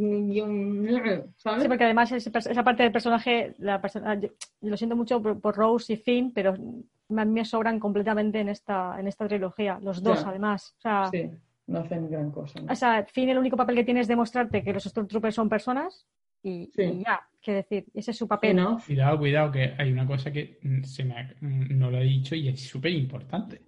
¿sabes? 1.36 1.64
Sí, 1.64 1.68
porque 1.68 1.84
además 1.84 2.12
esa 2.12 2.64
parte 2.64 2.84
del 2.84 2.92
personaje, 2.92 3.56
la 3.58 3.82
persona, 3.82 4.16
yo, 4.16 4.30
lo 4.62 4.78
siento 4.78 4.96
mucho 4.96 5.22
por, 5.22 5.56
Rose 5.56 5.94
y 5.94 5.98
Finn, 5.98 6.32
pero 6.32 6.52
a 6.52 7.26
mí 7.26 7.32
me 7.32 7.44
sobran 7.44 7.80
completamente 7.80 8.40
en 8.40 8.50
esta, 8.50 9.00
en 9.00 9.08
esta 9.08 9.28
trilogía, 9.28 9.80
los 9.82 10.04
dos 10.04 10.24
además. 10.26 10.76
O 10.78 10.82
sea, 10.82 11.08
sí, 11.12 11.32
no 11.66 11.80
hacen 11.80 12.10
gran 12.10 12.32
cosa. 12.32 12.60
O 12.70 12.76
sea, 12.76 13.04
Finn 13.06 13.30
el 13.30 13.40
único 13.40 13.58
papel 13.58 13.76
que 13.76 13.84
tiene 13.84 14.02
es 14.02 14.08
demostrarte 14.08 14.64
que 14.64 14.74
los 14.74 14.84
Stormtroopers 14.84 15.36
son 15.36 15.50
personas 15.50 16.06
y, 16.44 16.72
ya, 17.04 17.22
qué 17.42 17.54
decir, 17.54 17.86
ese 17.94 18.12
es 18.12 18.18
su 18.18 18.28
papel. 18.28 18.56
¿no? 18.56 18.80
Cuidado, 18.86 19.18
cuidado, 19.18 19.52
que 19.52 19.74
hay 19.78 19.92
una 19.92 20.06
cosa 20.06 20.32
que 20.32 20.60
se 20.84 21.04
me 21.04 21.36
no 21.42 21.90
lo 21.90 21.98
he 21.98 22.04
dicho 22.04 22.36
y 22.36 22.48
es 22.48 22.62
súper 22.62 22.92
importante. 22.92 23.62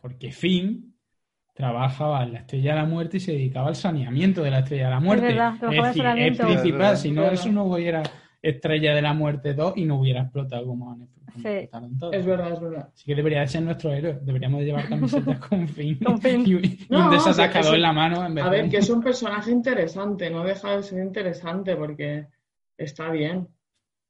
Porque 0.00 0.30
Finn 0.30 0.93
trabajaba 1.54 2.24
en 2.24 2.32
la 2.32 2.40
Estrella 2.40 2.74
de 2.74 2.80
la 2.80 2.86
Muerte 2.86 3.16
y 3.16 3.20
se 3.20 3.32
dedicaba 3.32 3.68
al 3.68 3.76
saneamiento 3.76 4.42
de 4.42 4.50
la 4.50 4.58
Estrella 4.58 4.84
de 4.84 4.90
la 4.90 5.00
Muerte. 5.00 5.28
Es, 5.28 5.70
decir, 5.70 6.06
es 6.06 6.38
principal, 6.38 6.96
si 6.96 7.12
no 7.12 7.24
eso 7.26 7.50
no 7.50 7.64
hubiera 7.64 8.02
Estrella 8.42 8.94
de 8.94 9.00
la 9.00 9.14
Muerte 9.14 9.54
2 9.54 9.74
y 9.76 9.84
no 9.84 10.00
hubiera 10.00 10.22
explotado 10.22 10.66
como 10.66 10.90
han 10.92 11.02
explotado 11.02 12.12
Es 12.12 12.26
verdad, 12.26 12.52
es 12.52 12.60
verdad. 12.60 12.88
Así 12.92 13.04
que 13.06 13.14
debería 13.14 13.46
ser 13.46 13.62
nuestro 13.62 13.92
héroe. 13.92 14.18
Deberíamos 14.20 14.60
de 14.60 14.66
llevar 14.66 14.88
camisetas 14.88 15.38
con 15.38 15.68
fin, 15.68 15.98
y, 16.44 16.54
un 16.54 17.10
desatacador 17.10 17.76
en 17.76 17.82
la 17.82 17.92
mano. 17.92 18.20
a 18.20 18.50
ver, 18.50 18.68
que 18.68 18.78
es 18.78 18.90
un 18.90 19.00
personaje 19.00 19.50
interesante, 19.50 20.30
no 20.30 20.44
deja 20.44 20.76
de 20.76 20.82
ser 20.82 21.02
interesante 21.02 21.76
porque 21.76 22.26
está 22.76 23.10
bien. 23.10 23.48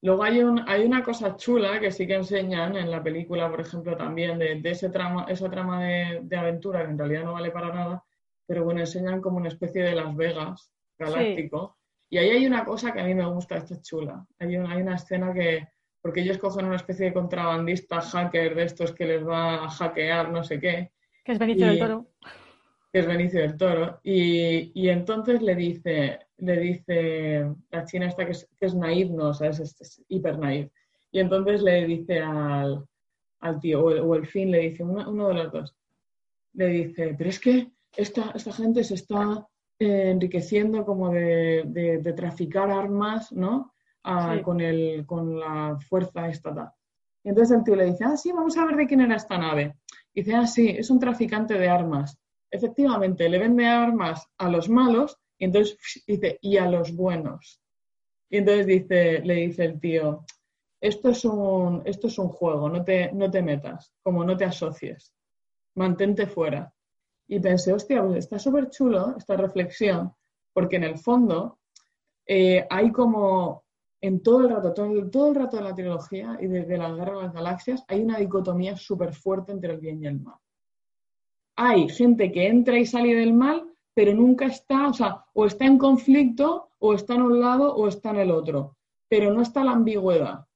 Luego 0.04 0.22
hay, 0.22 0.40
un, 0.40 0.62
hay 0.68 0.84
una 0.84 1.02
cosa 1.02 1.34
chula 1.34 1.80
que 1.80 1.90
sí 1.90 2.06
que 2.06 2.16
enseñan 2.16 2.76
en 2.76 2.90
la 2.90 3.02
película, 3.02 3.48
por 3.48 3.62
ejemplo, 3.62 3.96
también 3.96 4.38
de, 4.38 4.60
ese 4.62 4.90
trama, 4.90 5.24
esa 5.30 5.50
trama 5.50 5.82
de, 5.82 6.36
aventura 6.36 6.84
que 6.84 6.90
en 6.90 6.98
realidad 6.98 7.24
no 7.24 7.32
vale 7.32 7.50
para 7.50 7.72
nada, 7.72 8.04
pero 8.46 8.64
bueno, 8.64 8.80
enseñan 8.80 9.22
como 9.22 9.38
una 9.38 9.48
especie 9.48 9.82
de 9.82 9.94
Las 9.94 10.14
Vegas 10.14 10.70
galáctico. 10.98 11.78
Y 12.10 12.18
ahí 12.18 12.28
hay 12.28 12.46
una 12.46 12.66
cosa 12.66 12.92
que 12.92 13.00
a 13.00 13.04
mí 13.04 13.14
me 13.14 13.24
gusta, 13.24 13.56
esto 13.56 13.72
es 13.72 13.80
chula. 13.80 14.26
Hay, 14.38 14.54
hay 14.54 14.82
una 14.82 14.96
escena 14.96 15.32
que, 15.32 15.68
porque 16.02 16.20
ellos 16.20 16.36
cogen 16.36 16.66
una 16.66 16.76
especie 16.76 17.06
de 17.06 17.14
contrabandista 17.14 18.02
hacker 18.02 18.56
de 18.56 18.64
estos 18.64 18.92
que 18.92 19.06
les 19.06 19.26
va 19.26 19.64
a 19.64 19.70
hackear 19.70 20.30
no 20.30 20.44
sé 20.44 20.60
qué. 20.60 20.92
Que 21.24 21.32
es 21.32 21.38
Benicio 21.38 21.66
del 21.66 21.78
Toro. 21.78 22.10
Que 22.94 23.00
es 23.00 23.06
Benicio 23.08 23.40
del 23.40 23.56
Toro. 23.56 23.98
Y, 24.04 24.70
y 24.72 24.88
entonces 24.88 25.42
le 25.42 25.56
dice, 25.56 26.20
le 26.38 26.60
dice 26.60 27.52
la 27.72 27.84
china 27.86 28.06
esta 28.06 28.24
que 28.24 28.30
es, 28.30 28.48
que 28.56 28.66
es 28.66 28.74
naive, 28.76 29.10
no, 29.10 29.30
o 29.30 29.34
sea, 29.34 29.48
es, 29.48 30.00
hiper 30.06 30.38
naive. 30.38 30.70
Y 31.10 31.18
entonces 31.18 31.60
le 31.60 31.86
dice 31.86 32.20
al, 32.20 32.86
al 33.40 33.58
tío, 33.58 33.84
o 33.84 34.14
el, 34.14 34.26
fin 34.28 34.52
le 34.52 34.60
dice, 34.60 34.84
uno, 34.84 35.26
de 35.26 35.34
los 35.34 35.50
dos, 35.50 35.74
le 36.52 36.68
dice, 36.68 37.16
pero 37.18 37.30
es 37.30 37.40
que 37.40 37.72
esta, 37.96 38.30
esta 38.32 38.52
gente 38.52 38.84
se 38.84 38.94
está 38.94 39.44
eh, 39.80 40.10
enriqueciendo 40.10 40.84
como 40.84 41.10
de, 41.10 41.64
de, 41.66 42.12
traficar 42.12 42.70
armas, 42.70 43.32
¿no? 43.32 43.74
con, 44.44 44.60
el, 44.60 45.04
con 45.04 45.40
la 45.40 45.76
fuerza 45.88 46.28
estatal. 46.28 46.70
Y 47.24 47.30
entonces 47.30 47.56
el 47.56 47.64
tío 47.64 47.74
le 47.74 47.86
dice, 47.86 48.04
ah, 48.04 48.16
sí, 48.16 48.30
vamos 48.30 48.56
a 48.56 48.66
ver 48.66 48.76
de 48.76 48.86
quién 48.86 49.00
era 49.00 49.16
esta 49.16 49.36
nave. 49.36 49.74
Y 50.14 50.20
dice, 50.20 50.36
ah, 50.36 50.46
sí, 50.46 50.68
es 50.68 50.90
un 50.90 51.00
traficante 51.00 51.54
de 51.54 51.68
armas. 51.68 52.16
Efectivamente, 52.54 53.28
le 53.28 53.40
vende 53.40 53.66
armas 53.66 54.28
a 54.38 54.48
los 54.48 54.68
malos 54.68 55.18
y 55.36 55.46
entonces 55.46 55.76
dice, 56.06 56.38
y 56.40 56.56
a 56.56 56.70
los 56.70 56.94
buenos. 56.94 57.60
Y 58.30 58.36
entonces 58.36 58.66
dice, 58.66 59.18
le 59.24 59.34
dice 59.34 59.64
el 59.64 59.80
tío, 59.80 60.24
esto 60.80 61.08
es 61.08 61.24
un, 61.24 61.82
esto 61.84 62.06
es 62.06 62.16
un 62.16 62.28
juego, 62.28 62.68
no 62.68 62.84
te, 62.84 63.10
no 63.10 63.28
te 63.28 63.42
metas, 63.42 63.92
como 64.04 64.24
no 64.24 64.36
te 64.36 64.44
asocies, 64.44 65.12
mantente 65.74 66.28
fuera. 66.28 66.72
Y 67.26 67.40
pensé, 67.40 67.72
hostia, 67.72 68.04
pues 68.04 68.18
está 68.18 68.38
súper 68.38 68.70
chulo 68.70 69.16
esta 69.18 69.36
reflexión, 69.36 70.14
porque 70.52 70.76
en 70.76 70.84
el 70.84 70.98
fondo 70.98 71.58
eh, 72.24 72.64
hay 72.70 72.92
como 72.92 73.64
en 74.00 74.22
todo 74.22 74.42
el 74.42 74.50
rato, 74.50 74.72
todo, 74.72 75.10
todo 75.10 75.30
el 75.30 75.34
rato 75.34 75.56
de 75.56 75.64
la 75.64 75.74
trilogía 75.74 76.38
y 76.40 76.46
desde 76.46 76.78
la 76.78 76.92
Guerra 76.92 77.16
de 77.16 77.22
las 77.24 77.34
Galaxias, 77.34 77.84
hay 77.88 78.00
una 78.00 78.18
dicotomía 78.18 78.76
súper 78.76 79.12
fuerte 79.12 79.50
entre 79.50 79.72
el 79.72 79.80
bien 79.80 80.00
y 80.04 80.06
el 80.06 80.20
mal. 80.20 80.38
Hay 81.56 81.88
gente 81.88 82.32
que 82.32 82.46
entra 82.48 82.78
y 82.78 82.86
sale 82.86 83.14
del 83.14 83.32
mal, 83.32 83.64
pero 83.94 84.12
nunca 84.12 84.46
está, 84.46 84.88
o 84.88 84.92
sea, 84.92 85.24
o 85.32 85.46
está 85.46 85.64
en 85.64 85.78
conflicto, 85.78 86.70
o 86.78 86.94
está 86.94 87.14
en 87.14 87.22
un 87.22 87.40
lado, 87.40 87.74
o 87.74 87.88
está 87.88 88.10
en 88.10 88.16
el 88.16 88.30
otro, 88.30 88.76
pero 89.08 89.32
no 89.32 89.42
está 89.42 89.62
la 89.62 89.72
ambigüedad. 89.72 90.46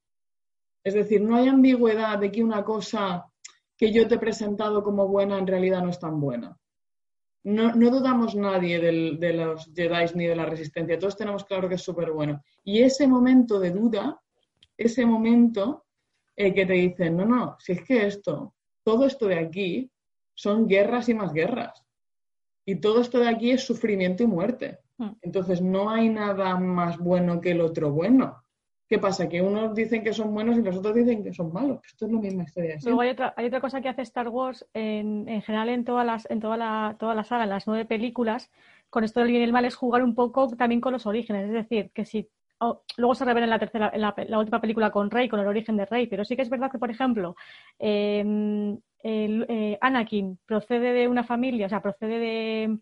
Es 0.83 0.95
decir, 0.95 1.21
no 1.21 1.37
hay 1.37 1.49
ambigüedad 1.49 2.19
de 2.19 2.33
que 2.33 2.43
una 2.43 2.65
cosa 2.65 3.27
que 3.77 3.93
yo 3.93 4.09
te 4.09 4.17
he 4.17 4.19
presentado 4.19 4.83
como 4.83 5.07
buena 5.07 5.39
en 5.39 5.47
realidad 5.47 5.83
no 5.83 5.91
es 5.91 6.01
tan 6.01 6.21
buena. 6.21 6.59
No, 7.45 7.73
dudamos 7.73 8.35
nadie 8.35 8.79
de 8.81 9.33
los 9.33 9.71
Jedi 9.75 10.07
ni 10.17 10.27
de 10.27 10.37
la 10.37 10.45
resistencia, 10.45 10.99
todos 10.99 11.17
tenemos 11.17 11.45
claro 11.45 11.69
que 11.69 11.77
es 11.77 11.83
súper 11.83 12.11
bueno. 12.11 12.43
Y 12.65 12.83
ese 12.83 13.07
momento 13.07 13.61
de 13.61 13.71
duda, 13.71 14.21
ese 14.77 15.07
momento 15.07 15.87
eh, 16.37 16.53
que 16.53 16.67
te 16.67 16.73
dicen, 16.75 17.17
no, 17.17 17.25
no, 17.25 17.57
si 17.59 17.73
es 17.73 17.85
que 17.85 18.07
esto, 18.07 18.55
todo 18.83 19.07
esto 19.07 19.27
de 19.27 19.39
aquí 19.39 19.91
son 20.39 20.69
guerras 20.69 21.09
y 21.09 21.15
más 21.15 21.33
guerras. 21.33 21.85
Y 22.65 22.77
todo 22.77 23.01
esto 23.01 23.19
de 23.19 23.29
aquí 23.29 23.51
es 23.51 23.67
sufrimiento 23.67 24.23
y 24.23 24.29
muerte. 24.29 24.79
Hmm. 24.97 25.11
Entonces 25.21 25.61
no 25.61 25.91
hay 25.91 26.09
nada 26.11 26.57
más 26.57 26.97
bueno 26.97 27.41
que 27.41 27.51
el 27.51 27.61
otro 27.61 27.91
bueno. 27.91 28.45
¿Qué 28.87 29.01
pasa? 29.01 29.29
Que 29.29 29.43
unos 29.43 29.75
dicen 29.75 30.05
que 30.05 30.13
son 30.13 30.33
buenos 30.33 30.57
y 30.57 30.63
los 30.63 30.77
otros 30.77 30.95
dicen 30.95 31.25
que 31.25 31.35
son 31.35 31.53
malos. 31.53 31.81
Esto 31.85 32.07
es 32.07 32.13
la 32.13 32.21
misma 32.21 32.45
historia. 32.45 32.77
Luego 32.85 33.01
hay 33.01 33.11
otra, 33.11 33.35
hay 33.37 33.47
otra 33.47 33.61
cosa 33.61 33.81
que 33.81 33.89
hace 33.89 34.03
Star 34.03 34.29
Wars 34.29 34.65
en, 34.75 35.27
general 35.43 35.71
en 35.71 35.85
todas 35.85 36.07
las, 36.07 36.31
en 36.31 36.39
toda 36.39 36.57
la, 36.57 36.97
toda 37.01 37.17
la 37.17 37.25
saga, 37.25 37.43
en 37.43 37.51
las 37.51 37.67
nueve 37.67 37.85
películas, 37.85 38.49
con 38.91 39.03
esto 39.03 39.19
del 39.19 39.31
bien 39.31 39.43
y 39.43 39.45
el 39.45 39.53
mal, 39.53 39.65
es 39.65 39.75
jugar 39.75 40.05
un 40.05 40.15
poco 40.15 40.49
también 40.57 40.81
con 40.81 40.93
los 40.93 41.05
orígenes. 41.05 41.47
Es 41.47 41.53
decir, 41.53 41.91
que 41.93 42.05
si 42.05 42.29
luego 42.97 43.15
se 43.17 43.25
revela 43.25 43.45
en 43.45 43.51
la 43.51 43.59
tercera, 43.59 43.91
en 43.93 44.01
la, 44.01 44.39
última 44.39 44.61
película 44.61 44.91
con 44.93 45.11
Rey, 45.11 45.29
con 45.29 45.41
el 45.41 45.49
origen 45.49 45.77
de 45.77 45.85
Rey, 45.85 46.07
pero 46.07 46.25
sí 46.25 46.37
que 46.37 46.43
es 46.43 46.49
verdad 46.49 46.71
que, 46.71 46.79
por 46.79 46.91
ejemplo, 46.91 47.35
em, 47.79 48.79
eh, 49.03 49.79
Anakin 49.81 50.39
procede 50.47 50.93
de 50.93 51.09
una 51.09 51.25
familia, 51.25 51.67
o 51.67 51.69
sea, 51.69 51.83
procede 51.83 52.19
de 52.19 52.79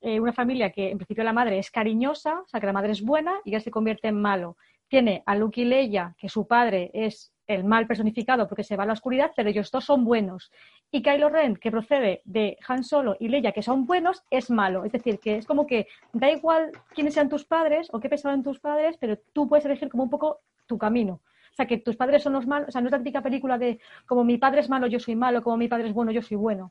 eh, 0.00 0.20
una 0.20 0.32
familia 0.32 0.70
que 0.70 0.90
en 0.90 0.98
principio 0.98 1.24
la 1.24 1.32
madre 1.32 1.58
es 1.58 1.70
cariñosa, 1.70 2.40
o 2.40 2.48
sea, 2.48 2.60
que 2.60 2.66
la 2.66 2.72
madre 2.72 2.92
es 2.92 3.02
buena 3.02 3.34
y 3.44 3.52
ya 3.52 3.60
se 3.60 3.70
convierte 3.70 4.08
en 4.08 4.20
malo 4.20 4.56
tiene 4.88 5.22
a 5.26 5.34
Luke 5.34 5.60
y 5.60 5.64
Leia, 5.64 6.14
que 6.18 6.28
su 6.28 6.46
padre 6.46 6.90
es 6.94 7.32
el 7.46 7.64
mal 7.64 7.86
personificado 7.86 8.48
porque 8.48 8.64
se 8.64 8.76
va 8.76 8.82
a 8.84 8.86
la 8.86 8.92
oscuridad, 8.92 9.32
pero 9.36 9.48
ellos 9.48 9.70
dos 9.70 9.84
son 9.84 10.04
buenos. 10.04 10.50
Y 10.90 11.02
Kylo 11.02 11.28
Ren, 11.28 11.56
que 11.56 11.70
procede 11.70 12.22
de 12.24 12.56
Han 12.66 12.82
Solo 12.82 13.16
y 13.20 13.28
Leia, 13.28 13.52
que 13.52 13.62
son 13.62 13.86
buenos, 13.86 14.22
es 14.30 14.50
malo. 14.50 14.84
Es 14.84 14.92
decir, 14.92 15.18
que 15.20 15.36
es 15.36 15.46
como 15.46 15.66
que 15.66 15.86
da 16.12 16.30
igual 16.30 16.72
quiénes 16.94 17.14
sean 17.14 17.28
tus 17.28 17.44
padres 17.44 17.88
o 17.92 18.00
qué 18.00 18.08
pensaban 18.08 18.42
tus 18.42 18.58
padres, 18.58 18.96
pero 18.98 19.16
tú 19.32 19.48
puedes 19.48 19.64
elegir 19.64 19.88
como 19.88 20.04
un 20.04 20.10
poco 20.10 20.40
tu 20.66 20.78
camino. 20.78 21.20
O 21.56 21.62
sea, 21.64 21.66
que 21.66 21.78
tus 21.78 21.96
padres 21.96 22.22
son 22.22 22.34
los 22.34 22.46
malos, 22.46 22.68
o 22.68 22.70
sea, 22.70 22.82
no 22.82 22.88
es 22.88 22.92
la 22.92 22.98
típica 22.98 23.22
película 23.22 23.56
de 23.56 23.80
como 24.04 24.24
mi 24.24 24.36
padre 24.36 24.60
es 24.60 24.68
malo, 24.68 24.86
yo 24.88 25.00
soy 25.00 25.16
malo, 25.16 25.42
como 25.42 25.56
mi 25.56 25.68
padre 25.68 25.88
es 25.88 25.94
bueno, 25.94 26.12
yo 26.12 26.20
soy 26.20 26.36
bueno. 26.36 26.70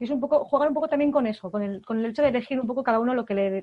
Y 0.00 0.04
es 0.04 0.10
un 0.10 0.20
poco, 0.20 0.46
jugar 0.46 0.68
un 0.68 0.74
poco 0.74 0.88
también 0.88 1.12
con 1.12 1.26
eso, 1.26 1.50
con 1.50 1.60
el, 1.60 1.84
con 1.84 1.98
el 1.98 2.06
hecho 2.06 2.22
de 2.22 2.28
elegir 2.28 2.58
un 2.58 2.66
poco 2.66 2.82
cada 2.82 2.98
uno 2.98 3.12
lo 3.12 3.26
que 3.26 3.34
le, 3.34 3.62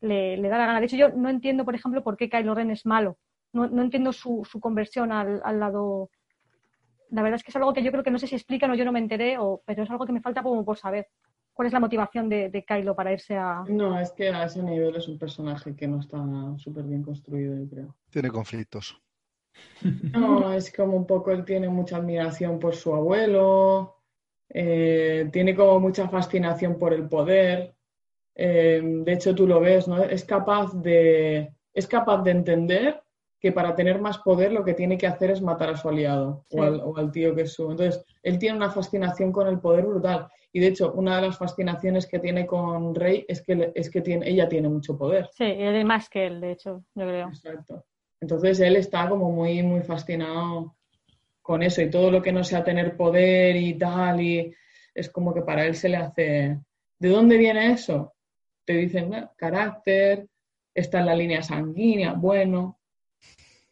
le, 0.00 0.48
da 0.48 0.56
la 0.56 0.66
gana. 0.66 0.78
De 0.78 0.86
hecho, 0.86 0.94
yo 0.94 1.08
no 1.08 1.28
entiendo, 1.28 1.64
por 1.64 1.74
ejemplo, 1.74 2.00
por 2.04 2.16
qué 2.16 2.30
Kylo 2.30 2.54
Ren 2.54 2.70
es 2.70 2.86
malo. 2.86 3.18
No, 3.52 3.64
entiendo 3.82 4.12
su, 4.12 4.46
conversión 4.60 5.10
al, 5.10 5.40
lado. 5.58 6.10
La 7.10 7.22
verdad 7.22 7.38
es 7.38 7.42
que 7.42 7.50
es 7.50 7.56
algo 7.56 7.74
que 7.74 7.82
yo 7.82 7.90
creo 7.90 8.04
que 8.04 8.12
no 8.12 8.20
sé 8.20 8.28
si 8.28 8.36
explican 8.36 8.70
o 8.70 8.76
yo 8.76 8.84
no 8.84 8.92
me 8.92 9.00
enteré, 9.00 9.36
o, 9.38 9.62
pero 9.66 9.82
es 9.82 9.90
algo 9.90 10.06
que 10.06 10.12
me 10.12 10.20
falta 10.20 10.44
como 10.44 10.64
por 10.64 10.78
saber. 10.78 11.08
¿Cuál 11.54 11.66
es 11.66 11.72
la 11.72 11.80
motivación 11.80 12.28
de, 12.28 12.50
de 12.50 12.64
Kylo 12.64 12.94
para 12.94 13.12
irse 13.12 13.36
a.? 13.36 13.64
No, 13.68 13.98
es 13.98 14.12
que 14.12 14.28
a 14.28 14.44
ese 14.44 14.62
nivel 14.62 14.94
es 14.94 15.08
un 15.08 15.18
personaje 15.18 15.74
que 15.74 15.88
no 15.88 15.98
está 15.98 16.24
súper 16.56 16.84
bien 16.84 17.02
construido, 17.02 17.58
yo 17.58 17.68
creo. 17.68 17.96
Tiene 18.10 18.30
conflictos. 18.30 19.02
No, 20.12 20.52
es 20.52 20.72
como 20.72 20.96
un 20.96 21.06
poco 21.06 21.32
él 21.32 21.44
tiene 21.44 21.68
mucha 21.68 21.96
admiración 21.96 22.58
por 22.58 22.74
su 22.74 22.94
abuelo, 22.94 23.96
eh, 24.48 25.28
tiene 25.32 25.54
como 25.54 25.80
mucha 25.80 26.08
fascinación 26.08 26.78
por 26.78 26.92
el 26.92 27.08
poder. 27.08 27.74
Em, 28.34 29.04
de 29.04 29.12
hecho, 29.12 29.34
tú 29.34 29.46
lo 29.46 29.60
ves, 29.60 29.88
¿no? 29.88 30.02
Es 30.02 30.24
capaz 30.24 30.72
de, 30.74 31.52
es 31.72 31.86
capaz 31.86 32.22
de 32.22 32.30
entender 32.30 33.02
que 33.40 33.52
para 33.52 33.74
tener 33.74 34.00
más 34.00 34.18
poder 34.18 34.52
lo 34.52 34.64
que 34.64 34.74
tiene 34.74 34.96
que 34.96 35.06
hacer 35.06 35.32
es 35.32 35.42
matar 35.42 35.70
a 35.70 35.76
su 35.76 35.88
aliado 35.88 36.44
o, 36.50 36.96
al, 36.96 37.10
tío 37.10 37.34
que 37.34 37.42
es 37.42 37.52
su. 37.52 37.70
Entonces, 37.70 38.04
él 38.22 38.38
tiene 38.38 38.56
una 38.56 38.70
fascinación 38.70 39.32
con 39.32 39.48
el 39.48 39.58
poder 39.58 39.84
brutal. 39.84 40.28
Y 40.52 40.60
de 40.60 40.68
hecho, 40.68 40.92
una 40.92 41.16
de 41.16 41.22
las 41.22 41.38
fascinaciones 41.38 42.06
que 42.06 42.20
tiene 42.20 42.46
con 42.46 42.94
Rey 42.94 43.24
es 43.26 43.42
que, 43.42 43.72
es 43.74 43.90
que 43.90 44.00
tiene, 44.00 44.28
ella 44.28 44.48
tiene 44.48 44.68
mucho 44.68 44.96
poder. 44.96 45.28
Sí, 45.32 45.44
más 45.84 46.08
que 46.08 46.26
él, 46.26 46.40
de 46.40 46.52
hecho, 46.52 46.84
yo 46.94 47.04
creo. 47.04 47.28
Exacto. 47.28 47.84
Entonces, 48.22 48.58
él 48.60 48.76
está 48.76 49.06
como 49.10 49.30
muy, 49.30 49.62
muy 49.62 49.82
fascinado 49.82 50.74
con 51.42 51.62
eso 51.62 51.82
y 51.82 51.90
todo 51.90 52.10
lo 52.10 52.22
que 52.22 52.32
no 52.32 52.42
sea 52.42 52.64
tener 52.64 52.96
poder 52.96 53.56
y 53.56 53.74
tal. 53.74 54.22
Y 54.22 54.54
es 54.94 55.10
como 55.10 55.34
que 55.34 55.42
para 55.42 55.66
él 55.66 55.74
se 55.74 55.90
le 55.90 55.98
hace. 55.98 56.58
¿De 56.98 57.08
dónde 57.10 57.36
viene 57.36 57.72
eso? 57.72 58.14
te 58.64 58.74
dicen 58.74 59.28
carácter, 59.36 60.28
está 60.74 61.00
en 61.00 61.06
la 61.06 61.14
línea 61.14 61.42
sanguínea, 61.42 62.12
bueno, 62.14 62.78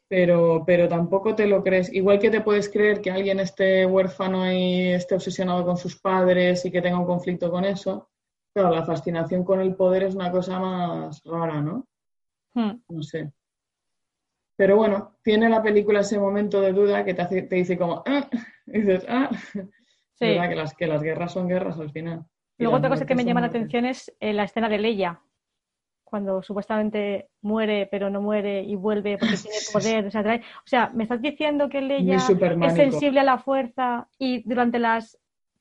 pero, 0.08 0.64
pero 0.66 0.88
tampoco 0.88 1.34
te 1.34 1.46
lo 1.46 1.62
crees. 1.62 1.92
Igual 1.92 2.18
que 2.18 2.30
te 2.30 2.40
puedes 2.40 2.68
creer 2.68 3.00
que 3.00 3.10
alguien 3.10 3.40
esté 3.40 3.86
huérfano 3.86 4.50
y 4.52 4.88
esté 4.88 5.14
obsesionado 5.14 5.64
con 5.64 5.76
sus 5.76 6.00
padres 6.00 6.64
y 6.64 6.70
que 6.70 6.82
tenga 6.82 6.98
un 6.98 7.06
conflicto 7.06 7.50
con 7.50 7.64
eso, 7.64 8.10
claro, 8.52 8.74
la 8.74 8.84
fascinación 8.84 9.44
con 9.44 9.60
el 9.60 9.76
poder 9.76 10.04
es 10.04 10.14
una 10.14 10.30
cosa 10.30 10.58
más 10.58 11.22
rara, 11.24 11.60
¿no? 11.60 11.86
Hmm. 12.54 12.82
No 12.88 13.02
sé. 13.02 13.32
Pero 14.60 14.76
bueno, 14.76 15.16
tiene 15.22 15.48
la 15.48 15.62
película 15.62 16.00
ese 16.00 16.18
momento 16.18 16.60
de 16.60 16.74
duda 16.74 17.02
que 17.02 17.14
te, 17.14 17.22
hace, 17.22 17.40
te 17.40 17.56
dice 17.56 17.78
como, 17.78 18.02
ah", 18.04 18.28
y 18.66 18.80
dices, 18.80 19.06
ah, 19.08 19.30
que 20.18 20.54
las, 20.54 20.74
que 20.74 20.86
las 20.86 21.02
guerras 21.02 21.32
son 21.32 21.48
guerras 21.48 21.78
al 21.78 21.90
final. 21.90 22.26
Luego 22.58 22.76
otra 22.76 22.90
cosa 22.90 23.06
que 23.06 23.14
me 23.14 23.24
llama 23.24 23.40
la 23.40 23.46
atención 23.46 23.86
es 23.86 24.14
eh, 24.20 24.34
la 24.34 24.44
escena 24.44 24.68
de 24.68 24.76
Leia, 24.76 25.18
cuando 26.04 26.42
supuestamente 26.42 27.30
muere 27.40 27.88
pero 27.90 28.10
no 28.10 28.20
muere 28.20 28.62
y 28.62 28.76
vuelve 28.76 29.16
porque 29.16 29.38
tiene 29.38 29.56
poder. 29.72 30.08
O 30.08 30.66
sea, 30.66 30.90
me 30.92 31.04
estás 31.04 31.22
diciendo 31.22 31.70
que 31.70 31.80
Leia 31.80 32.16
es 32.16 32.74
sensible 32.74 33.20
a 33.20 33.24
la 33.24 33.38
fuerza 33.38 34.08
y 34.18 34.42
durante 34.46 34.78
las 34.78 35.18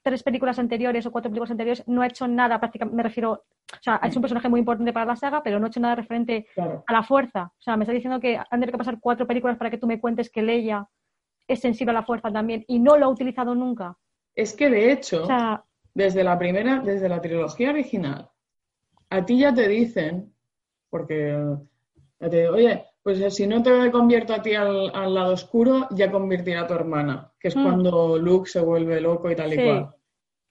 tres 0.09 0.23
películas 0.23 0.57
anteriores 0.57 1.05
o 1.05 1.11
cuatro 1.11 1.29
películas 1.29 1.51
anteriores 1.51 1.83
no 1.87 2.01
ha 2.01 2.07
hecho 2.07 2.27
nada 2.27 2.59
prácticamente, 2.59 2.97
me 2.97 3.03
refiero, 3.03 3.31
o 3.31 3.81
sea, 3.81 3.99
hecho 4.03 4.17
un 4.17 4.23
personaje 4.23 4.49
muy 4.49 4.59
importante 4.59 4.91
para 4.91 5.05
la 5.05 5.15
saga, 5.15 5.43
pero 5.43 5.59
no 5.59 5.65
ha 5.65 5.69
hecho 5.69 5.79
nada 5.79 5.95
referente 5.95 6.47
a 6.57 6.91
la 6.91 7.03
fuerza. 7.03 7.51
O 7.59 7.61
sea, 7.61 7.77
me 7.77 7.83
estás 7.83 7.93
diciendo 7.93 8.19
que 8.19 8.37
han 8.37 8.59
tenido 8.59 8.71
que 8.71 8.77
pasar 8.79 8.99
cuatro 8.99 9.27
películas 9.27 9.57
para 9.57 9.69
que 9.69 9.77
tú 9.77 9.85
me 9.85 9.99
cuentes 9.99 10.31
que 10.31 10.41
Leia 10.41 10.87
es 11.47 11.59
sensible 11.59 11.91
a 11.91 11.93
la 11.93 12.03
fuerza 12.03 12.31
también 12.31 12.65
y 12.67 12.79
no 12.79 12.97
lo 12.97 13.05
ha 13.05 13.09
utilizado 13.09 13.53
nunca. 13.53 13.97
Es 14.35 14.55
que 14.55 14.69
de 14.69 14.91
hecho, 14.91 15.27
desde 15.93 16.23
la 16.23 16.39
primera, 16.39 16.79
desde 16.79 17.07
la 17.07 17.21
trilogía 17.21 17.69
original, 17.69 18.29
a 19.09 19.25
ti 19.25 19.39
ya 19.39 19.53
te 19.53 19.67
dicen, 19.67 20.33
porque, 20.89 21.35
oye, 22.19 22.85
pues 23.01 23.33
si 23.35 23.47
no 23.47 23.63
te 23.63 23.91
convierto 23.91 24.33
a 24.33 24.41
ti 24.41 24.53
al, 24.53 25.13
lado 25.13 25.33
oscuro, 25.33 25.87
ya 25.91 26.11
convertirá 26.11 26.61
a 26.61 26.67
tu 26.67 26.73
hermana, 26.73 27.31
que 27.39 27.47
es 27.47 27.55
mm. 27.55 27.63
cuando 27.63 28.17
Luke 28.17 28.49
se 28.49 28.61
vuelve 28.61 29.01
loco 29.01 29.31
y 29.31 29.35
tal 29.35 29.53
y 29.53 29.63
cual. 29.63 29.95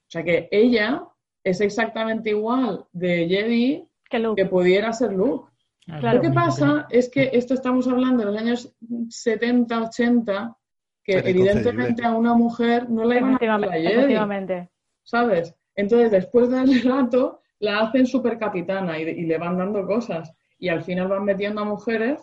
O 0.09 0.11
sea 0.11 0.25
que 0.25 0.49
ella 0.51 1.05
es 1.45 1.61
exactamente 1.61 2.31
igual 2.31 2.87
de 2.93 3.29
Jedi 3.29 3.89
que, 4.09 4.47
pudiera 4.47 4.93
ser 4.93 5.13
Luke. 5.13 5.51
Lo 5.87 6.21
que 6.21 6.31
pasa 6.31 6.87
es 6.91 7.11
que 7.11 7.31
esto 7.33 7.55
estamos 7.55 7.87
hablando 7.89 8.25
de 8.25 8.33
los 8.33 8.41
años 8.41 8.75
70, 9.11 9.83
80, 9.85 10.57
que 11.05 11.19
evidentemente 11.19 12.05
a 12.05 12.17
una 12.17 12.35
mujer 12.35 12.89
no 12.89 13.05
le 13.05 13.19
iban 13.19 13.39
a 13.43 13.59
la 13.59 13.73
Jedi. 13.73 14.69
¿sabes? 15.03 15.55
Entonces, 15.75 16.11
después 16.11 16.51
del 16.51 16.83
rato, 16.83 17.41
la 17.59 17.81
hacen 17.81 18.07
supercapitana 18.07 18.99
y, 18.99 19.03
y 19.03 19.23
le 19.27 19.39
van 19.39 19.59
dando 19.59 19.87
cosas. 19.87 20.33
Y 20.59 20.69
al 20.69 20.83
final 20.83 21.09
van 21.09 21.25
metiendo 21.25 21.61
a 21.61 21.65
mujeres 21.65 22.21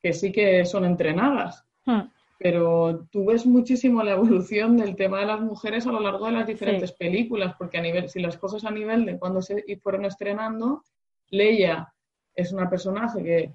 que 0.00 0.12
sí 0.12 0.32
que 0.32 0.64
son 0.64 0.84
entrenadas. 0.84 1.66
Hmm. 1.84 2.02
Pero 2.42 3.06
tú 3.10 3.26
ves 3.26 3.44
muchísimo 3.44 4.02
la 4.02 4.12
evolución 4.12 4.76
del 4.76 4.96
tema 4.96 5.20
de 5.20 5.26
las 5.26 5.40
mujeres 5.40 5.86
a 5.86 5.92
lo 5.92 6.00
largo 6.00 6.26
de 6.26 6.32
las 6.32 6.46
diferentes 6.46 6.92
películas, 6.92 7.54
porque 7.58 7.78
a 7.78 7.82
nivel, 7.82 8.08
si 8.08 8.20
las 8.20 8.38
cosas 8.38 8.64
a 8.64 8.70
nivel 8.70 9.04
de 9.04 9.18
cuando 9.18 9.42
se 9.42 9.62
fueron 9.82 10.06
estrenando, 10.06 10.82
Leia 11.28 11.92
es 12.34 12.52
una 12.52 12.70
personaje 12.70 13.22
que 13.22 13.52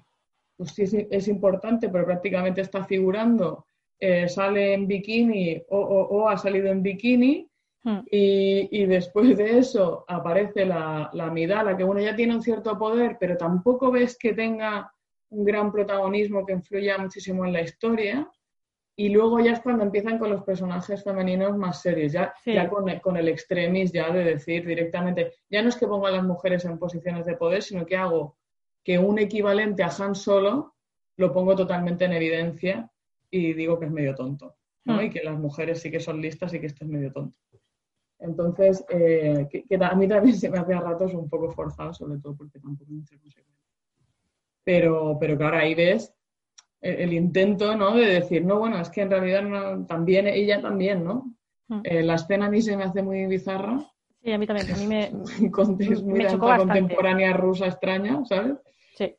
pues, 0.56 0.70
sí 0.70 0.84
es, 1.10 1.28
importante, 1.28 1.88
pero 1.88 2.06
prácticamente 2.06 2.60
está 2.60 2.84
figurando, 2.84 3.66
eh, 3.98 4.28
sale 4.28 4.74
en 4.74 4.86
bikini 4.86 5.62
o, 5.68 6.28
ha 6.28 6.38
salido 6.38 6.68
en 6.68 6.82
bikini, 6.82 7.50
Hmm. 7.86 8.00
Y, 8.10 8.84
después 8.86 9.36
de 9.36 9.58
eso 9.58 10.04
aparece 10.08 10.66
la, 10.66 11.08
la 11.12 11.30
Midala, 11.30 11.76
que 11.76 11.84
bueno, 11.84 12.00
ya 12.00 12.16
tiene 12.16 12.34
un 12.34 12.42
cierto 12.42 12.76
poder, 12.76 13.16
pero 13.20 13.36
tampoco 13.36 13.92
ves 13.92 14.18
que 14.18 14.32
tenga 14.32 14.92
un 15.28 15.44
gran 15.44 15.70
protagonismo 15.70 16.44
que 16.44 16.54
influya 16.54 16.98
muchísimo 16.98 17.44
en 17.44 17.52
la 17.52 17.60
historia. 17.60 18.28
Y 18.98 19.10
luego 19.10 19.40
ya 19.40 19.52
es 19.52 19.60
cuando 19.60 19.84
empiezan 19.84 20.18
con 20.18 20.30
los 20.30 20.42
personajes 20.42 21.04
femeninos 21.04 21.56
más 21.58 21.82
serios, 21.82 22.12
ya, 22.12 22.34
ya 22.46 22.66
con, 22.68 22.86
con, 23.00 23.18
el 23.18 23.28
extremis, 23.28 23.92
ya 23.92 24.10
de 24.10 24.24
decir 24.24 24.66
directamente, 24.66 25.34
ya 25.50 25.62
no 25.62 25.68
es 25.68 25.76
que 25.76 25.86
ponga 25.86 26.08
a 26.08 26.12
las 26.12 26.24
mujeres 26.24 26.64
en 26.64 26.78
posiciones 26.78 27.26
de 27.26 27.36
poder, 27.36 27.62
sino 27.62 27.84
que 27.84 27.96
hago 27.96 28.38
que 28.82 28.98
un 28.98 29.18
equivalente 29.18 29.82
a 29.82 29.90
Han 29.98 30.14
Solo 30.14 30.76
lo 31.16 31.30
pongo 31.30 31.54
totalmente 31.54 32.06
en 32.06 32.14
evidencia 32.14 32.90
y 33.30 33.52
digo 33.52 33.78
que 33.78 33.84
es 33.84 33.92
medio 33.92 34.14
tonto, 34.14 34.56
¿no? 34.84 34.96
Hmm. 34.96 35.04
Y 35.04 35.10
que 35.10 35.22
las 35.22 35.38
mujeres 35.38 35.82
sí 35.82 35.90
que 35.90 36.00
son 36.00 36.22
listas 36.22 36.54
y 36.54 36.60
que 36.60 36.66
esto 36.66 36.84
es 36.84 36.90
medio 36.90 37.12
tonto. 37.12 37.36
Entonces, 38.18 38.82
eh, 38.88 39.46
que, 39.50 39.64
que 39.64 39.76
a 39.76 39.94
mí 39.94 40.08
también 40.08 40.36
se 40.38 40.48
me 40.48 40.58
hace 40.58 40.72
a 40.72 40.80
ratos 40.80 41.12
un 41.12 41.28
poco 41.28 41.50
forzado, 41.50 41.92
sobre 41.92 42.18
todo 42.18 42.34
porque 42.34 42.58
tampoco 42.60 42.90
mucha 42.90 43.18
consecuencia. 43.18 43.54
Pero, 44.64 45.18
pero 45.20 45.36
claro, 45.36 45.58
ahí 45.58 45.74
ves 45.74 46.15
el, 46.88 47.00
el 47.00 47.12
intento, 47.12 47.76
¿no? 47.76 47.94
De 47.96 48.06
decir, 48.06 48.44
no, 48.44 48.58
bueno, 48.58 48.80
es 48.80 48.90
que 48.90 49.02
en 49.02 49.10
realidad 49.10 49.42
no- 49.42 49.86
también, 49.86 50.26
ella 50.26 50.60
también, 50.60 51.04
¿no? 51.04 51.34
Mm. 51.68 51.80
Eh, 51.84 52.02
la 52.02 52.14
escena 52.14 52.46
a 52.46 52.50
mí 52.50 52.62
se 52.62 52.76
me 52.76 52.84
hace 52.84 53.02
muy 53.02 53.26
bizarra, 53.26 53.78
Sí, 54.22 54.32
a 54.32 54.38
mí 54.38 54.46
también. 54.46 54.72
A 54.72 54.76
mí 54.76 54.86
me. 54.88 55.12
con- 55.52 55.76
es 55.80 56.02
muy 56.02 56.18
Me 56.18 56.26
chocó 56.26 56.56
contemporánea 56.56 57.32
rusa 57.32 57.66
extraña, 57.66 58.24
¿sabes? 58.24 58.56
Sí. 58.96 59.14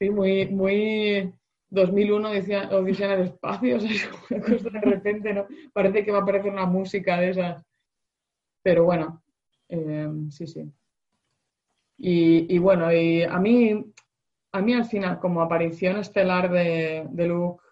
Sí, 0.00 0.10
muy, 0.10 0.48
muy 0.48 1.32
2001 1.70 2.28
Odisea, 2.30 2.68
Odisea 2.70 3.14
en 3.14 3.20
el 3.20 3.26
espacio, 3.28 3.76
o 3.78 3.80
sea, 3.80 3.90
es 3.90 4.08
una 4.30 4.40
cosa 4.40 4.70
de 4.70 4.80
repente, 4.80 5.32
¿no? 5.32 5.46
Parece 5.72 6.04
que 6.04 6.10
va 6.10 6.18
a 6.18 6.22
aparecer 6.22 6.50
una 6.52 6.66
música 6.66 7.20
de 7.20 7.30
esas. 7.30 7.64
Pero 8.64 8.84
bueno, 8.84 9.22
eh, 9.68 10.08
sí, 10.30 10.46
sí. 10.48 10.64
Y, 11.98 12.52
y 12.54 12.58
bueno, 12.58 12.92
y 12.92 13.22
a 13.22 13.38
mí, 13.38 13.92
a 14.52 14.60
mí 14.60 14.72
al 14.74 14.84
final, 14.84 15.18
como 15.18 15.42
aparición 15.42 15.96
estelar 15.98 16.50
de, 16.50 17.06
de 17.10 17.26
Luke 17.26 17.62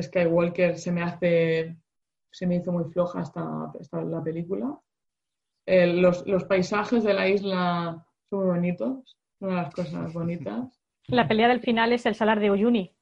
Skywalker, 0.00 0.78
se 0.78 0.92
me 0.92 1.02
hace, 1.02 1.76
se 2.30 2.46
me 2.46 2.56
hizo 2.56 2.72
muy 2.72 2.90
floja 2.92 3.22
esta, 3.22 3.72
esta 3.80 4.02
la 4.02 4.22
película. 4.22 4.78
Eh, 5.66 5.86
los, 5.88 6.26
los 6.26 6.44
paisajes 6.44 7.04
de 7.04 7.14
la 7.14 7.28
isla 7.28 8.06
son 8.30 8.40
muy 8.40 8.48
bonitos, 8.48 9.18
una 9.40 9.56
de 9.56 9.62
las 9.62 9.74
cosas 9.74 10.12
bonitas. 10.12 10.80
La 11.08 11.28
pelea 11.28 11.48
del 11.48 11.60
final 11.60 11.92
es 11.92 12.06
el 12.06 12.14
salar 12.14 12.40
de 12.40 12.50
Uyuni. 12.50 12.96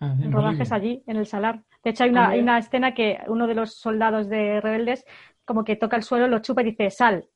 Ah, 0.00 0.16
sí, 0.18 0.22
El 0.22 0.30
muy 0.30 0.42
rodaje 0.42 0.62
es 0.62 0.70
bien. 0.70 0.72
allí, 0.72 1.02
en 1.08 1.16
el 1.16 1.26
salar. 1.26 1.64
De 1.82 1.90
hecho, 1.90 2.04
hay 2.04 2.10
una, 2.10 2.28
Ah, 2.28 2.30
hay 2.30 2.40
una 2.40 2.58
escena 2.58 2.94
que 2.94 3.18
uno 3.26 3.46
de 3.48 3.54
los 3.56 3.74
soldados 3.74 4.28
de 4.28 4.60
rebeldes 4.60 5.04
como 5.44 5.64
que 5.64 5.74
toca 5.76 5.96
el 5.96 6.02
suelo, 6.04 6.28
lo 6.28 6.38
chupa 6.40 6.62
y 6.62 6.66
dice 6.66 6.90
sal. 6.90 7.28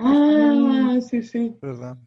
Ah, 0.00 0.98
sí, 1.00 1.22
sí, 1.22 1.56
¿Verdad? 1.60 1.98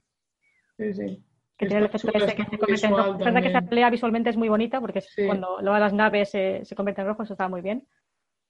sí, 0.78 0.94
sí. 0.94 1.24
Que 1.62 1.68
tiene 1.68 1.80
el 1.80 1.86
efecto 1.86 2.12
ese 2.14 2.36
que 2.36 2.44
se 2.46 2.58
convierte 2.58 2.86
en 2.88 2.92
rojo. 2.98 3.12
Es 3.14 3.18
verdad 3.26 3.42
que 3.42 3.48
esa 3.48 3.62
pelea 3.62 3.90
visualmente 3.90 4.30
es 4.30 4.38
muy 4.38 4.50
bonita 4.50 4.80
porque 4.82 5.02
Sí. 5.02 5.26
cuando 5.26 5.62
luego 5.62 5.78
las 5.80 5.94
naves 5.94 6.30
se, 6.32 6.66
se 6.66 6.76
convierten 6.76 7.04
en 7.04 7.10
rojo, 7.10 7.24
eso 7.24 7.34
está 7.34 7.48
muy 7.48 7.62
bien. 7.62 7.88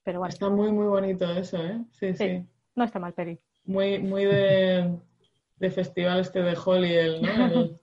Pero 0.03 0.19
bueno, 0.19 0.29
Está 0.33 0.49
muy, 0.49 0.71
muy 0.71 0.87
bonito 0.87 1.29
eso, 1.31 1.57
¿eh? 1.63 1.79
Sí, 1.91 2.13
Sí. 2.15 2.27
sí. 2.27 2.45
no 2.75 2.83
está 2.83 2.99
mal, 2.99 3.13
Peri. 3.13 3.39
Muy, 3.65 3.99
muy 3.99 4.25
de, 4.25 4.97
de 5.57 5.71
festival 5.71 6.19
este 6.21 6.41
de 6.41 6.57
Holly, 6.65 7.21
¿no? 7.21 7.29
El- 7.53 7.79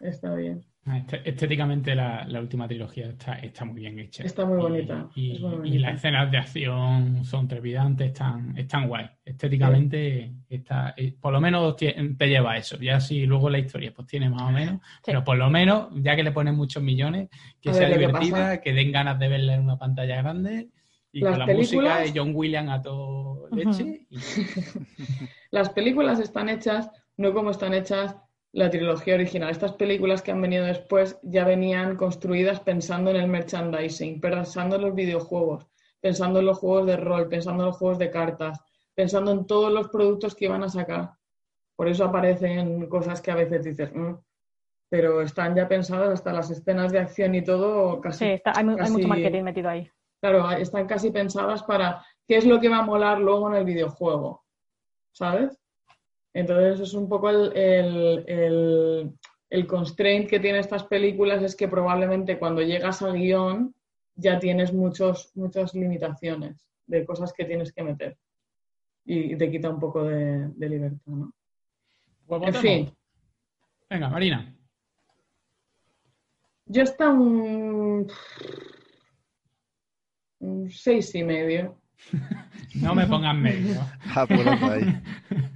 está 0.00 0.34
bien. 0.34 0.64
Ah, 0.88 0.98
este- 0.98 1.28
Estéticamente 1.28 1.96
la, 1.96 2.24
la 2.28 2.38
última 2.40 2.68
trilogía 2.68 3.06
está, 3.08 3.34
está 3.40 3.64
muy 3.64 3.80
bien 3.80 3.98
hecha. 3.98 4.22
Está 4.22 4.44
muy 4.44 4.58
Y- 4.58 4.62
bonita, 4.62 5.08
Y, 5.16 5.32
es 5.34 5.40
muy 5.40 5.50
y 5.52 5.56
bonita. 5.56 5.80
las 5.80 5.94
escenas 5.96 6.30
de 6.30 6.38
acción 6.38 7.24
son 7.24 7.48
trepidantes, 7.48 8.06
están, 8.08 8.56
están 8.56 8.86
guay. 8.86 9.06
Estéticamente 9.24 10.32
está, 10.48 10.94
eh, 10.96 11.12
por 11.20 11.32
lo 11.32 11.40
menos 11.40 11.74
te 11.76 11.92
lleva 12.28 12.52
a 12.52 12.56
eso. 12.58 12.78
Ya 12.78 13.00
si 13.00 13.26
luego 13.26 13.50
la 13.50 13.58
historia 13.58 13.92
pues 13.94 14.06
tiene 14.06 14.30
más 14.30 14.42
o 14.42 14.50
menos, 14.52 14.80
pero 15.04 15.24
por 15.24 15.36
lo 15.36 15.50
menos, 15.50 15.88
ya 15.96 16.14
que 16.14 16.22
le 16.22 16.30
ponen 16.30 16.54
muchos 16.54 16.80
millones, 16.82 17.30
que 17.60 17.70
A 17.70 17.72
sea 17.74 17.88
ver 17.88 17.90
lo 17.90 17.94
que 17.94 18.06
divertida, 18.06 18.60
que 18.60 18.72
den 18.72 18.92
ganas 18.92 19.18
de 19.18 19.28
verla 19.28 19.54
en 19.54 19.62
una 19.62 19.78
pantalla 19.78 20.22
grande 20.22 20.68
y 21.10 21.20
Las 21.20 21.30
con 21.30 21.38
la 21.40 21.46
películas- 21.46 21.98
música 22.00 22.12
de 22.12 22.18
John 22.20 22.30
Williams 22.32 22.70
a 22.70 22.82
todo 22.82 23.48
leche. 23.50 24.06
y- 24.08 24.16
Las 25.50 25.70
películas 25.70 26.20
están 26.20 26.48
hechas 26.48 26.90
no 27.16 27.32
como 27.32 27.50
están 27.50 27.72
hechas 27.74 28.14
la 28.56 28.70
trilogía 28.70 29.14
original. 29.16 29.50
Estas 29.50 29.74
películas 29.74 30.22
que 30.22 30.30
han 30.32 30.40
venido 30.40 30.64
después 30.64 31.18
ya 31.22 31.44
venían 31.44 31.94
construidas 31.96 32.58
pensando 32.60 33.10
en 33.10 33.16
el 33.16 33.28
merchandising, 33.28 34.18
pensando 34.18 34.76
en 34.76 34.82
los 34.82 34.94
videojuegos, 34.94 35.66
pensando 36.00 36.40
en 36.40 36.46
los 36.46 36.58
juegos 36.58 36.86
de 36.86 36.96
rol, 36.96 37.28
pensando 37.28 37.64
en 37.64 37.66
los 37.68 37.76
juegos 37.76 37.98
de 37.98 38.10
cartas, 38.10 38.58
pensando 38.94 39.30
en 39.32 39.46
todos 39.46 39.70
los 39.70 39.88
productos 39.88 40.34
que 40.34 40.46
iban 40.46 40.62
a 40.62 40.70
sacar. 40.70 41.10
Por 41.76 41.86
eso 41.86 42.04
aparecen 42.06 42.86
cosas 42.88 43.20
que 43.20 43.30
a 43.30 43.34
veces 43.34 43.62
dices, 43.62 43.94
"Mm", 43.94 44.14
pero 44.88 45.20
están 45.20 45.54
ya 45.54 45.68
pensadas 45.68 46.08
hasta 46.14 46.32
las 46.32 46.50
escenas 46.50 46.90
de 46.92 47.00
acción 47.00 47.34
y 47.34 47.44
todo 47.44 48.00
casi 48.00 48.24
Sí, 48.24 48.30
está, 48.32 48.52
hay, 48.56 48.64
mu- 48.64 48.70
hay 48.72 48.78
casi- 48.78 48.92
mucho 48.92 49.08
marketing 49.08 49.42
metido 49.42 49.68
ahí. 49.68 49.90
Claro, 50.22 50.50
están 50.52 50.86
casi 50.86 51.10
pensadas 51.10 51.62
para 51.64 52.02
qué 52.26 52.38
es 52.38 52.46
lo 52.46 52.58
que 52.58 52.70
va 52.70 52.78
a 52.78 52.82
molar 52.82 53.20
luego 53.20 53.48
en 53.50 53.56
el 53.56 53.64
videojuego, 53.66 54.46
¿sabes? 55.12 55.58
Entonces 56.36 56.80
es 56.80 56.92
un 56.92 57.08
poco 57.08 57.30
el, 57.30 57.56
el, 57.56 58.24
el- 58.28 59.12
el 59.48 59.66
constraint 59.66 60.28
que 60.28 60.38
tienen 60.40 60.60
estas 60.60 60.84
películas 60.84 61.42
es 61.42 61.56
que 61.56 61.66
probablemente 61.68 62.38
cuando 62.38 62.60
llegas 62.60 63.00
al 63.00 63.14
guion 63.14 63.74
ya 64.16 64.38
tienes 64.38 64.72
muchos, 64.74 65.30
muchas 65.34 65.72
limitaciones 65.74 66.66
de 66.86 67.06
cosas 67.06 67.32
que 67.32 67.44
tienes 67.46 67.72
que 67.72 67.82
meter 67.84 68.18
y 69.06 69.34
te 69.36 69.50
quita 69.50 69.70
un 69.70 69.78
poco 69.80 70.02
de, 70.04 70.48
de 70.48 70.68
libertad, 70.68 71.00
¿no? 71.06 71.32
Pues 72.26 72.42
En 72.42 72.54
fin, 72.54 72.92
Venga, 73.88 74.10
Marina. 74.10 74.54
yo 76.66 76.82
está 76.82 77.08
un, 77.10 78.10
un 80.40 80.70
seis 80.70 81.14
y 81.14 81.22
medio. 81.24 81.80
No 82.82 82.94
me 82.94 83.06
pongas 83.06 83.34
medio. 83.36 83.80
Ah, 84.14 84.26
pues 84.26 84.46
anda 84.46 84.72
ahí. 84.74 84.84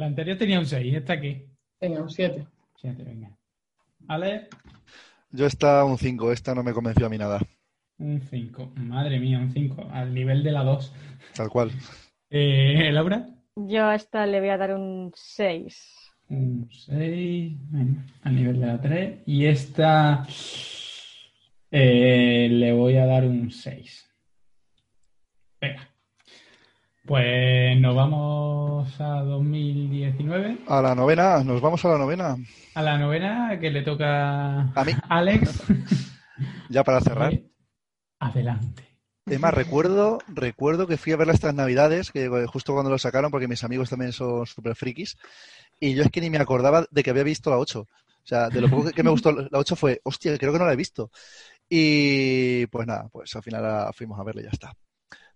La 0.00 0.06
anterior 0.06 0.38
tenía 0.38 0.58
un 0.58 0.64
6, 0.64 0.94
esta 0.94 1.12
aquí. 1.12 1.44
Venga, 1.78 2.00
un 2.00 2.08
siete. 2.08 2.46
Siete, 2.74 3.02
venga. 3.04 3.36
Ale, 4.08 4.48
Yo 5.30 5.44
esta 5.44 5.84
un 5.84 5.98
5, 5.98 6.32
esta 6.32 6.54
no 6.54 6.62
me 6.62 6.72
convenció 6.72 7.04
a 7.04 7.10
mí 7.10 7.18
nada. 7.18 7.38
un 7.98 8.18
5. 8.22 8.72
Madre 8.76 9.20
mía, 9.20 9.38
un 9.38 9.52
5. 9.52 9.90
Al 9.92 10.14
nivel 10.14 10.42
de 10.42 10.52
la 10.52 10.64
2. 10.64 10.94
Tal 11.34 11.50
cual. 11.50 11.70
Eh, 12.30 12.88
Laura, 12.92 13.26
Yo 13.54 13.84
a 13.84 13.94
esta 13.94 14.24
le 14.24 14.40
voy 14.40 14.48
a 14.48 14.56
dar 14.56 14.74
un 14.74 15.12
6. 15.14 16.12
un 16.30 16.66
6. 16.72 17.58
Al 18.22 18.34
nivel 18.34 18.58
de 18.58 18.66
la 18.66 18.80
3. 18.80 19.18
Y 19.26 19.44
esta 19.44 20.26
eh, 21.70 22.48
le 22.50 22.72
voy 22.72 22.96
a 22.96 23.04
dar 23.04 23.24
un 23.26 23.50
6. 23.50 24.08
Venga. 25.60 25.89
Pues 27.06 27.80
nos 27.80 27.94
vamos 27.96 29.00
a 29.00 29.22
2019. 29.22 30.58
A 30.68 30.82
la 30.82 30.94
novena, 30.94 31.42
nos 31.42 31.60
vamos 31.60 31.84
a 31.84 31.88
la 31.88 31.98
novena. 31.98 32.36
A 32.74 32.82
la 32.82 32.98
novena 32.98 33.58
que 33.58 33.70
le 33.70 33.82
toca 33.82 34.70
A 34.72 34.84
mí. 34.84 34.92
Alex. 35.08 35.62
Ya 36.70 36.84
para 36.84 37.00
cerrar. 37.02 37.38
Adelante. 38.18 38.96
Además, 39.26 39.52
recuerdo, 39.54 40.18
recuerdo 40.28 40.86
que 40.86 40.96
fui 40.96 41.12
a 41.12 41.16
verla 41.16 41.34
estas 41.34 41.52
navidades, 41.54 42.10
que 42.12 42.24
eh, 42.26 42.46
justo 42.46 42.72
cuando 42.72 42.90
lo 42.90 42.96
sacaron, 42.98 43.30
porque 43.30 43.48
mis 43.48 43.62
amigos 43.64 43.90
también 43.90 44.12
son 44.12 44.46
súper 44.46 44.74
frikis, 44.74 45.18
y 45.80 45.94
yo 45.94 46.02
es 46.02 46.10
que 46.10 46.20
ni 46.22 46.30
me 46.30 46.38
acordaba 46.38 46.86
de 46.90 47.02
que 47.02 47.10
había 47.10 47.24
visto 47.24 47.50
la 47.50 47.58
8. 47.58 47.80
O 47.80 47.86
sea, 48.26 48.48
de 48.48 48.60
lo 48.60 48.70
poco 48.70 48.90
que- 48.90 49.02
me 49.02 49.10
gustó 49.10 49.32
la 49.32 49.48
8 49.58 49.76
fue, 49.76 50.00
hostia, 50.04 50.38
creo 50.38 50.52
que 50.52 50.58
no 50.58 50.64
la 50.64 50.72
he 50.72 50.76
visto. 50.76 51.10
Y 51.68 52.66
pues 52.68 52.86
nada, 52.86 53.08
pues 53.12 53.34
al 53.36 53.42
final 53.42 53.92
fuimos 53.92 54.18
a 54.18 54.22
verla 54.24 54.40
y 54.40 54.44
ya 54.44 54.50
está. 54.50 54.72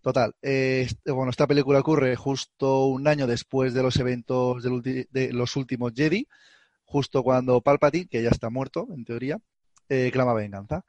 Total, 0.04 0.34
eh, 0.42 0.86
bueno, 1.06 1.30
esta 1.30 1.46
película 1.46 1.80
ocurre 1.80 2.14
justo 2.14 2.84
un 2.84 3.08
año 3.08 3.26
después 3.26 3.72
de 3.72 3.82
los 3.82 3.96
eventos 3.96 4.62
ulti- 4.66 5.08
de 5.10 5.32
los 5.32 5.56
últimos 5.56 5.94
Jedi, 5.96 6.28
justo 6.84 7.22
cuando 7.22 7.62
Palpatine, 7.62 8.06
que 8.06 8.22
ya 8.22 8.28
está 8.28 8.50
muerto 8.50 8.86
en 8.94 9.06
teoría, 9.06 9.38
eh, 9.88 10.10
clama 10.12 10.34
venganza. 10.34 10.84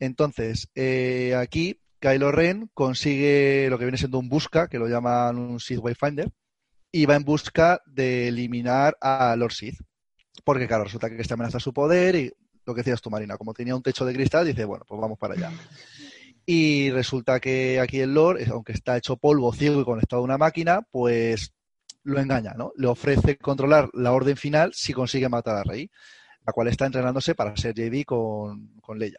Entonces, 0.00 0.68
eh, 0.74 1.36
aquí 1.38 1.80
Kylo 2.00 2.32
Ren 2.32 2.68
consigue 2.74 3.68
lo 3.70 3.78
que 3.78 3.84
viene 3.84 3.98
siendo 3.98 4.18
un 4.18 4.28
busca, 4.28 4.66
que 4.66 4.80
lo 4.80 4.88
llaman 4.88 5.38
un 5.38 5.60
Sith 5.60 5.78
Wayfinder, 5.78 6.32
y 6.90 7.06
va 7.06 7.14
en 7.14 7.22
busca 7.22 7.80
de 7.86 8.26
eliminar 8.26 8.96
a 9.00 9.36
Lord 9.36 9.52
Sith. 9.52 9.78
Porque, 10.44 10.66
claro, 10.66 10.82
resulta 10.82 11.08
que 11.08 11.22
esta 11.22 11.34
amenaza 11.34 11.60
su 11.60 11.72
poder 11.72 12.16
y 12.16 12.32
lo 12.64 12.74
que 12.74 12.80
decías 12.80 13.00
tú, 13.00 13.10
Marina, 13.10 13.36
como 13.36 13.54
tenía 13.54 13.76
un 13.76 13.82
techo 13.82 14.04
de 14.04 14.12
cristal, 14.12 14.44
dice, 14.44 14.64
bueno, 14.64 14.84
pues 14.88 15.00
vamos 15.00 15.18
para 15.18 15.34
allá. 15.34 15.52
Y 16.46 16.90
resulta 16.92 17.40
que 17.40 17.80
aquí 17.80 18.00
el 18.00 18.14
Lord, 18.14 18.38
aunque 18.50 18.72
está 18.72 18.96
hecho 18.96 19.16
polvo, 19.16 19.52
ciego 19.52 19.80
y 19.80 19.84
conectado 19.84 20.22
a 20.22 20.24
una 20.24 20.38
máquina, 20.38 20.82
pues 20.90 21.52
lo 22.04 22.20
engaña, 22.20 22.54
¿no? 22.56 22.72
Le 22.76 22.86
ofrece 22.86 23.36
controlar 23.36 23.90
la 23.92 24.12
orden 24.12 24.36
final 24.36 24.72
si 24.72 24.92
consigue 24.92 25.28
matar 25.28 25.56
a 25.56 25.64
Rey, 25.64 25.90
la 26.46 26.52
cual 26.52 26.68
está 26.68 26.86
entrenándose 26.86 27.34
para 27.34 27.56
ser 27.56 27.74
Jedi 27.74 28.04
con, 28.04 28.76
con 28.80 28.96
Leia. 28.96 29.18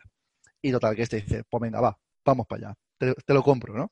Y 0.61 0.71
total, 0.71 0.95
que 0.95 1.01
este 1.01 1.17
dice, 1.17 1.43
pues 1.49 1.61
venga, 1.61 1.81
va, 1.81 1.97
vamos 2.23 2.47
para 2.47 2.69
allá, 2.69 2.77
te, 2.97 3.13
te 3.13 3.33
lo 3.33 3.43
compro, 3.43 3.73
¿no? 3.77 3.91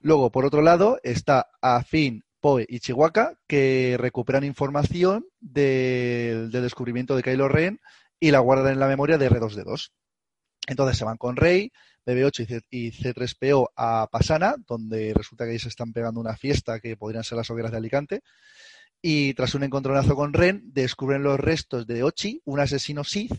Luego, 0.00 0.30
por 0.30 0.44
otro 0.44 0.60
lado, 0.60 1.00
está 1.02 1.48
Afin, 1.62 2.22
Poe 2.40 2.66
y 2.68 2.80
Chihuahua, 2.80 3.34
que 3.46 3.96
recuperan 3.98 4.44
información 4.44 5.26
del, 5.40 6.50
del 6.50 6.62
descubrimiento 6.62 7.16
de 7.16 7.22
Kylo 7.22 7.48
Ren 7.48 7.80
y 8.18 8.30
la 8.30 8.38
guardan 8.40 8.72
en 8.74 8.80
la 8.80 8.86
memoria 8.86 9.18
de 9.18 9.30
R2D2. 9.30 9.90
Entonces 10.66 10.98
se 10.98 11.04
van 11.04 11.16
con 11.16 11.36
Rey, 11.36 11.72
BB8 12.06 12.40
y 12.40 12.46
C- 12.46 12.60
y 12.70 12.90
C3PO 12.92 13.68
a 13.76 14.08
Pasana, 14.10 14.54
donde 14.66 15.12
resulta 15.14 15.44
que 15.44 15.52
ahí 15.52 15.58
se 15.58 15.68
están 15.68 15.92
pegando 15.92 16.20
una 16.20 16.36
fiesta 16.36 16.80
que 16.80 16.96
podrían 16.96 17.24
ser 17.24 17.36
las 17.38 17.50
hogueras 17.50 17.70
de 17.72 17.78
Alicante. 17.78 18.20
Y 19.02 19.32
tras 19.34 19.54
un 19.54 19.62
encontronazo 19.62 20.14
con 20.14 20.32
Ren, 20.32 20.62
descubren 20.66 21.22
los 21.22 21.38
restos 21.40 21.86
de 21.86 22.02
Ochi, 22.02 22.40
un 22.44 22.60
asesino 22.60 23.02
Sith, 23.04 23.32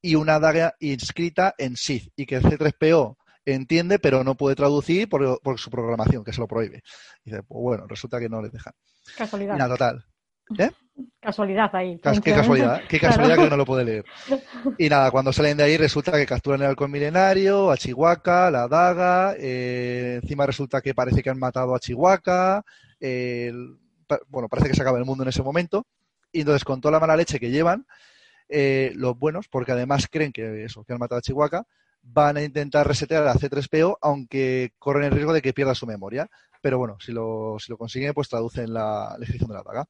y 0.00 0.14
una 0.16 0.38
daga 0.38 0.74
inscrita 0.80 1.54
en 1.58 1.76
Sith, 1.76 2.12
y 2.16 2.26
que 2.26 2.36
el 2.36 2.42
C3PO 2.42 3.16
entiende, 3.46 3.98
pero 3.98 4.22
no 4.24 4.36
puede 4.36 4.54
traducir 4.56 5.08
por, 5.08 5.40
por 5.42 5.58
su 5.58 5.70
programación, 5.70 6.22
que 6.24 6.32
se 6.32 6.40
lo 6.40 6.46
prohíbe. 6.46 6.82
Y 7.24 7.30
dice, 7.30 7.42
pues 7.42 7.60
bueno, 7.60 7.86
resulta 7.86 8.20
que 8.20 8.28
no 8.28 8.40
les 8.40 8.52
dejan. 8.52 8.72
Casualidad. 9.16 9.54
Y 9.54 9.58
nada, 9.58 9.74
total. 9.74 10.04
¿Eh? 10.58 10.70
Casualidad 11.20 11.74
ahí. 11.74 11.98
Cas- 11.98 12.20
Qué 12.20 12.30
casualidad, 12.32 12.82
qué 12.88 13.00
casualidad 13.00 13.36
que 13.36 13.50
no 13.50 13.56
lo 13.56 13.64
puede 13.64 13.84
leer. 13.84 14.04
Y 14.78 14.88
nada, 14.88 15.10
cuando 15.10 15.32
salen 15.32 15.56
de 15.56 15.64
ahí 15.64 15.76
resulta 15.76 16.12
que 16.12 16.26
capturan 16.26 16.60
el 16.62 16.68
halcón 16.68 16.90
milenario, 16.90 17.70
a 17.70 17.76
Chihuahua, 17.76 18.50
la 18.50 18.68
daga, 18.68 19.34
eh, 19.38 20.20
encima 20.22 20.46
resulta 20.46 20.80
que 20.80 20.94
parece 20.94 21.22
que 21.22 21.30
han 21.30 21.38
matado 21.38 21.74
a 21.74 21.80
Chihuahua, 21.80 22.62
eh, 23.00 23.52
bueno, 24.28 24.48
parece 24.48 24.68
que 24.68 24.74
se 24.76 24.82
acaba 24.82 24.98
el 24.98 25.04
mundo 25.04 25.24
en 25.24 25.30
ese 25.30 25.42
momento, 25.42 25.86
y 26.30 26.40
entonces 26.40 26.64
con 26.64 26.80
toda 26.80 26.92
la 26.92 27.00
mala 27.00 27.16
leche 27.16 27.40
que 27.40 27.50
llevan, 27.50 27.86
eh, 28.48 28.92
los 28.94 29.18
buenos, 29.18 29.48
porque 29.48 29.72
además 29.72 30.06
creen 30.10 30.32
que 30.32 30.64
eso, 30.64 30.84
que 30.84 30.92
han 30.92 30.98
matado 30.98 31.18
a 31.18 31.22
Chihuahua, 31.22 31.66
van 32.02 32.36
a 32.36 32.42
intentar 32.42 32.86
resetear 32.86 33.26
a 33.26 33.34
C3PO, 33.34 33.96
aunque 34.02 34.72
corren 34.78 35.04
el 35.04 35.10
riesgo 35.12 35.32
de 35.32 35.40
que 35.42 35.54
pierda 35.54 35.74
su 35.74 35.86
memoria. 35.86 36.28
Pero 36.60 36.78
bueno, 36.78 36.98
si 37.00 37.12
lo, 37.12 37.56
si 37.58 37.72
lo 37.72 37.78
consiguen, 37.78 38.12
pues 38.12 38.28
traducen 38.28 38.72
la, 38.74 39.16
la 39.18 39.26
de 39.26 39.54
la 39.54 39.62
daga 39.62 39.86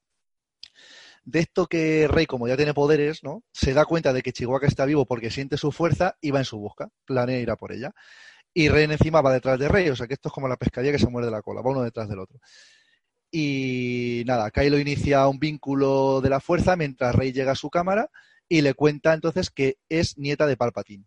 de 1.25 1.41
esto 1.41 1.67
que 1.67 2.07
Rey, 2.09 2.27
como 2.27 2.49
ya 2.49 2.57
tiene 2.57 2.75
poderes, 2.75 3.23
¿no? 3.23 3.43
Se 3.53 3.73
da 3.73 3.85
cuenta 3.85 4.13
de 4.13 4.23
que 4.23 4.33
Chihuahua 4.33 4.67
está 4.67 4.85
vivo 4.85 5.07
porque 5.07 5.31
siente 5.31 5.57
su 5.57 5.73
fuerza 5.73 6.17
y 6.21 6.31
va 6.31 6.41
en 6.41 6.45
su 6.45 6.59
busca, 6.59 6.89
planea 7.05 7.41
ir 7.41 7.51
a 7.51 7.57
por 7.57 7.73
ella. 7.73 7.93
Y 8.53 8.69
Rey 8.69 8.85
encima 8.85 9.21
va 9.21 9.33
detrás 9.33 9.59
de 9.59 9.69
Rey, 9.69 9.89
o 9.89 9.97
sea 9.97 10.07
que 10.07 10.15
esto 10.15 10.29
es 10.29 10.33
como 10.33 10.49
la 10.49 10.57
pescadilla 10.57 10.93
que 10.93 10.99
se 10.99 11.09
muerde 11.09 11.31
la 11.31 11.43
cola, 11.43 11.63
va 11.63 11.71
uno 11.71 11.83
detrás 11.83 12.09
del 12.09 12.21
otro. 12.21 12.39
Y 13.31 14.23
nada, 14.27 14.51
Kylo 14.51 14.79
inicia 14.79 15.27
un 15.27 15.41
vínculo 15.41 16.21
de 16.21 16.31
la 16.31 16.41
fuerza 16.41 16.77
mientras 16.77 17.15
Rey 17.15 17.33
llega 17.33 17.53
a 17.53 17.57
su 17.57 17.69
cámara 17.69 18.09
y 18.49 18.61
le 18.61 18.75
cuenta 18.75 19.13
entonces 19.13 19.51
que 19.51 19.79
es 19.89 20.17
nieta 20.19 20.47
de 20.47 20.57
Palpatine. 20.57 21.05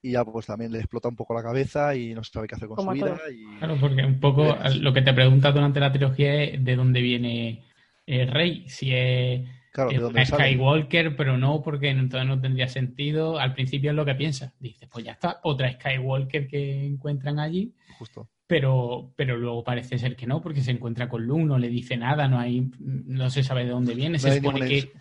Y 0.00 0.12
ya 0.12 0.24
pues 0.24 0.46
también 0.46 0.72
le 0.72 0.78
explota 0.78 1.08
un 1.08 1.16
poco 1.16 1.34
la 1.34 1.42
cabeza 1.42 1.94
y 1.94 2.14
no 2.14 2.24
sabe 2.24 2.48
qué 2.48 2.54
hacer 2.54 2.68
con 2.68 2.76
Como 2.76 2.92
su 2.92 2.96
vida. 2.96 3.18
Y... 3.30 3.58
Claro, 3.58 3.76
porque 3.78 4.02
un 4.02 4.18
poco 4.18 4.44
Verás. 4.44 4.76
lo 4.76 4.92
que 4.92 5.02
te 5.02 5.12
preguntas 5.12 5.54
durante 5.54 5.78
la 5.78 5.92
trilogía 5.92 6.42
es 6.42 6.64
de 6.64 6.74
dónde 6.74 7.00
viene 7.02 7.62
el 8.06 8.28
rey. 8.28 8.68
Si 8.68 8.94
es, 8.94 9.48
Claro, 9.72 9.88
¿de 9.88 9.96
es 9.96 10.02
dónde 10.02 10.20
una 10.20 10.26
sale? 10.26 10.52
Skywalker, 10.52 11.16
pero 11.16 11.38
no, 11.38 11.62
porque 11.62 11.88
entonces 11.88 12.28
no 12.28 12.38
tendría 12.38 12.68
sentido. 12.68 13.38
Al 13.38 13.54
principio 13.54 13.90
es 13.90 13.96
lo 13.96 14.04
que 14.04 14.14
piensas. 14.14 14.52
Dices, 14.60 14.86
pues 14.92 15.04
ya 15.04 15.12
está, 15.12 15.40
otra 15.44 15.72
Skywalker 15.72 16.46
que 16.46 16.84
encuentran 16.84 17.38
allí. 17.38 17.74
Justo. 17.98 18.28
Pero, 18.46 19.14
pero 19.16 19.38
luego 19.38 19.64
parece 19.64 19.96
ser 19.96 20.14
que 20.14 20.26
no, 20.26 20.42
porque 20.42 20.60
se 20.60 20.72
encuentra 20.72 21.08
con 21.08 21.24
Luke, 21.24 21.44
no 21.44 21.56
le 21.56 21.70
dice 21.70 21.96
nada, 21.96 22.28
no 22.28 22.38
hay, 22.38 22.70
no 22.80 23.30
se 23.30 23.42
sabe 23.42 23.64
de 23.64 23.70
dónde 23.70 23.94
viene. 23.94 24.18
No 24.18 24.18
Se 24.18 24.36
supone 24.36 24.68
que, 24.68 24.92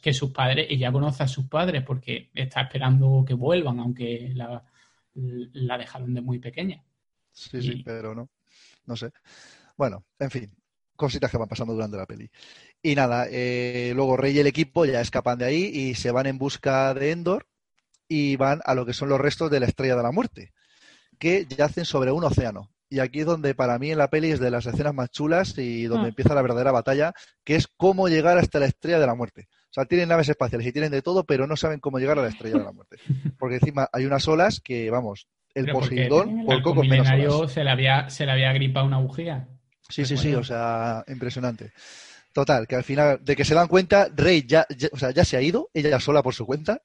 que, 0.00 0.14
sus 0.14 0.30
padres, 0.30 0.66
ella 0.70 0.90
conoce 0.90 1.24
a 1.24 1.28
sus 1.28 1.46
padres 1.48 1.82
porque 1.82 2.30
está 2.34 2.62
esperando 2.62 3.24
que 3.26 3.34
vuelvan, 3.34 3.78
aunque 3.78 4.32
la, 4.34 4.64
la 5.12 5.76
dejaron 5.76 6.14
de 6.14 6.22
muy 6.22 6.38
pequeña. 6.38 6.82
Sí, 7.30 7.60
sí, 7.60 7.82
pero 7.84 8.14
no. 8.14 8.30
No 8.86 8.96
sé. 8.96 9.10
Bueno, 9.76 10.06
en 10.18 10.30
fin, 10.30 10.50
cositas 10.98 11.30
que 11.30 11.38
van 11.38 11.48
pasando 11.48 11.72
durante 11.72 11.96
la 11.96 12.04
peli. 12.04 12.28
Y 12.82 12.94
nada, 12.94 13.26
eh, 13.30 13.92
luego 13.94 14.16
Rey 14.18 14.36
y 14.36 14.40
el 14.40 14.46
equipo 14.48 14.84
ya 14.84 15.00
escapan 15.00 15.38
de 15.38 15.46
ahí 15.46 15.64
y 15.72 15.94
se 15.94 16.10
van 16.10 16.26
en 16.26 16.36
busca 16.38 16.92
de 16.92 17.12
Endor 17.12 17.46
y 18.08 18.36
van 18.36 18.60
a 18.64 18.74
lo 18.74 18.84
que 18.84 18.92
son 18.92 19.08
los 19.08 19.20
restos 19.20 19.50
de 19.50 19.60
la 19.60 19.66
Estrella 19.66 19.96
de 19.96 20.02
la 20.02 20.12
Muerte, 20.12 20.52
que 21.18 21.46
yacen 21.46 21.84
sobre 21.84 22.10
un 22.10 22.24
océano. 22.24 22.70
Y 22.90 23.00
aquí 23.00 23.20
es 23.20 23.26
donde 23.26 23.54
para 23.54 23.78
mí 23.78 23.90
en 23.90 23.98
la 23.98 24.08
peli 24.08 24.30
es 24.30 24.40
de 24.40 24.50
las 24.50 24.64
escenas 24.66 24.94
más 24.94 25.10
chulas 25.10 25.56
y 25.58 25.84
donde 25.84 26.06
Mm. 26.06 26.08
empieza 26.08 26.34
la 26.34 26.42
verdadera 26.42 26.72
batalla, 26.72 27.12
que 27.44 27.54
es 27.54 27.68
cómo 27.76 28.08
llegar 28.08 28.38
hasta 28.38 28.58
la 28.58 28.66
Estrella 28.66 28.98
de 28.98 29.06
la 29.06 29.14
Muerte. 29.14 29.46
O 29.64 29.72
sea, 29.72 29.84
tienen 29.84 30.08
naves 30.08 30.28
espaciales 30.30 30.66
y 30.66 30.72
tienen 30.72 30.90
de 30.90 31.02
todo, 31.02 31.24
pero 31.24 31.46
no 31.46 31.54
saben 31.56 31.80
cómo 31.80 31.98
llegar 31.98 32.18
a 32.18 32.22
la 32.22 32.28
Estrella 32.28 32.56
de 32.58 32.64
la 32.64 32.72
Muerte. 32.72 32.96
Porque 33.38 33.56
encima 33.56 33.88
hay 33.92 34.06
unas 34.06 34.26
olas 34.26 34.60
que, 34.60 34.90
vamos, 34.90 35.28
el 35.54 35.70
Poseidón 35.70 36.44
por 36.46 36.54
Al 36.54 36.62
coco 36.62 36.82
menos 36.82 37.06
olas. 37.10 37.52
se 37.52 37.62
le 37.62 37.70
había, 37.70 38.08
se 38.10 38.24
le 38.24 38.32
había 38.32 38.52
gripado 38.54 38.86
una 38.86 38.98
bujía. 38.98 39.48
Sí, 39.88 40.04
sí, 40.04 40.16
sí, 40.18 40.34
o 40.34 40.44
sea, 40.44 41.04
impresionante. 41.08 41.72
Total, 42.32 42.66
que 42.66 42.76
al 42.76 42.84
final, 42.84 43.20
de 43.24 43.36
que 43.36 43.44
se 43.44 43.54
dan 43.54 43.68
cuenta, 43.68 44.08
Rey 44.14 44.44
ya, 44.46 44.66
ya- 44.76 44.88
o 44.92 44.98
sea, 44.98 45.10
ya 45.12 45.24
se 45.24 45.36
ha 45.36 45.42
ido, 45.42 45.70
ella 45.74 46.00
sola 46.00 46.22
por 46.22 46.34
su 46.34 46.46
cuenta, 46.46 46.82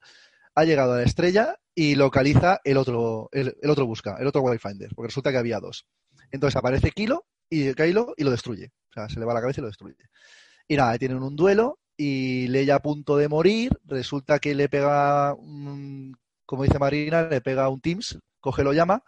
ha 0.54 0.64
llegado 0.64 0.94
a 0.94 0.98
la 0.98 1.02
estrella 1.04 1.56
y 1.74 1.96
localiza 1.96 2.60
el 2.64 2.76
otro, 2.78 3.28
el, 3.32 3.56
el 3.62 3.70
otro 3.70 3.86
busca, 3.86 4.16
el 4.20 4.26
otro 4.26 4.42
Wayfinder, 4.42 4.90
porque 4.94 5.08
resulta 5.08 5.32
que 5.32 5.38
había 5.38 5.60
dos. 5.60 5.86
Entonces 6.32 6.56
aparece 6.56 6.92
Kilo 6.92 7.26
y 7.50 7.74
Kylo 7.74 8.14
y 8.16 8.24
lo 8.24 8.30
destruye. 8.30 8.72
O 8.90 8.94
sea, 8.94 9.08
se 9.08 9.20
le 9.20 9.26
va 9.26 9.34
la 9.34 9.40
cabeza 9.40 9.60
y 9.60 9.62
lo 9.62 9.68
destruye. 9.68 9.96
Y 10.68 10.76
nada, 10.76 10.98
tienen 10.98 11.22
un 11.22 11.36
duelo 11.36 11.78
y 11.96 12.48
Leia 12.48 12.76
a 12.76 12.82
punto 12.82 13.16
de 13.16 13.28
morir, 13.28 13.72
resulta 13.84 14.38
que 14.38 14.54
le 14.54 14.68
pega, 14.68 15.34
un- 15.34 16.16
como 16.46 16.64
dice 16.64 16.78
Marina, 16.78 17.22
le 17.28 17.40
pega 17.40 17.68
un 17.68 17.80
Teams, 17.80 18.18
coge 18.40 18.64
lo 18.64 18.72
llama 18.72 19.02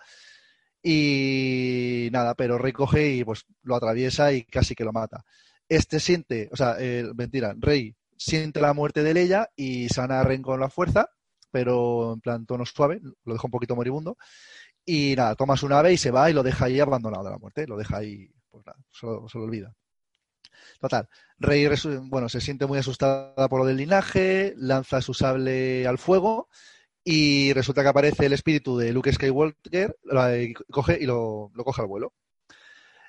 y 0.88 2.08
nada, 2.12 2.36
pero 2.36 2.58
Rey 2.58 2.72
coge 2.72 3.08
y 3.16 3.24
pues 3.24 3.44
lo 3.64 3.74
atraviesa 3.74 4.32
y 4.32 4.44
casi 4.44 4.76
que 4.76 4.84
lo 4.84 4.92
mata. 4.92 5.24
Este 5.68 5.98
siente, 5.98 6.48
o 6.52 6.56
sea, 6.56 6.76
eh, 6.78 7.10
mentira, 7.16 7.56
Rey 7.58 7.96
siente 8.16 8.60
la 8.60 8.72
muerte 8.72 9.02
de 9.02 9.12
Leia 9.12 9.50
y 9.56 9.88
sana 9.88 10.20
a 10.20 10.22
Ren 10.22 10.42
con 10.42 10.60
la 10.60 10.70
fuerza, 10.70 11.10
pero 11.50 12.12
en 12.12 12.20
plan 12.20 12.46
tono 12.46 12.64
suave, 12.64 13.00
lo 13.24 13.32
deja 13.32 13.48
un 13.48 13.50
poquito 13.50 13.74
moribundo. 13.74 14.16
Y 14.84 15.14
nada, 15.16 15.34
toma 15.34 15.56
su 15.56 15.68
nave 15.68 15.92
y 15.92 15.96
se 15.96 16.12
va 16.12 16.30
y 16.30 16.32
lo 16.32 16.44
deja 16.44 16.66
ahí 16.66 16.78
abandonado 16.78 17.24
de 17.24 17.30
la 17.30 17.38
muerte, 17.38 17.66
lo 17.66 17.76
deja 17.76 17.96
ahí, 17.96 18.30
pues 18.48 18.64
nada, 18.64 18.78
se 18.92 19.06
lo, 19.06 19.28
se 19.28 19.38
lo 19.38 19.44
olvida. 19.44 19.74
Total, 20.80 21.08
Rey 21.40 21.68
bueno, 22.02 22.28
se 22.28 22.40
siente 22.40 22.64
muy 22.64 22.78
asustada 22.78 23.48
por 23.48 23.58
lo 23.58 23.66
del 23.66 23.78
linaje, 23.78 24.54
lanza 24.56 25.02
su 25.02 25.14
sable 25.14 25.84
al 25.84 25.98
fuego 25.98 26.48
y 27.08 27.52
resulta 27.52 27.82
que 27.82 27.88
aparece 27.88 28.26
el 28.26 28.32
espíritu 28.32 28.76
de 28.76 28.92
Luke 28.92 29.12
Skywalker, 29.12 29.96
y 30.40 30.54
coge 30.54 30.98
y 31.00 31.06
lo, 31.06 31.52
lo 31.54 31.62
coge 31.62 31.82
al 31.82 31.86
vuelo. 31.86 32.12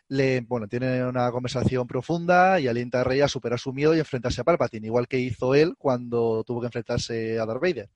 Le, 0.07 0.41
bueno, 0.41 0.67
tiene 0.67 1.03
una 1.03 1.31
conversación 1.31 1.87
profunda 1.87 2.59
y 2.59 2.67
alienta 2.67 3.01
a 3.01 3.03
Rey 3.03 3.21
a 3.21 3.27
superar 3.27 3.59
su 3.59 3.73
miedo 3.73 3.95
y 3.95 3.99
enfrentarse 3.99 4.41
a 4.41 4.43
Palpatine, 4.43 4.85
igual 4.85 5.07
que 5.07 5.17
hizo 5.17 5.55
él 5.55 5.73
cuando 5.79 6.43
tuvo 6.43 6.61
que 6.61 6.67
enfrentarse 6.67 7.39
a 7.39 7.47
Darth 7.47 7.59
Vader. 7.59 7.89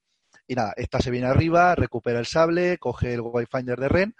Y 0.47 0.55
nada, 0.55 0.73
esta 0.75 0.99
se 1.01 1.11
viene 1.11 1.27
arriba, 1.27 1.75
recupera 1.75 2.17
el 2.17 2.25
sable, 2.25 2.79
coge 2.79 3.13
el 3.13 3.21
Wayfinder 3.21 3.79
de 3.79 3.87
Ren 3.87 4.15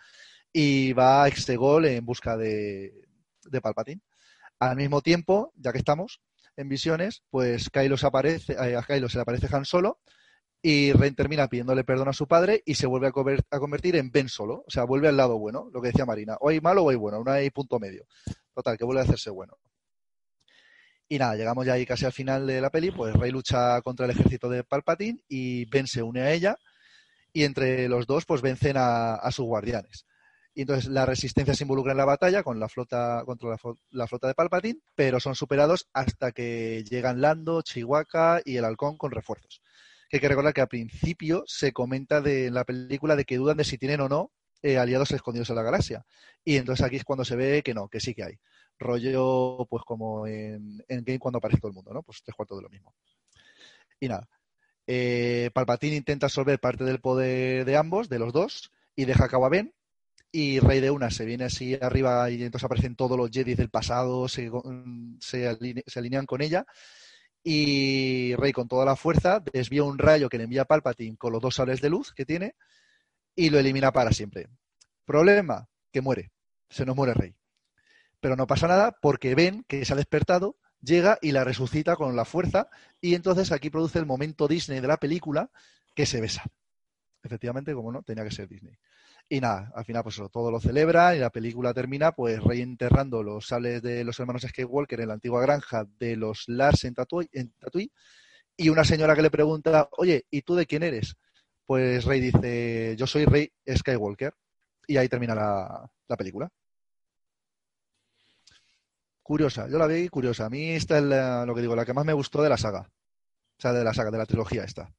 y 0.53 0.93
va 0.93 1.24
a 1.24 1.30
Exegol 1.30 1.85
en 1.85 2.06
busca 2.06 2.38
de, 2.38 2.93
de 3.50 3.60
Palpatine. 3.60 4.01
Al 4.60 4.76
mismo 4.76 5.01
tiempo, 5.01 5.51
ya 5.56 5.72
que 5.72 5.80
estamos 5.80 6.22
en 6.56 6.69
visiones, 6.69 7.24
pues 7.32 7.72
Kylo 7.72 7.98
se 7.98 8.06
aparece, 8.06 8.53
eh, 8.53 8.76
a 8.76 8.84
Kylo 8.84 9.10
se 9.10 9.18
le 9.18 9.24
aparece 9.24 9.48
Han 9.51 9.66
Solo 9.66 9.98
y 10.61 10.93
Ren 10.93 11.15
termina 11.15 11.48
pidiéndole 11.48 11.83
perdón 11.83 12.09
a 12.09 12.14
su 12.14 12.27
padre 12.27 12.61
y 12.65 12.75
se 12.75 12.85
vuelve 12.85 13.07
a, 13.07 13.11
conver- 13.11 13.43
a 13.49 13.59
convertir 13.59 13.95
en 13.95 14.11
Ben 14.11 14.30
Solo, 14.30 14.64
o 14.67 14.69
sea, 14.69 14.83
vuelve 14.83 15.07
al 15.07 15.17
lado 15.17 15.38
bueno, 15.40 15.69
lo 15.73 15.81
que 15.81 15.88
decía 15.88 16.06
Marina, 16.06 16.38
o 16.40 16.49
hay 16.49 16.61
malo 16.61 16.83
o 16.83 16.90
hay 16.90 16.95
bueno, 16.98 17.23
no 17.23 17.31
hay 17.31 17.49
punto 17.49 17.80
medio. 17.80 18.06
Total, 18.53 18.77
que 18.77 18.85
vuelve 18.85 19.01
a 19.01 19.06
hacerse 19.06 19.30
bueno. 19.30 19.57
Y 21.07 21.17
nada, 21.17 21.35
llegamos 21.35 21.65
ya 21.65 21.73
ahí 21.73 21.85
casi 21.85 22.06
al 22.06 22.14
final 22.14 22.48
de 22.48 22.61
la 22.61 22.69
peli, 22.69 22.91
pues 22.91 23.14
Rey 23.14 23.31
lucha 23.31 23.81
contra 23.81 24.06
el 24.06 24.11
ejército 24.11 24.49
de 24.49 24.64
Palpatine 24.64 25.23
y 25.27 25.65
Ben 25.65 25.88
se 25.88 26.03
une 26.03 26.22
a 26.22 26.31
ella 26.31 26.57
y 27.33 27.43
entre 27.43 27.90
los 27.90 28.07
dos 28.07 28.25
pues 28.25 28.41
vencen 28.41 28.75
a, 28.77 29.30
sus 29.31 29.45
guardianes. 29.45 30.06
Y 30.53 30.61
entonces 30.61 30.88
la 30.90 31.06
resistencia 31.06 31.53
se 31.53 31.64
involucra 31.64 31.91
en 31.91 31.98
la 31.98 32.06
batalla 32.06 32.43
con 32.43 32.59
la 32.59 32.69
flota 32.69 33.23
contra 33.25 33.49
la, 33.49 33.57
la 33.90 34.07
flota 34.07 34.27
de 34.27 34.35
Palpatine, 34.35 34.80
pero 34.95 35.19
son 35.19 35.35
superados 35.35 35.90
hasta 35.93 36.31
que 36.31 36.83
llegan 36.90 37.19
Lando, 37.22 37.61
Chihuahua 37.61 38.41
y 38.45 38.57
el 38.57 38.65
Halcón 38.65 38.98
con 38.98 39.11
refuerzos. 39.11 39.61
Que 40.11 40.17
hay 40.17 40.22
que 40.22 40.27
recordar 40.27 40.53
que 40.53 40.59
al 40.59 40.67
principio 40.67 41.43
se 41.48 41.72
comenta 41.72 42.19
de, 42.19 42.48
en 42.48 42.53
la 42.53 42.65
película 42.65 43.15
de 43.15 43.23
que 43.23 43.38
dudan 43.38 43.56
de 43.56 43.64
si 43.64 43.77
tienen 43.77 44.01
o 44.01 44.09
no 44.09 44.33
eh, 44.61 44.77
aliados 44.77 45.11
escondidos 45.11 45.49
en 45.49 45.56
la 45.56 45.64
galaxia. 45.64 46.06
Y 46.43 46.57
entonces 46.57 46.85
aquí 46.85 46.98
es 46.98 47.06
cuando 47.06 47.23
se 47.23 47.38
ve 47.38 47.64
que 47.64 47.73
no, 47.73 47.88
que 47.88 48.01
sí 48.01 48.14
que 48.14 48.25
hay. 48.25 48.40
Rollo, 48.77 49.65
pues 49.69 49.83
como 49.85 50.27
en, 50.27 50.83
Game 50.90 51.17
cuando 51.17 51.38
aparece 51.38 51.61
todo 51.61 51.69
el 51.69 51.75
mundo, 51.75 51.93
¿no? 51.93 52.03
Pues 52.03 52.22
tres 52.23 52.35
cuartos 52.35 52.57
de 52.57 52.64
lo 52.64 52.69
mismo. 52.69 52.93
Y 54.01 54.09
nada. 54.09 54.27
Eh, 54.85 55.49
Palpatine 55.53 55.95
intenta 55.95 56.25
absorber 56.25 56.59
parte 56.59 56.83
del 56.83 56.99
poder 56.99 57.64
de 57.64 57.77
ambos, 57.77 58.09
de 58.09 58.19
los 58.19 58.33
dos, 58.33 58.69
y 58.98 59.06
deja 59.06 59.30
a 59.31 59.49
Ben. 59.49 59.73
Y 60.33 60.59
Rey 60.59 60.81
de 60.81 60.91
una 60.91 61.09
se 61.09 61.23
viene 61.23 61.45
así 61.45 61.77
arriba 61.81 62.30
y 62.30 62.43
entonces 62.43 62.65
aparecen 62.65 62.95
todos 62.98 63.17
los 63.17 63.30
Jedi 63.31 63.53
del 63.56 63.69
pasado, 63.69 64.27
se, 64.27 64.49
aline- 64.49 65.83
se 65.88 65.99
alinean 65.99 66.25
con 66.25 66.41
ella. 66.41 66.65
Y 67.44 68.36
Rey 68.36 68.52
con 68.52 68.68
toda 68.68 68.86
la 68.86 68.95
fuerza 68.95 69.44
desvía 69.53 69.84
un 69.84 69.98
rayo 69.98 70.30
que 70.30 70.38
le 70.38 70.44
envía 70.44 70.66
Palpatine 70.66 71.18
con 71.18 71.34
los 71.34 71.42
dos 71.42 71.56
sables 71.56 71.82
de 71.82 71.90
luz 71.90 72.14
que 72.14 72.26
tiene 72.26 72.56
y 73.36 73.50
lo 73.50 73.58
elimina 73.60 73.92
para 73.92 74.11
siempre. 74.11 74.48
Problema, 75.06 75.68
que 75.92 76.02
muere. 76.02 76.32
Se 76.70 76.86
nos 76.86 76.95
muere 76.95 77.14
Rey. 77.14 77.36
Pero 78.20 78.36
no 78.36 78.48
pasa 78.48 78.68
nada 78.68 78.95
porque 79.02 79.34
Ben, 79.34 79.64
que 79.68 79.84
se 79.84 79.94
ha 79.94 79.95
despertado, 79.95 80.58
llega 80.82 81.18
y 81.22 81.32
la 81.32 81.44
resucita 81.44 81.95
con 81.95 82.16
la 82.16 82.26
fuerza 82.26 82.70
y 83.00 83.16
entonces 83.16 83.52
aquí 83.52 83.70
produce 83.70 84.00
el 84.00 84.06
momento 84.06 84.48
Disney 84.48 84.80
de 84.80 84.88
la 84.88 84.98
película 84.98 85.50
que 85.95 86.06
se 86.06 86.22
besa. 86.22 86.44
Efectivamente, 87.24 87.74
como 87.74 87.92
no, 87.92 88.03
tenía 88.03 88.24
que 88.24 88.32
ser 88.32 88.48
Disney. 88.48 88.78
Y 89.32 89.40
nada, 89.40 89.72
al 89.76 89.85
final 89.85 90.03
pues 90.03 90.22
todo 90.32 90.51
lo 90.51 90.60
celebra 90.60 91.16
y 91.16 91.19
la 91.19 91.30
película 91.30 91.74
termina 91.74 92.11
pues 92.11 92.43
Rey 92.43 92.61
enterrando 92.61 93.24
los 93.24 93.48
sables 93.48 93.82
de 93.82 94.03
los 94.03 94.19
hermanos 94.19 94.42
Skywalker 94.43 95.00
en 95.00 95.08
la 95.08 95.14
antigua 95.14 95.42
granja 95.42 95.85
de 96.00 96.18
los 96.18 96.43
Lars 96.48 96.84
en 96.84 96.93
Tatooine, 96.95 97.30
en 97.32 97.53
y 98.58 98.69
una 98.69 98.84
señora 98.84 99.16
que 99.16 99.22
le 99.24 99.32
pregunta, 99.32 99.90
oye, 99.98 100.26
¿y 100.30 100.42
tú 100.43 100.56
de 100.56 100.66
quién 100.66 100.84
eres? 100.84 101.16
Pues 101.66 102.06
Rey 102.06 102.19
dice, 102.22 102.95
yo 102.98 103.08
soy 103.08 103.26
Rey 103.26 103.51
Skywalker. 103.68 104.34
Y 104.88 104.98
ahí 104.98 105.08
termina 105.10 105.35
la, 105.35 105.90
la 106.08 106.18
película. 106.18 106.50
Curiosa, 109.24 109.68
yo 109.68 109.80
la 109.80 109.88
vi 109.88 110.10
curiosa. 110.10 110.45
A 110.45 110.50
mí 110.51 110.69
esta 110.72 110.98
es 111.00 111.03
la- 111.03 111.43
lo 111.45 111.56
que 111.56 111.61
digo, 111.61 111.76
la 111.76 111.85
que 111.85 111.93
más 111.93 112.06
me 112.06 112.14
gustó 112.14 112.42
de 112.43 112.50
la 112.50 112.58
saga. 112.58 112.82
O 113.58 113.61
sea, 113.61 113.74
de 113.74 113.84
la 113.84 113.93
saga, 113.93 114.11
de 114.11 114.18
la 114.19 114.26
trilogía 114.27 114.64
esta. 114.66 114.92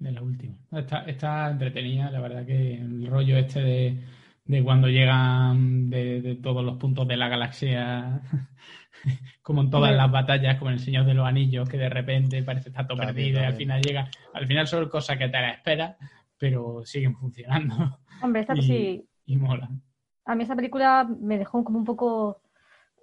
De 0.00 0.10
la 0.12 0.22
última. 0.22 0.56
Está, 0.72 1.02
está 1.04 1.50
entretenida, 1.50 2.10
la 2.10 2.20
verdad 2.20 2.44
que 2.46 2.74
el 2.74 3.06
rollo 3.06 3.36
este 3.36 3.60
de, 3.60 4.04
de 4.46 4.64
cuando 4.64 4.88
llegan 4.88 5.90
de, 5.90 6.22
de 6.22 6.36
todos 6.36 6.64
los 6.64 6.78
puntos 6.78 7.06
de 7.06 7.16
la 7.18 7.28
galaxia, 7.28 8.22
como 9.42 9.60
en 9.62 9.70
todas 9.70 9.94
las 9.94 10.10
batallas, 10.10 10.56
como 10.58 10.70
en 10.70 10.74
El 10.78 10.80
Señor 10.80 11.04
de 11.04 11.14
los 11.14 11.26
Anillos, 11.26 11.68
que 11.68 11.76
de 11.76 11.90
repente 11.90 12.42
parece 12.42 12.70
estar 12.70 12.86
todo 12.86 12.96
También, 12.98 13.14
perdido 13.14 13.40
y 13.42 13.44
al 13.44 13.54
final 13.54 13.82
llega. 13.82 14.08
Al 14.32 14.46
final 14.46 14.66
son 14.66 14.88
cosas 14.88 15.18
que 15.18 15.28
te 15.28 15.40
las 15.40 15.56
esperas, 15.58 15.96
pero 16.38 16.82
siguen 16.84 17.14
funcionando 17.14 18.00
Hombre, 18.22 18.40
esta 18.40 18.54
Y- 18.56 18.62
sí. 18.62 19.04
y 19.26 19.36
molan. 19.36 19.82
A 20.24 20.34
mí 20.34 20.42
esta 20.44 20.56
película 20.56 21.06
me 21.20 21.38
dejó 21.38 21.62
como 21.62 21.78
un 21.78 21.84
poco 21.84 22.40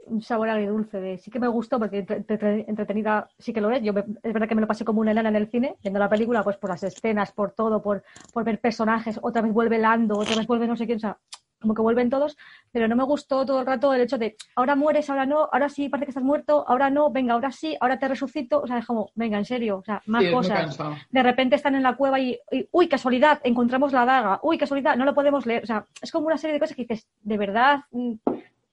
un 0.10 0.22
sabor 0.22 0.50
agridulce. 0.50 1.00
De, 1.00 1.18
sí 1.18 1.30
que 1.32 1.40
me 1.40 1.48
gustó 1.48 1.80
porque 1.80 2.00
entre- 2.00 2.18
entre- 2.18 2.66
entretenida 2.68 3.28
sí 3.38 3.54
que 3.54 3.62
lo 3.62 3.70
es. 3.72 3.82
Yo 3.84 3.94
me- 3.94 4.04
es 4.24 4.34
verdad 4.34 4.48
que 4.48 4.56
me 4.56 4.62
lo 4.62 4.68
pasé 4.68 4.84
como 4.86 5.02
una 5.02 5.12
enana 5.12 5.30
en 5.30 5.36
el 5.36 5.48
cine, 5.50 5.76
viendo 5.82 6.00
la 6.00 6.10
película, 6.10 6.44
pues 6.44 6.58
por 6.58 6.70
las 6.70 6.84
escenas, 6.84 7.32
por 7.32 7.52
todo, 7.52 7.82
por, 7.82 8.04
por 8.34 8.44
ver 8.44 8.60
personajes. 8.60 9.20
Otra 9.22 9.42
vez 9.42 9.54
vuelve 9.54 9.78
Lando, 9.78 10.18
otra 10.18 10.36
vez 10.36 10.48
vuelve 10.48 10.68
no 10.68 10.76
sé 10.76 10.86
quién. 10.86 10.98
O 10.98 11.00
sea, 11.00 11.18
como 11.60 11.74
que 11.74 11.82
vuelven 11.82 12.10
todos. 12.12 12.38
Pero 12.72 12.88
no 12.88 12.96
me 12.96 13.04
gustó 13.04 13.44
todo 13.44 13.62
el 13.62 13.66
rato 13.66 13.92
el 13.92 14.02
hecho 14.02 14.20
de 14.20 14.36
ahora 14.56 14.76
mueres, 14.76 15.10
ahora 15.10 15.26
no, 15.26 15.50
ahora 15.52 15.70
sí 15.70 15.90
parece 15.90 16.06
que 16.06 16.12
estás 16.12 16.24
muerto, 16.24 16.64
ahora 16.68 16.92
no, 16.92 17.10
venga, 17.10 17.34
ahora 17.34 17.52
sí, 17.52 17.76
ahora 17.82 17.98
te 17.98 18.08
resucito. 18.08 18.62
O 18.62 18.68
sea, 18.68 18.78
es 18.78 18.86
como, 18.86 19.10
venga, 19.16 19.40
en 19.40 19.46
serio. 19.46 19.78
O 19.80 19.84
sea, 19.84 20.02
más 20.06 20.24
Sí, 20.24 20.32
cosas 20.32 20.78
de 21.10 21.24
repente 21.24 21.56
están 21.56 21.74
en 21.74 21.82
la 21.82 21.96
cueva 21.96 22.20
y, 22.20 22.38
y, 22.52 22.68
uy, 22.72 22.88
casualidad, 22.88 23.40
encontramos 23.44 23.92
la 23.92 24.06
daga, 24.06 24.40
uy, 24.44 24.58
casualidad, 24.60 24.96
no 24.98 25.06
lo 25.06 25.16
podemos 25.16 25.48
leer. 25.48 25.64
O 25.64 25.66
sea, 25.66 25.84
es 26.00 26.12
como 26.12 26.28
una 26.28 26.38
serie 26.38 26.54
de 26.54 26.60
cosas 26.60 26.76
que 26.76 26.84
dices, 26.84 27.08
de 27.24 27.38
verdad, 27.38 27.80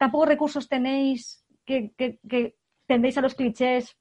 tampoco 0.05 0.27
recursos 0.27 0.69
tenéis 0.69 1.47
que, 1.65 1.95
tendéis 2.87 3.17
a 3.17 3.23
los 3.23 3.35
clichés. 3.35 3.97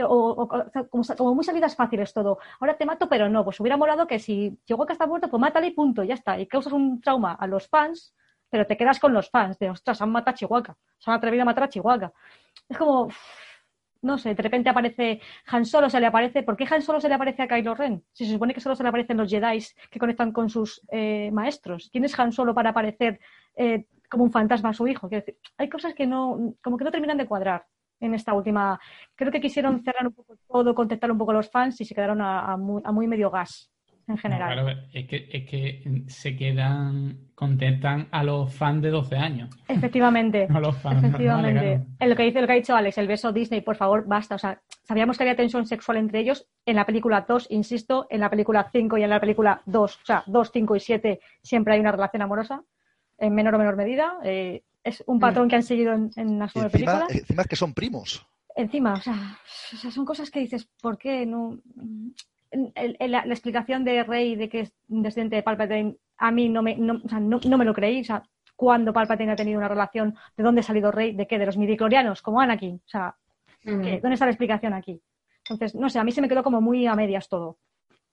O, 0.00 0.46
como, 0.90 1.34
muy 1.34 1.42
salidas 1.42 1.74
fáciles 1.74 2.12
todo. 2.12 2.38
Ahora 2.60 2.76
te 2.76 2.84
mato, 2.84 3.08
pero 3.08 3.28
no. 3.30 3.42
Pues 3.44 3.58
hubiera 3.58 3.78
molado 3.78 4.06
que 4.06 4.18
si 4.18 4.58
Chihuahua 4.66 4.92
está 4.92 5.06
muerto, 5.06 5.28
pues 5.28 5.40
mátale 5.40 5.68
y 5.68 5.70
punto, 5.70 6.04
ya 6.04 6.14
está. 6.14 6.38
Y 6.38 6.46
causas 6.46 6.74
un 6.74 7.00
trauma 7.00 7.32
a 7.32 7.46
los 7.46 7.66
fans, 7.66 8.14
pero 8.50 8.66
te 8.66 8.76
quedas 8.76 9.00
con 9.00 9.14
los 9.14 9.30
fans 9.30 9.58
de, 9.58 9.70
ostras, 9.70 10.02
han 10.02 10.10
matado 10.10 10.34
a 10.34 10.38
Chihuahua. 10.38 10.76
Se 10.98 11.10
han 11.10 11.16
atrevido 11.16 11.42
a 11.42 11.46
matar 11.46 11.64
a 11.64 11.68
Chihuahua. 11.70 12.12
Es 12.68 12.76
como, 12.76 13.08
no 14.02 14.18
sé, 14.18 14.34
de 14.34 14.42
repente 14.42 14.68
aparece 14.68 15.20
Han 15.46 15.64
Solo, 15.64 15.88
se 15.88 15.98
le 15.98 16.06
aparece. 16.06 16.42
¿Por 16.42 16.56
qué 16.56 16.66
Han 16.70 16.82
Solo 16.82 17.00
se 17.00 17.08
le 17.08 17.14
aparece 17.14 17.42
a 17.42 17.48
Kylo 17.48 17.74
Ren? 17.74 18.04
Si 18.12 18.26
se 18.26 18.32
supone 18.34 18.52
que 18.52 18.60
solo 18.60 18.76
se 18.76 18.82
le 18.82 18.90
aparecen 18.90 19.16
los 19.16 19.30
Jedi 19.30 19.64
que 19.90 19.98
conectan 19.98 20.30
con 20.30 20.50
sus 20.50 20.82
eh, 20.92 21.30
maestros. 21.32 21.88
¿Quién 21.90 22.04
es 22.04 22.16
Han 22.18 22.32
Solo 22.32 22.54
para 22.54 22.70
aparecer 22.70 23.18
eh, 23.56 23.86
como 24.10 24.24
un 24.24 24.32
fantasma 24.32 24.70
a 24.70 24.74
su 24.74 24.86
hijo? 24.88 25.08
Quiero 25.08 25.22
decir, 25.24 25.38
hay 25.56 25.68
cosas 25.68 25.94
que 25.94 26.06
no, 26.06 26.54
como 26.62 26.76
que 26.76 26.84
no 26.84 26.90
terminan 26.90 27.18
de 27.18 27.26
cuadrar 27.26 27.64
en 28.00 28.14
esta 28.14 28.32
última. 28.32 28.78
Creo 29.14 29.32
que 29.32 29.40
quisieron 29.40 29.82
cerrar 29.82 30.06
un 30.06 30.12
poco 30.14 30.36
todo, 30.46 30.74
contentar 30.74 31.10
un 31.10 31.18
poco 31.18 31.32
a 31.32 31.34
los 31.34 31.50
fans 31.50 31.80
y 31.80 31.84
se 31.84 31.94
quedaron 31.94 32.20
a, 32.20 32.52
a 32.52 32.56
muy, 32.56 32.80
a 32.84 32.92
muy 32.92 33.06
medio 33.08 33.30
gas 33.30 33.70
en 34.06 34.14
No, 34.14 34.20
general. 34.22 34.52
claro, 34.54 34.80
es 34.92 35.06
que, 35.06 35.28
es 35.30 35.44
que 35.50 36.02
se 36.06 36.34
quedan, 36.36 37.28
contentan 37.34 38.08
a 38.10 38.22
los 38.24 38.54
fans 38.54 38.82
de 38.82 38.90
12 38.90 39.16
años, 39.16 39.50
Efectivamente. 39.68 40.46
no 40.50 40.58
a 40.58 40.60
los 40.60 40.78
fans 40.78 41.04
Efectivamente. 41.04 41.84
En 41.98 42.08
lo 42.08 42.16
que 42.16 42.22
dice 42.22 42.40
lo 42.40 42.46
que 42.46 42.52
ha 42.54 42.56
dicho 42.56 42.74
Alex, 42.76 42.96
el 42.98 43.06
beso 43.08 43.32
Disney, 43.32 43.60
por 43.60 43.76
favor, 43.76 44.06
basta. 44.06 44.36
O 44.36 44.38
sea, 44.38 44.62
sabíamos 44.84 45.18
que 45.18 45.24
había 45.24 45.36
tensión 45.36 45.66
sexual 45.66 45.98
entre 45.98 46.20
ellos 46.20 46.46
en 46.64 46.76
la 46.76 46.86
película 46.86 47.26
2, 47.28 47.48
insisto, 47.50 48.06
en 48.10 48.20
la 48.20 48.30
película 48.30 48.68
5 48.72 48.96
y 48.96 49.02
en 49.02 49.10
la 49.10 49.20
película 49.20 49.60
2, 49.66 49.96
o 50.02 50.04
sea, 50.06 50.22
2, 50.26 50.50
5 50.52 50.76
y 50.76 50.80
7 50.80 51.20
siempre 51.42 51.74
hay 51.74 51.80
una 51.80 51.92
relación 51.92 52.22
amorosa, 52.22 52.62
en 53.18 53.34
menor 53.34 53.54
o 53.54 53.58
menor 53.58 53.76
medida. 53.76 54.14
Eh, 54.24 54.62
es 54.84 55.02
un 55.06 55.18
patrón 55.20 55.48
que 55.48 55.56
han 55.56 55.62
seguido 55.62 55.92
en, 55.92 56.10
en 56.16 56.38
las 56.38 56.54
nueve 56.54 56.70
encima, 56.72 56.92
películas. 57.00 57.20
encima 57.22 57.42
es 57.42 57.48
que 57.48 57.56
son 57.56 57.74
primos. 57.74 58.26
Encima, 58.56 58.94
o 58.94 59.00
sea, 59.00 59.38
o 59.72 59.76
sea, 59.76 59.90
son 59.90 60.04
cosas 60.04 60.30
que 60.30 60.40
dices, 60.40 60.68
¿por 60.80 60.98
qué 60.98 61.26
no? 61.26 61.58
El- 62.50 62.96
el- 62.98 63.10
la, 63.12 63.24
la 63.26 63.34
explicación 63.34 63.84
de 63.84 64.02
Rey 64.04 64.34
de 64.34 64.48
que 64.48 64.60
es 64.60 64.72
un 64.88 65.02
descendiente 65.02 65.36
de 65.36 65.42
Palpatine, 65.42 65.96
a 66.16 66.30
mí 66.30 66.48
no 66.48 66.62
me, 66.62 66.76
no, 66.76 67.00
o 67.04 67.08
sea, 67.08 67.20
no, 67.20 67.38
no 67.46 67.58
me 67.58 67.64
lo 67.64 67.74
creí. 67.74 68.00
O 68.00 68.04
sea, 68.04 68.22
cuando 68.56 68.92
Palpatine 68.92 69.32
ha 69.32 69.36
tenido 69.36 69.58
una 69.58 69.68
relación, 69.68 70.16
¿de 70.36 70.42
dónde 70.42 70.60
ha 70.60 70.64
salido 70.64 70.90
Rey? 70.90 71.12
¿De 71.14 71.26
qué? 71.26 71.38
¿De 71.38 71.46
los 71.46 71.56
midiclorianos? 71.56 72.22
Como 72.22 72.40
Anakin. 72.40 72.76
O 72.76 72.88
sea, 72.88 73.14
Mm. 73.64 73.82
¿qué? 73.82 74.00
¿dónde 74.00 74.14
está 74.14 74.24
la 74.24 74.30
explicación 74.30 74.72
aquí? 74.72 75.00
Entonces, 75.44 75.74
no 75.74 75.90
sé, 75.90 75.98
a 75.98 76.04
mí 76.04 76.12
se 76.12 76.20
me 76.22 76.28
quedó 76.28 76.42
como 76.44 76.60
muy 76.60 76.86
a 76.86 76.94
medias 76.94 77.28
todo. 77.28 77.58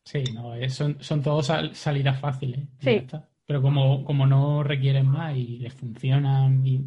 Sí, 0.03 0.23
no, 0.33 0.55
es- 0.55 0.73
son, 0.73 0.97
son 1.01 1.21
todos 1.21 1.45
sal- 1.47 1.75
salidas 1.75 2.19
fáciles. 2.19 2.59
y 2.81 2.83
Sí. 2.83 3.07
Pero 3.45 3.61
como, 3.61 4.03
como 4.03 4.25
no 4.25 4.63
requieren 4.63 5.07
más 5.07 5.35
y 5.35 5.59
les 5.59 5.73
funcionan, 5.73 6.65
y, 6.65 6.85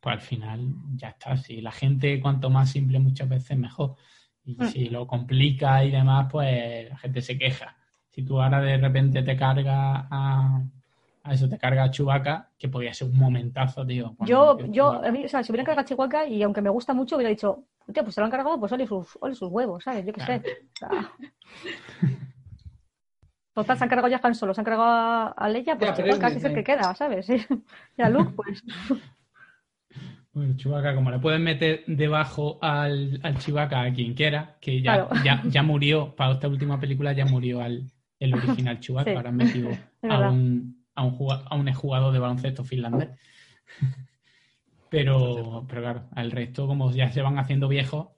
pues 0.00 0.14
al 0.14 0.20
final 0.20 0.72
ya 0.96 1.08
está. 1.10 1.36
Si 1.36 1.60
la 1.60 1.70
gente, 1.72 2.20
cuanto 2.20 2.50
más 2.50 2.70
simple, 2.70 2.98
muchas 2.98 3.28
veces 3.28 3.56
mejor. 3.58 3.94
Y 4.44 4.54
Mm. 4.56 4.64
si 4.66 4.88
lo 4.88 5.06
complica 5.06 5.84
y 5.84 5.90
demás, 5.90 6.26
pues 6.30 6.88
la 6.88 6.96
gente 6.98 7.20
se 7.20 7.38
queja. 7.38 7.76
Si 8.08 8.22
tú 8.24 8.40
ahora 8.40 8.60
de 8.60 8.76
repente 8.78 9.22
te 9.22 9.36
cargas 9.36 10.06
a, 10.10 10.62
a 11.22 11.32
eso, 11.34 11.48
te 11.48 11.58
cargas 11.58 11.88
a 11.88 11.90
Chubaca, 11.92 12.50
que 12.58 12.68
podía 12.68 12.92
ser 12.94 13.08
un 13.08 13.16
momentazo, 13.18 13.86
tío. 13.86 14.16
Yo, 14.26 14.58
yo, 14.68 15.04
a 15.04 15.12
mí, 15.12 15.24
o 15.24 15.28
sea, 15.28 15.42
si 15.44 15.52
hubieran 15.52 15.66
cargado 15.66 15.82
a 15.84 15.88
Chihuahua 15.88 16.26
y 16.26 16.42
aunque 16.42 16.62
me 16.62 16.70
gusta 16.70 16.92
mucho, 16.94 17.16
hubiera 17.16 17.30
dicho, 17.30 17.66
tío, 17.92 18.02
pues 18.02 18.14
se 18.14 18.20
lo 18.20 18.24
han 18.24 18.30
cargado, 18.32 18.58
pues 18.58 18.72
ole 18.72 18.86
sus, 18.86 19.16
ole 19.20 19.34
sus 19.34 19.48
huevos, 19.50 19.84
¿sabes? 19.84 20.04
Yo 20.06 20.12
qué 20.12 20.20
sé. 20.22 20.42
O 20.72 20.76
sea, 20.76 21.12
Total, 23.52 23.76
se 23.76 23.84
han 23.84 23.90
cargado 23.90 24.08
ya 24.08 24.20
Han 24.22 24.34
Solo, 24.34 24.54
se 24.54 24.60
han 24.60 24.64
cargado 24.64 24.84
a, 24.88 25.26
a 25.28 25.48
Leia, 25.48 25.76
pues 25.76 25.90
Ya, 25.90 25.96
pero 25.96 26.28
es 26.28 26.44
el 26.44 26.54
que 26.54 26.64
queda, 26.64 26.94
¿sabes? 26.94 27.28
Y 27.98 28.02
a 28.02 28.08
Luke, 28.08 28.32
pues. 28.36 28.62
Bueno, 30.32 30.54
Chewbacca, 30.56 30.94
como 30.94 31.10
le 31.10 31.18
pueden 31.18 31.42
meter 31.42 31.82
debajo 31.88 32.60
al, 32.62 33.18
al 33.24 33.38
Chewbacca 33.38 33.82
a 33.82 33.92
quien 33.92 34.14
quiera, 34.14 34.56
que 34.60 34.80
ya, 34.80 35.08
Claro. 35.08 35.24
ya, 35.24 35.42
ya 35.50 35.62
murió, 35.64 36.14
para 36.14 36.32
esta 36.34 36.46
última 36.46 36.78
película 36.78 37.12
ya 37.12 37.26
murió 37.26 37.60
al, 37.60 37.90
el 38.20 38.34
original 38.34 38.78
Chewbacca, 38.78 39.10
Sí. 39.10 39.16
ahora 39.16 39.30
han 39.30 39.36
metido 39.36 39.70
a 40.08 40.30
un, 40.30 40.84
a, 40.94 41.04
un 41.04 41.16
juga- 41.16 41.42
a 41.50 41.56
un 41.56 41.66
exjugador 41.66 42.12
de 42.12 42.20
baloncesto 42.20 42.62
finlandés. 42.64 43.08
Pero, 44.88 45.64
pero 45.68 45.82
claro, 45.82 46.08
al 46.14 46.30
resto, 46.30 46.66
como 46.66 46.92
ya 46.92 47.10
se 47.12 47.22
van 47.22 47.38
haciendo 47.38 47.68
viejos, 47.68 48.08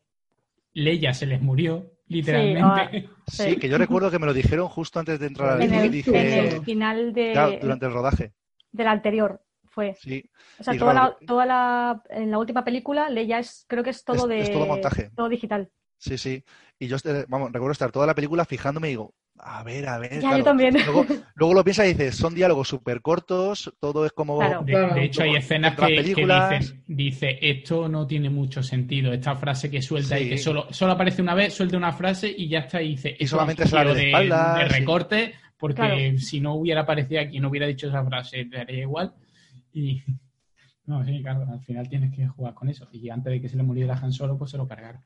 Leia 0.75 1.13
se 1.15 1.27
les 1.27 1.41
murió, 1.43 1.93
literalmente. 2.13 3.09
Sí, 3.27 3.43
Sí. 3.51 3.57
que 3.57 3.69
yo 3.69 3.79
recuerdo 3.79 4.11
que 4.11 4.19
me 4.19 4.27
lo 4.27 4.35
dijeron 4.35 4.69
justo 4.69 4.99
antes 4.99 5.19
de 5.21 5.27
entrar 5.27 5.51
al 5.51 5.63
En 5.63 5.73
el, 5.73 5.91
dije, 5.91 6.11
en 6.11 6.47
el 6.55 6.63
final 6.65 7.13
de, 7.13 7.33
claro, 7.33 7.57
durante 7.61 7.87
el 7.87 7.93
rodaje. 7.93 8.33
del 8.73 8.87
anterior 8.89 9.41
fue. 9.65 9.95
Sí, 10.01 10.29
O 10.59 10.65
sea, 10.65 10.77
toda, 10.77 10.93
claro, 10.93 11.17
la, 11.21 11.27
toda 11.27 11.47
la, 11.47 12.03
en 12.11 12.31
la 12.31 12.39
última 12.39 12.63
película, 12.65 13.09
Leia 13.09 13.39
es, 13.39 13.65
creo 13.69 13.83
que 13.83 13.91
es 13.91 14.05
todo 14.05 14.25
Es- 14.25 14.29
de. 14.29 14.41
es 14.41 14.53
todo 14.53 14.67
montaje. 14.67 15.11
Todo 15.17 15.29
digital. 15.29 15.71
sí, 15.99 16.19
sí. 16.19 16.45
Y 16.79 16.89
yo, 16.89 16.97
este- 16.97 17.25
vamos, 17.29 17.53
recuerdo 17.53 17.73
estar 17.73 17.91
toda 17.93 18.07
la 18.07 18.15
película 18.15 18.45
fijándome 18.45 18.89
y 18.89 18.91
digo, 18.91 19.15
a 19.45 19.65
ver, 19.65 19.89
a 19.89 19.99
ver. 19.99 20.13
Ya, 20.15 20.21
claro. 20.21 20.39
yo 20.39 20.45
también. 20.45 20.75
Luego, 20.75 21.05
luego 21.35 21.55
lo 21.55 21.65
piensas 21.65 21.87
y 21.87 21.89
dices, 21.89 22.15
son 22.15 22.33
diálogos 22.33 22.69
súper 22.69 23.03
cortos, 23.03 23.75
todo 23.81 24.07
es 24.07 24.13
como... 24.13 24.39
Claro. 24.39 24.63
De, 24.63 25.05
hecho, 25.05 25.25
hay 25.25 25.35
escenas 25.35 25.77
que, 25.77 26.01
dicen, 26.01 26.85
dice, 26.87 27.39
esto 27.41 27.89
no 27.89 28.07
tiene 28.07 28.31
mucho 28.31 28.63
sentido. 28.63 29.13
Esta 29.13 29.35
frase 29.35 29.69
que 29.69 29.83
suelta 29.83 30.19
y 30.19 30.29
que 30.29 30.39
solo, 30.39 30.69
solo 30.71 30.93
aparece 30.93 31.23
una 31.23 31.35
vez, 31.35 31.55
suelta 31.55 31.77
una 31.77 31.93
frase 31.93 32.33
y 32.35 32.49
ya 32.49 32.61
está. 32.61 32.81
Y 32.81 32.91
dice, 32.91 33.17
Y 33.19 33.27
solamente 33.27 33.67
giro 33.67 33.93
de 33.93 34.01
de, 34.01 34.07
espaldas, 34.07 34.59
de 34.59 34.69
sí. 34.69 34.79
recorte, 34.79 35.35
porque 35.59 35.75
Claro. 35.75 36.19
si 36.19 36.41
no 36.41 36.55
hubiera 36.55 36.83
aparecido 36.83 37.21
aquí, 37.21 37.41
no 37.41 37.49
hubiera 37.49 37.67
dicho 37.67 37.89
esa 37.89 38.05
frase, 38.05 38.45
te 38.45 38.61
haría 38.61 38.83
igual. 38.83 39.13
Y 39.73 40.03
no, 40.87 41.05
sí, 41.05 41.21
claro, 41.21 41.49
al 41.51 41.61
final 41.63 41.89
tienes 41.89 42.15
que 42.15 42.29
jugar 42.29 42.55
con 42.55 42.69
eso. 42.69 42.87
Y 42.93 43.11
antes 43.11 43.33
de 43.33 43.41
que 43.41 43.49
se 43.49 43.57
le 43.57 43.65
muriera 43.65 43.99
Han 44.01 44.13
Solo, 44.13 44.39
pues 44.39 44.53
se 44.53 44.57
lo 44.57 44.69
cargaron. 44.69 45.03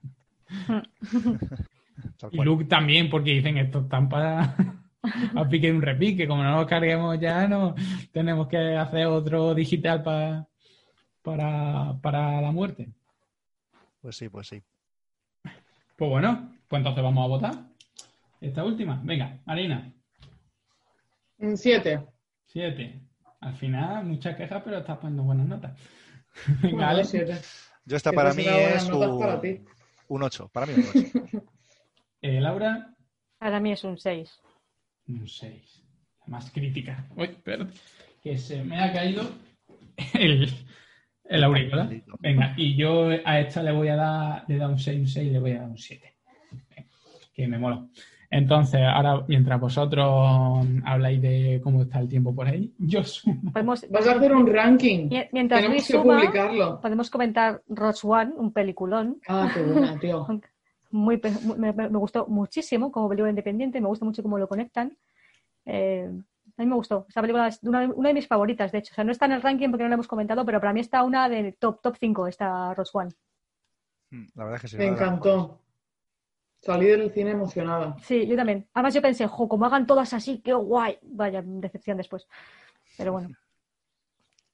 tal 2.19 2.31
Y. 2.33 2.39
Luke 2.43 2.65
también, 2.67 3.09
porque 3.11 3.33
dicen, 3.33 3.57
esto 3.59 3.81
están 3.81 4.09
para 4.09 4.55
a 5.37 5.49
pique 5.49 5.69
de 5.69 5.73
un 5.75 5.83
repique. 5.83 6.27
Como 6.29 6.43
no 6.43 6.61
lo 6.61 6.67
carguemos 6.67 7.19
ya, 7.21 7.47
no 7.49 7.75
tenemos 8.13 8.49
que 8.49 8.77
hacer 8.77 9.07
otro 9.07 9.55
digital 9.55 10.03
pa- 10.03 10.47
para, 11.23 11.95
para 12.01 12.41
la 12.41 12.53
muerte. 12.53 12.89
Pues 14.01 14.17
sí, 14.17 14.29
pues 14.29 14.49
sí. 14.49 14.63
Pues 15.97 16.11
bueno, 16.11 16.53
pues 16.69 16.81
entonces 16.81 17.03
vamos 17.03 17.25
a 17.25 17.29
votar. 17.29 17.55
Esta 18.41 18.63
última. 18.65 19.01
Venga, 19.03 19.39
Marina, 19.47 19.93
Un 21.39 21.57
7. 21.57 22.05
siete. 22.47 23.01
Al 23.41 23.55
final, 23.55 24.05
muchas 24.05 24.37
quejas, 24.37 24.63
pero 24.65 24.79
estás 24.79 24.99
poniendo 24.99 25.23
buenas 25.23 25.47
notas. 25.47 25.79
Venga, 26.63 26.77
Bueno, 26.77 26.87
Ale. 26.89 27.05
7. 27.05 27.39
Yo 27.85 27.97
esta 27.97 28.13
para 28.13 28.35
mí 28.35 28.45
es 28.47 28.89
un, 28.91 29.19
para 29.19 29.41
ti. 29.41 29.61
un 30.09 30.23
8. 30.23 30.49
Para 30.53 30.67
mí 30.67 30.75
un 30.75 30.85
8. 31.31 31.45
Eh, 32.27 32.41
Laura, 32.41 32.93
Para 33.39 33.61
mí 33.61 33.71
es 33.71 33.85
un 33.85 33.97
6. 33.99 34.41
un 35.09 35.29
6. 35.29 35.85
La 36.23 36.27
más 36.27 36.51
crítica. 36.51 37.07
Uy, 37.17 37.29
perdón. 37.45 37.71
que 38.21 38.37
se 38.37 38.65
me 38.65 38.81
ha 38.81 38.93
caído 38.93 39.23
el, 40.15 40.49
el 41.25 41.45
auricular. 41.45 41.89
Venga, 42.19 42.53
y 42.57 42.75
yo 42.77 43.11
a 43.25 43.39
esta 43.39 43.63
le 43.63 43.71
voy 43.71 43.89
a 43.89 43.97
dar, 43.97 44.45
le 44.49 44.57
da 44.57 44.69
un 44.69 44.79
6, 44.79 44.99
un 45.01 45.07
6 45.07 45.29
y 45.29 45.31
le 45.31 45.39
voy 45.39 45.53
a 45.53 45.61
dar 45.61 45.69
un 45.69 45.79
7. 45.79 46.17
Que 47.33 47.47
me 47.47 47.59
mola. 47.59 47.87
Entonces, 48.29 48.81
ahora, 48.83 49.25
mientras 49.29 49.61
vosotros 49.61 50.67
habláis 50.85 51.23
de 51.23 51.61
cómo 51.63 51.83
está 51.83 52.01
el 52.01 52.09
tiempo 52.09 52.35
por 52.35 52.49
ahí, 52.49 52.75
yo 52.77 53.05
sumo. 53.05 53.53
Podemos, 53.53 53.87
Vas 53.89 54.09
a 54.09 54.13
hacer 54.17 54.35
un 54.35 54.49
ranking. 54.53 55.09
mie- 55.09 55.29
mientras 55.33 55.61
Tenemos 55.61 55.77
Luis 55.77 55.87
que 55.87 55.93
suma, 55.93 56.15
publicarlo. 56.19 56.81
podemos 56.81 57.09
comentar 57.09 57.63
Roach 57.69 58.05
One, 58.05 58.33
un 58.37 58.53
peliculón. 58.53 59.21
Ah, 59.29 59.49
qué 59.55 59.63
buena, 59.63 59.97
tío. 60.01 60.27
Muy, 60.97 61.21
me, 61.59 61.73
me- 61.75 61.89
gustó 61.89 62.27
muchísimo 62.27 62.91
como 62.91 63.09
película 63.09 63.29
independiente, 63.31 63.81
me 63.83 63.89
gusta 63.89 64.05
mucho 64.07 64.23
cómo 64.23 64.39
lo 64.39 64.49
conectan. 64.49 64.97
Eh, 65.67 66.09
a 66.57 66.63
mí 66.63 66.67
me 66.69 66.75
gustó. 66.75 67.05
Esta 67.09 67.21
película 67.21 67.49
es 67.49 67.63
una 67.63 67.81
de, 67.81 67.87
una 67.89 68.09
de 68.09 68.15
mis 68.15 68.27
favoritas, 68.27 68.73
de 68.73 68.79
hecho. 68.79 68.93
O 68.93 68.95
sea, 68.95 69.05
no 69.05 69.13
está 69.13 69.27
en 69.27 69.33
el 69.33 69.43
ranking 69.43 69.69
porque 69.71 69.83
no 69.83 69.89
lo 69.91 69.95
hemos 69.95 70.09
comentado, 70.09 70.45
pero 70.47 70.59
para 70.59 70.73
mí 70.73 70.81
está 70.81 71.03
una 71.03 71.29
del 71.29 71.55
top, 71.57 71.83
top 71.83 71.97
5, 72.01 72.27
esta 72.27 72.73
Roach 72.73 72.91
One. 72.95 73.11
Mm, 74.11 74.25
La 74.37 74.45
verdad 74.45 74.57
es 74.57 74.63
que 74.63 74.69
sí. 74.69 74.77
Me 74.79 74.87
encantó. 74.87 75.61
Salí 76.63 76.87
del 76.87 77.11
cine 77.13 77.33
emocionada. 77.33 77.97
Sí, 78.03 78.27
yo 78.27 78.37
también. 78.37 78.67
Además 78.73 78.95
yo 78.95 79.03
pensé, 79.03 79.27
jo, 79.27 79.49
como 79.49 79.67
hagan 79.67 79.87
todas 79.87 80.13
así, 80.15 80.41
qué 80.43 80.55
guay. 80.55 80.99
Vaya, 81.03 81.43
decepción 81.45 81.99
después. 81.99 82.27
Pero 82.97 83.13
bueno. 83.13 83.29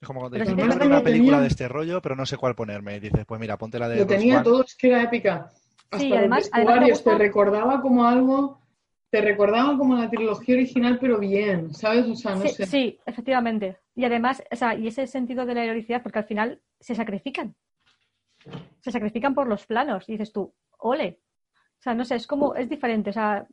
Es 0.01 0.09
como 0.09 0.19
cuando 0.21 0.35
dices, 0.37 0.49
sí 0.49 0.55
que 0.57 0.63
"Quiero 0.63 0.73
es 0.73 0.79
ver 0.81 0.89
verdad 0.89 0.99
una 0.99 1.05
película 1.05 1.31
tenía- 1.37 1.43
de 1.43 1.47
este 1.49 1.69
rollo, 1.69 2.03
pero 2.03 2.17
no 2.17 2.27
sé 2.27 2.37
cuál 2.37 2.57
ponerme. 2.57 2.97
Y 2.97 3.01
dices, 3.01 3.25
pues 3.25 3.41
mira, 3.41 3.57
ponte 3.57 3.79
la 3.79 3.89
de 3.89 3.99
Lo 4.01 4.07
tenía 4.07 4.37
One. 4.37 4.45
todo, 4.45 4.65
es 4.65 4.75
que 4.75 4.89
era 4.89 5.03
épica. 5.05 5.53
Hasta 5.93 5.99
Sí, 5.99 6.09
los 6.09 6.19
además- 6.19 6.51
te 7.05 7.15
recordaba 7.19 7.81
como 7.83 8.05
algo, 8.07 8.59
te 9.11 9.21
recordaba 9.21 9.77
como 9.77 9.95
la 9.97 10.09
trilogía 10.09 10.55
original, 10.55 10.99
pero 10.99 11.19
bien, 11.19 11.75
¿sabes? 11.75 12.07
O 12.07 12.15
sea, 12.15 12.35
no 12.35 12.41
sí, 12.43 12.49
sé. 12.49 12.67
sí, 12.67 12.99
efectivamente. 13.05 13.77
Y 13.95 14.05
además, 14.07 14.43
o 14.51 14.57
sea, 14.57 14.75
y 14.75 14.87
ese 14.89 15.07
sentido 15.07 15.45
de 15.45 15.55
la 15.55 15.65
heroicidad, 15.65 16.03
porque 16.03 16.19
al 16.21 16.25
final 16.25 16.61
se 16.81 16.95
sacrifican. 16.95 17.55
Se 18.81 18.91
sacrifican 18.91 19.35
por 19.35 19.47
los 19.47 19.67
planos. 19.67 20.09
Y 20.09 20.13
dices 20.13 20.33
tú, 20.33 20.53
ole. 20.79 21.21
O 21.79 21.83
sea, 21.83 21.95
no 21.95 22.05
sé, 22.07 22.15
es 22.17 22.27
como, 22.27 22.55
es 22.55 22.69
diferente. 22.71 23.11
O 23.11 23.13
sea, 23.13 23.47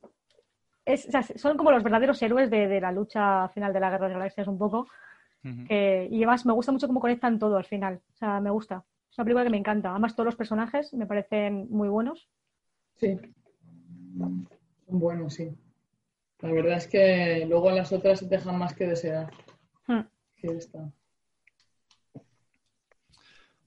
es, 0.85 1.07
o 1.07 1.11
sea, 1.11 1.23
son 1.23 1.57
como 1.57 1.71
los 1.71 1.83
verdaderos 1.83 2.21
héroes 2.21 2.49
de, 2.49 2.67
de 2.67 2.79
la 2.81 2.91
lucha 2.93 3.49
final 3.49 3.73
de 3.73 3.79
la 3.81 3.89
Guerra 3.89 4.07
de 4.07 4.13
las 4.13 4.19
Galaxias 4.19 4.47
un 4.47 4.57
poco. 4.57 4.87
Que- 5.67 6.07
y 6.11 6.17
además 6.17 6.45
me 6.45 6.53
gusta 6.53 6.71
mucho 6.71 6.87
cómo 6.87 6.99
conectan 7.01 7.37
todo 7.37 7.57
al 7.57 7.65
final. 7.65 8.01
O 8.13 8.15
sea, 8.15 8.39
me 8.39 8.49
gusta. 8.49 8.83
Es 9.11 9.17
una 9.17 9.25
película 9.25 9.43
que 9.43 9.49
me 9.49 9.57
encanta. 9.57 9.91
Además, 9.91 10.15
todos 10.15 10.25
los 10.25 10.35
personajes 10.35 10.93
me 10.93 11.05
parecen 11.07 11.67
muy 11.69 11.89
buenos. 11.89 12.29
Sí. 12.95 13.17
Son 14.17 14.47
buenos, 14.99 15.33
sí. 15.33 15.49
La 16.41 16.51
verdad 16.51 16.77
es 16.77 16.87
que 16.87 17.45
luego 17.47 17.71
las 17.71 17.91
otras 17.91 18.27
dejan 18.29 18.57
más 18.57 18.73
que 18.73 18.87
desear. 18.87 19.31
Hmm. 19.87 20.01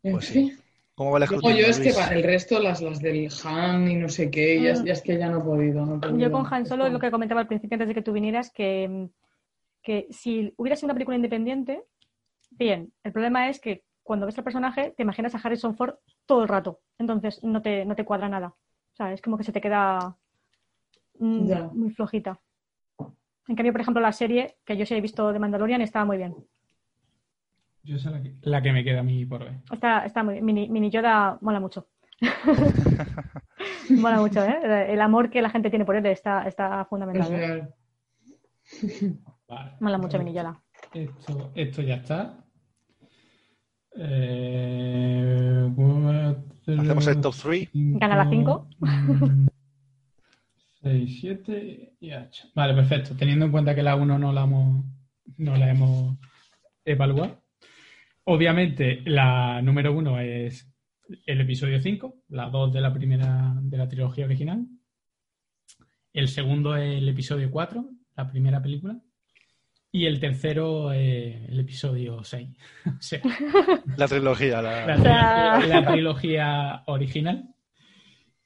Pues 0.03 0.27
sí. 0.27 0.53
¿Cómo 0.95 1.13
va 1.13 1.19
Luego 1.21 1.35
escrutinio, 1.35 1.63
yo 1.65 1.71
es 1.71 1.79
que 1.79 1.85
Luis? 1.93 2.11
el 2.11 2.23
resto, 2.23 2.61
las, 2.61 2.83
las 2.83 3.01
del 3.01 3.29
Han 3.45 3.89
y 3.91 3.97
no 3.97 4.09
sé 4.09 4.31
qué, 4.31 4.61
ya, 4.63 4.75
Mm. 4.75 4.85
ya 4.85 4.93
es 4.93 5.03
que 5.03 5.19
ya 5.19 5.29
no 5.31 5.39
he 5.39 5.43
podido. 5.43 5.87
no 5.87 6.01
he 6.07 6.19
Yo 6.21 6.31
con 6.31 6.45
Han 6.53 6.67
Solo 6.67 6.87
es 6.87 6.93
lo 6.93 6.99
que 6.99 7.11
comentaba 7.11 7.41
al 7.41 7.47
principio 7.47 7.77
antes 7.77 7.89
de 7.89 7.95
que 7.95 8.03
tú 8.03 8.13
vinieras, 8.13 8.51
que, 8.53 9.09
que 9.83 10.07
si 10.11 10.53
hubiera 10.57 10.77
sido 10.77 10.87
una 10.89 10.95
película 10.95 11.17
independiente, 11.17 11.83
bien. 12.51 12.93
El 13.03 13.13
problema 13.13 13.49
es 13.49 13.59
que 13.61 13.85
cuando 14.03 14.27
ves 14.27 14.39
al 14.39 14.45
personaje 14.45 14.93
te 14.97 15.03
imaginas 15.03 15.35
a 15.35 15.39
Harrison 15.39 15.77
Ford 15.77 15.95
todo 16.27 16.43
el 16.43 16.49
rato. 16.49 16.81
Entonces 16.99 17.43
no 17.43 17.63
te, 17.63 17.85
no 17.85 17.95
te 17.95 18.05
cuadra 18.05 18.29
nada. 18.29 18.49
O 18.49 18.97
sea, 18.97 19.13
es 19.13 19.23
como 19.23 19.39
que 19.39 19.45
se 19.45 19.53
te 19.53 19.61
queda 19.61 20.17
mm, 21.19 21.77
muy 21.79 21.91
flojita. 21.91 22.41
En 23.49 23.57
cambio, 23.57 23.73
por 23.73 23.81
ejemplo, 23.81 24.01
la 24.01 24.13
serie 24.13 24.57
que 24.65 24.77
yo 24.77 24.87
sí 24.87 24.95
he 24.95 25.01
visto 25.01 25.33
de 25.33 25.39
Mandalorian 25.39 25.83
estaba 25.83 26.05
muy 26.05 26.17
bien. 26.17 26.35
Yo 27.85 27.97
es 27.97 28.05
la 28.05 28.23
que, 28.23 28.35
la 28.43 28.63
que 28.63 28.73
me 28.73 28.85
queda 28.85 29.01
a 29.01 29.03
mí 29.03 29.27
por 29.27 29.41
ver. 29.41 29.55
Está, 29.73 30.07
está 30.07 30.23
muy 30.23 30.41
Mini, 30.41 30.69
Mini 30.69 30.91
Yoda 30.91 31.39
mola 31.41 31.59
mucho. 31.59 31.89
mola 33.91 34.21
mucho, 34.21 34.45
¿eh? 34.45 34.93
El 34.93 35.01
amor 35.01 35.31
que 35.31 35.43
la 35.43 35.51
gente 35.51 35.71
tiene 35.71 35.85
por 35.85 35.97
él 35.97 36.07
está, 36.07 36.47
está 36.47 36.83
Es 36.83 36.89
fundamental. 36.89 37.33
¿eh? 37.33 37.37
real. 37.37 37.75
Vale. 39.49 39.73
Mola 39.81 39.99
mucho 39.99 40.19
Mini 40.19 40.33
Yoda. 40.33 40.63
Esto, 40.95 41.51
esto 41.55 41.83
ya 41.83 41.97
está. 41.97 42.42
Eh, 43.97 45.69
Hacemos 46.67 47.07
el 47.07 47.21
top 47.21 47.35
3. 47.43 47.69
Gana 47.73 48.17
la 48.17 48.31
cinco. 48.31 48.69
6, 50.83 51.19
7 51.21 51.97
y 52.01 52.13
8. 52.13 52.49
Vale, 52.55 52.75
perfecto. 52.75 53.15
Teniendo 53.17 53.45
en 53.47 53.53
cuenta 53.53 53.75
que 53.75 53.83
la 53.83 53.97
1 53.97 54.19
no 54.19 54.33
la 54.33 54.45
hemos, 54.45 54.85
no 55.37 55.57
la 55.57 55.71
hemos 55.71 56.19
evaluado. 56.85 57.43
Obviamente, 58.25 59.03
la 59.05 59.63
número 59.63 59.93
1 59.93 60.21
es 60.21 60.73
el 61.27 61.41
episodio 61.41 61.81
5, 61.81 62.25
la 62.29 62.49
2 62.49 62.73
de 62.73 62.81
la 62.81 62.93
primera 62.93 63.55
de 63.61 63.77
la 63.77 63.89
trilogía 63.89 64.25
original. 64.25 64.67
El 66.13 66.29
segundo 66.29 66.77
es 66.77 66.99
el 66.99 67.09
episodio 67.09 67.51
4, 67.51 67.89
la 68.17 68.31
primera 68.31 68.61
película. 68.63 69.01
Y 69.95 70.07
el 70.07 70.19
tercero 70.19 70.91
es 70.93 71.49
el 71.51 71.61
episodio 71.61 72.25
6. 72.25 72.49
o 72.87 73.01
sea, 73.03 73.21
La 73.97 74.09
trilogía. 74.09 74.63
La... 74.63 74.87
la, 74.87 74.97
sea- 74.97 75.59
trilogía, 75.59 75.81
la 75.81 75.87
trilogía 75.93 76.83
original. 76.87 77.55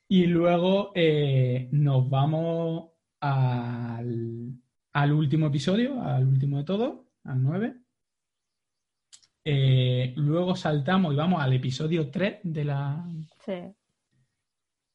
Y 0.08 0.26
luego 0.26 0.92
eh, 0.94 1.68
nos 1.72 2.08
vamos 2.10 2.90
al, 3.20 4.52
al 4.92 5.12
último 5.12 5.46
episodio, 5.46 6.02
al 6.02 6.26
último 6.26 6.58
de 6.58 6.64
todo, 6.64 7.06
al 7.24 7.42
9. 7.42 7.76
Eh, 9.44 10.12
luego 10.16 10.56
saltamos 10.56 11.12
y 11.12 11.16
vamos 11.16 11.40
al 11.42 11.52
episodio 11.52 12.10
3 12.10 12.38
de 12.42 12.64
la. 12.64 13.04
Sí. 13.44 13.52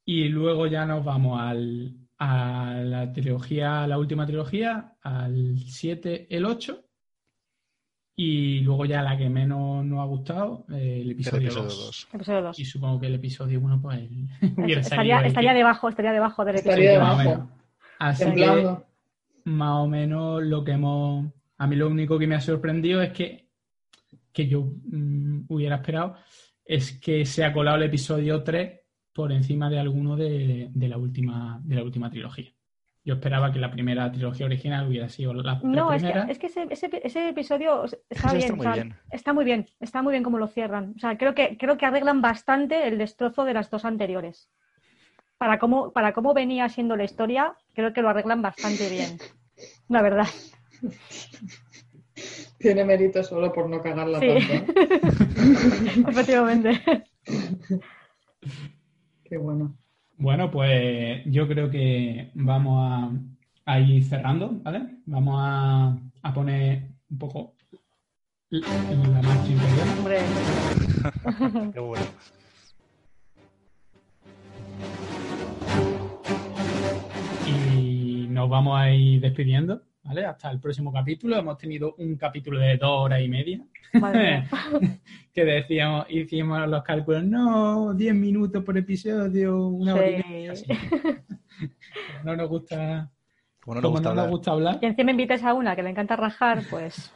Y 0.06 0.28
luego 0.30 0.68
ya 0.68 0.86
nos 0.86 1.06
vamos 1.06 1.40
al, 1.40 1.96
a 2.24 2.76
la 2.84 3.12
trilogía, 3.12 3.88
la 3.88 3.98
última 3.98 4.28
trilogía, 4.28 4.94
al 5.02 5.58
7, 5.58 6.28
el 6.30 6.46
8. 6.46 6.80
Y 8.16 8.60
luego 8.60 8.86
ya 8.86 9.02
la 9.02 9.18
que 9.18 9.28
menos 9.28 9.84
nos 9.84 10.00
ha 10.02 10.04
gustado, 10.04 10.66
eh, 10.72 11.00
el 11.02 11.12
episodio, 11.12 11.48
episodio 11.48 11.64
2. 11.70 11.86
2. 11.88 12.08
Episodio 12.14 12.42
2. 12.44 12.60
Y 12.60 12.66
supongo 12.66 13.00
que 13.00 13.08
el 13.08 13.16
episodio 13.16 13.60
1 13.60 13.82
pues 13.82 14.02
hubiera 14.58 14.82
Estaría, 14.82 15.26
estaría 15.26 15.54
debajo, 15.56 15.90
estaría 15.90 16.12
debajo 16.12 16.46
del 16.46 16.56
Estaría 16.58 16.92
episodio. 16.94 17.02
más 17.02 17.16
o 17.16 17.18
debajo. 17.24 17.40
menos. 17.40 17.60
Así 17.98 18.26
que 18.36 18.76
más 19.46 19.72
o 19.78 19.88
menos 19.88 20.44
lo 20.44 20.64
que 20.64 20.72
hemos... 20.74 21.26
A 21.58 21.66
mí 21.66 21.76
lo 21.76 21.88
único 21.88 22.20
que 22.20 22.28
me 22.28 22.36
ha 22.36 22.42
sorprendido 22.42 23.02
es 23.02 23.14
que, 23.14 23.50
que 24.32 24.48
yo 24.48 24.62
mm, 24.84 25.46
hubiera 25.48 25.78
esperado 25.78 26.18
es 26.64 27.00
que 27.00 27.26
se 27.26 27.44
ha 27.44 27.52
colado 27.52 27.78
el 27.78 27.84
episodio 27.84 28.44
3 28.44 28.81
por 29.14 29.32
encima 29.32 29.70
de 29.70 29.80
alguno 29.80 30.16
de, 30.16 30.70
de 30.72 30.88
la, 30.88 30.98
última, 30.98 31.60
de 31.64 31.76
la 31.76 31.84
última 31.84 32.10
trilogía. 32.10 32.52
Yo 33.04 33.16
esperaba 33.16 33.52
que 33.52 33.58
la 33.60 33.72
primera 33.72 34.12
trilogía 34.12 34.46
original 34.46 34.88
hubiera 34.88 35.10
sido 35.10 35.34
la 35.34 35.60
No, 35.64 35.92
es 35.92 36.04
que, 36.04 36.14
es 36.30 36.38
que 36.38 36.46
ese, 36.48 36.68
ese, 36.70 36.90
ese 37.04 37.30
episodio 37.30 37.84
está 38.10 38.28
Eso 38.28 38.36
bien, 38.36 38.44
está 38.44 38.54
o 38.54 38.56
muy 38.58 38.64
sea, 38.66 38.74
bien. 38.74 38.96
está 39.12 39.34
muy 39.34 39.46
bien, 39.46 39.66
está 39.80 40.02
muy 40.04 40.12
bien 40.12 40.24
como 40.24 40.38
lo 40.38 40.48
cierran. 40.48 40.94
O 40.96 41.00
sea, 41.00 41.18
creo 41.18 41.34
que, 41.34 41.58
creo 41.58 41.78
que 41.78 41.86
arreglan 41.88 42.22
bastante 42.22 42.88
el 42.88 43.00
destrozo 43.00 43.44
de 43.44 43.56
las 43.56 43.72
dos 43.72 43.86
anteriores. 43.86 44.52
Para 45.40 45.58
cómo, 45.58 45.92
para 45.92 46.14
cómo 46.14 46.36
venía 46.36 46.70
siendo 46.70 46.96
la 46.96 47.04
historia, 47.04 47.56
creo 47.74 47.92
que 47.92 48.04
lo 48.04 48.10
arreglan 48.10 48.44
bastante 48.44 48.88
bien. 48.90 49.18
La 49.90 50.04
verdad. 50.04 50.28
Tiene 52.60 52.86
mérito 52.86 53.24
solo 53.24 53.52
por 53.52 53.68
no 53.68 53.82
cagarla 53.82 54.20
Sí. 54.20 54.28
tanto. 54.28 54.74
Efectivamente. 56.12 56.82
Qué 59.32 59.38
bueno. 59.38 59.78
Bueno, 60.18 60.52
pues 60.52 61.22
yo 61.26 61.48
creo 61.48 61.72
que 61.72 62.32
vamos 62.34 62.92
a, 62.92 63.12
a 63.64 63.80
ir 63.80 64.04
cerrando, 64.04 64.60
¿vale? 64.62 64.98
Vamos 65.06 65.36
a, 65.40 65.98
a 66.22 66.34
poner 66.34 66.90
un 67.10 67.18
poco 67.18 67.54
la 68.50 68.60
la 68.60 69.22
marcha 69.22 69.50
interior. 69.50 69.88
Hombre, 69.98 70.18
Qué 71.74 71.80
bueno. 71.80 72.04
y 77.48 78.28
nos 78.28 78.50
vamos 78.50 78.78
a 78.78 78.92
ir 78.92 79.22
despidiendo, 79.22 79.82
¿vale? 80.04 80.26
Hasta 80.26 80.52
el 80.52 80.60
próximo 80.60 80.92
capítulo. 80.92 81.38
Hemos 81.38 81.58
tenido 81.58 81.96
un 81.98 82.16
capítulo 82.16 82.60
de 82.60 82.78
dos 82.78 83.06
horas 83.06 83.22
y 83.22 83.28
media 83.28 83.60
madre 83.94 84.46
que 85.34 85.44
decíamos, 85.46 86.06
hicimos 86.10 86.68
los 86.68 86.82
cálculos, 86.84 87.24
no, 87.26 87.94
10 87.94 88.16
minutos 88.16 88.64
por 88.64 88.78
episodio, 88.78 89.68
una 89.68 89.96
hora 89.96 90.10
y 90.10 90.24
media. 90.24 90.56
Sí. 90.56 90.66
así. 90.72 90.80
No 92.24 92.36
nos 92.36 92.48
gusta, 92.50 93.12
Como 93.60 93.76
no 93.76 93.82
nos 93.82 93.84
como 93.84 93.92
gusta 93.98 94.10
no 94.10 94.16
nos 94.16 94.22
hablar. 94.24 94.30
gusta 94.30 94.52
hablar. 94.52 94.80
Y 94.82 94.86
encima 94.86 95.12
invites 95.12 95.44
a 95.44 95.54
una 95.54 95.76
que 95.76 95.84
le 95.84 95.90
encanta 95.90 96.16
rajar, 96.16 96.62
pues 96.70 97.14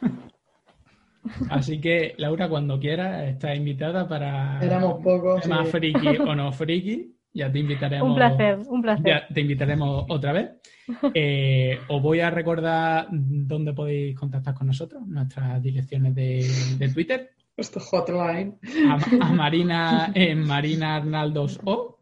Así 1.50 1.80
que, 1.80 2.14
Laura, 2.18 2.48
cuando 2.48 2.78
quieras, 2.78 3.24
estás 3.28 3.56
invitada 3.56 4.06
para 4.06 4.60
Éramos 4.62 5.02
pocos. 5.02 5.44
más 5.48 5.68
friki 5.70 6.18
o 6.18 6.34
no 6.36 6.52
friki. 6.52 7.15
Ya 7.36 7.52
te 7.52 7.58
invitaremos. 7.58 8.08
Un 8.08 8.14
placer, 8.14 8.58
un 8.66 8.80
placer. 8.80 9.06
Ya 9.06 9.28
te 9.28 9.40
invitaremos 9.42 10.06
otra 10.08 10.32
vez. 10.32 10.50
Eh, 11.14 11.80
os 11.88 12.00
voy 12.00 12.20
a 12.20 12.30
recordar 12.30 13.08
dónde 13.10 13.72
podéis 13.72 14.16
contactar 14.16 14.54
con 14.54 14.68
nosotros, 14.68 15.04
nuestras 15.04 15.60
direcciones 15.60 16.14
de, 16.14 16.48
de 16.78 16.88
Twitter. 16.90 17.30
Esto 17.56 17.80
hotline. 17.80 18.56
A, 18.88 19.26
a 19.26 19.32
Marina 19.32 20.12
en 20.14 20.46
Marina 20.46 20.94
Arnaldos 20.94 21.58
O, 21.64 21.98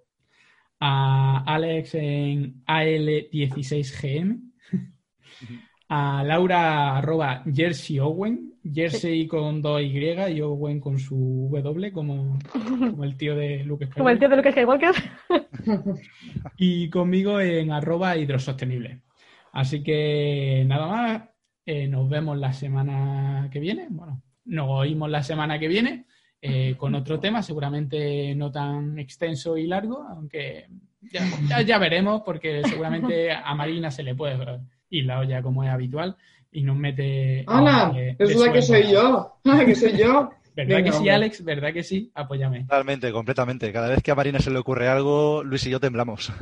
a 0.81 1.45
Alex 1.47 1.95
en 1.95 2.63
AL16GM, 2.67 4.53
a 5.89 6.23
Laura 6.23 6.99
arroba 6.99 7.43
Jersey 7.51 7.99
Owen, 8.01 8.54
Jersey 8.73 9.27
con 9.27 9.61
dos 9.61 9.83
Y 9.83 9.99
y 9.99 10.41
Owen 10.41 10.81
con 10.81 10.99
su 10.99 11.51
W, 11.53 11.93
como, 11.93 12.39
como 12.51 13.05
el 13.05 13.17
tío 13.17 13.37
de 13.37 13.63
Luke 13.65 13.89
Como 13.91 14.09
el 14.09 14.19
tío 14.19 14.29
de 14.29 14.37
Luke 14.37 14.53
Skywalker. 14.53 14.95
y 16.57 16.89
conmigo 16.89 17.41
en 17.41 17.73
arroba 17.73 18.17
hidrosostenible. 18.17 19.03
Así 19.53 19.83
que 19.83 20.65
nada 20.67 20.87
más, 20.87 21.23
eh, 21.67 21.89
nos 21.89 22.09
vemos 22.09 22.39
la 22.39 22.53
semana 22.53 23.49
que 23.53 23.61
viene. 23.61 23.89
Bueno, 23.91 24.23
nos 24.47 24.69
oímos 24.69 25.11
la 25.11 25.23
semana 25.23 25.59
que 25.59 25.69
viene 25.69 26.07
eh, 26.41 26.75
con 26.77 26.95
otro 26.95 27.21
tema, 27.21 27.43
seguramente 27.43 28.35
no 28.35 28.51
tan 28.51 28.99
extenso 28.99 29.59
y 29.59 29.67
largo, 29.67 30.03
aunque 30.03 30.69
ya, 31.01 31.23
ya, 31.49 31.63
ya 31.63 31.79
veremos, 31.79 32.23
porque 32.25 32.63
seguramente 32.65 33.31
a 33.31 33.55
Marina 33.55 33.91
se 33.91 34.03
le 34.03 34.15
puede 34.15 34.39
ir 34.89 35.05
la 35.05 35.19
olla 35.21 35.43
como 35.43 35.65
es 35.65 35.71
habitual 35.71 36.17
y 36.55 36.63
nos 36.63 36.77
mete. 36.77 37.45
¡Hala! 37.47 37.93
eh, 37.97 38.17
Es 38.19 38.35
la 38.37 38.51
que 38.53 38.63
soy 38.63 38.91
yo. 38.91 39.37
¡Ah, 39.45 39.63
que 39.67 39.75
soy 39.75 39.97
yo! 39.99 40.31
¿Verdad 40.57 40.77
Venga, 40.77 40.83
que 40.85 40.93
sí, 40.93 40.97
hombre. 40.99 41.13
Alex? 41.13 41.45
¿Verdad 41.45 41.73
que 41.73 41.83
sí? 41.83 42.11
Apóyame. 42.15 42.61
Totalmente, 42.61 43.11
completamente. 43.13 43.73
Cada 43.73 43.89
vez 43.89 44.03
que 44.03 44.13
a 44.13 44.15
Marina 44.15 44.39
se 44.39 44.51
le 44.53 44.59
ocurre 44.59 44.89
algo, 44.89 45.43
Luis 45.45 45.67
y 45.67 45.71
yo 45.71 45.81
temblamos. 45.81 46.33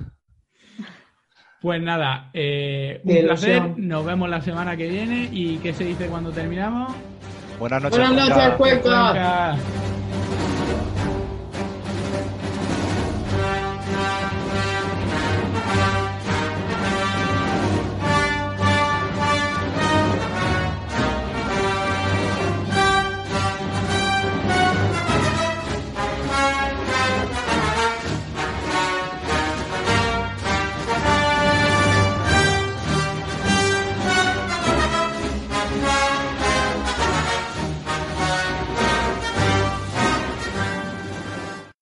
Pues 1.62 1.80
nada, 1.80 2.28
eh, 2.34 3.00
un 3.04 3.20
placer. 3.22 3.62
Nos 3.78 4.04
vemos 4.04 4.28
la 4.28 4.40
semana 4.42 4.76
que 4.76 4.88
viene. 4.88 5.28
¿Y 5.32 5.56
qué 5.58 5.72
se 5.72 5.84
dice 5.84 6.06
cuando 6.08 6.30
terminamos? 6.30 6.92
Buenas 7.58 7.82
noches. 7.82 7.98
Buenas 7.98 8.28
noches, 8.28 8.54
Cuenca. 8.58 8.82
Cuenca. 8.82 9.56